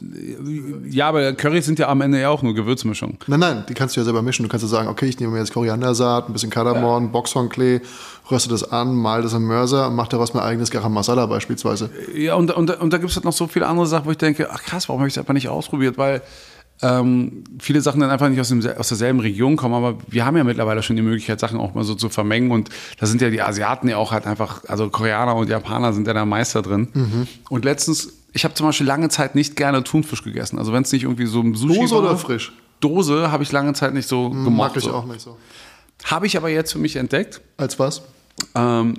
ja, 0.89 1.09
aber 1.09 1.35
Currys 1.35 1.67
sind 1.67 1.79
ja 1.79 1.89
am 1.89 2.01
Ende 2.01 2.19
ja 2.19 2.31
auch 2.31 2.43
nur 2.43 2.55
Gewürzmischung. 2.55 3.19
Nein, 3.27 3.41
nein, 3.41 3.65
die 3.69 3.75
kannst 3.75 3.95
du 3.95 4.01
ja 4.01 4.05
selber 4.05 4.23
mischen. 4.23 4.43
Du 4.43 4.49
kannst 4.49 4.65
ja 4.65 4.69
sagen, 4.69 4.89
okay, 4.89 5.07
ich 5.07 5.21
nehme 5.21 5.33
mir 5.33 5.39
jetzt 5.41 5.53
Koriandersaat, 5.53 6.29
ein 6.29 6.33
bisschen 6.33 6.49
Kardamom, 6.49 7.13
Boxhornklee, 7.13 7.83
röste 8.31 8.49
das 8.49 8.73
an, 8.73 8.95
mal 8.95 9.21
das 9.21 9.35
im 9.35 9.45
Mörser 9.45 9.89
und 9.89 9.97
mach 9.97 10.09
daraus 10.09 10.33
mein 10.33 10.45
eigenes 10.45 10.71
Garam 10.71 10.95
Masala 10.95 11.27
beispielsweise. 11.27 11.91
Ja, 12.15 12.37
und, 12.37 12.51
und, 12.51 12.71
und 12.71 12.93
da 12.93 12.97
gibt 12.97 13.11
es 13.11 13.17
halt 13.17 13.27
noch 13.27 13.35
so 13.35 13.49
viele 13.49 13.67
andere 13.67 13.87
Sachen, 13.87 14.07
wo 14.07 14.11
ich 14.13 14.19
denke, 14.19 14.49
ach 14.51 14.63
krass, 14.63 14.89
warum 14.89 15.01
habe 15.03 15.09
ich 15.09 15.15
das 15.15 15.23
einfach 15.23 15.35
nicht 15.35 15.49
ausprobiert? 15.49 15.99
Weil 15.99 16.23
ähm, 16.83 17.45
viele 17.59 17.81
Sachen 17.81 18.01
dann 18.01 18.11
einfach 18.11 18.29
nicht 18.29 18.41
aus, 18.41 18.49
dem, 18.49 18.65
aus 18.77 18.89
derselben 18.89 19.21
Region 19.21 19.57
kommen, 19.57 19.75
aber 19.75 19.99
wir 20.09 20.25
haben 20.27 20.37
ja 20.37 20.45
mittlerweile 20.45 20.83
schon 20.83 20.97
die 20.97 21.03
Möglichkeit, 21.03 21.41
Sachen 21.41 21.59
auch 21.59 21.75
mal 21.75 21.85
so 21.85 21.95
zu 21.95 22.09
vermengen 22.09 22.51
und 22.51 22.69
da 22.99 23.07
sind 23.07 23.23
ja 23.23 23.31
die 23.31 23.41
Asiaten 23.41 23.89
ja 23.89 23.97
auch 23.97 24.13
halt 24.13 24.27
einfach, 24.27 24.65
also 24.69 24.91
Koreaner 24.91 25.37
und 25.37 25.49
Japaner 25.49 25.93
sind 25.93 26.07
ja 26.07 26.13
da 26.13 26.25
Meister 26.25 26.63
drin. 26.63 26.89
Mhm. 26.93 27.29
Und 27.49 27.65
letztens, 27.65 28.13
ich 28.33 28.45
habe 28.45 28.55
zum 28.55 28.67
Beispiel 28.67 28.87
lange 28.87 29.09
Zeit 29.09 29.35
nicht 29.35 29.57
gerne 29.57 29.85
Thunfisch 29.85 30.23
gegessen, 30.23 30.59
also 30.59 30.73
wenn 30.73 30.83
es 30.83 30.93
nicht 30.93 31.05
irgendwie 31.05 31.27
so 31.27 31.41
ein 31.41 31.55
Sushi 31.55 31.81
Dose 31.81 31.95
war, 31.95 32.03
oder 32.03 32.19
frisch? 32.19 32.53
Dose 32.81 33.31
habe 33.31 33.43
ich 33.43 33.53
lange 33.53 33.73
Zeit 33.73 33.95
nicht 33.95 34.09
so 34.09 34.29
gemocht. 34.29 34.73
Mag 34.73 34.77
ich 34.77 34.85
so. 34.85 34.93
auch 34.93 35.07
nicht 35.07 35.21
so. 35.21 35.39
Habe 36.05 36.27
ich 36.27 36.37
aber 36.37 36.51
jetzt 36.51 36.73
für 36.73 36.79
mich 36.79 36.97
entdeckt. 36.97 37.41
Als 37.57 37.79
was? 37.79 38.03
Ähm, 38.55 38.95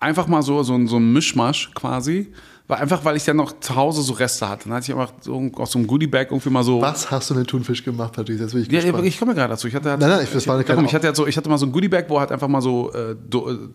einfach 0.00 0.26
mal 0.28 0.42
so, 0.42 0.62
so, 0.62 0.86
so 0.86 0.96
ein 0.96 1.12
Mischmasch 1.12 1.72
quasi 1.74 2.32
War 2.68 2.78
einfach, 2.80 3.02
weil 3.02 3.16
ich 3.16 3.24
dann 3.24 3.38
noch 3.38 3.58
zu 3.60 3.74
Hause 3.76 4.02
so 4.02 4.12
Reste 4.12 4.46
hatte. 4.46 4.64
Dann 4.68 4.74
hatte 4.74 4.92
ich 4.92 4.98
einfach 4.98 5.14
so 5.22 5.50
aus 5.56 5.72
so 5.72 5.78
einem 5.78 5.86
Goodie-Bag 5.88 6.30
irgendwie 6.30 6.50
mal 6.50 6.62
so. 6.62 6.82
Was 6.82 7.10
hast 7.10 7.30
du 7.30 7.34
mit 7.34 7.48
Thunfisch 7.48 7.82
gemacht, 7.82 8.12
Patrice? 8.12 8.42
Jetzt 8.42 8.52
bin 8.52 8.60
ich 8.62 8.68
Ja, 8.70 8.82
gespannt. 8.82 9.06
ich 9.06 9.18
komme 9.18 9.34
gerade 9.34 9.48
dazu. 9.48 9.68
Ich 9.68 9.74
hatte 9.74 9.88
halt, 9.88 10.00
Nein, 10.00 10.10
nein, 10.10 10.20
ich- 10.24 10.30
das 10.32 10.46
war 10.46 10.56
eine 10.56 10.64
Darum, 10.64 10.84
ich 10.84 10.94
hatte 10.94 11.06
halt 11.06 11.16
so, 11.16 11.26
ich 11.26 11.34
hatte 11.38 11.48
mal 11.48 11.56
so 11.56 11.64
ein 11.64 11.72
Goodie-Bag, 11.72 12.04
wo 12.08 12.20
halt 12.20 12.30
einfach 12.30 12.46
mal 12.46 12.60
so 12.60 12.92
äh, 12.92 13.12
äh, 13.12 13.16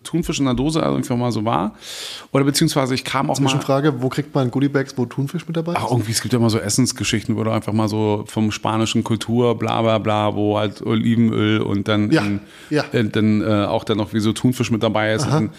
Thunfisch 0.04 0.38
in 0.38 0.44
der 0.44 0.54
Dose 0.54 0.80
einfach 0.86 1.16
mal 1.16 1.32
so 1.32 1.44
war. 1.44 1.74
Oder 2.30 2.44
beziehungsweise 2.44 2.94
ich 2.94 3.02
kam 3.04 3.30
auch 3.30 3.40
mal. 3.40 3.48
Zwischenfrage, 3.50 4.00
wo 4.00 4.08
kriegt 4.08 4.32
man 4.32 4.48
Goodiebags, 4.52 4.94
wo 4.96 5.06
Thunfisch 5.06 5.44
mit 5.48 5.56
dabei 5.56 5.72
ist? 5.72 5.78
Ach, 5.82 5.90
irgendwie, 5.90 6.12
es 6.12 6.22
gibt 6.22 6.32
ja 6.32 6.38
immer 6.38 6.50
so 6.50 6.58
Essensgeschichten, 6.60 7.36
wo 7.36 7.42
du 7.42 7.50
einfach 7.50 7.72
mal 7.72 7.88
so 7.88 8.22
vom 8.28 8.52
spanischen 8.52 9.02
Kultur, 9.02 9.58
bla 9.58 9.82
bla 9.82 9.98
bla, 9.98 10.36
wo 10.36 10.56
halt 10.56 10.80
Olivenöl 10.86 11.62
und 11.62 11.88
dann, 11.88 12.12
Ja, 12.12 12.22
in, 12.22 12.40
ja. 12.70 12.84
äh, 12.92 13.02
dann 13.04 13.42
äh, 13.42 13.64
auch 13.64 13.82
dann 13.82 13.96
noch 13.98 14.12
wie 14.14 14.20
so 14.20 14.32
Thunfisch 14.32 14.70
mit 14.70 14.84
dabei 14.84 15.14
ist. 15.14 15.26
Und, 15.26 15.50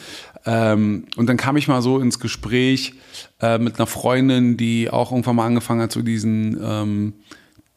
ähm, 0.46 1.06
und 1.18 1.28
dann 1.28 1.38
kam 1.38 1.58
ich 1.58 1.68
mal 1.68 1.82
so 1.82 2.00
ins 2.00 2.20
Gespräch 2.20 2.94
äh, 3.42 3.58
mit 3.58 3.78
einer 3.80 3.88
Freundin, 3.88 4.58
die 4.58 4.90
auch 4.90 5.12
irgendwann 5.12 5.36
mal 5.36 5.46
angefangen 5.48 5.82
hat, 5.82 5.92
so 5.92 6.02
diesen, 6.02 6.60
ähm, 6.64 7.14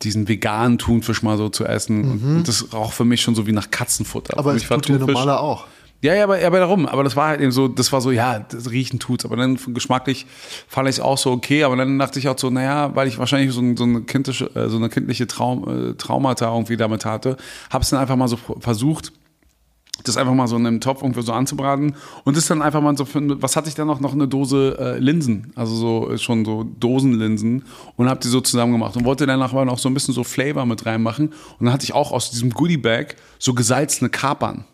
diesen 0.02 0.28
veganen 0.28 0.78
Thunfisch 0.78 1.22
mal 1.22 1.36
so 1.38 1.48
zu 1.48 1.64
essen. 1.64 2.36
Und 2.36 2.48
das 2.48 2.72
roch 2.72 2.92
für 2.92 3.04
mich 3.04 3.20
schon 3.22 3.34
so 3.34 3.46
wie 3.46 3.52
nach 3.52 3.70
Katzenfutter. 3.70 4.34
Mhm. 4.34 4.38
Aber 4.38 4.54
es 4.54 4.62
tut 4.64 4.84
Thunfisch- 4.86 4.98
normaler 4.98 5.40
auch. 5.40 5.66
ja, 6.02 6.14
ja, 6.14 6.24
aber, 6.24 6.38
aber 6.44 6.58
darum. 6.60 6.86
Aber 6.86 7.02
das 7.02 7.16
war 7.16 7.28
halt 7.28 7.40
eben 7.40 7.50
so, 7.52 7.66
das 7.68 7.90
war 7.92 8.00
so, 8.00 8.10
ja, 8.12 8.38
das 8.38 8.70
Riechen 8.70 9.00
tut's. 9.00 9.24
Aber 9.24 9.36
dann 9.36 9.58
geschmacklich 9.68 10.26
fand 10.68 10.88
ich 10.88 10.96
es 10.96 11.00
auch 11.00 11.18
so 11.18 11.32
okay. 11.32 11.64
Aber 11.64 11.74
dann 11.76 11.98
dachte 11.98 12.18
ich 12.18 12.28
auch 12.28 12.38
so, 12.38 12.50
naja, 12.50 12.94
weil 12.94 13.08
ich 13.08 13.18
wahrscheinlich 13.18 13.52
so, 13.52 13.62
so 13.76 13.84
eine 13.84 14.02
kindliche, 14.02 14.54
äh, 14.54 14.68
so 14.68 14.76
eine 14.76 14.88
kindliche 14.90 15.26
Traum, 15.26 15.90
äh, 15.90 15.94
Traumata 15.94 16.52
irgendwie 16.52 16.76
damit 16.76 17.04
hatte, 17.04 17.36
habe 17.70 17.82
es 17.82 17.90
dann 17.90 17.98
einfach 17.98 18.16
mal 18.16 18.28
so 18.28 18.38
versucht, 18.60 19.12
das 20.04 20.16
einfach 20.16 20.34
mal 20.34 20.46
so 20.46 20.56
in 20.56 20.66
einem 20.66 20.80
Topf 20.80 21.02
irgendwie 21.02 21.22
so 21.22 21.32
anzubraten 21.32 21.94
und 22.24 22.36
das 22.36 22.46
dann 22.46 22.62
einfach 22.62 22.80
mal 22.80 22.96
so, 22.96 23.04
für, 23.04 23.42
was 23.42 23.56
hatte 23.56 23.68
ich 23.68 23.74
dann 23.74 23.86
noch? 23.86 24.00
Noch 24.00 24.12
eine 24.12 24.28
Dose 24.28 24.76
äh, 24.78 24.98
Linsen, 24.98 25.52
also 25.54 25.74
so 25.74 26.10
äh, 26.12 26.18
schon 26.18 26.44
so 26.44 26.64
Dosenlinsen 26.78 27.64
und 27.96 28.08
habe 28.08 28.20
die 28.20 28.28
so 28.28 28.40
zusammen 28.40 28.72
gemacht 28.72 28.96
und 28.96 29.04
wollte 29.04 29.26
dann 29.26 29.42
aber 29.42 29.64
noch 29.64 29.78
so 29.78 29.88
ein 29.88 29.94
bisschen 29.94 30.14
so 30.14 30.24
Flavor 30.24 30.66
mit 30.66 30.86
reinmachen 30.86 31.28
und 31.28 31.66
dann 31.66 31.72
hatte 31.72 31.84
ich 31.84 31.94
auch 31.94 32.12
aus 32.12 32.30
diesem 32.30 32.50
Goodie-Bag 32.50 33.16
so 33.38 33.54
gesalzene 33.54 34.10
Kapern. 34.10 34.64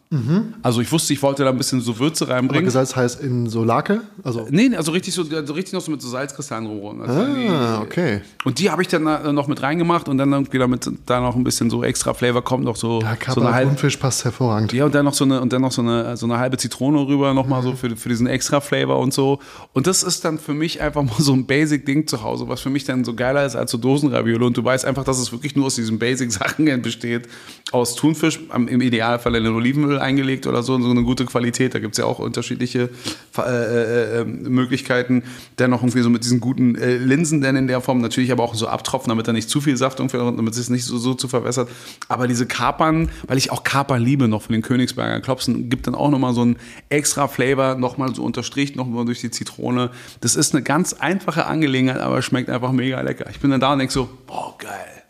Also 0.62 0.80
ich 0.80 0.92
wusste, 0.92 1.12
ich 1.12 1.22
wollte 1.22 1.42
da 1.42 1.50
ein 1.50 1.56
bisschen 1.58 1.80
so 1.80 1.98
Würze 1.98 2.24
Aber 2.24 2.34
reinbringen. 2.34 2.66
Gesalz 2.66 2.94
heißt 2.94 3.20
in 3.20 3.48
so 3.48 3.64
Lake? 3.64 4.02
Also, 4.22 4.46
Nee, 4.48 4.76
also 4.76 4.92
richtig 4.92 5.12
so, 5.12 5.22
also 5.22 5.54
richtig 5.54 5.72
noch 5.72 5.80
so 5.80 5.90
mit 5.90 6.00
so 6.00 6.08
Salzkristallen 6.08 6.66
rumrollen. 6.66 7.00
Also 7.02 7.20
ah, 7.52 7.80
okay. 7.80 8.20
Und 8.44 8.60
die 8.60 8.70
habe 8.70 8.82
ich 8.82 8.88
dann 8.88 9.06
äh, 9.06 9.32
noch 9.32 9.48
mit 9.48 9.60
reingemacht 9.62 10.08
und 10.08 10.18
dann 10.18 10.32
irgendwie 10.32 10.58
damit 10.58 10.88
da 11.06 11.20
noch 11.20 11.34
ein 11.34 11.42
bisschen 11.42 11.68
so 11.68 11.82
extra 11.82 12.14
Flavor 12.14 12.42
kommt, 12.42 12.64
noch 12.64 12.76
so, 12.76 13.00
Ja, 13.00 13.08
so 13.08 13.10
eine 13.10 13.16
Kappa 13.18 13.52
halbe, 13.52 13.70
Thunfisch 13.70 13.96
passt 13.96 14.24
hervorragend. 14.24 14.72
ja, 14.72 14.84
und 14.84 14.94
dann 14.94 15.04
noch 15.04 15.14
so 15.14 15.24
eine, 15.24 15.40
und 15.40 15.52
dann 15.52 15.62
noch 15.62 15.72
so 15.72 15.82
eine, 15.82 16.16
so 16.16 16.26
eine 16.26 16.38
halbe 16.38 16.58
Zitrone 16.58 17.08
rüber, 17.08 17.34
nochmal 17.34 17.62
so 17.62 17.72
für, 17.72 17.96
für 17.96 18.08
diesen 18.08 18.28
extra 18.28 18.60
Flavor 18.60 19.00
und 19.00 19.12
so. 19.12 19.40
Und 19.72 19.88
das 19.88 20.04
ist 20.04 20.24
dann 20.24 20.38
für 20.38 20.54
mich 20.54 20.80
einfach 20.80 21.02
mal 21.02 21.14
so 21.18 21.32
ein 21.32 21.44
Basic-Ding 21.46 22.06
zu 22.06 22.22
Hause, 22.22 22.48
was 22.48 22.60
für 22.60 22.70
mich 22.70 22.84
dann 22.84 23.04
so 23.04 23.14
geiler 23.14 23.44
ist 23.44 23.56
als 23.56 23.72
so 23.72 23.78
Dosenravioli. 23.78 24.44
Und 24.44 24.56
du 24.56 24.62
weißt 24.64 24.84
einfach, 24.84 25.02
dass 25.02 25.18
es 25.18 25.32
wirklich 25.32 25.56
nur 25.56 25.66
aus 25.66 25.74
diesen 25.74 25.98
Basic-Sachen 25.98 26.64
besteht. 26.82 27.26
Aus 27.72 27.96
Thunfisch, 27.96 28.38
im 28.54 28.80
Idealfall 28.80 29.34
in 29.34 29.46
Olivenöl 29.46 29.93
eingelegt 29.98 30.46
oder 30.46 30.62
so, 30.62 30.80
so 30.80 30.90
eine 30.90 31.02
gute 31.02 31.24
Qualität. 31.24 31.74
Da 31.74 31.78
gibt's 31.78 31.98
ja 31.98 32.04
auch 32.04 32.18
unterschiedliche 32.18 32.90
äh, 33.38 33.40
äh, 33.40 34.20
äh, 34.20 34.24
Möglichkeiten. 34.24 35.22
Dann 35.56 35.70
noch 35.70 35.82
irgendwie 35.82 36.00
so 36.00 36.10
mit 36.10 36.24
diesen 36.24 36.40
guten 36.40 36.76
äh, 36.76 36.96
Linsen 36.96 37.40
dann 37.40 37.56
in 37.56 37.66
der 37.66 37.80
Form. 37.80 38.00
Natürlich 38.00 38.32
aber 38.32 38.42
auch 38.42 38.54
so 38.54 38.68
abtropfen, 38.68 39.08
damit 39.10 39.28
da 39.28 39.32
nicht 39.32 39.48
zu 39.48 39.60
viel 39.60 39.76
Saft 39.76 40.00
irgendwie, 40.00 40.18
damit 40.18 40.56
es 40.56 40.70
nicht 40.70 40.84
so, 40.84 40.98
so 40.98 41.14
zu 41.14 41.28
verwässert. 41.28 41.68
Aber 42.08 42.26
diese 42.26 42.46
Kapern, 42.46 43.10
weil 43.26 43.38
ich 43.38 43.52
auch 43.52 43.64
Kapern 43.64 44.02
liebe, 44.02 44.28
noch 44.28 44.42
von 44.42 44.52
den 44.52 44.62
Königsberger 44.62 45.20
Klopsen, 45.20 45.68
gibt 45.70 45.86
dann 45.86 45.94
auch 45.94 46.10
nochmal 46.10 46.34
so 46.34 46.42
einen 46.42 46.56
extra 46.88 47.28
Flavor, 47.28 47.76
nochmal 47.76 48.14
so 48.14 48.24
unterstrichen, 48.24 48.76
nochmal 48.76 49.04
durch 49.04 49.20
die 49.20 49.30
Zitrone. 49.30 49.90
Das 50.20 50.36
ist 50.36 50.54
eine 50.54 50.62
ganz 50.62 50.92
einfache 50.94 51.46
Angelegenheit, 51.46 52.00
aber 52.00 52.22
schmeckt 52.22 52.50
einfach 52.50 52.72
mega 52.72 53.00
lecker. 53.00 53.26
Ich 53.30 53.40
bin 53.40 53.50
dann 53.50 53.60
da 53.60 53.72
und 53.72 53.78
denke 53.78 53.92
so, 53.92 54.08
boah, 54.26 54.54
geil. 54.58 55.03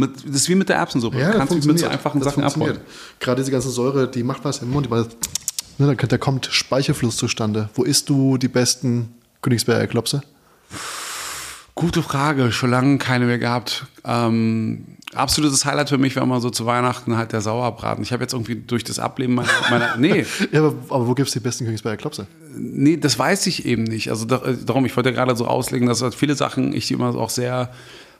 Mit, 0.00 0.12
das 0.24 0.36
ist 0.36 0.48
wie 0.48 0.54
mit 0.54 0.68
der 0.68 0.76
Erbsensuppe. 0.76 1.18
Ja, 1.18 1.32
du 1.32 1.38
kannst 1.38 1.66
mit 1.66 1.78
so 1.80 1.88
einfachen 1.88 2.20
Das 2.20 2.28
Sachen 2.34 2.44
abholen. 2.44 2.78
Gerade 3.18 3.42
diese 3.42 3.50
ganze 3.50 3.68
Säure, 3.68 4.08
die 4.08 4.22
macht 4.22 4.44
was 4.44 4.62
im 4.62 4.70
Mund. 4.70 4.88
Macht, 4.88 5.16
ne, 5.76 5.96
da, 5.96 6.18
kommt 6.18 6.46
Speichelfluss 6.52 7.16
zustande. 7.16 7.68
Wo 7.74 7.82
isst 7.82 8.08
du 8.08 8.38
die 8.38 8.46
besten 8.46 9.12
Königsberger 9.42 9.88
Klopse? 9.88 10.22
Gute 11.74 12.04
Frage, 12.04 12.52
schon 12.52 12.70
lange 12.70 12.98
keine 12.98 13.26
mehr 13.26 13.38
gehabt. 13.38 13.86
Ähm, 14.04 14.84
absolutes 15.14 15.64
Highlight 15.64 15.88
für 15.88 15.98
mich 15.98 16.14
war 16.14 16.22
immer 16.22 16.40
so 16.40 16.50
zu 16.50 16.64
Weihnachten 16.64 17.16
halt 17.16 17.32
der 17.32 17.40
Sauerbraten. 17.40 18.04
Ich 18.04 18.12
habe 18.12 18.22
jetzt 18.22 18.34
irgendwie 18.34 18.54
durch 18.54 18.84
das 18.84 19.00
Ableben 19.00 19.34
meiner, 19.34 19.48
meiner 19.68 19.96
nee, 19.98 20.24
Ja, 20.52 20.60
aber, 20.60 20.74
aber 20.90 21.08
wo 21.08 21.14
gibt 21.14 21.26
es 21.26 21.34
die 21.34 21.40
besten 21.40 21.64
Königsberger 21.64 21.96
Klopse? 21.96 22.28
nee, 22.56 22.96
das 22.96 23.18
weiß 23.18 23.46
ich 23.48 23.66
eben 23.66 23.84
nicht. 23.84 24.10
Also 24.10 24.26
äh, 24.26 24.56
darum, 24.64 24.84
ich 24.86 24.96
wollte 24.96 25.10
ja 25.10 25.14
gerade 25.14 25.36
so 25.36 25.46
auslegen, 25.46 25.88
dass 25.88 26.02
halt 26.02 26.14
viele 26.14 26.34
Sachen 26.34 26.72
ich 26.72 26.90
immer 26.90 27.14
auch 27.16 27.30
sehr 27.30 27.70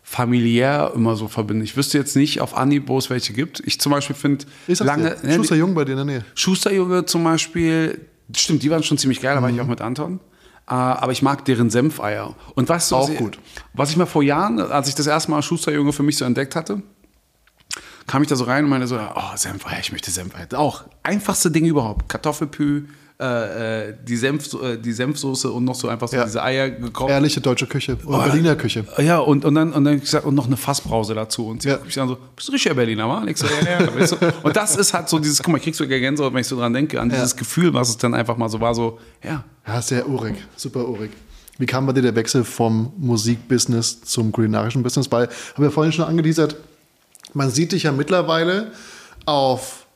familiär 0.02 0.92
immer 0.94 1.16
so 1.16 1.28
verbinde. 1.28 1.64
Ich 1.64 1.76
wüsste 1.76 1.98
jetzt 1.98 2.16
nicht 2.16 2.40
auf 2.40 2.56
Anhieb, 2.56 2.88
wo 2.88 2.98
es 2.98 3.10
welche 3.10 3.32
gibt. 3.32 3.60
Ich 3.66 3.80
zum 3.80 3.92
Beispiel 3.92 4.16
finde 4.16 4.46
Ich 4.66 4.78
lange 4.78 5.16
dir, 5.16 5.34
Schuster 5.34 5.56
Jung 5.56 5.74
bei 5.74 5.84
dir 5.84 5.92
in 5.92 5.96
der 5.98 6.04
Nähe. 6.04 6.24
Schusterjunge 6.34 7.04
zum 7.04 7.24
Beispiel, 7.24 8.06
stimmt, 8.34 8.62
die 8.62 8.70
waren 8.70 8.82
schon 8.82 8.98
ziemlich 8.98 9.20
geil, 9.20 9.34
da 9.34 9.42
war 9.42 9.50
ich 9.50 9.60
auch 9.60 9.66
mit 9.66 9.80
Anton. 9.80 10.20
Äh, 10.66 10.74
aber 10.74 11.12
ich 11.12 11.22
mag 11.22 11.44
deren 11.44 11.70
Senfeier. 11.70 12.34
Und 12.54 12.68
weißt 12.68 12.90
du, 12.90 12.96
was 12.96 13.04
Auch 13.06 13.10
ich, 13.10 13.18
gut. 13.18 13.38
was 13.74 13.90
ich 13.90 13.96
mal 13.96 14.06
vor 14.06 14.22
Jahren, 14.22 14.60
als 14.60 14.88
ich 14.88 14.94
das 14.94 15.06
erste 15.06 15.30
Mal 15.30 15.42
Schusterjunge 15.42 15.92
für 15.92 16.02
mich 16.02 16.16
so 16.16 16.24
entdeckt 16.24 16.56
hatte, 16.56 16.82
kam 18.06 18.22
ich 18.22 18.28
da 18.28 18.36
so 18.36 18.44
rein 18.44 18.64
und 18.64 18.70
meinte 18.70 18.86
so, 18.86 18.98
oh, 18.98 19.36
Senfeier, 19.36 19.80
ich 19.80 19.92
möchte 19.92 20.10
Senfeier. 20.10 20.46
Auch 20.54 20.84
einfachste 21.02 21.50
Ding 21.50 21.66
überhaupt. 21.66 22.08
Kartoffelpü, 22.08 22.86
äh, 23.20 23.88
äh, 23.88 23.94
die, 24.06 24.16
Senf, 24.16 24.52
äh, 24.62 24.76
die 24.76 24.92
Senfsoße 24.92 25.50
und 25.50 25.64
noch 25.64 25.74
so 25.74 25.88
einfach 25.88 26.06
so 26.06 26.16
Ja. 26.16 26.24
diese 26.24 26.40
Eier 26.40 26.70
gekocht. 26.70 27.10
Ehrliche 27.10 27.40
deutsche 27.40 27.66
Küche 27.66 27.98
oder 28.06 28.24
Berliner 28.24 28.54
Küche. 28.54 28.84
Ja, 28.98 29.18
und, 29.18 29.44
und 29.44 29.56
dann, 29.56 29.72
und 29.72 29.84
dann 29.84 29.98
gesagt, 29.98 30.24
und 30.24 30.36
noch 30.36 30.46
eine 30.46 30.56
Fassbrause 30.56 31.14
dazu. 31.14 31.48
Und 31.48 31.62
sie 31.62 31.68
Ja. 31.70 31.74
ja. 31.76 31.80
ich 31.88 31.94
dann 31.94 32.06
so, 32.08 32.16
bist 32.36 32.46
du 32.46 32.52
richtiger 32.52 32.76
Berliner, 32.76 33.08
wa? 33.08 33.18
Und 33.18 33.28
ich 33.28 33.36
so, 33.36 33.46
ja, 33.46 33.80
ja. 33.80 33.94
Weißt 33.94 34.12
du? 34.12 34.16
Und 34.44 34.54
das 34.56 34.76
ist 34.76 34.94
halt 34.94 35.08
so 35.08 35.18
dieses, 35.18 35.42
guck 35.42 35.50
mal, 35.50 35.58
ich 35.58 35.64
krieg 35.64 35.74
sogar 35.74 35.98
Gänsehaut, 35.98 36.32
wenn 36.32 36.42
ich 36.42 36.46
so 36.46 36.56
dran 36.56 36.72
denke, 36.72 37.00
an 37.00 37.08
dieses 37.08 37.34
Gefühl, 37.34 37.74
was 37.74 37.88
es 37.88 37.96
dann 37.96 38.14
einfach 38.14 38.36
mal 38.36 38.48
so 38.48 38.60
war, 38.60 38.72
so, 38.74 39.00
ja. 39.24 39.42
Ja, 39.66 39.82
sehr 39.82 40.08
urig, 40.08 40.36
super 40.56 40.86
urig. 40.88 41.10
Wie 41.58 41.66
kam 41.66 41.86
bei 41.86 41.92
dir 41.92 42.02
der 42.02 42.14
Wechsel 42.14 42.44
vom 42.44 42.92
Musikbusiness 42.98 44.00
zum 44.02 44.30
kulinarischen 44.30 44.84
Business? 44.84 45.10
Weil, 45.10 45.26
haben 45.26 45.62
wir 45.64 45.72
vorhin 45.72 45.92
schon 45.92 46.04
angeteasert, 46.04 46.54
man 47.34 47.50
sieht 47.50 47.72
dich 47.72 47.82
ja 47.82 47.90
mittlerweile 47.90 48.70
auf 49.26 49.86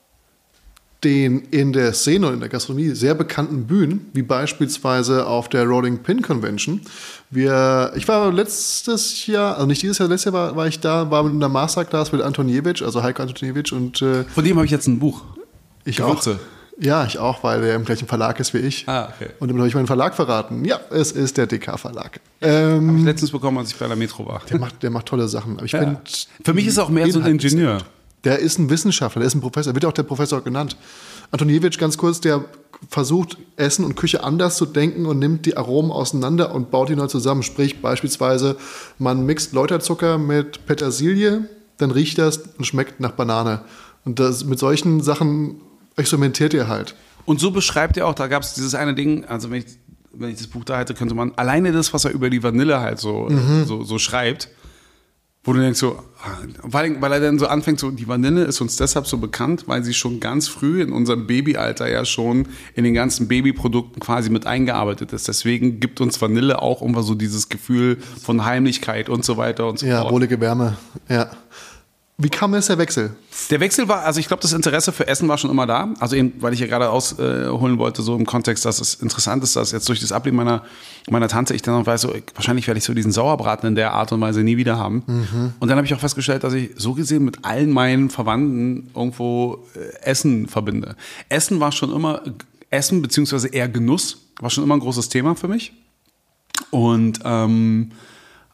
den 1.05 1.41
in 1.51 1.73
der 1.73 1.93
Szene 1.95 2.29
und 2.29 2.35
in 2.35 2.41
der 2.41 2.49
Gastronomie 2.49 2.91
sehr 2.91 3.15
bekannten 3.15 3.67
Bühnen, 3.67 4.07
wie 4.13 4.23
beispielsweise 4.23 5.27
auf 5.27 5.49
der 5.49 5.65
Rolling 5.65 5.99
Pin 5.99 6.23
Convention. 6.23 6.81
Wir, 7.31 7.93
ich 7.97 8.07
war 8.09 8.33
letztes 8.33 9.27
Jahr, 9.27 9.55
also 9.57 9.67
nicht 9.67 9.83
dieses 9.83 9.99
Jahr, 9.99 10.09
letztes 10.09 10.27
Jahr 10.33 10.35
war, 10.35 10.57
war 10.57 10.67
ich 10.67 10.81
da, 10.81 11.11
war 11.11 11.23
mit 11.25 11.33
einer 11.35 11.49
Masterclass 11.49 12.13
mit 12.13 12.21
Antoniewicz, 12.23 12.83
also 12.83 13.03
Heiko 13.03 13.23
Antoniewicz 13.23 13.73
und 13.73 14.01
äh, 14.03 14.25
Von 14.25 14.45
dem 14.45 14.57
habe 14.57 14.67
ich 14.67 14.71
jetzt 14.73 14.87
ein 14.87 14.99
Buch. 14.99 15.23
ich 15.85 15.97
Gewürze. 15.97 16.35
auch. 16.35 16.83
Ja, 16.83 17.05
ich 17.05 17.19
auch, 17.19 17.45
weil 17.45 17.61
der 17.61 17.75
im 17.77 17.85
gleichen 17.85 18.09
Verlag 18.09 18.41
ist 18.41 18.55
wie 18.55 18.59
ich. 18.59 18.89
Ah, 18.89 19.13
okay. 19.15 19.31
Und 19.41 19.49
damit 19.49 19.61
habe 19.61 19.69
ich 19.69 19.75
meinen 19.75 19.87
Verlag 19.87 20.15
verraten. 20.15 20.65
Ja, 20.65 20.81
es 20.91 21.13
ist 21.13 21.37
der 21.37 21.47
DK-Verlag. 21.47 22.19
Ähm, 22.41 22.89
Habe 22.89 22.99
ich 22.99 23.05
letztens 23.05 23.31
bekommen, 23.31 23.59
als 23.59 23.71
ich 23.71 23.77
bei 23.79 23.87
der 23.87 23.97
Metro 23.97 24.27
war. 24.27 24.41
der, 24.51 24.59
macht, 24.59 24.83
der 24.83 24.91
macht 24.91 25.07
tolle 25.07 25.29
Sachen. 25.29 25.57
Aber 25.59 25.67
ich 25.67 25.73
Ja. 25.73 26.01
Für 26.43 26.55
mich 26.55 26.67
ist 26.67 26.79
er 26.79 26.85
auch 26.85 26.89
mehr 26.89 27.07
so 27.13 27.19
ein 27.21 27.27
Inhalt 27.27 27.45
ist 27.45 27.53
Ingenieur. 27.53 27.79
Der 28.25 28.39
ist 28.39 28.59
ein 28.59 28.71
Wissenschaftler, 28.71 29.21
der 29.21 29.27
ist 29.27 29.35
ein 29.35 29.41
Professor, 29.41 29.75
wird 29.75 29.85
auch 29.85 29.93
der 29.93 30.03
Professor 30.05 30.41
genannt. 30.43 30.77
Antoniewicz, 31.31 31.79
ganz 31.79 31.97
kurz, 31.99 32.21
der 32.21 32.45
versucht, 32.89 33.37
Essen 33.57 33.85
und 33.85 33.95
Küche 33.97 34.23
anders 34.25 34.57
zu 34.57 34.67
denken 34.67 35.07
und 35.07 35.19
nimmt 35.19 35.47
die 35.47 35.57
Aromen 35.57 35.91
auseinander 35.91 36.55
und 36.55 36.71
baut 36.71 36.89
die 36.89 36.97
neu 36.97 37.07
zusammen. 37.07 37.43
Sprich, 37.43 37.81
beispielsweise, 37.81 38.57
man 38.99 39.25
mixt 39.25 39.53
Läuterzucker 39.53 40.19
mit 40.19 40.67
Petersilie, 40.67 41.49
dann 41.79 41.91
riecht 41.91 42.19
das 42.19 42.39
und 42.59 42.65
schmeckt 42.65 43.01
nach 43.01 43.13
Banane. 43.13 43.63
Und 44.05 44.19
das, 44.19 44.45
mit 44.45 44.59
solchen 44.59 45.01
Sachen 45.01 45.61
experimentiert 45.97 46.55
ihr 46.55 46.69
halt. 46.69 46.95
Und 47.25 47.39
so 47.41 47.51
beschreibt 47.53 47.97
er 47.97 48.07
auch, 48.09 48.15
da 48.15 48.27
gab 48.27 48.43
es 48.43 48.55
dieses 48.55 48.75
eine 48.75 48.95
Ding, 48.95 49.25
also 49.27 49.51
wenn 49.51 49.59
ich, 49.59 49.67
wenn 50.13 50.31
ich 50.31 50.39
das 50.39 50.49
Buch 50.49 50.65
da 50.65 50.79
hätte, 50.79 50.95
könnte 50.95 51.15
man 51.15 51.33
alleine 51.37 51.73
das, 51.73 51.95
was 51.95 52.05
er 52.05 52.11
über 52.11 52.31
die 52.31 52.43
Vanille 52.43 52.81
halt 52.81 52.99
so, 52.99 53.29
Mhm. 53.31 53.65
so, 53.65 53.85
so 53.85 53.99
schreibt, 53.99 54.49
wo 55.45 55.53
du 55.53 55.61
denkst 55.61 55.81
so, 55.81 55.99
ah, 56.23 56.39
weil, 56.63 57.01
weil 57.03 57.13
er 57.13 57.21
dann 57.21 57.39
so 57.39 57.47
anfängt, 57.49 57.81
so 57.81 57.91
die 57.91 58.07
Vanille 58.07 58.45
ist 58.45 58.61
uns 58.61 58.77
deshalb 58.77 59.09
so 59.09 59.19
bekannt, 59.19 59.65
weil 59.67 59.83
sie 59.83 59.93
schon 59.93 60.21
ganz 60.21 60.47
früh 60.47 60.81
in 60.83 60.93
unserem 60.93 61.27
Babyalter 61.27 61.91
ja 61.91 62.05
schon 62.05 62.47
in 62.75 62.85
den 62.85 62.95
ganzen 62.95 63.27
Babyprodukten 63.27 63.99
quasi 64.01 64.31
mit 64.31 64.47
eingearbeitet 64.47 65.13
ist. 65.13 65.27
Deswegen 65.27 65.81
gibt 65.81 66.01
uns 66.01 66.21
Vanille 66.23 66.63
auch 66.63 66.81
immer 66.81 67.03
so 67.03 67.17
dieses 67.17 67.49
Gefühl 67.49 67.99
von 68.23 68.45
Heimlichkeit 68.45 69.09
und 69.09 69.25
so 69.25 69.37
weiter 69.37 69.67
und 69.69 69.81
so 69.81 69.87
Ja, 69.87 70.03
fort. 70.03 70.13
wohlige 70.13 70.41
Wärme. 70.41 70.77
Ja. 71.09 71.29
Wie 72.23 72.29
kam 72.29 72.55
jetzt 72.55 72.69
der 72.69 72.79
Wechsel? 72.79 73.17
Der 73.51 73.59
Wechsel 73.59 73.89
war, 73.89 74.05
also 74.05 74.21
ich 74.21 74.29
glaube, 74.29 74.43
das 74.43 74.53
Interesse 74.53 74.93
für 74.93 75.09
Essen 75.09 75.29
war 75.29 75.39
schon 75.39 75.51
immer 75.51 75.67
da. 75.67 75.93
Also 75.99 76.15
eben, 76.15 76.35
weil 76.41 76.53
ich 76.53 76.61
ja 76.61 76.69
gerade 76.69 76.89
ausholen 76.89 77.79
wollte, 77.79 78.03
so 78.03 78.15
im 78.15 78.27
Kontext, 78.27 78.65
dass 78.65 78.81
es 78.81 78.95
interessant 78.95 79.43
ist, 79.43 79.57
dass 79.57 79.73
jetzt 79.73 79.89
durch 79.89 79.99
das 79.99 80.13
Ableben 80.13 80.37
meiner, 80.37 80.63
meiner 81.11 81.27
Tante 81.27 81.53
ich 81.53 81.63
dann 81.63 81.77
noch 81.77 81.85
weiß, 81.85 82.03
so, 82.03 82.15
ich, 82.15 82.23
wahrscheinlich 82.35 82.69
werde 82.69 82.79
ich 82.79 82.85
so 82.85 82.95
diesen 82.95 83.11
Sauerbraten 83.11 83.67
in 83.67 83.75
der 83.75 83.93
Art 83.93 84.13
und 84.13 84.21
Weise 84.21 84.45
nie 84.45 84.57
wieder 84.57 84.79
haben. 84.79 85.03
Und 85.59 85.69
dann 85.69 85.77
habe 85.77 85.85
ich 85.85 85.95
auch 85.95 85.99
festgestellt, 85.99 86.45
dass 86.45 86.53
ich 86.53 86.71
so 86.77 86.95
gesehen 86.95 87.25
mit 87.25 87.45
allen 87.45 87.71
meinen 87.71 88.09
Verwandten 88.09 88.91
irgendwo 88.95 89.67
äh, 89.75 90.05
Essen 90.05 90.47
verbinde. 90.47 90.95
Essen 91.29 91.59
war 91.59 91.73
schon 91.73 91.93
immer, 91.93 92.23
Essen 92.71 93.03
beziehungsweise 93.03 93.49
eher 93.49 93.69
Genuss 93.69 94.19
war 94.39 94.51
schon 94.51 94.63
immer 94.63 94.75
ein 94.75 94.81
großes 94.81 95.09
Thema 95.09 95.35
für 95.35 95.49
mich. 95.49 95.73
Und 96.71 97.19
ähm, 97.25 97.91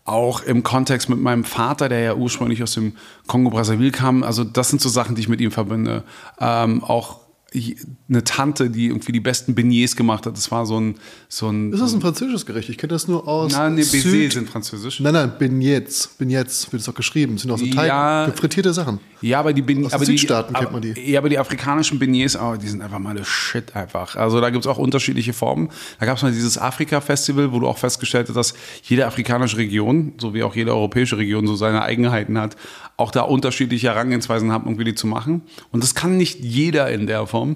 auch 0.08 0.42
im 0.42 0.62
Kontext 0.62 1.08
mit 1.08 1.20
meinem 1.20 1.44
Vater, 1.44 1.88
der 1.88 2.00
ja 2.00 2.14
ursprünglich 2.14 2.62
aus 2.62 2.72
dem 2.72 2.94
Kongo-Brazzaville 3.26 3.90
kam. 3.90 4.22
Also 4.22 4.44
das 4.44 4.70
sind 4.70 4.80
so 4.80 4.88
Sachen, 4.88 5.14
die 5.14 5.20
ich 5.20 5.28
mit 5.28 5.40
ihm 5.40 5.50
verbinde. 5.50 6.04
Ähm, 6.40 6.82
auch 6.82 7.20
eine 7.54 8.24
Tante, 8.24 8.68
die 8.68 8.88
irgendwie 8.88 9.10
die 9.12 9.20
besten 9.20 9.54
Beignets 9.54 9.96
gemacht 9.96 10.26
hat. 10.26 10.36
Das 10.36 10.50
war 10.50 10.66
so 10.66 10.78
ein. 10.78 10.96
So 11.28 11.48
ein 11.48 11.72
ist 11.72 11.80
das 11.80 11.94
ein 11.94 12.02
französisches 12.02 12.44
Gericht? 12.44 12.68
Ich 12.68 12.76
kenne 12.76 12.90
das 12.90 13.08
nur 13.08 13.26
aus. 13.26 13.52
Nein, 13.52 13.74
nee, 13.74 13.84
Baiser 13.84 14.30
sind 14.30 14.50
französisch. 14.50 15.00
Nein, 15.00 15.14
nein, 15.14 15.32
Beignets. 15.38 16.08
Beignets 16.18 16.70
wird 16.70 16.82
es 16.82 16.88
auch 16.90 16.94
geschrieben. 16.94 17.34
Das 17.34 17.42
sind 17.42 17.50
auch 17.50 17.56
so 17.58 17.64
Teig, 17.66 17.88
Ja. 17.88 18.30
frittierte 18.36 18.74
Sachen. 18.74 19.00
Ja, 19.22 19.40
aber 19.40 19.52
die 19.54 19.62
Beign- 19.62 19.84
Aus 19.84 19.90
den 19.92 19.96
aber 19.96 20.04
Südstaaten 20.04 20.52
die, 20.54 20.60
kennt 20.60 20.72
man 20.72 20.82
die. 20.82 21.10
Ja, 21.10 21.20
aber 21.20 21.28
die 21.30 21.38
afrikanischen 21.38 21.98
Beignets, 21.98 22.36
oh, 22.36 22.54
die 22.56 22.68
sind 22.68 22.82
einfach 22.82 22.98
mal 22.98 23.10
eine 23.10 23.24
Shit 23.24 23.74
einfach. 23.74 24.14
Also 24.16 24.40
da 24.42 24.50
gibt 24.50 24.64
es 24.64 24.70
auch 24.70 24.78
unterschiedliche 24.78 25.32
Formen. 25.32 25.70
Da 25.98 26.06
gab 26.06 26.18
es 26.18 26.22
mal 26.22 26.30
dieses 26.32 26.58
Afrika-Festival, 26.58 27.50
wo 27.52 27.60
du 27.60 27.66
auch 27.66 27.78
festgestellt 27.78 28.28
hast, 28.28 28.36
dass 28.36 28.54
jede 28.84 29.06
afrikanische 29.06 29.56
Region, 29.56 30.12
so 30.18 30.34
wie 30.34 30.42
auch 30.42 30.54
jede 30.54 30.72
europäische 30.72 31.16
Region, 31.16 31.46
so 31.46 31.56
seine 31.56 31.82
Eigenheiten 31.82 32.38
hat, 32.38 32.56
auch 32.98 33.10
da 33.10 33.22
unterschiedliche 33.22 33.88
Herangehensweisen 33.88 34.52
hat, 34.52 34.62
irgendwie 34.64 34.84
die 34.84 34.94
zu 34.94 35.06
machen. 35.06 35.42
Und 35.72 35.82
das 35.82 35.94
kann 35.94 36.16
nicht 36.16 36.40
jeder 36.40 36.90
in 36.90 37.06
der 37.06 37.26
Form. 37.26 37.47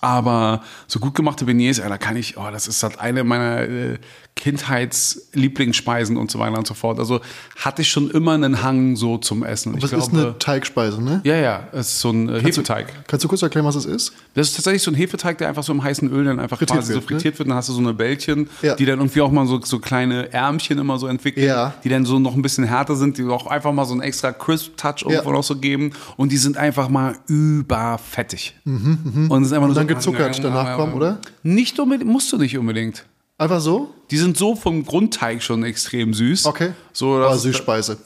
Aber 0.00 0.62
so 0.86 0.98
gut 0.98 1.14
gemachte 1.14 1.44
Beignets, 1.44 1.78
ey, 1.78 1.88
da 1.88 1.98
kann 1.98 2.16
ich, 2.16 2.38
oh, 2.38 2.50
das 2.50 2.66
ist 2.66 2.82
halt 2.82 2.98
eine 2.98 3.22
meiner 3.22 3.60
äh, 3.62 3.98
Kindheitslieblingsspeisen 4.36 6.16
und 6.16 6.30
so 6.30 6.38
weiter 6.38 6.56
und 6.58 6.66
so 6.66 6.74
fort. 6.74 6.98
Also 6.98 7.20
hatte 7.56 7.82
ich 7.82 7.88
schon 7.90 8.10
immer 8.10 8.32
einen 8.32 8.62
Hang 8.62 8.96
so 8.96 9.18
zum 9.18 9.42
Essen. 9.44 9.74
Und 9.74 9.84
ich 9.84 9.92
ist 9.92 10.12
eine 10.12 10.38
Teigspeise, 10.38 11.02
ne? 11.02 11.20
ja, 11.24 11.36
ja, 11.36 11.68
es 11.72 11.88
ist 11.88 12.00
so 12.00 12.10
ein 12.10 12.28
äh, 12.28 12.40
Hefeteig. 12.40 13.06
Kannst 13.06 13.24
du 13.24 13.28
kurz 13.28 13.42
erklären, 13.42 13.66
was 13.66 13.74
es 13.74 13.84
ist? 13.84 14.12
Das 14.34 14.48
ist 14.48 14.54
tatsächlich 14.56 14.82
so 14.82 14.90
ein 14.90 14.94
Hefeteig, 14.94 15.38
der 15.38 15.48
einfach 15.48 15.62
so 15.62 15.72
im 15.72 15.82
heißen 15.82 16.10
Öl 16.10 16.24
dann 16.24 16.40
einfach 16.40 16.56
Frittiert 16.58 16.78
quasi 16.78 16.92
so 16.94 17.00
wird, 17.00 17.10
ne? 17.10 17.16
frittiert 17.16 17.38
wird. 17.38 17.48
Dann 17.50 17.56
hast 17.56 17.68
du 17.68 17.72
so 17.74 17.80
eine 17.80 17.92
Bällchen, 17.92 18.48
Ja. 18.62 18.74
die 18.76 18.86
dann 18.86 18.98
irgendwie 19.00 19.20
auch 19.20 19.30
mal 19.30 19.46
so, 19.46 19.60
so 19.62 19.78
kleine 19.78 20.32
Ärmchen 20.32 20.78
immer 20.78 20.98
so 20.98 21.06
entwickeln, 21.06 21.46
Ja. 21.46 21.74
die 21.84 21.88
dann 21.88 22.04
so 22.06 22.18
noch 22.18 22.34
ein 22.34 22.42
bisschen 22.42 22.64
härter 22.64 22.96
sind, 22.96 23.18
die 23.18 23.24
auch 23.24 23.46
einfach 23.46 23.72
mal 23.72 23.84
so 23.84 23.92
einen 23.92 24.02
extra 24.02 24.32
Crisp-Touch 24.32 25.02
irgendwo 25.02 25.30
Ja. 25.30 25.36
noch 25.36 25.44
so 25.44 25.56
geben. 25.56 25.92
Und 26.16 26.32
die 26.32 26.38
sind 26.38 26.56
einfach 26.56 26.88
mal 26.88 27.16
überfettig. 27.26 28.54
Und, 28.64 29.42
es 29.42 29.48
ist 29.48 29.52
einfach 29.52 29.66
nur 29.68 29.70
Mhm, 29.70 29.74
dann 29.74 29.88
so, 29.88 29.94
gezuckert 30.12 30.42
danach 30.42 30.76
kommen, 30.76 30.94
oder? 30.94 31.18
Nicht 31.42 31.78
unbedingt, 31.78 32.10
musst 32.10 32.32
du 32.32 32.38
nicht 32.38 32.56
unbedingt. 32.56 33.04
Einfach 33.40 33.60
so? 33.62 33.88
Die 34.10 34.18
sind 34.18 34.36
so 34.36 34.54
vom 34.54 34.84
Grundteig 34.84 35.42
schon 35.42 35.64
extrem 35.64 36.12
süß. 36.12 36.44
Okay. 36.44 36.72
So, 36.92 37.14
Aber 37.14 37.38
Süßspeise. 37.38 37.96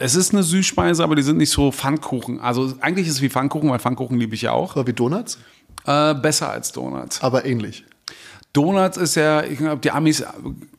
Es 0.00 0.16
ist 0.16 0.32
eine 0.32 0.42
Süßspeise, 0.42 1.04
aber 1.04 1.14
die 1.14 1.22
sind 1.22 1.36
nicht 1.36 1.50
so 1.50 1.70
Pfannkuchen. 1.70 2.40
Also 2.40 2.72
eigentlich 2.80 3.06
ist 3.06 3.14
es 3.14 3.22
wie 3.22 3.28
Pfannkuchen, 3.28 3.70
weil 3.70 3.78
Pfannkuchen 3.78 4.18
liebe 4.18 4.34
ich 4.34 4.42
ja 4.42 4.50
auch. 4.50 4.74
Oder 4.74 4.88
wie 4.88 4.92
Donuts? 4.92 5.38
Äh, 5.86 6.14
besser 6.14 6.50
als 6.50 6.72
Donuts. 6.72 7.22
Aber 7.22 7.44
ähnlich. 7.44 7.84
Donuts 8.52 8.96
ist 8.96 9.14
ja, 9.14 9.44
ich 9.44 9.58
glaube, 9.58 9.80
die 9.80 9.92
Amis 9.92 10.24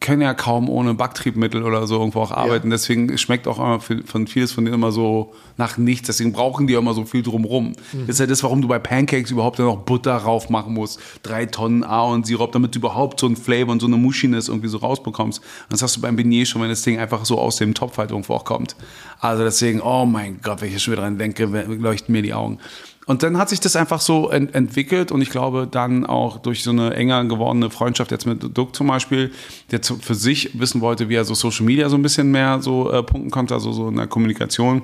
können 0.02 0.22
ja 0.22 0.34
kaum 0.34 0.70
ohne 0.70 0.94
Backtriebmittel 0.94 1.64
oder 1.64 1.88
so 1.88 2.00
irgendwo 2.00 2.20
auch 2.20 2.32
arbeiten. 2.32 2.70
Deswegen 2.70 3.18
schmeckt 3.18 3.48
auch 3.48 3.60
immer 3.60 3.80
von 3.80 4.28
vieles 4.28 4.52
von 4.52 4.66
denen 4.66 4.76
immer 4.76 4.92
so 4.92 5.34
nach 5.56 5.78
nichts. 5.78 6.08
Deswegen 6.08 6.34
brauchen 6.34 6.68
die 6.68 6.74
immer 6.74 6.94
so 6.94 7.06
viel 7.06 7.24
drumrum. 7.24 7.74
Das 7.94 8.16
ist 8.16 8.20
ja 8.20 8.26
das, 8.26 8.44
warum 8.44 8.62
du 8.62 8.68
bei 8.68 8.80
Pancakes 8.80 9.32
überhaupt 9.32 9.58
dann 9.58 9.68
noch 9.68 9.78
Butter 9.78 10.18
rauf 10.18 10.50
machen 10.50 10.74
musst. 10.74 11.00
Drei 11.24 11.46
Tonnen 11.46 11.86
Ahornsirup, 11.86 12.52
damit 12.52 12.76
du 12.76 12.80
überhaupt 12.80 13.22
so 13.22 13.28
ein 13.28 13.38
Flavor 13.38 13.72
und 13.72 13.80
so 13.80 13.88
eine 13.88 13.96
Mushiness 13.96 14.50
irgendwie 14.50 14.68
so 14.68 14.80
rausbekommst. 14.80 15.40
Und 15.40 15.72
das 15.72 15.82
hast 15.82 15.96
du 15.96 16.02
beim 16.02 16.18
Beignet 16.18 16.50
schon, 16.50 16.62
wenn 16.62 16.70
das 16.70 16.82
Ding 16.82 17.00
einfach 17.00 17.24
so 17.24 17.40
aus 17.40 17.56
dem 17.56 17.74
Topf 17.74 17.98
halt 17.98 18.12
irgendwo 18.12 18.34
auch 18.34 18.44
kommt. 18.44 18.76
Also 19.22 19.46
deswegen, 19.46 19.80
oh 19.80 20.06
mein 20.06 20.42
Gott, 20.42 20.60
wenn 20.62 20.76
ich 20.76 20.84
schon 20.84 20.92
wieder 20.92 21.04
dran 21.04 21.18
denke, 21.18 21.46
leuchten 21.46 22.12
mir 22.12 22.22
die 22.22 22.34
Augen. 22.34 22.60
Und 23.08 23.24
dann 23.24 23.38
hat 23.38 23.50
sich 23.50 23.60
das 23.60 23.76
einfach 23.76 24.00
so 24.00 24.30
ent 24.30 24.54
entwickelt 24.54 25.12
und 25.12 25.22
ich 25.22 25.32
glaube 25.32 25.68
dann 25.70 26.06
auch 26.06 26.38
durch 26.38 26.64
so 26.64 26.70
eine 26.70 26.94
enger 26.94 27.26
gewordene 27.26 27.70
Freundschaft 27.72 28.12
jetzt 28.12 28.26
mit 28.26 28.56
Duck 28.56 28.76
zum 28.76 28.88
Beispiel, 28.88 29.32
der 29.72 29.82
zu, 29.82 29.98
für 29.98 30.14
sich 30.16 30.60
wissen 30.60 30.82
wollte, 30.82 31.10
wie 31.10 31.16
er 31.16 31.26
so 31.26 31.34
Social 31.34 31.66
Media 31.66 31.90
so 31.90 31.96
ein 31.96 32.04
bisschen 32.04 32.30
mehr 32.30 32.62
so 32.62 32.92
äh, 32.92 33.02
punkten 33.02 33.32
konnte, 33.32 33.56
also 33.56 33.72
so 33.74 33.90
in 33.90 33.96
der 33.96 34.08
Kommunikation, 34.08 34.84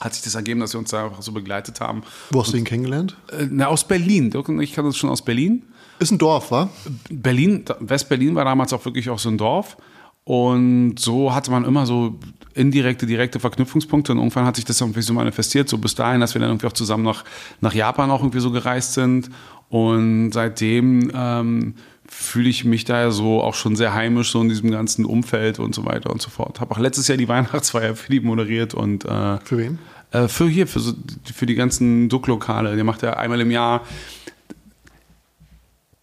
hat 0.00 0.14
sich 0.14 0.22
das 0.22 0.34
ergeben, 0.34 0.60
dass 0.60 0.74
wir 0.74 0.80
uns 0.80 0.90
da 0.90 1.04
einfach 1.04 1.22
so 1.22 1.32
begleitet 1.32 1.80
haben. 1.80 2.02
Wo 2.30 2.40
hast 2.40 2.52
du 2.52 2.56
ihn 2.56 2.64
kennengelernt? 2.64 3.16
Äh, 3.32 3.46
na, 3.50 3.66
aus 3.66 3.84
Berlin. 3.84 4.30
Duck 4.30 4.48
und 4.48 4.60
ich 4.60 4.72
kann 4.72 4.84
das 4.84 4.96
schon 4.96 5.10
aus 5.10 5.22
Berlin. 5.22 5.62
Ist 5.98 6.10
ein 6.10 6.18
Dorf, 6.18 6.50
wa? 6.50 6.70
Berlin, 7.10 7.64
West-Berlin 7.80 8.34
war 8.34 8.44
damals 8.44 8.72
auch 8.72 8.84
wirklich 8.84 9.10
auch 9.10 9.18
so 9.18 9.28
ein 9.28 9.36
Dorf. 9.36 9.76
Und 10.24 10.98
so 10.98 11.34
hatte 11.34 11.50
man 11.50 11.64
immer 11.64 11.86
so 11.86 12.18
indirekte, 12.54 13.06
direkte 13.06 13.40
Verknüpfungspunkte. 13.40 14.12
Und 14.12 14.18
irgendwann 14.18 14.44
hat 14.44 14.56
sich 14.56 14.64
das 14.64 14.80
irgendwie 14.80 15.02
so 15.02 15.12
manifestiert, 15.12 15.68
so 15.68 15.78
bis 15.78 15.94
dahin, 15.94 16.20
dass 16.20 16.34
wir 16.34 16.40
dann 16.40 16.50
irgendwie 16.50 16.66
auch 16.66 16.72
zusammen 16.72 17.04
nach, 17.04 17.24
nach 17.60 17.74
Japan 17.74 18.10
auch 18.10 18.20
irgendwie 18.20 18.40
so 18.40 18.50
gereist 18.50 18.94
sind. 18.94 19.30
Und 19.68 20.32
seitdem 20.32 21.10
ähm, 21.14 21.74
fühle 22.08 22.48
ich 22.48 22.64
mich 22.64 22.84
da 22.84 23.00
ja 23.00 23.10
so 23.12 23.40
auch 23.40 23.54
schon 23.54 23.76
sehr 23.76 23.94
heimisch, 23.94 24.32
so 24.32 24.42
in 24.42 24.48
diesem 24.48 24.70
ganzen 24.70 25.04
Umfeld 25.04 25.58
und 25.60 25.74
so 25.74 25.84
weiter 25.84 26.10
und 26.10 26.20
so 26.20 26.28
fort. 26.28 26.60
Habe 26.60 26.72
auch 26.74 26.78
letztes 26.78 27.06
Jahr 27.08 27.16
die 27.16 27.28
Weihnachtsfeier 27.28 27.94
für 27.94 28.10
die 28.10 28.20
moderiert 28.20 28.74
und 28.74 29.04
äh, 29.04 29.38
Für 29.44 29.58
wen? 29.58 29.78
äh, 30.10 30.26
für 30.28 30.48
hier, 30.48 30.66
für, 30.66 30.80
so, 30.80 30.92
für 31.32 31.46
die 31.46 31.54
ganzen 31.54 32.08
Duck-Lokale. 32.08 32.74
Der 32.74 32.84
macht 32.84 33.02
ja 33.02 33.14
einmal 33.14 33.40
im 33.40 33.50
Jahr. 33.50 33.82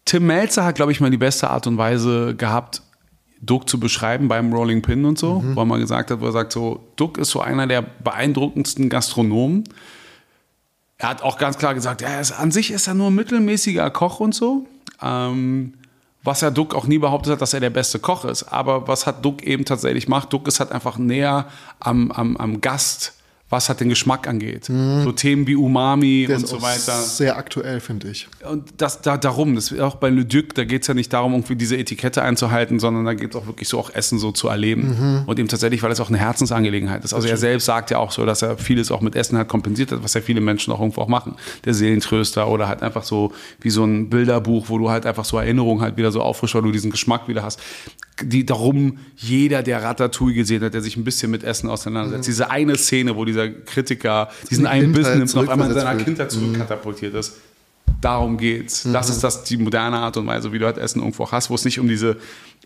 Tim 0.06 0.26
Melzer 0.26 0.64
hat, 0.64 0.76
glaube 0.76 0.94
ich, 0.94 1.02
mal 1.02 1.12
die 1.12 1.18
beste 1.18 1.50
Art 1.50 1.68
und 1.68 1.78
Weise 1.78 2.34
gehabt, 2.36 2.82
Duck 3.42 3.70
zu 3.70 3.80
beschreiben 3.80 4.28
beim 4.28 4.52
Rolling 4.52 4.82
Pin 4.82 5.06
und 5.06 5.20
so, 5.20 5.44
wo 5.54 5.62
er 5.62 5.66
mal 5.66 5.80
gesagt 5.80 6.12
hat, 6.12 6.22
wo 6.22 6.26
er 6.26 6.32
sagt 6.32 6.52
so, 6.52 6.88
Duck 6.96 7.18
ist 7.18 7.30
so 7.30 7.42
einer 7.42 7.68
der 7.68 7.82
beeindruckendsten 7.82 8.90
Gastronomen. 8.90 9.64
Er 10.98 11.10
hat 11.10 11.22
auch 11.22 11.38
ganz 11.38 11.58
klar 11.58 11.74
gesagt, 11.74 12.02
ja, 12.02 12.10
er 12.10 12.22
ist, 12.22 12.32
an 12.32 12.52
sich 12.52 12.72
ist 12.72 12.88
er 12.88 12.96
nur 12.96 13.08
ein 13.08 13.16
mittelmäßiger 13.16 13.90
Koch 13.92 14.20
und 14.20 14.34
so. 14.34 14.66
Ähm, 15.02 15.74
was 16.24 16.42
ja 16.42 16.50
Duck 16.50 16.76
auch 16.76 16.88
nie 16.88 16.98
behauptet 16.98 17.34
hat, 17.34 17.42
dass 17.42 17.54
er 17.54 17.60
der 17.60 17.70
beste 17.70 18.00
Koch 18.00 18.26
ist. 18.26 18.44
Aber 18.44 18.88
was 18.88 19.06
hat 19.06 19.24
Duck 19.24 19.44
eben 19.44 19.64
tatsächlich 19.64 20.08
macht, 20.08 20.34
Duck 20.34 20.48
ist 20.48 20.60
halt 20.60 20.72
einfach 20.72 20.98
näher 20.98 21.48
am, 21.80 22.12
am, 22.12 22.36
am 22.38 22.60
Gast, 22.60 23.14
was 23.50 23.70
halt 23.70 23.80
den 23.80 23.90
Geschmack 23.90 24.28
angeht. 24.28 24.66
So 24.66 25.12
Themen 25.14 25.48
wie 25.48 25.56
Umami 25.56 26.26
Der 26.28 26.38
und 26.38 26.48
so 26.48 26.62
weiter. 26.62 27.02
sehr 27.02 27.38
aktuell, 27.38 27.80
finde 27.80 28.10
ich. 28.10 28.28
Und 28.50 28.74
das 28.78 29.02
da 29.02 29.16
darum, 29.18 29.56
das 29.56 29.72
ist 29.72 29.80
auch 29.80 29.96
bei 29.96 30.10
Le 30.10 30.26
Duc, 30.26 30.54
da 30.56 30.66
geht 30.66 30.82
es 30.82 30.88
ja 30.88 30.94
nicht 30.94 31.14
darum, 31.14 31.34
irgendwie 31.34 31.56
diese 31.56 31.78
Etikette 31.78 32.22
einzuhalten, 32.22 32.80
sondern 32.80 33.06
da 33.06 33.14
geht 33.14 33.32
es 33.32 33.36
auch 33.38 33.48
wirklich 33.48 33.70
so 33.70 33.80
auch 33.80 33.90
Essen 33.94 34.20
so 34.20 34.32
zu 34.34 34.50
erleben. 34.50 35.24
Und 35.28 35.40
eben 35.40 35.48
tatsächlich, 35.48 35.82
weil 35.82 35.92
es 35.92 36.00
auch 36.02 36.10
eine 36.10 36.18
Herzensangelegenheit 36.18 37.06
ist. 37.06 37.14
Also 37.14 37.28
er 37.30 37.38
selbst 37.38 37.66
sagt 37.66 37.90
ja 37.92 38.00
auch 38.00 38.12
so, 38.12 38.26
dass 38.26 38.42
er 38.42 38.58
vieles 38.58 38.92
auch 38.92 39.02
mit 39.02 39.16
Essen 39.16 39.38
halt 39.38 39.48
kompensiert 39.48 39.92
hat, 39.94 40.04
was 40.04 40.14
ja 40.14 40.22
viele 40.22 40.42
Menschen 40.42 40.74
auch 40.74 40.80
irgendwo 40.80 41.02
auch 41.02 41.08
machen. 41.08 41.36
Der 41.64 41.74
Seelentröster 41.74 42.50
oder 42.50 42.68
halt 42.68 42.84
einfach 42.84 43.04
so 43.04 43.32
wie 43.62 43.70
so 43.70 43.86
ein 43.86 44.10
Bilderbuch, 44.10 44.66
wo 44.68 44.78
du 44.78 44.90
halt 44.90 45.06
einfach 45.06 45.24
so 45.24 45.38
Erinnerungen 45.38 45.82
halt 45.82 45.96
wieder 45.96 46.12
so 46.12 46.22
auffrischst, 46.22 46.56
weil 46.56 46.64
du 46.64 46.72
diesen 46.72 46.92
Geschmack 46.92 47.28
wieder 47.30 47.44
hast. 47.44 47.60
Die 48.24 48.46
darum, 48.46 48.98
jeder, 49.16 49.62
der 49.62 49.84
Ratatouille 49.84 50.34
gesehen 50.34 50.64
hat, 50.64 50.74
der 50.74 50.82
sich 50.82 50.98
ein 50.98 51.04
bisschen 51.04 51.30
mit 51.30 51.44
Essen 51.44 51.70
auseinandersetzt. 51.70 52.28
Diese 52.28 52.50
eine 52.50 52.76
Szene, 52.76 53.16
wo 53.16 53.26
dieser 53.26 53.50
Kritiker 53.50 54.30
diesen 54.50 54.64
die 54.64 54.70
einen 54.70 54.94
Kindheit 54.94 55.18
nimmt 55.18 55.34
und 55.36 55.44
auf 55.44 55.50
einmal 55.50 55.70
in 55.70 55.74
seiner. 55.76 56.04
Kindheit 56.04 56.32
zurückkatapultiert 56.32 57.14
ist. 57.14 57.34
Darum 58.02 58.38
geht's. 58.38 58.88
Das 58.92 59.10
ist 59.10 59.24
das 59.24 59.44
die 59.44 59.58
moderne 59.58 59.98
Art 59.98 60.18
und 60.18 60.28
Weise, 60.28 60.52
wie 60.54 60.60
du 60.60 60.66
halt 60.66 60.78
Essen 60.78 61.00
irgendwo 61.00 61.32
hast, 61.32 61.50
wo 61.50 61.56
es 61.56 61.66
nicht 61.66 61.80
um 61.80 61.88
diese 61.88 62.18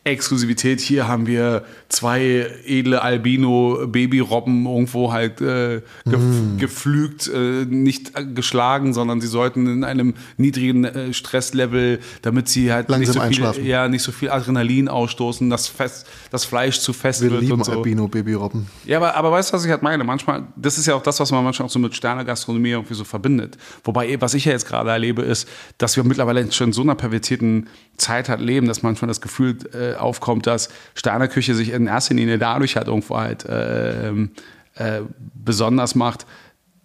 Exklusivität, 0.03 0.81
hier 0.81 1.07
haben 1.07 1.27
wir 1.27 1.63
zwei 1.87 2.47
edle 2.65 3.03
Albino-Babyrobben 3.03 4.65
irgendwo 4.65 5.13
halt 5.13 5.41
äh, 5.41 5.83
gef 6.05 6.21
geflügt, 6.57 7.27
äh, 7.27 7.65
nicht 7.65 8.13
geschlagen, 8.33 8.95
sondern 8.95 9.21
sie 9.21 9.27
sollten 9.27 9.67
in 9.67 9.83
einem 9.83 10.15
niedrigen 10.37 10.85
äh, 10.85 11.13
Stresslevel, 11.13 11.99
damit 12.23 12.49
sie 12.49 12.73
halt 12.73 12.89
nicht 12.89 13.11
so, 13.11 13.21
viel, 13.21 13.63
ja, 13.63 13.87
nicht 13.87 14.01
so 14.01 14.11
viel 14.11 14.31
Adrenalin 14.31 14.87
ausstoßen, 14.87 15.51
dass 15.51 15.67
fest, 15.67 16.07
das 16.31 16.45
Fleisch 16.45 16.79
zu 16.79 16.93
fest 16.93 17.21
Wir 17.21 17.29
wird 17.29 17.41
lieben 17.41 17.53
und 17.53 17.65
so. 17.65 17.73
Albino-Babyrobben. 17.73 18.65
Ja, 18.85 18.97
aber, 18.97 19.15
aber 19.15 19.31
weißt 19.31 19.51
du, 19.51 19.53
was 19.53 19.65
ich 19.65 19.71
halt 19.71 19.83
meine? 19.83 20.03
Manchmal, 20.03 20.47
das 20.55 20.79
ist 20.79 20.87
ja 20.87 20.95
auch 20.95 21.03
das, 21.03 21.19
was 21.19 21.31
man 21.31 21.43
manchmal 21.43 21.67
auch 21.67 21.71
so 21.71 21.77
mit 21.77 21.95
Sterne-Gastronomie 21.95 22.71
irgendwie 22.71 22.95
so 22.95 23.03
verbindet. 23.03 23.55
Wobei, 23.83 24.19
was 24.19 24.33
ich 24.33 24.45
ja 24.45 24.51
jetzt 24.53 24.65
gerade 24.67 24.89
erlebe, 24.89 25.21
ist, 25.21 25.47
dass 25.77 25.95
wir 25.95 26.03
mittlerweile 26.03 26.51
schon 26.51 26.69
in 26.69 26.73
so 26.73 26.81
einer 26.81 26.95
pervertierten 26.95 27.67
Zeit 27.97 28.29
halt 28.29 28.41
leben, 28.41 28.67
dass 28.67 28.81
manchmal 28.81 29.07
das 29.07 29.21
Gefühl 29.21 29.57
äh, 29.73 29.90
aufkommt, 29.95 30.47
dass 30.47 30.69
Sterneküche 30.95 31.55
sich 31.55 31.69
in 31.69 31.87
erster 31.87 32.13
Linie 32.13 32.37
dadurch 32.37 32.75
halt 32.75 32.87
irgendwo 32.87 33.17
halt 33.17 33.45
äh, 33.45 34.09
äh, 34.09 35.01
besonders 35.33 35.95
macht, 35.95 36.25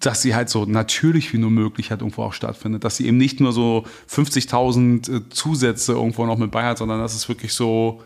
dass 0.01 0.23
sie 0.23 0.35
halt 0.35 0.51
so 0.51 0.67
natürlich 0.67 1.33
wie 1.33 1.39
nur 1.39 1.51
möglich 1.51 1.91
halt 1.91 2.03
irgendwo 2.03 2.23
auch 2.23 2.33
stattfindet. 2.33 2.85
Dass 2.85 2.97
sie 2.97 3.07
eben 3.07 3.17
nicht 3.17 3.41
nur 3.41 3.53
so 3.53 3.85
50.000 4.11 5.17
äh, 5.17 5.29
Zusätze 5.31 5.93
irgendwo 5.93 6.27
noch 6.27 6.39
mit 6.39 6.51
bei 6.51 6.65
hat, 6.65 6.79
sondern 6.79 7.01
dass 7.01 7.15
es 7.15 7.29
wirklich 7.29 7.55
so 7.55 8.03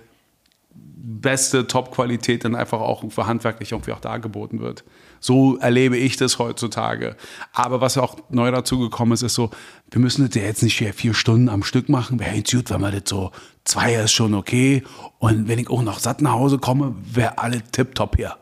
beste 0.72 1.66
Top-Qualität 1.66 2.44
dann 2.44 2.54
einfach 2.54 2.80
auch 2.80 3.10
für 3.10 3.26
handwerklich 3.26 3.72
irgendwie 3.72 3.92
auch 3.92 4.00
dargeboten 4.00 4.60
wird. 4.60 4.84
So 5.20 5.56
erlebe 5.58 5.96
ich 5.96 6.16
das 6.16 6.38
heutzutage. 6.38 7.16
Aber 7.52 7.80
was 7.80 7.98
auch 7.98 8.16
neu 8.30 8.50
dazu 8.50 8.78
gekommen 8.78 9.12
ist, 9.12 9.22
ist 9.22 9.34
so, 9.34 9.50
wir 9.90 10.00
müssen 10.00 10.26
das 10.26 10.34
ja 10.34 10.42
jetzt 10.42 10.62
nicht 10.62 10.78
hier 10.78 10.94
vier 10.94 11.14
Stunden 11.14 11.48
am 11.48 11.62
Stück 11.62 11.88
machen. 11.88 12.18
Wäre 12.18 12.34
jetzt 12.34 12.50
gut, 12.50 12.70
wenn 12.70 12.80
wir 12.80 12.90
das 12.90 13.02
so, 13.04 13.30
zwei 13.64 13.94
ist 13.94 14.12
schon 14.12 14.34
okay. 14.34 14.82
Und 15.18 15.46
wenn 15.46 15.58
ich 15.58 15.70
auch 15.70 15.82
noch 15.82 15.98
satt 15.98 16.22
nach 16.22 16.32
Hause 16.32 16.58
komme, 16.58 16.94
wäre 17.04 17.38
alle 17.38 17.62
tipptopp 17.62 18.16
hier. 18.16 18.36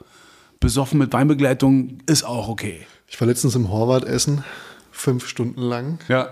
Besoffen 0.61 0.99
mit 0.99 1.13
Weinbegleitung 1.13 1.99
ist 2.07 2.25
auch 2.25 2.49
okay. 2.49 2.87
Ich 3.07 3.21
war 3.21 3.29
letztens 3.29 3.55
im 3.55 3.71
Horvath 3.71 4.05
essen 4.05 4.45
fünf 4.99 5.29
Stunden 5.29 5.63
lang. 5.63 5.99
Ja. 6.09 6.31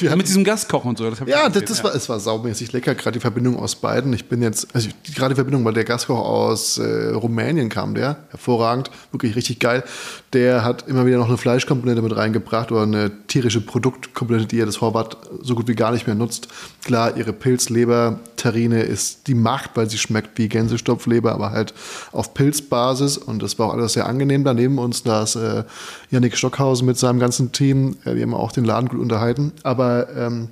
Mit 0.16 0.26
diesem 0.26 0.42
Gaskoch 0.42 0.84
und 0.84 0.98
so. 0.98 1.08
Das 1.08 1.20
Ja, 1.26 1.48
das, 1.48 1.64
das 1.64 1.84
war, 1.84 1.94
es 1.94 2.08
war 2.08 2.18
saumäßig 2.18 2.72
lecker, 2.72 2.94
gerade 2.94 3.12
die 3.12 3.20
Verbindung 3.20 3.56
aus 3.58 3.76
beiden. 3.76 4.12
Ich 4.12 4.28
bin 4.28 4.42
jetzt, 4.42 4.74
also 4.74 4.88
gerade 5.14 5.34
die 5.34 5.36
Verbindung, 5.36 5.64
weil 5.64 5.72
der 5.72 5.84
Gastkoch 5.84 6.18
aus 6.18 6.78
äh, 6.78 7.10
Rumänien 7.10 7.68
kam, 7.68 7.94
der, 7.94 8.16
hervorragend, 8.30 8.90
wirklich 9.12 9.36
richtig 9.36 9.60
geil. 9.60 9.84
Der 10.32 10.64
hat 10.64 10.88
immer 10.88 11.06
wieder 11.06 11.18
noch 11.18 11.28
eine 11.28 11.38
Fleischkomponente 11.38 12.02
mit 12.02 12.16
reingebracht 12.16 12.72
oder 12.72 12.82
eine 12.82 13.12
tierische 13.28 13.60
Produktkomponente, 13.60 14.48
die 14.48 14.60
er 14.60 14.66
das 14.66 14.80
Horvath 14.80 15.16
so 15.40 15.54
gut 15.54 15.68
wie 15.68 15.74
gar 15.74 15.92
nicht 15.92 16.06
mehr 16.06 16.16
nutzt. 16.16 16.48
Klar, 16.84 17.16
ihre 17.16 17.32
Pilzleber, 17.32 18.18
Terrine 18.36 18.82
ist 18.82 19.28
die 19.28 19.34
Macht, 19.34 19.70
weil 19.74 19.88
sie 19.88 19.98
schmeckt 19.98 20.36
wie 20.38 20.48
Gänsestopfleber, 20.48 21.32
aber 21.32 21.52
halt 21.52 21.72
auf 22.10 22.34
Pilzbasis 22.34 23.16
und 23.16 23.40
das 23.40 23.58
war 23.60 23.68
auch 23.68 23.74
alles 23.74 23.92
sehr 23.92 24.06
angenehm. 24.06 24.42
Da 24.42 24.52
neben 24.52 24.78
uns 24.78 25.04
da 25.04 25.22
ist 25.22 25.36
äh, 25.36 25.62
Yannick 26.10 26.36
Stockhausen 26.36 26.84
mit 26.86 26.98
seinem 26.98 27.20
ganzen 27.20 27.52
Team, 27.52 27.91
äh, 28.04 28.14
die 28.14 28.22
haben 28.22 28.34
auch 28.34 28.52
den 28.52 28.64
Laden 28.64 28.88
gut 28.88 29.00
unterhalten, 29.00 29.52
aber 29.62 30.08
ähm, 30.16 30.48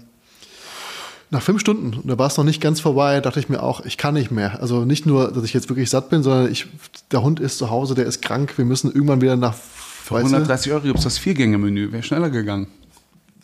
nach 1.31 1.43
fünf 1.43 1.61
Stunden, 1.61 1.95
und 1.95 2.09
da 2.09 2.19
war 2.19 2.27
es 2.27 2.37
noch 2.37 2.45
nicht 2.45 2.61
ganz 2.61 2.81
vorbei, 2.81 3.21
dachte 3.21 3.39
ich 3.39 3.49
mir 3.49 3.63
auch, 3.63 3.85
ich 3.85 3.97
kann 3.97 4.15
nicht 4.15 4.33
mehr. 4.33 4.61
Also 4.61 4.85
nicht 4.85 5.07
nur, 5.07 5.31
dass 5.31 5.45
ich 5.45 5.55
jetzt 5.55 5.69
wirklich 5.69 5.89
satt 5.89 6.11
bin, 6.11 6.25
sondern 6.25 6.51
ich, 6.51 6.67
der 7.13 7.23
Hund 7.23 7.39
ist 7.39 7.59
zu 7.59 7.71
Hause, 7.71 7.95
der 7.95 8.07
ist 8.07 8.21
krank, 8.21 8.59
wir 8.59 8.65
müssen 8.65 8.91
irgendwann 8.93 9.21
wieder 9.21 9.37
nach. 9.37 9.55
Für 9.55 10.17
weißt 10.17 10.25
du, 10.25 10.35
130 10.35 10.73
Euro 10.73 10.83
gibt 10.83 10.99
es 10.99 11.05
das 11.05 11.19
Viergänge-Menü. 11.19 11.93
Wäre 11.93 12.03
schneller 12.03 12.31
gegangen. 12.31 12.67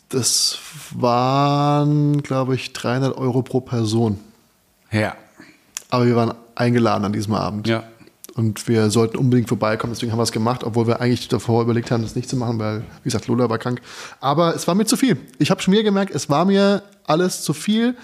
das 0.09 0.59
waren, 0.91 2.21
glaube 2.23 2.55
ich, 2.55 2.73
300 2.73 3.17
Euro 3.17 3.41
pro 3.41 3.61
Person. 3.61 4.19
Ja. 4.91 5.15
Aber 5.89 6.05
wir 6.05 6.15
waren 6.17 6.33
eingeladen 6.55 7.05
an 7.05 7.13
diesem 7.13 7.35
Abend. 7.35 7.67
Ja. 7.67 7.83
Und 8.37 8.67
wir 8.67 8.91
sollten 8.91 9.17
unbedingt 9.17 9.49
vorbeikommen, 9.49 9.93
deswegen 9.93 10.11
haben 10.11 10.19
wir 10.19 10.23
es 10.23 10.31
gemacht, 10.31 10.63
obwohl 10.63 10.85
wir 10.85 11.01
eigentlich 11.01 11.27
davor 11.27 11.63
überlegt 11.63 11.89
haben, 11.89 12.03
das 12.03 12.15
nicht 12.15 12.29
zu 12.29 12.35
machen, 12.35 12.59
weil, 12.59 12.81
wie 13.01 13.05
gesagt, 13.05 13.25
Lola 13.25 13.49
war 13.49 13.57
krank. 13.57 13.81
Aber 14.19 14.53
es 14.53 14.67
war 14.67 14.75
mir 14.75 14.85
zu 14.85 14.95
viel. 14.95 15.17
Ich 15.39 15.49
habe 15.49 15.59
schon 15.59 15.73
mir 15.73 15.81
gemerkt, 15.81 16.13
es 16.13 16.29
war 16.29 16.45
mir 16.45 16.83
alles 17.07 17.41
zu 17.41 17.53
viel. 17.53 17.95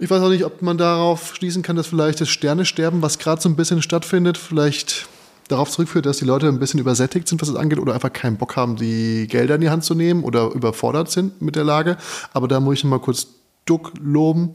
Ich 0.00 0.10
weiß 0.10 0.20
auch 0.22 0.28
nicht, 0.28 0.44
ob 0.44 0.60
man 0.60 0.76
darauf 0.76 1.36
schließen 1.36 1.62
kann, 1.62 1.76
dass 1.76 1.86
vielleicht 1.86 2.20
das 2.20 2.30
Sternesterben, 2.30 3.00
was 3.00 3.20
gerade 3.20 3.40
so 3.40 3.48
ein 3.48 3.54
bisschen 3.54 3.80
stattfindet, 3.80 4.38
vielleicht 4.38 5.06
darauf 5.46 5.70
zurückführt, 5.70 6.06
dass 6.06 6.16
die 6.16 6.24
Leute 6.24 6.48
ein 6.48 6.58
bisschen 6.58 6.80
übersättigt 6.80 7.28
sind, 7.28 7.40
was 7.40 7.48
es 7.48 7.54
angeht, 7.54 7.78
oder 7.78 7.94
einfach 7.94 8.12
keinen 8.12 8.36
Bock 8.36 8.56
haben, 8.56 8.74
die 8.74 9.28
Gelder 9.28 9.54
in 9.54 9.60
die 9.60 9.70
Hand 9.70 9.84
zu 9.84 9.94
nehmen 9.94 10.24
oder 10.24 10.50
überfordert 10.50 11.12
sind 11.12 11.40
mit 11.40 11.54
der 11.54 11.64
Lage. 11.64 11.96
Aber 12.32 12.48
da 12.48 12.58
muss 12.58 12.78
ich 12.78 12.84
mal 12.84 12.98
kurz 12.98 13.28
Duck 13.66 13.92
loben. 14.02 14.50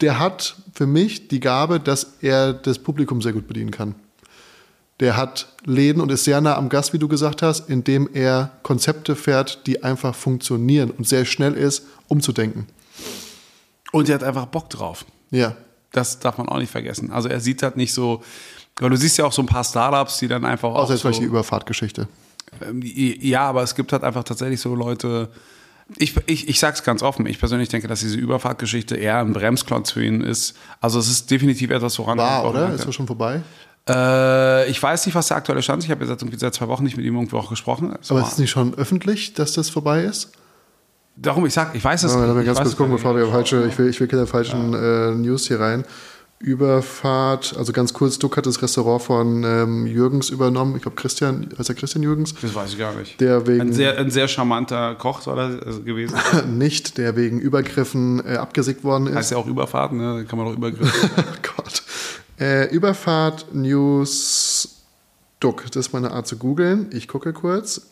Der 0.00 0.18
hat 0.18 0.56
für 0.74 0.86
mich 0.86 1.28
die 1.28 1.40
Gabe, 1.40 1.80
dass 1.80 2.14
er 2.20 2.52
das 2.52 2.78
Publikum 2.78 3.20
sehr 3.20 3.32
gut 3.32 3.46
bedienen 3.46 3.70
kann. 3.70 3.94
Der 5.00 5.16
hat 5.16 5.48
Läden 5.64 6.02
und 6.02 6.12
ist 6.12 6.24
sehr 6.24 6.40
nah 6.40 6.56
am 6.56 6.68
Gast, 6.68 6.92
wie 6.92 6.98
du 6.98 7.08
gesagt 7.08 7.42
hast, 7.42 7.68
indem 7.70 8.08
er 8.12 8.50
Konzepte 8.62 9.16
fährt, 9.16 9.66
die 9.66 9.82
einfach 9.82 10.14
funktionieren 10.14 10.90
und 10.90 11.08
sehr 11.08 11.24
schnell 11.24 11.54
ist, 11.54 11.86
umzudenken. 12.08 12.66
Und 13.92 14.08
er 14.08 14.16
hat 14.16 14.22
einfach 14.22 14.46
Bock 14.46 14.68
drauf. 14.70 15.06
Ja. 15.30 15.56
Das 15.92 16.20
darf 16.20 16.38
man 16.38 16.48
auch 16.48 16.58
nicht 16.58 16.70
vergessen. 16.70 17.10
Also 17.10 17.28
er 17.28 17.40
sieht 17.40 17.62
halt 17.62 17.76
nicht 17.76 17.92
so, 17.92 18.22
weil 18.78 18.90
du 18.90 18.96
siehst 18.96 19.18
ja 19.18 19.24
auch 19.24 19.32
so 19.32 19.42
ein 19.42 19.46
paar 19.46 19.64
Startups, 19.64 20.18
die 20.18 20.28
dann 20.28 20.44
einfach 20.44 20.68
auch 20.68 20.84
Außer 20.84 20.92
jetzt 20.92 21.02
so, 21.02 21.08
vielleicht 21.08 21.22
die 21.22 21.26
Überfahrtgeschichte. 21.26 22.06
Ähm, 22.62 22.82
Ja, 22.82 23.42
aber 23.42 23.62
es 23.62 23.74
gibt 23.74 23.92
halt 23.92 24.04
einfach 24.04 24.24
tatsächlich 24.24 24.60
so 24.60 24.74
Leute. 24.74 25.30
Ich, 25.98 26.14
ich, 26.26 26.48
ich 26.48 26.58
sag's 26.60 26.82
ganz 26.82 27.02
offen, 27.02 27.26
ich 27.26 27.38
persönlich 27.38 27.68
denke, 27.68 27.88
dass 27.88 28.00
diese 28.00 28.16
Überfahrtgeschichte 28.16 28.96
eher 28.96 29.18
ein 29.18 29.32
Bremsklotz 29.32 29.90
für 29.92 30.04
ihn 30.04 30.20
ist. 30.20 30.56
Also 30.80 30.98
es 30.98 31.10
ist 31.10 31.30
definitiv 31.30 31.70
etwas, 31.70 31.98
woran 31.98 32.16
War, 32.18 32.44
er- 32.44 32.50
oder? 32.50 32.72
Ist 32.74 32.86
das 32.86 32.94
schon 32.94 33.06
vorbei? 33.06 33.42
Äh, 33.88 34.70
ich 34.70 34.80
weiß 34.82 35.06
nicht, 35.06 35.14
was 35.14 35.28
der 35.28 35.36
aktuelle 35.38 35.62
Stand 35.62 35.80
ist. 35.82 35.86
Ich 35.86 35.90
habe 35.90 36.04
jetzt 36.04 36.40
seit 36.40 36.54
zwei 36.54 36.68
Wochen 36.68 36.84
nicht 36.84 36.96
mit 36.96 37.04
ihm 37.06 37.14
irgendwo 37.14 37.38
auch 37.38 37.48
gesprochen. 37.50 37.92
Also, 37.96 38.14
Aber 38.16 38.24
ist 38.26 38.32
es 38.34 38.38
nicht 38.38 38.50
schon 38.50 38.74
öffentlich, 38.74 39.34
dass 39.34 39.52
das 39.52 39.68
vorbei 39.70 40.02
ist? 40.04 40.32
darum, 41.16 41.44
ich 41.44 41.52
sag, 41.52 41.74
ich 41.74 41.84
weiß 41.84 42.02
es 42.04 42.12
Ja, 42.14 42.18
nicht. 42.18 42.28
lass 42.28 42.36
mich 42.36 42.42
Ich 42.42 42.46
ganz 42.46 42.58
kurz 42.60 42.70
es 42.70 42.76
gucken, 42.76 42.92
bevor 42.94 43.14
wir 43.14 43.26
falsche, 43.26 43.66
ich 43.66 43.76
will, 43.76 43.88
ich 43.90 44.00
will 44.00 44.06
keine 44.08 44.26
falschen 44.26 44.72
äh, 44.72 45.10
News 45.10 45.48
hier 45.48 45.60
rein. 45.60 45.84
Überfahrt, 46.40 47.54
also 47.58 47.70
ganz 47.74 47.92
kurz, 47.92 48.18
Duck 48.18 48.38
hat 48.38 48.46
das 48.46 48.62
Restaurant 48.62 49.02
von 49.02 49.44
ähm, 49.44 49.86
Jürgens 49.86 50.30
übernommen. 50.30 50.74
Ich 50.76 50.82
glaube, 50.82 50.96
Christian, 50.96 51.50
heißt 51.58 51.68
er 51.68 51.74
Christian 51.74 52.02
Jürgens? 52.02 52.34
Das 52.34 52.54
weiß 52.54 52.72
ich 52.72 52.78
gar 52.78 52.94
nicht. 52.94 53.20
Der 53.20 53.46
wegen 53.46 53.60
Ein 53.60 53.72
sehr, 53.74 53.98
ein 53.98 54.10
sehr 54.10 54.26
charmanter 54.26 54.94
Koch 54.94 55.20
soll 55.20 55.38
er 55.38 55.66
also 55.66 55.82
gewesen. 55.82 56.16
nicht, 56.58 56.96
der 56.96 57.14
wegen 57.14 57.40
Übergriffen 57.40 58.24
äh, 58.24 58.36
abgesägt 58.36 58.84
worden 58.84 59.08
ist. 59.08 59.16
heißt 59.16 59.32
ja 59.32 59.36
auch 59.36 59.46
Überfahrt, 59.46 59.92
ne? 59.92 60.22
Da 60.22 60.24
kann 60.24 60.38
man 60.38 60.48
auch 60.48 60.56
Übergriffe. 60.56 61.10
Oh 61.20 61.52
Gott. 61.56 61.82
Äh, 62.40 62.74
Überfahrt 62.74 63.54
News 63.54 64.80
Duck. 65.40 65.64
Das 65.66 65.88
ist 65.88 65.92
meine 65.92 66.10
Art 66.12 66.26
zu 66.26 66.38
googeln. 66.38 66.86
Ich 66.90 67.06
gucke 67.06 67.34
kurz. 67.34 67.82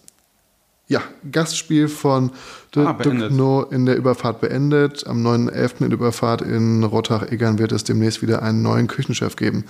Ja, 0.89 1.02
Gastspiel 1.31 1.89
von 1.89 2.31
De 2.74 2.85
Ah. 2.85 2.94
Duckno 2.94 3.62
in 3.65 3.85
der 3.86 3.97
Überfahrt 3.97 4.40
beendet. 4.40 5.06
Am 5.06 5.23
9.11. 5.27 5.81
in 5.81 5.90
der 5.90 5.98
Überfahrt 5.98 6.43
in 6.43 6.82
Rottach-Eggern 6.82 7.59
wird 7.59 7.73
es 7.73 7.85
demnächst 7.85 8.23
wieder 8.23 8.43
einen 8.43 8.62
neuen 8.62 8.86
Küchenchef 8.89 9.36
geben. 9.36 9.65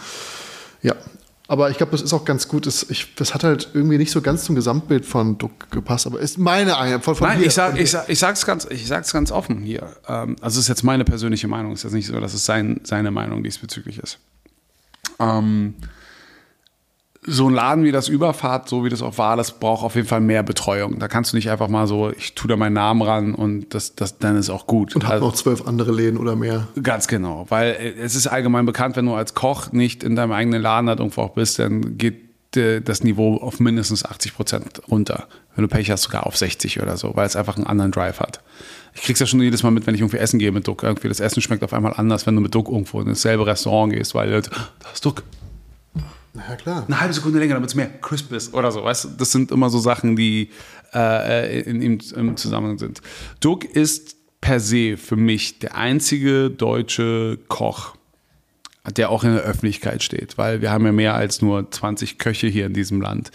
Ja, 0.80 0.94
aber 1.48 1.70
ich 1.70 1.76
glaube, 1.78 1.92
das 1.92 2.02
ist 2.02 2.12
auch 2.12 2.24
ganz 2.24 2.46
gut. 2.46 2.66
Das, 2.66 2.86
ich, 2.88 3.14
das 3.16 3.34
hat 3.34 3.42
halt 3.42 3.70
irgendwie 3.72 3.98
nicht 3.98 4.12
so 4.12 4.20
ganz 4.20 4.44
zum 4.44 4.54
Gesamtbild 4.54 5.06
von 5.06 5.38
Duck 5.38 5.70
gepasst, 5.70 6.06
aber 6.06 6.20
ist 6.20 6.38
meine 6.38 6.76
eine 6.78 7.00
von, 7.00 7.16
von 7.16 7.26
Nein, 7.26 7.38
hier, 7.38 7.46
ich, 7.48 7.54
sag, 7.54 7.80
ich, 7.80 7.90
sag, 7.90 8.08
ich, 8.08 8.18
sag's 8.18 8.44
ganz, 8.46 8.66
ich 8.70 8.86
sag's 8.86 9.12
ganz 9.12 9.32
offen 9.32 9.58
hier. 9.58 9.88
Ähm, 10.06 10.36
also 10.40 10.58
es 10.58 10.64
ist 10.66 10.68
jetzt 10.68 10.84
meine 10.84 11.04
persönliche 11.04 11.48
Meinung. 11.48 11.72
Es 11.72 11.80
ist 11.80 11.84
jetzt 11.84 11.94
nicht 11.94 12.06
so, 12.06 12.20
dass 12.20 12.34
es 12.34 12.44
sein, 12.44 12.80
seine 12.84 13.10
Meinung 13.10 13.42
diesbezüglich 13.42 13.98
ist. 13.98 14.18
Ähm, 15.18 15.74
so 17.26 17.48
ein 17.48 17.54
Laden 17.54 17.84
wie 17.84 17.92
das 17.92 18.08
Überfahrt, 18.08 18.68
so 18.68 18.84
wie 18.84 18.88
das 18.88 19.02
auch 19.02 19.18
war, 19.18 19.36
das 19.36 19.58
braucht 19.58 19.84
auf 19.84 19.96
jeden 19.96 20.06
Fall 20.06 20.20
mehr 20.20 20.42
Betreuung. 20.42 20.98
Da 20.98 21.08
kannst 21.08 21.32
du 21.32 21.36
nicht 21.36 21.50
einfach 21.50 21.68
mal 21.68 21.86
so, 21.86 22.10
ich 22.10 22.34
tue 22.34 22.48
da 22.48 22.56
meinen 22.56 22.74
Namen 22.74 23.02
ran 23.02 23.34
und 23.34 23.74
das, 23.74 23.94
das, 23.96 24.18
dann 24.18 24.36
ist 24.36 24.50
auch 24.50 24.66
gut. 24.66 24.94
Und 24.94 25.04
hat 25.04 25.14
Also- 25.14 25.26
noch 25.26 25.34
zwölf 25.34 25.66
andere 25.66 25.92
Läden 25.92 26.16
oder 26.18 26.36
mehr. 26.36 26.68
Ganz 26.82 27.06
genau, 27.08 27.46
weil 27.48 27.72
äh, 27.72 27.94
es 28.00 28.14
ist 28.14 28.28
allgemein 28.28 28.66
bekannt, 28.66 28.96
wenn 28.96 29.06
du 29.06 29.14
als 29.14 29.34
Koch 29.34 29.72
nicht 29.72 30.02
in 30.04 30.16
deinem 30.16 30.32
eigenen 30.32 30.62
Laden 30.62 30.88
halt 30.88 31.00
irgendwo 31.00 31.22
auch 31.22 31.30
bist, 31.34 31.58
dann 31.58 31.98
geht 31.98 32.56
äh, 32.56 32.80
das 32.80 33.02
Niveau 33.04 33.36
auf 33.36 33.60
mindestens 33.60 34.04
80 34.04 34.34
Prozent 34.34 34.82
runter. 34.90 35.26
Wenn 35.54 35.62
du 35.62 35.68
Pech 35.68 35.90
hast, 35.90 36.04
sogar 36.04 36.24
auf 36.26 36.36
60 36.36 36.80
oder 36.80 36.96
so, 36.96 37.14
weil 37.16 37.26
es 37.26 37.34
einfach 37.36 37.56
einen 37.56 37.66
anderen 37.66 37.90
Drive 37.90 38.20
hat. 38.20 38.40
Ich 38.94 39.02
krieg's 39.02 39.18
ja 39.20 39.26
schon 39.26 39.42
jedes 39.42 39.62
Mal 39.64 39.70
mit, 39.72 39.86
wenn 39.86 39.94
ich 39.94 40.00
irgendwie 40.00 40.18
essen 40.18 40.38
gehe 40.38 40.52
mit 40.52 40.66
Duck. 40.68 40.82
Irgendwie 40.84 41.08
das 41.08 41.18
Essen 41.20 41.42
schmeckt 41.42 41.62
auf 41.64 41.72
einmal 41.74 41.92
anders, 41.94 42.26
wenn 42.26 42.36
du 42.36 42.40
mit 42.40 42.54
Duck 42.54 42.68
irgendwo 42.68 43.00
in 43.00 43.08
dasselbe 43.08 43.44
Restaurant 43.46 43.92
gehst, 43.92 44.14
weil 44.14 44.30
Leute, 44.30 44.50
"Ah, 44.54 44.68
da 44.80 44.90
ist 44.94 45.04
Duck. 45.04 45.24
Ja, 46.34 46.56
klar. 46.56 46.84
Eine 46.86 47.00
halbe 47.00 47.14
Sekunde 47.14 47.38
länger, 47.38 47.54
damit 47.54 47.70
es 47.70 47.74
mehr 47.74 47.88
crisp 48.00 48.32
ist 48.32 48.54
oder 48.54 48.70
so. 48.70 48.84
Weißt 48.84 49.08
das 49.18 49.32
sind 49.32 49.50
immer 49.50 49.70
so 49.70 49.78
Sachen, 49.78 50.16
die 50.16 50.50
äh, 50.94 51.60
in, 51.60 51.82
im, 51.82 51.98
im 52.14 52.36
Zusammenhang 52.36 52.78
sind. 52.78 53.00
Duck 53.40 53.64
ist 53.64 54.16
per 54.40 54.60
se 54.60 54.96
für 54.96 55.16
mich 55.16 55.58
der 55.58 55.76
einzige 55.76 56.50
deutsche 56.50 57.38
Koch, 57.48 57.96
der 58.96 59.10
auch 59.10 59.24
in 59.24 59.34
der 59.34 59.42
Öffentlichkeit 59.42 60.02
steht, 60.02 60.38
weil 60.38 60.60
wir 60.60 60.70
haben 60.70 60.86
ja 60.86 60.92
mehr 60.92 61.14
als 61.14 61.42
nur 61.42 61.70
20 61.70 62.18
Köche 62.18 62.46
hier 62.46 62.66
in 62.66 62.74
diesem 62.74 63.00
Land. 63.00 63.30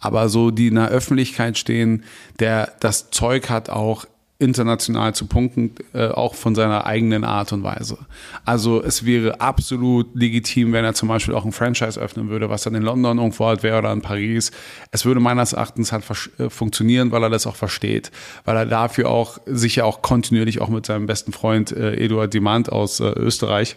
Aber 0.00 0.28
so, 0.28 0.50
die 0.50 0.68
in 0.68 0.76
der 0.76 0.88
Öffentlichkeit 0.88 1.58
stehen, 1.58 2.04
der 2.38 2.72
das 2.80 3.10
Zeug 3.10 3.50
hat, 3.50 3.70
auch 3.70 4.04
international 4.40 5.14
zu 5.14 5.26
punkten, 5.26 5.74
äh, 5.94 6.08
auch 6.08 6.34
von 6.34 6.54
seiner 6.54 6.86
eigenen 6.86 7.24
Art 7.24 7.52
und 7.52 7.64
Weise. 7.64 7.98
Also 8.44 8.82
es 8.82 9.04
wäre 9.04 9.40
absolut 9.40 10.14
legitim, 10.14 10.72
wenn 10.72 10.84
er 10.84 10.94
zum 10.94 11.08
Beispiel 11.08 11.34
auch 11.34 11.44
ein 11.44 11.50
Franchise 11.50 12.00
öffnen 12.00 12.28
würde, 12.28 12.48
was 12.48 12.62
dann 12.62 12.76
in 12.76 12.82
London 12.82 13.18
irgendwo 13.18 13.46
halt 13.46 13.64
wäre 13.64 13.78
oder 13.78 13.92
in 13.92 14.00
Paris. 14.00 14.52
Es 14.92 15.04
würde 15.04 15.18
meines 15.18 15.54
Erachtens 15.54 15.90
halt 15.90 16.04
äh, 16.38 16.48
funktionieren, 16.50 17.10
weil 17.10 17.24
er 17.24 17.30
das 17.30 17.48
auch 17.48 17.56
versteht, 17.56 18.12
weil 18.44 18.56
er 18.56 18.66
dafür 18.66 19.10
auch 19.10 19.38
sicher 19.46 19.84
auch 19.84 20.02
kontinuierlich 20.02 20.60
auch 20.60 20.68
mit 20.68 20.86
seinem 20.86 21.06
besten 21.06 21.32
Freund 21.32 21.72
äh, 21.72 21.94
Eduard 21.94 22.32
Demand 22.32 22.70
aus 22.70 23.00
äh, 23.00 23.08
Österreich 23.10 23.76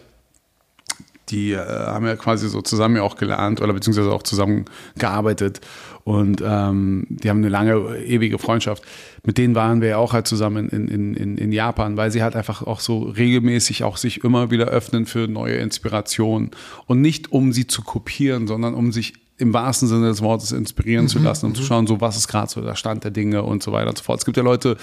die 1.32 1.52
äh, 1.52 1.58
haben 1.58 2.06
ja 2.06 2.16
quasi 2.16 2.48
so 2.48 2.62
zusammen 2.62 2.96
ja 2.96 3.02
auch 3.02 3.16
gelernt 3.16 3.60
oder 3.60 3.72
beziehungsweise 3.72 4.12
auch 4.12 4.22
zusammen 4.22 4.66
gearbeitet 4.98 5.60
und 6.04 6.42
ähm, 6.44 7.06
die 7.08 7.30
haben 7.30 7.38
eine 7.38 7.48
lange, 7.48 7.96
ewige 7.98 8.38
Freundschaft. 8.38 8.82
Mit 9.24 9.38
denen 9.38 9.54
waren 9.54 9.80
wir 9.80 9.88
ja 9.88 9.96
auch 9.98 10.12
halt 10.12 10.26
zusammen 10.26 10.68
in, 10.68 10.88
in, 10.88 11.14
in, 11.14 11.38
in 11.38 11.52
Japan, 11.52 11.96
weil 11.96 12.10
sie 12.10 12.22
halt 12.22 12.34
einfach 12.34 12.62
auch 12.62 12.80
so 12.80 13.02
regelmäßig 13.02 13.84
auch 13.84 13.96
sich 13.96 14.24
immer 14.24 14.50
wieder 14.50 14.66
öffnen 14.66 15.06
für 15.06 15.28
neue 15.28 15.54
Inspirationen 15.54 16.50
und 16.86 17.00
nicht 17.00 17.30
um 17.30 17.52
sie 17.52 17.66
zu 17.66 17.82
kopieren, 17.82 18.46
sondern 18.46 18.74
um 18.74 18.90
sich 18.90 19.14
im 19.38 19.52
wahrsten 19.54 19.88
Sinne 19.88 20.08
des 20.08 20.22
Wortes 20.22 20.52
inspirieren 20.52 21.08
zu 21.08 21.18
lassen 21.18 21.46
und 21.46 21.56
zu 21.56 21.62
schauen, 21.62 21.86
so 21.86 22.00
was 22.00 22.16
ist 22.16 22.28
gerade 22.28 22.50
so 22.50 22.60
der 22.60 22.76
Stand 22.76 23.02
der 23.02 23.10
Dinge 23.10 23.42
und 23.42 23.62
so 23.62 23.72
weiter 23.72 23.88
und 23.88 23.98
so 23.98 24.04
fort. 24.04 24.20
Es 24.20 24.24
gibt 24.24 24.36
ja 24.36 24.42
Leute, 24.42 24.76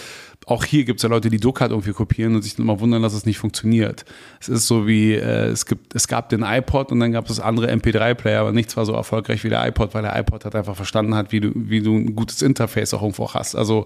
auch 0.48 0.66
hier 0.66 0.84
gibt 0.86 1.00
es 1.00 1.04
ja 1.04 1.10
Leute, 1.10 1.30
die 1.30 1.40
Duck 1.40 1.62
halt 1.62 1.72
irgendwie 1.72 1.94
kopieren 1.94 2.36
und 2.36 2.42
sich 2.42 2.56
dann 2.56 2.66
immer 2.66 2.80
wundern, 2.80 3.02
dass 3.02 3.14
es 3.14 3.26
nicht 3.26 3.38
funktioniert. 3.38 4.06
Es 4.42 4.50
ist 4.50 4.68
so 4.68 4.88
wie, 4.88 5.14
äh, 5.14 5.48
es, 5.48 5.66
gibt, 5.66 5.96
es 5.96 6.08
gab 6.08 6.30
den 6.30 6.44
iPod 6.44 6.92
und 6.92 7.00
dann 7.00 7.12
gab 7.12 7.30
es 7.30 7.40
andere 7.40 7.72
MP3-Player, 7.72 8.42
aber 8.42 8.52
nichts 8.52 8.76
war 8.76 8.86
so 8.86 8.94
erfolgreich 8.94 9.44
wie 9.44 9.50
der 9.50 9.66
iPod, 9.68 9.94
weil 9.94 10.02
der 10.02 10.18
iPod 10.20 10.44
hat 10.44 10.56
einfach 10.56 10.76
verstanden 10.76 11.16
hat, 11.16 11.32
wie 11.32 11.40
du, 11.40 11.52
wie 11.56 11.82
du 11.82 11.96
ein 11.96 12.16
gutes 12.16 12.42
Interface 12.42 12.94
auch 12.94 13.02
irgendwo 13.02 13.34
hast. 13.34 13.56
Also 13.56 13.86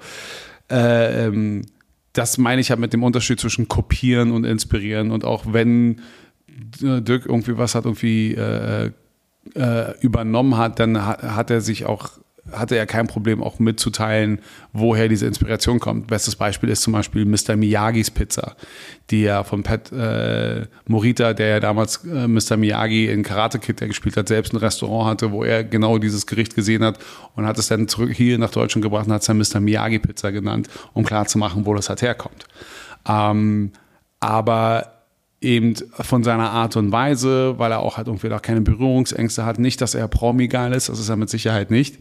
äh, 0.71 1.27
ähm, 1.27 1.63
das 2.13 2.37
meine 2.37 2.61
ich 2.61 2.69
halt 2.69 2.79
mit 2.79 2.93
dem 2.93 3.03
Unterschied 3.03 3.39
zwischen 3.39 3.67
kopieren 3.67 4.31
und 4.31 4.45
inspirieren 4.45 5.11
und 5.11 5.25
auch 5.25 5.45
wenn 5.51 5.99
äh, 6.81 7.01
Dirk 7.01 7.25
irgendwie 7.25 7.57
was 7.57 7.75
hat 7.75 7.85
irgendwie 7.85 8.33
äh, 8.33 8.91
äh, 9.55 9.97
übernommen 9.99 10.57
hat, 10.57 10.79
dann 10.79 11.05
hat, 11.05 11.23
hat 11.23 11.51
er 11.51 11.61
sich 11.61 11.85
auch 11.85 12.09
hatte 12.51 12.75
er 12.75 12.85
kein 12.85 13.07
Problem 13.07 13.41
auch 13.41 13.59
mitzuteilen, 13.59 14.39
woher 14.73 15.07
diese 15.07 15.25
Inspiration 15.25 15.79
kommt. 15.79 16.07
Bestes 16.07 16.35
Beispiel 16.35 16.69
ist 16.69 16.81
zum 16.81 16.93
Beispiel 16.93 17.25
Mr. 17.25 17.55
Miyagis 17.55 18.11
Pizza, 18.11 18.55
die 19.09 19.21
ja 19.21 19.43
von 19.43 19.63
Pat 19.63 19.91
äh, 19.91 20.67
Morita, 20.87 21.33
der 21.33 21.47
ja 21.47 21.59
damals 21.59 22.03
äh, 22.03 22.27
Mr. 22.27 22.57
Miyagi 22.57 23.07
in 23.07 23.23
Karate 23.23 23.59
Kid, 23.59 23.79
der 23.79 23.87
gespielt 23.87 24.17
hat, 24.17 24.27
selbst 24.27 24.53
ein 24.53 24.57
Restaurant 24.57 25.09
hatte, 25.09 25.31
wo 25.31 25.43
er 25.43 25.63
genau 25.63 25.97
dieses 25.97 26.27
Gericht 26.27 26.53
gesehen 26.53 26.83
hat 26.83 26.99
und 27.35 27.45
hat 27.45 27.57
es 27.57 27.67
dann 27.67 27.87
zurück 27.87 28.11
hier 28.11 28.37
nach 28.37 28.51
Deutschland 28.51 28.83
gebracht 28.83 29.07
und 29.07 29.13
hat 29.13 29.21
es 29.21 29.27
dann 29.27 29.37
Mr. 29.37 29.61
Miyagi 29.61 29.99
Pizza 29.99 30.31
genannt, 30.31 30.69
um 30.91 31.05
klarzumachen, 31.05 31.65
wo 31.65 31.73
das 31.73 31.87
halt 31.87 32.01
herkommt. 32.01 32.45
Ähm, 33.07 33.71
aber 34.19 34.92
eben 35.43 35.75
von 35.91 36.23
seiner 36.23 36.51
Art 36.51 36.75
und 36.75 36.91
Weise, 36.91 37.55
weil 37.57 37.71
er 37.71 37.79
auch 37.79 37.97
halt 37.97 38.07
irgendwie 38.07 38.31
auch 38.31 38.41
keine 38.41 38.61
Berührungsängste 38.61 39.45
hat. 39.45 39.59
Nicht, 39.59 39.81
dass 39.81 39.95
er 39.95 40.07
Promi-geil 40.07 40.73
ist, 40.73 40.89
das 40.89 40.99
ist 40.99 41.09
er 41.09 41.15
mit 41.15 41.29
Sicherheit 41.29 41.71
nicht, 41.71 41.99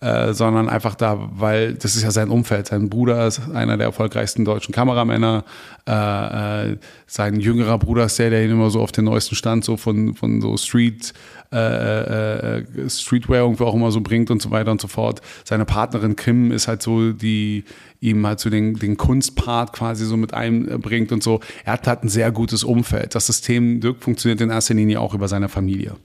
äh, 0.00 0.32
sondern 0.32 0.68
einfach 0.68 0.94
da, 0.94 1.30
weil 1.32 1.74
das 1.74 1.96
ist 1.96 2.02
ja 2.02 2.10
sein 2.10 2.28
Umfeld. 2.28 2.66
Sein 2.66 2.88
Bruder 2.88 3.26
ist 3.26 3.40
einer 3.52 3.76
der 3.76 3.86
erfolgreichsten 3.86 4.44
deutschen 4.44 4.72
Kameramänner. 4.72 5.44
Äh, 5.88 6.72
äh, 6.72 6.76
sein 7.06 7.40
jüngerer 7.40 7.78
Bruder 7.78 8.04
ist 8.04 8.18
der, 8.18 8.30
der 8.30 8.44
ihn 8.44 8.50
immer 8.50 8.70
so 8.70 8.80
auf 8.80 8.92
den 8.92 9.04
neuesten 9.04 9.34
Stand 9.34 9.64
so 9.64 9.76
von, 9.76 10.14
von 10.14 10.40
so 10.40 10.56
Street 10.56 11.12
äh, 11.52 12.58
äh, 12.58 12.90
Streetwear 12.90 13.42
irgendwie 13.42 13.64
auch 13.64 13.74
immer 13.74 13.92
so 13.92 14.00
bringt 14.00 14.30
und 14.30 14.42
so 14.42 14.50
weiter 14.50 14.72
und 14.72 14.80
so 14.80 14.88
fort. 14.88 15.20
Seine 15.44 15.64
Partnerin 15.64 16.16
Kim 16.16 16.50
ist 16.50 16.66
halt 16.66 16.82
so, 16.82 17.12
die 17.12 17.64
ihm 18.00 18.26
halt 18.26 18.40
so 18.40 18.50
den, 18.50 18.74
den 18.74 18.96
Kunstpart 18.96 19.72
quasi 19.72 20.04
so 20.04 20.16
mit 20.16 20.34
einbringt 20.34 21.12
und 21.12 21.22
so. 21.22 21.40
Er 21.64 21.74
hat 21.74 21.86
halt 21.86 22.02
ein 22.02 22.08
sehr 22.08 22.32
gutes 22.32 22.64
Umfeld. 22.64 23.14
Das 23.14 23.26
System 23.26 23.80
Dirk 23.80 24.02
funktioniert 24.02 24.40
in 24.40 24.50
erster 24.50 24.74
Linie 24.74 25.00
auch 25.00 25.14
über 25.14 25.28
seine 25.28 25.48
Familie. 25.48 25.96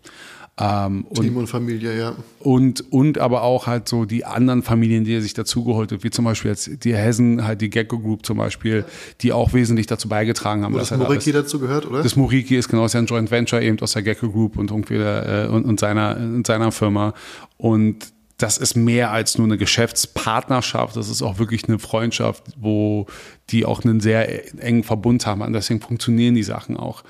Ähm, 0.60 1.06
Team 1.14 1.30
und, 1.30 1.38
und, 1.38 1.48
Familie, 1.48 1.98
ja. 1.98 2.16
Und, 2.40 2.92
und 2.92 3.18
aber 3.18 3.44
auch 3.44 3.66
halt 3.66 3.88
so 3.88 4.04
die 4.04 4.26
anderen 4.26 4.62
Familien, 4.62 5.06
die 5.06 5.16
er 5.16 5.22
sich 5.22 5.34
dazugeholt 5.34 5.92
hat, 5.92 6.04
wie 6.04 6.10
zum 6.10 6.26
Beispiel 6.26 6.52
jetzt 6.52 6.84
die 6.84 6.94
Hessen, 6.94 7.46
halt 7.46 7.62
die 7.62 7.70
Gecko 7.70 7.98
Group 7.98 8.26
zum 8.26 8.38
Beispiel, 8.38 8.84
die 9.22 9.32
auch 9.32 9.54
wesentlich 9.54 9.88
dazu 9.88 10.10
beigetragen 10.10 10.64
haben. 10.64 10.74
Wo 10.74 10.78
das 10.78 10.92
Moriki 10.92 11.32
halt 11.32 11.46
dazu 11.46 11.60
gehört, 11.60 11.86
oder? 11.86 12.04
Das 12.04 12.18
Moriki 12.18 12.58
ist 12.58 12.68
genau, 12.68 12.86
ist 12.86 12.94
ja 12.94 13.00
ein 13.00 13.06
Joint 13.06 13.32
Venture 13.32 13.62
eben 13.62 13.80
aus 13.80 13.94
der 13.94 14.02
Gecko 14.02 14.30
Group 14.30 14.58
und 14.58 14.70
irgendwie 14.72 14.96
äh, 14.96 15.48
und, 15.48 15.64
und, 15.64 15.80
seiner, 15.80 16.18
und 16.18 16.46
seiner 16.46 16.74
Firma. 16.74 17.14
Und 17.58 18.12
das 18.38 18.58
ist 18.58 18.76
mehr 18.76 19.12
als 19.12 19.38
nur 19.38 19.48
eine 19.48 19.58
Geschäftspartnerschaft, 19.58 20.96
das 20.96 21.10
ist 21.10 21.22
auch 21.22 21.40
wirklich 21.40 21.68
eine 21.68 21.78
Freundschaft, 21.78 22.44
wo 22.58 23.06
die 23.50 23.66
auch 23.66 23.84
einen 23.84 24.00
sehr 24.00 24.62
engen 24.64 24.84
Verbund 24.84 25.26
haben. 25.26 25.42
Und 25.42 25.54
deswegen 25.54 25.82
funktionieren 25.82 26.36
die 26.36 26.44
Sachen 26.44 26.78
auch. 26.78 27.04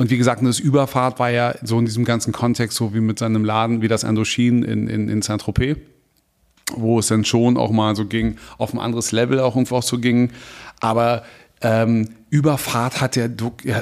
Und 0.00 0.08
wie 0.08 0.16
gesagt, 0.16 0.42
das 0.42 0.58
Überfahrt 0.58 1.18
war 1.18 1.28
ja 1.28 1.54
so 1.62 1.78
in 1.78 1.84
diesem 1.84 2.06
ganzen 2.06 2.32
Kontext, 2.32 2.78
so 2.78 2.94
wie 2.94 3.00
mit 3.00 3.18
seinem 3.18 3.44
Laden, 3.44 3.82
wie 3.82 3.88
das 3.88 4.02
Andochin 4.02 4.62
in, 4.62 4.88
in, 4.88 5.10
in 5.10 5.20
Saint-Tropez, 5.20 5.76
wo 6.72 7.00
es 7.00 7.08
dann 7.08 7.26
schon 7.26 7.58
auch 7.58 7.70
mal 7.70 7.94
so 7.94 8.06
ging, 8.06 8.38
auf 8.56 8.72
ein 8.72 8.78
anderes 8.78 9.12
Level 9.12 9.40
auch 9.40 9.56
irgendwo 9.56 9.76
auch 9.76 9.82
so 9.82 9.98
ging. 9.98 10.30
Aber 10.80 11.22
ähm, 11.60 12.08
Überfahrt 12.30 13.02
hat 13.02 13.14
ja 13.14 13.26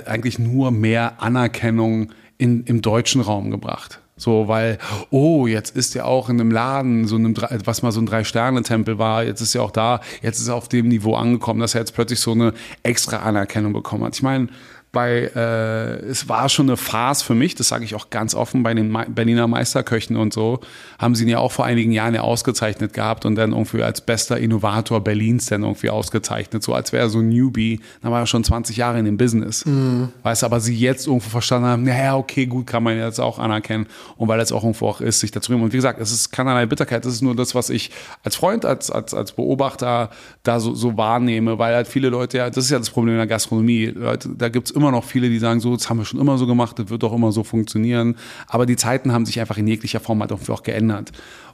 eigentlich 0.06 0.40
nur 0.40 0.72
mehr 0.72 1.22
Anerkennung 1.22 2.10
in, 2.36 2.64
im 2.64 2.82
deutschen 2.82 3.20
Raum 3.20 3.52
gebracht. 3.52 4.00
So, 4.16 4.48
weil, 4.48 4.78
oh, 5.10 5.46
jetzt 5.46 5.76
ist 5.76 5.94
ja 5.94 6.04
auch 6.04 6.28
in 6.28 6.40
einem 6.40 6.50
Laden, 6.50 7.06
so 7.06 7.14
einem, 7.14 7.36
was 7.64 7.82
mal 7.82 7.92
so 7.92 8.00
ein 8.00 8.06
Drei-Sterne-Tempel 8.06 8.98
war, 8.98 9.22
jetzt 9.22 9.40
ist 9.40 9.54
ja 9.54 9.60
auch 9.60 9.70
da, 9.70 10.00
jetzt 10.20 10.40
ist 10.40 10.48
er 10.48 10.56
auf 10.56 10.66
dem 10.68 10.88
Niveau 10.88 11.14
angekommen, 11.14 11.60
dass 11.60 11.76
er 11.76 11.82
jetzt 11.82 11.94
plötzlich 11.94 12.18
so 12.18 12.32
eine 12.32 12.54
extra 12.82 13.18
Anerkennung 13.18 13.72
bekommen 13.72 14.02
hat. 14.02 14.16
Ich 14.16 14.22
meine, 14.24 14.48
bei, 14.93 15.31
äh, 15.35 15.98
es 16.06 16.28
war 16.28 16.48
schon 16.48 16.66
eine 16.66 16.77
Phase 16.77 17.24
für 17.24 17.35
mich, 17.35 17.55
das 17.55 17.69
sage 17.69 17.85
ich 17.85 17.94
auch 17.94 18.10
ganz 18.10 18.35
offen, 18.35 18.62
bei 18.62 18.73
den 18.73 18.97
Berliner 19.09 19.47
Meisterköchen 19.47 20.16
und 20.16 20.32
so, 20.32 20.60
haben 20.98 21.15
sie 21.15 21.24
ihn 21.24 21.28
ja 21.28 21.39
auch 21.39 21.52
vor 21.52 21.66
einigen 21.66 21.93
Jahren 21.93 22.15
ja 22.15 22.23
ausgezeichnet 22.23 22.94
gehabt 22.94 23.27
und 23.27 23.35
dann 23.35 23.52
irgendwie 23.52 23.82
als 23.82 24.01
bester 24.01 24.39
Innovator 24.39 25.02
Berlins 25.05 25.47
dann 25.47 25.62
irgendwie 25.62 25.90
ausgezeichnet, 25.90 26.62
so 26.62 26.73
als 26.73 26.93
wäre 26.93 27.05
er 27.05 27.09
so 27.10 27.19
ein 27.19 27.28
Newbie, 27.28 27.81
dann 28.02 28.12
war 28.12 28.20
er 28.20 28.27
schon 28.27 28.44
20 28.44 28.78
Jahre 28.78 28.98
in 28.98 29.05
dem 29.05 29.19
Business. 29.19 29.66
Mhm. 29.66 30.09
Weißt 30.23 30.43
aber 30.43 30.60
sie 30.60 30.74
jetzt 30.74 31.06
irgendwo 31.06 31.28
verstanden 31.28 31.69
haben, 31.69 31.82
naja, 31.82 32.16
okay, 32.16 32.47
gut, 32.47 32.66
kann 32.66 32.82
man 32.82 32.97
jetzt 32.97 33.20
auch 33.20 33.39
anerkennen 33.39 33.86
und 34.16 34.28
weil 34.28 34.40
es 34.40 34.52
auch 34.52 34.62
irgendwo 34.62 34.89
auch 34.89 35.01
ist, 35.02 35.20
sich 35.20 35.31
dazu 35.31 35.52
nehmen. 35.52 35.65
Und 35.65 35.73
wie 35.74 35.78
gesagt, 35.78 36.01
es 36.01 36.12
ist 36.12 36.31
keinerlei 36.31 36.65
Bitterkeit, 36.65 37.05
das 37.05 37.12
ist 37.12 37.23
nur 37.23 37.36
das, 37.36 37.55
was 37.55 37.69
ich 37.69 37.90
als 38.24 38.36
Freund, 38.36 38.65
als, 38.65 38.90
als, 38.90 39.12
als 39.12 39.32
Beobachter 39.32 40.09
da 40.43 40.60
so, 40.60 40.74
so 40.74 40.97
wahrnehme, 40.97 41.59
weil 41.59 41.74
halt 41.74 41.89
viele 41.89 42.09
Leute 42.09 42.39
ja, 42.39 42.48
das 42.48 42.65
ist 42.65 42.70
ja 42.70 42.78
das 42.78 42.90
Problem 42.90 43.15
in 43.15 43.19
der 43.19 43.27
Gastronomie, 43.27 43.86
Leute, 43.86 44.31
da 44.31 44.48
gibt's 44.48 44.70
immer 44.78 44.90
noch 44.90 45.05
viele, 45.05 45.28
die 45.28 45.38
sagen, 45.38 45.60
so, 45.60 45.74
das 45.74 45.90
haben 45.90 45.98
wir 45.98 46.05
schon 46.05 46.20
immer 46.20 46.38
so 46.38 46.46
gemacht, 46.46 46.78
das 46.78 46.88
wird 46.88 47.02
doch 47.02 47.12
immer 47.12 47.32
so 47.32 47.44
funktionieren. 47.44 48.16
Aber 48.46 48.64
die 48.64 48.76
Zeiten 48.76 49.12
haben 49.12 49.26
sich 49.26 49.38
einfach 49.40 49.59
in 49.59 49.66
jeglicher 49.66 50.00
Form 50.00 50.20
halt 50.20 50.32
auch 50.32 50.62
geändert. 50.62 51.12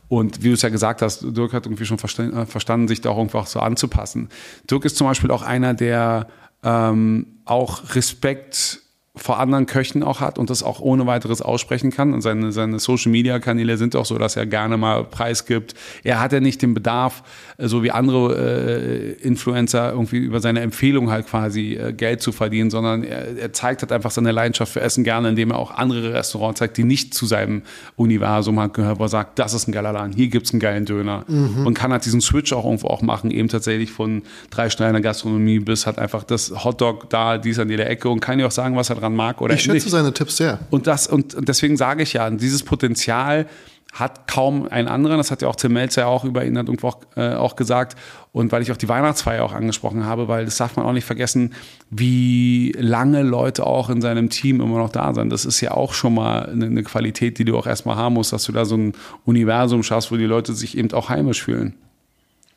Und 0.09 0.43
wie 0.43 0.49
du 0.49 0.55
es 0.55 0.63
ja 0.63 0.69
gesagt 0.69 1.03
hast, 1.03 1.23
Dirk 1.37 1.53
hat 1.53 1.67
irgendwie 1.67 1.87
schon 1.87 1.99
äh, 1.99 2.47
verstanden, 2.47 2.89
sich 2.89 3.01
da 3.01 3.11
auch 3.11 3.19
einfach 3.19 3.47
so 3.47 3.61
anzupassen. 3.61 4.29
Dirk 4.71 4.85
ist 4.85 4.97
zum 4.97 5.07
Beispiel 5.07 5.31
auch 5.31 5.43
einer, 5.43 5.75
der 5.75 6.29
ähm, 6.63 7.27
auch 7.45 7.95
Respekt 7.95 8.84
vor 9.17 9.39
anderen 9.39 9.67
Köchen 9.67 10.03
auch 10.03 10.21
hat 10.21 10.41
und 10.41 10.51
das 10.51 10.65
auch 10.65 10.81
ohne 10.81 11.07
weiteres 11.07 11.41
aussprechen 11.41 11.93
kann. 11.93 12.13
Und 12.13 12.21
seine, 12.21 12.51
seine 12.51 12.81
Social-Media-Kanäle 12.81 13.77
sind 13.77 13.95
auch 13.95 14.07
so, 14.07 14.19
dass 14.19 14.35
er 14.35 14.45
gerne 14.45 14.77
mal 14.77 15.05
Preis 15.05 15.47
gibt. 15.47 15.75
Er 16.03 16.19
hat 16.21 16.33
ja 16.33 16.41
nicht 16.41 16.61
den 16.63 16.75
Bedarf, 16.75 17.23
äh, 17.57 17.69
so 17.69 17.85
wie 17.85 17.93
andere 17.93 18.35
äh, 18.35 19.13
Influencer, 19.23 19.93
irgendwie 19.93 20.17
über 20.17 20.41
seine 20.41 20.63
Empfehlung 20.63 21.13
halt 21.13 21.29
quasi 21.29 21.75
äh, 21.75 21.93
Geld 21.93 22.23
zu 22.23 22.33
verdienen, 22.33 22.71
sondern 22.71 23.05
er, 23.05 23.39
er, 23.39 23.53
zeigt 23.53 23.83
halt 23.83 23.93
einfach 23.93 24.11
seine 24.11 24.33
Leidenschaft 24.33 24.73
für 24.73 24.81
Essen 24.81 25.05
gerne, 25.05 25.29
indem 25.29 25.53
er 25.53 25.59
auch 25.59 25.71
andere 25.71 26.13
Restaurants 26.13 26.59
zeigt, 26.59 26.77
die 26.77 26.85
nicht 26.85 27.15
zu 27.15 27.27
seinem 27.27 27.63
Universum 27.95 28.59
halt 28.59 28.75
gehören, 28.75 28.99
wo 28.99 29.05
er 29.05 29.09
sagt, 29.09 29.39
das 29.39 29.55
ist 29.55 29.69
ein 29.69 29.73
geiler 29.73 29.93
Laden, 29.93 30.13
hier 30.13 30.27
gibt's 30.27 30.53
einen 30.53 30.59
geilen 30.59 30.87
Döner. 30.87 31.25
Mhm. 31.29 31.65
Und 31.65 31.75
kann 31.75 31.93
halt 31.93 32.05
diesen 32.05 32.21
Switch 32.21 32.53
auch 32.53 32.65
irgendwo 32.65 32.89
auch 32.89 33.03
machen, 33.03 33.31
eben 33.31 33.47
tatsächlich 33.47 33.93
von 33.93 34.23
drei 34.51 34.71
Steine 34.71 35.01
Gastronomie 35.01 35.61
bis 35.61 35.87
halt 35.87 36.01
einfach 36.01 36.25
das 36.25 36.65
Hotdog 36.65 37.09
da, 37.11 37.39
dies 37.39 37.61
an 37.61 37.71
jeder 37.71 37.89
Ecke 37.89 38.09
und 38.09 38.19
kann 38.19 38.41
ja 38.41 38.47
auch 38.47 38.51
sagen, 38.51 38.75
was 38.75 38.91
er 38.91 39.04
dran 39.05 39.15
mag 39.15 39.41
oder 39.41 39.55
Ich 39.55 39.63
schätze 39.63 39.75
nicht. 39.75 39.91
seine 39.91 40.13
Tipps 40.13 40.37
sehr. 40.37 40.59
Und 40.71 40.87
das, 40.87 41.07
und 41.07 41.37
deswegen 41.49 41.77
sage 41.77 42.03
ich 42.03 42.15
ja, 42.15 42.31
dieses 42.31 42.63
Potenzial, 42.63 43.47
hat 43.95 44.27
kaum 44.27 44.67
ein 44.69 44.89
anderer. 44.89 45.17
Das 45.17 45.31
hat 45.31 45.41
ja 45.41 45.49
auch 45.49 45.55
Tim 45.57 45.73
Melzer 45.73 46.09
auch 46.09 46.25
über 46.25 46.45
ihn 46.45 46.59
hat 46.59 46.67
irgendwo 46.67 46.89
auch, 46.89 46.99
äh, 47.17 47.35
auch 47.35 47.55
gesagt. 47.55 47.97
Und 48.33 48.51
weil 48.51 48.61
ich 48.61 48.73
auch 48.73 48.77
die 48.77 48.89
Weihnachtsfeier 48.89 49.45
auch 49.45 49.53
angesprochen 49.53 50.05
habe, 50.05 50.27
weil 50.27 50.45
das 50.45 50.57
darf 50.57 50.77
man 50.77 50.85
auch 50.85 50.93
nicht 50.93 51.05
vergessen, 51.05 51.55
wie 51.91 52.75
lange 52.77 53.23
Leute 53.23 53.65
auch 53.65 53.91
in 53.91 54.03
seinem 54.03 54.31
Team 54.31 54.61
immer 54.61 54.79
noch 54.79 54.91
da 54.91 55.15
sind. 55.15 55.31
Das 55.31 55.45
ist 55.45 55.61
ja 55.61 55.71
auch 55.71 55.95
schon 55.95 56.15
mal 56.15 56.47
eine, 56.47 56.67
eine 56.67 56.83
Qualität, 56.83 57.39
die 57.39 57.45
du 57.45 57.57
auch 57.57 57.69
erstmal 57.69 57.95
haben 57.95 58.15
musst, 58.15 58.33
dass 58.33 58.43
du 58.45 58.53
da 58.53 58.65
so 58.65 58.77
ein 58.77 58.95
Universum 59.25 59.85
schaffst, 59.85 60.11
wo 60.11 60.17
die 60.17 60.25
Leute 60.25 60.55
sich 60.55 60.77
eben 60.77 60.93
auch 60.93 61.09
heimisch 61.09 61.45
fühlen. 61.45 61.75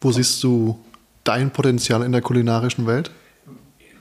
Wo 0.01 0.11
siehst 0.11 0.43
du 0.43 0.79
dein 1.23 1.51
Potenzial 1.51 2.01
in 2.01 2.11
der 2.11 2.21
kulinarischen 2.21 2.87
Welt? 2.87 3.11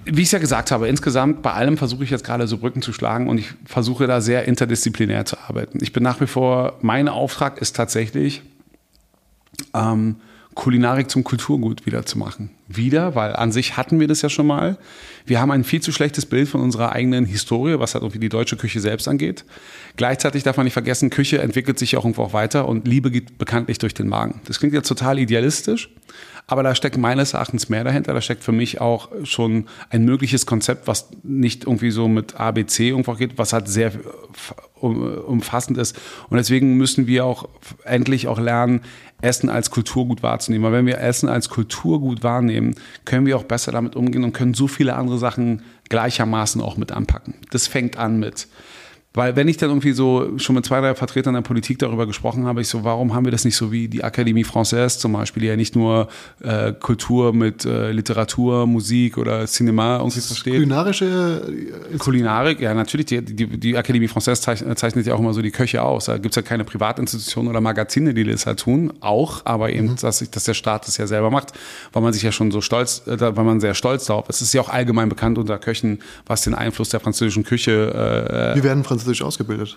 Wie 0.06 0.22
ich 0.22 0.28
es 0.28 0.32
ja 0.32 0.38
gesagt 0.38 0.70
habe, 0.70 0.88
insgesamt 0.88 1.42
bei 1.42 1.52
allem 1.52 1.76
versuche 1.76 2.04
ich 2.04 2.10
jetzt 2.10 2.24
gerade 2.24 2.46
so 2.46 2.58
Brücken 2.58 2.80
zu 2.80 2.92
schlagen 2.92 3.28
und 3.28 3.38
ich 3.38 3.52
versuche 3.64 4.06
da 4.06 4.20
sehr 4.20 4.44
interdisziplinär 4.44 5.24
zu 5.24 5.36
arbeiten. 5.38 5.78
Ich 5.82 5.92
bin 5.92 6.02
nach 6.02 6.20
wie 6.20 6.26
vor, 6.26 6.78
mein 6.80 7.08
Auftrag 7.08 7.58
ist 7.58 7.74
tatsächlich, 7.74 8.42
ähm, 9.74 10.16
Kulinarik 10.56 11.10
zum 11.10 11.22
Kulturgut 11.22 11.84
wieder 11.84 12.06
zu 12.06 12.18
machen. 12.18 12.50
Wieder, 12.66 13.14
weil 13.14 13.36
an 13.36 13.52
sich 13.52 13.76
hatten 13.76 14.00
wir 14.00 14.08
das 14.08 14.22
ja 14.22 14.30
schon 14.30 14.46
mal. 14.46 14.78
Wir 15.26 15.38
haben 15.38 15.50
ein 15.50 15.64
viel 15.64 15.82
zu 15.82 15.92
schlechtes 15.92 16.24
Bild 16.24 16.48
von 16.48 16.62
unserer 16.62 16.92
eigenen 16.92 17.26
Historie, 17.26 17.78
was 17.78 17.94
halt 17.94 18.02
irgendwie 18.02 18.18
die 18.18 18.30
deutsche 18.30 18.56
Küche 18.56 18.80
selbst 18.80 19.06
angeht. 19.06 19.44
Gleichzeitig 19.96 20.42
darf 20.42 20.56
man 20.56 20.64
nicht 20.64 20.72
vergessen, 20.72 21.10
Küche 21.10 21.38
entwickelt 21.40 21.78
sich 21.78 21.92
ja 21.92 21.98
auch 21.98 22.04
irgendwo 22.04 22.22
auch 22.22 22.32
weiter 22.32 22.66
und 22.66 22.88
Liebe 22.88 23.10
geht 23.10 23.36
bekanntlich 23.36 23.78
durch 23.78 23.92
den 23.92 24.08
Magen. 24.08 24.40
Das 24.46 24.58
klingt 24.58 24.72
jetzt 24.72 24.88
total 24.88 25.18
idealistisch, 25.18 25.90
aber 26.46 26.62
da 26.62 26.74
steckt 26.74 26.96
meines 26.96 27.34
Erachtens 27.34 27.68
mehr 27.68 27.84
dahinter. 27.84 28.14
Da 28.14 28.20
steckt 28.22 28.42
für 28.42 28.52
mich 28.52 28.80
auch 28.80 29.10
schon 29.24 29.66
ein 29.90 30.04
mögliches 30.04 30.46
Konzept, 30.46 30.86
was 30.86 31.10
nicht 31.22 31.64
irgendwie 31.64 31.90
so 31.90 32.08
mit 32.08 32.40
ABC 32.40 32.88
irgendwo 32.88 33.12
geht, 33.12 33.36
was 33.36 33.52
halt 33.52 33.68
sehr 33.68 33.92
umfassend 34.80 35.78
ist. 35.78 35.96
Und 36.28 36.36
deswegen 36.36 36.76
müssen 36.76 37.06
wir 37.06 37.24
auch 37.24 37.48
endlich 37.84 38.28
auch 38.28 38.38
lernen, 38.38 38.82
Essen 39.20 39.48
als 39.48 39.70
Kulturgut 39.70 40.22
wahrzunehmen. 40.22 40.64
Weil 40.64 40.72
wenn 40.72 40.86
wir 40.86 41.00
Essen 41.00 41.28
als 41.28 41.48
Kulturgut 41.48 42.22
wahrnehmen, 42.22 42.74
können 43.04 43.26
wir 43.26 43.36
auch 43.36 43.44
besser 43.44 43.72
damit 43.72 43.96
umgehen 43.96 44.24
und 44.24 44.32
können 44.32 44.54
so 44.54 44.68
viele 44.68 44.94
andere 44.94 45.18
Sachen 45.18 45.62
gleichermaßen 45.88 46.60
auch 46.60 46.76
mit 46.76 46.92
anpacken. 46.92 47.34
Das 47.50 47.66
fängt 47.66 47.96
an 47.96 48.18
mit 48.18 48.48
weil 49.16 49.34
wenn 49.34 49.48
ich 49.48 49.56
dann 49.56 49.70
irgendwie 49.70 49.92
so 49.92 50.38
schon 50.38 50.56
mit 50.56 50.66
zwei, 50.66 50.80
drei 50.82 50.94
Vertretern 50.94 51.32
der 51.32 51.40
Politik 51.40 51.78
darüber 51.78 52.06
gesprochen 52.06 52.44
habe, 52.44 52.60
ich 52.60 52.68
so, 52.68 52.84
warum 52.84 53.14
haben 53.14 53.24
wir 53.24 53.32
das 53.32 53.46
nicht 53.46 53.56
so 53.56 53.72
wie 53.72 53.88
die 53.88 54.04
Akademie 54.04 54.44
Française 54.44 54.98
zum 54.98 55.14
Beispiel, 55.14 55.40
die 55.40 55.46
ja 55.46 55.56
nicht 55.56 55.74
nur 55.74 56.08
äh, 56.42 56.74
Kultur 56.74 57.32
mit 57.32 57.64
äh, 57.64 57.92
Literatur, 57.92 58.66
Musik 58.66 59.16
oder 59.16 59.46
Cinema 59.46 59.96
irgendwie 59.96 60.20
versteht. 60.20 60.52
Kulinarische 60.52 61.50
äh, 61.94 61.96
Kulinarik, 61.96 62.60
ja 62.60 62.74
natürlich, 62.74 63.06
die, 63.06 63.22
die, 63.22 63.46
die 63.46 63.74
Akademie 63.78 64.06
Française 64.06 64.42
zeichnet, 64.42 64.78
zeichnet 64.78 65.06
ja 65.06 65.14
auch 65.14 65.18
immer 65.18 65.32
so 65.32 65.40
die 65.40 65.50
Köche 65.50 65.80
aus. 65.80 66.04
Da 66.04 66.18
gibt 66.18 66.32
es 66.32 66.36
ja 66.36 66.42
keine 66.42 66.64
Privatinstitutionen 66.64 67.50
oder 67.50 67.62
Magazine, 67.62 68.12
die 68.12 68.24
das 68.24 68.44
halt 68.44 68.60
tun, 68.60 68.92
auch, 69.00 69.46
aber 69.46 69.70
eben, 69.70 69.92
mhm. 69.92 69.96
dass, 69.96 70.18
dass 70.30 70.44
der 70.44 70.54
Staat 70.54 70.88
das 70.88 70.98
ja 70.98 71.06
selber 71.06 71.30
macht, 71.30 71.54
weil 71.94 72.02
man 72.02 72.12
sich 72.12 72.22
ja 72.22 72.32
schon 72.32 72.50
so 72.50 72.60
stolz, 72.60 73.02
äh, 73.06 73.18
weil 73.18 73.44
man 73.44 73.60
sehr 73.60 73.72
stolz 73.72 74.04
darauf 74.04 74.28
ist. 74.28 74.42
Es 74.42 74.48
ist 74.48 74.52
ja 74.52 74.60
auch 74.60 74.68
allgemein 74.68 75.08
bekannt 75.08 75.38
unter 75.38 75.56
Köchen, 75.56 76.00
was 76.26 76.42
den 76.42 76.54
Einfluss 76.54 76.90
der 76.90 77.00
französischen 77.00 77.44
Küche 77.44 78.52
äh, 78.52 78.56
Wir 78.56 78.64
werden 78.64 78.84
Franz 78.84 79.05
rassistisch 79.06 79.22
ausgebildet. 79.22 79.76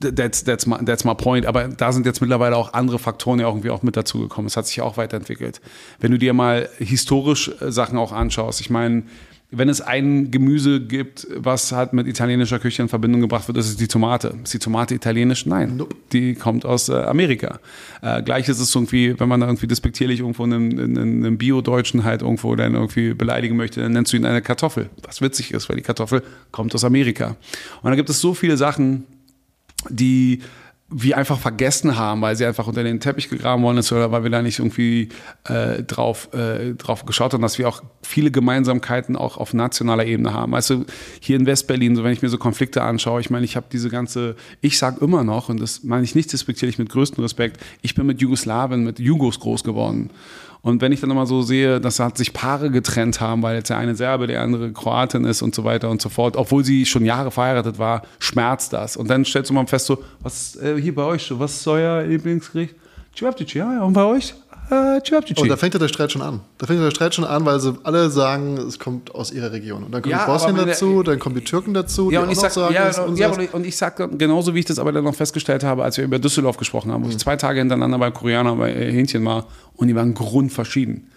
That's, 0.00 0.44
that's, 0.44 0.66
my, 0.66 0.76
that's 0.84 1.04
my 1.04 1.14
point. 1.14 1.46
Aber 1.46 1.68
da 1.68 1.92
sind 1.92 2.06
jetzt 2.06 2.20
mittlerweile 2.20 2.56
auch 2.56 2.72
andere 2.72 2.98
Faktoren 2.98 3.40
ja 3.40 3.46
irgendwie 3.46 3.70
auch 3.70 3.82
mit 3.82 3.96
dazugekommen. 3.96 4.46
Es 4.46 4.56
hat 4.56 4.66
sich 4.66 4.80
auch 4.80 4.96
weiterentwickelt. 4.96 5.60
Wenn 6.00 6.12
du 6.12 6.18
dir 6.18 6.32
mal 6.32 6.68
historisch 6.78 7.50
äh, 7.60 7.70
Sachen 7.70 7.98
auch 7.98 8.12
anschaust, 8.12 8.60
ich 8.60 8.70
meine, 8.70 9.04
wenn 9.50 9.70
es 9.70 9.80
ein 9.80 10.30
Gemüse 10.30 10.80
gibt, 10.80 11.26
was 11.34 11.72
halt 11.72 11.94
mit 11.94 12.06
italienischer 12.06 12.58
Küche 12.58 12.82
in 12.82 12.88
Verbindung 12.88 13.22
gebracht 13.22 13.48
wird, 13.48 13.56
ist 13.56 13.68
es 13.68 13.76
die 13.76 13.88
Tomate. 13.88 14.34
Ist 14.44 14.52
die 14.52 14.58
Tomate 14.58 14.94
italienisch? 14.94 15.46
Nein. 15.46 15.76
Nope. 15.78 15.96
Die 16.12 16.34
kommt 16.34 16.66
aus 16.66 16.90
äh, 16.90 16.92
Amerika. 16.92 17.58
Äh, 18.02 18.22
gleich 18.22 18.46
ist 18.50 18.60
es 18.60 18.74
irgendwie, 18.74 19.18
wenn 19.18 19.28
man 19.28 19.40
da 19.40 19.46
irgendwie 19.46 19.66
despektierlich 19.66 20.20
irgendwo 20.20 20.42
einen, 20.42 20.78
einen, 20.78 21.24
einen 21.24 21.38
Bio-Deutschen 21.38 22.04
halt 22.04 22.20
irgendwo 22.20 22.54
dann 22.56 22.74
irgendwie 22.74 23.14
beleidigen 23.14 23.56
möchte, 23.56 23.80
dann 23.80 23.92
nennst 23.92 24.12
du 24.12 24.18
ihn 24.18 24.26
eine 24.26 24.42
Kartoffel. 24.42 24.90
Was 25.02 25.22
witzig 25.22 25.54
ist, 25.54 25.70
weil 25.70 25.76
die 25.76 25.82
Kartoffel 25.82 26.22
kommt 26.50 26.74
aus 26.74 26.84
Amerika. 26.84 27.36
Und 27.82 27.90
da 27.90 27.94
gibt 27.94 28.10
es 28.10 28.20
so 28.20 28.34
viele 28.34 28.58
Sachen, 28.58 29.04
die 29.88 30.40
wir 30.90 31.18
einfach 31.18 31.38
vergessen 31.38 31.98
haben, 31.98 32.22
weil 32.22 32.34
sie 32.34 32.46
einfach 32.46 32.66
unter 32.66 32.82
den 32.82 32.98
Teppich 32.98 33.28
gegraben 33.28 33.62
worden 33.62 33.76
ist 33.76 33.92
oder 33.92 34.10
weil 34.10 34.22
wir 34.22 34.30
da 34.30 34.40
nicht 34.40 34.58
irgendwie 34.58 35.10
äh, 35.44 35.82
drauf, 35.82 36.32
äh, 36.32 36.72
drauf 36.74 37.04
geschaut 37.04 37.34
haben, 37.34 37.42
dass 37.42 37.58
wir 37.58 37.68
auch 37.68 37.82
viele 38.02 38.30
Gemeinsamkeiten 38.30 39.14
auch 39.14 39.36
auf 39.36 39.52
nationaler 39.52 40.06
Ebene 40.06 40.32
haben. 40.32 40.54
Also 40.54 40.86
hier 41.20 41.36
in 41.36 41.44
Westberlin, 41.44 41.94
so 41.94 42.04
wenn 42.04 42.12
ich 42.12 42.22
mir 42.22 42.30
so 42.30 42.38
Konflikte 42.38 42.82
anschaue, 42.82 43.20
ich 43.20 43.28
meine, 43.28 43.44
ich 43.44 43.54
habe 43.54 43.66
diese 43.70 43.90
ganze, 43.90 44.34
ich 44.62 44.78
sage 44.78 45.04
immer 45.04 45.24
noch, 45.24 45.50
und 45.50 45.60
das 45.60 45.84
meine 45.84 46.04
ich 46.04 46.14
nicht 46.14 46.32
despektierlich 46.32 46.78
mit 46.78 46.88
größtem 46.88 47.22
Respekt, 47.22 47.60
ich 47.82 47.94
bin 47.94 48.06
mit 48.06 48.22
Jugoslawien, 48.22 48.82
mit 48.82 48.98
Jugos 48.98 49.40
groß 49.40 49.64
geworden. 49.64 50.08
Und 50.60 50.82
wenn 50.82 50.92
ich 50.92 51.00
dann 51.00 51.10
immer 51.10 51.26
so 51.26 51.42
sehe, 51.42 51.80
dass 51.80 52.00
halt 52.00 52.16
sich 52.16 52.32
Paare 52.32 52.70
getrennt 52.70 53.20
haben, 53.20 53.42
weil 53.42 53.56
jetzt 53.56 53.70
der 53.70 53.78
eine 53.78 53.94
Serbe, 53.94 54.26
der 54.26 54.42
andere 54.42 54.72
Kroatin 54.72 55.24
ist 55.24 55.42
und 55.42 55.54
so 55.54 55.64
weiter 55.64 55.88
und 55.88 56.02
so 56.02 56.08
fort, 56.08 56.36
obwohl 56.36 56.64
sie 56.64 56.84
schon 56.84 57.04
Jahre 57.04 57.30
verheiratet 57.30 57.78
war, 57.78 58.02
schmerzt 58.18 58.72
das. 58.72 58.96
Und 58.96 59.08
dann 59.08 59.24
stellst 59.24 59.50
du 59.50 59.54
mal 59.54 59.66
fest, 59.66 59.86
so, 59.86 60.02
was 60.20 60.56
äh, 60.56 60.80
hier 60.80 60.94
bei 60.94 61.04
euch, 61.04 61.32
was 61.38 61.60
ist 61.60 61.68
euer 61.68 62.02
Lieblingsgericht? 62.02 62.74
Cevapcici, 63.16 63.58
ja, 63.58 63.72
ja, 63.72 63.82
und 63.82 63.92
bei 63.92 64.04
euch? 64.04 64.34
Äh, 64.70 65.00
und 65.36 65.48
da 65.48 65.56
fängt 65.56 65.74
ja 65.74 65.80
der 65.80 65.88
Streit 65.88 66.12
schon 66.12 66.20
an. 66.20 66.40
Da 66.58 66.66
fängt 66.66 66.78
ja 66.78 66.84
der 66.84 66.90
Streit 66.90 67.14
schon 67.14 67.24
an, 67.24 67.46
weil 67.46 67.58
sie 67.58 67.74
alle 67.84 68.10
sagen, 68.10 68.58
es 68.58 68.78
kommt 68.78 69.14
aus 69.14 69.32
ihrer 69.32 69.50
Region. 69.52 69.84
Und 69.84 69.92
dann 69.92 70.02
kommen 70.02 70.12
ja, 70.12 70.26
die 70.26 70.30
Bosnien 70.30 70.56
dazu, 70.56 71.02
dann 71.02 71.18
kommen 71.18 71.36
die 71.36 71.44
Türken 71.44 71.72
dazu, 71.72 72.10
ja, 72.10 72.20
und 72.20 72.30
ich 72.30 72.38
sag, 72.38 72.50
sagen, 72.50 72.74
ja, 72.74 72.90
ja, 73.14 73.32
und 73.52 73.66
ich 73.66 73.76
sage 73.76 74.08
genauso, 74.08 74.54
wie 74.54 74.58
ich 74.58 74.66
das 74.66 74.78
aber 74.78 74.92
dann 74.92 75.04
noch 75.04 75.14
festgestellt 75.14 75.64
habe, 75.64 75.84
als 75.84 75.96
wir 75.96 76.04
über 76.04 76.18
Düsseldorf 76.18 76.58
gesprochen 76.58 76.92
haben, 76.92 77.02
wo 77.02 77.06
mhm. 77.06 77.12
ich 77.12 77.18
zwei 77.18 77.36
Tage 77.36 77.60
hintereinander 77.60 77.98
beim 77.98 78.12
Koreaner 78.12 78.56
bei 78.56 78.72
Hähnchen 78.72 79.24
war 79.24 79.46
und 79.74 79.88
die 79.88 79.94
waren 79.94 80.12
grundverschieden. 80.12 81.08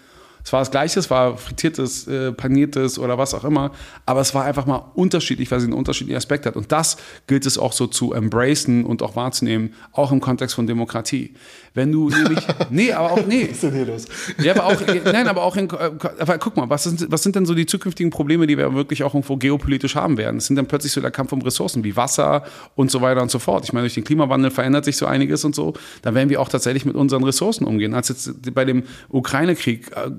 Es 0.44 0.52
war 0.52 0.60
das 0.60 0.70
Gleiche, 0.70 0.98
es 0.98 1.08
war 1.08 1.36
frittiertes, 1.36 2.08
äh, 2.08 2.32
paniertes 2.32 2.98
oder 2.98 3.16
was 3.16 3.32
auch 3.34 3.44
immer, 3.44 3.70
aber 4.06 4.20
es 4.20 4.34
war 4.34 4.44
einfach 4.44 4.66
mal 4.66 4.90
unterschiedlich, 4.94 5.50
weil 5.50 5.60
sie 5.60 5.66
einen 5.66 5.74
unterschiedlichen 5.74 6.16
Aspekt 6.16 6.46
hat. 6.46 6.56
Und 6.56 6.72
das 6.72 6.96
gilt 7.26 7.46
es 7.46 7.58
auch 7.58 7.72
so 7.72 7.86
zu 7.86 8.12
embracen 8.12 8.84
und 8.84 9.02
auch 9.02 9.14
wahrzunehmen, 9.14 9.74
auch 9.92 10.10
im 10.10 10.20
Kontext 10.20 10.56
von 10.56 10.66
Demokratie. 10.66 11.34
Wenn 11.74 11.90
du 11.90 12.10
nämlich, 12.10 12.40
nee, 12.70 12.92
aber 12.92 13.12
auch, 13.12 13.26
nee. 13.26 13.44
Was 13.44 13.50
ist 13.52 13.62
denn 13.62 13.72
hier 13.72 13.86
los? 13.86 14.04
Ja, 14.42 14.54
aber 14.54 14.66
auch, 14.66 14.80
nein, 15.04 15.26
aber 15.26 15.42
auch 15.42 15.56
in, 15.56 15.70
aber 15.70 16.38
guck 16.38 16.56
mal, 16.56 16.68
was 16.68 16.84
sind, 16.84 17.10
was 17.10 17.22
sind 17.22 17.34
denn 17.34 17.46
so 17.46 17.54
die 17.54 17.66
zukünftigen 17.66 18.10
Probleme, 18.10 18.46
die 18.46 18.58
wir 18.58 18.74
wirklich 18.74 19.02
auch 19.04 19.14
irgendwo 19.14 19.36
geopolitisch 19.36 19.94
haben 19.94 20.18
werden? 20.18 20.36
Es 20.36 20.46
sind 20.46 20.56
dann 20.56 20.66
plötzlich 20.66 20.92
so 20.92 21.00
der 21.00 21.10
Kampf 21.10 21.32
um 21.32 21.40
Ressourcen 21.40 21.82
wie 21.82 21.96
Wasser 21.96 22.44
und 22.74 22.90
so 22.90 23.00
weiter 23.00 23.22
und 23.22 23.30
so 23.30 23.38
fort. 23.38 23.64
Ich 23.64 23.72
meine, 23.72 23.84
durch 23.84 23.94
den 23.94 24.04
Klimawandel 24.04 24.50
verändert 24.50 24.84
sich 24.84 24.96
so 24.96 25.06
einiges 25.06 25.44
und 25.44 25.54
so. 25.54 25.72
Da 26.02 26.14
werden 26.14 26.28
wir 26.28 26.40
auch 26.40 26.48
tatsächlich 26.48 26.84
mit 26.84 26.94
unseren 26.94 27.24
Ressourcen 27.24 27.64
umgehen. 27.64 27.94
Als 27.94 28.08
jetzt 28.08 28.54
bei 28.54 28.64
dem 28.64 28.82
Ukraine-Krieg, 29.08 29.92
äh, 29.92 30.10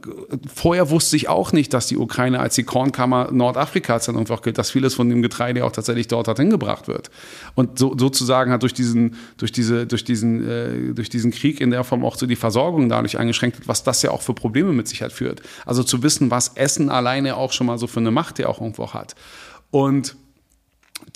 vorher 0.53 0.89
wusste 0.89 1.15
ich 1.15 1.29
auch 1.29 1.51
nicht, 1.51 1.73
dass 1.73 1.87
die 1.87 1.97
Ukraine 1.97 2.39
als 2.39 2.55
die 2.55 2.63
Kornkammer 2.63 3.31
Nordafrikas 3.31 4.05
dann 4.05 4.17
einfach 4.17 4.41
gilt, 4.41 4.57
dass 4.57 4.71
vieles 4.71 4.95
von 4.95 5.07
dem 5.09 5.21
Getreide 5.21 5.65
auch 5.65 5.71
tatsächlich 5.71 6.07
dort 6.07 6.27
dorthin 6.27 6.49
gebracht 6.49 6.87
wird. 6.87 7.11
Und 7.53 7.77
so, 7.77 7.95
sozusagen 7.97 8.51
hat 8.51 8.63
durch 8.63 8.73
diesen, 8.73 9.15
durch 9.37 9.51
diese, 9.51 9.85
durch 9.85 10.03
diesen, 10.03 10.49
äh, 10.49 10.93
durch 10.93 11.09
diesen 11.09 11.31
Krieg 11.31 11.42
Krieg 11.43 11.59
in 11.59 11.71
der 11.71 11.83
Form 11.83 12.05
auch 12.05 12.15
so 12.15 12.25
die 12.25 12.37
Versorgung 12.37 12.87
dadurch 12.87 13.17
eingeschränkt 13.17 13.57
wird, 13.57 13.67
was 13.67 13.83
das 13.83 14.01
ja 14.01 14.11
auch 14.11 14.21
für 14.21 14.33
Probleme 14.33 14.71
mit 14.71 14.87
sich 14.87 15.01
hat 15.01 15.11
führt. 15.11 15.41
Also 15.65 15.83
zu 15.83 16.01
wissen, 16.01 16.31
was 16.31 16.53
Essen 16.55 16.89
alleine 16.89 17.35
auch 17.35 17.51
schon 17.51 17.67
mal 17.67 17.77
so 17.77 17.85
für 17.85 17.99
eine 17.99 18.11
Macht 18.11 18.39
ja 18.39 18.47
auch 18.47 18.61
irgendwo 18.61 18.93
hat. 18.93 19.13
Und 19.69 20.15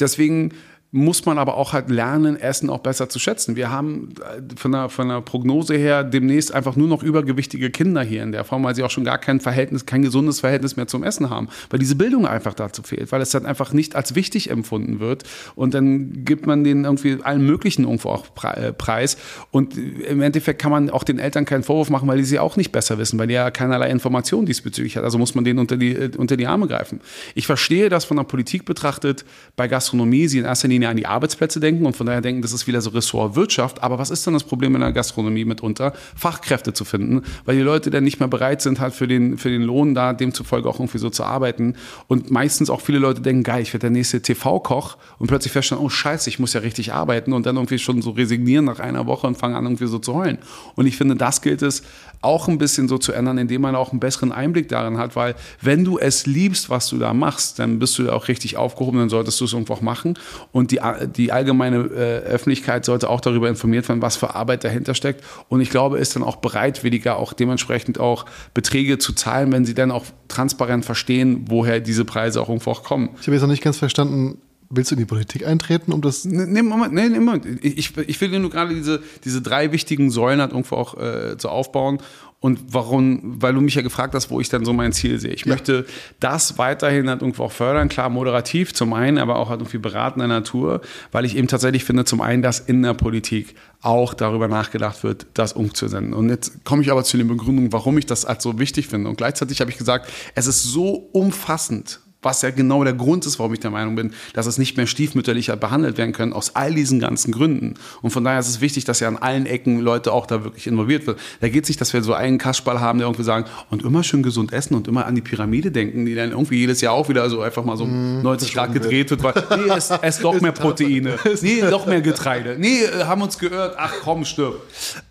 deswegen 0.02 0.54
muss 0.92 1.26
man 1.26 1.38
aber 1.38 1.58
auch 1.58 1.74
halt 1.74 1.90
lernen, 1.90 2.40
Essen 2.40 2.70
auch 2.70 2.80
besser 2.80 3.10
zu 3.10 3.20
schätzen. 3.20 3.58
Wir 3.58 3.70
haben 3.70 4.14
äh, 4.22 4.56
von 4.56 4.72
der, 4.72 4.90
von 4.90 5.10
der 5.10 5.20
Prognose 5.20 5.76
her 5.76 6.04
demnächst 6.04 6.54
einfach 6.54 6.78
nur 6.78 6.88
noch 6.88 7.04
übergewichtige 7.04 7.70
Kinder 7.72 8.04
hier 8.04 8.24
in 8.24 8.32
der 8.32 8.46
Form, 8.46 8.64
weil 8.64 8.74
sie 8.74 8.84
auch 8.84 8.90
schon 8.90 9.04
gar 9.04 9.18
kein 9.18 9.42
Verhältnis, 9.42 9.86
kein 9.86 10.02
gesundes 10.02 10.40
Verhältnis 10.40 10.78
mehr 10.78 10.88
zum 10.88 11.04
Essen 11.04 11.30
haben, 11.30 11.50
weil 11.70 11.80
diese 11.80 11.96
Bildung 11.96 12.26
einfach 12.26 12.54
dazu 12.54 12.84
fehlt, 12.84 13.12
weil 13.12 13.22
es 13.22 13.32
dann 13.32 13.46
einfach 13.46 13.74
nicht 13.74 13.96
als 13.96 14.16
wichtig 14.16 14.50
empfunden 14.50 15.02
wird 15.02 15.24
und 15.56 15.74
dann 15.74 16.24
gibt 16.24 16.48
man 16.48 16.64
denen 16.64 16.86
irgendwie 16.86 17.18
allen 17.22 17.46
möglichen 17.46 17.84
irgendwo 17.84 18.10
auch 18.10 18.26
äh, 18.44 18.72
Preis 18.72 19.18
und 19.52 19.78
im 19.78 20.22
Endeffekt 20.22 20.62
kann 20.62 20.72
man 20.72 20.90
auch 20.90 21.04
den 21.04 21.20
Eltern 21.20 21.44
keinen 21.44 21.64
Vorwurf 21.64 21.90
machen, 21.90 22.08
weil 22.08 22.18
die 22.18 22.24
sie 22.24 22.40
auch 22.40 22.56
nicht 22.56 22.72
besser 22.72 22.98
wissen, 22.98 23.20
weil 23.20 23.28
die 23.28 23.34
ja 23.34 23.52
keinerlei 23.52 23.90
Informationen 23.90 24.46
diesbezüglich 24.46 24.96
hat. 24.96 25.04
Also 25.04 25.18
muss 25.18 25.36
man 25.36 25.44
denen 25.44 25.60
unter 25.60 25.76
die, 25.76 25.94
äh, 25.94 26.12
unter 26.18 26.38
die 26.38 26.48
Arme 26.48 26.68
greifen. 26.68 27.02
Ich 27.36 27.46
verstehe 27.46 27.90
das 27.90 28.06
von 28.06 28.16
der 28.16 28.24
Politik 28.24 28.64
betrachtet 28.64 29.26
bei 29.58 29.68
Gastronomie, 29.68 30.28
sie 30.28 30.40
in 30.40 30.46
erster 30.46 30.70
Linie 30.70 30.77
Linie 30.78 30.90
an 30.90 30.98
die 30.98 31.08
Arbeitsplätze 31.08 31.60
denken 31.60 31.86
und 31.86 31.96
von 31.96 32.06
daher 32.06 32.22
denken, 32.22 32.42
das 32.42 32.54
ist 32.54 32.68
wieder 32.68 32.82
so 32.82 32.92
Ressort 32.92 33.36
Wirtschaft. 33.36 33.82
Aber 33.82 33.98
was 33.98 34.10
ist 34.12 34.26
denn 34.26 34.34
das 34.34 34.44
Problem 34.44 34.76
in 34.76 34.82
der 34.82 34.92
Gastronomie 34.92 35.44
mitunter? 35.44 35.94
Fachkräfte 36.16 36.74
zu 36.74 36.86
finden, 36.86 37.24
weil 37.46 37.56
die 37.56 37.64
Leute 37.64 37.90
dann 37.90 38.04
nicht 38.04 38.20
mehr 38.20 38.28
bereit 38.28 38.62
sind, 38.62 38.80
halt 38.80 38.94
für 38.94 39.08
den, 39.08 39.38
für 39.38 39.50
den 39.50 39.64
Lohn 39.64 39.96
da 39.96 40.14
demzufolge 40.14 40.70
auch 40.70 40.80
irgendwie 40.80 41.00
so 41.00 41.10
zu 41.10 41.24
arbeiten. 41.24 41.76
Und 42.08 42.30
meistens 42.30 42.70
auch 42.70 42.82
viele 42.82 43.00
Leute 43.00 43.22
denken, 43.22 43.44
geil, 43.44 43.62
ich 43.62 43.74
werde 43.74 43.86
der 43.86 43.90
nächste 43.90 44.22
TV-Koch 44.22 44.98
und 45.18 45.28
plötzlich 45.28 45.52
feststellen, 45.52 45.84
oh 45.84 45.90
scheiße, 45.90 46.30
ich 46.30 46.40
muss 46.40 46.54
ja 46.54 46.62
richtig 46.62 46.94
arbeiten 46.94 47.34
und 47.34 47.46
dann 47.46 47.56
irgendwie 47.56 47.80
schon 47.80 48.02
so 48.02 48.12
resignieren 48.12 48.66
nach 48.66 48.80
einer 48.80 49.08
Woche 49.08 49.26
und 49.26 49.38
fangen 49.38 49.56
an 49.56 49.66
irgendwie 49.66 49.88
so 49.88 50.00
zu 50.00 50.14
heulen. 50.14 50.38
Und 50.76 50.86
ich 50.86 50.98
finde, 50.98 51.16
das 51.16 51.42
gilt 51.42 51.62
es 51.62 51.84
auch 52.22 52.48
ein 52.48 52.58
bisschen 52.58 52.88
so 52.88 52.98
zu 52.98 53.14
ändern, 53.14 53.38
indem 53.38 53.62
man 53.62 53.76
auch 53.76 53.92
einen 53.92 54.00
besseren 54.00 54.32
Einblick 54.32 54.70
darin 54.70 54.98
hat, 54.98 55.16
weil 55.16 55.36
wenn 55.62 55.84
du 55.86 56.00
es 56.00 56.26
liebst, 56.26 56.70
was 56.70 56.90
du 56.90 56.98
da 56.98 57.14
machst, 57.14 57.60
dann 57.60 57.80
bist 57.80 57.98
du 58.00 58.04
da 58.04 58.14
auch 58.14 58.28
richtig 58.28 58.58
aufgehoben, 58.58 59.00
dann 59.00 59.10
solltest 59.10 59.40
du 59.40 59.46
es 59.46 59.54
irgendwo 59.54 59.74
auch 59.74 59.82
machen. 59.82 60.18
Und 60.52 60.67
die, 60.72 60.80
die 61.16 61.32
allgemeine 61.32 61.78
äh, 61.78 62.26
Öffentlichkeit 62.26 62.86
sollte 62.86 63.10
auch 63.10 63.22
darüber 63.22 63.50
informiert 63.50 63.88
werden, 63.88 64.02
was 64.02 64.18
für 64.18 64.36
Arbeit 64.36 64.64
dahinter 64.64 64.94
steckt. 64.94 65.24
Und 65.50 65.62
ich 65.62 65.70
glaube, 65.70 65.98
ist 65.98 66.16
dann 66.16 66.24
auch 66.24 66.38
bereitwilliger, 66.38 67.18
auch 67.18 67.34
dementsprechend 67.34 68.00
auch 68.00 68.26
Beträge 68.54 68.98
zu 68.98 69.14
zahlen, 69.14 69.52
wenn 69.52 69.66
sie 69.66 69.74
dann 69.74 69.92
auch 69.92 70.06
transparent 70.28 70.86
verstehen, 70.86 71.46
woher 71.48 71.80
diese 71.80 72.06
Preise 72.06 72.42
auch 72.42 72.50
irgendwo 72.50 72.72
auch 72.72 72.84
kommen. 72.84 73.10
Ich 73.20 73.28
habe 73.28 73.34
jetzt 73.34 73.42
noch 73.42 73.50
nicht 73.50 73.64
ganz 73.64 73.78
verstanden, 73.78 74.40
Willst 74.70 74.92
du 74.92 74.96
in 74.96 75.00
die 75.00 75.06
Politik 75.06 75.46
eintreten, 75.48 75.94
um 75.94 76.02
das? 76.02 76.26
Nee, 76.26 76.62
Moment, 76.62 76.94
nee, 76.94 77.10
Moment. 77.10 77.46
Ich, 77.64 77.96
ich 77.96 78.22
will 78.22 78.40
nur 78.40 78.50
gerade 78.50 78.74
diese, 78.74 79.02
diese 79.24 79.42
drei 79.42 79.72
wichtigen 79.72 80.12
Säulen 80.12 80.42
halt 80.42 80.52
irgendwo 80.52 80.76
auch 80.76 80.98
äh, 80.98 81.38
zu 81.38 81.50
aufbauen. 81.50 82.00
Und 82.40 82.60
warum, 82.72 83.42
weil 83.42 83.54
du 83.54 83.62
mich 83.62 83.74
ja 83.74 83.82
gefragt 83.82 84.14
hast, 84.14 84.30
wo 84.30 84.40
ich 84.40 84.48
dann 84.50 84.64
so 84.64 84.72
mein 84.72 84.94
Ziel 84.94 85.20
sehe. 85.20 85.32
Ich 85.32 85.46
ja. 85.46 85.54
möchte 85.54 85.88
das 86.20 86.60
weiterhin 86.60 87.10
halt 87.10 87.22
irgendwo 87.22 87.46
auch 87.46 87.52
fördern, 87.52 87.90
klar 87.90 88.10
moderativ 88.10 88.76
zum 88.76 88.94
einen, 88.94 89.18
aber 89.18 89.38
auch 89.38 89.50
halt 89.50 89.62
irgendwie 89.62 89.80
beratender 89.80 90.28
Natur, 90.28 90.82
weil 91.12 91.26
ich 91.26 91.36
eben 91.36 91.48
tatsächlich 91.48 91.84
finde, 91.84 92.06
zum 92.06 92.22
einen, 92.22 92.44
dass 92.44 92.60
in 92.60 92.84
der 92.84 92.94
Politik 92.94 93.56
auch 93.82 94.14
darüber 94.14 94.48
nachgedacht 94.48 95.04
wird, 95.04 95.26
das 95.34 95.54
umzusetzen. 95.54 96.14
Und 96.14 96.30
jetzt 96.30 96.64
komme 96.64 96.84
ich 96.84 96.92
aber 96.92 97.04
zu 97.04 97.18
den 97.18 97.28
Begründungen, 97.28 97.74
warum 97.74 97.98
ich 97.98 98.06
das 98.06 98.24
als 98.24 98.44
so 98.44 98.60
wichtig 98.60 98.88
finde. 98.88 99.10
Und 99.10 99.18
gleichzeitig 99.18 99.60
habe 99.60 99.72
ich 99.72 99.78
gesagt, 99.78 100.08
es 100.36 100.46
ist 100.46 100.64
so 100.64 101.10
umfassend 101.14 102.02
was 102.22 102.42
ja 102.42 102.50
genau 102.50 102.84
der 102.84 102.94
Grund 102.94 103.26
ist, 103.26 103.38
warum 103.40 103.54
ich 103.54 103.60
der 103.60 103.72
Meinung 103.72 103.96
bin, 103.96 104.14
dass 104.34 104.48
es 104.48 104.58
nicht 104.58 104.76
mehr 104.76 104.88
stiefmütterlicher 104.88 105.56
behandelt 105.56 105.98
werden 105.98 106.14
können, 106.14 106.34
aus 106.34 106.56
all 106.56 106.74
diesen 106.74 107.00
ganzen 107.00 107.32
Gründen. 107.32 107.76
Und 108.02 108.10
von 108.10 108.24
daher 108.24 108.40
ist 108.40 108.50
es 108.50 108.60
wichtig, 108.60 108.86
dass 108.86 109.00
ja 109.00 109.08
an 109.08 109.18
allen 109.18 109.46
Ecken 109.46 109.80
Leute 109.80 110.12
auch 110.12 110.26
da 110.26 110.44
wirklich 110.44 110.68
involviert 110.68 111.06
werden. 111.06 111.20
Da 111.42 111.50
geht 111.50 111.64
es 111.64 111.70
nicht, 111.70 111.80
dass 111.80 111.94
wir 111.94 112.02
so 112.02 112.14
einen 112.14 112.38
Kasperl 112.38 112.80
haben, 112.80 113.00
der 113.00 113.08
irgendwie 113.08 113.24
sagen, 113.24 113.46
und 113.70 113.84
immer 113.84 114.04
schön 114.04 114.24
gesund 114.24 114.52
essen 114.52 114.76
und 114.76 114.88
immer 114.88 115.06
an 115.06 115.16
die 115.16 115.22
Pyramide 115.22 115.72
denken, 115.72 116.06
die 116.06 116.16
dann 116.16 116.32
irgendwie 116.32 116.58
jedes 116.58 116.82
Jahr 116.82 116.94
auch 116.94 117.08
wieder 117.08 117.30
so 117.30 117.42
einfach 117.42 117.64
mal 117.64 117.78
so 117.78 117.86
mmh, 117.86 118.24
90 118.24 118.54
Grad 118.54 118.74
gedreht 118.74 119.12
wird, 119.12 119.22
weil, 119.24 119.34
nee, 119.58 119.74
ess, 119.74 119.92
ess 119.92 120.20
doch 120.20 120.40
mehr 120.42 120.52
Proteine, 120.52 121.18
nee, 121.42 121.62
doch 121.62 121.86
mehr 121.86 122.02
Getreide, 122.02 122.58
nee, 122.58 122.84
äh, 122.84 123.04
haben 123.04 123.22
uns 123.22 123.38
geirrt, 123.38 123.76
ach 123.78 123.94
komm, 124.04 124.26
stirb. 124.26 124.62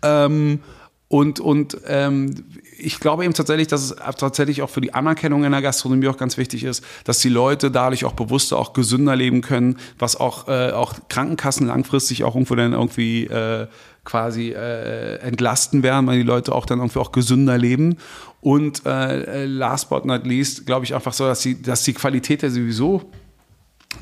Ähm, 0.03 0.59
und, 1.07 1.39
und 1.39 1.77
ähm, 1.87 2.35
ich 2.79 2.99
glaube 2.99 3.25
eben 3.25 3.33
tatsächlich, 3.33 3.67
dass 3.67 3.81
es 3.81 3.95
tatsächlich 4.17 4.61
auch 4.61 4.69
für 4.69 4.81
die 4.81 4.93
Anerkennung 4.93 5.43
in 5.43 5.51
der 5.51 5.61
Gastronomie 5.61 6.07
auch 6.07 6.17
ganz 6.17 6.37
wichtig 6.37 6.63
ist, 6.63 6.83
dass 7.03 7.19
die 7.19 7.29
Leute 7.29 7.71
dadurch 7.71 8.05
auch 8.05 8.13
bewusster, 8.13 8.57
auch 8.57 8.73
gesünder 8.73 9.15
leben 9.15 9.41
können, 9.41 9.77
was 9.97 10.15
auch, 10.15 10.47
äh, 10.47 10.71
auch 10.71 10.95
Krankenkassen 11.09 11.67
langfristig 11.67 12.23
auch 12.23 12.35
irgendwo 12.35 12.55
dann 12.55 12.73
irgendwie 12.73 13.25
äh, 13.25 13.67
quasi 14.03 14.51
äh, 14.51 15.17
entlasten 15.17 15.83
werden, 15.83 16.07
weil 16.07 16.17
die 16.17 16.23
Leute 16.23 16.53
auch 16.53 16.65
dann 16.65 16.79
irgendwie 16.79 16.99
auch 16.99 17.11
gesünder 17.11 17.57
leben. 17.57 17.97
Und 18.41 18.85
äh, 18.85 19.45
last 19.45 19.89
but 19.89 20.05
not 20.05 20.25
least, 20.25 20.65
glaube 20.65 20.85
ich 20.85 20.95
einfach 20.95 21.13
so, 21.13 21.25
dass 21.25 21.41
die, 21.41 21.61
dass 21.61 21.83
die 21.83 21.93
Qualität 21.93 22.43
ja 22.43 22.49
sowieso 22.49 23.11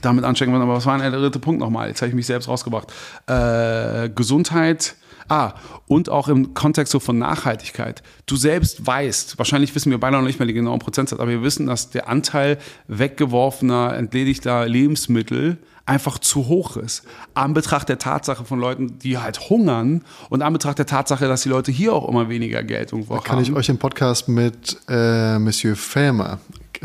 damit 0.02 0.24
anstecken 0.24 0.54
wird. 0.54 0.62
Aber 0.62 0.76
was 0.76 0.86
war 0.86 0.98
denn 0.98 1.12
der 1.12 1.20
dritte 1.20 1.40
Punkt 1.40 1.60
nochmal? 1.60 1.88
Jetzt 1.88 2.02
habe 2.02 2.10
ich 2.10 2.16
mich 2.16 2.26
selbst 2.26 2.48
rausgebracht. 2.48 2.92
Äh, 3.28 4.10
Gesundheit 4.10 4.96
Ah, 5.28 5.54
und 5.88 6.10
auch 6.10 6.28
im 6.28 6.54
Kontext 6.54 6.92
so 6.92 7.00
von 7.00 7.18
Nachhaltigkeit. 7.18 8.04
Du 8.26 8.36
selbst 8.36 8.86
weißt, 8.86 9.38
wahrscheinlich 9.38 9.74
wissen 9.74 9.92
wir 9.92 10.00
beide 10.00 10.18
noch 10.18 10.24
nicht 10.24 10.40
mehr 10.40 10.48
die 10.48 10.54
genauen 10.54 10.80
Prozentsatz, 10.80 11.20
aber 11.20 11.32
wir 11.32 11.42
wissen, 11.42 11.66
dass 11.66 11.90
der 11.90 12.08
Anteil 12.08 12.58
weggeworfener, 12.88 13.96
entledigter 13.96 14.68
Lebensmittel 14.68 15.58
einfach 15.86 16.20
zu 16.20 16.48
hoch 16.48 16.78
ist. 16.78 17.04
An 17.34 17.54
Betracht 17.54 17.90
der 17.90 18.00
Tatsache 18.00 18.44
von 18.46 18.60
Leuten, 18.60 19.00
die 19.00 19.18
halt 19.18 19.50
hungern 19.50 20.04
und 20.30 20.42
an 20.42 20.54
Betracht 20.54 20.80
der 20.80 20.86
Tatsache, 20.86 21.28
dass 21.28 21.44
die 21.44 21.50
Leute 21.50 21.72
hier 21.72 21.94
auch 21.94 22.08
immer 22.10 22.30
weniger 22.30 22.64
Geld 22.64 22.92
irgendwo 22.92 23.18
Kann 23.18 23.38
haben. 23.38 23.44
ich 23.44 23.54
euch 23.54 23.70
im 23.70 23.78
Podcast 23.78 24.28
mit 24.28 24.78
äh, 24.88 25.38
Monsieur 25.38 25.76
Fämer 25.76 26.40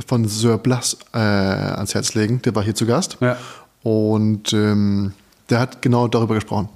von 0.06 0.26
Sir 0.26 0.58
Blas 0.58 0.98
äh, 1.12 1.18
ans 1.18 1.94
Herz 1.94 2.14
legen. 2.14 2.42
Der 2.42 2.54
war 2.54 2.62
hier 2.62 2.74
zu 2.74 2.86
Gast. 2.86 3.16
Ja. 3.20 3.36
Und 3.82 4.52
ähm, 4.52 5.12
der 5.48 5.60
hat 5.60 5.82
genau 5.82 6.06
darüber 6.08 6.34
gesprochen. 6.34 6.68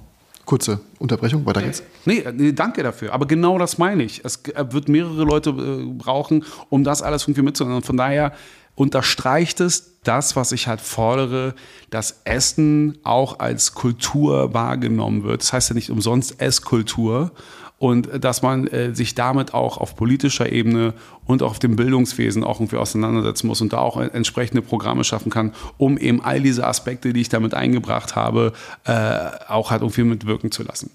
Kurze 0.45 0.79
Unterbrechung, 0.99 1.45
weiter 1.45 1.61
geht's. 1.61 1.83
Nee, 2.05 2.19
äh, 2.19 2.31
nee, 2.31 2.51
danke 2.51 2.83
dafür. 2.83 3.13
Aber 3.13 3.25
genau 3.25 3.57
das 3.57 3.77
meine 3.77 4.03
ich. 4.03 4.23
Es 4.23 4.43
äh, 4.45 4.65
wird 4.71 4.87
mehrere 4.87 5.23
Leute 5.23 5.49
äh, 5.49 5.85
brauchen, 5.91 6.45
um 6.69 6.83
das 6.83 7.01
alles 7.01 7.23
irgendwie 7.23 7.41
mitzunehmen. 7.41 7.81
Von 7.81 7.97
daher 7.97 8.33
unterstreicht 8.75 9.59
es 9.59 9.95
das, 10.03 10.35
was 10.35 10.51
ich 10.51 10.67
halt 10.67 10.81
fordere, 10.81 11.55
dass 11.89 12.21
Essen 12.25 12.97
auch 13.03 13.39
als 13.39 13.73
Kultur 13.73 14.53
wahrgenommen 14.53 15.23
wird. 15.23 15.41
Das 15.41 15.53
heißt 15.53 15.69
ja 15.69 15.75
nicht 15.75 15.89
umsonst 15.89 16.39
Esskultur. 16.39 17.31
Und 17.77 18.07
äh, 18.07 18.19
dass 18.19 18.41
man 18.41 18.67
äh, 18.67 18.95
sich 18.95 19.15
damit 19.15 19.53
auch 19.53 19.77
auf 19.77 19.95
politischer 19.95 20.51
Ebene 20.51 20.93
und 21.25 21.43
auch 21.43 21.51
auf 21.51 21.59
dem 21.59 21.75
Bildungswesen 21.75 22.43
auch 22.43 22.59
irgendwie 22.59 22.77
auseinandersetzen 22.77 23.47
muss 23.47 23.61
und 23.61 23.73
da 23.73 23.79
auch 23.79 23.97
äh, 23.99 24.05
entsprechende 24.07 24.61
Programme 24.61 25.03
schaffen 25.03 25.29
kann, 25.29 25.53
um 25.77 25.97
eben 25.97 26.23
all 26.23 26.41
diese 26.41 26.65
Aspekte, 26.65 27.11
die 27.13 27.21
ich 27.21 27.29
damit 27.29 27.53
eingebracht 27.53 28.15
habe, 28.15 28.53
äh, 28.85 29.17
auch 29.49 29.71
halt 29.71 29.81
irgendwie 29.81 30.03
mitwirken 30.03 30.51
zu 30.51 30.63
lassen. 30.63 30.89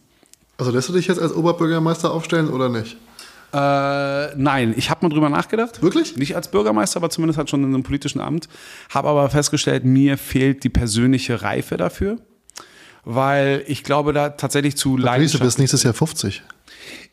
Also 0.58 0.72
lässt 0.72 0.88
du 0.88 0.92
dich 0.92 1.06
jetzt 1.06 1.20
als 1.20 1.32
Oberbürgermeister 1.34 2.12
aufstellen 2.12 2.48
oder 2.48 2.68
nicht? 2.68 2.96
Äh, 3.52 4.36
nein, 4.36 4.74
ich 4.76 4.90
habe 4.90 5.04
mal 5.04 5.12
drüber 5.12 5.28
nachgedacht. 5.28 5.82
Wirklich? 5.82 6.16
Nicht 6.16 6.36
als 6.36 6.50
Bürgermeister, 6.50 6.98
aber 6.98 7.10
zumindest 7.10 7.36
halt 7.38 7.50
schon 7.50 7.64
in 7.64 7.74
einem 7.74 7.82
politischen 7.82 8.20
Amt. 8.20 8.48
Habe 8.90 9.08
aber 9.08 9.28
festgestellt, 9.28 9.84
mir 9.84 10.16
fehlt 10.18 10.62
die 10.62 10.68
persönliche 10.68 11.42
Reife 11.42 11.76
dafür, 11.76 12.18
weil 13.04 13.64
ich 13.66 13.82
glaube, 13.82 14.12
da 14.12 14.30
tatsächlich 14.30 14.76
zu 14.76 14.96
Du 14.96 15.02
Leidenschaft. 15.02 15.42
bist 15.42 15.58
nächstes 15.58 15.82
Jahr 15.82 15.94
50. 15.94 16.42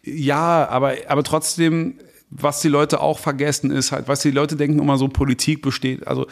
Ja, 0.04 0.68
aber, 0.70 0.96
aber 1.08 1.24
trotzdem, 1.24 2.00
was 2.30 2.62
die 2.62 2.68
Leute 2.68 3.00
auch 3.00 3.20
vergessen 3.20 3.72
ist 3.72 3.92
halt, 3.92 4.08
was 4.08 4.22
die 4.22 4.32
Leute 4.32 4.56
denken 4.56 4.80
immer 4.80 4.98
so, 4.98 5.08
Politik 5.08 5.62
besteht, 5.62 6.06
also 6.08 6.28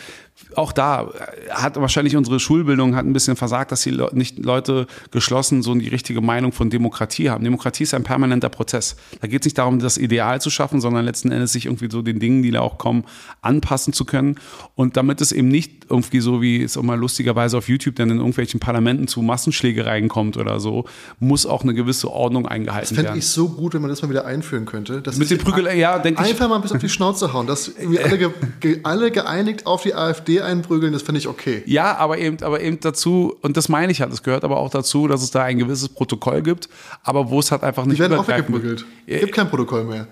auch 0.56 0.74
da 0.74 1.10
hat 1.50 1.78
wahrscheinlich 1.78 2.16
unsere 2.16 2.40
Schulbildung 2.40 2.96
hat 2.96 3.06
ein 3.06 3.14
bisschen 3.14 3.38
versagt, 3.38 3.72
dass 3.72 3.82
die 3.82 3.90
Le 3.90 4.10
nicht 4.14 4.38
Leute 4.38 4.86
geschlossen 5.12 5.64
so 5.64 5.74
die 5.76 5.88
richtige 5.88 6.20
Meinung 6.20 6.52
von 6.52 6.70
Demokratie 6.70 7.30
haben. 7.30 7.44
Demokratie 7.44 7.84
ist 7.84 7.94
ein 7.94 8.04
permanenter 8.04 8.50
Prozess. 8.50 8.98
Da 9.22 9.28
geht 9.28 9.42
es 9.42 9.46
nicht 9.46 9.58
darum, 9.58 9.80
das 9.80 9.98
Ideal 9.98 10.42
zu 10.42 10.50
schaffen, 10.50 10.82
sondern 10.82 11.06
letzten 11.06 11.32
Endes 11.32 11.54
sich 11.54 11.68
irgendwie 11.68 11.90
so 11.90 12.02
den 12.02 12.20
Dingen, 12.20 12.44
die 12.44 12.52
da 12.52 12.62
auch 12.62 12.78
kommen, 12.78 13.06
anpassen 13.42 13.94
zu 13.94 14.04
können. 14.04 14.36
Und 14.76 14.98
damit 14.98 15.22
es 15.22 15.32
eben 15.32 15.48
nicht 15.48 15.86
irgendwie 15.90 16.20
so, 16.20 16.42
wie 16.42 16.64
es 16.64 16.76
mal 16.82 17.00
lustigerweise 17.00 17.58
auf 17.58 17.70
YouTube 17.70 17.96
dann 17.96 18.10
in 18.10 18.18
irgendwelchen 18.18 18.60
Parlamenten 18.60 19.08
zu 19.08 19.22
Massenschlägereien 19.22 20.10
kommt 20.10 20.36
oder 20.36 20.60
so, 20.60 20.86
muss 21.20 21.46
auch 21.46 21.64
eine 21.64 21.74
gewisse 21.74 22.12
Ordnung 22.12 22.46
eingehalten 22.46 22.96
Fände 22.96 23.10
werden. 23.10 23.20
ich 23.20 23.28
so 23.28 23.50
gut, 23.50 23.74
wenn 23.74 23.82
man 23.82 23.90
das 23.90 24.02
mal 24.02 24.10
wieder 24.10 24.26
einführen 24.26 24.66
könnte. 24.66 25.02
Das 25.02 25.18
Mit 25.18 25.30
den 25.30 25.38
Prügel, 25.38 25.74
ja, 25.78 25.98
denke 25.98 26.22
ich. 26.22 26.30
Einfach 26.30 26.50
mal 26.50 26.56
ein 26.56 26.62
bisschen 26.62 26.78
auf 26.78 26.82
die 26.82 26.90
Schnauze 26.90 27.32
hauen, 27.32 27.48
dass 27.48 27.70
irgendwie 27.70 28.00
alle, 28.00 28.18
ge 28.60 28.80
alle 28.84 29.12
geeinigt 29.12 29.66
auf 29.66 29.84
die 29.84 29.96
AfD 29.96 30.25
einprügeln, 30.28 30.94
das 30.94 31.02
finde 31.02 31.20
ich 31.20 31.28
okay. 31.28 31.64
Ja, 31.66 31.96
aber 31.98 32.18
eben, 32.18 32.42
aber 32.42 32.62
eben 32.62 32.80
dazu, 32.80 33.36
und 33.42 33.58
das 33.58 33.70
meine 33.70 33.92
ich 33.92 34.02
halt, 34.02 34.12
es 34.12 34.24
gehört 34.24 34.44
aber 34.44 34.58
auch 34.58 34.70
dazu, 34.70 35.08
dass 35.08 35.22
es 35.22 35.32
da 35.32 35.44
ein 35.44 35.58
gewisses 35.58 35.90
Protokoll 35.90 36.42
gibt, 36.42 36.70
aber 37.04 37.30
wo 37.30 37.40
es 37.40 37.52
halt 37.52 37.64
einfach 37.64 37.86
nicht 37.86 37.98
Die 37.98 38.02
werden 38.02 38.18
auch 38.18 38.28
weggeprügelt. 38.28 38.86
Gibt 39.08 39.34
kein 39.34 39.50
Protokoll 39.50 39.86
mehr. 39.86 40.08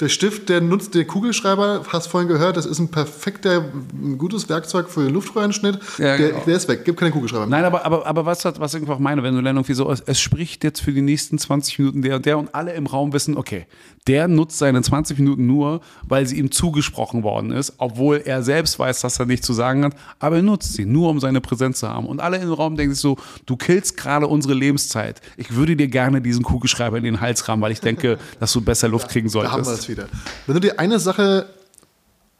Der 0.00 0.08
Stift, 0.08 0.48
der 0.48 0.60
nutzt 0.60 0.94
den 0.94 1.06
Kugelschreiber, 1.06 1.84
hast 1.88 2.08
vorhin 2.08 2.28
gehört, 2.28 2.56
das 2.56 2.66
ist 2.66 2.78
ein 2.78 2.88
perfekter, 2.88 3.64
ein 3.92 4.18
gutes 4.18 4.48
Werkzeug 4.48 4.88
für 4.88 5.04
den 5.04 5.14
Luftröhrenschnitt. 5.14 5.78
Ja, 5.98 6.16
der, 6.16 6.30
genau. 6.30 6.42
der 6.46 6.56
ist 6.56 6.68
weg, 6.68 6.84
gibt 6.84 6.98
keine 6.98 7.12
Kugelschreiber 7.12 7.46
mehr. 7.46 7.58
Nein, 7.60 7.64
aber, 7.64 7.84
aber, 7.84 8.06
aber 8.06 8.26
was, 8.26 8.44
was 8.44 8.74
ich 8.74 8.80
einfach 8.80 8.98
meine, 8.98 9.22
wenn 9.22 9.34
du 9.34 9.42
dann 9.42 9.56
irgendwie 9.56 9.74
so, 9.74 9.90
es, 9.90 10.00
es 10.00 10.20
spricht 10.20 10.64
jetzt 10.64 10.80
für 10.80 10.92
die 10.92 11.02
nächsten 11.02 11.38
20 11.38 11.78
Minuten 11.78 12.02
der 12.02 12.16
und 12.16 12.26
der 12.26 12.38
und 12.38 12.54
alle 12.54 12.72
im 12.74 12.86
Raum 12.86 13.12
wissen, 13.12 13.36
okay, 13.36 13.66
der 14.06 14.28
nutzt 14.28 14.58
seine 14.58 14.82
20 14.82 15.18
Minuten 15.18 15.46
nur, 15.46 15.80
weil 16.06 16.26
sie 16.26 16.38
ihm 16.38 16.50
zugesprochen 16.50 17.22
worden 17.22 17.52
ist, 17.52 17.74
obwohl 17.78 18.22
er 18.24 18.42
selbst 18.42 18.78
weiß, 18.78 19.00
dass 19.00 19.18
er 19.18 19.26
nichts 19.26 19.46
zu 19.46 19.52
sagen 19.52 19.84
hat, 19.84 19.94
aber 20.18 20.36
er 20.36 20.42
nutzt 20.42 20.74
sie 20.74 20.84
nur, 20.84 21.08
um 21.08 21.20
seine 21.20 21.40
Präsenz 21.40 21.80
zu 21.80 21.88
haben. 21.88 22.06
Und 22.06 22.20
alle 22.20 22.36
im 22.38 22.52
Raum 22.52 22.76
denken 22.76 22.94
sich 22.94 23.00
so, 23.00 23.16
du 23.46 23.56
killst 23.56 23.96
gerade 23.96 24.26
unsere 24.26 24.54
Lebenszeit. 24.54 25.20
Ich 25.36 25.54
würde 25.54 25.76
dir 25.76 25.88
gerne 25.88 26.20
diesen 26.20 26.42
Kugelschreiber 26.42 26.98
in 26.98 27.04
den 27.04 27.20
Hals 27.20 27.48
rammen, 27.48 27.62
weil 27.62 27.72
ich 27.72 27.80
denke, 27.80 28.18
dass 28.40 28.52
du 28.52 28.60
besser 28.60 28.88
Luft 28.88 29.08
kriegen 29.08 29.28
solltest. 29.28 29.83
Es 29.84 29.88
wieder. 29.88 30.08
Wenn 30.46 30.54
du 30.54 30.60
dir 30.60 30.78
eine 30.78 30.98
Sache 30.98 31.48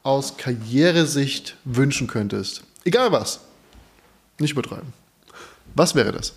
aus 0.03 0.37
Karrieresicht 0.37 1.57
wünschen 1.65 2.07
könntest, 2.07 2.63
egal 2.85 3.13
was, 3.13 3.41
nicht 4.39 4.53
übertreiben, 4.53 4.93
was 5.75 5.95
wäre 5.95 6.13
das? 6.13 6.35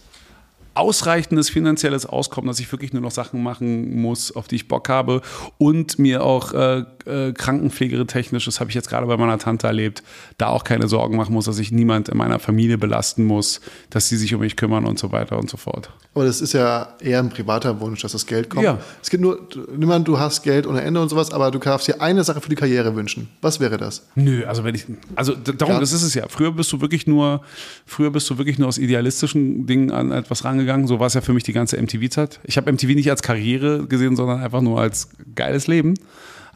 Ausreichendes 0.78 1.50
finanzielles 1.50 2.06
Auskommen, 2.06 2.48
dass 2.48 2.60
ich 2.60 2.72
wirklich 2.72 2.94
nur 2.94 3.02
noch 3.02 3.12
Sachen 3.12 3.44
machen 3.44 4.00
muss, 4.02 4.36
auf 4.36 4.48
die 4.48 4.56
ich 4.56 4.68
Bock 4.68 4.90
habe 4.90 5.22
und 5.58 6.00
mir 6.00 6.24
auch 6.24 6.54
äh, 6.54 6.84
äh, 7.06 7.34
Krankenpflegetechnisch, 7.34 8.46
das 8.46 8.60
habe 8.60 8.70
ich 8.70 8.76
jetzt 8.76 8.90
gerade 8.90 9.08
bei 9.08 9.18
meiner 9.18 9.38
Tante 9.40 9.68
erlebt, 9.68 10.04
da 10.38 10.48
auch 10.48 10.64
keine 10.64 10.88
Sorgen 10.88 11.16
machen 11.18 11.34
muss, 11.34 11.46
dass 11.46 11.60
ich 11.60 11.72
niemand 11.72 12.10
in 12.10 12.18
meiner 12.18 12.40
Familie 12.40 12.78
belasten 12.78 13.26
muss, 13.26 13.62
dass 13.90 14.08
sie 14.10 14.18
sich 14.18 14.34
um 14.34 14.42
mich 14.42 14.56
kümmern 14.56 14.86
und 14.86 15.00
so 15.00 15.12
weiter 15.12 15.38
und 15.38 15.50
so 15.50 15.58
fort. 15.58 15.90
Aber 16.14 16.26
das 16.26 16.42
ist 16.42 16.54
ja 16.54 16.96
eher 17.00 17.20
ein 17.20 17.30
privater 17.30 17.80
Wunsch, 17.80 18.02
dass 18.02 18.12
das 18.12 18.26
Geld 18.26 18.50
kommt. 18.50 18.64
Ja. 18.64 18.80
Es 19.02 19.10
gibt 19.10 19.22
nur, 19.22 19.48
niemand, 19.76 20.08
du 20.08 20.20
hast 20.20 20.44
Geld 20.44 20.66
ohne 20.68 20.82
Ende 20.82 21.02
und 21.02 21.10
sowas, 21.10 21.32
aber 21.32 21.52
du 21.52 21.60
darfst 21.60 21.88
dir 21.88 22.02
eine 22.02 22.24
Sache 22.24 22.42
für 22.42 22.50
die 22.50 22.56
Karriere 22.56 22.96
wünschen. 22.96 23.30
Was 23.42 23.60
wäre 23.60 23.78
das? 23.78 24.08
Nö, 24.16 24.44
also 24.46 24.64
wenn 24.64 24.76
ich, 24.76 24.86
also 25.16 25.34
darum, 25.34 25.76
Ja. 25.76 25.80
das 25.80 25.94
ist 25.94 26.04
es 26.04 26.14
ja. 26.14 26.28
Früher 26.28 26.52
bist 26.52 26.72
du 26.72 26.82
wirklich 26.82 27.08
nur, 27.08 27.42
früher 27.86 28.12
bist 28.12 28.30
du 28.30 28.38
wirklich 28.38 28.58
nur 28.58 28.68
aus 28.68 28.78
idealistischen 28.78 29.66
Dingen 29.66 29.92
an 29.92 30.12
etwas 30.12 30.44
rangegangen. 30.44 30.67
So 30.88 31.00
war 31.00 31.08
es 31.08 31.14
ja 31.14 31.22
für 31.22 31.34
mich 31.34 31.44
die 31.44 31.54
ganze 31.54 31.82
MTV-Zeit. 31.82 32.40
Ich 32.44 32.58
habe 32.58 32.72
MTV 32.72 32.90
nicht 32.90 33.10
als 33.10 33.22
Karriere 33.22 33.88
gesehen, 33.88 34.16
sondern 34.16 34.42
einfach 34.42 34.62
nur 34.62 34.80
als 34.80 35.10
geiles 35.36 35.68
Leben. 35.68 35.96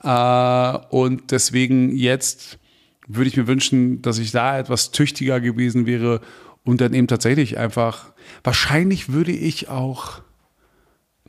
Äh, 0.03 0.77
und 0.89 1.31
deswegen 1.31 1.95
jetzt 1.95 2.59
würde 3.07 3.27
ich 3.27 3.37
mir 3.37 3.47
wünschen, 3.47 4.01
dass 4.01 4.19
ich 4.19 4.31
da 4.31 4.57
etwas 4.59 4.91
tüchtiger 4.91 5.39
gewesen 5.39 5.85
wäre 5.85 6.21
und 6.63 6.81
dann 6.81 6.93
eben 6.93 7.07
tatsächlich 7.07 7.57
einfach, 7.57 8.11
wahrscheinlich 8.43 9.11
würde 9.11 9.31
ich 9.31 9.69
auch 9.69 10.21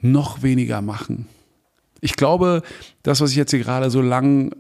noch 0.01 0.43
weniger 0.43 0.83
machen. 0.83 1.27
Ich 2.01 2.17
glaube, 2.17 2.63
das, 3.03 3.21
was 3.21 3.31
ich 3.31 3.37
jetzt 3.37 3.53
hier 3.53 3.61
gerade 3.61 3.91
so 3.91 4.03
lang 4.03 4.55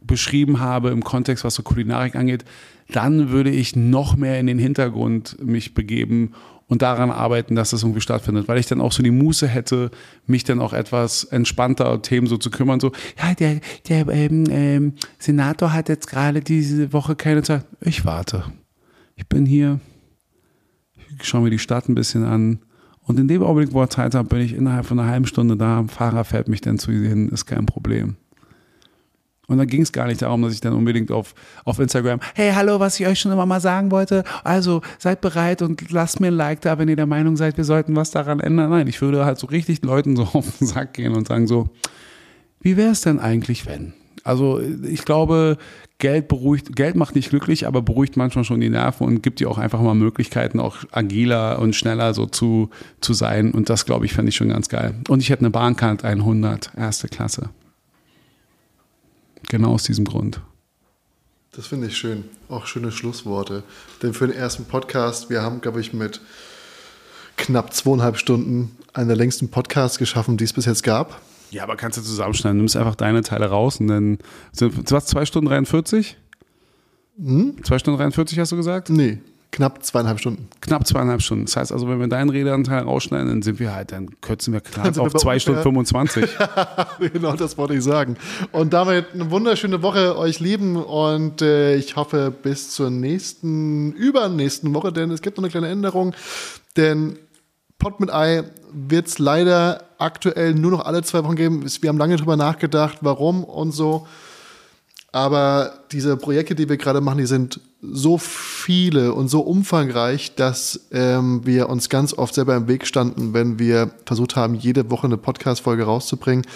beschrieben 0.00 0.60
habe 0.60 0.90
im 0.90 1.02
Kontext, 1.02 1.44
was 1.44 1.54
so 1.54 1.62
Kulinarik 1.62 2.14
angeht, 2.14 2.44
dann 2.90 3.30
würde 3.30 3.50
ich 3.50 3.74
noch 3.74 4.16
mehr 4.16 4.38
in 4.38 4.46
den 4.46 4.58
Hintergrund 4.58 5.42
mich 5.42 5.74
begeben 5.74 6.34
und 6.68 6.82
daran 6.82 7.10
arbeiten, 7.10 7.54
dass 7.54 7.70
das 7.70 7.82
irgendwie 7.82 8.00
stattfindet, 8.00 8.46
weil 8.46 8.58
ich 8.58 8.66
dann 8.66 8.80
auch 8.80 8.92
so 8.92 9.02
die 9.02 9.10
Muße 9.10 9.48
hätte, 9.48 9.90
mich 10.26 10.44
dann 10.44 10.60
auch 10.60 10.72
etwas 10.72 11.24
entspannter 11.24 12.00
Themen 12.02 12.26
so 12.26 12.36
zu 12.36 12.50
kümmern, 12.50 12.78
so, 12.78 12.92
ja, 13.18 13.34
der, 13.34 13.60
der 13.88 14.06
ähm, 14.08 14.44
ähm, 14.50 14.92
Senator 15.18 15.72
hat 15.72 15.88
jetzt 15.88 16.08
gerade 16.08 16.40
diese 16.40 16.92
Woche 16.92 17.16
keine 17.16 17.42
Zeit. 17.42 17.64
Ich 17.80 18.04
warte. 18.04 18.44
Ich 19.16 19.26
bin 19.26 19.46
hier, 19.46 19.80
ich 21.18 21.26
schaue 21.26 21.42
mir 21.42 21.50
die 21.50 21.58
Stadt 21.58 21.88
ein 21.88 21.94
bisschen 21.94 22.24
an 22.24 22.60
und 23.00 23.18
in 23.18 23.26
dem 23.26 23.42
Augenblick, 23.42 23.72
wo 23.72 23.80
er 23.80 23.90
Zeit 23.90 24.14
hat, 24.14 24.28
bin 24.28 24.40
ich 24.40 24.52
innerhalb 24.52 24.84
von 24.84 24.98
einer 24.98 25.08
halben 25.08 25.26
Stunde 25.26 25.56
da, 25.56 25.84
Fahrer 25.88 26.24
fährt 26.24 26.48
mich 26.48 26.60
dann 26.60 26.78
zu 26.78 26.90
ihr 26.90 27.08
hin, 27.08 27.30
ist 27.30 27.46
kein 27.46 27.64
Problem. 27.64 28.16
Und 29.48 29.56
da 29.56 29.64
ging 29.64 29.80
es 29.80 29.92
gar 29.92 30.06
nicht 30.06 30.20
darum, 30.20 30.42
dass 30.42 30.52
ich 30.52 30.60
dann 30.60 30.74
unbedingt 30.74 31.10
auf, 31.10 31.34
auf 31.64 31.78
Instagram, 31.78 32.20
hey, 32.34 32.52
hallo, 32.54 32.80
was 32.80 33.00
ich 33.00 33.06
euch 33.06 33.18
schon 33.18 33.32
immer 33.32 33.46
mal 33.46 33.60
sagen 33.60 33.90
wollte. 33.90 34.22
Also 34.44 34.82
seid 34.98 35.22
bereit 35.22 35.62
und 35.62 35.90
lasst 35.90 36.20
mir 36.20 36.28
ein 36.28 36.34
Like 36.34 36.60
da, 36.60 36.78
wenn 36.78 36.88
ihr 36.88 36.96
der 36.96 37.06
Meinung 37.06 37.36
seid, 37.36 37.56
wir 37.56 37.64
sollten 37.64 37.96
was 37.96 38.10
daran 38.10 38.40
ändern. 38.40 38.68
Nein, 38.68 38.86
ich 38.86 39.00
würde 39.00 39.24
halt 39.24 39.38
so 39.38 39.46
richtig 39.46 39.82
Leuten 39.82 40.16
so 40.16 40.22
auf 40.34 40.58
den 40.58 40.66
Sack 40.66 40.92
gehen 40.94 41.14
und 41.14 41.26
sagen 41.26 41.46
so, 41.46 41.70
wie 42.60 42.76
wäre 42.76 42.90
es 42.90 43.00
denn 43.00 43.18
eigentlich, 43.18 43.64
wenn? 43.64 43.94
Also 44.22 44.60
ich 44.60 45.06
glaube, 45.06 45.56
Geld 45.96 46.28
beruhigt, 46.28 46.76
Geld 46.76 46.94
macht 46.94 47.14
nicht 47.14 47.30
glücklich, 47.30 47.66
aber 47.66 47.80
beruhigt 47.80 48.18
manchmal 48.18 48.44
schon 48.44 48.60
die 48.60 48.68
Nerven 48.68 49.06
und 49.06 49.22
gibt 49.22 49.40
dir 49.40 49.48
auch 49.48 49.56
einfach 49.56 49.80
mal 49.80 49.94
Möglichkeiten, 49.94 50.60
auch 50.60 50.76
agiler 50.92 51.58
und 51.58 51.74
schneller 51.74 52.12
so 52.12 52.26
zu, 52.26 52.68
zu 53.00 53.14
sein. 53.14 53.52
Und 53.52 53.70
das, 53.70 53.86
glaube 53.86 54.04
ich, 54.04 54.12
fände 54.12 54.28
ich 54.28 54.36
schon 54.36 54.50
ganz 54.50 54.68
geil. 54.68 54.94
Und 55.08 55.20
ich 55.20 55.30
hätte 55.30 55.40
eine 55.40 55.50
Bahncard 55.50 56.04
100, 56.04 56.72
erste 56.76 57.08
Klasse. 57.08 57.48
Genau 59.48 59.72
aus 59.72 59.84
diesem 59.84 60.04
Grund. 60.04 60.40
Das 61.52 61.66
finde 61.66 61.86
ich 61.86 61.96
schön. 61.96 62.24
Auch 62.48 62.66
schöne 62.66 62.92
Schlussworte. 62.92 63.62
Denn 64.02 64.14
für 64.14 64.26
den 64.26 64.36
ersten 64.36 64.66
Podcast, 64.66 65.30
wir 65.30 65.42
haben, 65.42 65.60
glaube 65.60 65.80
ich, 65.80 65.92
mit 65.92 66.20
knapp 67.36 67.72
zweieinhalb 67.72 68.18
Stunden 68.18 68.76
einen 68.92 69.08
der 69.08 69.16
längsten 69.16 69.48
Podcasts 69.50 69.98
geschaffen, 69.98 70.36
die 70.36 70.44
es 70.44 70.52
bis 70.52 70.66
jetzt 70.66 70.82
gab. 70.82 71.20
Ja, 71.50 71.62
aber 71.62 71.76
kannst 71.76 71.96
du 71.96 72.02
zusammenschneiden. 72.02 72.58
Du 72.58 72.62
nimmst 72.62 72.76
einfach 72.76 72.94
deine 72.94 73.22
Teile 73.22 73.46
raus 73.46 73.80
und 73.80 73.88
dann 73.88 74.18
sind 74.52 74.90
was, 74.90 75.06
zwei 75.06 75.24
Stunden 75.24 75.48
43? 75.48 76.18
Hm? 77.18 77.56
Zwei 77.64 77.78
Stunden 77.78 77.98
43 77.98 78.38
hast 78.38 78.52
du 78.52 78.56
gesagt? 78.56 78.90
Nee, 78.90 79.18
Knapp 79.50 79.82
zweieinhalb 79.82 80.20
Stunden. 80.20 80.48
Knapp 80.60 80.86
zweieinhalb 80.86 81.22
Stunden. 81.22 81.46
Das 81.46 81.56
heißt 81.56 81.72
also, 81.72 81.88
wenn 81.88 81.98
wir 81.98 82.06
deinen 82.06 82.28
Redeanteil 82.30 82.82
rausschneiden, 82.82 83.28
dann 83.28 83.42
sind 83.42 83.58
wir 83.58 83.74
halt, 83.74 83.92
dann 83.92 84.20
kürzen 84.20 84.52
wir 84.52 84.60
knapp 84.60 84.94
wir 84.94 85.02
auf 85.02 85.12
bei 85.12 85.18
zwei 85.18 85.38
Stunden 85.38 85.60
ungefähr- 85.66 86.06
25. 86.06 87.12
genau, 87.12 87.32
das 87.34 87.56
wollte 87.56 87.74
ich 87.74 87.82
sagen. 87.82 88.16
Und 88.52 88.72
damit 88.74 89.06
eine 89.14 89.30
wunderschöne 89.30 89.82
Woche 89.82 90.18
euch 90.18 90.38
lieben 90.40 90.76
und 90.76 91.40
äh, 91.42 91.76
ich 91.76 91.96
hoffe 91.96 92.30
bis 92.30 92.70
zur 92.70 92.90
nächsten, 92.90 93.92
übernächsten 93.92 94.72
Woche, 94.74 94.92
denn 94.92 95.10
es 95.10 95.22
gibt 95.22 95.38
noch 95.38 95.44
eine 95.44 95.50
kleine 95.50 95.68
Änderung, 95.68 96.14
denn 96.76 97.18
Pot 97.78 98.00
mit 98.00 98.12
Ei 98.12 98.42
wird 98.72 99.06
es 99.06 99.18
leider 99.18 99.84
aktuell 99.98 100.52
nur 100.54 100.72
noch 100.72 100.84
alle 100.84 101.02
zwei 101.02 101.24
Wochen 101.24 101.36
geben. 101.36 101.64
Wir 101.80 101.88
haben 101.88 101.98
lange 101.98 102.16
drüber 102.16 102.36
nachgedacht, 102.36 102.98
warum 103.02 103.44
und 103.44 103.72
so. 103.72 104.06
Aber 105.18 105.72
diese 105.90 106.16
Projekte, 106.16 106.54
die 106.54 106.68
wir 106.68 106.76
gerade 106.76 107.00
machen, 107.00 107.18
die 107.18 107.26
sind 107.26 107.58
so 107.82 108.18
viele 108.18 109.12
und 109.12 109.26
so 109.26 109.40
umfangreich, 109.40 110.36
dass 110.36 110.86
ähm, 110.92 111.44
wir 111.44 111.68
uns 111.68 111.88
ganz 111.88 112.14
oft 112.14 112.36
selber 112.36 112.54
im 112.54 112.68
Weg 112.68 112.86
standen, 112.86 113.34
wenn 113.34 113.58
wir 113.58 113.90
versucht 114.06 114.36
haben, 114.36 114.54
jede 114.54 114.92
Woche 114.92 115.08
eine 115.08 115.16
Podcast-Folge 115.16 115.82
rauszubringen. 115.82 116.46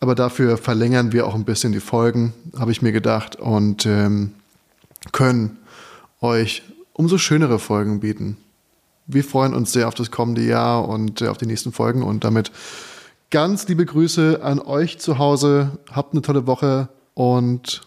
Aber 0.00 0.16
dafür 0.16 0.56
verlängern 0.56 1.12
wir 1.12 1.28
auch 1.28 1.36
ein 1.36 1.44
bisschen 1.44 1.70
die 1.70 1.78
Folgen, 1.78 2.34
habe 2.58 2.72
ich 2.72 2.82
mir 2.82 2.90
gedacht, 2.90 3.36
und 3.36 3.86
ähm, 3.86 4.32
können 5.12 5.56
euch 6.20 6.64
umso 6.94 7.18
schönere 7.18 7.60
Folgen 7.60 8.00
bieten. 8.00 8.36
Wir 9.06 9.22
freuen 9.22 9.54
uns 9.54 9.70
sehr 9.72 9.86
auf 9.86 9.94
das 9.94 10.10
kommende 10.10 10.42
Jahr 10.42 10.88
und 10.88 11.22
äh, 11.22 11.28
auf 11.28 11.38
die 11.38 11.46
nächsten 11.46 11.70
Folgen 11.70 12.02
und 12.02 12.24
damit 12.24 12.50
ganz 13.30 13.68
liebe 13.68 13.86
Grüße 13.86 14.40
an 14.42 14.58
euch 14.58 14.98
zu 14.98 15.18
Hause. 15.18 15.78
Habt 15.92 16.14
eine 16.14 16.22
tolle 16.22 16.48
Woche 16.48 16.88
und 17.14 17.82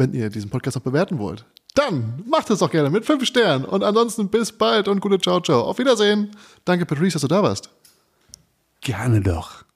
wenn 0.00 0.12
ihr 0.14 0.30
diesen 0.30 0.50
Podcast 0.50 0.76
noch 0.76 0.82
bewerten 0.82 1.18
wollt, 1.18 1.44
dann 1.74 2.24
macht 2.26 2.50
es 2.50 2.58
doch 2.58 2.70
gerne 2.70 2.90
mit 2.90 3.04
fünf 3.04 3.24
Sternen. 3.24 3.64
Und 3.64 3.84
ansonsten 3.84 4.28
bis 4.28 4.50
bald 4.50 4.88
und 4.88 5.00
gute 5.00 5.20
Ciao, 5.20 5.40
ciao. 5.40 5.62
Auf 5.62 5.78
Wiedersehen. 5.78 6.32
Danke, 6.64 6.86
Patrice, 6.86 7.12
dass 7.12 7.22
du 7.22 7.28
da 7.28 7.42
warst. 7.42 7.70
Gerne 8.80 9.20
doch. 9.20 9.69